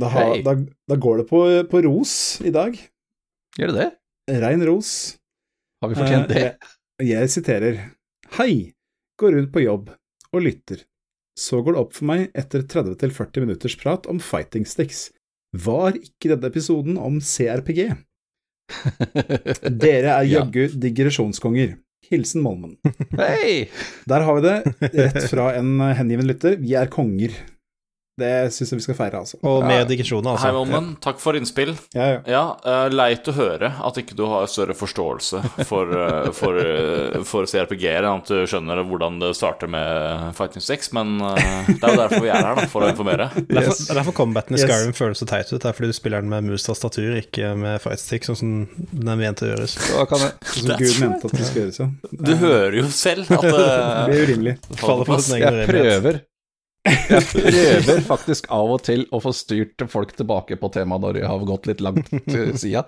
Da, 0.00 0.10
ha, 0.14 0.26
da, 0.46 0.56
da 0.88 0.98
går 1.06 1.22
det 1.22 1.28
på, 1.30 1.44
på 1.70 1.84
ros 1.86 2.14
i 2.46 2.52
dag. 2.54 2.74
Gjør 3.58 3.74
det 3.74 3.78
det? 3.84 3.88
Rein 4.42 4.62
ros. 4.66 4.92
Har 5.82 5.92
vi 5.92 5.98
fortjent 5.98 6.30
det? 6.30 6.44
Eh, 6.50 6.76
Jeg, 7.00 7.30
siterer. 7.32 7.78
Hei, 8.36 8.72
går 9.20 9.36
rundt 9.36 9.52
på 9.54 9.62
jobb 9.64 9.90
og 10.34 10.42
lytter. 10.44 10.82
Så 11.38 11.62
går 11.64 11.76
det 11.76 11.80
opp 11.80 11.94
for 11.96 12.08
meg 12.10 12.26
etter 12.36 12.62
30-40 12.68 13.44
minutters 13.46 13.76
prat 13.80 14.06
om 14.10 14.20
fighting 14.20 14.66
sticks. 14.68 15.06
Var 15.56 15.96
ikke 15.98 16.34
denne 16.34 16.50
episoden 16.50 16.98
om 17.00 17.16
CRPG? 17.24 17.86
Dere 19.82 20.12
er 20.18 20.26
Ja. 20.28 20.40
jaggu 20.40 20.68
digresjonskonger. 20.80 21.78
Hilsen 22.10 22.42
Molmen. 22.42 22.76
Hei! 23.18 23.68
Der 24.08 24.24
har 24.26 24.38
vi 24.38 24.42
det, 24.46 24.92
rett 24.98 25.26
fra 25.30 25.50
en 25.58 25.76
hengiven 25.94 26.26
lytter. 26.26 26.56
Vi 26.58 26.72
er 26.78 26.88
konger. 26.90 27.34
Det 28.20 28.32
syns 28.54 28.70
jeg 28.74 28.80
vi 28.80 28.84
skal 28.84 28.98
feire, 28.98 29.20
altså. 29.24 29.38
Og 29.42 29.62
Ja. 29.62 29.66
med 29.70 29.90
altså. 29.90 30.44
Hei. 30.46 30.52
Molmen. 30.52 30.90
Takk 31.00 31.18
for 31.22 31.36
innspill. 31.38 31.74
Ja, 31.96 32.06
ja. 32.12 32.20
Ja, 32.30 32.42
uh, 32.64 32.88
leit 32.92 33.24
å 33.30 33.34
høre 33.36 33.72
at 33.80 33.96
ikke 34.00 34.14
du 34.18 34.24
har 34.28 34.46
større 34.50 34.74
forståelse 34.76 35.40
for, 35.68 35.90
uh, 35.96 36.30
for, 36.36 36.56
uh, 36.60 37.22
for 37.24 37.48
CRPG-er 37.50 38.04
enn 38.04 38.20
at 38.22 38.28
du 38.30 38.44
skjønner 38.50 38.82
hvordan 38.86 39.18
det 39.22 39.32
starter 39.38 39.68
med 39.70 40.34
Fighting 40.36 40.62
Six, 40.64 40.92
men 40.96 41.18
det 41.18 41.80
er 41.82 41.94
jo 41.94 42.00
derfor 42.00 42.20
vi 42.24 42.28
er 42.32 42.40
her, 42.44 42.54
da, 42.60 42.66
for 42.70 42.84
å 42.86 42.90
informere. 42.92 43.30
Derfor, 43.48 43.74
Yes. 43.74 43.86
derfor 43.88 44.12
combaten 44.16 44.56
i 44.56 44.60
Yes. 44.60 44.68
Skyrim 44.70 44.92
føles 44.96 45.18
så 45.22 45.26
teit 45.26 45.50
ut. 45.52 45.60
Det 45.60 45.68
er 45.70 45.76
fordi 45.76 45.90
du 45.90 45.96
spiller 45.96 46.20
den 46.24 46.30
med 46.30 46.44
mus-tastatur, 46.44 47.16
ikke 47.20 47.54
med 47.56 47.80
fightstick, 47.82 48.24
sånn 48.28 48.36
som 48.36 48.52
den 48.92 49.08
er 49.08 49.16
ment 49.20 49.42
å 49.44 49.50
gjøres. 49.50 49.76
Sånn 49.80 50.66
Som 50.66 50.76
Gud 50.78 51.00
mente 51.00 51.26
at 51.28 51.32
det 51.36 51.46
skulle 51.46 51.64
gjøres, 51.66 51.78
ja. 51.80 51.88
Du 52.10 52.32
hører 52.40 52.76
jo 52.80 52.86
selv 52.92 53.30
at 53.30 53.40
Det 53.42 53.52
det 53.52 54.06
blir 54.10 54.26
urimelig. 54.26 54.54
Faller 54.80 55.04
på 55.08 55.20
sin 55.22 55.36
egen 55.38 55.54
Jeg 55.60 55.68
urimelighet. 55.68 56.02
prøver 56.02 56.20
Jeg 56.90 57.26
prøver 57.30 58.02
faktisk 58.12 58.50
av 58.54 58.74
og 58.76 58.82
til 58.86 59.06
å 59.14 59.20
få 59.22 59.32
styrt 59.36 59.84
folk 59.90 60.14
tilbake 60.18 60.58
på 60.60 60.72
temaet 60.74 61.06
når 61.06 61.20
jeg 61.22 61.30
har 61.30 61.46
gått 61.48 61.70
litt 61.70 61.84
langt 61.84 62.10
til 62.28 62.52
sida. 62.60 62.84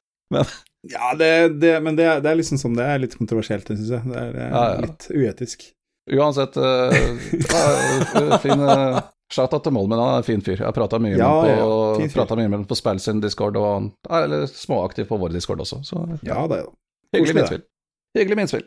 Ja, 0.90 1.12
det, 1.18 1.30
det, 1.62 1.76
men 1.84 1.96
det, 1.98 2.08
det 2.24 2.30
er 2.30 2.38
liksom 2.40 2.58
sånn 2.58 2.74
Det 2.74 2.86
er 2.88 3.02
litt 3.02 3.14
kontroversielt, 3.18 3.68
syns 3.68 3.90
jeg. 3.92 4.02
Det 4.08 4.18
er 4.18 4.38
eh, 4.38 4.48
Ja, 4.50 4.62
ja. 4.72 4.78
litt 4.86 5.08
uetisk. 5.12 5.66
Uansett, 6.10 6.56
uh, 6.58 6.90
ja, 7.38 8.38
fin 8.42 8.58
uh, 8.58 8.98
Shout-out 9.32 9.62
til 9.64 9.72
Molmen, 9.76 10.00
han 10.00 10.16
er 10.16 10.22
en 10.24 10.26
fin 10.26 10.42
fyr. 10.44 10.58
Jeg 10.58 10.66
har 10.66 10.74
prata 10.76 10.98
mye, 11.00 11.14
Ja, 11.14 11.30
med 11.44 11.52
ja, 11.54 11.62
ham 11.62 12.26
på, 12.28 12.38
mye 12.40 12.62
på 12.68 12.76
Spell 12.76 13.00
sin 13.00 13.22
Discord, 13.22 13.56
og 13.56 13.68
han 13.68 13.86
er 14.10 14.48
småaktiv 14.50 15.06
på 15.08 15.20
vår 15.22 15.36
Discord 15.36 15.62
også. 15.64 15.80
Så 15.86 16.02
Ja, 16.26 16.42
det 16.50 16.58
er 16.58 16.64
jo. 16.66 16.72
hyggelig 17.14 17.38
minspill. 17.38 17.62
Hyggelig 18.18 18.40
minspill. 18.42 18.66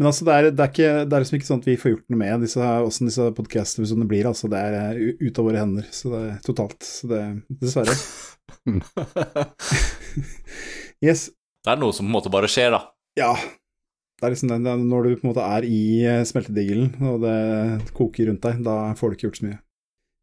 Men 0.00 0.08
altså, 0.08 0.24
det 0.24 0.32
er, 0.32 0.46
det, 0.48 0.64
er 0.64 0.70
ikke, 0.72 0.92
det 1.04 1.12
er 1.12 1.22
liksom 1.22 1.36
ikke 1.36 1.46
sånn 1.46 1.58
at 1.60 1.66
vi 1.68 1.76
får 1.76 1.92
gjort 1.92 2.06
noe 2.08 2.18
med 2.22 2.44
disse, 2.46 2.56
hvordan 2.64 3.08
disse 3.10 3.24
podkast-episodene 3.36 4.06
blir. 4.08 4.28
Altså, 4.30 4.48
det 4.48 4.60
er 4.64 4.76
eh, 4.96 5.10
ut 5.20 5.40
av 5.42 5.44
våre 5.44 5.60
hender, 5.60 5.90
så 5.92 6.12
det 6.14 6.20
er 6.24 6.38
totalt. 6.46 6.86
Så 6.88 7.10
det 7.10 7.20
Dessverre. 7.60 7.96
Yes. 11.00 11.30
Det 11.64 11.70
er 11.72 11.78
noe 11.80 11.94
som 11.96 12.04
på 12.04 12.10
en 12.10 12.16
måte 12.16 12.32
bare 12.32 12.48
skjer, 12.50 12.74
da. 12.74 12.80
Ja. 13.16 13.30
Det 14.20 14.26
er 14.26 14.34
liksom 14.34 14.50
det, 14.52 14.72
når 14.84 15.04
du 15.04 15.10
på 15.14 15.24
en 15.24 15.30
måte 15.30 15.44
er 15.44 15.64
i 15.68 15.82
eh, 16.04 16.24
smeltedigelen, 16.28 16.90
og 17.08 17.22
det 17.24 17.36
koker 17.96 18.28
rundt 18.28 18.44
deg, 18.44 18.64
da 18.64 18.78
får 18.96 19.12
du 19.12 19.16
ikke 19.16 19.28
gjort 19.28 19.40
så 19.42 19.46
mye. 19.50 19.60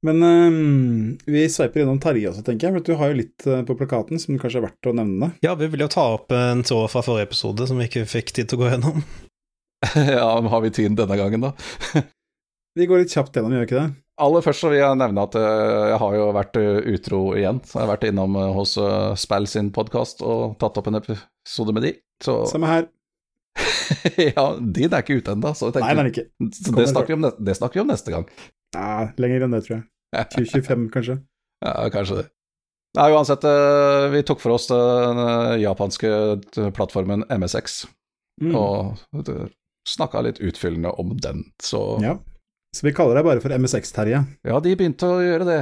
Men 0.05 0.25
um, 0.25 1.15
vi 1.25 1.45
sveiper 1.49 1.81
innom 1.83 2.01
Terje 2.01 2.29
også, 2.29 2.45
tenker 2.45 2.69
jeg. 2.69 2.77
For 2.77 2.85
du 2.85 2.97
har 2.97 3.13
jo 3.13 3.21
litt 3.21 3.45
på 3.45 3.77
plakaten 3.77 4.21
som 4.21 4.37
kanskje 4.41 4.61
er 4.61 4.67
verdt 4.71 4.89
å 4.89 4.97
nevne. 4.97 5.31
Ja, 5.45 5.53
vi 5.57 5.69
ville 5.69 5.85
jo 5.85 5.93
ta 5.93 6.09
opp 6.17 6.33
en 6.33 6.65
tråd 6.65 6.89
fra 6.93 7.05
forrige 7.05 7.29
episode 7.29 7.69
som 7.69 7.77
vi 7.77 7.89
ikke 7.89 8.05
fikk 8.09 8.33
tid 8.37 8.49
til 8.49 8.57
å 8.57 8.65
gå 8.65 8.73
gjennom. 8.73 9.05
ja, 9.95 10.27
har 10.41 10.61
vi 10.61 10.73
tid 10.73 10.97
denne 10.97 11.17
gangen, 11.19 11.49
da? 11.49 11.53
Vi 12.77 12.85
går 12.85 13.01
litt 13.01 13.13
kjapt 13.13 13.33
gjennom, 13.33 13.55
gjør 13.55 13.63
vi 13.63 13.67
ikke 13.71 13.79
det? 13.79 13.89
Aller 14.21 14.43
først 14.45 14.63
så 14.63 14.69
vil 14.69 14.79
jeg 14.79 14.97
nevne 14.97 15.23
at 15.27 15.35
eh, 15.37 15.87
jeg 15.91 15.97
har 16.01 16.13
jo 16.17 16.27
vært 16.33 16.57
eh, 16.57 16.77
utro 16.93 17.21
igjen. 17.37 17.59
Så 17.65 17.77
jeg 17.77 17.83
har 17.83 17.91
vært 17.91 18.05
innom 18.09 18.37
eh, 18.37 18.53
hos 18.53 18.73
Spell 19.21 19.45
sin 19.49 19.71
podkast 19.73 20.23
og 20.25 20.55
tatt 20.61 20.77
opp 20.81 20.89
en 20.89 20.97
episode 20.99 21.73
med 21.73 21.85
de. 21.85 21.91
Så 22.21 22.39
Samme 22.53 22.69
her. 22.69 22.87
ja, 24.17 24.45
din 24.61 24.93
er 24.93 25.01
ikke 25.01 25.19
ute 25.21 25.33
ennå, 25.33 25.53
så 25.57 25.69
Nei, 25.73 25.89
den 25.89 26.01
er 26.03 26.09
ikke. 26.11 26.25
så 26.53 26.73
det 26.77 26.87
snakker, 26.91 27.17
om, 27.17 27.29
det 27.49 27.57
snakker 27.57 27.79
vi 27.79 27.83
om 27.85 27.93
neste 27.93 28.13
gang. 28.13 28.25
Ja, 28.77 28.89
lenger 29.21 29.45
enn 29.45 29.53
det, 29.57 29.63
tror 29.65 29.79
jeg. 29.79 29.85
2025, 30.33 30.89
kanskje. 30.93 31.19
Ja, 31.65 31.75
kanskje 31.93 32.19
det. 32.21 32.27
Nei, 32.97 33.07
uansett, 33.13 33.45
vi 34.13 34.23
tok 34.25 34.41
for 34.41 34.55
oss 34.55 34.69
den 34.69 35.21
japanske 35.61 36.09
plattformen 36.77 37.25
MSX. 37.33 37.83
Mm. 38.41 38.53
Og 38.57 39.25
snakka 39.87 40.23
litt 40.25 40.41
utfyllende 40.43 40.91
om 40.99 41.15
den, 41.23 41.45
så 41.63 42.01
Ja. 42.03 42.17
Så 42.75 42.83
vi 42.85 42.91
kaller 42.93 43.15
deg 43.17 43.25
bare 43.25 43.41
for 43.41 43.53
MSX-Terje. 43.55 44.19
Ja, 44.45 44.57
de 44.61 44.73
begynte 44.77 45.07
å 45.07 45.21
gjøre 45.23 45.45
det. 45.47 45.59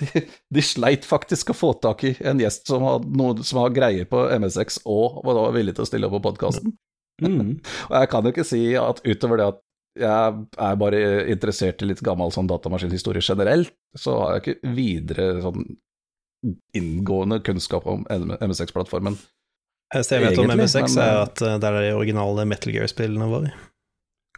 De, 0.00 0.22
de 0.52 0.64
sleit 0.66 1.06
faktisk 1.06 1.54
å 1.54 1.56
få 1.56 1.70
tak 1.80 2.02
i 2.04 2.10
en 2.26 2.42
gjest 2.42 2.66
som 2.68 2.82
har, 2.84 3.04
noe, 3.06 3.38
som 3.46 3.62
har 3.62 3.72
greier 3.72 4.08
på 4.10 4.26
MSX 4.42 4.82
og 4.82 5.22
var 5.24 5.54
villig 5.54 5.76
til 5.78 5.86
å 5.86 5.88
stille 5.88 6.10
opp 6.10 6.18
på 6.18 6.24
podkasten. 6.26 6.74
Mm. 7.22 7.54
Og 7.88 7.94
jeg 7.94 8.10
kan 8.10 8.26
jo 8.26 8.34
ikke 8.34 8.46
si 8.48 8.64
at 8.76 9.00
utover 9.06 9.40
det 9.40 9.46
at 9.52 9.62
jeg 9.94 10.44
er 10.66 10.78
bare 10.82 11.00
interessert 11.30 11.82
i 11.84 11.86
litt 11.86 12.02
gammel 12.04 12.32
sånn 12.34 12.50
datamaskinhistorie 12.50 13.22
generelt, 13.22 13.70
så 13.94 14.18
har 14.18 14.34
jeg 14.34 14.42
ikke 14.42 14.74
videre 14.74 15.28
sånn 15.44 15.68
inngående 16.76 17.38
kunnskap 17.46 17.86
om 17.88 18.02
MSX-plattformen. 18.10 19.16
Eneste 19.94 20.18
jeg 20.18 20.26
vet 20.26 20.40
om 20.42 20.50
MSX, 20.50 20.96
men, 20.96 21.04
er 21.04 21.20
at 21.22 21.42
eh, 21.44 21.56
det 21.62 21.70
er 21.70 21.78
de 21.78 21.94
originale 21.94 22.46
Metal 22.50 22.74
Gear-spillene 22.74 23.30
våre. 23.30 23.52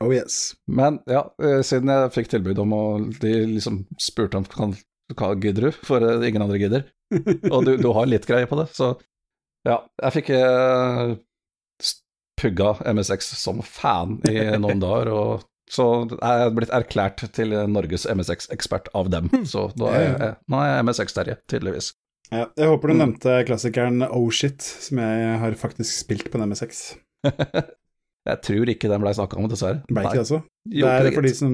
Oh 0.05 0.12
yes. 0.12 0.55
Men 0.69 1.01
ja, 1.09 1.24
eh, 1.43 1.62
siden 1.65 1.89
jeg 1.93 2.12
fikk 2.12 2.28
tilbud 2.35 2.59
om 2.61 2.74
å 2.77 2.83
De 3.23 3.33
liksom 3.55 3.85
spurte 4.03 4.37
om 4.41 4.45
kan, 4.51 4.74
hva 5.16 5.33
gidder 5.41 5.70
du, 5.70 5.78
for 5.87 6.05
eh, 6.05 6.28
ingen 6.28 6.45
andre 6.45 6.61
gidder. 6.61 6.89
Og 7.55 7.65
du, 7.65 7.77
du 7.81 7.89
har 7.97 8.09
litt 8.11 8.27
greie 8.28 8.49
på 8.51 8.59
det, 8.61 8.69
så 8.77 8.97
ja. 9.66 9.81
Jeg 10.03 10.15
fikk 10.20 10.31
eh, 10.37 11.16
pugga 12.39 12.77
MSX 12.93 13.33
som 13.41 13.62
fan 13.65 14.20
i 14.28 14.37
noen 14.61 14.83
dager, 14.83 15.11
og 15.11 15.47
så 15.73 15.87
er 16.20 16.45
jeg 16.45 16.53
blitt 16.55 16.74
erklært 16.77 17.24
til 17.35 17.55
Norges 17.73 18.05
MSX-ekspert 18.07 18.93
av 18.95 19.09
dem. 19.11 19.33
Så 19.51 19.65
nå 19.81 19.89
er 19.91 20.05
jeg, 20.05 20.35
nå 20.53 20.61
er 20.62 20.69
jeg 20.70 20.85
MSX-terje, 20.87 21.37
tydeligvis. 21.51 21.89
Ja, 22.32 22.47
jeg 22.59 22.66
håper 22.73 22.90
du 22.90 22.94
Mm. 22.97 23.01
nevnte 23.05 23.35
klassikeren 23.47 24.03
Oh 24.11 24.31
Shit, 24.35 24.61
som 24.62 24.98
jeg 24.98 25.39
har 25.39 25.55
faktisk 25.61 25.93
spilt 26.05 26.31
på 26.32 26.39
en 26.40 26.48
MSX. 26.51 26.97
Jeg 28.27 28.40
tror 28.43 28.66
ikke 28.73 28.89
den 28.90 28.98
blei 29.05 29.12
snakka 29.15 29.36
om, 29.39 29.44
dessverre. 29.47 29.85
Ble 29.86 30.03
ikke 30.03 30.16
det, 30.19 30.23
altså? 30.24 30.40
Det 30.66 30.82
er 30.90 31.12
for 31.15 31.23
de, 31.23 31.31
som, 31.39 31.53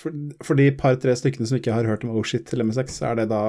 for, 0.00 0.14
for 0.48 0.56
de 0.56 0.70
par-tre 0.72 1.12
stykkene 1.20 1.44
som 1.50 1.58
ikke 1.58 1.74
har 1.76 1.84
hørt 1.84 2.04
om 2.06 2.14
Oh 2.16 2.24
Shit 2.24 2.46
til 2.48 2.64
MSX, 2.64 2.94
så 2.96 3.10
er 3.10 3.18
det 3.20 3.26
da 3.28 3.42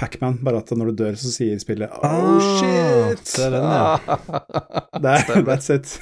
Pacman, 0.00 0.38
bare 0.40 0.62
at 0.62 0.70
når 0.72 0.94
du 0.94 1.02
dør, 1.02 1.18
så 1.20 1.28
sier 1.28 1.60
spillet 1.60 1.92
Oh 1.92 2.06
Ah, 2.08 2.40
shit! 2.56 3.20
det 3.36 3.44
er 3.44 3.52
den, 3.52 3.68
ja. 3.68 3.98
Det 5.04 5.12
er, 5.12 5.44
that's 5.44 5.68
it. 5.76 6.00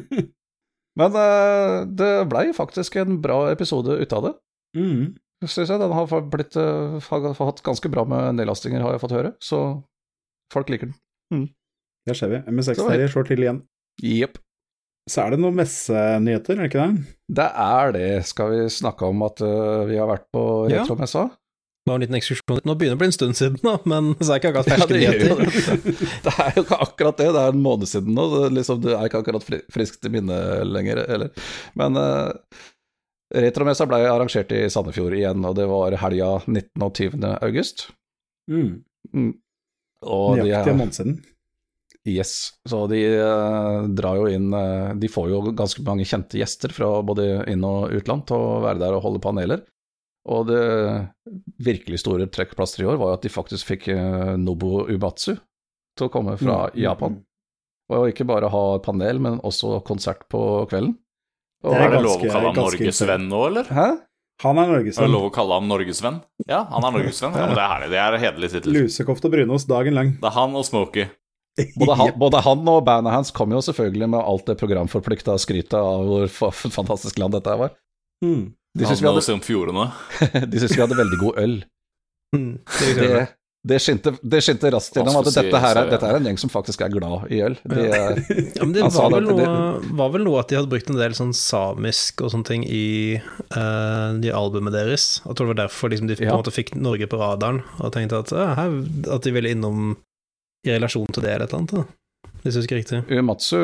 Men 0.98 1.12
uh, 1.20 1.84
det 2.00 2.10
blei 2.32 2.46
faktisk 2.56 2.96
en 3.04 3.20
bra 3.20 3.42
episode 3.52 4.00
ut 4.00 4.12
av 4.16 4.24
det. 4.30 4.32
mm. 4.80 5.04
Synes 5.40 5.70
jeg 5.72 5.80
den 5.80 5.94
har 5.96 6.08
fått 6.10 6.28
blitt, 6.32 6.56
eh, 6.60 6.98
har 7.00 7.32
hatt 7.38 7.62
ganske 7.64 7.88
bra 7.92 8.04
med 8.08 8.36
nedlastinger, 8.36 8.82
har 8.84 8.96
jeg 8.96 9.02
fått 9.04 9.16
høre. 9.16 9.32
Så 9.40 9.60
folk 10.52 10.68
liker 10.68 10.90
den. 10.90 11.48
Der 12.08 12.16
ser 12.16 12.32
vi. 12.32 12.40
MSX-serie 12.50 13.08
slår 13.12 13.28
til 13.28 13.44
igjen. 13.44 13.60
Jepp. 14.02 14.38
Så 15.10 15.24
er 15.24 15.34
det 15.34 15.40
noen 15.42 15.56
messenyheter, 15.58 16.56
er 16.56 16.66
det 16.66 16.70
ikke 16.70 16.86
det? 16.86 17.12
Det 17.40 17.46
er 17.64 17.92
det. 17.96 18.08
Skal 18.28 18.52
vi 18.52 18.64
snakke 18.72 19.08
om 19.08 19.22
at 19.26 19.40
uh, 19.42 19.86
vi 19.88 19.98
har 19.98 20.08
vært 20.10 20.26
på 20.34 20.42
Ja. 20.70 20.82
retromessa? 20.82 21.28
Det 21.80 21.88
var 21.88 21.96
en 21.96 22.04
liten 22.04 22.18
ekskursjon. 22.18 22.60
Nå 22.68 22.74
begynner 22.76 22.94
det 22.94 22.98
å 22.98 23.00
bli 23.00 23.08
en 23.08 23.16
stund 23.16 23.38
siden, 23.38 23.56
da, 23.64 23.78
men 23.88 24.12
så 24.20 24.34
er 24.34 24.38
det 24.38 24.40
ikke 24.42 24.50
akkurat 24.52 24.68
ferske 24.68 24.98
ja, 25.00 25.14
nyheter. 25.14 25.40
det. 25.40 25.94
det 26.26 26.34
er 26.34 26.50
jo 26.54 26.64
ikke 26.66 26.80
akkurat 26.84 27.22
det. 27.22 27.28
Det 27.34 27.44
er 27.46 27.54
en 27.54 27.64
måned 27.64 27.90
siden 27.90 28.14
nå. 28.18 28.26
Er 28.44 28.52
liksom, 28.54 28.82
det 28.84 28.92
er 28.92 29.08
ikke 29.08 29.22
akkurat 29.24 29.46
fri, 29.46 29.62
friskt 29.72 30.04
i 30.06 30.12
minne 30.12 30.36
lenger, 30.68 31.00
eller. 31.16 31.48
Men 31.80 31.96
uh, 31.96 32.60
retromessa 33.34 33.86
ble 33.88 34.00
arrangert 34.10 34.52
i 34.56 34.64
Sandefjord 34.72 35.14
igjen, 35.16 35.44
og 35.46 35.54
det 35.58 35.66
var 35.70 35.96
helga 36.02 36.30
19. 36.46 36.82
og 36.86 36.94
20. 36.98 37.26
august. 37.46 37.86
Mm. 38.50 38.80
Mm. 39.14 39.32
Og 40.10 40.38
Nøyaktig 40.40 40.72
en 40.74 40.80
måned 40.80 40.96
siden. 40.96 41.18
Yes, 42.08 42.54
så 42.64 42.86
de 42.88 42.98
eh, 43.12 43.82
drar 43.92 44.16
jo 44.16 44.30
inn 44.32 44.46
eh, 44.56 44.94
De 44.96 45.08
får 45.12 45.26
jo 45.28 45.40
ganske 45.52 45.82
mange 45.84 46.06
kjente 46.08 46.38
gjester 46.40 46.72
fra 46.72 46.88
både 47.04 47.26
inn- 47.52 47.66
og 47.68 47.92
utland 47.92 48.24
til 48.30 48.40
å 48.40 48.54
være 48.64 48.80
der 48.80 48.96
og 48.96 49.02
holde 49.04 49.20
paneler. 49.20 49.66
Og 50.30 50.46
det 50.48 50.62
virkelig 51.64 52.00
store 52.02 52.26
trekkplaster 52.32 52.84
i 52.84 52.88
år 52.88 52.96
var 53.00 53.12
jo 53.12 53.18
at 53.18 53.26
de 53.26 53.32
faktisk 53.32 53.68
fikk 53.74 53.90
eh, 53.92 54.32
Nobu 54.40 54.86
Ubatsu 54.88 55.34
til 55.36 56.06
å 56.08 56.12
komme 56.12 56.38
fra 56.40 56.70
Mm, 56.70 56.72
mm, 56.72 56.80
Japan. 56.86 57.18
mm. 57.20 57.26
Og 57.90 58.08
ikke 58.12 58.24
bare 58.28 58.48
ha 58.48 58.64
panel, 58.84 59.18
men 59.20 59.40
også 59.44 59.80
konsert 59.84 60.24
på 60.32 60.40
kvelden. 60.70 60.96
Og, 61.64 61.74
Det 61.74 61.80
Er 61.80 61.90
det 61.92 62.02
lov 62.04 62.16
å 62.16 62.30
kalle 62.30 62.46
ham 62.48 62.56
Norgesvenn 62.56 63.26
nå, 63.28 63.40
eller? 63.50 63.68
Hæ? 63.68 63.88
Han 64.40 64.58
er 64.58 64.70
Er 64.72 64.84
det 64.88 65.08
lov 65.12 65.26
å 65.28 65.32
kalle 65.34 65.56
ham 65.58 65.66
Norgesvenn? 65.68 66.20
Ja, 66.48 66.62
han 66.70 66.84
er 66.88 66.94
Norgesvenn. 66.96 67.34
Ja, 67.36 67.46
men 67.50 67.58
det 67.58 67.64
er 67.64 67.72
herlig. 67.74 67.88
Det 67.92 67.98
er 68.00 68.16
hederlig 68.22 68.50
tittel. 68.54 68.76
Lusekoft 68.78 69.26
og 69.28 69.34
brunost 69.34 69.68
dagen 69.68 69.96
lang. 69.98 70.14
Det 70.22 70.30
er 70.30 70.36
han 70.38 70.56
og 70.56 70.64
Smokey. 70.64 71.10
Både 71.76 71.96
han, 71.98 72.12
både 72.16 72.40
han 72.46 72.70
og 72.72 72.84
bandet 72.86 73.12
hans 73.12 73.32
kom 73.36 73.52
jo 73.52 73.60
selvfølgelig 73.66 74.08
med 74.14 74.22
alt 74.22 74.46
det 74.48 74.56
programforplikta 74.60 75.34
skrytet 75.42 75.76
av 75.76 76.06
hvor 76.08 76.30
fantastisk 76.72 77.18
land 77.20 77.36
dette 77.36 77.56
var. 77.60 77.74
Mm. 78.24 78.54
De 78.78 78.86
syns 78.86 79.02
vi, 79.02 79.08
hadde- 79.10 79.24
de 80.52 80.62
vi 80.78 80.80
hadde 80.80 80.96
veldig 80.96 81.18
god 81.20 81.42
øl. 81.42 81.56
Mm, 82.36 82.52
det 82.96 83.08
er 83.10 83.28
det, 83.68 83.76
skinte, 83.84 84.14
det 84.24 84.40
skinte 84.40 84.70
raskt 84.72 84.94
gjennom 84.96 85.18
at 85.20 85.26
dette, 85.28 85.58
her 85.60 85.76
er, 85.82 85.88
dette 85.90 86.08
er 86.08 86.16
en 86.16 86.28
gjeng 86.30 86.38
som 86.40 86.52
faktisk 86.52 86.80
er 86.86 86.92
glad 86.94 87.26
i 87.28 87.42
øl. 87.44 87.58
De 87.68 87.82
ja. 87.84 87.98
Ja, 88.56 88.64
men 88.64 88.72
det 88.72 88.86
var 88.94 89.10
vel, 89.12 89.26
noe, 89.28 89.48
var 89.98 90.14
vel 90.14 90.24
noe 90.24 90.40
at 90.40 90.48
de 90.48 90.56
hadde 90.56 90.70
brukt 90.72 90.88
en 90.88 90.96
del 91.00 91.16
sånn 91.18 91.34
samisk 91.36 92.24
og 92.24 92.32
sånne 92.32 92.48
ting 92.48 92.64
i 92.64 93.18
uh, 93.20 94.16
de 94.22 94.32
albumene 94.32 94.72
deres. 94.72 95.18
Jeg 95.26 95.36
tror 95.36 95.50
det 95.50 95.54
var 95.54 95.60
derfor 95.66 95.92
liksom, 95.92 96.08
de 96.08 96.16
på 96.16 96.24
Ja. 96.24 96.32
en 96.32 96.40
måte 96.40 96.54
fikk 96.56 96.72
Norge 96.80 97.10
på 97.10 97.20
radaren, 97.20 97.60
og 97.82 97.92
tenkte 97.96 98.22
at, 98.24 98.32
uh, 98.32 98.54
her, 98.56 98.78
at 99.12 99.28
de 99.28 99.34
ville 99.36 99.52
innom 99.52 99.92
i 100.64 100.72
relasjon 100.72 101.12
til 101.12 101.24
det 101.24 101.34
eller 101.34 101.44
et 101.44 101.52
eller 101.52 101.66
annet. 101.66 101.76
Da. 101.76 102.32
Hvis 102.40 102.56
jeg 102.56 102.62
husker 102.64 102.80
riktig. 102.80 103.02
Umatsu, 103.20 103.60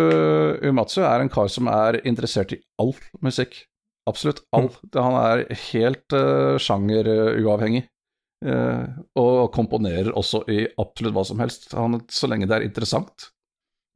Umatsu 0.68 1.01
er 1.09 1.24
en 1.24 1.32
kar 1.32 1.48
som 1.48 1.73
er 1.73 2.02
interessert 2.05 2.52
i 2.52 2.60
all 2.81 2.93
musikk. 3.24 3.62
Absolutt 4.06 4.44
all. 4.55 4.68
Han 4.94 5.16
er 5.24 5.47
helt 5.73 6.12
uh, 6.12 6.60
sjangeruavhengig. 6.60 7.86
Eh, 8.44 8.84
og 9.16 9.48
komponerer 9.54 10.12
også 10.16 10.42
i 10.52 10.64
absolutt 10.82 11.16
hva 11.16 11.24
som 11.28 11.40
helst. 11.42 11.70
Han, 11.76 12.00
så 12.12 12.28
lenge 12.30 12.48
det 12.50 12.58
er 12.58 12.66
interessant, 12.66 13.30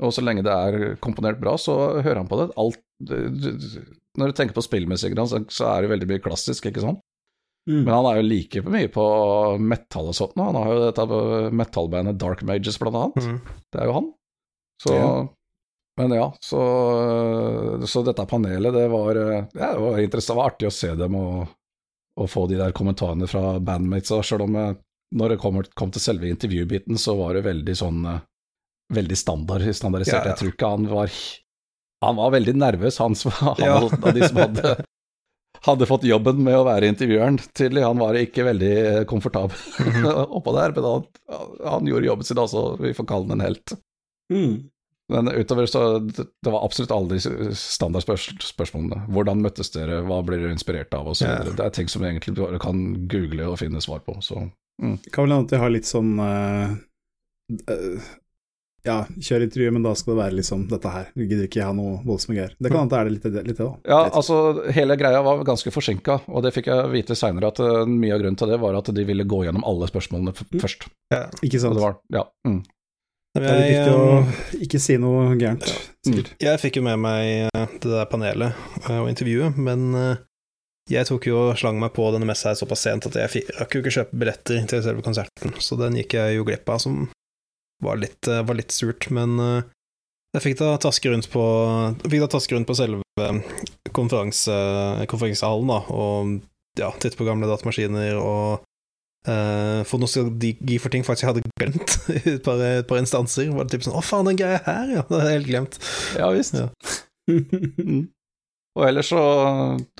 og 0.00 0.14
så 0.16 0.24
lenge 0.24 0.44
det 0.46 0.54
er 0.54 0.96
komponert 1.04 1.40
bra, 1.42 1.56
så 1.60 1.76
hører 2.00 2.22
han 2.22 2.30
på 2.30 2.40
det. 2.40 2.50
Alt, 2.60 2.80
når 4.18 4.32
du 4.32 4.36
tenker 4.36 4.56
på 4.56 4.64
spillmusikken 4.64 5.20
hans, 5.20 5.36
så 5.52 5.70
er 5.74 5.84
det 5.84 5.92
veldig 5.92 6.08
mye 6.10 6.24
klassisk, 6.24 6.70
ikke 6.70 6.84
sant? 6.84 7.02
Mm. 7.68 7.82
Men 7.84 7.92
han 7.92 8.06
er 8.08 8.18
jo 8.18 8.24
like 8.24 8.62
mye 8.64 8.88
på 8.90 9.04
metal 9.60 10.08
og 10.10 10.16
sånt 10.16 10.32
nå. 10.38 10.46
Han 10.48 10.56
har 10.56 10.70
jo 10.72 10.86
dette 10.86 11.20
metallbandet 11.60 12.16
Dark 12.18 12.40
Mages, 12.48 12.80
blant 12.80 12.96
annet. 12.96 13.28
Mm. 13.28 13.60
Det 13.68 13.82
er 13.82 13.90
jo 13.90 13.98
han. 13.98 14.08
Så 14.80 14.96
Ja. 14.96 15.12
Men 15.98 16.14
ja, 16.16 16.30
så, 16.40 16.58
så 17.84 18.00
dette 18.06 18.24
panelet, 18.24 18.72
det 18.72 18.86
var, 18.88 19.18
ja, 19.20 19.66
det 19.74 19.80
var 19.82 19.98
interessant. 20.00 20.32
Det 20.32 20.38
var 20.38 20.48
artig 20.48 20.68
å 20.70 20.72
se 20.72 20.94
dem 20.96 21.16
og, 21.18 21.50
og 22.20 22.28
få 22.30 22.46
de 22.50 22.58
der 22.60 22.74
kommentarene 22.76 23.26
fra 23.30 23.56
bandmates. 23.64 24.12
Selv 24.28 24.44
om 24.46 24.56
jeg, 24.58 24.76
når 25.16 25.34
det 25.34 25.38
kom, 25.42 25.60
kom 25.78 25.90
til 25.94 26.02
selve 26.04 26.28
intervjubiten, 26.30 26.98
så 27.00 27.14
var 27.18 27.34
det 27.38 27.46
veldig 27.48 27.76
sånn 27.84 28.04
eh, 28.06 28.20
Veldig 28.90 29.14
standard, 29.14 29.62
standardisert. 29.70 30.16
Ja, 30.16 30.22
ja. 30.24 30.30
Jeg 30.32 30.38
tror 30.40 30.48
ikke 30.50 30.68
han 30.72 30.86
var 30.90 31.12
Han 32.02 32.16
var 32.18 32.32
veldig 32.34 32.54
nervøs, 32.58 32.96
han 32.98 33.14
som 33.14 33.30
han 33.38 33.60
Ja. 33.62 33.76
av 33.86 34.08
de 34.16 34.24
som 34.26 34.40
hadde 34.42 34.72
hadde 35.66 35.84
fått 35.86 36.06
jobben 36.08 36.38
med 36.42 36.56
å 36.56 36.62
være 36.64 36.88
intervjueren, 36.88 37.36
tydelig. 37.52 37.82
Han 37.84 37.98
var 38.00 38.16
ikke 38.16 38.46
veldig 38.48 38.70
eh, 38.80 39.00
komfortabel 39.04 39.56
Mhm. 39.84 40.06
oppå 40.40 40.54
der, 40.56 40.72
men 40.74 40.86
han, 40.88 41.04
han 41.66 41.86
gjorde 41.90 42.08
jobben 42.08 42.24
sin, 42.24 42.38
altså. 42.40 42.62
Vi 42.80 42.94
får 42.96 43.06
kalle 43.10 43.28
han 43.28 43.36
en 43.40 43.44
helt. 43.44 43.74
Mm. 44.32 44.54
Men 45.10 45.28
utover 45.34 45.66
så 45.66 45.80
det 45.98 46.24
det 46.30 46.52
var 46.54 46.62
absolutt 46.64 46.92
alle 46.94 47.16
de 47.18 47.54
standardspørsmålene. 47.58 49.02
Hvordan 49.10 49.42
møttes 49.44 49.72
dere, 49.74 50.00
hva 50.06 50.20
blir 50.26 50.38
dere 50.42 50.54
inspirert 50.54 50.94
av, 50.96 51.08
osv. 51.10 51.26
Ja. 51.26 51.42
Det 51.50 51.64
er 51.66 51.74
ting 51.74 51.90
som 51.90 52.02
du 52.04 52.08
egentlig 52.08 52.36
bare 52.38 52.60
kan 52.62 52.80
google 53.10 53.50
og 53.50 53.58
finne 53.60 53.82
svar 53.84 54.00
på. 54.06 54.16
Så 54.24 54.38
Kan 54.80 55.26
vel 55.26 55.34
hende 55.34 55.44
at 55.44 55.52
de 55.52 55.60
har 55.60 55.72
litt 55.74 55.88
sånn 55.90 56.14
uh, 56.22 56.72
Ja, 58.86 59.02
kjør 59.20 59.42
intervju, 59.44 59.70
men 59.76 59.84
da 59.84 59.90
skal 59.98 60.14
det 60.14 60.20
være 60.22 60.36
liksom 60.38 60.62
dette 60.70 60.88
her. 60.94 61.10
Vi 61.12 61.26
gidder 61.28 61.44
ikke 61.50 61.66
ha 61.68 61.74
noe 61.76 61.98
voldsomme 62.06 62.38
greier. 62.38 62.54
Det 62.56 62.70
kan 62.72 62.86
hende 62.86 62.94
det 62.94 63.00
er 63.02 63.10
litt, 63.12 63.26
litt 63.50 63.58
det, 63.58 63.66
da. 63.66 63.74
ja, 63.84 63.98
ikke. 64.06 64.16
altså 64.22 64.38
hele 64.72 64.96
greia 64.96 65.20
var 65.26 65.42
ganske 65.44 65.72
forsinka, 65.74 66.16
og 66.32 66.46
det 66.46 66.54
fikk 66.56 66.70
jeg 66.72 66.88
vite 66.94 67.16
seinere 67.18 67.50
at 67.52 67.60
uh, 67.60 67.82
mye 67.84 68.14
av 68.16 68.22
grunnen 68.22 68.38
til 68.40 68.48
det 68.54 68.60
var 68.62 68.78
at 68.80 68.88
de 68.96 69.04
ville 69.04 69.26
gå 69.28 69.42
gjennom 69.44 69.66
alle 69.68 69.90
spørsmålene 69.90 70.32
Mm. 70.40 70.60
først. 70.62 70.86
Ikke 71.44 71.58
Og 71.58 71.62
sant. 71.66 71.76
det 71.76 71.82
var, 71.84 71.98
ja, 72.14 72.22
mm. 72.48 72.62
Det 73.30 73.46
er 73.46 73.60
litt 73.60 73.68
viktig 73.70 73.92
å 73.94 74.62
ikke 74.66 74.80
si 74.82 74.96
noe 74.98 75.36
gærent, 75.38 75.68
Ja. 76.08 76.22
Jeg 76.40 76.60
fikk 76.62 76.80
jo 76.80 76.82
med 76.82 76.98
meg 76.98 77.46
eh, 77.46 77.66
det 77.78 77.90
der 77.92 78.08
panelet 78.10 78.56
eh, 78.88 78.96
og 78.98 79.10
intervjuet, 79.10 79.58
men 79.60 79.90
eh, 79.94 80.22
jeg 80.90 81.06
tok 81.06 81.28
jo 81.28 81.36
og 81.44 81.58
slang 81.60 81.78
meg 81.78 81.92
på 81.94 82.08
denne 82.10 82.26
messa 82.26 82.50
her 82.50 82.58
såpass 82.58 82.82
sent 82.88 83.06
at 83.06 83.18
jeg 83.20 83.44
rakk 83.60 83.76
jo 83.76 83.82
ikke 83.84 83.92
kjøpe 83.94 84.18
billetter 84.18 84.64
til 84.66 84.82
selve 84.82 85.04
konserten, 85.06 85.54
så 85.62 85.78
den 85.78 86.00
gikk 86.00 86.16
jeg 86.18 86.40
jo 86.40 86.46
glipp 86.48 86.72
av, 86.72 86.80
som 86.82 87.04
var 87.84 88.00
litt, 88.00 88.26
var 88.26 88.58
litt 88.58 88.74
surt, 88.74 89.06
men 89.14 89.38
jeg 89.38 90.42
fikk 90.42 90.58
da 90.58 90.72
taske 90.82 91.12
rundt 91.12 91.30
på, 91.30 91.44
fikk 92.02 92.24
da 92.24 92.30
taske 92.34 92.56
rundt 92.56 92.68
på 92.68 92.76
selve 92.76 93.28
konferanse, 93.96 94.56
konferansehallen, 95.08 95.70
da, 95.70 95.78
og 95.94 96.34
ja, 96.80 96.90
titte 96.98 97.16
på 97.20 97.28
gamle 97.28 97.48
datamaskiner 97.48 98.18
og 98.18 98.66
Uh, 99.28 99.82
for 99.84 100.00
nostalgi 100.00 100.78
for 100.80 100.88
ting 100.88 101.02
faktisk 101.04 101.26
jeg 101.26 101.34
hadde 101.34 101.42
glemt 101.60 101.96
i 102.16 102.20
et 102.36 102.42
par, 102.46 102.56
et 102.64 102.86
par 102.88 102.96
instanser. 103.02 103.50
Var 103.52 103.66
det 103.68 103.74
typ 103.76 103.84
sånn 103.84 103.98
'Å, 103.98 104.04
faen, 104.04 104.24
den 104.30 104.38
greia 104.40 104.62
her, 104.64 104.86
ja'. 104.96 105.04
Det 105.10 105.18
hadde 105.18 105.28
jeg 105.28 105.38
helt 105.40 105.50
glemt. 105.50 105.76
ja 106.16 106.30
visst. 106.32 106.56
Ja. 106.56 106.70
Mm. 107.28 108.08
Og 108.78 108.84
ellers 108.86 109.08
så 109.10 109.20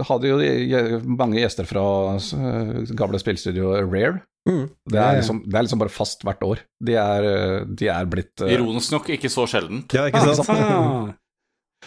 hadde 0.06 0.28
jo 0.30 0.36
de 0.38 1.00
mange 1.18 1.40
gjester 1.42 1.66
fra 1.66 1.82
eh, 2.16 2.84
gamle 2.96 3.18
spillstudio 3.18 3.72
Rare. 3.82 4.20
Mm. 4.48 4.68
Det, 4.88 4.96
er 5.02 5.16
liksom, 5.18 5.40
det 5.44 5.58
er 5.58 5.64
liksom 5.66 5.80
bare 5.82 5.92
fast 5.92 6.22
hvert 6.24 6.44
år. 6.46 6.62
De 6.80 6.94
er, 6.96 7.26
eh, 7.26 7.64
de 7.66 7.88
er 7.90 8.06
blitt 8.08 8.40
uh... 8.40 8.48
Ironisk 8.54 8.94
nok 8.94 9.10
ikke 9.16 9.28
så 9.28 9.44
sjeldent. 9.50 9.90
Ja, 9.92 10.06
ikke 10.08 10.22
sant? 10.38 10.48
Ah, 10.54 11.10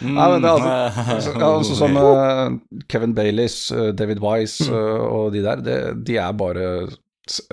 Ja, 0.02 0.26
men 0.28 0.42
det 0.42 0.50
er 0.50 0.68
altså, 1.14 1.32
Mm. 1.34 1.42
altså 1.46 1.74
som 1.78 1.96
uh, 1.96 2.54
Kevin 2.90 3.14
Baileys, 3.14 3.70
uh, 3.72 3.92
David 3.96 4.18
Wise 4.22 4.66
Mm. 4.68 4.74
eh, 4.76 5.04
og 5.08 5.32
de 5.32 5.42
der, 5.42 5.60
det, 5.62 5.76
de 6.04 6.16
er 6.20 6.32
bare 6.36 6.64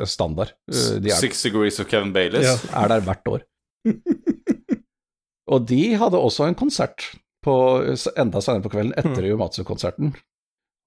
standard. 0.06 0.52
Eh, 0.72 1.00
De 1.02 1.10
er, 1.12 1.16
Six 1.20 1.42
Degrees 1.44 1.80
of 1.80 1.88
Kevin 1.92 2.12
Baileys. 2.14 2.46
Ja. 2.46 2.84
er 2.84 2.88
der 2.96 3.02
hvert 3.08 3.28
år. 3.32 3.44
og 5.52 5.66
de 5.68 5.82
hadde 6.00 6.20
også 6.20 6.48
en 6.48 6.56
konsert 6.60 7.08
på, 7.44 7.54
enda 8.20 8.42
senere 8.44 8.64
på 8.66 8.72
kvelden 8.76 8.94
etter 9.00 9.24
Mm. 9.26 9.34
Umatsu-konserten. 9.38 10.12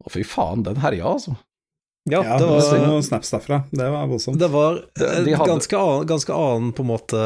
Å, 0.05 0.11
fy 0.13 0.23
faen, 0.27 0.63
den 0.67 0.79
herja, 0.83 1.05
altså. 1.17 1.35
Ja, 2.11 2.21
ja, 2.21 2.37
det 2.39 2.47
var 2.47 2.83
noen 2.85 3.03
snaps 3.03 3.31
derfra. 3.33 3.63
Det 3.73 3.87
var 3.91 4.07
voldsomt. 4.11 4.39
det 4.39 4.51
var 4.53 4.75
De- 4.95 5.25
de 5.25 5.33
hadde- 5.35 5.49
ganske, 5.49 5.77
annen, 5.79 6.07
ganske 6.07 6.33
annen 6.37 6.73
på 6.77 6.85
en 6.85 6.91
måte 6.91 7.21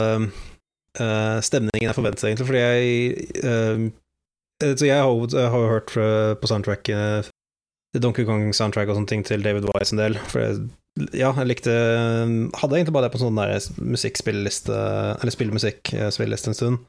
eh, 1.00 1.40
stemning 1.42 1.80
enn 1.82 1.88
jeg 1.90 1.96
forventet, 1.98 2.24
egentlig, 2.28 2.46
fordi 2.46 2.62
jeg 2.62 2.84
eh, 3.44 3.90
Så 4.78 4.86
jeg 4.86 4.98
har, 4.98 5.06
jo- 5.10 5.70
hørt 5.74 5.90
fra- 5.90 6.34
på 6.40 6.46
soundtracket 6.50 7.30
Donkey 7.96 8.26
Kong-soundtrack 8.28 8.90
og 8.90 8.98
sånne 8.98 9.10
ting 9.10 9.24
til 9.24 9.44
David 9.44 9.68
Wise 9.70 9.94
en 9.94 10.02
del. 10.02 10.18
For 10.28 10.42
jeg, 10.44 10.68
ja, 11.16 11.30
jeg 11.32 11.48
likte 11.48 11.72
Hadde 12.58 12.76
egentlig 12.76 12.94
bare 12.96 13.06
det 13.06 13.12
på 13.14 13.20
en 13.20 13.28
sånn 13.28 13.38
der 13.38 13.54
musikkspilleliste 13.78 14.76
Eller 15.22 15.34
spillmusikk-spilleliste 15.34 16.52
en 16.52 16.58
stund. 16.58 16.82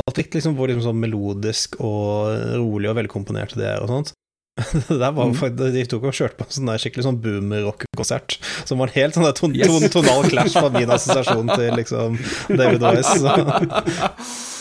Alt 0.00 0.18
likte 0.18 0.38
liksom 0.38 0.56
hvor 0.56 0.70
liksom 0.70 0.86
sånn 0.86 1.02
melodisk 1.02 1.76
og 1.84 2.32
rolig 2.56 2.88
og 2.90 2.96
velkomponert 3.02 3.54
det 3.60 3.68
er 3.74 3.84
og 3.84 3.90
sånt. 3.92 4.14
Det 4.56 4.98
der 5.00 5.12
var, 5.16 5.26
Mm. 5.30 5.34
faktisk- 5.34 5.72
De 5.72 5.84
tok 5.88 6.02
og 6.04 6.12
kjørte 6.12 6.36
på 6.36 6.44
en 6.44 6.52
sånn 6.52 6.78
skikkelig 6.78 7.04
sånn 7.06 7.20
boomer-rock-konsert, 7.24 8.36
som 8.68 8.78
var 8.78 8.88
en 8.88 8.92
helt 8.94 9.14
sånn 9.14 9.34
ton, 9.34 9.54
Yes. 9.56 9.66
ton, 9.66 9.88
tonal 9.88 10.24
clash 10.28 10.52
fra 10.52 10.68
min 10.68 10.90
assosiasjon 10.90 11.48
til 11.56 11.72
liksom 11.72 12.18
David 12.48 12.82
Wise. 12.82 13.22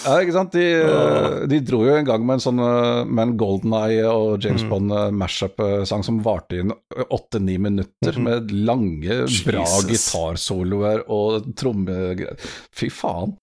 Ja, 0.02 0.16
ikke 0.24 0.34
sant. 0.34 0.52
De, 0.56 0.64
de 1.52 1.60
dro 1.62 1.84
jo 1.86 1.94
en 1.94 2.06
gang 2.08 2.24
med 2.26 2.40
en 2.40 2.42
sånn 2.42 2.58
eh, 2.64 3.04
Med 3.06 3.22
en 3.28 3.36
Golden 3.38 3.74
Eye 3.78 4.02
og 4.10 4.40
James 4.42 4.64
Mm. 4.64 4.70
Bond 4.72 4.92
eh, 4.96 5.84
som 6.02 6.24
varte 6.24 6.58
i 6.58 6.64
åtte-ni 7.12 7.58
minutter, 7.60 8.16
Mhm. 8.16 8.24
med 8.24 8.52
lange, 8.52 9.20
bra 9.46 9.66
gitarsoloer 9.86 11.04
og 11.08 11.54
trommegreier. 11.56 12.40
Fy 12.74 12.90
faen. 12.90 13.36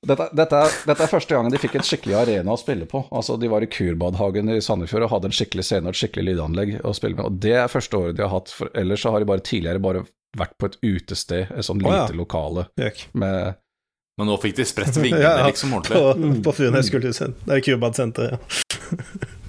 Dette, 0.00 0.30
dette, 0.32 0.56
er, 0.56 0.76
dette 0.88 1.04
er 1.04 1.10
første 1.12 1.34
gangen 1.36 1.52
de 1.52 1.58
fikk 1.60 1.74
et 1.76 1.84
skikkelig 1.84 2.14
arena 2.22 2.54
å 2.54 2.60
spille 2.60 2.86
på. 2.88 3.02
Altså, 3.12 3.34
De 3.36 3.50
var 3.52 3.60
i 3.60 3.68
Kurbadhagen 3.68 4.48
i 4.48 4.60
Sandefjord 4.64 5.04
og 5.04 5.12
hadde 5.12 5.28
en 5.28 5.34
skikkelig 5.36 5.66
scene 5.68 5.90
og 5.90 5.92
et 5.92 6.00
skikkelig 6.00 6.30
lydanlegg 6.30 6.72
å 6.88 6.94
spille 6.96 7.18
med. 7.18 7.26
Og 7.28 7.36
Det 7.44 7.52
er 7.60 7.68
første 7.68 7.98
året 7.98 8.16
de 8.16 8.24
har 8.24 8.32
hatt, 8.32 8.48
for 8.56 8.72
ellers 8.80 9.04
så 9.04 9.12
har 9.12 9.20
de 9.20 9.28
bare 9.28 9.44
tidligere 9.44 9.82
bare 9.84 10.06
vært 10.40 10.56
på 10.56 10.70
et 10.70 10.78
utested, 10.86 11.50
et 11.52 11.66
sånn 11.66 11.82
Å, 11.84 11.90
ja. 11.90 12.06
lite 12.06 12.16
lokale 12.16 12.64
med 13.12 13.58
Men 14.20 14.28
nå 14.30 14.38
fikk 14.40 14.56
de 14.60 14.66
spredt 14.68 14.96
vingene 14.96 15.20
Ja, 15.26 15.34
ja. 15.42 15.50
liksom 15.50 15.74
ordentlig. 15.76 16.00
På, 16.00 16.32
på 16.48 16.56
Funes 16.62 16.90
kultursenter. 16.94 17.44
Det 17.44 17.58
er 17.58 17.64
Kubad-senter, 17.68 18.32
ja. 18.32 18.40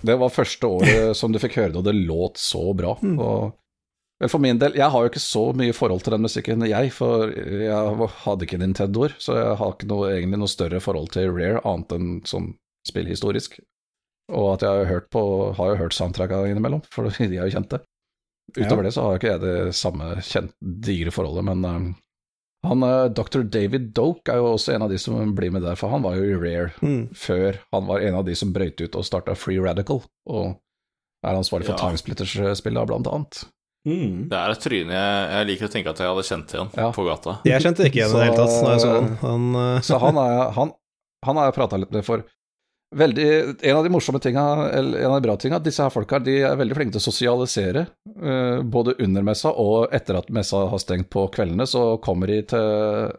Det 0.01 0.15
var 0.19 0.33
første 0.35 0.67
året 0.81 1.15
som 1.15 1.31
du 1.31 1.39
fikk 1.39 1.61
høre 1.61 1.71
det, 1.77 1.79
og 1.79 1.87
det 1.87 1.95
låt 2.01 2.41
så 2.41 2.65
bra. 2.75 2.97
Og, 2.99 3.53
vel, 4.21 4.29
for 4.29 4.39
min 4.43 4.59
del, 4.61 4.75
jeg 4.77 4.89
har 4.93 5.03
jo 5.05 5.09
ikke 5.11 5.23
så 5.23 5.43
mye 5.57 5.73
forhold 5.75 6.03
til 6.05 6.13
den 6.15 6.21
musikken, 6.25 6.63
jeg, 6.69 6.91
for 6.95 7.31
jeg 7.33 8.09
hadde 8.23 8.45
ikke 8.47 8.59
Nintendoer, 8.61 9.15
så 9.21 9.35
jeg 9.39 9.57
har 9.59 9.73
ikke 9.75 9.89
noe, 9.91 10.11
egentlig 10.13 10.39
noe 10.43 10.51
større 10.51 10.79
forhold 10.83 11.11
til 11.15 11.31
Rare, 11.33 11.61
annet 11.65 11.95
enn 11.97 12.09
sånn 12.29 12.51
spillhistorisk. 12.87 13.59
Og 14.31 14.53
at 14.53 14.61
jeg 14.63 14.69
har 14.83 14.85
hørt 14.93 15.09
på, 15.11 15.21
har 15.57 15.73
jo 15.73 15.79
hørt 15.83 15.93
soundtracka 15.97 16.43
innimellom, 16.47 16.83
for 16.93 17.09
de 17.17 17.27
er 17.37 17.49
jo 17.49 17.55
kjente. 17.57 17.81
Utover 18.57 18.83
Ja. 18.83 18.87
det 18.89 18.93
så 18.95 19.03
har 19.05 19.17
ikke 19.19 19.31
jeg 19.33 19.41
det 19.43 19.75
samme 19.75 20.13
kjent, 20.27 20.53
digre 20.61 21.11
forholdet, 21.15 21.45
men 21.47 21.65
eh, 21.65 21.91
han, 22.67 22.83
eh, 22.83 23.07
Dr. 23.15 23.43
David 23.47 23.91
Doke 23.97 24.29
er 24.33 24.37
jo 24.41 24.51
også 24.55 24.73
en 24.75 24.83
av 24.85 24.89
de 24.91 24.97
som 25.01 25.33
blir 25.35 25.51
med 25.55 25.63
der, 25.63 25.75
for 25.79 25.89
han 25.93 26.03
var 26.03 26.15
jo 26.19 26.25
i 26.29 26.35
Rare 26.37 26.71
Mm. 26.81 27.09
før 27.15 27.57
han 27.73 27.87
var 27.87 28.01
en 28.05 28.15
av 28.19 28.25
de 28.27 28.35
som 28.35 28.51
brøyt 28.53 28.81
ut 28.83 28.95
og 28.99 29.05
starta 29.07 29.35
Free 29.35 29.57
Radical, 29.63 30.03
og 30.29 30.57
er 31.25 31.37
ansvarlig 31.37 31.65
for 31.69 31.77
Ja. 31.77 31.89
Timesplitters-spillet, 31.89 32.87
blant 32.89 33.07
annet. 33.07 33.43
Mm. 33.87 34.27
Det 34.29 34.37
er 34.37 34.51
et 34.53 34.59
tryne 34.61 34.93
jeg, 34.93 35.21
jeg 35.33 35.47
liker 35.49 35.65
å 35.65 35.71
tenke 35.73 35.89
at 35.89 36.01
jeg 36.03 36.11
hadde 36.11 36.25
kjent 36.27 36.51
igjen 36.53 36.67
Ja. 36.77 36.89
på 36.93 37.05
gata. 37.07 37.37
Jeg 37.49 37.63
kjente 37.63 37.87
ikke 37.87 37.97
igjen 38.03 38.11
i 38.13 38.19
det 38.19 38.27
hele 38.27 38.37
tatt. 38.37 38.59
Når 38.61 38.75
jeg 38.75 38.83
så 38.83 38.91
han. 38.93 39.07
Han, 39.23 39.47
eh, 39.63 39.79
Så 39.87 39.97
han 40.03 40.19
er 40.21 40.51
han, 40.59 40.73
han 41.25 41.39
har 41.41 41.49
jeg 41.49 41.55
prata 41.57 41.79
litt 41.81 41.91
med 41.95 42.05
for 42.05 42.23
veldig, 42.93 43.25
En 43.63 43.77
av 43.79 43.83
de 43.87 43.89
morsomme 43.93 44.19
tinga, 44.21 44.43
eller 44.75 44.99
en 44.99 45.13
av 45.13 45.21
de 45.21 45.25
bra 45.29 45.35
tinga, 45.39 45.59
disse 45.63 45.81
her 45.81 45.89
folka 45.93 46.19
de 46.19 46.41
er 46.43 46.57
veldig 46.59 46.75
flinke 46.75 46.91
til 46.97 46.99
å 47.01 47.05
sosialisere. 47.07 47.85
eh, 48.21 48.61
både 48.61 48.97
under 48.99 49.23
messa 49.23 49.49
og 49.55 49.93
etter 49.95 50.19
at 50.19 50.29
messa 50.29 50.65
har 50.69 50.81
stengt 50.83 51.09
på 51.09 51.23
kveldene, 51.33 51.65
så 51.65 51.97
kommer 52.03 52.27
de 52.27 52.41
til 52.51 53.13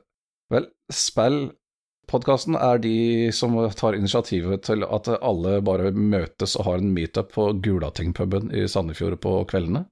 Vel, 0.53 0.67
Spell-podkasten 0.93 2.57
er 2.61 2.79
de 2.83 3.31
som 3.33 3.55
tar 3.73 3.97
initiativet 3.97 4.63
til 4.67 4.85
at 4.85 5.09
alle 5.23 5.61
bare 5.65 5.91
møtes 5.97 6.57
og 6.59 6.67
har 6.69 6.83
en 6.83 6.93
meetup 6.95 7.33
på 7.33 7.49
Gulatingpuben 7.65 8.53
i 8.55 8.67
Sandefjord 8.69 9.17
på 9.25 9.33
kveldene. 9.49 9.87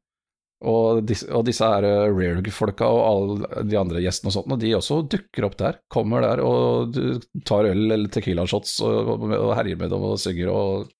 Og 0.60 1.00
disse, 1.08 1.24
og 1.32 1.46
disse 1.48 1.64
er 1.64 1.86
eh, 1.88 2.10
Rare-folka 2.12 2.88
og 2.92 3.02
alle 3.08 3.66
de 3.68 3.78
andre 3.80 4.02
gjestene 4.04 4.28
og 4.28 4.34
sånt, 4.36 4.50
og 4.52 4.60
de 4.60 4.74
også 4.76 4.98
dukker 5.08 5.46
opp 5.48 5.56
der. 5.60 5.78
Kommer 5.92 6.24
der 6.24 6.42
og 6.44 6.90
du 6.92 7.20
tar 7.48 7.70
øl 7.70 7.86
eller 7.86 8.10
Tequila-shots 8.12 8.74
og, 8.84 9.14
og 9.24 9.54
herjer 9.56 9.80
med 9.80 9.94
dem 9.94 10.04
og 10.10 10.18
synger 10.20 10.52
og 10.52 10.90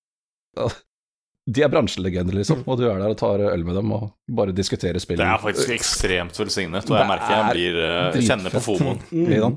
ja. 0.57 0.71
De 1.51 1.63
er 1.65 1.71
bransjelegender, 1.73 2.35
liksom, 2.37 2.59
og 2.69 2.77
du 2.77 2.83
er 2.85 2.99
der 3.01 3.11
og 3.11 3.17
tar 3.17 3.41
øl 3.41 3.63
med 3.65 3.73
dem 3.73 3.89
og 3.95 4.11
bare 4.29 4.53
diskuterer 4.53 5.01
spillet. 5.01 5.23
Det 5.23 5.25
er 5.25 5.41
faktisk 5.41 5.71
ekstremt 5.73 6.37
velsignet, 6.37 6.85
og 6.85 6.99
jeg 6.99 7.09
merker 7.09 7.33
jeg 7.33 7.55
blir 7.55 7.79
uh, 7.81 8.19
kjenner 8.21 8.53
på 8.53 8.61
fomoen. 8.61 8.99
Mm. 9.09 9.55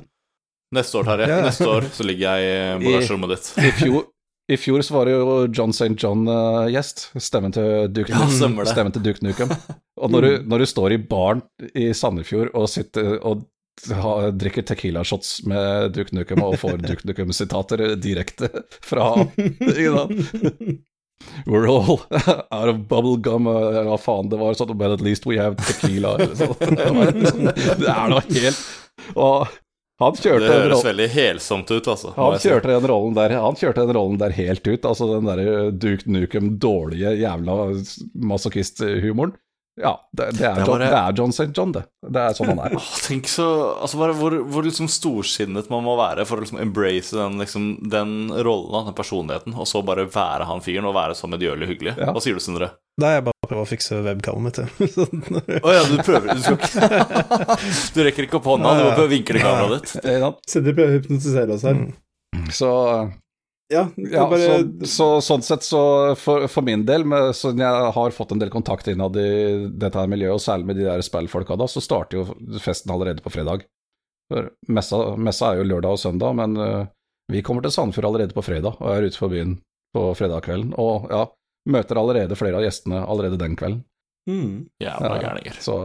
Neste 0.74 0.98
år, 0.98 1.10
Terje. 1.10 1.28
Ja. 1.28 1.42
Neste 1.44 1.68
år 1.68 1.86
så 1.92 2.06
ligger 2.08 2.40
jeg 2.40 2.80
i 2.80 2.86
bagasjerommet 2.88 3.34
ditt. 3.34 3.50
I 3.60 3.74
fjor, 3.76 4.08
I 4.52 4.56
fjor 4.60 4.82
så 4.84 4.92
var 4.98 5.08
det 5.08 5.14
jo 5.16 5.36
John 5.56 5.70
St. 5.72 5.94
John-gjest, 5.96 7.06
stemmen 7.22 7.54
til 7.54 7.86
Duke, 7.96 8.12
Ja, 8.12 8.26
stemmen 8.68 8.92
til 8.92 9.02
Duke 9.06 9.24
Nukem. 9.24 9.52
Og 9.96 10.10
når 10.12 10.20
du, 10.26 10.30
når 10.52 10.58
du 10.64 10.66
står 10.68 10.92
i 10.92 10.98
baren 11.00 11.40
i 11.72 11.86
Sandefjord 11.96 12.50
og 12.52 12.66
sitter 12.68 13.14
og 13.24 13.46
ha, 13.88 14.12
drikker 14.36 14.66
Tequila-shots 14.68 15.38
med 15.48 15.94
Duke 15.96 16.12
Nukem 16.14 16.44
og 16.44 16.58
får 16.60 16.76
Duke 16.88 17.08
Nukem-sitater 17.08 17.86
direkte 17.96 18.50
fra 18.84 19.08
ham? 19.14 19.32
We're 21.48 21.66
all 21.70 22.02
out 22.52 22.68
of 22.68 22.82
bubble 22.90 23.16
gum 23.24 23.46
og 23.48 23.72
Hva 23.88 23.96
faen 24.02 24.28
det 24.28 24.36
var 24.40 24.56
sånn, 24.58 24.74
but 24.76 24.92
at 24.92 25.00
least 25.00 25.24
we 25.24 25.38
have 25.40 25.56
tequila. 25.56 26.18
Eller 26.20 26.36
sånn- 26.36 27.48
det 27.80 27.88
er 27.88 28.08
noe 28.12 28.20
helt 28.28 29.14
Og 29.16 29.48
han 30.02 30.16
kjørte 30.18 30.42
det 30.48 30.56
høres 30.58 30.84
veldig 30.84 31.06
helsomt 31.12 31.70
ut, 31.70 31.86
altså. 31.92 32.10
han 32.16 32.38
kjørte 32.42 32.72
den 32.72 32.88
rollen 32.90 33.14
der 33.14 33.36
Han 33.38 33.54
kjørte 33.60 33.84
den 33.86 33.94
rollen 33.94 34.18
der 34.18 34.34
helt 34.34 34.66
ut. 34.66 34.84
Altså 34.90 35.06
den 35.12 35.28
derre 35.30 35.70
Duke 35.70 36.10
Nukem 36.10 36.56
dårlige 36.58 37.14
jævla 37.20 37.54
masochist-humoren. 38.18 39.36
Ja, 39.80 39.96
det, 40.12 40.28
det, 40.38 40.44
er 40.46 40.54
Det 40.54 40.60
John, 40.68 40.78
bare- 40.78 40.86
det 40.90 40.98
er 40.98 41.14
John 41.18 41.32
St. 41.34 41.48
John, 41.56 41.72
det. 41.74 41.80
Det 42.06 42.20
er 42.22 42.34
sånn 42.38 42.52
han 42.52 42.60
er. 42.62 42.76
Åh, 42.78 42.90
tenk 43.08 43.26
så 43.26 43.46
Altså 43.82 43.98
bare 43.98 44.14
hvor, 44.14 44.36
hvor 44.46 44.62
liksom 44.62 44.86
storsinnet 44.86 45.66
man 45.72 45.82
må 45.82 45.96
være 45.98 46.22
for 46.28 46.38
å 46.38 46.44
liksom 46.44 46.60
embrace 46.62 47.10
den, 47.18 47.40
liksom, 47.42 47.64
den 47.90 48.12
rollen, 48.46 48.86
den 48.86 48.94
personligheten, 48.94 49.56
og 49.58 49.66
så 49.66 49.82
bare 49.82 50.06
være 50.14 50.46
han 50.46 50.62
fyren 50.62 50.86
og 50.86 50.94
være 50.94 51.16
så 51.18 51.26
medgjørlig 51.32 51.72
hyggelig. 51.72 51.96
Ja. 51.98 52.12
Hva 52.14 52.22
sier 52.22 52.38
du, 52.38 52.42
Sindre? 52.44 52.70
Da 53.02 53.16
jeg 53.16 53.24
bare 53.26 53.33
prøver 53.54 53.64
å 53.64 53.70
fikse 53.70 53.98
webcamet 54.04 54.44
mitt. 54.44 54.60
Å 54.60 54.88
Sånn. 54.98 55.24
Å 55.62 55.74
ja, 55.74 55.82
du 55.88 55.98
prøver 56.04 56.34
Du 56.34 56.42
skal 56.42 56.58
ikke 56.58 56.86
Du 57.94 58.00
rekker 58.06 58.26
ikke 58.26 58.40
opp 58.40 58.48
hånda, 58.50 58.76
du 58.78 58.86
må 58.86 58.94
prøve 58.94 59.08
å 59.08 59.12
vinkle 59.12 59.42
kameraet 59.42 59.76
ditt. 59.76 59.92
Sant? 60.24 60.40
Sitter 60.50 60.72
og 60.72 60.80
prøver 60.80 60.90
å 60.90 60.96
hypnotisere 60.98 61.54
oss 61.54 61.66
her. 61.68 61.78
Mm. 61.84 62.48
Så, 62.54 62.70
Ja, 63.72 63.84
ja, 63.96 64.24
bare 64.28 64.48
så, 64.48 64.88
så 64.90 65.06
sånn 65.24 65.44
sett, 65.46 65.64
så 65.66 65.82
for, 66.20 66.48
for 66.52 66.66
min 66.66 66.82
del, 66.86 67.06
med, 67.08 67.30
så 67.38 67.54
jeg 67.56 67.92
har 67.96 68.16
fått 68.16 68.34
en 68.34 68.42
del 68.42 68.52
kontakt 68.52 68.90
innad 68.90 69.16
i 69.16 69.30
dette 69.70 69.98
her 69.98 70.10
miljøet, 70.10 70.36
og 70.36 70.42
særlig 70.42 70.68
med 70.68 70.78
de 70.80 70.88
der 70.88 71.04
spillfolka 71.06 71.56
da, 71.58 71.70
så 71.70 71.82
starter 71.82 72.20
jo 72.20 72.58
festen 72.62 72.92
allerede 72.92 73.24
på 73.24 73.32
fredag. 73.32 73.64
For 74.32 74.50
messa, 74.72 75.00
messa 75.20 75.52
er 75.52 75.62
jo 75.62 75.70
lørdag 75.70 75.96
og 75.96 76.02
søndag, 76.02 76.36
men 76.36 76.58
uh, 76.60 76.84
vi 77.32 77.40
kommer 77.44 77.64
til 77.64 77.72
Sandefjord 77.72 78.10
allerede 78.10 78.36
på 78.36 78.44
fredag, 78.44 78.76
og 78.80 78.92
er 78.92 79.08
ute 79.08 79.20
på 79.20 79.30
byen 79.32 79.56
på 79.94 80.04
fredag 80.18 80.44
kvelden. 80.44 80.74
Og 80.80 81.08
ja, 81.12 81.24
møter 81.66 82.00
allerede 82.00 82.36
flere 82.36 82.56
av 82.60 82.66
gjestene 82.66 83.04
allerede 83.06 83.38
den 83.40 83.56
kvelden. 83.56 83.84
mm, 84.30 84.66
Jævla 84.82 85.18
gærninger. 85.22 85.60
Så 85.60 85.84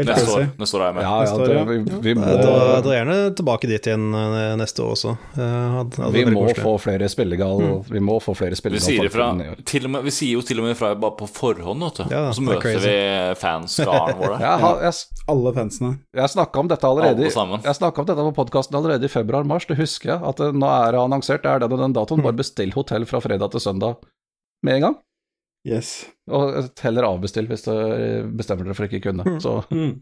Helt 0.00 0.08
Neste 0.16 0.32
år, 0.32 0.44
neste 0.56 0.76
år 0.78 0.80
er 0.80 0.86
jeg 0.86 0.94
med. 0.96 1.02
ja, 1.04 1.16
ja, 1.28 1.32
det, 1.44 1.56
vi, 1.68 1.96
vi 2.06 2.12
må, 2.16 2.24
da 2.40 2.52
jeg 2.94 3.02
gjerne 3.02 3.16
tilbake 3.36 3.68
dit 3.68 3.84
igjen 3.90 4.06
eh, 4.16 4.54
neste 4.56 4.80
år 4.80 4.94
også. 4.94 5.10
Eh, 5.34 5.64
hadde- 5.74 6.00
hadde 6.00 6.12
vi 6.14 6.22
må 6.32 6.44
få 6.56 6.72
flere 6.80 7.08
spillegal, 7.12 7.60
vi 7.90 8.00
må 8.00 8.14
få 8.24 8.32
flere 8.38 8.56
Vi 8.56 8.80
sier, 8.80 9.10
fra, 9.12 9.26
til 9.68 9.84
og 9.84 9.92
med, 9.92 10.06
vi 10.08 10.14
sier 10.16 10.38
jo 10.38 10.40
til 10.48 10.62
og 10.62 10.64
med 10.64 10.72
ifra 10.72 10.94
bare 10.96 11.12
på 11.18 11.28
forhånd, 11.28 11.84
vet 11.84 12.00
du. 12.00 12.14
Ja, 12.16 12.22
så 12.32 12.40
er 12.40 12.46
møter 12.48 12.62
crazy. 12.64 12.86
vi 12.88 13.34
fanskaren 13.42 14.16
vår 14.22 14.38
Jeg, 14.46 14.70
jeg, 14.86 14.94
Alle 15.34 15.52
fansene. 15.58 15.92
Jeg 16.16 16.32
snakka 16.32 16.62
om 16.64 16.70
dette 16.72 16.88
allerede 16.88 17.26
Alle. 17.28 17.60
Jeg 17.68 17.74
om 18.00 18.08
dette 18.08 18.24
på 18.30 18.32
podkasten 18.40 18.78
allerede 18.80 19.04
i 19.04 19.12
februar-mars, 19.12 19.66
det 19.68 19.76
husker 19.82 20.14
jeg. 20.14 20.22
At 20.32 20.40
det, 20.40 20.54
nå 20.56 20.70
er 20.78 20.96
det 20.96 21.02
annonsert, 21.04 21.44
det 21.44 21.52
er 21.52 21.60
den 21.66 21.76
og 21.76 21.84
den 21.84 21.92
datoen. 22.00 22.24
Bare 22.24 22.40
bestill 22.40 22.72
hotell 22.72 23.04
fra 23.10 23.20
fredag 23.20 23.52
til 23.52 23.60
søndag 23.68 24.00
med 24.66 24.74
en 24.78 24.84
gang. 24.88 24.98
Yes. 25.68 26.06
Og 26.30 26.70
heller 26.80 27.04
avbestill 27.10 27.46
hvis 27.50 27.66
du 27.66 27.72
bestemmer 28.38 28.64
dere 28.64 28.74
for 28.78 28.88
ikke 28.88 29.02
kunne. 29.10 29.24
Mm. 29.26 29.40
Så 29.44 29.58
Mm. 29.70 29.98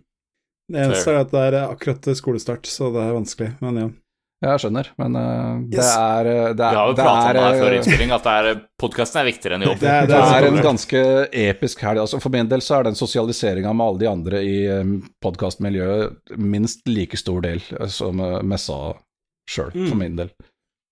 Det 0.70 0.82
eneste 0.84 1.10
er 1.14 1.22
at 1.22 1.30
det 1.32 1.40
er 1.48 1.54
akkurat 1.70 2.04
skolestart, 2.18 2.66
så 2.68 2.90
det 2.92 3.00
er 3.00 3.14
vanskelig, 3.16 3.46
men 3.64 3.76
ja. 3.80 3.86
jeg 4.44 4.60
skjønner, 4.60 4.90
men 5.00 5.16
uh, 5.16 5.62
det 5.64 5.78
Yes. 5.80 5.94
er 5.96 6.24
det 6.28 6.60
er 6.60 6.74
Vi 6.74 6.76
har 6.76 6.90
jo 6.90 6.94
pratet 6.98 7.08
om 7.08 7.18
det 7.18 7.24
her 7.24 7.38
er, 7.40 7.56
før 7.62 7.70
eh, 7.72 7.76
innspilling, 7.78 8.10
at 8.12 8.26
det 8.28 8.52
podkasten 8.78 9.20
er 9.22 9.24
viktigere 9.30 9.56
enn 9.56 9.64
jobb. 9.64 9.80
Det 9.80 9.88
er- 9.88 10.06
det 10.06 10.18
er 10.20 10.46
en 10.50 10.60
ganske 10.62 11.00
episk 11.32 11.80
helg. 11.86 11.98
Altså 12.04 12.20
for 12.20 12.28
min 12.36 12.48
del 12.52 12.60
så 12.60 12.76
er 12.78 12.82
den 12.90 12.94
sosialiseringa 13.00 13.72
med 13.72 13.86
alle 13.86 13.98
de 14.04 14.10
andre 14.12 14.42
i 14.44 14.58
podkastmiljøet 15.24 16.36
minst 16.38 16.86
like 16.88 17.16
stor 17.16 17.40
del 17.44 17.60
eh, 17.80 17.88
som 17.88 18.20
eh, 18.20 18.42
messa 18.42 18.78
sjøl, 19.48 19.72
Mm. 19.74 19.88
for 19.88 19.96
min 19.96 20.16
del. 20.20 20.30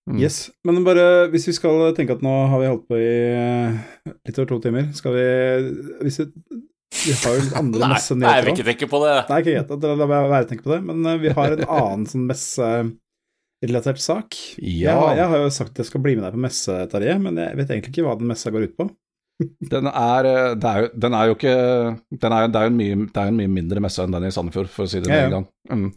Mm. 0.06 0.20
Yes. 0.22 0.36
Men 0.66 0.84
bare 0.86 1.26
hvis 1.32 1.48
vi 1.50 1.56
skal 1.56 1.80
tenke 1.96 2.14
at 2.14 2.22
nå 2.22 2.32
har 2.52 2.60
vi 2.62 2.68
holdt 2.70 2.84
på 2.86 2.98
i 3.00 3.06
eh, 3.34 3.78
litt 4.28 4.36
over 4.38 4.52
to 4.52 4.60
timer, 4.62 4.92
skal 4.94 5.16
vi 5.16 5.24
hvis 6.06 6.20
vi, 6.22 6.26
vi 7.08 7.16
har 7.24 7.34
jo 7.34 7.40
litt 7.42 7.56
andre 7.62 7.88
Nei, 7.90 7.98
nei, 8.20 8.34
jeg 8.36 8.44
vil 8.46 8.52
ikke 8.54 8.68
tenke 8.70 8.90
på 8.92 9.00
det. 9.02 9.16
Nei, 9.30 9.40
ikke 9.42 9.56
greit, 9.56 9.88
la 9.90 10.06
meg 10.12 10.30
være 10.30 10.50
tenke 10.52 10.66
på 10.66 10.76
det, 10.76 10.80
men 10.86 11.02
eh, 11.10 11.18
vi 11.24 11.34
har 11.34 11.56
en 11.56 11.64
annen 11.66 12.06
sånn 12.12 12.28
messerelatert 12.30 14.04
sak. 14.04 14.38
Jeg, 14.62 14.84
Ja, 14.86 14.94
har, 15.02 15.18
jeg 15.18 15.32
har 15.34 15.42
jo 15.42 15.50
sagt 15.58 15.74
at 15.74 15.82
jeg 15.82 15.90
skal 15.90 16.06
bli 16.06 16.14
med 16.14 16.28
deg 16.28 16.38
på 16.38 16.44
messe, 16.46 16.78
Tarjei, 16.92 17.18
men 17.26 17.42
jeg 17.42 17.58
vet 17.58 17.74
egentlig 17.74 17.96
ikke 17.96 18.06
hva 18.06 18.14
den 18.20 18.30
messa 18.30 18.54
går 18.54 18.70
ut 18.70 18.78
på. 18.78 18.88
den 19.74 19.90
er, 19.90 20.30
eh, 20.30 20.54
det 20.54 20.70
er 20.70 20.86
jo, 20.86 20.90
den 21.02 21.18
er 21.18 21.28
jo 21.28 21.36
ikke 21.36 21.56
den 22.22 22.32
er, 22.32 22.46
Det 22.48 22.60
er 22.60 22.70
jo 22.70 22.72
en 22.72 22.78
mye, 22.78 23.04
er 23.10 23.38
mye 23.42 23.54
mindre 23.58 23.82
messe 23.84 24.06
enn 24.06 24.14
den 24.14 24.30
i 24.30 24.34
Sandefjord, 24.34 24.70
for 24.72 24.86
å 24.86 24.90
si 24.94 25.02
det 25.02 25.10
Ja, 25.10 25.16
med 25.16 25.24
ja. 25.24 25.26
en 25.26 25.36
gang. 25.40 25.48
Mm. 25.74 25.88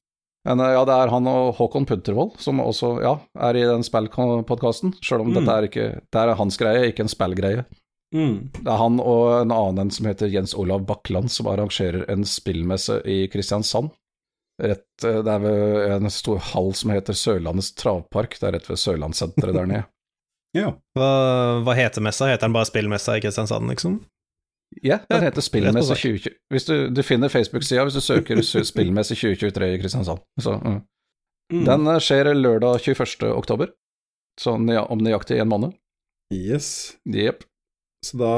Men 0.47 0.59
eh, 0.63 0.71
ja, 0.77 0.85
det 0.87 0.95
er 0.95 1.11
han 1.11 1.27
og 1.27 1.55
Håkon 1.57 1.85
Puntervold 1.89 2.37
som 2.39 2.61
også 2.63 2.93
ja, 3.03 3.15
er 3.49 3.57
i 3.59 3.65
den 3.67 3.83
spillpodkasten, 3.83 4.93
sjøl 5.03 5.25
om 5.25 5.31
Mm. 5.33 5.37
dette 5.39 5.55
er 5.57 5.67
ikke 5.67 5.87
Det 6.11 6.21
er 6.21 6.35
hans 6.39 6.57
greie, 6.57 6.87
ikke 6.91 7.03
en 7.05 7.11
spillgreie. 7.11 7.65
Det 8.11 8.65
er 8.65 8.77
han 8.79 8.99
og 9.03 9.41
en 9.43 9.51
annen 9.53 9.91
som 9.93 10.07
heter 10.09 10.31
Jens 10.33 10.55
Olav 10.57 10.81
Bakkland, 10.87 11.29
som 11.29 11.45
arrangerer 11.51 12.07
en 12.09 12.23
spillmesse 12.25 13.01
i 13.05 13.27
Kristiansand. 13.29 13.91
Rett, 14.59 15.03
eh, 15.05 15.21
det 15.23 15.31
er 15.35 15.39
ved 15.43 15.91
en 15.99 16.09
stor 16.09 16.39
hall 16.51 16.73
som 16.73 16.89
heter 16.91 17.13
Sørlandets 17.13 17.73
travpark, 17.77 18.39
det 18.39 18.47
er 18.47 18.55
rett 18.57 18.69
ved 18.69 18.77
Sørlandssenteret 18.81 19.53
der 19.53 19.65
nede. 19.69 19.85
Ja. 20.57 20.71
Hva, 20.97 21.61
hva 21.61 21.73
heter 21.77 22.01
messa? 22.01 22.25
Heter 22.25 22.47
den 22.47 22.55
bare 22.55 22.65
Spillmessa 22.65 23.13
i 23.13 23.21
Kristiansand, 23.21 23.69
liksom? 23.69 23.99
Ja, 24.85 24.99
den 25.09 25.23
heter 25.25 25.41
Spillmesse 25.41 25.95
2020. 25.97 26.35
Hvis 26.53 26.65
du, 26.69 26.73
du 26.93 27.01
finner 27.03 27.31
Facebook-sida 27.33 27.83
hvis 27.87 27.97
du 27.97 28.03
søker 28.05 28.41
Sø- 28.45 28.63
Spillmesse 28.67 29.15
2023 29.17 29.69
i 29.75 29.79
Kristiansand. 29.81 30.21
Så, 30.41 30.53
mm. 30.61 30.79
Mm. 31.53 31.63
Den 31.65 31.87
eh, 31.89 31.99
skjer 32.05 32.29
lørdag 32.37 32.79
21. 32.85 33.31
oktober, 33.33 33.71
så 34.39 34.53
nøya- 34.61 34.85
om 34.93 35.01
nøyaktig 35.01 35.39
en 35.41 35.49
måned. 35.49 35.73
Yes. 36.33 36.95
Yep. 37.09 37.43
Så 38.05 38.17
da 38.21 38.33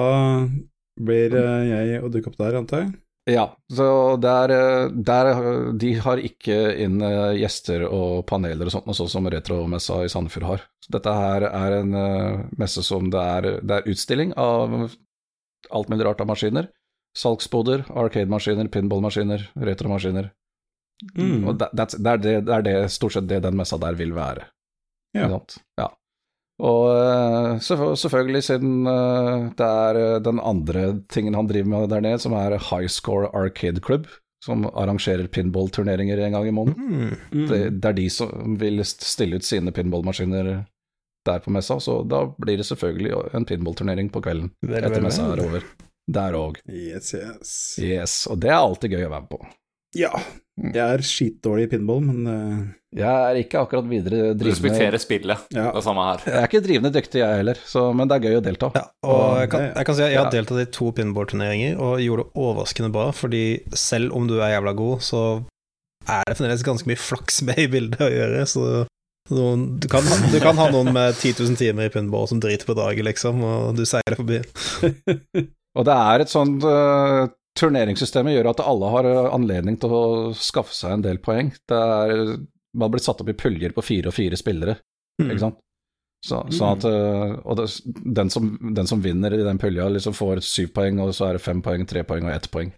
blir 1.01 1.35
eh, 1.35 1.69
jeg 1.91 2.03
å 2.03 2.09
dukke 2.13 2.31
opp 2.31 2.39
der, 2.39 2.55
antar 2.61 2.85
jeg. 2.85 2.93
Ja, 3.29 3.43
så 3.69 3.85
der, 4.17 4.49
eh, 4.55 4.87
der 5.05 5.27
eh, 5.29 5.67
De 5.77 5.91
har 6.01 6.17
ikke 6.17 6.55
inn 6.81 6.95
eh, 7.05 7.35
gjester 7.43 7.83
og 7.85 8.23
paneler 8.31 8.65
og 8.65 8.73
sånt, 8.73 8.87
og 8.89 8.97
sånn 8.97 9.11
som 9.11 9.27
Retromessa 9.29 9.99
i 10.07 10.09
Sandefjord 10.09 10.47
har. 10.47 10.63
Så 10.81 10.95
dette 10.95 11.13
her 11.19 11.45
er 11.51 11.75
en 11.83 11.93
eh, 11.93 12.41
messe 12.57 12.81
som 12.87 13.11
det 13.13 13.21
er, 13.35 13.49
det 13.61 13.77
er 13.81 13.91
utstilling 13.93 14.33
av 14.41 14.87
alt 15.71 15.89
mulig 15.91 16.05
rart 16.07 16.21
av 16.23 16.29
maskiner. 16.29 16.69
Salgsboder, 17.17 17.83
arcade-maskiner, 17.89 18.69
pinball-maskiner, 18.71 19.49
retromaskiner. 19.59 20.29
Mm. 21.17 21.47
Og 21.49 21.57
that, 21.59 21.95
det, 21.97 22.11
er 22.11 22.21
det, 22.21 22.35
det 22.47 22.55
er 22.55 22.67
det, 22.67 22.75
stort 22.93 23.17
sett 23.17 23.27
det 23.27 23.41
den 23.43 23.57
messa 23.57 23.79
der 23.81 23.97
vil 23.99 24.13
være. 24.15 24.45
Ja. 25.17 25.27
Ja. 25.79 25.89
Og 26.61 26.91
eh, 26.93 27.95
selvfølgelig, 27.97 28.43
siden 28.45 28.87
eh, 28.87 29.47
det 29.57 29.67
er 29.67 29.99
eh, 29.99 30.17
den 30.23 30.39
andre 30.39 30.91
tingen 31.11 31.35
han 31.35 31.49
driver 31.49 31.71
med 31.73 31.89
der 31.91 32.03
nede, 32.05 32.21
som 32.21 32.35
er 32.37 32.59
High 32.69 32.87
Score 32.91 33.31
Arcade 33.33 33.81
Club, 33.83 34.05
som 34.45 34.67
arrangerer 34.69 35.27
pinballturneringer 35.27 36.21
en 36.21 36.37
gang 36.37 36.47
i 36.47 36.53
måneden. 36.53 36.85
Mm. 36.85 37.15
Mm. 37.33 37.47
Det, 37.49 37.61
det 37.81 37.89
er 37.89 37.97
de 37.97 38.07
som 38.13 38.57
vil 38.61 38.85
stille 38.85 39.41
ut 39.41 39.47
sine 39.47 39.73
pinballmaskiner 39.73 40.53
der 41.27 41.41
på 41.43 41.53
messa, 41.53 41.79
så 41.83 42.01
da 42.07 42.25
blir 42.41 42.61
det 42.61 42.67
selvfølgelig 42.69 43.15
en 43.37 43.47
pinballturnering 43.47 44.11
på 44.13 44.23
kvelden 44.25 44.51
Vel, 44.65 44.79
etter 44.81 44.97
vel, 44.99 45.07
messa 45.07 45.29
er 45.31 45.43
over. 45.45 45.65
Der 46.11 46.35
òg. 46.35 46.61
Yes, 46.67 47.13
yes. 47.15 47.55
Yes, 47.79 48.15
og 48.31 48.41
det 48.43 48.51
er 48.51 48.59
alltid 48.59 48.95
gøy 48.97 49.05
å 49.05 49.11
være 49.13 49.25
med 49.25 49.33
på. 49.33 49.41
Ja. 49.97 50.11
Jeg 50.61 50.81
er 50.81 51.01
skitdårlig 51.03 51.67
i 51.67 51.71
pinball, 51.73 52.03
men 52.05 52.27
uh... 52.27 52.61
Jeg 52.91 53.07
er 53.07 53.37
ikke 53.39 53.61
akkurat 53.63 53.85
videre 53.87 54.33
drivende 54.35 54.49
Respekterer 54.49 54.99
spillet. 54.99 55.45
ja. 55.55 55.69
Det 55.71 55.83
samme 55.85 56.03
her. 56.09 56.23
Jeg 56.27 56.39
er 56.41 56.49
ikke 56.49 56.63
drivende 56.65 56.91
dyktig, 56.91 57.21
jeg 57.21 57.39
heller, 57.39 57.61
så, 57.63 57.85
men 57.95 58.09
det 58.11 58.17
er 58.17 58.25
gøy 58.27 58.39
å 58.39 58.43
delta. 58.43 58.71
Ja, 58.75 58.83
og 59.07 59.37
jeg 59.39 59.51
kan, 59.53 59.63
jeg 59.69 59.87
kan 59.87 59.97
si 59.97 60.03
at 60.03 60.11
jeg 60.11 60.19
har 60.19 60.33
deltatt 60.33 60.63
i 60.63 60.67
to 60.75 60.89
pinballturneringer 60.97 61.79
og 61.79 62.03
gjorde 62.03 62.25
det 62.25 62.43
overraskende 62.43 62.91
bra, 62.91 63.07
fordi 63.15 63.45
selv 63.79 64.17
om 64.17 64.27
du 64.27 64.41
er 64.41 64.57
jævla 64.57 64.75
god, 64.81 65.05
så 65.07 65.21
er 66.09 66.25
det 66.27 66.35
fremdeles 66.39 66.65
ganske 66.67 66.91
mye 66.91 66.99
flaks 66.99 67.41
med 67.47 67.63
i 67.63 67.69
bildet 67.71 68.03
å 68.03 68.11
gjøre, 68.11 68.43
så 68.49 68.65
noen, 69.29 69.79
du, 69.79 69.87
kan, 69.91 70.03
du 70.31 70.39
kan 70.41 70.57
ha 70.57 70.69
noen 70.73 70.89
med 70.95 71.13
10 71.15 71.37
000 71.43 71.59
timer 71.59 71.87
i 71.87 71.93
pinball 71.93 72.27
som 72.27 72.41
driter 72.41 72.65
på 72.67 72.75
draget, 72.75 73.05
liksom, 73.05 73.43
og 73.45 73.77
du 73.77 73.85
seiler 73.87 74.17
forbi. 74.17 74.41
Og 75.77 75.85
det 75.87 75.93
er 75.95 76.19
et 76.19 76.27
sånt 76.27 76.65
uh, 76.67 77.29
Turneringssystemet 77.55 78.33
gjør 78.35 78.49
at 78.51 78.61
alle 78.63 78.89
har 78.91 79.07
eh, 79.07 79.27
anledning 79.31 79.77
til 79.79 79.91
å 79.95 80.03
skaffe 80.35 80.73
seg 80.75 80.97
en 80.97 81.03
del 81.05 81.19
poeng. 81.23 81.51
Det 81.67 81.77
er, 81.77 82.33
man 82.75 82.91
blir 82.91 83.03
satt 83.03 83.19
opp 83.23 83.31
i 83.31 83.35
puljer 83.35 83.71
på 83.75 83.83
fire 83.83 84.11
og 84.11 84.15
fire 84.17 84.39
spillere, 84.39 84.77
Mm. 85.19 85.27
ikke 85.33 85.41
sant. 85.43 85.57
Så, 86.25 86.37
sånn 86.55 86.77
at, 86.77 86.85
eh, 86.87 87.33
og 87.43 87.57
det, 87.59 87.65
den, 88.15 88.29
som, 88.31 88.45
den 88.73 88.87
som 88.89 89.01
vinner 89.03 89.33
i 89.35 89.41
den 89.43 89.59
pulja, 89.61 89.89
liksom 89.91 90.15
får 90.17 90.39
syv 90.45 90.71
poeng, 90.73 90.99
og 91.03 91.11
så 91.13 91.27
er 91.27 91.37
det 91.37 91.43
fem 91.43 91.59
poeng, 91.61 91.83
tre 91.85 92.03
poeng 92.07 92.25
og 92.29 92.33
ett 92.33 92.47
poeng. 92.53 92.71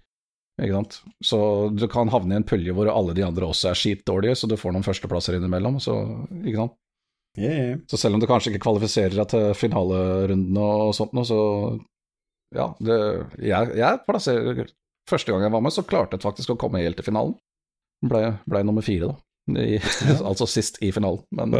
Ikke 0.61 0.75
sant? 0.75 0.99
Så 1.25 1.39
du 1.73 1.87
kan 1.89 2.11
havne 2.13 2.35
i 2.35 2.39
en 2.41 2.45
pølje 2.45 2.75
hvor 2.77 2.89
alle 2.91 3.15
de 3.17 3.25
andre 3.25 3.47
også 3.49 3.71
er 3.71 3.79
skitdårlige, 3.79 4.37
så 4.37 4.49
du 4.49 4.57
får 4.59 4.75
noen 4.75 4.85
førsteplasser 4.85 5.39
innimellom. 5.39 5.79
Så, 5.81 5.95
ikke 6.43 6.59
sant? 6.61 6.77
Yeah, 7.33 7.55
yeah. 7.57 7.77
så 7.89 7.97
selv 7.97 8.13
om 8.13 8.21
du 8.21 8.27
kanskje 8.29 8.51
ikke 8.51 8.67
kvalifiserer 8.67 9.15
deg 9.17 9.31
til 9.31 9.55
finalerunden 9.57 10.59
og 10.61 10.91
sånt 10.93 11.15
noe, 11.17 11.25
så 11.25 11.39
ja, 12.53 12.67
det, 12.77 12.97
jeg, 13.41 13.73
jeg 13.79 14.01
plasserer 14.05 14.67
Første 15.09 15.33
gang 15.33 15.41
jeg 15.43 15.51
var 15.51 15.63
med, 15.65 15.73
så 15.75 15.83
klarte 15.83 16.15
jeg 16.15 16.23
faktisk 16.23 16.53
å 16.53 16.55
komme 16.55 16.79
helt 16.79 16.95
til 16.95 17.03
finalen. 17.03 17.33
Ble, 18.07 18.37
ble 18.47 18.61
nummer 18.63 18.85
fire, 18.85 19.09
da. 19.11 19.59
I, 19.59 19.79
altså 20.29 20.47
sist 20.47 20.77
i 20.79 20.93
finalen. 20.95 21.25
Men, 21.35 21.51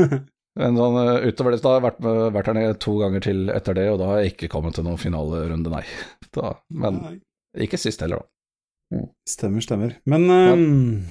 men 0.58 0.80
sånn, 0.80 0.98
eh, 0.98 1.28
utover 1.30 1.54
det, 1.54 1.60
da 1.62 1.76
har 1.76 1.78
jeg 1.78 1.84
vært, 1.84 2.00
med, 2.02 2.18
vært 2.34 2.50
her 2.50 2.58
nede 2.58 2.80
to 2.82 2.96
ganger 2.98 3.22
til 3.22 3.44
etter 3.54 3.78
det, 3.78 3.86
og 3.92 4.00
da 4.02 4.08
har 4.10 4.24
jeg 4.24 4.34
ikke 4.34 4.50
kommet 4.56 4.74
til 4.74 4.88
noen 4.88 4.98
finalerunde, 4.98 5.76
nei. 5.76 5.84
Da, 6.34 6.56
men 6.74 6.98
Nei. 7.04 7.14
Ikke 7.56 7.78
sist 7.78 8.00
heller, 8.02 8.22
da. 8.24 9.00
Stemmer, 9.28 9.60
stemmer. 9.64 9.94
Men 10.06 10.26
ehm, 10.30 11.04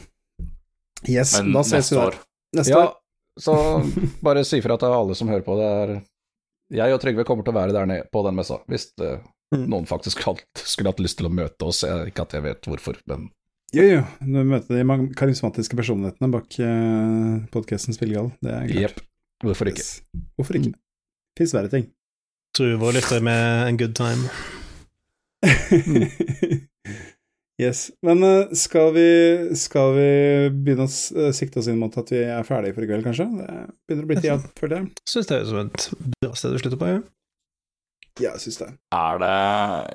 Yes, 1.09 1.33
Men 1.41 1.51
da 1.53 1.63
ses 1.67 1.73
neste 1.91 1.95
vi 1.95 1.99
der. 1.99 2.07
år 2.07 2.17
Neste 2.55 2.71
Ja, 2.71 2.81
år. 2.87 2.93
så 3.39 3.55
bare 4.23 4.43
si 4.47 4.61
fra 4.63 4.77
til 4.79 4.93
alle 4.95 5.15
som 5.19 5.27
hører 5.27 5.43
på. 5.43 5.55
Det 5.59 5.65
er 5.67 5.93
Jeg 6.79 6.93
og 6.95 7.01
Trygve 7.03 7.25
kommer 7.27 7.43
til 7.43 7.53
å 7.53 7.57
være 7.59 7.73
der 7.75 7.85
nede 7.89 8.07
på 8.13 8.23
den 8.25 8.35
messa, 8.39 8.59
hvis 8.67 8.89
det, 8.97 9.19
Mm. 9.53 9.67
noen 9.69 9.85
faktisk 9.85 10.17
skulle 10.65 10.89
hatt 10.89 10.97
lyst 11.03 11.19
til 11.19 11.27
å 11.27 11.29
møte 11.29 11.61
oss. 11.67 11.83
Jeg, 11.85 12.07
ikke 12.09 12.23
at 12.25 12.31
jeg 12.33 12.41
vet 12.41 12.61
hvorfor, 12.65 12.95
men 13.05 13.27
Jo, 13.73 13.83
jo. 13.83 13.99
Du 14.21 14.39
møter 14.49 14.79
de 14.79 15.13
karismatiske 15.13 15.75
personlighetene 15.77 16.31
bak 16.33 16.57
uh, 16.57 17.45
podkasten 17.53 17.93
Spillegal. 17.93 18.31
Det 18.41 18.49
er 18.49 18.65
klart. 18.71 18.81
jepp. 18.81 19.03
Hvorfor 19.43 19.69
ikke? 19.69 19.83
Yes. 19.85 20.01
Hvorfor 20.39 20.57
ikke? 20.57 20.73
Fins 21.37 21.53
verre 21.53 21.69
ting. 21.69 21.85
Tror 22.57 22.77
våre 22.81 22.97
lytter 22.97 23.21
med 23.21 23.67
en 23.67 23.77
good 23.77 23.93
time. 23.97 24.29
yes. 27.63 27.87
Men 28.05 28.23
eh, 28.27 28.53
skal 28.57 28.93
vi, 28.95 29.07
skal 29.59 29.95
vi 29.97 30.09
begynne 30.55 30.87
å 30.87 30.91
eh, 30.91 31.33
sikte 31.35 31.61
oss 31.61 31.69
inn 31.71 31.81
mot 31.81 31.95
at 31.99 32.13
vi 32.13 32.23
er 32.25 32.47
ferdige 32.47 32.77
for 32.77 32.85
i 32.85 32.91
kveld, 32.91 33.05
kanskje? 33.07 33.27
Det 33.39 33.49
begynner 33.87 34.07
å 34.07 34.11
bli 34.11 34.21
tida, 34.21 34.37
føler 34.59 34.79
jeg. 34.79 34.85
Syns 35.09 35.29
det 35.29 35.39
høres 35.39 35.51
ut 35.51 35.53
som 35.53 35.65
et 35.65 36.13
bra 36.23 36.31
sted 36.39 36.55
å 36.55 36.63
slutte 36.63 36.81
på. 36.81 36.91
Ja, 36.95 37.03
jeg 38.21 38.37
syns 38.43 38.59
det. 38.61 38.67
er 38.93 39.19
det 39.23 39.29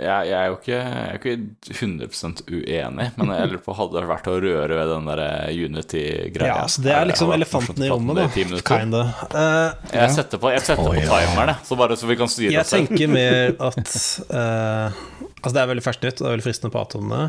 jeg, 0.03 0.27
jeg 0.27 0.39
er 0.39 0.47
jo 0.49 0.57
ikke, 0.57 0.78
jeg 0.78 1.03
er 1.07 1.19
ikke 1.20 1.35
100 1.70 2.40
uenig, 2.51 3.07
men 3.15 3.31
jeg 3.31 3.51
lurer 3.53 3.62
på 3.62 3.77
hadde 3.78 3.95
det 4.01 4.09
vært 4.11 4.31
å 4.32 4.35
røre 4.43 4.78
ved 4.81 4.90
den 4.90 5.07
der 5.11 5.23
Unity-greia. 5.55 6.49
Ja, 6.51 6.65
så 6.66 6.82
det 6.82 6.95
er 6.97 7.07
liksom 7.12 7.31
elefanten 7.36 7.85
i 7.86 7.90
rommet, 7.93 8.19
da. 8.19 8.61
Kinda. 8.66 9.03
Eh, 9.31 9.95
Jeg 10.01 10.16
setter 10.16 10.43
på, 10.43 10.51
jeg 10.51 10.65
setter 10.66 10.82
oh, 10.82 10.90
på 10.90 10.99
timeren, 10.99 11.53
jeg, 11.55 11.66
så 11.70 11.78
bare 11.78 11.99
så 12.01 12.11
vi 12.11 12.19
kan 12.19 12.32
styre 12.32 12.53
Jeg 12.57 12.66
oss 12.66 12.74
selv. 12.74 12.90
tenker 12.90 13.12
mer 13.19 13.55
at 13.69 13.95
uh, 14.35 14.99
Altså, 15.39 15.55
det 15.55 15.62
er 15.62 15.70
veldig 15.70 15.86
ferskt 15.86 16.03
nytt, 16.09 16.19
og 16.19 16.24
det 16.27 16.31
er 16.32 16.35
veldig 16.40 16.49
fristende 16.49 16.73
å 16.73 16.74
prate 16.74 16.99
om 16.99 17.12
det. 17.15 17.24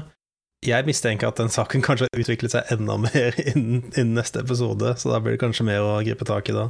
Jeg 0.66 0.84
mistenker 0.90 1.30
at 1.30 1.38
den 1.40 1.54
saken 1.54 1.86
kanskje 1.86 2.10
har 2.10 2.20
utviklet 2.26 2.52
seg 2.58 2.74
enda 2.74 2.98
mer 3.00 3.38
innen, 3.54 3.86
innen 3.94 4.18
neste 4.18 4.42
episode, 4.42 4.96
så 5.00 5.14
da 5.14 5.22
blir 5.24 5.38
det 5.38 5.44
kanskje 5.46 5.70
mer 5.70 5.86
å 5.86 6.00
gripe 6.04 6.26
tak 6.28 6.50
i 6.50 6.58
da. 6.58 6.66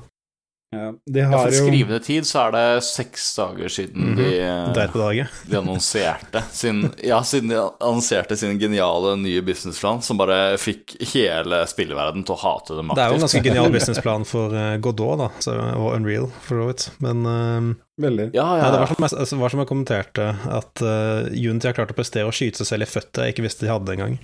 Ja, 0.70 0.94
de 1.06 1.20
Ja, 1.20 1.28
har 1.28 1.48
for 1.48 1.56
jo 1.56 1.64
skrivende 1.66 1.98
tid 2.06 2.28
så 2.30 2.44
er 2.44 2.52
det 2.54 2.84
seks 2.86 3.24
dager 3.34 3.72
siden 3.74 4.12
de, 4.20 4.28
Dreit 4.76 4.92
på 4.94 5.08
de 5.50 5.58
annonserte 5.58 6.44
sin 6.54 6.84
Ja, 7.02 7.24
siden 7.26 7.50
de 7.50 7.58
annonserte 7.58 8.38
sin 8.38 8.60
geniale 8.62 9.16
nye 9.18 9.42
businessplan, 9.42 10.04
som 10.06 10.20
bare 10.22 10.60
fikk 10.62 10.94
hele 11.16 11.64
spilleverden 11.70 12.22
til 12.28 12.38
å 12.38 12.42
hate 12.44 12.78
dem 12.78 12.94
Det 12.94 13.02
er 13.02 13.16
jo 13.16 13.18
en 13.18 13.26
ganske 13.26 13.44
genial 13.48 13.74
businessplan 13.78 14.28
for 14.30 14.54
uh, 14.54 14.76
Godot, 14.78 15.18
da, 15.24 15.32
så, 15.42 15.58
og 15.74 15.96
Unreal, 15.96 16.30
for 16.46 16.62
så 16.62 16.70
vidt. 16.70 16.86
Men 17.02 17.26
eh, 17.26 17.72
Veldig. 18.00 18.30
Ja, 18.38 18.46
ja, 18.60 18.62
ja, 18.62 18.70
det 18.72 18.84
var 18.84 18.94
som, 18.94 19.04
jeg, 19.04 19.18
altså, 19.26 19.42
var 19.42 19.52
som 19.52 19.64
jeg 19.64 19.70
kommenterte, 19.74 20.30
at 20.54 20.86
uh, 20.86 21.26
Unity 21.34 21.68
har 21.72 21.76
klart 21.82 21.92
å 21.92 21.98
prestere 21.98 22.30
å 22.30 22.36
skyte 22.36 22.62
seg 22.62 22.76
selv 22.76 22.86
i 22.86 22.92
føttet 22.94 23.26
jeg 23.26 23.34
ikke 23.36 23.48
visste 23.48 23.66
de 23.66 23.74
hadde 23.74 23.98
engang. 23.98 24.20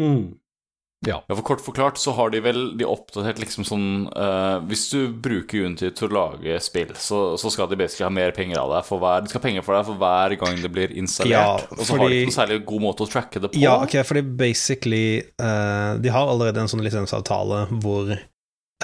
Mm. 0.00 0.38
Ja, 1.08 1.18
for 1.28 1.44
kort 1.46 1.62
forklart 1.64 1.98
så 2.00 2.14
har 2.16 2.32
de 2.34 2.40
vel 2.44 2.60
de 2.78 2.86
oppdatert 2.88 3.40
liksom 3.42 3.66
sånn 3.68 3.86
uh, 4.10 4.60
Hvis 4.68 4.86
du 4.92 5.08
bruker 5.08 5.66
Unity 5.66 5.90
til 5.94 6.08
å 6.08 6.14
lage 6.16 6.58
spill, 6.64 6.92
så, 7.00 7.22
så 7.40 7.52
skal 7.52 7.68
de 7.70 7.78
basically 7.80 8.06
ha 8.06 8.12
mer 8.14 8.34
penger 8.36 8.60
av 8.62 8.72
deg 8.76 8.86
for 8.88 9.02
hver 9.02 9.24
De 9.24 9.32
skal 9.32 9.42
ha 9.42 9.46
penger 9.48 9.66
for 9.66 9.78
deg 9.78 9.88
for 9.88 10.00
hver 10.02 10.36
gang 10.40 10.60
det 10.62 10.70
blir 10.74 10.94
installert. 10.98 11.34
Ja, 11.34 11.78
og 11.78 11.82
så 11.84 11.98
har 11.98 12.08
de 12.08 12.20
ikke 12.20 12.30
noe 12.30 12.38
særlig 12.38 12.60
god 12.70 12.86
måte 12.86 13.06
å 13.06 13.10
tracke 13.10 13.42
det 13.42 13.52
på. 13.52 13.60
Ja, 13.62 13.76
ok, 13.84 13.98
fordi 14.06 14.24
basically 14.44 15.06
uh, 15.42 15.96
De 16.00 16.12
har 16.14 16.30
allerede 16.30 16.62
en 16.62 16.70
sånn 16.70 16.84
lisensavtale 16.84 17.66
hvor 17.82 18.14
uh, 18.14 18.22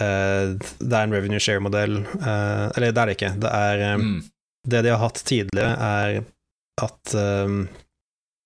det 0.01 0.91
er 0.91 1.01
en 1.03 1.15
revenue 1.15 1.41
share-modell 1.43 2.03
Eller 2.21 2.93
det 2.93 3.01
er 3.01 3.11
det 3.11 3.17
ikke. 3.19 3.35
Det 3.41 3.55
er 3.55 3.87
um, 3.95 4.11
Mm. 4.11 4.21
Det 4.69 4.83
de 4.85 4.91
har 4.93 5.01
hatt 5.01 5.23
tidligere, 5.25 5.73
er 5.81 6.19
at 6.85 7.15
um, 7.17 7.63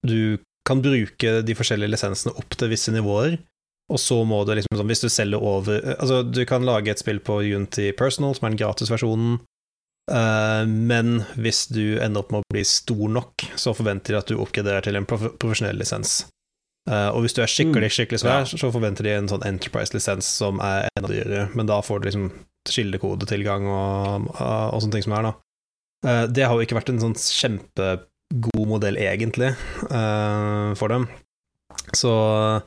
du 0.06 0.38
kan 0.68 0.82
bruke 0.84 1.40
de 1.44 1.56
forskjellige 1.56 1.92
lisensene 1.94 2.34
opp 2.38 2.56
til 2.58 2.70
visse 2.72 2.92
nivåer, 2.94 3.36
og 3.92 4.00
så 4.00 4.20
må 4.24 4.40
du 4.44 4.54
liksom 4.56 4.78
sånn 4.78 4.88
Hvis 4.88 5.02
du 5.04 5.10
selger 5.12 5.42
over 5.44 5.82
Altså, 5.98 6.22
du 6.24 6.40
kan 6.48 6.64
lage 6.64 6.92
et 6.92 7.02
spill 7.02 7.20
på 7.20 7.42
Unity 7.44 7.90
Personal, 7.96 8.32
som 8.36 8.46
er 8.46 8.54
den 8.54 8.60
gratisversjonen, 8.62 9.34
uh, 10.12 10.62
men 10.64 11.18
hvis 11.36 11.66
du 11.68 11.98
ender 11.98 12.22
opp 12.22 12.32
med 12.32 12.40
å 12.40 12.54
bli 12.54 12.64
stor 12.68 13.12
nok, 13.18 13.44
så 13.60 13.76
forventer 13.76 14.14
de 14.14 14.22
at 14.22 14.32
du 14.32 14.40
oppgraderer 14.40 14.86
til 14.86 14.96
en 15.00 15.08
prof 15.08 15.28
profesjonell 15.36 15.76
lisens. 15.80 16.22
Uh, 16.88 17.12
og 17.14 17.22
hvis 17.24 17.36
du 17.36 17.40
er 17.44 17.48
skikkelig 17.48 17.92
skikkelig 17.96 18.20
svær, 18.20 18.48
så 18.48 18.72
forventer 18.72 19.06
de 19.06 19.14
en 19.16 19.28
sånn 19.30 19.44
Enterprise-lisens 19.48 20.28
som 20.40 20.60
er 20.64 20.90
enda 20.98 21.12
dyrere, 21.12 21.46
men 21.56 21.68
da 21.68 21.78
får 21.84 22.00
du 22.00 22.10
liksom 22.10 22.26
kildekodetilgang 22.68 23.68
og, 23.68 24.28
og 24.40 24.82
sånne 24.82 24.96
ting 24.96 25.06
som 25.06 25.16
er, 25.16 25.28
da. 25.28 25.34
Uh, 26.04 26.24
det 26.28 26.44
har 26.44 26.56
jo 26.56 26.64
ikke 26.64 26.76
vært 26.76 26.92
en 26.92 27.00
sånn 27.00 27.16
kjempegod 27.16 28.68
modell, 28.68 29.00
egentlig, 29.00 29.54
uh, 29.88 30.72
for 30.76 30.92
dem. 30.92 31.08
Så 31.96 32.10
eh, 32.12 32.62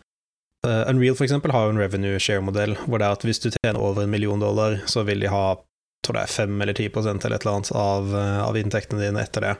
Unreal, 0.90 1.16
for 1.16 1.26
eksempel, 1.28 1.52
har 1.56 1.68
jo 1.68 1.76
en 1.76 1.82
revenue 1.82 2.20
share-modell, 2.20 2.76
hvor 2.86 3.00
det 3.02 3.08
er 3.08 3.18
at 3.18 3.26
hvis 3.28 3.40
du 3.44 3.50
tjener 3.54 3.80
over 3.82 4.04
en 4.04 4.12
million 4.14 4.40
dollar, 4.40 4.80
så 4.86 5.04
vil 5.08 5.24
de 5.24 5.32
ha 5.34 5.46
tror 6.08 6.18
det 6.20 6.26
er 6.28 6.36
5 6.48 6.62
eller 6.64 6.74
10 6.78 6.86
eller 6.88 7.36
et 7.36 7.42
eller 7.46 7.56
annet 7.56 7.72
av, 7.76 8.14
eh, 8.16 8.44
av 8.48 8.58
inntektene 8.58 9.02
dine 9.04 9.24
etter 9.24 9.42
det. 9.44 9.56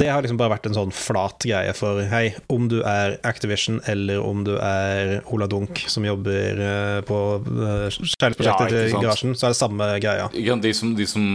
Det 0.00 0.08
har 0.08 0.22
liksom 0.24 0.38
bare 0.40 0.54
vært 0.54 0.64
en 0.64 0.76
sånn 0.78 0.92
flat 0.96 1.44
greie 1.44 1.74
for 1.76 1.98
hei, 2.08 2.30
om 2.48 2.70
du 2.72 2.78
er 2.88 3.18
Activision 3.28 3.82
eller 3.84 4.22
om 4.24 4.44
du 4.46 4.54
er 4.56 5.18
Ola 5.28 5.44
Dunk 5.50 5.82
som 5.92 6.06
jobber 6.08 6.62
eh, 6.64 7.00
på 7.04 7.18
kjærlighetsprosjektet 7.44 8.46
Ja, 8.48 8.56
til 8.88 8.96
garasjen, 8.96 9.34
så 9.36 9.50
er 9.50 9.52
det 9.52 9.58
samme 9.60 9.90
greia. 10.00 10.30
Ja, 10.32 10.56
De 10.56 10.72
som, 10.72 10.94
de 10.96 11.04
som, 11.06 11.26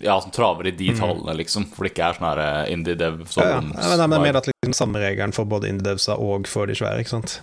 ja, 0.00 0.18
som 0.20 0.30
traver 0.30 0.68
i 0.68 0.76
de 0.76 0.90
Mm. 0.92 1.00
tallene, 1.00 1.36
liksom. 1.40 1.64
For 1.72 1.84
det 1.84 1.94
ikke 1.94 2.10
er 2.10 2.20
sånn 2.20 2.28
her 2.28 2.44
eh, 2.44 2.72
indie 2.72 2.94
dev 3.00 3.24
som 3.32 3.42
Ja, 3.42 3.48
ja. 3.48 3.60
Men 3.60 4.10
det 4.10 4.18
er 4.20 4.26
mer 4.28 4.36
at 4.36 4.46
liksom 4.52 4.76
samme 4.76 5.00
regelen 5.00 5.32
for 5.32 5.48
både 5.48 5.72
indie-devsa 5.72 6.18
og 6.20 6.46
for 6.46 6.66
de 6.66 6.74
svære, 6.76 7.00
ikke 7.00 7.16
sant. 7.16 7.40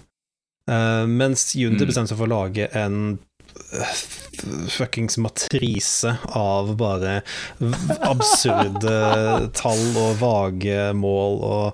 Eh, 0.72 1.06
mens 1.12 1.50
Unity 1.56 1.84
Mm. 1.84 1.90
bestemte 1.90 2.14
seg 2.14 2.18
for 2.22 2.30
å 2.30 2.34
lage 2.34 2.68
en 2.78 3.20
eh, 3.74 3.94
fuckings 4.72 5.18
matrise 5.20 6.16
av 6.32 6.72
bare 6.80 7.22
absurde 8.08 8.94
tall 9.60 9.84
og 10.00 10.16
vage 10.22 10.94
mål 10.98 11.40
og 11.44 11.74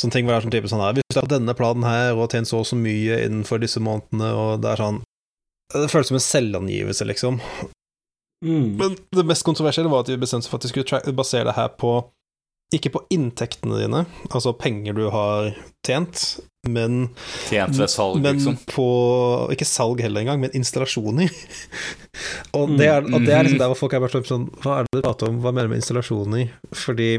sånne 0.00 0.12
ting. 0.12 0.26
Hvor 0.26 0.34
det 0.34 0.38
er 0.42 0.46
sånn 0.46 0.54
type 0.56 0.70
sånn 0.72 0.84
her 0.84 0.98
Hvis 0.98 1.16
du 1.16 1.20
har 1.22 1.30
denne 1.32 1.54
planen 1.56 1.86
her 1.88 2.12
og 2.16 2.28
tjent 2.34 2.50
så 2.50 2.60
og 2.60 2.68
så 2.68 2.76
mye 2.78 3.22
innenfor 3.24 3.62
disse 3.62 3.80
månedene, 3.80 4.32
og 4.36 4.60
det 4.64 4.74
er 4.74 4.82
sånn 4.84 5.00
Det 5.72 5.88
føles 5.90 6.12
som 6.12 6.18
en 6.20 6.22
selvangivelse, 6.26 7.06
liksom. 7.08 7.40
Mm. 8.44 8.76
Men 8.78 8.92
det 9.16 9.24
mest 9.26 9.42
kontroversielle 9.48 9.90
var 9.90 10.04
at 10.04 10.10
de 10.12 10.18
bestemte 10.20 10.46
seg 10.46 10.52
for 10.52 10.60
at 10.60 10.66
de 10.68 10.70
skulle 10.70 11.16
basere 11.16 11.48
det 11.48 11.56
her 11.56 11.72
på 11.80 11.96
ikke 12.74 12.90
på 12.96 13.00
inntektene 13.14 13.78
dine, 13.78 14.00
altså 14.26 14.50
penger 14.58 14.94
du 14.98 15.04
har 15.14 15.52
tjent, 15.86 16.40
men, 16.72 17.08
Tjent 17.48 17.78
ved 17.78 17.90
salg, 17.92 18.20
men 18.22 18.38
liksom. 18.38 18.58
på 18.70 18.86
Ikke 19.54 19.68
salg 19.68 20.02
heller 20.04 20.24
engang, 20.24 20.42
men 20.42 20.54
installasjoner. 20.56 21.32
og, 22.56 22.76
det 22.78 22.90
er, 22.90 23.06
og 23.06 23.24
det 23.26 23.34
er 23.34 23.46
liksom 23.46 23.62
der 23.62 23.72
hvor 23.72 23.80
folk 23.80 23.96
er 23.96 24.04
bare 24.04 24.24
sånn 24.26 24.48
Hva 24.64 24.80
er 24.80 24.88
det 24.88 25.00
du 25.00 25.04
prater 25.04 25.30
om, 25.30 25.40
hva 25.44 25.52
mener 25.54 25.70
du 25.70 25.76
med 25.76 25.82
installasjoner? 25.84 26.52
Fordi 26.86 27.10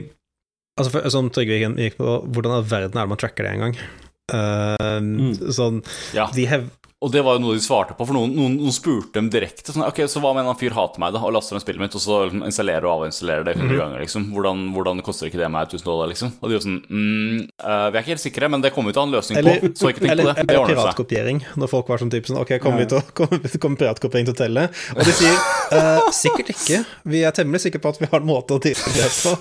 Altså, 0.77 0.91
for, 0.93 1.07
som 1.09 1.29
Trygve 1.33 1.57
gikk 1.57 1.95
på, 1.97 2.19
hvordan 2.29 2.53
i 2.53 2.57
all 2.59 2.67
verden 2.69 2.99
er 2.99 3.07
det 3.07 3.09
man 3.09 3.17
tracker 3.17 3.47
det 3.47 3.53
engang? 3.55 3.79
Uh, 4.27 5.49
Sånn 5.55 5.79
Ja. 6.13 6.27
De 6.35 6.45
hev, 6.49 6.67
Og 6.97 7.11
det 7.13 7.21
var 7.21 7.35
jo 7.37 7.43
noe 7.43 7.53
de 7.53 7.61
svarte 7.61 7.93
på, 7.93 8.07
for 8.09 8.17
noen, 8.17 8.31
noen, 8.33 8.55
noen 8.57 8.73
spurte 8.73 9.19
dem 9.19 9.27
direkte. 9.29 9.69
Sånn, 9.69 9.83
ok, 9.85 9.99
Så 10.09 10.17
hva 10.23 10.31
med 10.33 10.47
en 10.49 10.57
fyr 10.57 10.73
hater 10.73 10.97
meg 11.01 11.13
da, 11.13 11.21
og 11.27 11.35
laster 11.35 11.53
ned 11.53 11.61
spillet 11.61 11.83
mitt, 11.83 11.93
og 11.93 12.01
så 12.01 12.23
liksom 12.25 12.41
installerer 12.47 12.87
og 12.89 13.03
avinstallerer 13.03 13.45
det 13.45 13.53
100 13.53 13.67
mm. 13.69 13.73
ganger, 13.77 14.01
liksom. 14.01 14.25
Hvordan, 14.33 14.63
hvordan 14.73 15.03
koster 15.05 15.29
ikke 15.29 15.37
det 15.43 15.49
meg 15.53 15.69
1000 15.69 15.85
dollar, 15.85 16.09
liksom? 16.09 16.31
Og 16.41 16.49
de 16.49 16.57
var 16.57 16.63
sånn 16.65 16.79
mm, 16.81 17.43
uh, 17.61 17.85
Vi 17.91 17.99
er 17.99 17.99
ikke 18.01 18.13
helt 18.15 18.23
sikre, 18.23 18.49
men 18.49 18.65
det 18.65 18.71
kommer 18.73 18.89
vi 18.89 18.97
til 18.97 19.03
å 19.03 19.05
ha 19.05 19.09
en 19.11 19.13
løsning 19.13 19.39
eller, 19.43 19.61
på, 19.61 19.71
så 19.77 19.91
ikke 19.93 20.03
tenk 20.07 20.15
eller, 20.15 20.31
på 20.31 20.31
det. 20.33 20.47
Det 20.47 20.57
eller 20.57 20.73
piratkopiering, 20.73 21.43
når 21.61 21.71
folk 21.75 21.93
var 21.93 22.01
sånn 22.01 22.13
type 22.15 22.31
sånn 22.31 22.41
Ok, 22.41 22.55
kommer 22.65 22.81
Ja. 22.81 22.87
vi 22.87 22.89
til 22.95 22.97
å 23.03 23.05
kommer, 23.21 23.57
kommer 23.67 23.83
piratkopiering 23.83 24.31
til 24.31 24.33
å 24.33 24.41
telle? 24.41 24.65
Og 24.97 25.03
de 25.05 25.15
sier 25.21 25.37
uh, 25.37 26.09
sikkert 26.17 26.49
ikke. 26.55 26.81
Vi 27.13 27.21
er 27.29 27.37
temmelig 27.37 27.61
sikre 27.67 27.83
på 27.83 27.93
at 27.93 28.01
vi 28.01 28.09
har 28.09 28.25
en 28.25 28.29
måte 28.33 28.57
å 28.57 28.63
tille 28.63 28.97
det 28.97 29.13
på. 29.21 29.37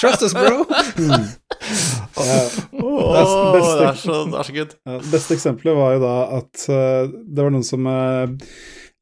Trust 0.00 0.24
us, 0.24 0.32
bro! 0.40 0.64
Beste- 2.14 3.50
det 3.80 3.88
er 3.88 3.98
så, 3.98 4.16
det 4.30 4.38
er 4.40 4.48
så 4.48 4.54
good. 4.54 4.74
Beste 5.12 5.34
eksempelet 5.36 5.76
var 5.78 5.94
jo 5.96 6.02
da 6.04 6.14
at 6.38 6.64
uh, 6.70 7.10
det 7.10 7.42
var 7.46 7.54
noen 7.54 7.66
som 7.66 7.86
uh, 7.90 8.30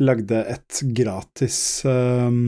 lagde 0.02 0.40
et 0.54 0.80
gratis 0.96 1.58
um, 1.88 2.38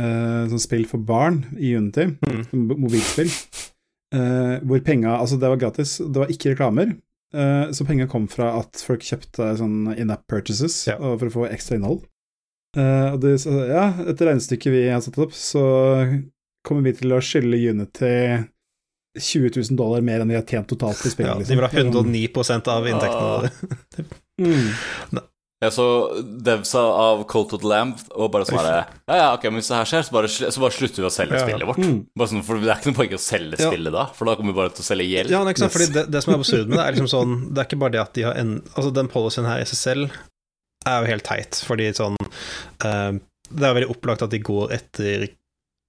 uh, 0.00 0.44
sånn 0.50 0.62
spill 0.62 0.86
for 0.90 1.02
barn 1.06 1.42
i 1.58 1.74
Unity, 1.78 2.08
Mm. 2.22 2.72
mobilspill, 2.80 3.30
eh, 4.14 4.56
hvor 4.66 4.80
penga 4.84 5.18
Altså, 5.20 5.38
det 5.40 5.48
var 5.52 5.60
gratis, 5.60 5.98
det 5.98 6.18
var 6.24 6.32
ikke 6.32 6.54
reklamer. 6.56 6.96
så 7.72 7.86
penga 7.88 8.04
kom 8.12 8.26
fra 8.28 8.58
at 8.58 8.76
folk 8.84 9.00
kjøpte 9.00 9.54
sånn 9.56 9.94
in-app 9.96 10.26
purchases 10.28 10.74
Ja. 10.86 10.98
for 10.98 11.30
å 11.30 11.32
få 11.32 11.46
ekstra 11.48 11.78
innhold. 11.78 12.02
Og 12.76 13.20
det, 13.22 13.38
sa 13.40 13.50
ja, 13.70 13.86
etter 14.04 14.28
regnestykket 14.28 14.72
vi 14.74 14.82
har 14.90 15.00
satt 15.00 15.16
opp, 15.18 15.32
så 15.32 15.62
kommer 16.62 16.82
vi 16.84 16.92
til 16.92 17.08
å 17.16 17.22
skylde 17.24 17.56
Unity 17.70 18.44
20 19.20 19.50
000 19.70 19.76
dollar 19.76 20.00
mer 20.00 20.20
enn 20.24 20.28
vi 20.32 20.38
har 20.38 20.46
tjent 20.48 20.68
totalt 20.72 21.02
i 21.04 21.10
spillet. 21.12 21.42
Ja, 21.42 21.48
de 21.48 21.58
vil 21.58 21.66
ha 21.66 21.68
109% 21.68 22.68
av 22.72 22.88
inntektene. 22.88 23.52
Ah. 23.52 24.08
Mm. 24.42 24.72
Jeg 25.62 25.72
så 25.76 25.84
devsa 26.42 26.80
av 26.80 27.20
Coated 27.30 27.62
Lamb 27.68 28.00
og 28.16 28.30
bare 28.34 28.46
svare 28.48 28.70
Ja, 29.06 29.14
ja, 29.20 29.26
ok, 29.36 29.44
men 29.52 29.60
hvis 29.60 29.68
det 29.70 29.76
her 29.76 29.86
skjer, 29.86 30.06
så 30.08 30.14
bare, 30.16 30.30
så 30.32 30.62
bare 30.64 30.74
slutter 30.74 31.04
vi 31.04 31.06
å 31.06 31.12
selge 31.12 31.36
Ja. 31.38 31.44
spillet 31.44 31.68
vårt. 31.68 31.78
Mm. 31.84 32.00
Bare 32.18 32.30
sånn, 32.32 32.42
for 32.42 32.58
Det 32.58 32.66
er 32.72 32.80
ikke 32.80 32.90
noe 32.90 32.98
poeng 32.98 33.14
å 33.14 33.20
selge 33.22 33.60
Ja. 33.60 33.68
spillet 33.70 33.92
da, 33.94 34.06
for 34.16 34.24
da 34.26 34.34
kommer 34.40 34.50
vi 34.50 34.58
bare 34.58 34.72
til 34.74 34.82
å 34.82 34.88
selge 34.88 35.06
gjeld. 35.06 35.30
Ja, 35.30 35.44
ikke 35.44 35.62
sant, 35.62 35.70
Yes. 35.70 35.76
fordi 35.76 35.92
det, 35.94 36.04
det 36.10 36.22
som 36.24 36.32
er 36.34 36.38
absurd 36.40 36.66
med 36.72 36.78
det, 36.78 36.86
er 36.86 36.92
liksom 36.96 37.12
sånn 37.12 37.36
Det 37.54 37.60
er 37.62 37.68
ikke 37.68 37.78
bare 37.84 37.92
det 37.94 38.00
at 38.02 38.12
de 38.14 38.22
har 38.26 38.34
en 38.40 38.52
Altså, 38.74 38.90
den 38.98 39.08
policyen 39.12 39.46
her 39.46 39.60
i 39.60 39.68
seg 39.70 39.78
selv 39.78 40.10
er 40.88 41.04
jo 41.04 41.10
helt 41.12 41.24
teit, 41.28 41.62
fordi 41.68 41.92
sånn 41.94 42.16
uh, 42.82 43.12
Det 43.52 43.62
er 43.68 43.76
veldig 43.78 43.90
opplagt 43.94 44.22
at 44.26 44.30
de 44.34 44.40
går 44.42 44.72
etter 44.72 45.28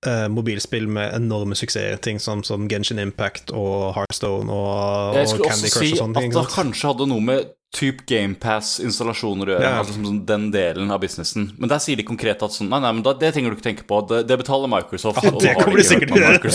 eh, 0.08 0.28
mobilspill 0.32 0.88
med 0.88 1.16
enorme 1.18 1.58
suksesser, 1.58 1.98
ting 2.04 2.22
som, 2.22 2.44
som 2.44 2.68
Genshin 2.72 3.02
Impact 3.04 3.54
og 3.56 3.94
Heartstone 3.98 4.52
og, 4.52 5.18
Jeg 5.18 5.28
og 5.28 5.34
skulle 5.34 5.52
Candy 5.52 5.74
Crush 5.74 5.84
si 5.84 5.92
og 5.98 6.02
sånne 6.06 6.24
at 6.24 6.24
også 6.24 6.34
det 6.34 6.44
at 6.44 6.50
det 6.50 6.58
kanskje 6.58 6.94
hadde 6.94 7.12
noe 7.14 7.28
med 7.32 7.52
type 7.74 8.06
GamePass-installasjoner 8.06 9.50
å 9.50 9.54
gjøre. 9.56 9.66
Ja. 9.66 9.80
Altså 9.82 9.96
som 9.98 10.20
den 10.30 10.48
delen 10.54 10.94
av 10.94 11.02
businessen. 11.02 11.50
Men 11.58 11.72
der 11.72 11.82
sier 11.82 11.98
de 11.98 12.06
konkret 12.06 12.44
at 12.46 12.54
sånn 12.54 12.70
Nei, 12.70 12.80
nei, 12.84 12.92
men 13.00 13.04
da, 13.06 13.16
det 13.18 13.34
trenger 13.34 13.54
du 13.54 13.58
ikke 13.58 13.66
tenke 13.66 13.88
på. 13.90 14.02
Det, 14.10 14.24
det 14.30 14.38
betaler 14.44 14.70
Microsoft. 14.72 15.24
Ja, 15.26 15.34
det 15.34 15.56
kommer 15.58 15.82
de 15.82 15.88
sikkert 15.88 16.14
til 16.14 16.22
å 16.22 16.26
gjøre. 16.28 16.42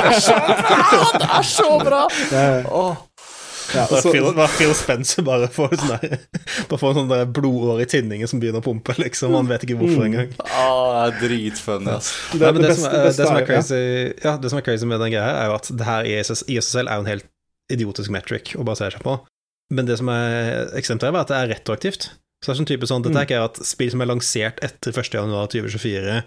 Det 0.00 0.04
er 0.04 0.20
så 0.20 0.36
bra! 0.36 1.06
Det 1.16 1.30
er 1.38 1.46
så 1.48 1.70
bra! 1.80 2.02
Åh. 2.80 3.00
Ja, 3.74 3.86
Det 3.90 3.98
er 3.98 4.02
så- 4.04 4.12
Phil, 4.12 4.24
det 4.28 4.36
var 4.36 4.48
Phil 4.56 4.74
Spencer 4.74 5.22
bare 5.26 5.48
får 5.52 5.74
sånn 5.80 5.92
der 6.00 6.18
Bare 6.70 6.80
får 6.82 6.94
sånn 6.98 7.08
der 7.12 7.24
blodår 7.26 7.82
i 7.84 7.88
tinningen 7.90 8.28
som 8.30 8.40
begynner 8.42 8.62
å 8.62 8.66
pumpe, 8.66 8.94
liksom. 8.98 9.34
Han 9.38 9.48
vet 9.50 9.64
ikke 9.66 9.78
hvorfor 9.80 10.06
engang. 10.06 10.32
Ah, 10.46 11.10
det 11.10 11.18
er 11.18 11.28
dritfunny, 11.28 11.90
ass. 11.96 12.12
det, 12.32 12.40
Nei, 12.40 12.52
det 12.52 12.60
det, 12.60 12.68
beste, 12.68 12.82
som, 12.82 12.92
det, 12.92 13.02
beste 13.08 13.26
som 13.26 13.36
er 13.40 13.46
crazy, 13.48 13.82
ja, 14.24 14.36
det 14.36 14.50
som 14.52 14.58
er 14.60 14.66
crazy 14.66 14.86
med 14.90 15.00
den 15.00 15.12
greia 15.14 15.26
her, 15.28 15.36
er 15.44 15.50
jo 15.52 15.58
at 15.60 15.70
det 15.82 15.86
her 15.90 16.08
i 16.10 16.16
seg 16.26 16.62
selv 16.66 16.88
er 16.88 17.00
jo 17.00 17.04
en 17.06 17.12
helt 17.12 17.28
idiotisk 17.70 18.10
metric 18.10 18.54
å 18.58 18.64
basere 18.66 18.92
seg 18.96 19.04
på. 19.06 19.18
Men 19.70 19.86
det 19.86 20.00
som 20.00 20.08
er 20.10 20.72
ekstremt 20.74 21.04
er 21.06 21.14
at 21.14 21.30
det 21.30 21.36
er 21.38 21.52
retroaktivt. 21.54 22.10
Så 22.40 22.48
det 22.48 22.54
er 22.54 22.58
sånn 22.62 22.70
type 22.70 22.88
sånn, 22.88 23.02
Dette 23.04 23.20
er 23.20 23.26
ikke 23.28 23.44
at 23.44 23.58
spill 23.68 23.90
som 23.92 24.00
er 24.02 24.08
lansert 24.08 24.58
etter 24.64 24.92
1.1.2024, 24.96 26.22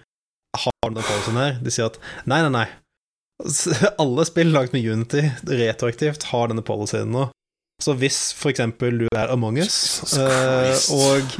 har 0.63 0.89
den 0.93 1.03
policyen 1.03 1.39
her. 1.41 1.57
De 1.65 1.73
sier 1.73 1.89
at 1.89 1.97
nei, 2.29 2.39
nei, 2.45 2.51
nei. 2.53 2.67
Alle 4.01 4.25
spill 4.25 4.51
lagd 4.53 4.73
med 4.73 4.85
Unity 4.85 5.27
retroaktivt 5.47 6.29
har 6.31 6.51
denne 6.51 6.63
policyen 6.65 7.11
nå. 7.13 7.29
Så 7.83 7.95
hvis 7.99 8.17
f.eks. 8.37 8.61
du 8.79 9.07
er 9.11 9.31
Among 9.33 9.57
us, 9.59 9.75
uh, 10.15 10.71
og, 10.93 11.37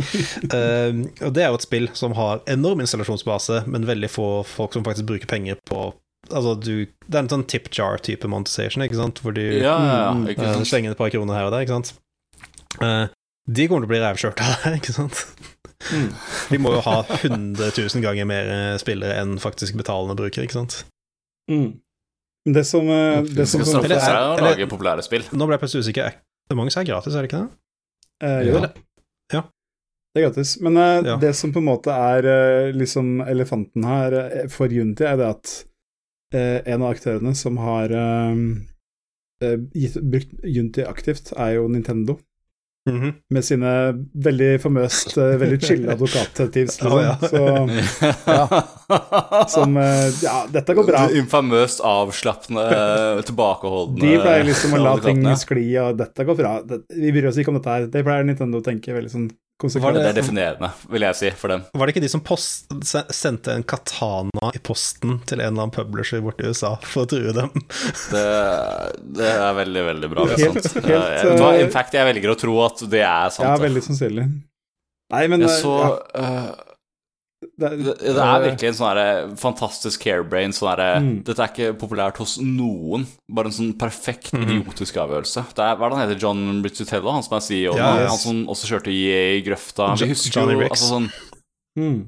uh, 0.49 0.97
og 1.23 1.35
det 1.35 1.43
er 1.43 1.51
jo 1.51 1.59
et 1.59 1.65
spill 1.65 1.87
som 1.95 2.15
har 2.17 2.41
enorm 2.51 2.81
installasjonsbase, 2.83 3.61
men 3.69 3.87
veldig 3.87 4.09
få 4.11 4.27
folk 4.47 4.75
som 4.75 4.83
faktisk 4.85 5.11
bruker 5.11 5.29
penger 5.29 5.61
på 5.69 5.91
Altså, 6.31 6.53
du, 6.55 6.85
det 6.87 7.17
er 7.17 7.25
en 7.25 7.27
sånn 7.27 7.41
tip 7.51 7.65
jar-type 7.75 8.29
monetization, 8.31 8.79
ikke 8.85 8.95
sant, 8.95 9.19
hvor 9.19 9.33
du 9.35 9.41
ja, 9.43 9.73
ja, 9.75 10.37
uh, 10.39 10.61
slenger 10.63 10.93
et 10.93 10.99
par 10.99 11.11
kroner 11.11 11.35
her 11.35 11.49
og 11.49 11.51
der, 11.51 11.65
ikke 11.65 11.75
sant. 11.75 11.91
de 12.79 13.65
kommer 13.67 13.83
til 13.83 13.89
å 13.89 13.91
bli 13.91 13.99
rævkjørt 13.99 14.43
av 14.45 14.53
det, 14.63 14.71
ikke 14.79 14.95
sant. 14.95 15.19
Mm. 15.91 16.07
De 16.47 16.61
må 16.63 16.71
jo 16.77 16.79
ha 16.85 16.95
100 17.03 17.59
000 17.75 18.05
ganger 18.07 18.29
mer 18.31 18.53
spillere 18.79 19.19
enn 19.19 19.35
faktisk 19.43 19.75
betalende 19.75 20.15
brukere, 20.15 20.47
ikke 20.47 20.61
sant. 20.61 20.79
Mm. 21.51 21.82
Det 22.45 22.65
som, 22.67 22.87
det 22.87 23.45
som 23.47 23.61
skal 23.63 23.69
straffe 23.69 23.85
Eller- 23.87 24.01
seg 24.03 24.39
å 24.43 24.43
lage 24.43 24.67
populære 24.67 25.03
spill. 25.05 25.23
Nå 25.31 25.45
ble 25.47 25.55
jeg 25.55 25.61
plutselig 25.63 25.85
usikker. 25.87 26.15
Mange 26.53 26.73
er 26.75 26.83
gratis, 26.85 27.15
er 27.15 27.21
det 27.23 27.29
ikke 27.31 27.43
det? 27.45 27.51
Eh, 28.27 28.41
jo, 28.49 28.57
Ja. 28.59 28.69
Ja. 29.33 29.41
det 30.13 30.19
er 30.21 30.25
gratis. 30.27 30.51
Men 30.61 30.77
eh, 30.77 31.01
Ja. 31.07 31.15
det 31.17 31.35
som 31.35 31.53
på 31.53 31.57
en 31.63 31.69
måte 31.69 31.87
er 31.95 32.25
eh, 32.27 32.71
liksom 32.73 33.21
elefanten 33.25 33.83
her 33.87 34.13
eh, 34.13 34.47
for 34.51 34.67
Unity, 34.67 35.05
er 35.07 35.17
det 35.17 35.29
at 35.29 35.53
eh, 36.33 36.59
en 36.65 36.81
av 36.83 36.93
aktørene 36.95 37.33
som 37.35 37.57
har 37.57 37.89
eh, 37.95 38.35
eh, 39.41 39.57
gitt, 39.73 39.95
brukt 40.03 40.35
Unity 40.43 40.83
aktivt, 40.83 41.31
er 41.37 41.55
jo 41.55 41.67
Nintendo. 41.71 42.19
Mhm. 42.89 43.13
Med 43.31 43.45
sine 43.47 43.69
veldig 44.25 44.49
famøst 44.59 45.13
eh, 45.15 45.37
veldig 45.39 45.59
chille 45.63 45.91
advokatteams, 45.95 46.73
liksom. 46.81 46.91
Oh, 46.91 46.99
ja. 46.99 47.15
Så, 47.23 47.43
som 49.53 49.77
eh, 49.79 50.09
Ja, 50.25 50.41
dette 50.51 50.75
går 50.75 50.89
bra. 50.89 51.05
Infamøst 51.15 51.79
avslappende, 51.87 52.65
tilbakeholdne 53.29 54.03
De 54.03 54.17
pleier 54.19 54.43
liksom 54.49 54.75
å 54.75 54.81
la 54.83 54.97
ting 55.03 55.23
skli, 55.39 55.69
og 55.79 55.95
dette 56.01 56.27
går 56.27 56.39
bra. 56.41 56.53
Vi 56.91 57.13
bryr 57.15 57.29
oss 57.31 57.39
ikke 57.39 57.53
om 57.53 57.61
dette 57.61 57.77
her. 57.77 57.87
Det 57.93 58.03
pleier 58.03 58.27
Nintendo 58.27 58.59
å 58.59 58.65
tenke 58.65 58.95
veldig 58.95 59.13
sånn 59.15 59.29
Var 59.63 59.93
det, 59.93 60.01
Det 60.03 60.09
er 60.09 60.15
definerende, 60.17 60.69
vil 60.91 61.05
jeg 61.05 61.15
si, 61.15 61.29
for 61.39 61.53
dem. 61.53 61.61
Var 61.77 61.87
det 61.87 61.93
ikke 61.93 62.01
de 62.03 62.09
som 62.11 62.23
post, 62.25 62.73
sendte 63.15 63.53
en 63.53 63.63
katana 63.63 64.49
i 64.51 64.59
posten 64.59 65.19
til 65.29 65.39
en 65.39 65.45
eller 65.53 65.61
annen 65.67 65.71
publisher 65.75 66.19
borte 66.25 66.43
i 66.43 66.49
USA 66.51 66.73
for 66.83 67.05
å 67.05 67.09
true 67.13 67.31
dem? 67.37 67.51
Det, 68.11 68.23
det 69.21 69.29
er 69.29 69.53
veldig, 69.61 69.85
veldig 69.91 70.09
bra. 70.11 70.25
Det 70.33 70.39
er 70.41 70.51
Helt- 70.51 71.39
eh, 71.39 71.61
in 71.63 71.71
fact, 71.71 71.95
jeg 71.95 72.09
velger 72.09 72.33
å 72.33 72.37
tro 72.39 72.57
at 72.65 72.83
det 72.91 73.05
er 73.05 73.29
sant. 73.31 73.47
Ja, 73.47 73.55
veldig 73.61 73.85
sannsynlig. 73.87 74.27
Nei, 75.13 75.23
men 75.31 75.45
Jeg 75.45 75.55
så 75.61 75.73
ja, 75.79 75.89
eh, 76.19 76.51
det, 77.69 77.85
det, 77.85 77.93
det 78.15 78.23
er 78.23 78.43
virkelig 78.43 78.67
en 78.69 78.77
sånn 78.77 78.89
herre 78.89 79.35
fantastisk 79.39 80.03
harebrain. 80.09 80.53
Sånn 80.55 80.69
Mm. 81.03 81.23
Dette 81.27 81.39
er 81.43 81.51
ikke 81.53 81.73
populært 81.79 82.17
hos 82.17 82.37
noen. 82.41 83.05
Bare 83.29 83.45
en 83.51 83.55
sånn 83.55 83.73
perfekt 83.77 84.31
Mhm. 84.33 84.43
idiotisk 84.47 84.95
avgjørelse. 84.97 85.45
Det 85.55 85.63
er, 85.63 85.75
hva 85.77 85.85
er 85.85 85.89
det 85.89 85.97
han 85.99 86.07
heter? 86.09 86.21
John 86.21 86.63
Rizzitello? 86.63 87.11
Han 87.11 87.23
som 87.23 87.37
er 87.37 87.41
CEO? 87.41 87.75
Ja, 87.77 87.91
han, 87.91 88.01
yes. 88.03 88.09
han 88.09 88.17
som 88.19 88.47
også 88.47 88.69
kjørte 88.71 88.91
EA 88.93 89.37
i 89.37 89.41
grøfta. 89.45 89.93
Vi 89.99 90.07
Jo- 90.09 90.69
altså 90.69 90.89
sånn 90.93 91.11
mm. 91.77 91.99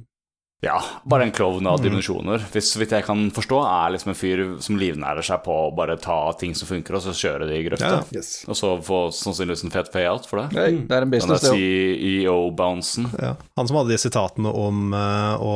Ja, 0.65 0.79
bare 1.05 1.27
en 1.27 1.31
klovn 1.35 1.67
av 1.69 1.77
Mhm. 1.79 1.83
dimensjoner. 1.85 2.41
Hvis 2.51 2.71
så 2.73 2.79
vidt 2.81 2.89
jeg 2.95 3.05
kan 3.05 3.19
forstå, 3.31 3.59
er 3.69 3.91
liksom 3.93 4.09
en 4.09 4.17
fyr 4.17 4.39
som 4.65 4.77
livnærer 4.81 5.21
seg 5.23 5.43
på 5.45 5.53
å 5.53 5.75
bare 5.77 5.95
ta 6.01 6.31
ting 6.39 6.55
som 6.57 6.67
funker, 6.67 6.95
og 6.97 7.03
så 7.05 7.13
kjøre 7.13 7.45
det 7.47 7.59
i 7.59 7.63
grøfta. 7.69 7.91
Ja. 7.99 8.17
Yes. 8.17 8.31
Og 8.49 8.55
så 8.57 8.71
få 8.81 8.99
sannsynligvis 9.13 9.63
en 9.67 9.73
fet 9.75 9.91
payout 9.93 10.25
for 10.25 10.41
det. 10.41 10.47
Nei, 10.57 10.71
det 10.87 10.91
er 10.91 11.01
en 11.03 11.09
Den 11.09 11.13
business, 11.19 11.41
der 11.45 11.51
det. 11.53 11.59
CEO-bouncen. 11.59 13.07
Ja. 13.21 13.35
Han 13.57 13.67
som 13.69 13.77
hadde 13.77 13.93
de 13.93 13.97
sitatene 14.01 14.49
om 14.55 14.93
uh, 14.93 15.37
å 15.37 15.55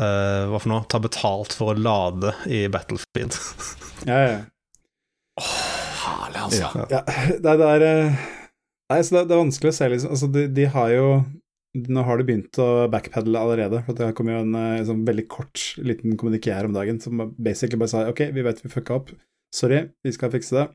uh, 0.00 0.50
Hva 0.50 0.58
for 0.60 0.68
noe? 0.74 0.84
Ta 0.90 0.98
betalt 0.98 1.52
for 1.54 1.72
å 1.74 1.78
lade 1.78 2.34
i 2.50 2.66
Battlefield. 2.68 3.38
Ja, 4.06 4.18
ja. 4.26 4.38
Herlig, 5.38 6.40
altså. 6.40 6.60
Ja. 6.62 6.84
ja 6.90 7.02
det, 7.06 7.44
er- 7.46 7.58
det 7.60 7.68
er 7.70 7.82
eh, 7.86 8.26
Nei, 8.90 9.00
så 9.02 9.16
det, 9.16 9.22
det 9.28 9.34
er 9.34 9.40
vanskelig 9.42 9.72
å 9.72 9.74
se, 9.74 9.88
liksom. 9.90 10.10
Altså, 10.14 10.28
de, 10.32 10.44
de 10.54 10.64
har 10.70 10.92
jo 10.94 11.06
Nå 11.88 12.02
har 12.06 12.18
du 12.18 12.26
begynt 12.28 12.58
å 12.62 12.86
backpedale 12.92 13.42
allerede. 13.42 13.82
For 13.86 13.98
det 13.98 14.12
kom 14.16 14.30
jo 14.32 14.40
en 14.40 14.56
sånn 14.88 15.04
veldig 15.06 15.26
kort 15.32 15.62
liten 15.82 16.16
kommuniké 16.20 16.54
her 16.56 16.68
om 16.68 16.74
dagen 16.76 17.00
som 17.02 17.20
basically 17.36 17.80
bare 17.80 17.92
sa 17.92 18.04
OK, 18.10 18.26
vi 18.32 18.44
vet 18.46 18.62
vi 18.64 18.72
fucka 18.72 18.96
opp. 19.00 19.12
Sorry, 19.54 19.82
vi 20.04 20.12
skal 20.14 20.32
fikse 20.32 20.56
det. 20.56 20.66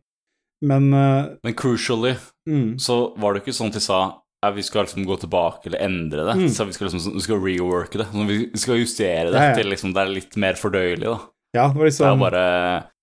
Men 0.62 0.92
uh, 0.94 1.34
Men 1.44 1.56
crucially 1.58 2.14
mm, 2.50 2.78
så 2.80 3.16
var 3.18 3.34
det 3.34 3.42
ikke 3.42 3.56
sånn 3.58 3.72
at 3.74 3.80
de 3.80 3.84
sa 3.84 4.02
at 4.42 4.56
vi 4.56 4.64
skal 4.66 4.86
liksom 4.86 5.06
gå 5.06 5.18
tilbake 5.22 5.70
eller 5.70 5.84
endre 5.86 6.26
det. 6.26 6.38
Mm. 6.40 6.48
Så 6.54 6.66
vi 6.66 6.74
skal 6.78 6.90
liksom 6.90 7.18
vi 7.18 7.26
skal 7.26 7.42
reworke 7.42 8.02
det. 8.02 8.08
Vi 8.30 8.62
skal 8.62 8.82
justere 8.82 9.30
det 9.30 9.38
Ja, 9.38 9.52
ja. 9.52 9.58
til 9.58 9.70
liksom 9.70 9.94
det 9.94 10.02
er 10.02 10.16
litt 10.16 10.38
mer 10.42 10.58
fordøyelig, 10.58 11.06
da. 11.06 11.20
Ja, 11.58 11.68
det 11.68 11.78
var 11.78 11.86
Det 11.86 11.92
er 11.92 11.92
liksom 11.92 12.24
bare 12.26 12.46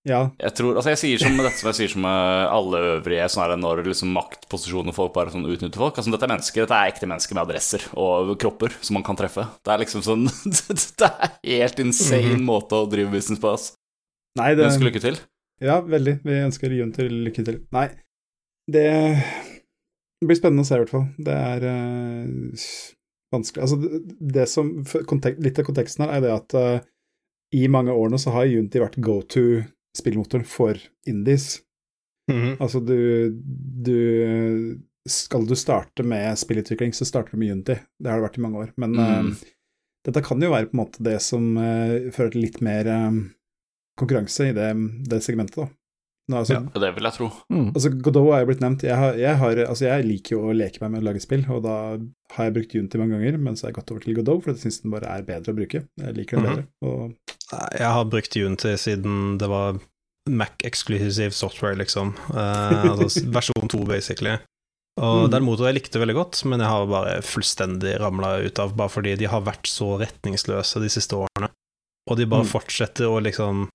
Ja. 0.09 0.21
Jeg 0.41 0.55
tror, 0.57 0.79
altså 0.81 0.93
jeg 0.95 1.01
sier 1.03 1.21
som 1.21 1.37
dette 1.37 1.59
som 1.59 1.69
jeg 1.69 1.77
sier 1.83 1.91
som 1.93 2.05
med 2.07 2.47
alle 2.57 2.79
øvrige 2.95 3.27
sånn 3.29 3.43
her, 3.45 3.57
når 3.61 3.83
liksom 3.91 4.15
maktposisjoner 4.17 4.97
folk 4.97 5.13
bare 5.17 5.35
sånn 5.35 5.45
utnytter 5.45 5.83
folk. 5.83 5.99
Altså 6.01 6.15
Dette 6.15 6.25
er 6.25 6.33
mennesker, 6.33 6.65
dette 6.65 6.79
er 6.79 6.93
ekte 6.95 7.09
mennesker 7.11 7.37
med 7.37 7.45
adresser 7.45 7.85
og 8.01 8.33
kropper 8.41 8.73
som 8.81 8.97
man 8.97 9.05
kan 9.07 9.19
treffe. 9.21 9.45
Det 9.67 9.75
er 9.75 9.83
liksom 9.85 10.05
sånn 10.07 10.25
Det 10.99 11.11
er 11.11 11.37
helt 11.45 11.83
insane 11.85 12.35
Mhm. 12.39 12.47
måte 12.49 12.79
å 12.81 12.89
drive 12.91 13.13
business 13.13 13.41
på, 13.43 13.53
ass. 13.53 13.75
Nei, 14.39 14.55
Vi 14.55 14.65
ønsker 14.65 14.89
lykke 14.89 15.01
til. 15.05 15.17
Ja, 15.61 15.81
veldig. 15.83 16.21
Vi 16.25 16.37
ønsker 16.47 16.71
Junter 16.73 17.09
lykke 17.11 17.45
til. 17.45 17.57
Nei, 17.75 17.89
det 18.71 18.87
blir 20.25 20.39
spennende 20.39 20.63
å 20.65 20.69
se, 20.69 20.77
i 20.79 20.83
hvert 20.83 20.93
fall. 20.93 21.07
Det 21.19 21.35
er 21.35 21.65
uh, 21.69 22.59
vanskelig 23.35 23.65
Altså, 23.67 23.79
det, 23.83 24.01
det 24.35 24.47
som 24.51 24.71
kontek 25.09 25.39
Litt 25.45 25.59
av 25.61 25.67
konteksten 25.69 26.05
her 26.07 26.17
er 26.17 26.25
det 26.25 26.33
at 26.35 26.57
uh, 26.59 26.79
i 27.55 27.67
mange 27.73 27.93
år 27.95 28.11
nå 28.13 28.19
så 28.21 28.33
har 28.35 28.49
Junti 28.51 28.81
vært 28.83 28.99
go 29.05 29.21
to 29.25 29.63
spillmotor 29.97 30.43
for 30.47 30.77
indies. 31.07 31.61
Mhm. 32.31 32.57
Altså, 32.61 32.81
du, 32.85 33.31
du 33.89 34.79
Skal 35.09 35.47
du 35.49 35.55
starte 35.57 36.03
med 36.05 36.37
spillutvikling, 36.37 36.93
så 36.93 37.07
starter 37.09 37.33
du 37.33 37.39
med 37.41 37.53
Unity. 37.53 37.79
Det 37.99 38.11
har 38.11 38.19
det 38.21 38.27
vært 38.27 38.37
i 38.39 38.43
mange 38.45 38.59
år. 38.61 38.73
Men 38.77 38.93
Mm. 38.93 39.31
uh, 39.31 39.37
dette 40.05 40.21
kan 40.27 40.41
jo 40.43 40.51
være 40.53 40.67
på 40.69 40.77
en 40.77 40.83
måte 40.85 41.03
det 41.03 41.15
som 41.25 41.57
uh, 41.57 42.11
fører 42.13 42.31
til 42.35 42.43
litt 42.45 42.61
mer 42.61 42.85
uh, 42.87 43.17
konkurranse 43.97 44.51
i 44.51 44.53
det, 44.53 44.69
det 45.09 45.23
segmentet, 45.25 45.57
da. 45.57 45.69
Nå, 46.29 46.37
altså, 46.43 46.55
Ja. 46.59 46.61
Det 46.81 46.95
vil 46.95 47.05
jeg 47.09 47.13
tro. 47.17 47.29
Mm. 47.51 47.69
Altså, 47.75 47.91
Godot 48.05 48.35
er 48.37 48.41
jo 48.43 48.47
blitt 48.51 48.61
nevnt. 48.61 48.83
Jeg, 48.85 48.97
har, 49.01 49.15
jeg, 49.17 49.37
har, 49.41 49.57
altså, 49.65 49.85
jeg 49.89 50.05
liker 50.05 50.37
jo 50.37 50.41
å 50.51 50.57
leke 50.57 50.81
meg 50.83 50.91
med 50.93 51.01
å 51.03 51.07
lage 51.09 51.23
spill, 51.25 51.45
og 51.49 51.63
da 51.65 51.77
har 52.37 52.45
jeg 52.51 52.55
brukt 52.59 52.75
Unity 52.77 52.99
mange 53.01 53.17
ganger, 53.17 53.39
men 53.39 53.57
så 53.57 53.65
har 53.67 53.73
jeg 53.73 53.79
gått 53.81 53.91
over 53.95 54.01
til 54.05 54.15
Godot, 54.19 54.43
for 54.45 54.53
jeg 54.53 54.61
syns 54.61 54.83
den 54.83 54.93
bare 54.93 55.09
er 55.09 55.23
bedre 55.23 55.55
å 55.55 55.57
bruke. 55.57 55.85
Jeg 55.97 56.15
liker 56.19 56.37
den 56.37 56.45
Mhm. 56.45 56.55
bedre. 56.55 56.67
Og, 56.83 57.15
Jeg 57.73 57.89
har 57.97 58.05
brukt 58.05 58.37
Unity 58.37 58.75
siden 58.77 59.39
det 59.39 59.49
var 59.49 59.79
Mac-eksklusiv 60.29 61.33
software, 61.33 61.75
liksom. 61.81 62.15
Eh, 62.35 62.85
altså 62.93 63.25
versjon 63.37 63.69
2, 63.69 63.85
basically. 63.89 64.37
Og 64.99 65.29
Mm. 65.29 65.31
den 65.31 65.45
motoren 65.47 65.73
jeg 65.73 65.79
likte 65.83 66.01
veldig 66.03 66.15
godt, 66.15 66.45
men 66.45 66.59
jeg 66.61 66.69
har 66.69 66.87
bare 66.91 67.21
fullstendig 67.23 67.99
ramla 68.01 68.45
ut 68.45 68.59
av, 68.59 68.77
bare 68.77 68.89
fordi 68.91 69.17
de 69.17 69.27
har 69.31 69.41
vært 69.47 69.65
så 69.71 69.95
retningsløse 70.01 70.81
de 70.83 70.89
siste 70.91 71.15
årene. 71.17 71.49
Og 72.11 72.17
de 72.19 72.27
bare 72.27 72.43
Mm. 72.45 72.51
fortsetter 72.53 73.07
å 73.07 73.23
liksom 73.23 73.69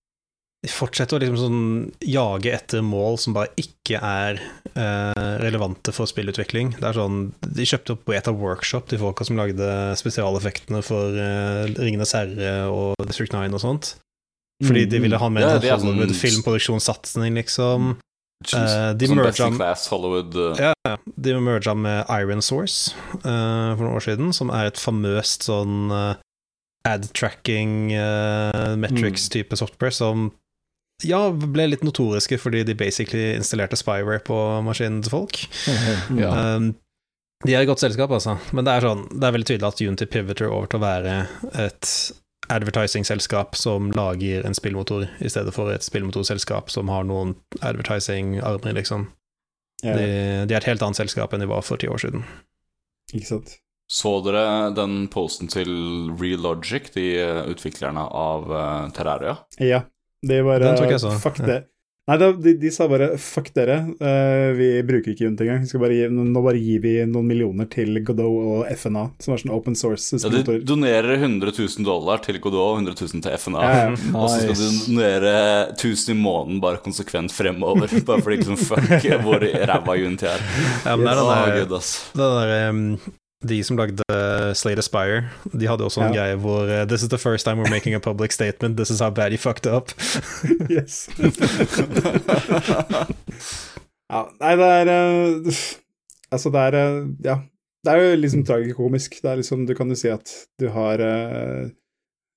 De 0.63 0.71
fortsetter 0.71 1.17
å 1.17 1.19
liksom 1.19 1.39
sånn 1.41 1.63
jage 2.07 2.53
etter 2.55 2.83
mål 2.87 3.17
som 3.19 3.33
bare 3.35 3.51
ikke 3.59 3.99
er 3.99 4.37
eh, 4.79 5.33
relevante 5.43 5.91
for 5.91 6.07
spillutvikling. 6.07 6.71
Det 6.79 6.87
er 6.87 6.95
sånn 6.95 7.17
De 7.43 7.65
kjøpte 7.67 7.97
opp 7.97 8.05
Beta 8.07 8.31
Workshop, 8.31 8.87
de 8.93 8.99
folka 9.01 9.27
som 9.27 9.35
lagde 9.39 9.67
spesialeffektene 9.99 10.79
for 10.87 11.19
eh, 11.19 11.67
Ringenes 11.75 12.15
herre 12.15 12.53
og 12.71 12.95
District 13.09 13.35
9 13.35 13.51
og 13.59 13.63
sånt. 13.65 13.91
Fordi 14.63 14.85
de 14.87 15.01
ville 15.03 15.19
ha 15.19 15.27
Ja, 15.43 15.57
en 15.57 15.61
de 15.61 15.67
er 15.67 15.75
sånn 15.75 15.83
sånn- 15.83 15.97
Hollywood-filmproduksjonssatsing, 15.97 17.33
liksom. 17.41 17.95
Eh, 18.53 18.93
de 18.99 19.07
sånn 19.07 19.19
om- 19.51 19.57
class 19.57 19.87
Hollywood 19.91 20.35
uh, 20.35 20.55
Ja, 20.59 20.73
ja. 20.87 20.97
de 21.15 21.33
med 21.75 22.05
Iron 22.11 22.41
Source 22.41 22.93
eh, 23.23 23.75
for 23.75 23.83
noen 23.83 23.95
år 23.99 24.03
siden, 24.07 24.33
som 24.35 24.49
er 24.51 24.67
et 24.71 24.79
famøst 24.79 25.43
sånn 25.47 25.91
uh, 25.91 26.15
ad-tracking 26.87 27.93
uh, 27.95 28.75
metrics-type 28.79 29.55
software 29.55 29.91
som 29.95 30.31
ja, 31.07 31.19
ble 31.31 31.67
litt 31.69 31.83
notoriske 31.85 32.39
fordi 32.41 32.63
de 32.67 32.75
basically 32.77 33.33
installerte 33.37 33.77
spyware 33.79 34.23
på 34.25 34.39
maskinen 34.65 35.03
til 35.05 35.17
folk. 35.17 35.43
Ja. 36.23 36.31
Um, 36.57 36.73
de 37.43 37.55
er 37.57 37.65
i 37.65 37.67
godt 37.67 37.81
selskap, 37.83 38.11
altså, 38.15 38.37
men 38.55 38.63
det 38.63 38.71
er, 38.71 38.85
sånn, 38.85 39.01
det 39.11 39.27
er 39.27 39.33
veldig 39.35 39.47
tydelig 39.49 39.67
at 39.67 39.81
Unity 39.83 40.05
pivoter 40.07 40.47
over 40.47 40.69
til 40.71 40.79
å 40.79 40.83
være 40.83 41.15
et 41.59 41.89
advertising-selskap 42.53 43.57
som 43.59 43.89
lager 43.95 44.45
en 44.47 44.55
spillmotor, 44.55 45.09
i 45.19 45.31
stedet 45.31 45.51
for 45.55 45.71
et 45.73 45.83
spillmotorselskap 45.83 46.71
som 46.71 46.91
har 46.91 47.03
noen 47.07 47.33
advertising-armer, 47.59 48.77
liksom. 48.79 49.09
ja, 49.83 49.97
De, 49.97 50.07
de 50.47 50.55
er 50.55 50.61
et 50.61 50.69
helt 50.71 50.85
annet 50.85 51.01
selskap 51.01 51.35
enn 51.35 51.43
de 51.43 51.49
var 51.51 51.65
for 51.67 51.81
ti 51.81 51.91
år 51.91 51.99
siden. 52.05 52.23
Ikke 53.11 53.27
sant. 53.33 53.57
Så 53.91 54.13
dere 54.23 54.71
den 54.77 55.09
posten 55.11 55.51
til 55.51 55.73
Relogic, 56.15 56.93
de 56.95 57.09
uh, 57.19 57.41
utviklerne 57.51 58.07
av 58.07 58.47
uh, 58.47 58.87
Terraria? 58.95 59.35
Ja, 59.59 59.83
det 60.23 60.41
bare 60.47 60.73
Den. 60.73 61.19
Fuck 61.19 61.39
Ja. 61.43 61.45
det. 61.45 61.61
Nei, 62.03 62.17
de, 62.19 62.51
de, 62.59 62.69
sa 62.75 62.83
bare 62.91 63.13
'fuck 63.15 63.53
dere, 63.55 63.77
uh, 63.95 64.49
vi 64.57 64.81
bruker 64.83 65.13
ikke 65.13 65.23
Unity 65.29 65.45
engang'. 65.45 65.79
Bare 65.79 66.09
nå 66.11 66.41
bare 66.43 66.59
gir 66.59 66.81
vi 66.83 67.05
noen 67.07 67.29
millioner 67.29 67.63
til 67.71 67.95
Godot 68.03 68.27
og 68.27 68.65
FNA, 68.75 69.05
som 69.23 69.33
er 69.33 69.39
sånn 69.39 69.53
open 69.55 69.73
source. 69.73 70.19
Ja, 70.19 70.27
De 70.27 70.57
donerer 70.67 71.15
100 71.15 71.55
000 71.55 71.85
dollar 71.87 72.19
til 72.19 72.41
Godot 72.43 72.59
og 72.59 72.81
100 72.83 72.99
000 72.99 73.23
til 73.23 73.31
FNA. 73.39 73.63
Ja, 73.63 73.71
ja. 73.87 73.95
Og 74.19 74.27
så 74.27 74.41
skal 74.43 74.59
de 74.59 74.67
donere 74.83 75.33
1000 75.77 76.11
i 76.11 76.19
måneden 76.19 76.59
bare 76.59 76.83
konsekvent 76.83 77.31
fremover. 77.31 77.87
Bare 78.05 78.19
fordi 78.19 78.41
liksom 78.41 78.59
fuck 78.59 79.07
hvor 79.23 79.39
ræva 79.39 79.95
Unity 79.95 80.27
er. 80.27 80.43
Ja, 80.83 80.97
men 80.97 81.07
det 81.07 81.13
er 81.13 81.23
den 81.23 81.23
Å, 81.23 81.67
der, 81.71 81.77
ass. 81.79 81.93
det 82.11 82.31
der 82.35 82.69
um, 82.69 82.97
De 83.47 83.57
som 83.63 83.77
lagde 83.77 84.03
Slate 84.55 84.79
Aspire, 84.79 85.23
de 85.51 85.67
hadde 85.67 85.83
også 85.83 86.01
en 86.01 86.13
Ja. 86.13 86.21
greie 86.21 86.35
hvor 86.39 86.63
uh, 86.69 86.85
This 86.87 87.01
is 87.03 87.09
the 87.09 87.17
first 87.17 87.45
time 87.45 87.59
we're 87.61 87.69
making 87.69 87.93
a 87.95 87.99
public 87.99 88.31
statement. 88.39 88.77
This 88.77 88.89
is 88.89 88.99
how 88.99 89.09
bad 89.09 89.31
you 89.31 89.37
fucked 89.37 89.67
up. 89.67 89.91
yes. 90.71 91.09
ja, 94.13 94.21
nei, 94.41 94.53
det 94.59 94.67
er 94.69 94.91
uh, 94.91 95.53
Altså, 96.33 96.49
det 96.53 96.61
er 96.67 96.77
uh, 96.79 97.09
Ja. 97.25 97.37
Det 97.83 97.91
er 97.91 97.99
jo 97.99 98.15
liksom 98.15 98.45
tragikomisk. 98.47 99.17
Det 99.21 99.27
er 99.31 99.35
liksom, 99.41 99.65
du 99.67 99.73
kan 99.75 99.89
jo 99.91 99.95
si 99.99 100.07
at 100.07 100.29
du 100.61 100.69
har 100.71 101.01
uh, 101.03 101.65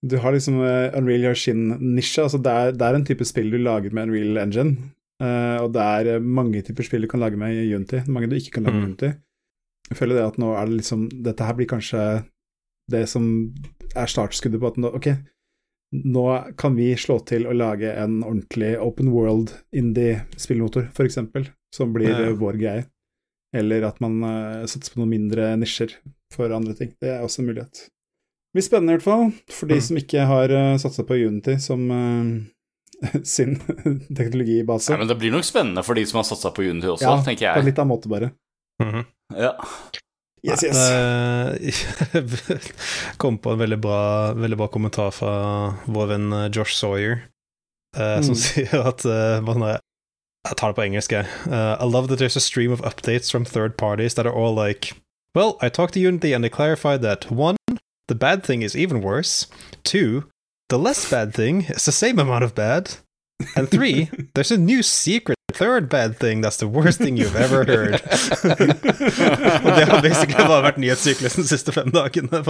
Du 0.02 0.16
har 0.22 0.34
liksom 0.34 0.58
Unreal 0.60 1.22
Yashin-nisje. 1.30 2.22
Altså, 2.26 2.38
det 2.42 2.52
er, 2.52 2.70
det 2.74 2.82
er 2.86 2.94
en 2.98 3.06
type 3.06 3.24
spill 3.24 3.50
du 3.54 3.58
lager 3.62 3.90
med 3.94 4.08
Unreal 4.10 4.36
Engine. 4.42 4.76
og 5.62 5.70
det 5.72 5.82
er 5.82 6.18
mange 6.20 6.60
typer 6.62 6.84
spill 6.84 7.02
du 7.02 7.08
kan 7.08 7.20
lage 7.22 7.36
med 7.40 7.56
Unity. 7.74 8.02
Mange 8.06 8.28
du 8.28 8.34
ikke 8.36 8.50
kan 8.58 8.62
lage 8.66 8.74
med 8.76 8.82
Mm. 8.82 8.90
Unity. 8.90 9.10
Jeg 9.90 9.98
føler 10.00 10.18
det 10.18 10.26
at 10.26 10.38
nå 10.42 10.52
er 10.58 10.66
det 10.66 10.80
liksom 10.80 11.06
Dette 11.22 11.44
her 11.46 11.54
blir 11.54 11.68
kanskje 11.70 12.00
det 12.90 13.04
som 13.10 13.24
er 13.98 14.06
startskuddet 14.10 14.60
på 14.62 14.68
at 14.70 14.76
nå, 14.78 14.90
ok, 14.94 15.08
nå 16.06 16.22
kan 16.58 16.74
vi 16.78 16.92
slå 16.98 17.16
til 17.26 17.46
å 17.50 17.54
lage 17.54 17.90
en 17.98 18.20
ordentlig 18.22 18.76
open 18.82 19.08
world 19.14 19.52
indie-spillmotor, 19.74 20.88
f.eks., 20.94 21.18
som 21.74 21.92
blir 21.94 22.10
Ja. 22.10 22.20
eh, 22.28 22.32
vår 22.38 22.58
greie. 22.60 22.84
Eller 23.54 23.82
at 23.88 23.98
man 24.00 24.22
uh, 24.22 24.66
satser 24.66 24.92
på 24.94 25.00
noen 25.00 25.10
mindre 25.14 25.56
nisjer 25.56 25.94
for 26.34 26.50
andre 26.52 26.74
ting. 26.74 26.92
Det 27.00 27.08
er 27.14 27.22
også 27.24 27.40
en 27.42 27.46
mulighet. 27.50 27.72
Det 27.86 28.58
blir 28.58 28.66
spennende 28.66 28.92
i 28.92 28.96
hvert 28.98 29.06
fall, 29.06 29.32
for 29.50 29.66
de 29.70 29.74
Mm. 29.78 29.80
som 29.88 29.96
ikke 29.96 30.26
har 30.26 30.50
uh, 30.50 30.76
satsa 30.78 31.02
på 31.06 31.14
Unity 31.26 31.56
som 31.58 31.90
uh, 31.90 33.20
sin 33.24 33.56
teknologibase. 34.14 34.92
Ja, 34.92 34.98
men 34.98 35.08
det 35.08 35.18
blir 35.18 35.32
nok 35.34 35.44
spennende 35.44 35.82
for 35.84 35.94
de 35.94 36.06
som 36.06 36.18
har 36.22 36.24
satsa 36.24 36.50
på 36.54 36.62
Unity 36.70 36.86
også, 36.86 37.02
Ja, 37.02 37.22
tenker 37.24 37.46
På 37.46 37.50
Ja, 37.50 37.60
på 37.60 37.66
litt 37.66 37.78
annen 37.78 37.94
måte, 37.94 38.08
bare. 38.08 38.30
Mhm. 38.82 39.04
Ja. 39.34 39.54
Yes, 40.46 40.62
yes. 40.62 40.78
Jeg 42.14 43.16
kom 43.18 43.38
på 43.42 43.52
en 43.56 43.58
veldig 43.58 43.78
bra, 43.82 44.32
veldig 44.38 44.58
bra 44.60 44.68
kommentar 44.70 45.10
fra 45.16 45.32
vår 45.90 46.06
venn 46.12 46.28
eh, 46.36 46.44
Josh 46.54 46.76
Sawyer, 46.78 47.24
eh, 47.96 48.20
som 48.22 48.34
Mm. 48.36 48.40
sier 48.44 48.86
at 48.86 49.02
eh, 49.04 49.40
Jeg 50.46 50.56
tar 50.60 50.70
det 50.70 50.76
på 50.78 50.84
engelsk, 50.86 51.12
jeg. 51.16 51.26
I 51.50 51.84
love 51.90 52.06
that 52.08 52.20
there's 52.20 52.36
a 52.36 52.40
stream 52.44 52.70
of 52.70 52.80
updates 52.82 53.32
from 53.32 53.44
third 53.44 53.76
parties 53.76 54.14
that 54.14 54.26
are 54.26 54.32
all 54.34 54.54
like 54.54 54.92
Well, 55.34 55.58
I 55.60 55.68
talked 55.68 55.94
to 55.94 56.00
Unity 56.00 56.32
and 56.32 56.44
they 56.44 56.48
clarified 56.48 57.02
that 57.02 57.30
one, 57.30 57.56
the 58.08 58.14
bad 58.14 58.42
thing 58.44 58.62
is 58.62 58.76
even 58.76 59.02
worse. 59.02 59.46
Two, 59.84 60.24
the 60.70 60.78
less 60.78 61.10
bad 61.10 61.34
thing 61.34 61.64
is 61.68 61.84
the 61.84 61.92
same 61.92 62.18
amount 62.18 62.44
of 62.44 62.54
bad. 62.54 62.96
And 63.54 63.68
three, 63.68 64.08
there's 64.34 64.50
a 64.50 64.56
new 64.56 64.82
secret 64.82 65.35
third 65.56 65.88
bad 65.88 66.16
thing 66.18 66.42
that's 66.42 66.58
the 66.58 66.68
worst 66.68 66.98
thing 66.98 67.16
you've 67.16 67.36
ever 67.36 67.64
heard. 67.64 67.94
Og 69.64 69.70
det 69.76 69.86
har 69.88 70.02
basically 70.02 70.44
bare 70.44 70.62
vært 70.68 70.80
nyhetssyklusen 70.82 71.42
de 71.42 71.48
siste 71.48 71.72
fem 71.72 71.90
dagene. 71.94 72.42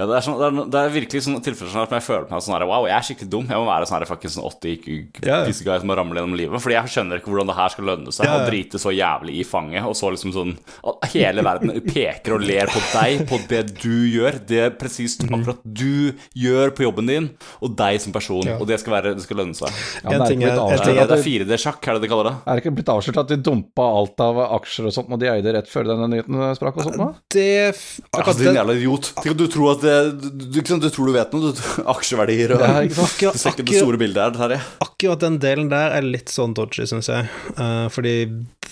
Ja, 0.00 0.06
det 0.08 0.16
er, 0.16 0.24
sånn, 0.24 0.38
det, 0.40 0.48
er, 0.48 0.68
det 0.72 0.80
er 0.80 0.92
virkelig 0.94 1.22
sånn 1.26 1.40
tilfeller 1.44 1.72
som 1.74 1.94
jeg 1.96 2.04
føler 2.06 2.26
meg 2.30 2.44
sånn 2.44 2.56
her 2.56 2.66
Wow, 2.70 2.86
jeg 2.88 2.96
er 2.96 3.06
skikkelig 3.06 3.30
dum. 3.34 3.48
Jeg 3.50 3.60
må 3.60 3.68
være 3.68 3.88
sånn 3.88 4.06
fuckings 4.08 4.36
sånn 4.38 4.46
80 4.48 4.70
IQ 4.72 5.20
Ja, 5.26 5.40
ja. 5.44 5.52
guy 5.52 5.80
som 5.82 5.90
må 5.90 5.96
ramle 5.98 6.20
gjennom 6.20 6.38
livet. 6.40 6.62
Fordi 6.64 6.76
jeg 6.76 6.92
skjønner 6.94 7.20
ikke 7.20 7.32
hvordan 7.32 7.50
det 7.50 7.56
her 7.58 7.74
skal 7.74 7.88
lønne 7.90 8.14
seg 8.16 8.28
ja. 8.28 8.36
å 8.38 8.46
drite 8.48 8.80
så 8.80 8.94
jævlig 8.94 9.36
i 9.42 9.46
fanget, 9.46 9.86
og 9.86 9.96
så 9.98 10.12
liksom 10.14 10.34
sånn 10.36 10.56
at 10.80 11.08
Hele 11.10 11.42
verden 11.44 11.72
peker 11.84 12.36
og 12.36 12.44
ler 12.46 12.70
på 12.70 12.80
deg, 12.92 13.24
på 13.28 13.40
det 13.50 13.62
du 13.80 14.06
gjør. 14.08 14.38
Det 14.46 14.60
er 14.68 14.74
presist 14.78 15.24
akkurat 15.26 15.60
du 15.64 16.12
gjør 16.38 16.72
på 16.76 16.84
jobben 16.86 17.10
din, 17.10 17.28
og 17.60 17.74
deg 17.78 17.98
som 18.02 18.14
person. 18.14 18.44
Yeah. 18.46 18.60
Og 18.62 18.68
det 18.70 18.78
skal, 18.82 18.94
være, 18.94 19.14
det 19.18 19.24
skal 19.24 19.40
lønne 19.42 19.58
seg. 19.58 19.74
Ja, 20.04 20.14
men 20.14 20.24
det 20.24 20.48
er 20.48 20.60
avslørt 20.62 20.86
det 20.86 21.02
er 21.02 21.10
de, 21.10 21.18
4D-sjakk, 21.26 21.82
er 21.82 21.98
det 21.98 22.06
de 22.06 22.12
kaller 22.12 22.30
det? 22.30 22.34
er 22.46 22.56
det 22.58 22.64
ikke 22.64 22.74
blitt 22.78 22.92
avslørt 22.92 23.20
at 23.24 23.32
de 23.32 23.40
dumpa 23.50 23.88
alt 24.00 24.22
av 24.22 24.40
aksjer 24.60 24.88
og 24.88 24.94
sånt 24.94 25.10
og 25.10 25.20
de 25.20 25.30
eide 25.32 25.54
rett 25.56 25.70
før 25.70 25.90
denne 25.90 26.08
nyheten 26.12 26.40
sprakk 26.58 26.80
og 26.80 26.88
sånt? 26.88 27.00
da? 27.00 27.10
Det 27.34 27.50
Altså, 27.70 28.02
akkurat 28.12 28.38
din 28.38 28.46
den, 28.48 28.58
jævla 28.58 28.74
idiot. 28.78 29.10
Tenk 29.16 29.32
at 29.32 29.38
du 29.40 29.46
tror 29.50 29.72
at 29.74 29.84
det, 29.84 29.89
du, 30.20 30.28
du, 30.30 30.60
du 30.60 30.88
tror 30.90 31.10
du 31.10 31.14
vet 31.14 31.34
noe. 31.34 31.50
Du, 31.56 31.60
aksjeverdier 31.94 32.54
og 32.56 32.64
Ja, 32.64 32.70
akkurat? 32.84 33.34
Du 33.36 33.42
ser 33.42 33.54
ikke 33.54 33.66
det 33.68 33.82
store 33.82 34.00
bildet 34.00 34.22
her, 34.22 34.36
Terje. 34.36 34.60
akkurat 34.86 35.24
den 35.24 35.38
delen 35.42 35.70
der 35.72 35.96
er 35.98 36.06
litt 36.06 36.32
sånn 36.32 36.54
dodgy, 36.56 36.86
syns 36.90 37.10
jeg. 37.12 37.28
Uh, 37.58 37.86
fordi 37.92 38.14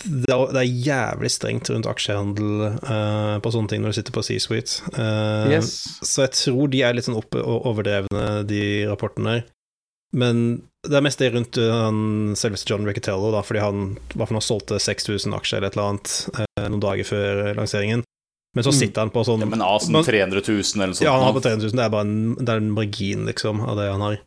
det 0.05 0.31
er, 0.31 0.45
det 0.55 0.63
er 0.63 0.81
jævlig 0.89 1.31
strengt 1.35 1.71
rundt 1.73 1.89
aksjehandel 1.91 2.67
uh, 2.85 3.37
på 3.43 3.53
sånne 3.55 3.73
ting 3.73 3.83
når 3.85 3.95
du 3.95 3.99
sitter 4.01 4.17
på 4.17 4.25
C-suite. 4.27 4.81
Uh, 4.97 5.49
Yes. 5.49 5.73
Så 6.05 6.27
jeg 6.27 6.35
tror 6.37 6.69
de 6.73 6.83
er 6.85 6.97
litt 6.97 7.07
sånn 7.09 7.19
oppe 7.19 7.41
og 7.43 7.69
overdrevne, 7.71 8.27
de 8.49 8.63
rapportene 8.91 9.39
der. 9.39 9.47
Men 10.17 10.45
det 10.89 10.97
er 10.97 11.05
mest 11.05 11.21
det 11.21 11.33
rundt 11.35 11.59
han 11.59 12.37
selveste 12.39 12.71
John 12.71 12.87
Riccatello, 12.89 13.33
da, 13.35 13.43
fordi 13.45 13.61
han 13.61 13.81
han 14.17 14.45
solgte 14.45 14.79
6000 14.81 15.35
aksjer 15.37 15.59
eller 15.61 15.69
et 15.69 15.77
eller 15.77 15.91
annet 15.93 16.13
eh, 16.39 16.69
noen 16.69 16.85
dager 16.85 17.09
før 17.09 17.43
lanseringen. 17.59 18.05
Men 18.57 18.65
så 18.65 18.73
Mm. 18.73 18.79
sitter 18.81 19.01
han 19.05 19.11
på 19.15 19.23
sånn 19.29 19.41
Ja, 19.45 19.47
men 19.47 19.61
Asen 19.63 19.89
sånn 19.91 19.99
Man- 19.99 20.05
300 20.09 20.41
000 20.41 20.81
eller 20.81 20.87
noe 20.89 20.95
sånt. 20.97 21.05
Ja, 21.05 21.13
han 21.19 21.23
har 21.29 21.33
på 21.37 21.43
300 21.45 21.69
000, 21.69 21.77
det 21.77 21.85
er 21.85 21.91
bare 21.93 22.07
en, 22.09 22.35
det 22.35 22.49
er 22.49 22.57
en 22.63 22.71
margin, 22.73 23.27
liksom, 23.29 23.61
av 23.61 23.77
det 23.77 23.91
han 23.93 24.01
har. 24.01 24.19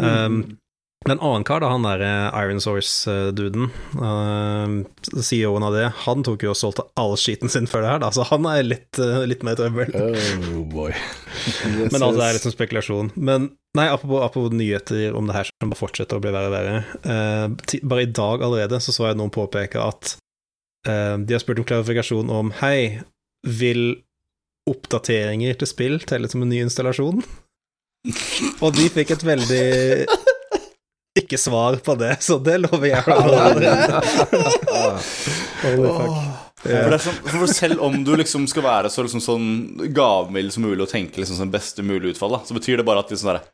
Mm. 0.00 0.08
Um, 0.08 0.58
men 1.06 1.14
en 1.18 1.24
annen 1.26 1.44
kar, 1.46 1.60
da, 1.60 1.68
han 1.70 1.82
der 1.86 2.00
eh, 2.02 2.38
Iron 2.42 2.60
Source-duden, 2.60 3.68
uh, 3.98 5.20
CEO-en 5.22 5.62
av 5.66 5.72
det, 5.74 5.84
han 6.04 6.22
tok 6.26 6.42
jo 6.42 6.50
og 6.50 6.58
solgte 6.58 6.84
all 6.98 7.14
skiten 7.18 7.50
sin 7.50 7.66
før 7.70 7.82
det 7.84 7.90
her, 7.92 7.98
da, 8.02 8.10
så 8.14 8.24
han 8.30 8.46
er 8.50 8.62
litt, 8.66 8.98
uh, 8.98 9.22
litt 9.26 9.42
mer 9.46 9.58
trøbbel. 9.58 9.92
Oh 9.94 10.62
boy. 10.70 10.90
Yes, 10.94 11.90
Men 11.92 12.02
altså, 12.02 12.16
det 12.18 12.26
er 12.28 12.38
litt 12.38 12.46
sånn 12.46 12.56
spekulasjon. 12.56 13.12
Men 13.16 13.50
nei, 13.78 13.86
apropos, 13.90 14.22
apropos 14.26 14.54
nyheter 14.54 15.14
om 15.18 15.26
det 15.30 15.34
her 15.38 15.50
som 15.50 15.70
bare 15.70 15.82
fortsetter 15.82 16.18
å 16.18 16.22
bli 16.24 16.32
verre 16.34 16.50
og 16.50 16.56
verre. 16.56 16.80
Uh, 17.06 17.78
bare 17.90 18.06
i 18.06 18.10
dag 18.22 18.42
allerede 18.42 18.80
så 18.82 18.94
så 18.94 19.10
jeg 19.10 19.18
noen 19.20 19.34
påpeke 19.34 19.82
at 19.82 20.16
eh, 20.88 21.14
de 21.18 21.34
har 21.34 21.42
spurt 21.42 21.58
om 21.62 21.66
klarifikasjon 21.68 22.30
om 22.30 22.50
Hei, 22.62 23.00
vil 23.46 24.02
oppdateringer 24.68 25.58
til 25.58 25.70
spill 25.70 26.00
telle 26.06 26.28
som 26.30 26.42
en 26.44 26.50
ny 26.52 26.62
installasjon? 26.66 27.22
Og 28.64 28.74
de 28.76 28.88
fikk 28.92 29.14
et 29.16 29.24
veldig 29.26 29.64
ikke 31.18 31.38
svar 31.40 31.78
på 31.84 31.94
det, 31.98 32.16
så 32.24 32.38
det 32.42 32.58
lover 32.62 32.92
jeg. 32.92 33.02
Holy 35.64 35.88
fuck. 35.98 36.18
For, 36.58 36.90
det 36.90 36.98
sånn, 37.02 37.18
for 37.30 37.50
selv 37.54 37.82
om 37.86 38.00
du 38.06 38.12
liksom 38.18 38.46
skal 38.50 38.64
være 38.66 38.90
så 38.90 39.04
liksom 39.06 39.22
sånn 39.22 39.46
gavmild 39.94 40.50
som 40.54 40.64
mulig 40.66 40.82
og 40.82 40.90
tenke 40.90 41.20
liksom 41.20 41.38
sånn 41.38 41.52
beste 41.54 41.84
mulig 41.86 42.14
utfall, 42.14 42.34
da, 42.34 42.40
så 42.46 42.56
betyr 42.56 42.80
det 42.80 42.86
bare 42.88 43.04
at 43.04 43.12
liksom 43.12 43.30
derre 43.30 43.44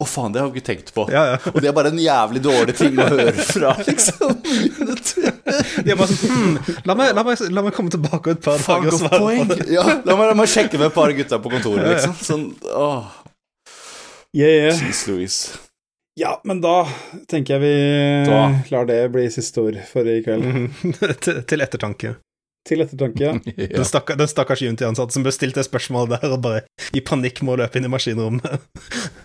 Å, 0.00 0.06
faen, 0.08 0.32
det 0.34 0.40
har 0.40 0.48
vi 0.50 0.58
ikke 0.58 0.66
tenkt 0.72 0.88
på. 0.96 1.04
Ja, 1.12 1.20
ja. 1.34 1.36
Og 1.52 1.60
det 1.62 1.68
er 1.70 1.74
bare 1.76 1.92
en 1.92 1.98
jævlig 2.02 2.40
dårlig 2.42 2.74
ting 2.78 2.96
å 2.98 3.04
høre 3.06 3.32
fra, 3.46 3.74
liksom. 3.86 4.32
De 5.84 5.92
er 5.92 5.98
bare 6.00 6.08
sånn 6.10 6.32
hm, 6.32 6.56
la, 6.88 6.96
meg, 6.98 7.12
la, 7.14 7.22
meg, 7.26 7.42
la 7.54 7.62
meg 7.66 7.76
komme 7.76 7.92
tilbake 7.92 8.34
et 8.34 8.40
par 8.42 8.58
dager 8.64 8.88
og 8.96 8.98
svare 9.04 9.20
poeng. 9.22 9.44
på 9.46 9.58
det. 9.60 9.68
Ja, 9.76 9.84
la 10.02 10.16
meg, 10.18 10.30
la 10.32 10.38
meg 10.40 10.50
sjekke 10.50 10.80
med 10.80 10.88
et 10.88 10.96
par 10.96 11.12
gutter 11.14 11.42
på 11.44 11.52
kontoret, 11.54 11.86
liksom. 11.92 12.16
Sånn, 12.26 12.48
åh, 12.72 13.18
Yeah, 14.32 14.48
yeah. 14.48 14.78
jeez 14.80 15.02
Louise. 15.10 15.58
Ja, 16.16 16.38
men 16.48 16.62
da 16.64 16.86
tenker 17.28 17.58
jeg 17.58 17.62
vi 17.62 17.72
Da. 18.30 18.38
lar 18.72 18.86
det 18.88 18.98
bli 19.12 19.26
siste 19.32 19.60
ord 19.60 19.76
for 19.90 20.08
i 20.08 20.22
kveld. 20.24 20.44
Mhm. 20.48 20.94
til, 21.24 21.42
til 21.48 21.60
ettertanke. 21.64 22.14
Til 22.68 22.78
ettertanke. 22.84 23.32
Den, 23.74 23.84
stakkar, 23.88 24.14
den 24.20 24.28
stakkars 24.30 24.60
Unity-ansatte 24.62 25.16
som 25.16 25.24
bestilte 25.26 25.58
det 25.58 25.66
spørsmålet 25.66 26.20
der 26.22 26.36
og 26.36 26.42
bare 26.44 26.60
i 26.94 27.00
panikk 27.02 27.40
må 27.42 27.56
løpe 27.58 27.80
inn 27.80 27.88
i 27.88 27.92
maskinrommet. 27.92 28.46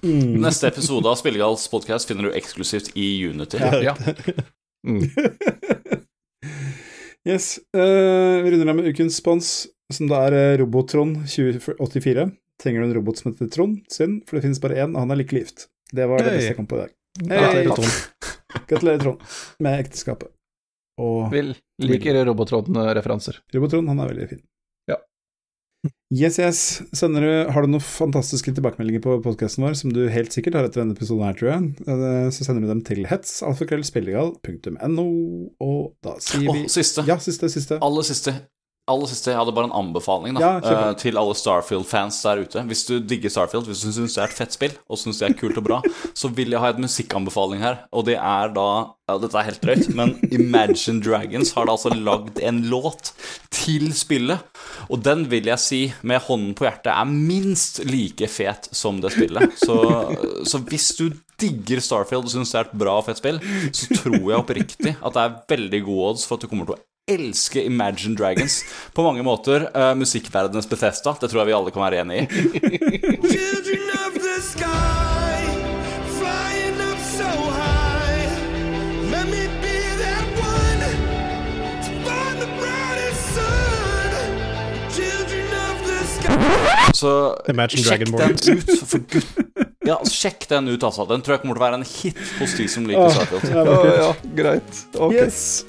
Mm. 0.08 0.38
Neste 0.44 0.70
episode 0.70 1.10
av 1.10 1.18
Spillegals 1.20 1.64
podkast 1.72 2.08
finner 2.08 2.28
du 2.30 2.36
eksklusivt 2.38 2.92
i 2.96 3.08
Unity. 3.28 3.58
Ja. 3.84 3.96
Mm. 4.86 5.02
Yes. 7.28 7.58
Uh, 7.76 8.40
vi 8.46 8.52
runder 8.54 8.70
av 8.72 8.78
med 8.78 8.86
ukens 8.88 9.18
spons, 9.20 9.48
som 9.92 10.08
da 10.08 10.22
er 10.30 10.36
eh, 10.38 10.54
Robotron 10.62 11.10
2084. 11.28 12.24
Trenger 12.62 12.80
du 12.80 12.88
en 12.88 12.94
robot 12.96 13.20
som 13.20 13.34
heter 13.34 13.50
Trond? 13.52 13.82
Synd, 13.92 14.22
for 14.30 14.38
det 14.38 14.46
finnes 14.46 14.62
bare 14.64 14.78
én, 14.80 14.94
og 14.96 15.02
han 15.04 15.12
er 15.12 15.20
like 15.20 15.36
gift. 15.36 15.66
Det 15.92 16.08
var 16.08 16.22
det 16.24 16.30
Hey. 16.32 16.38
beste 16.40 16.54
jeg 16.54 16.60
kom 16.62 16.70
på 16.72 16.80
i 16.80 16.86
dag. 16.86 16.94
Gratulerer, 17.28 17.74
Trond. 17.76 18.64
Gratulerer, 18.70 19.02
Trond, 19.04 19.28
med 19.68 19.82
ekteskapet. 19.84 20.32
Og 20.98 21.32
Vil 21.34 21.54
liker 21.84 22.24
Robotron-referanser. 22.26 23.42
Robotron, 23.54 23.90
han 23.92 24.02
er 24.02 24.12
veldig 24.12 24.30
fin. 24.32 24.42
Ja. 24.90 24.98
Yes, 26.10 26.40
yes. 26.42 26.62
Du, 26.98 27.28
har 27.54 27.64
du 27.64 27.70
noen 27.70 27.84
fantastiske 27.84 28.54
tilbakemeldinger 28.58 29.04
på 29.04 29.18
podkasten 29.26 29.66
vår, 29.68 29.78
som 29.78 29.94
du 29.94 30.08
helt 30.12 30.34
sikkert 30.34 30.58
har 30.58 30.68
etter 30.68 30.82
denne 30.82 30.98
episoden 30.98 31.28
her, 31.28 31.38
tror 31.38 31.52
jeg, 31.52 31.72
eh, 31.86 32.30
så 32.34 32.48
sender 32.48 32.66
du 32.66 32.72
dem 32.72 32.84
til 32.88 33.06
hets, 33.10 33.40
alfakrøllspillegal.no, 33.46 35.08
og 35.64 35.82
da 36.06 36.18
sier 36.24 36.48
vi 36.48 36.64
vi 36.64 36.72
siste. 36.72 37.06
Ja, 37.10 37.20
siste, 37.22 37.52
siste. 37.54 37.78
Aller 37.84 38.08
siste. 38.08 38.40
Aller 38.88 39.10
siste, 39.12 39.34
jeg 39.34 39.40
hadde 39.40 39.54
bare 39.56 39.68
en 39.68 39.76
anbefaling 39.76 40.38
da, 40.38 40.44
Ja, 40.44 40.52
eh, 40.64 40.92
til 41.00 41.20
alle 41.20 41.36
Starfield-fans 41.36 42.22
der 42.24 42.44
ute. 42.46 42.64
Hvis 42.70 42.86
du 42.88 42.98
digger 43.04 43.32
Starfield, 43.34 43.68
hvis 43.68 43.84
du 43.84 43.92
syns 43.92 44.16
det 44.16 44.24
er 44.24 44.32
et 44.32 44.38
fett 44.38 44.56
spill, 44.56 44.78
og 44.88 45.02
syns 45.02 45.20
det 45.20 45.28
er 45.28 45.36
kult 45.40 45.60
og 45.60 45.68
bra, 45.68 45.82
så 46.22 46.32
vil 46.32 46.56
jeg 46.56 46.64
ha 46.64 46.72
et 46.72 46.80
musikkanbefaling 46.80 47.64
her. 47.64 47.82
Og 47.92 48.08
det 48.08 48.16
er 48.16 48.56
da 48.56 48.70
ja, 49.08 49.16
Dette 49.24 49.40
er 49.40 49.48
helt 49.48 49.62
drøyt, 49.64 49.86
men 49.96 50.16
Imagine 50.36 51.00
Dragons 51.04 51.54
har 51.56 51.68
da 51.68 51.76
altså 51.78 51.94
lagd 51.96 52.42
en 52.44 52.64
låt 52.72 53.14
til 53.56 53.94
spillet. 53.96 54.44
Og 54.92 55.00
den 55.04 55.28
vil 55.32 55.48
jeg 55.48 55.64
si, 55.64 55.82
med 56.04 56.24
hånden 56.28 56.52
på 56.58 56.68
hjertet, 56.68 56.92
er 56.92 57.08
minst 57.08 57.80
like 57.88 58.28
fet 58.32 58.68
som 58.76 59.00
det 59.04 59.14
spillet. 59.16 59.56
Så, 59.64 59.80
så 60.52 60.64
hvis 60.68 60.92
du 61.00 61.10
digger 61.40 61.84
Starfield 61.84 62.28
og 62.28 62.36
syns 62.36 62.52
det 62.52 62.64
er 62.64 62.70
et 62.70 62.78
bra 62.84 63.00
og 63.00 63.08
fett 63.08 63.20
spill, 63.20 63.40
så 63.72 63.92
tror 64.02 64.20
jeg 64.20 64.38
oppriktig 64.40 64.96
at 64.98 65.16
det 65.16 65.24
er 65.24 65.42
veldig 65.56 65.88
gode 65.88 66.14
odds 66.14 66.28
for 66.28 66.40
at 66.40 66.44
du 66.44 66.52
kommer 66.52 66.68
til 66.68 66.80
å 66.80 66.84
elske 67.08 67.64
Imagine 67.64 68.16
Dragons. 68.16 68.64
På 68.94 69.04
mange 69.04 69.24
måter 69.24 69.70
uh, 69.78 69.96
musikkverdenens 69.96 70.70
Bethesda. 70.70 71.16
Det 71.22 71.30
tror 71.32 71.40
jeg 71.42 71.48
vi 71.48 71.56
alle 71.56 71.72
kan 71.72 71.86
være 71.86 72.02
enig 72.04 72.18
i. 72.20 72.28
Children 73.32 73.86
of 73.96 74.18
the 74.20 74.36
sky, 74.44 75.48
flying 76.18 76.82
up 76.84 77.00
so 77.08 77.30
high. 77.56 78.28
Let 79.14 79.26
me 79.32 79.48
be 79.64 79.78
that 80.04 80.26
one 80.44 80.84
to 81.88 81.96
find 82.04 82.36
the 82.44 82.50
brightest 82.60 83.24
sun. 83.38 84.12
Children 84.92 85.48
of 85.64 85.88
the 85.88 86.00
sky. 86.18 86.94
Så 86.98 87.14
Imagine 87.48 87.88
sjekk 87.88 88.08
den 88.12 88.16
ut, 88.36 88.80
for 88.84 89.00
gud 89.08 89.54
Ja, 89.88 90.02
sjekk 90.04 90.50
den 90.52 90.68
ut, 90.68 90.84
altså. 90.84 91.06
Den 91.08 91.22
tror 91.24 91.38
jeg 91.38 91.46
kommer 91.46 91.56
til 91.56 91.64
å 91.64 91.68
være 91.70 91.80
en 91.80 91.88
hit 91.88 92.18
hos 92.42 92.58
de 92.60 92.66
som 92.68 92.84
liker 92.90 93.14
Starfield. 93.16 93.54
Ja, 93.56 93.94
ja, 94.02 94.10
greit. 94.36 94.82
Ok. 95.00 95.16
Yes. 95.16 95.64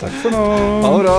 Takk 0.00 0.12
for 0.22 0.30
nå. 0.30 0.42
Ha 0.82 0.90
det 0.92 1.02
bra. 1.04 1.18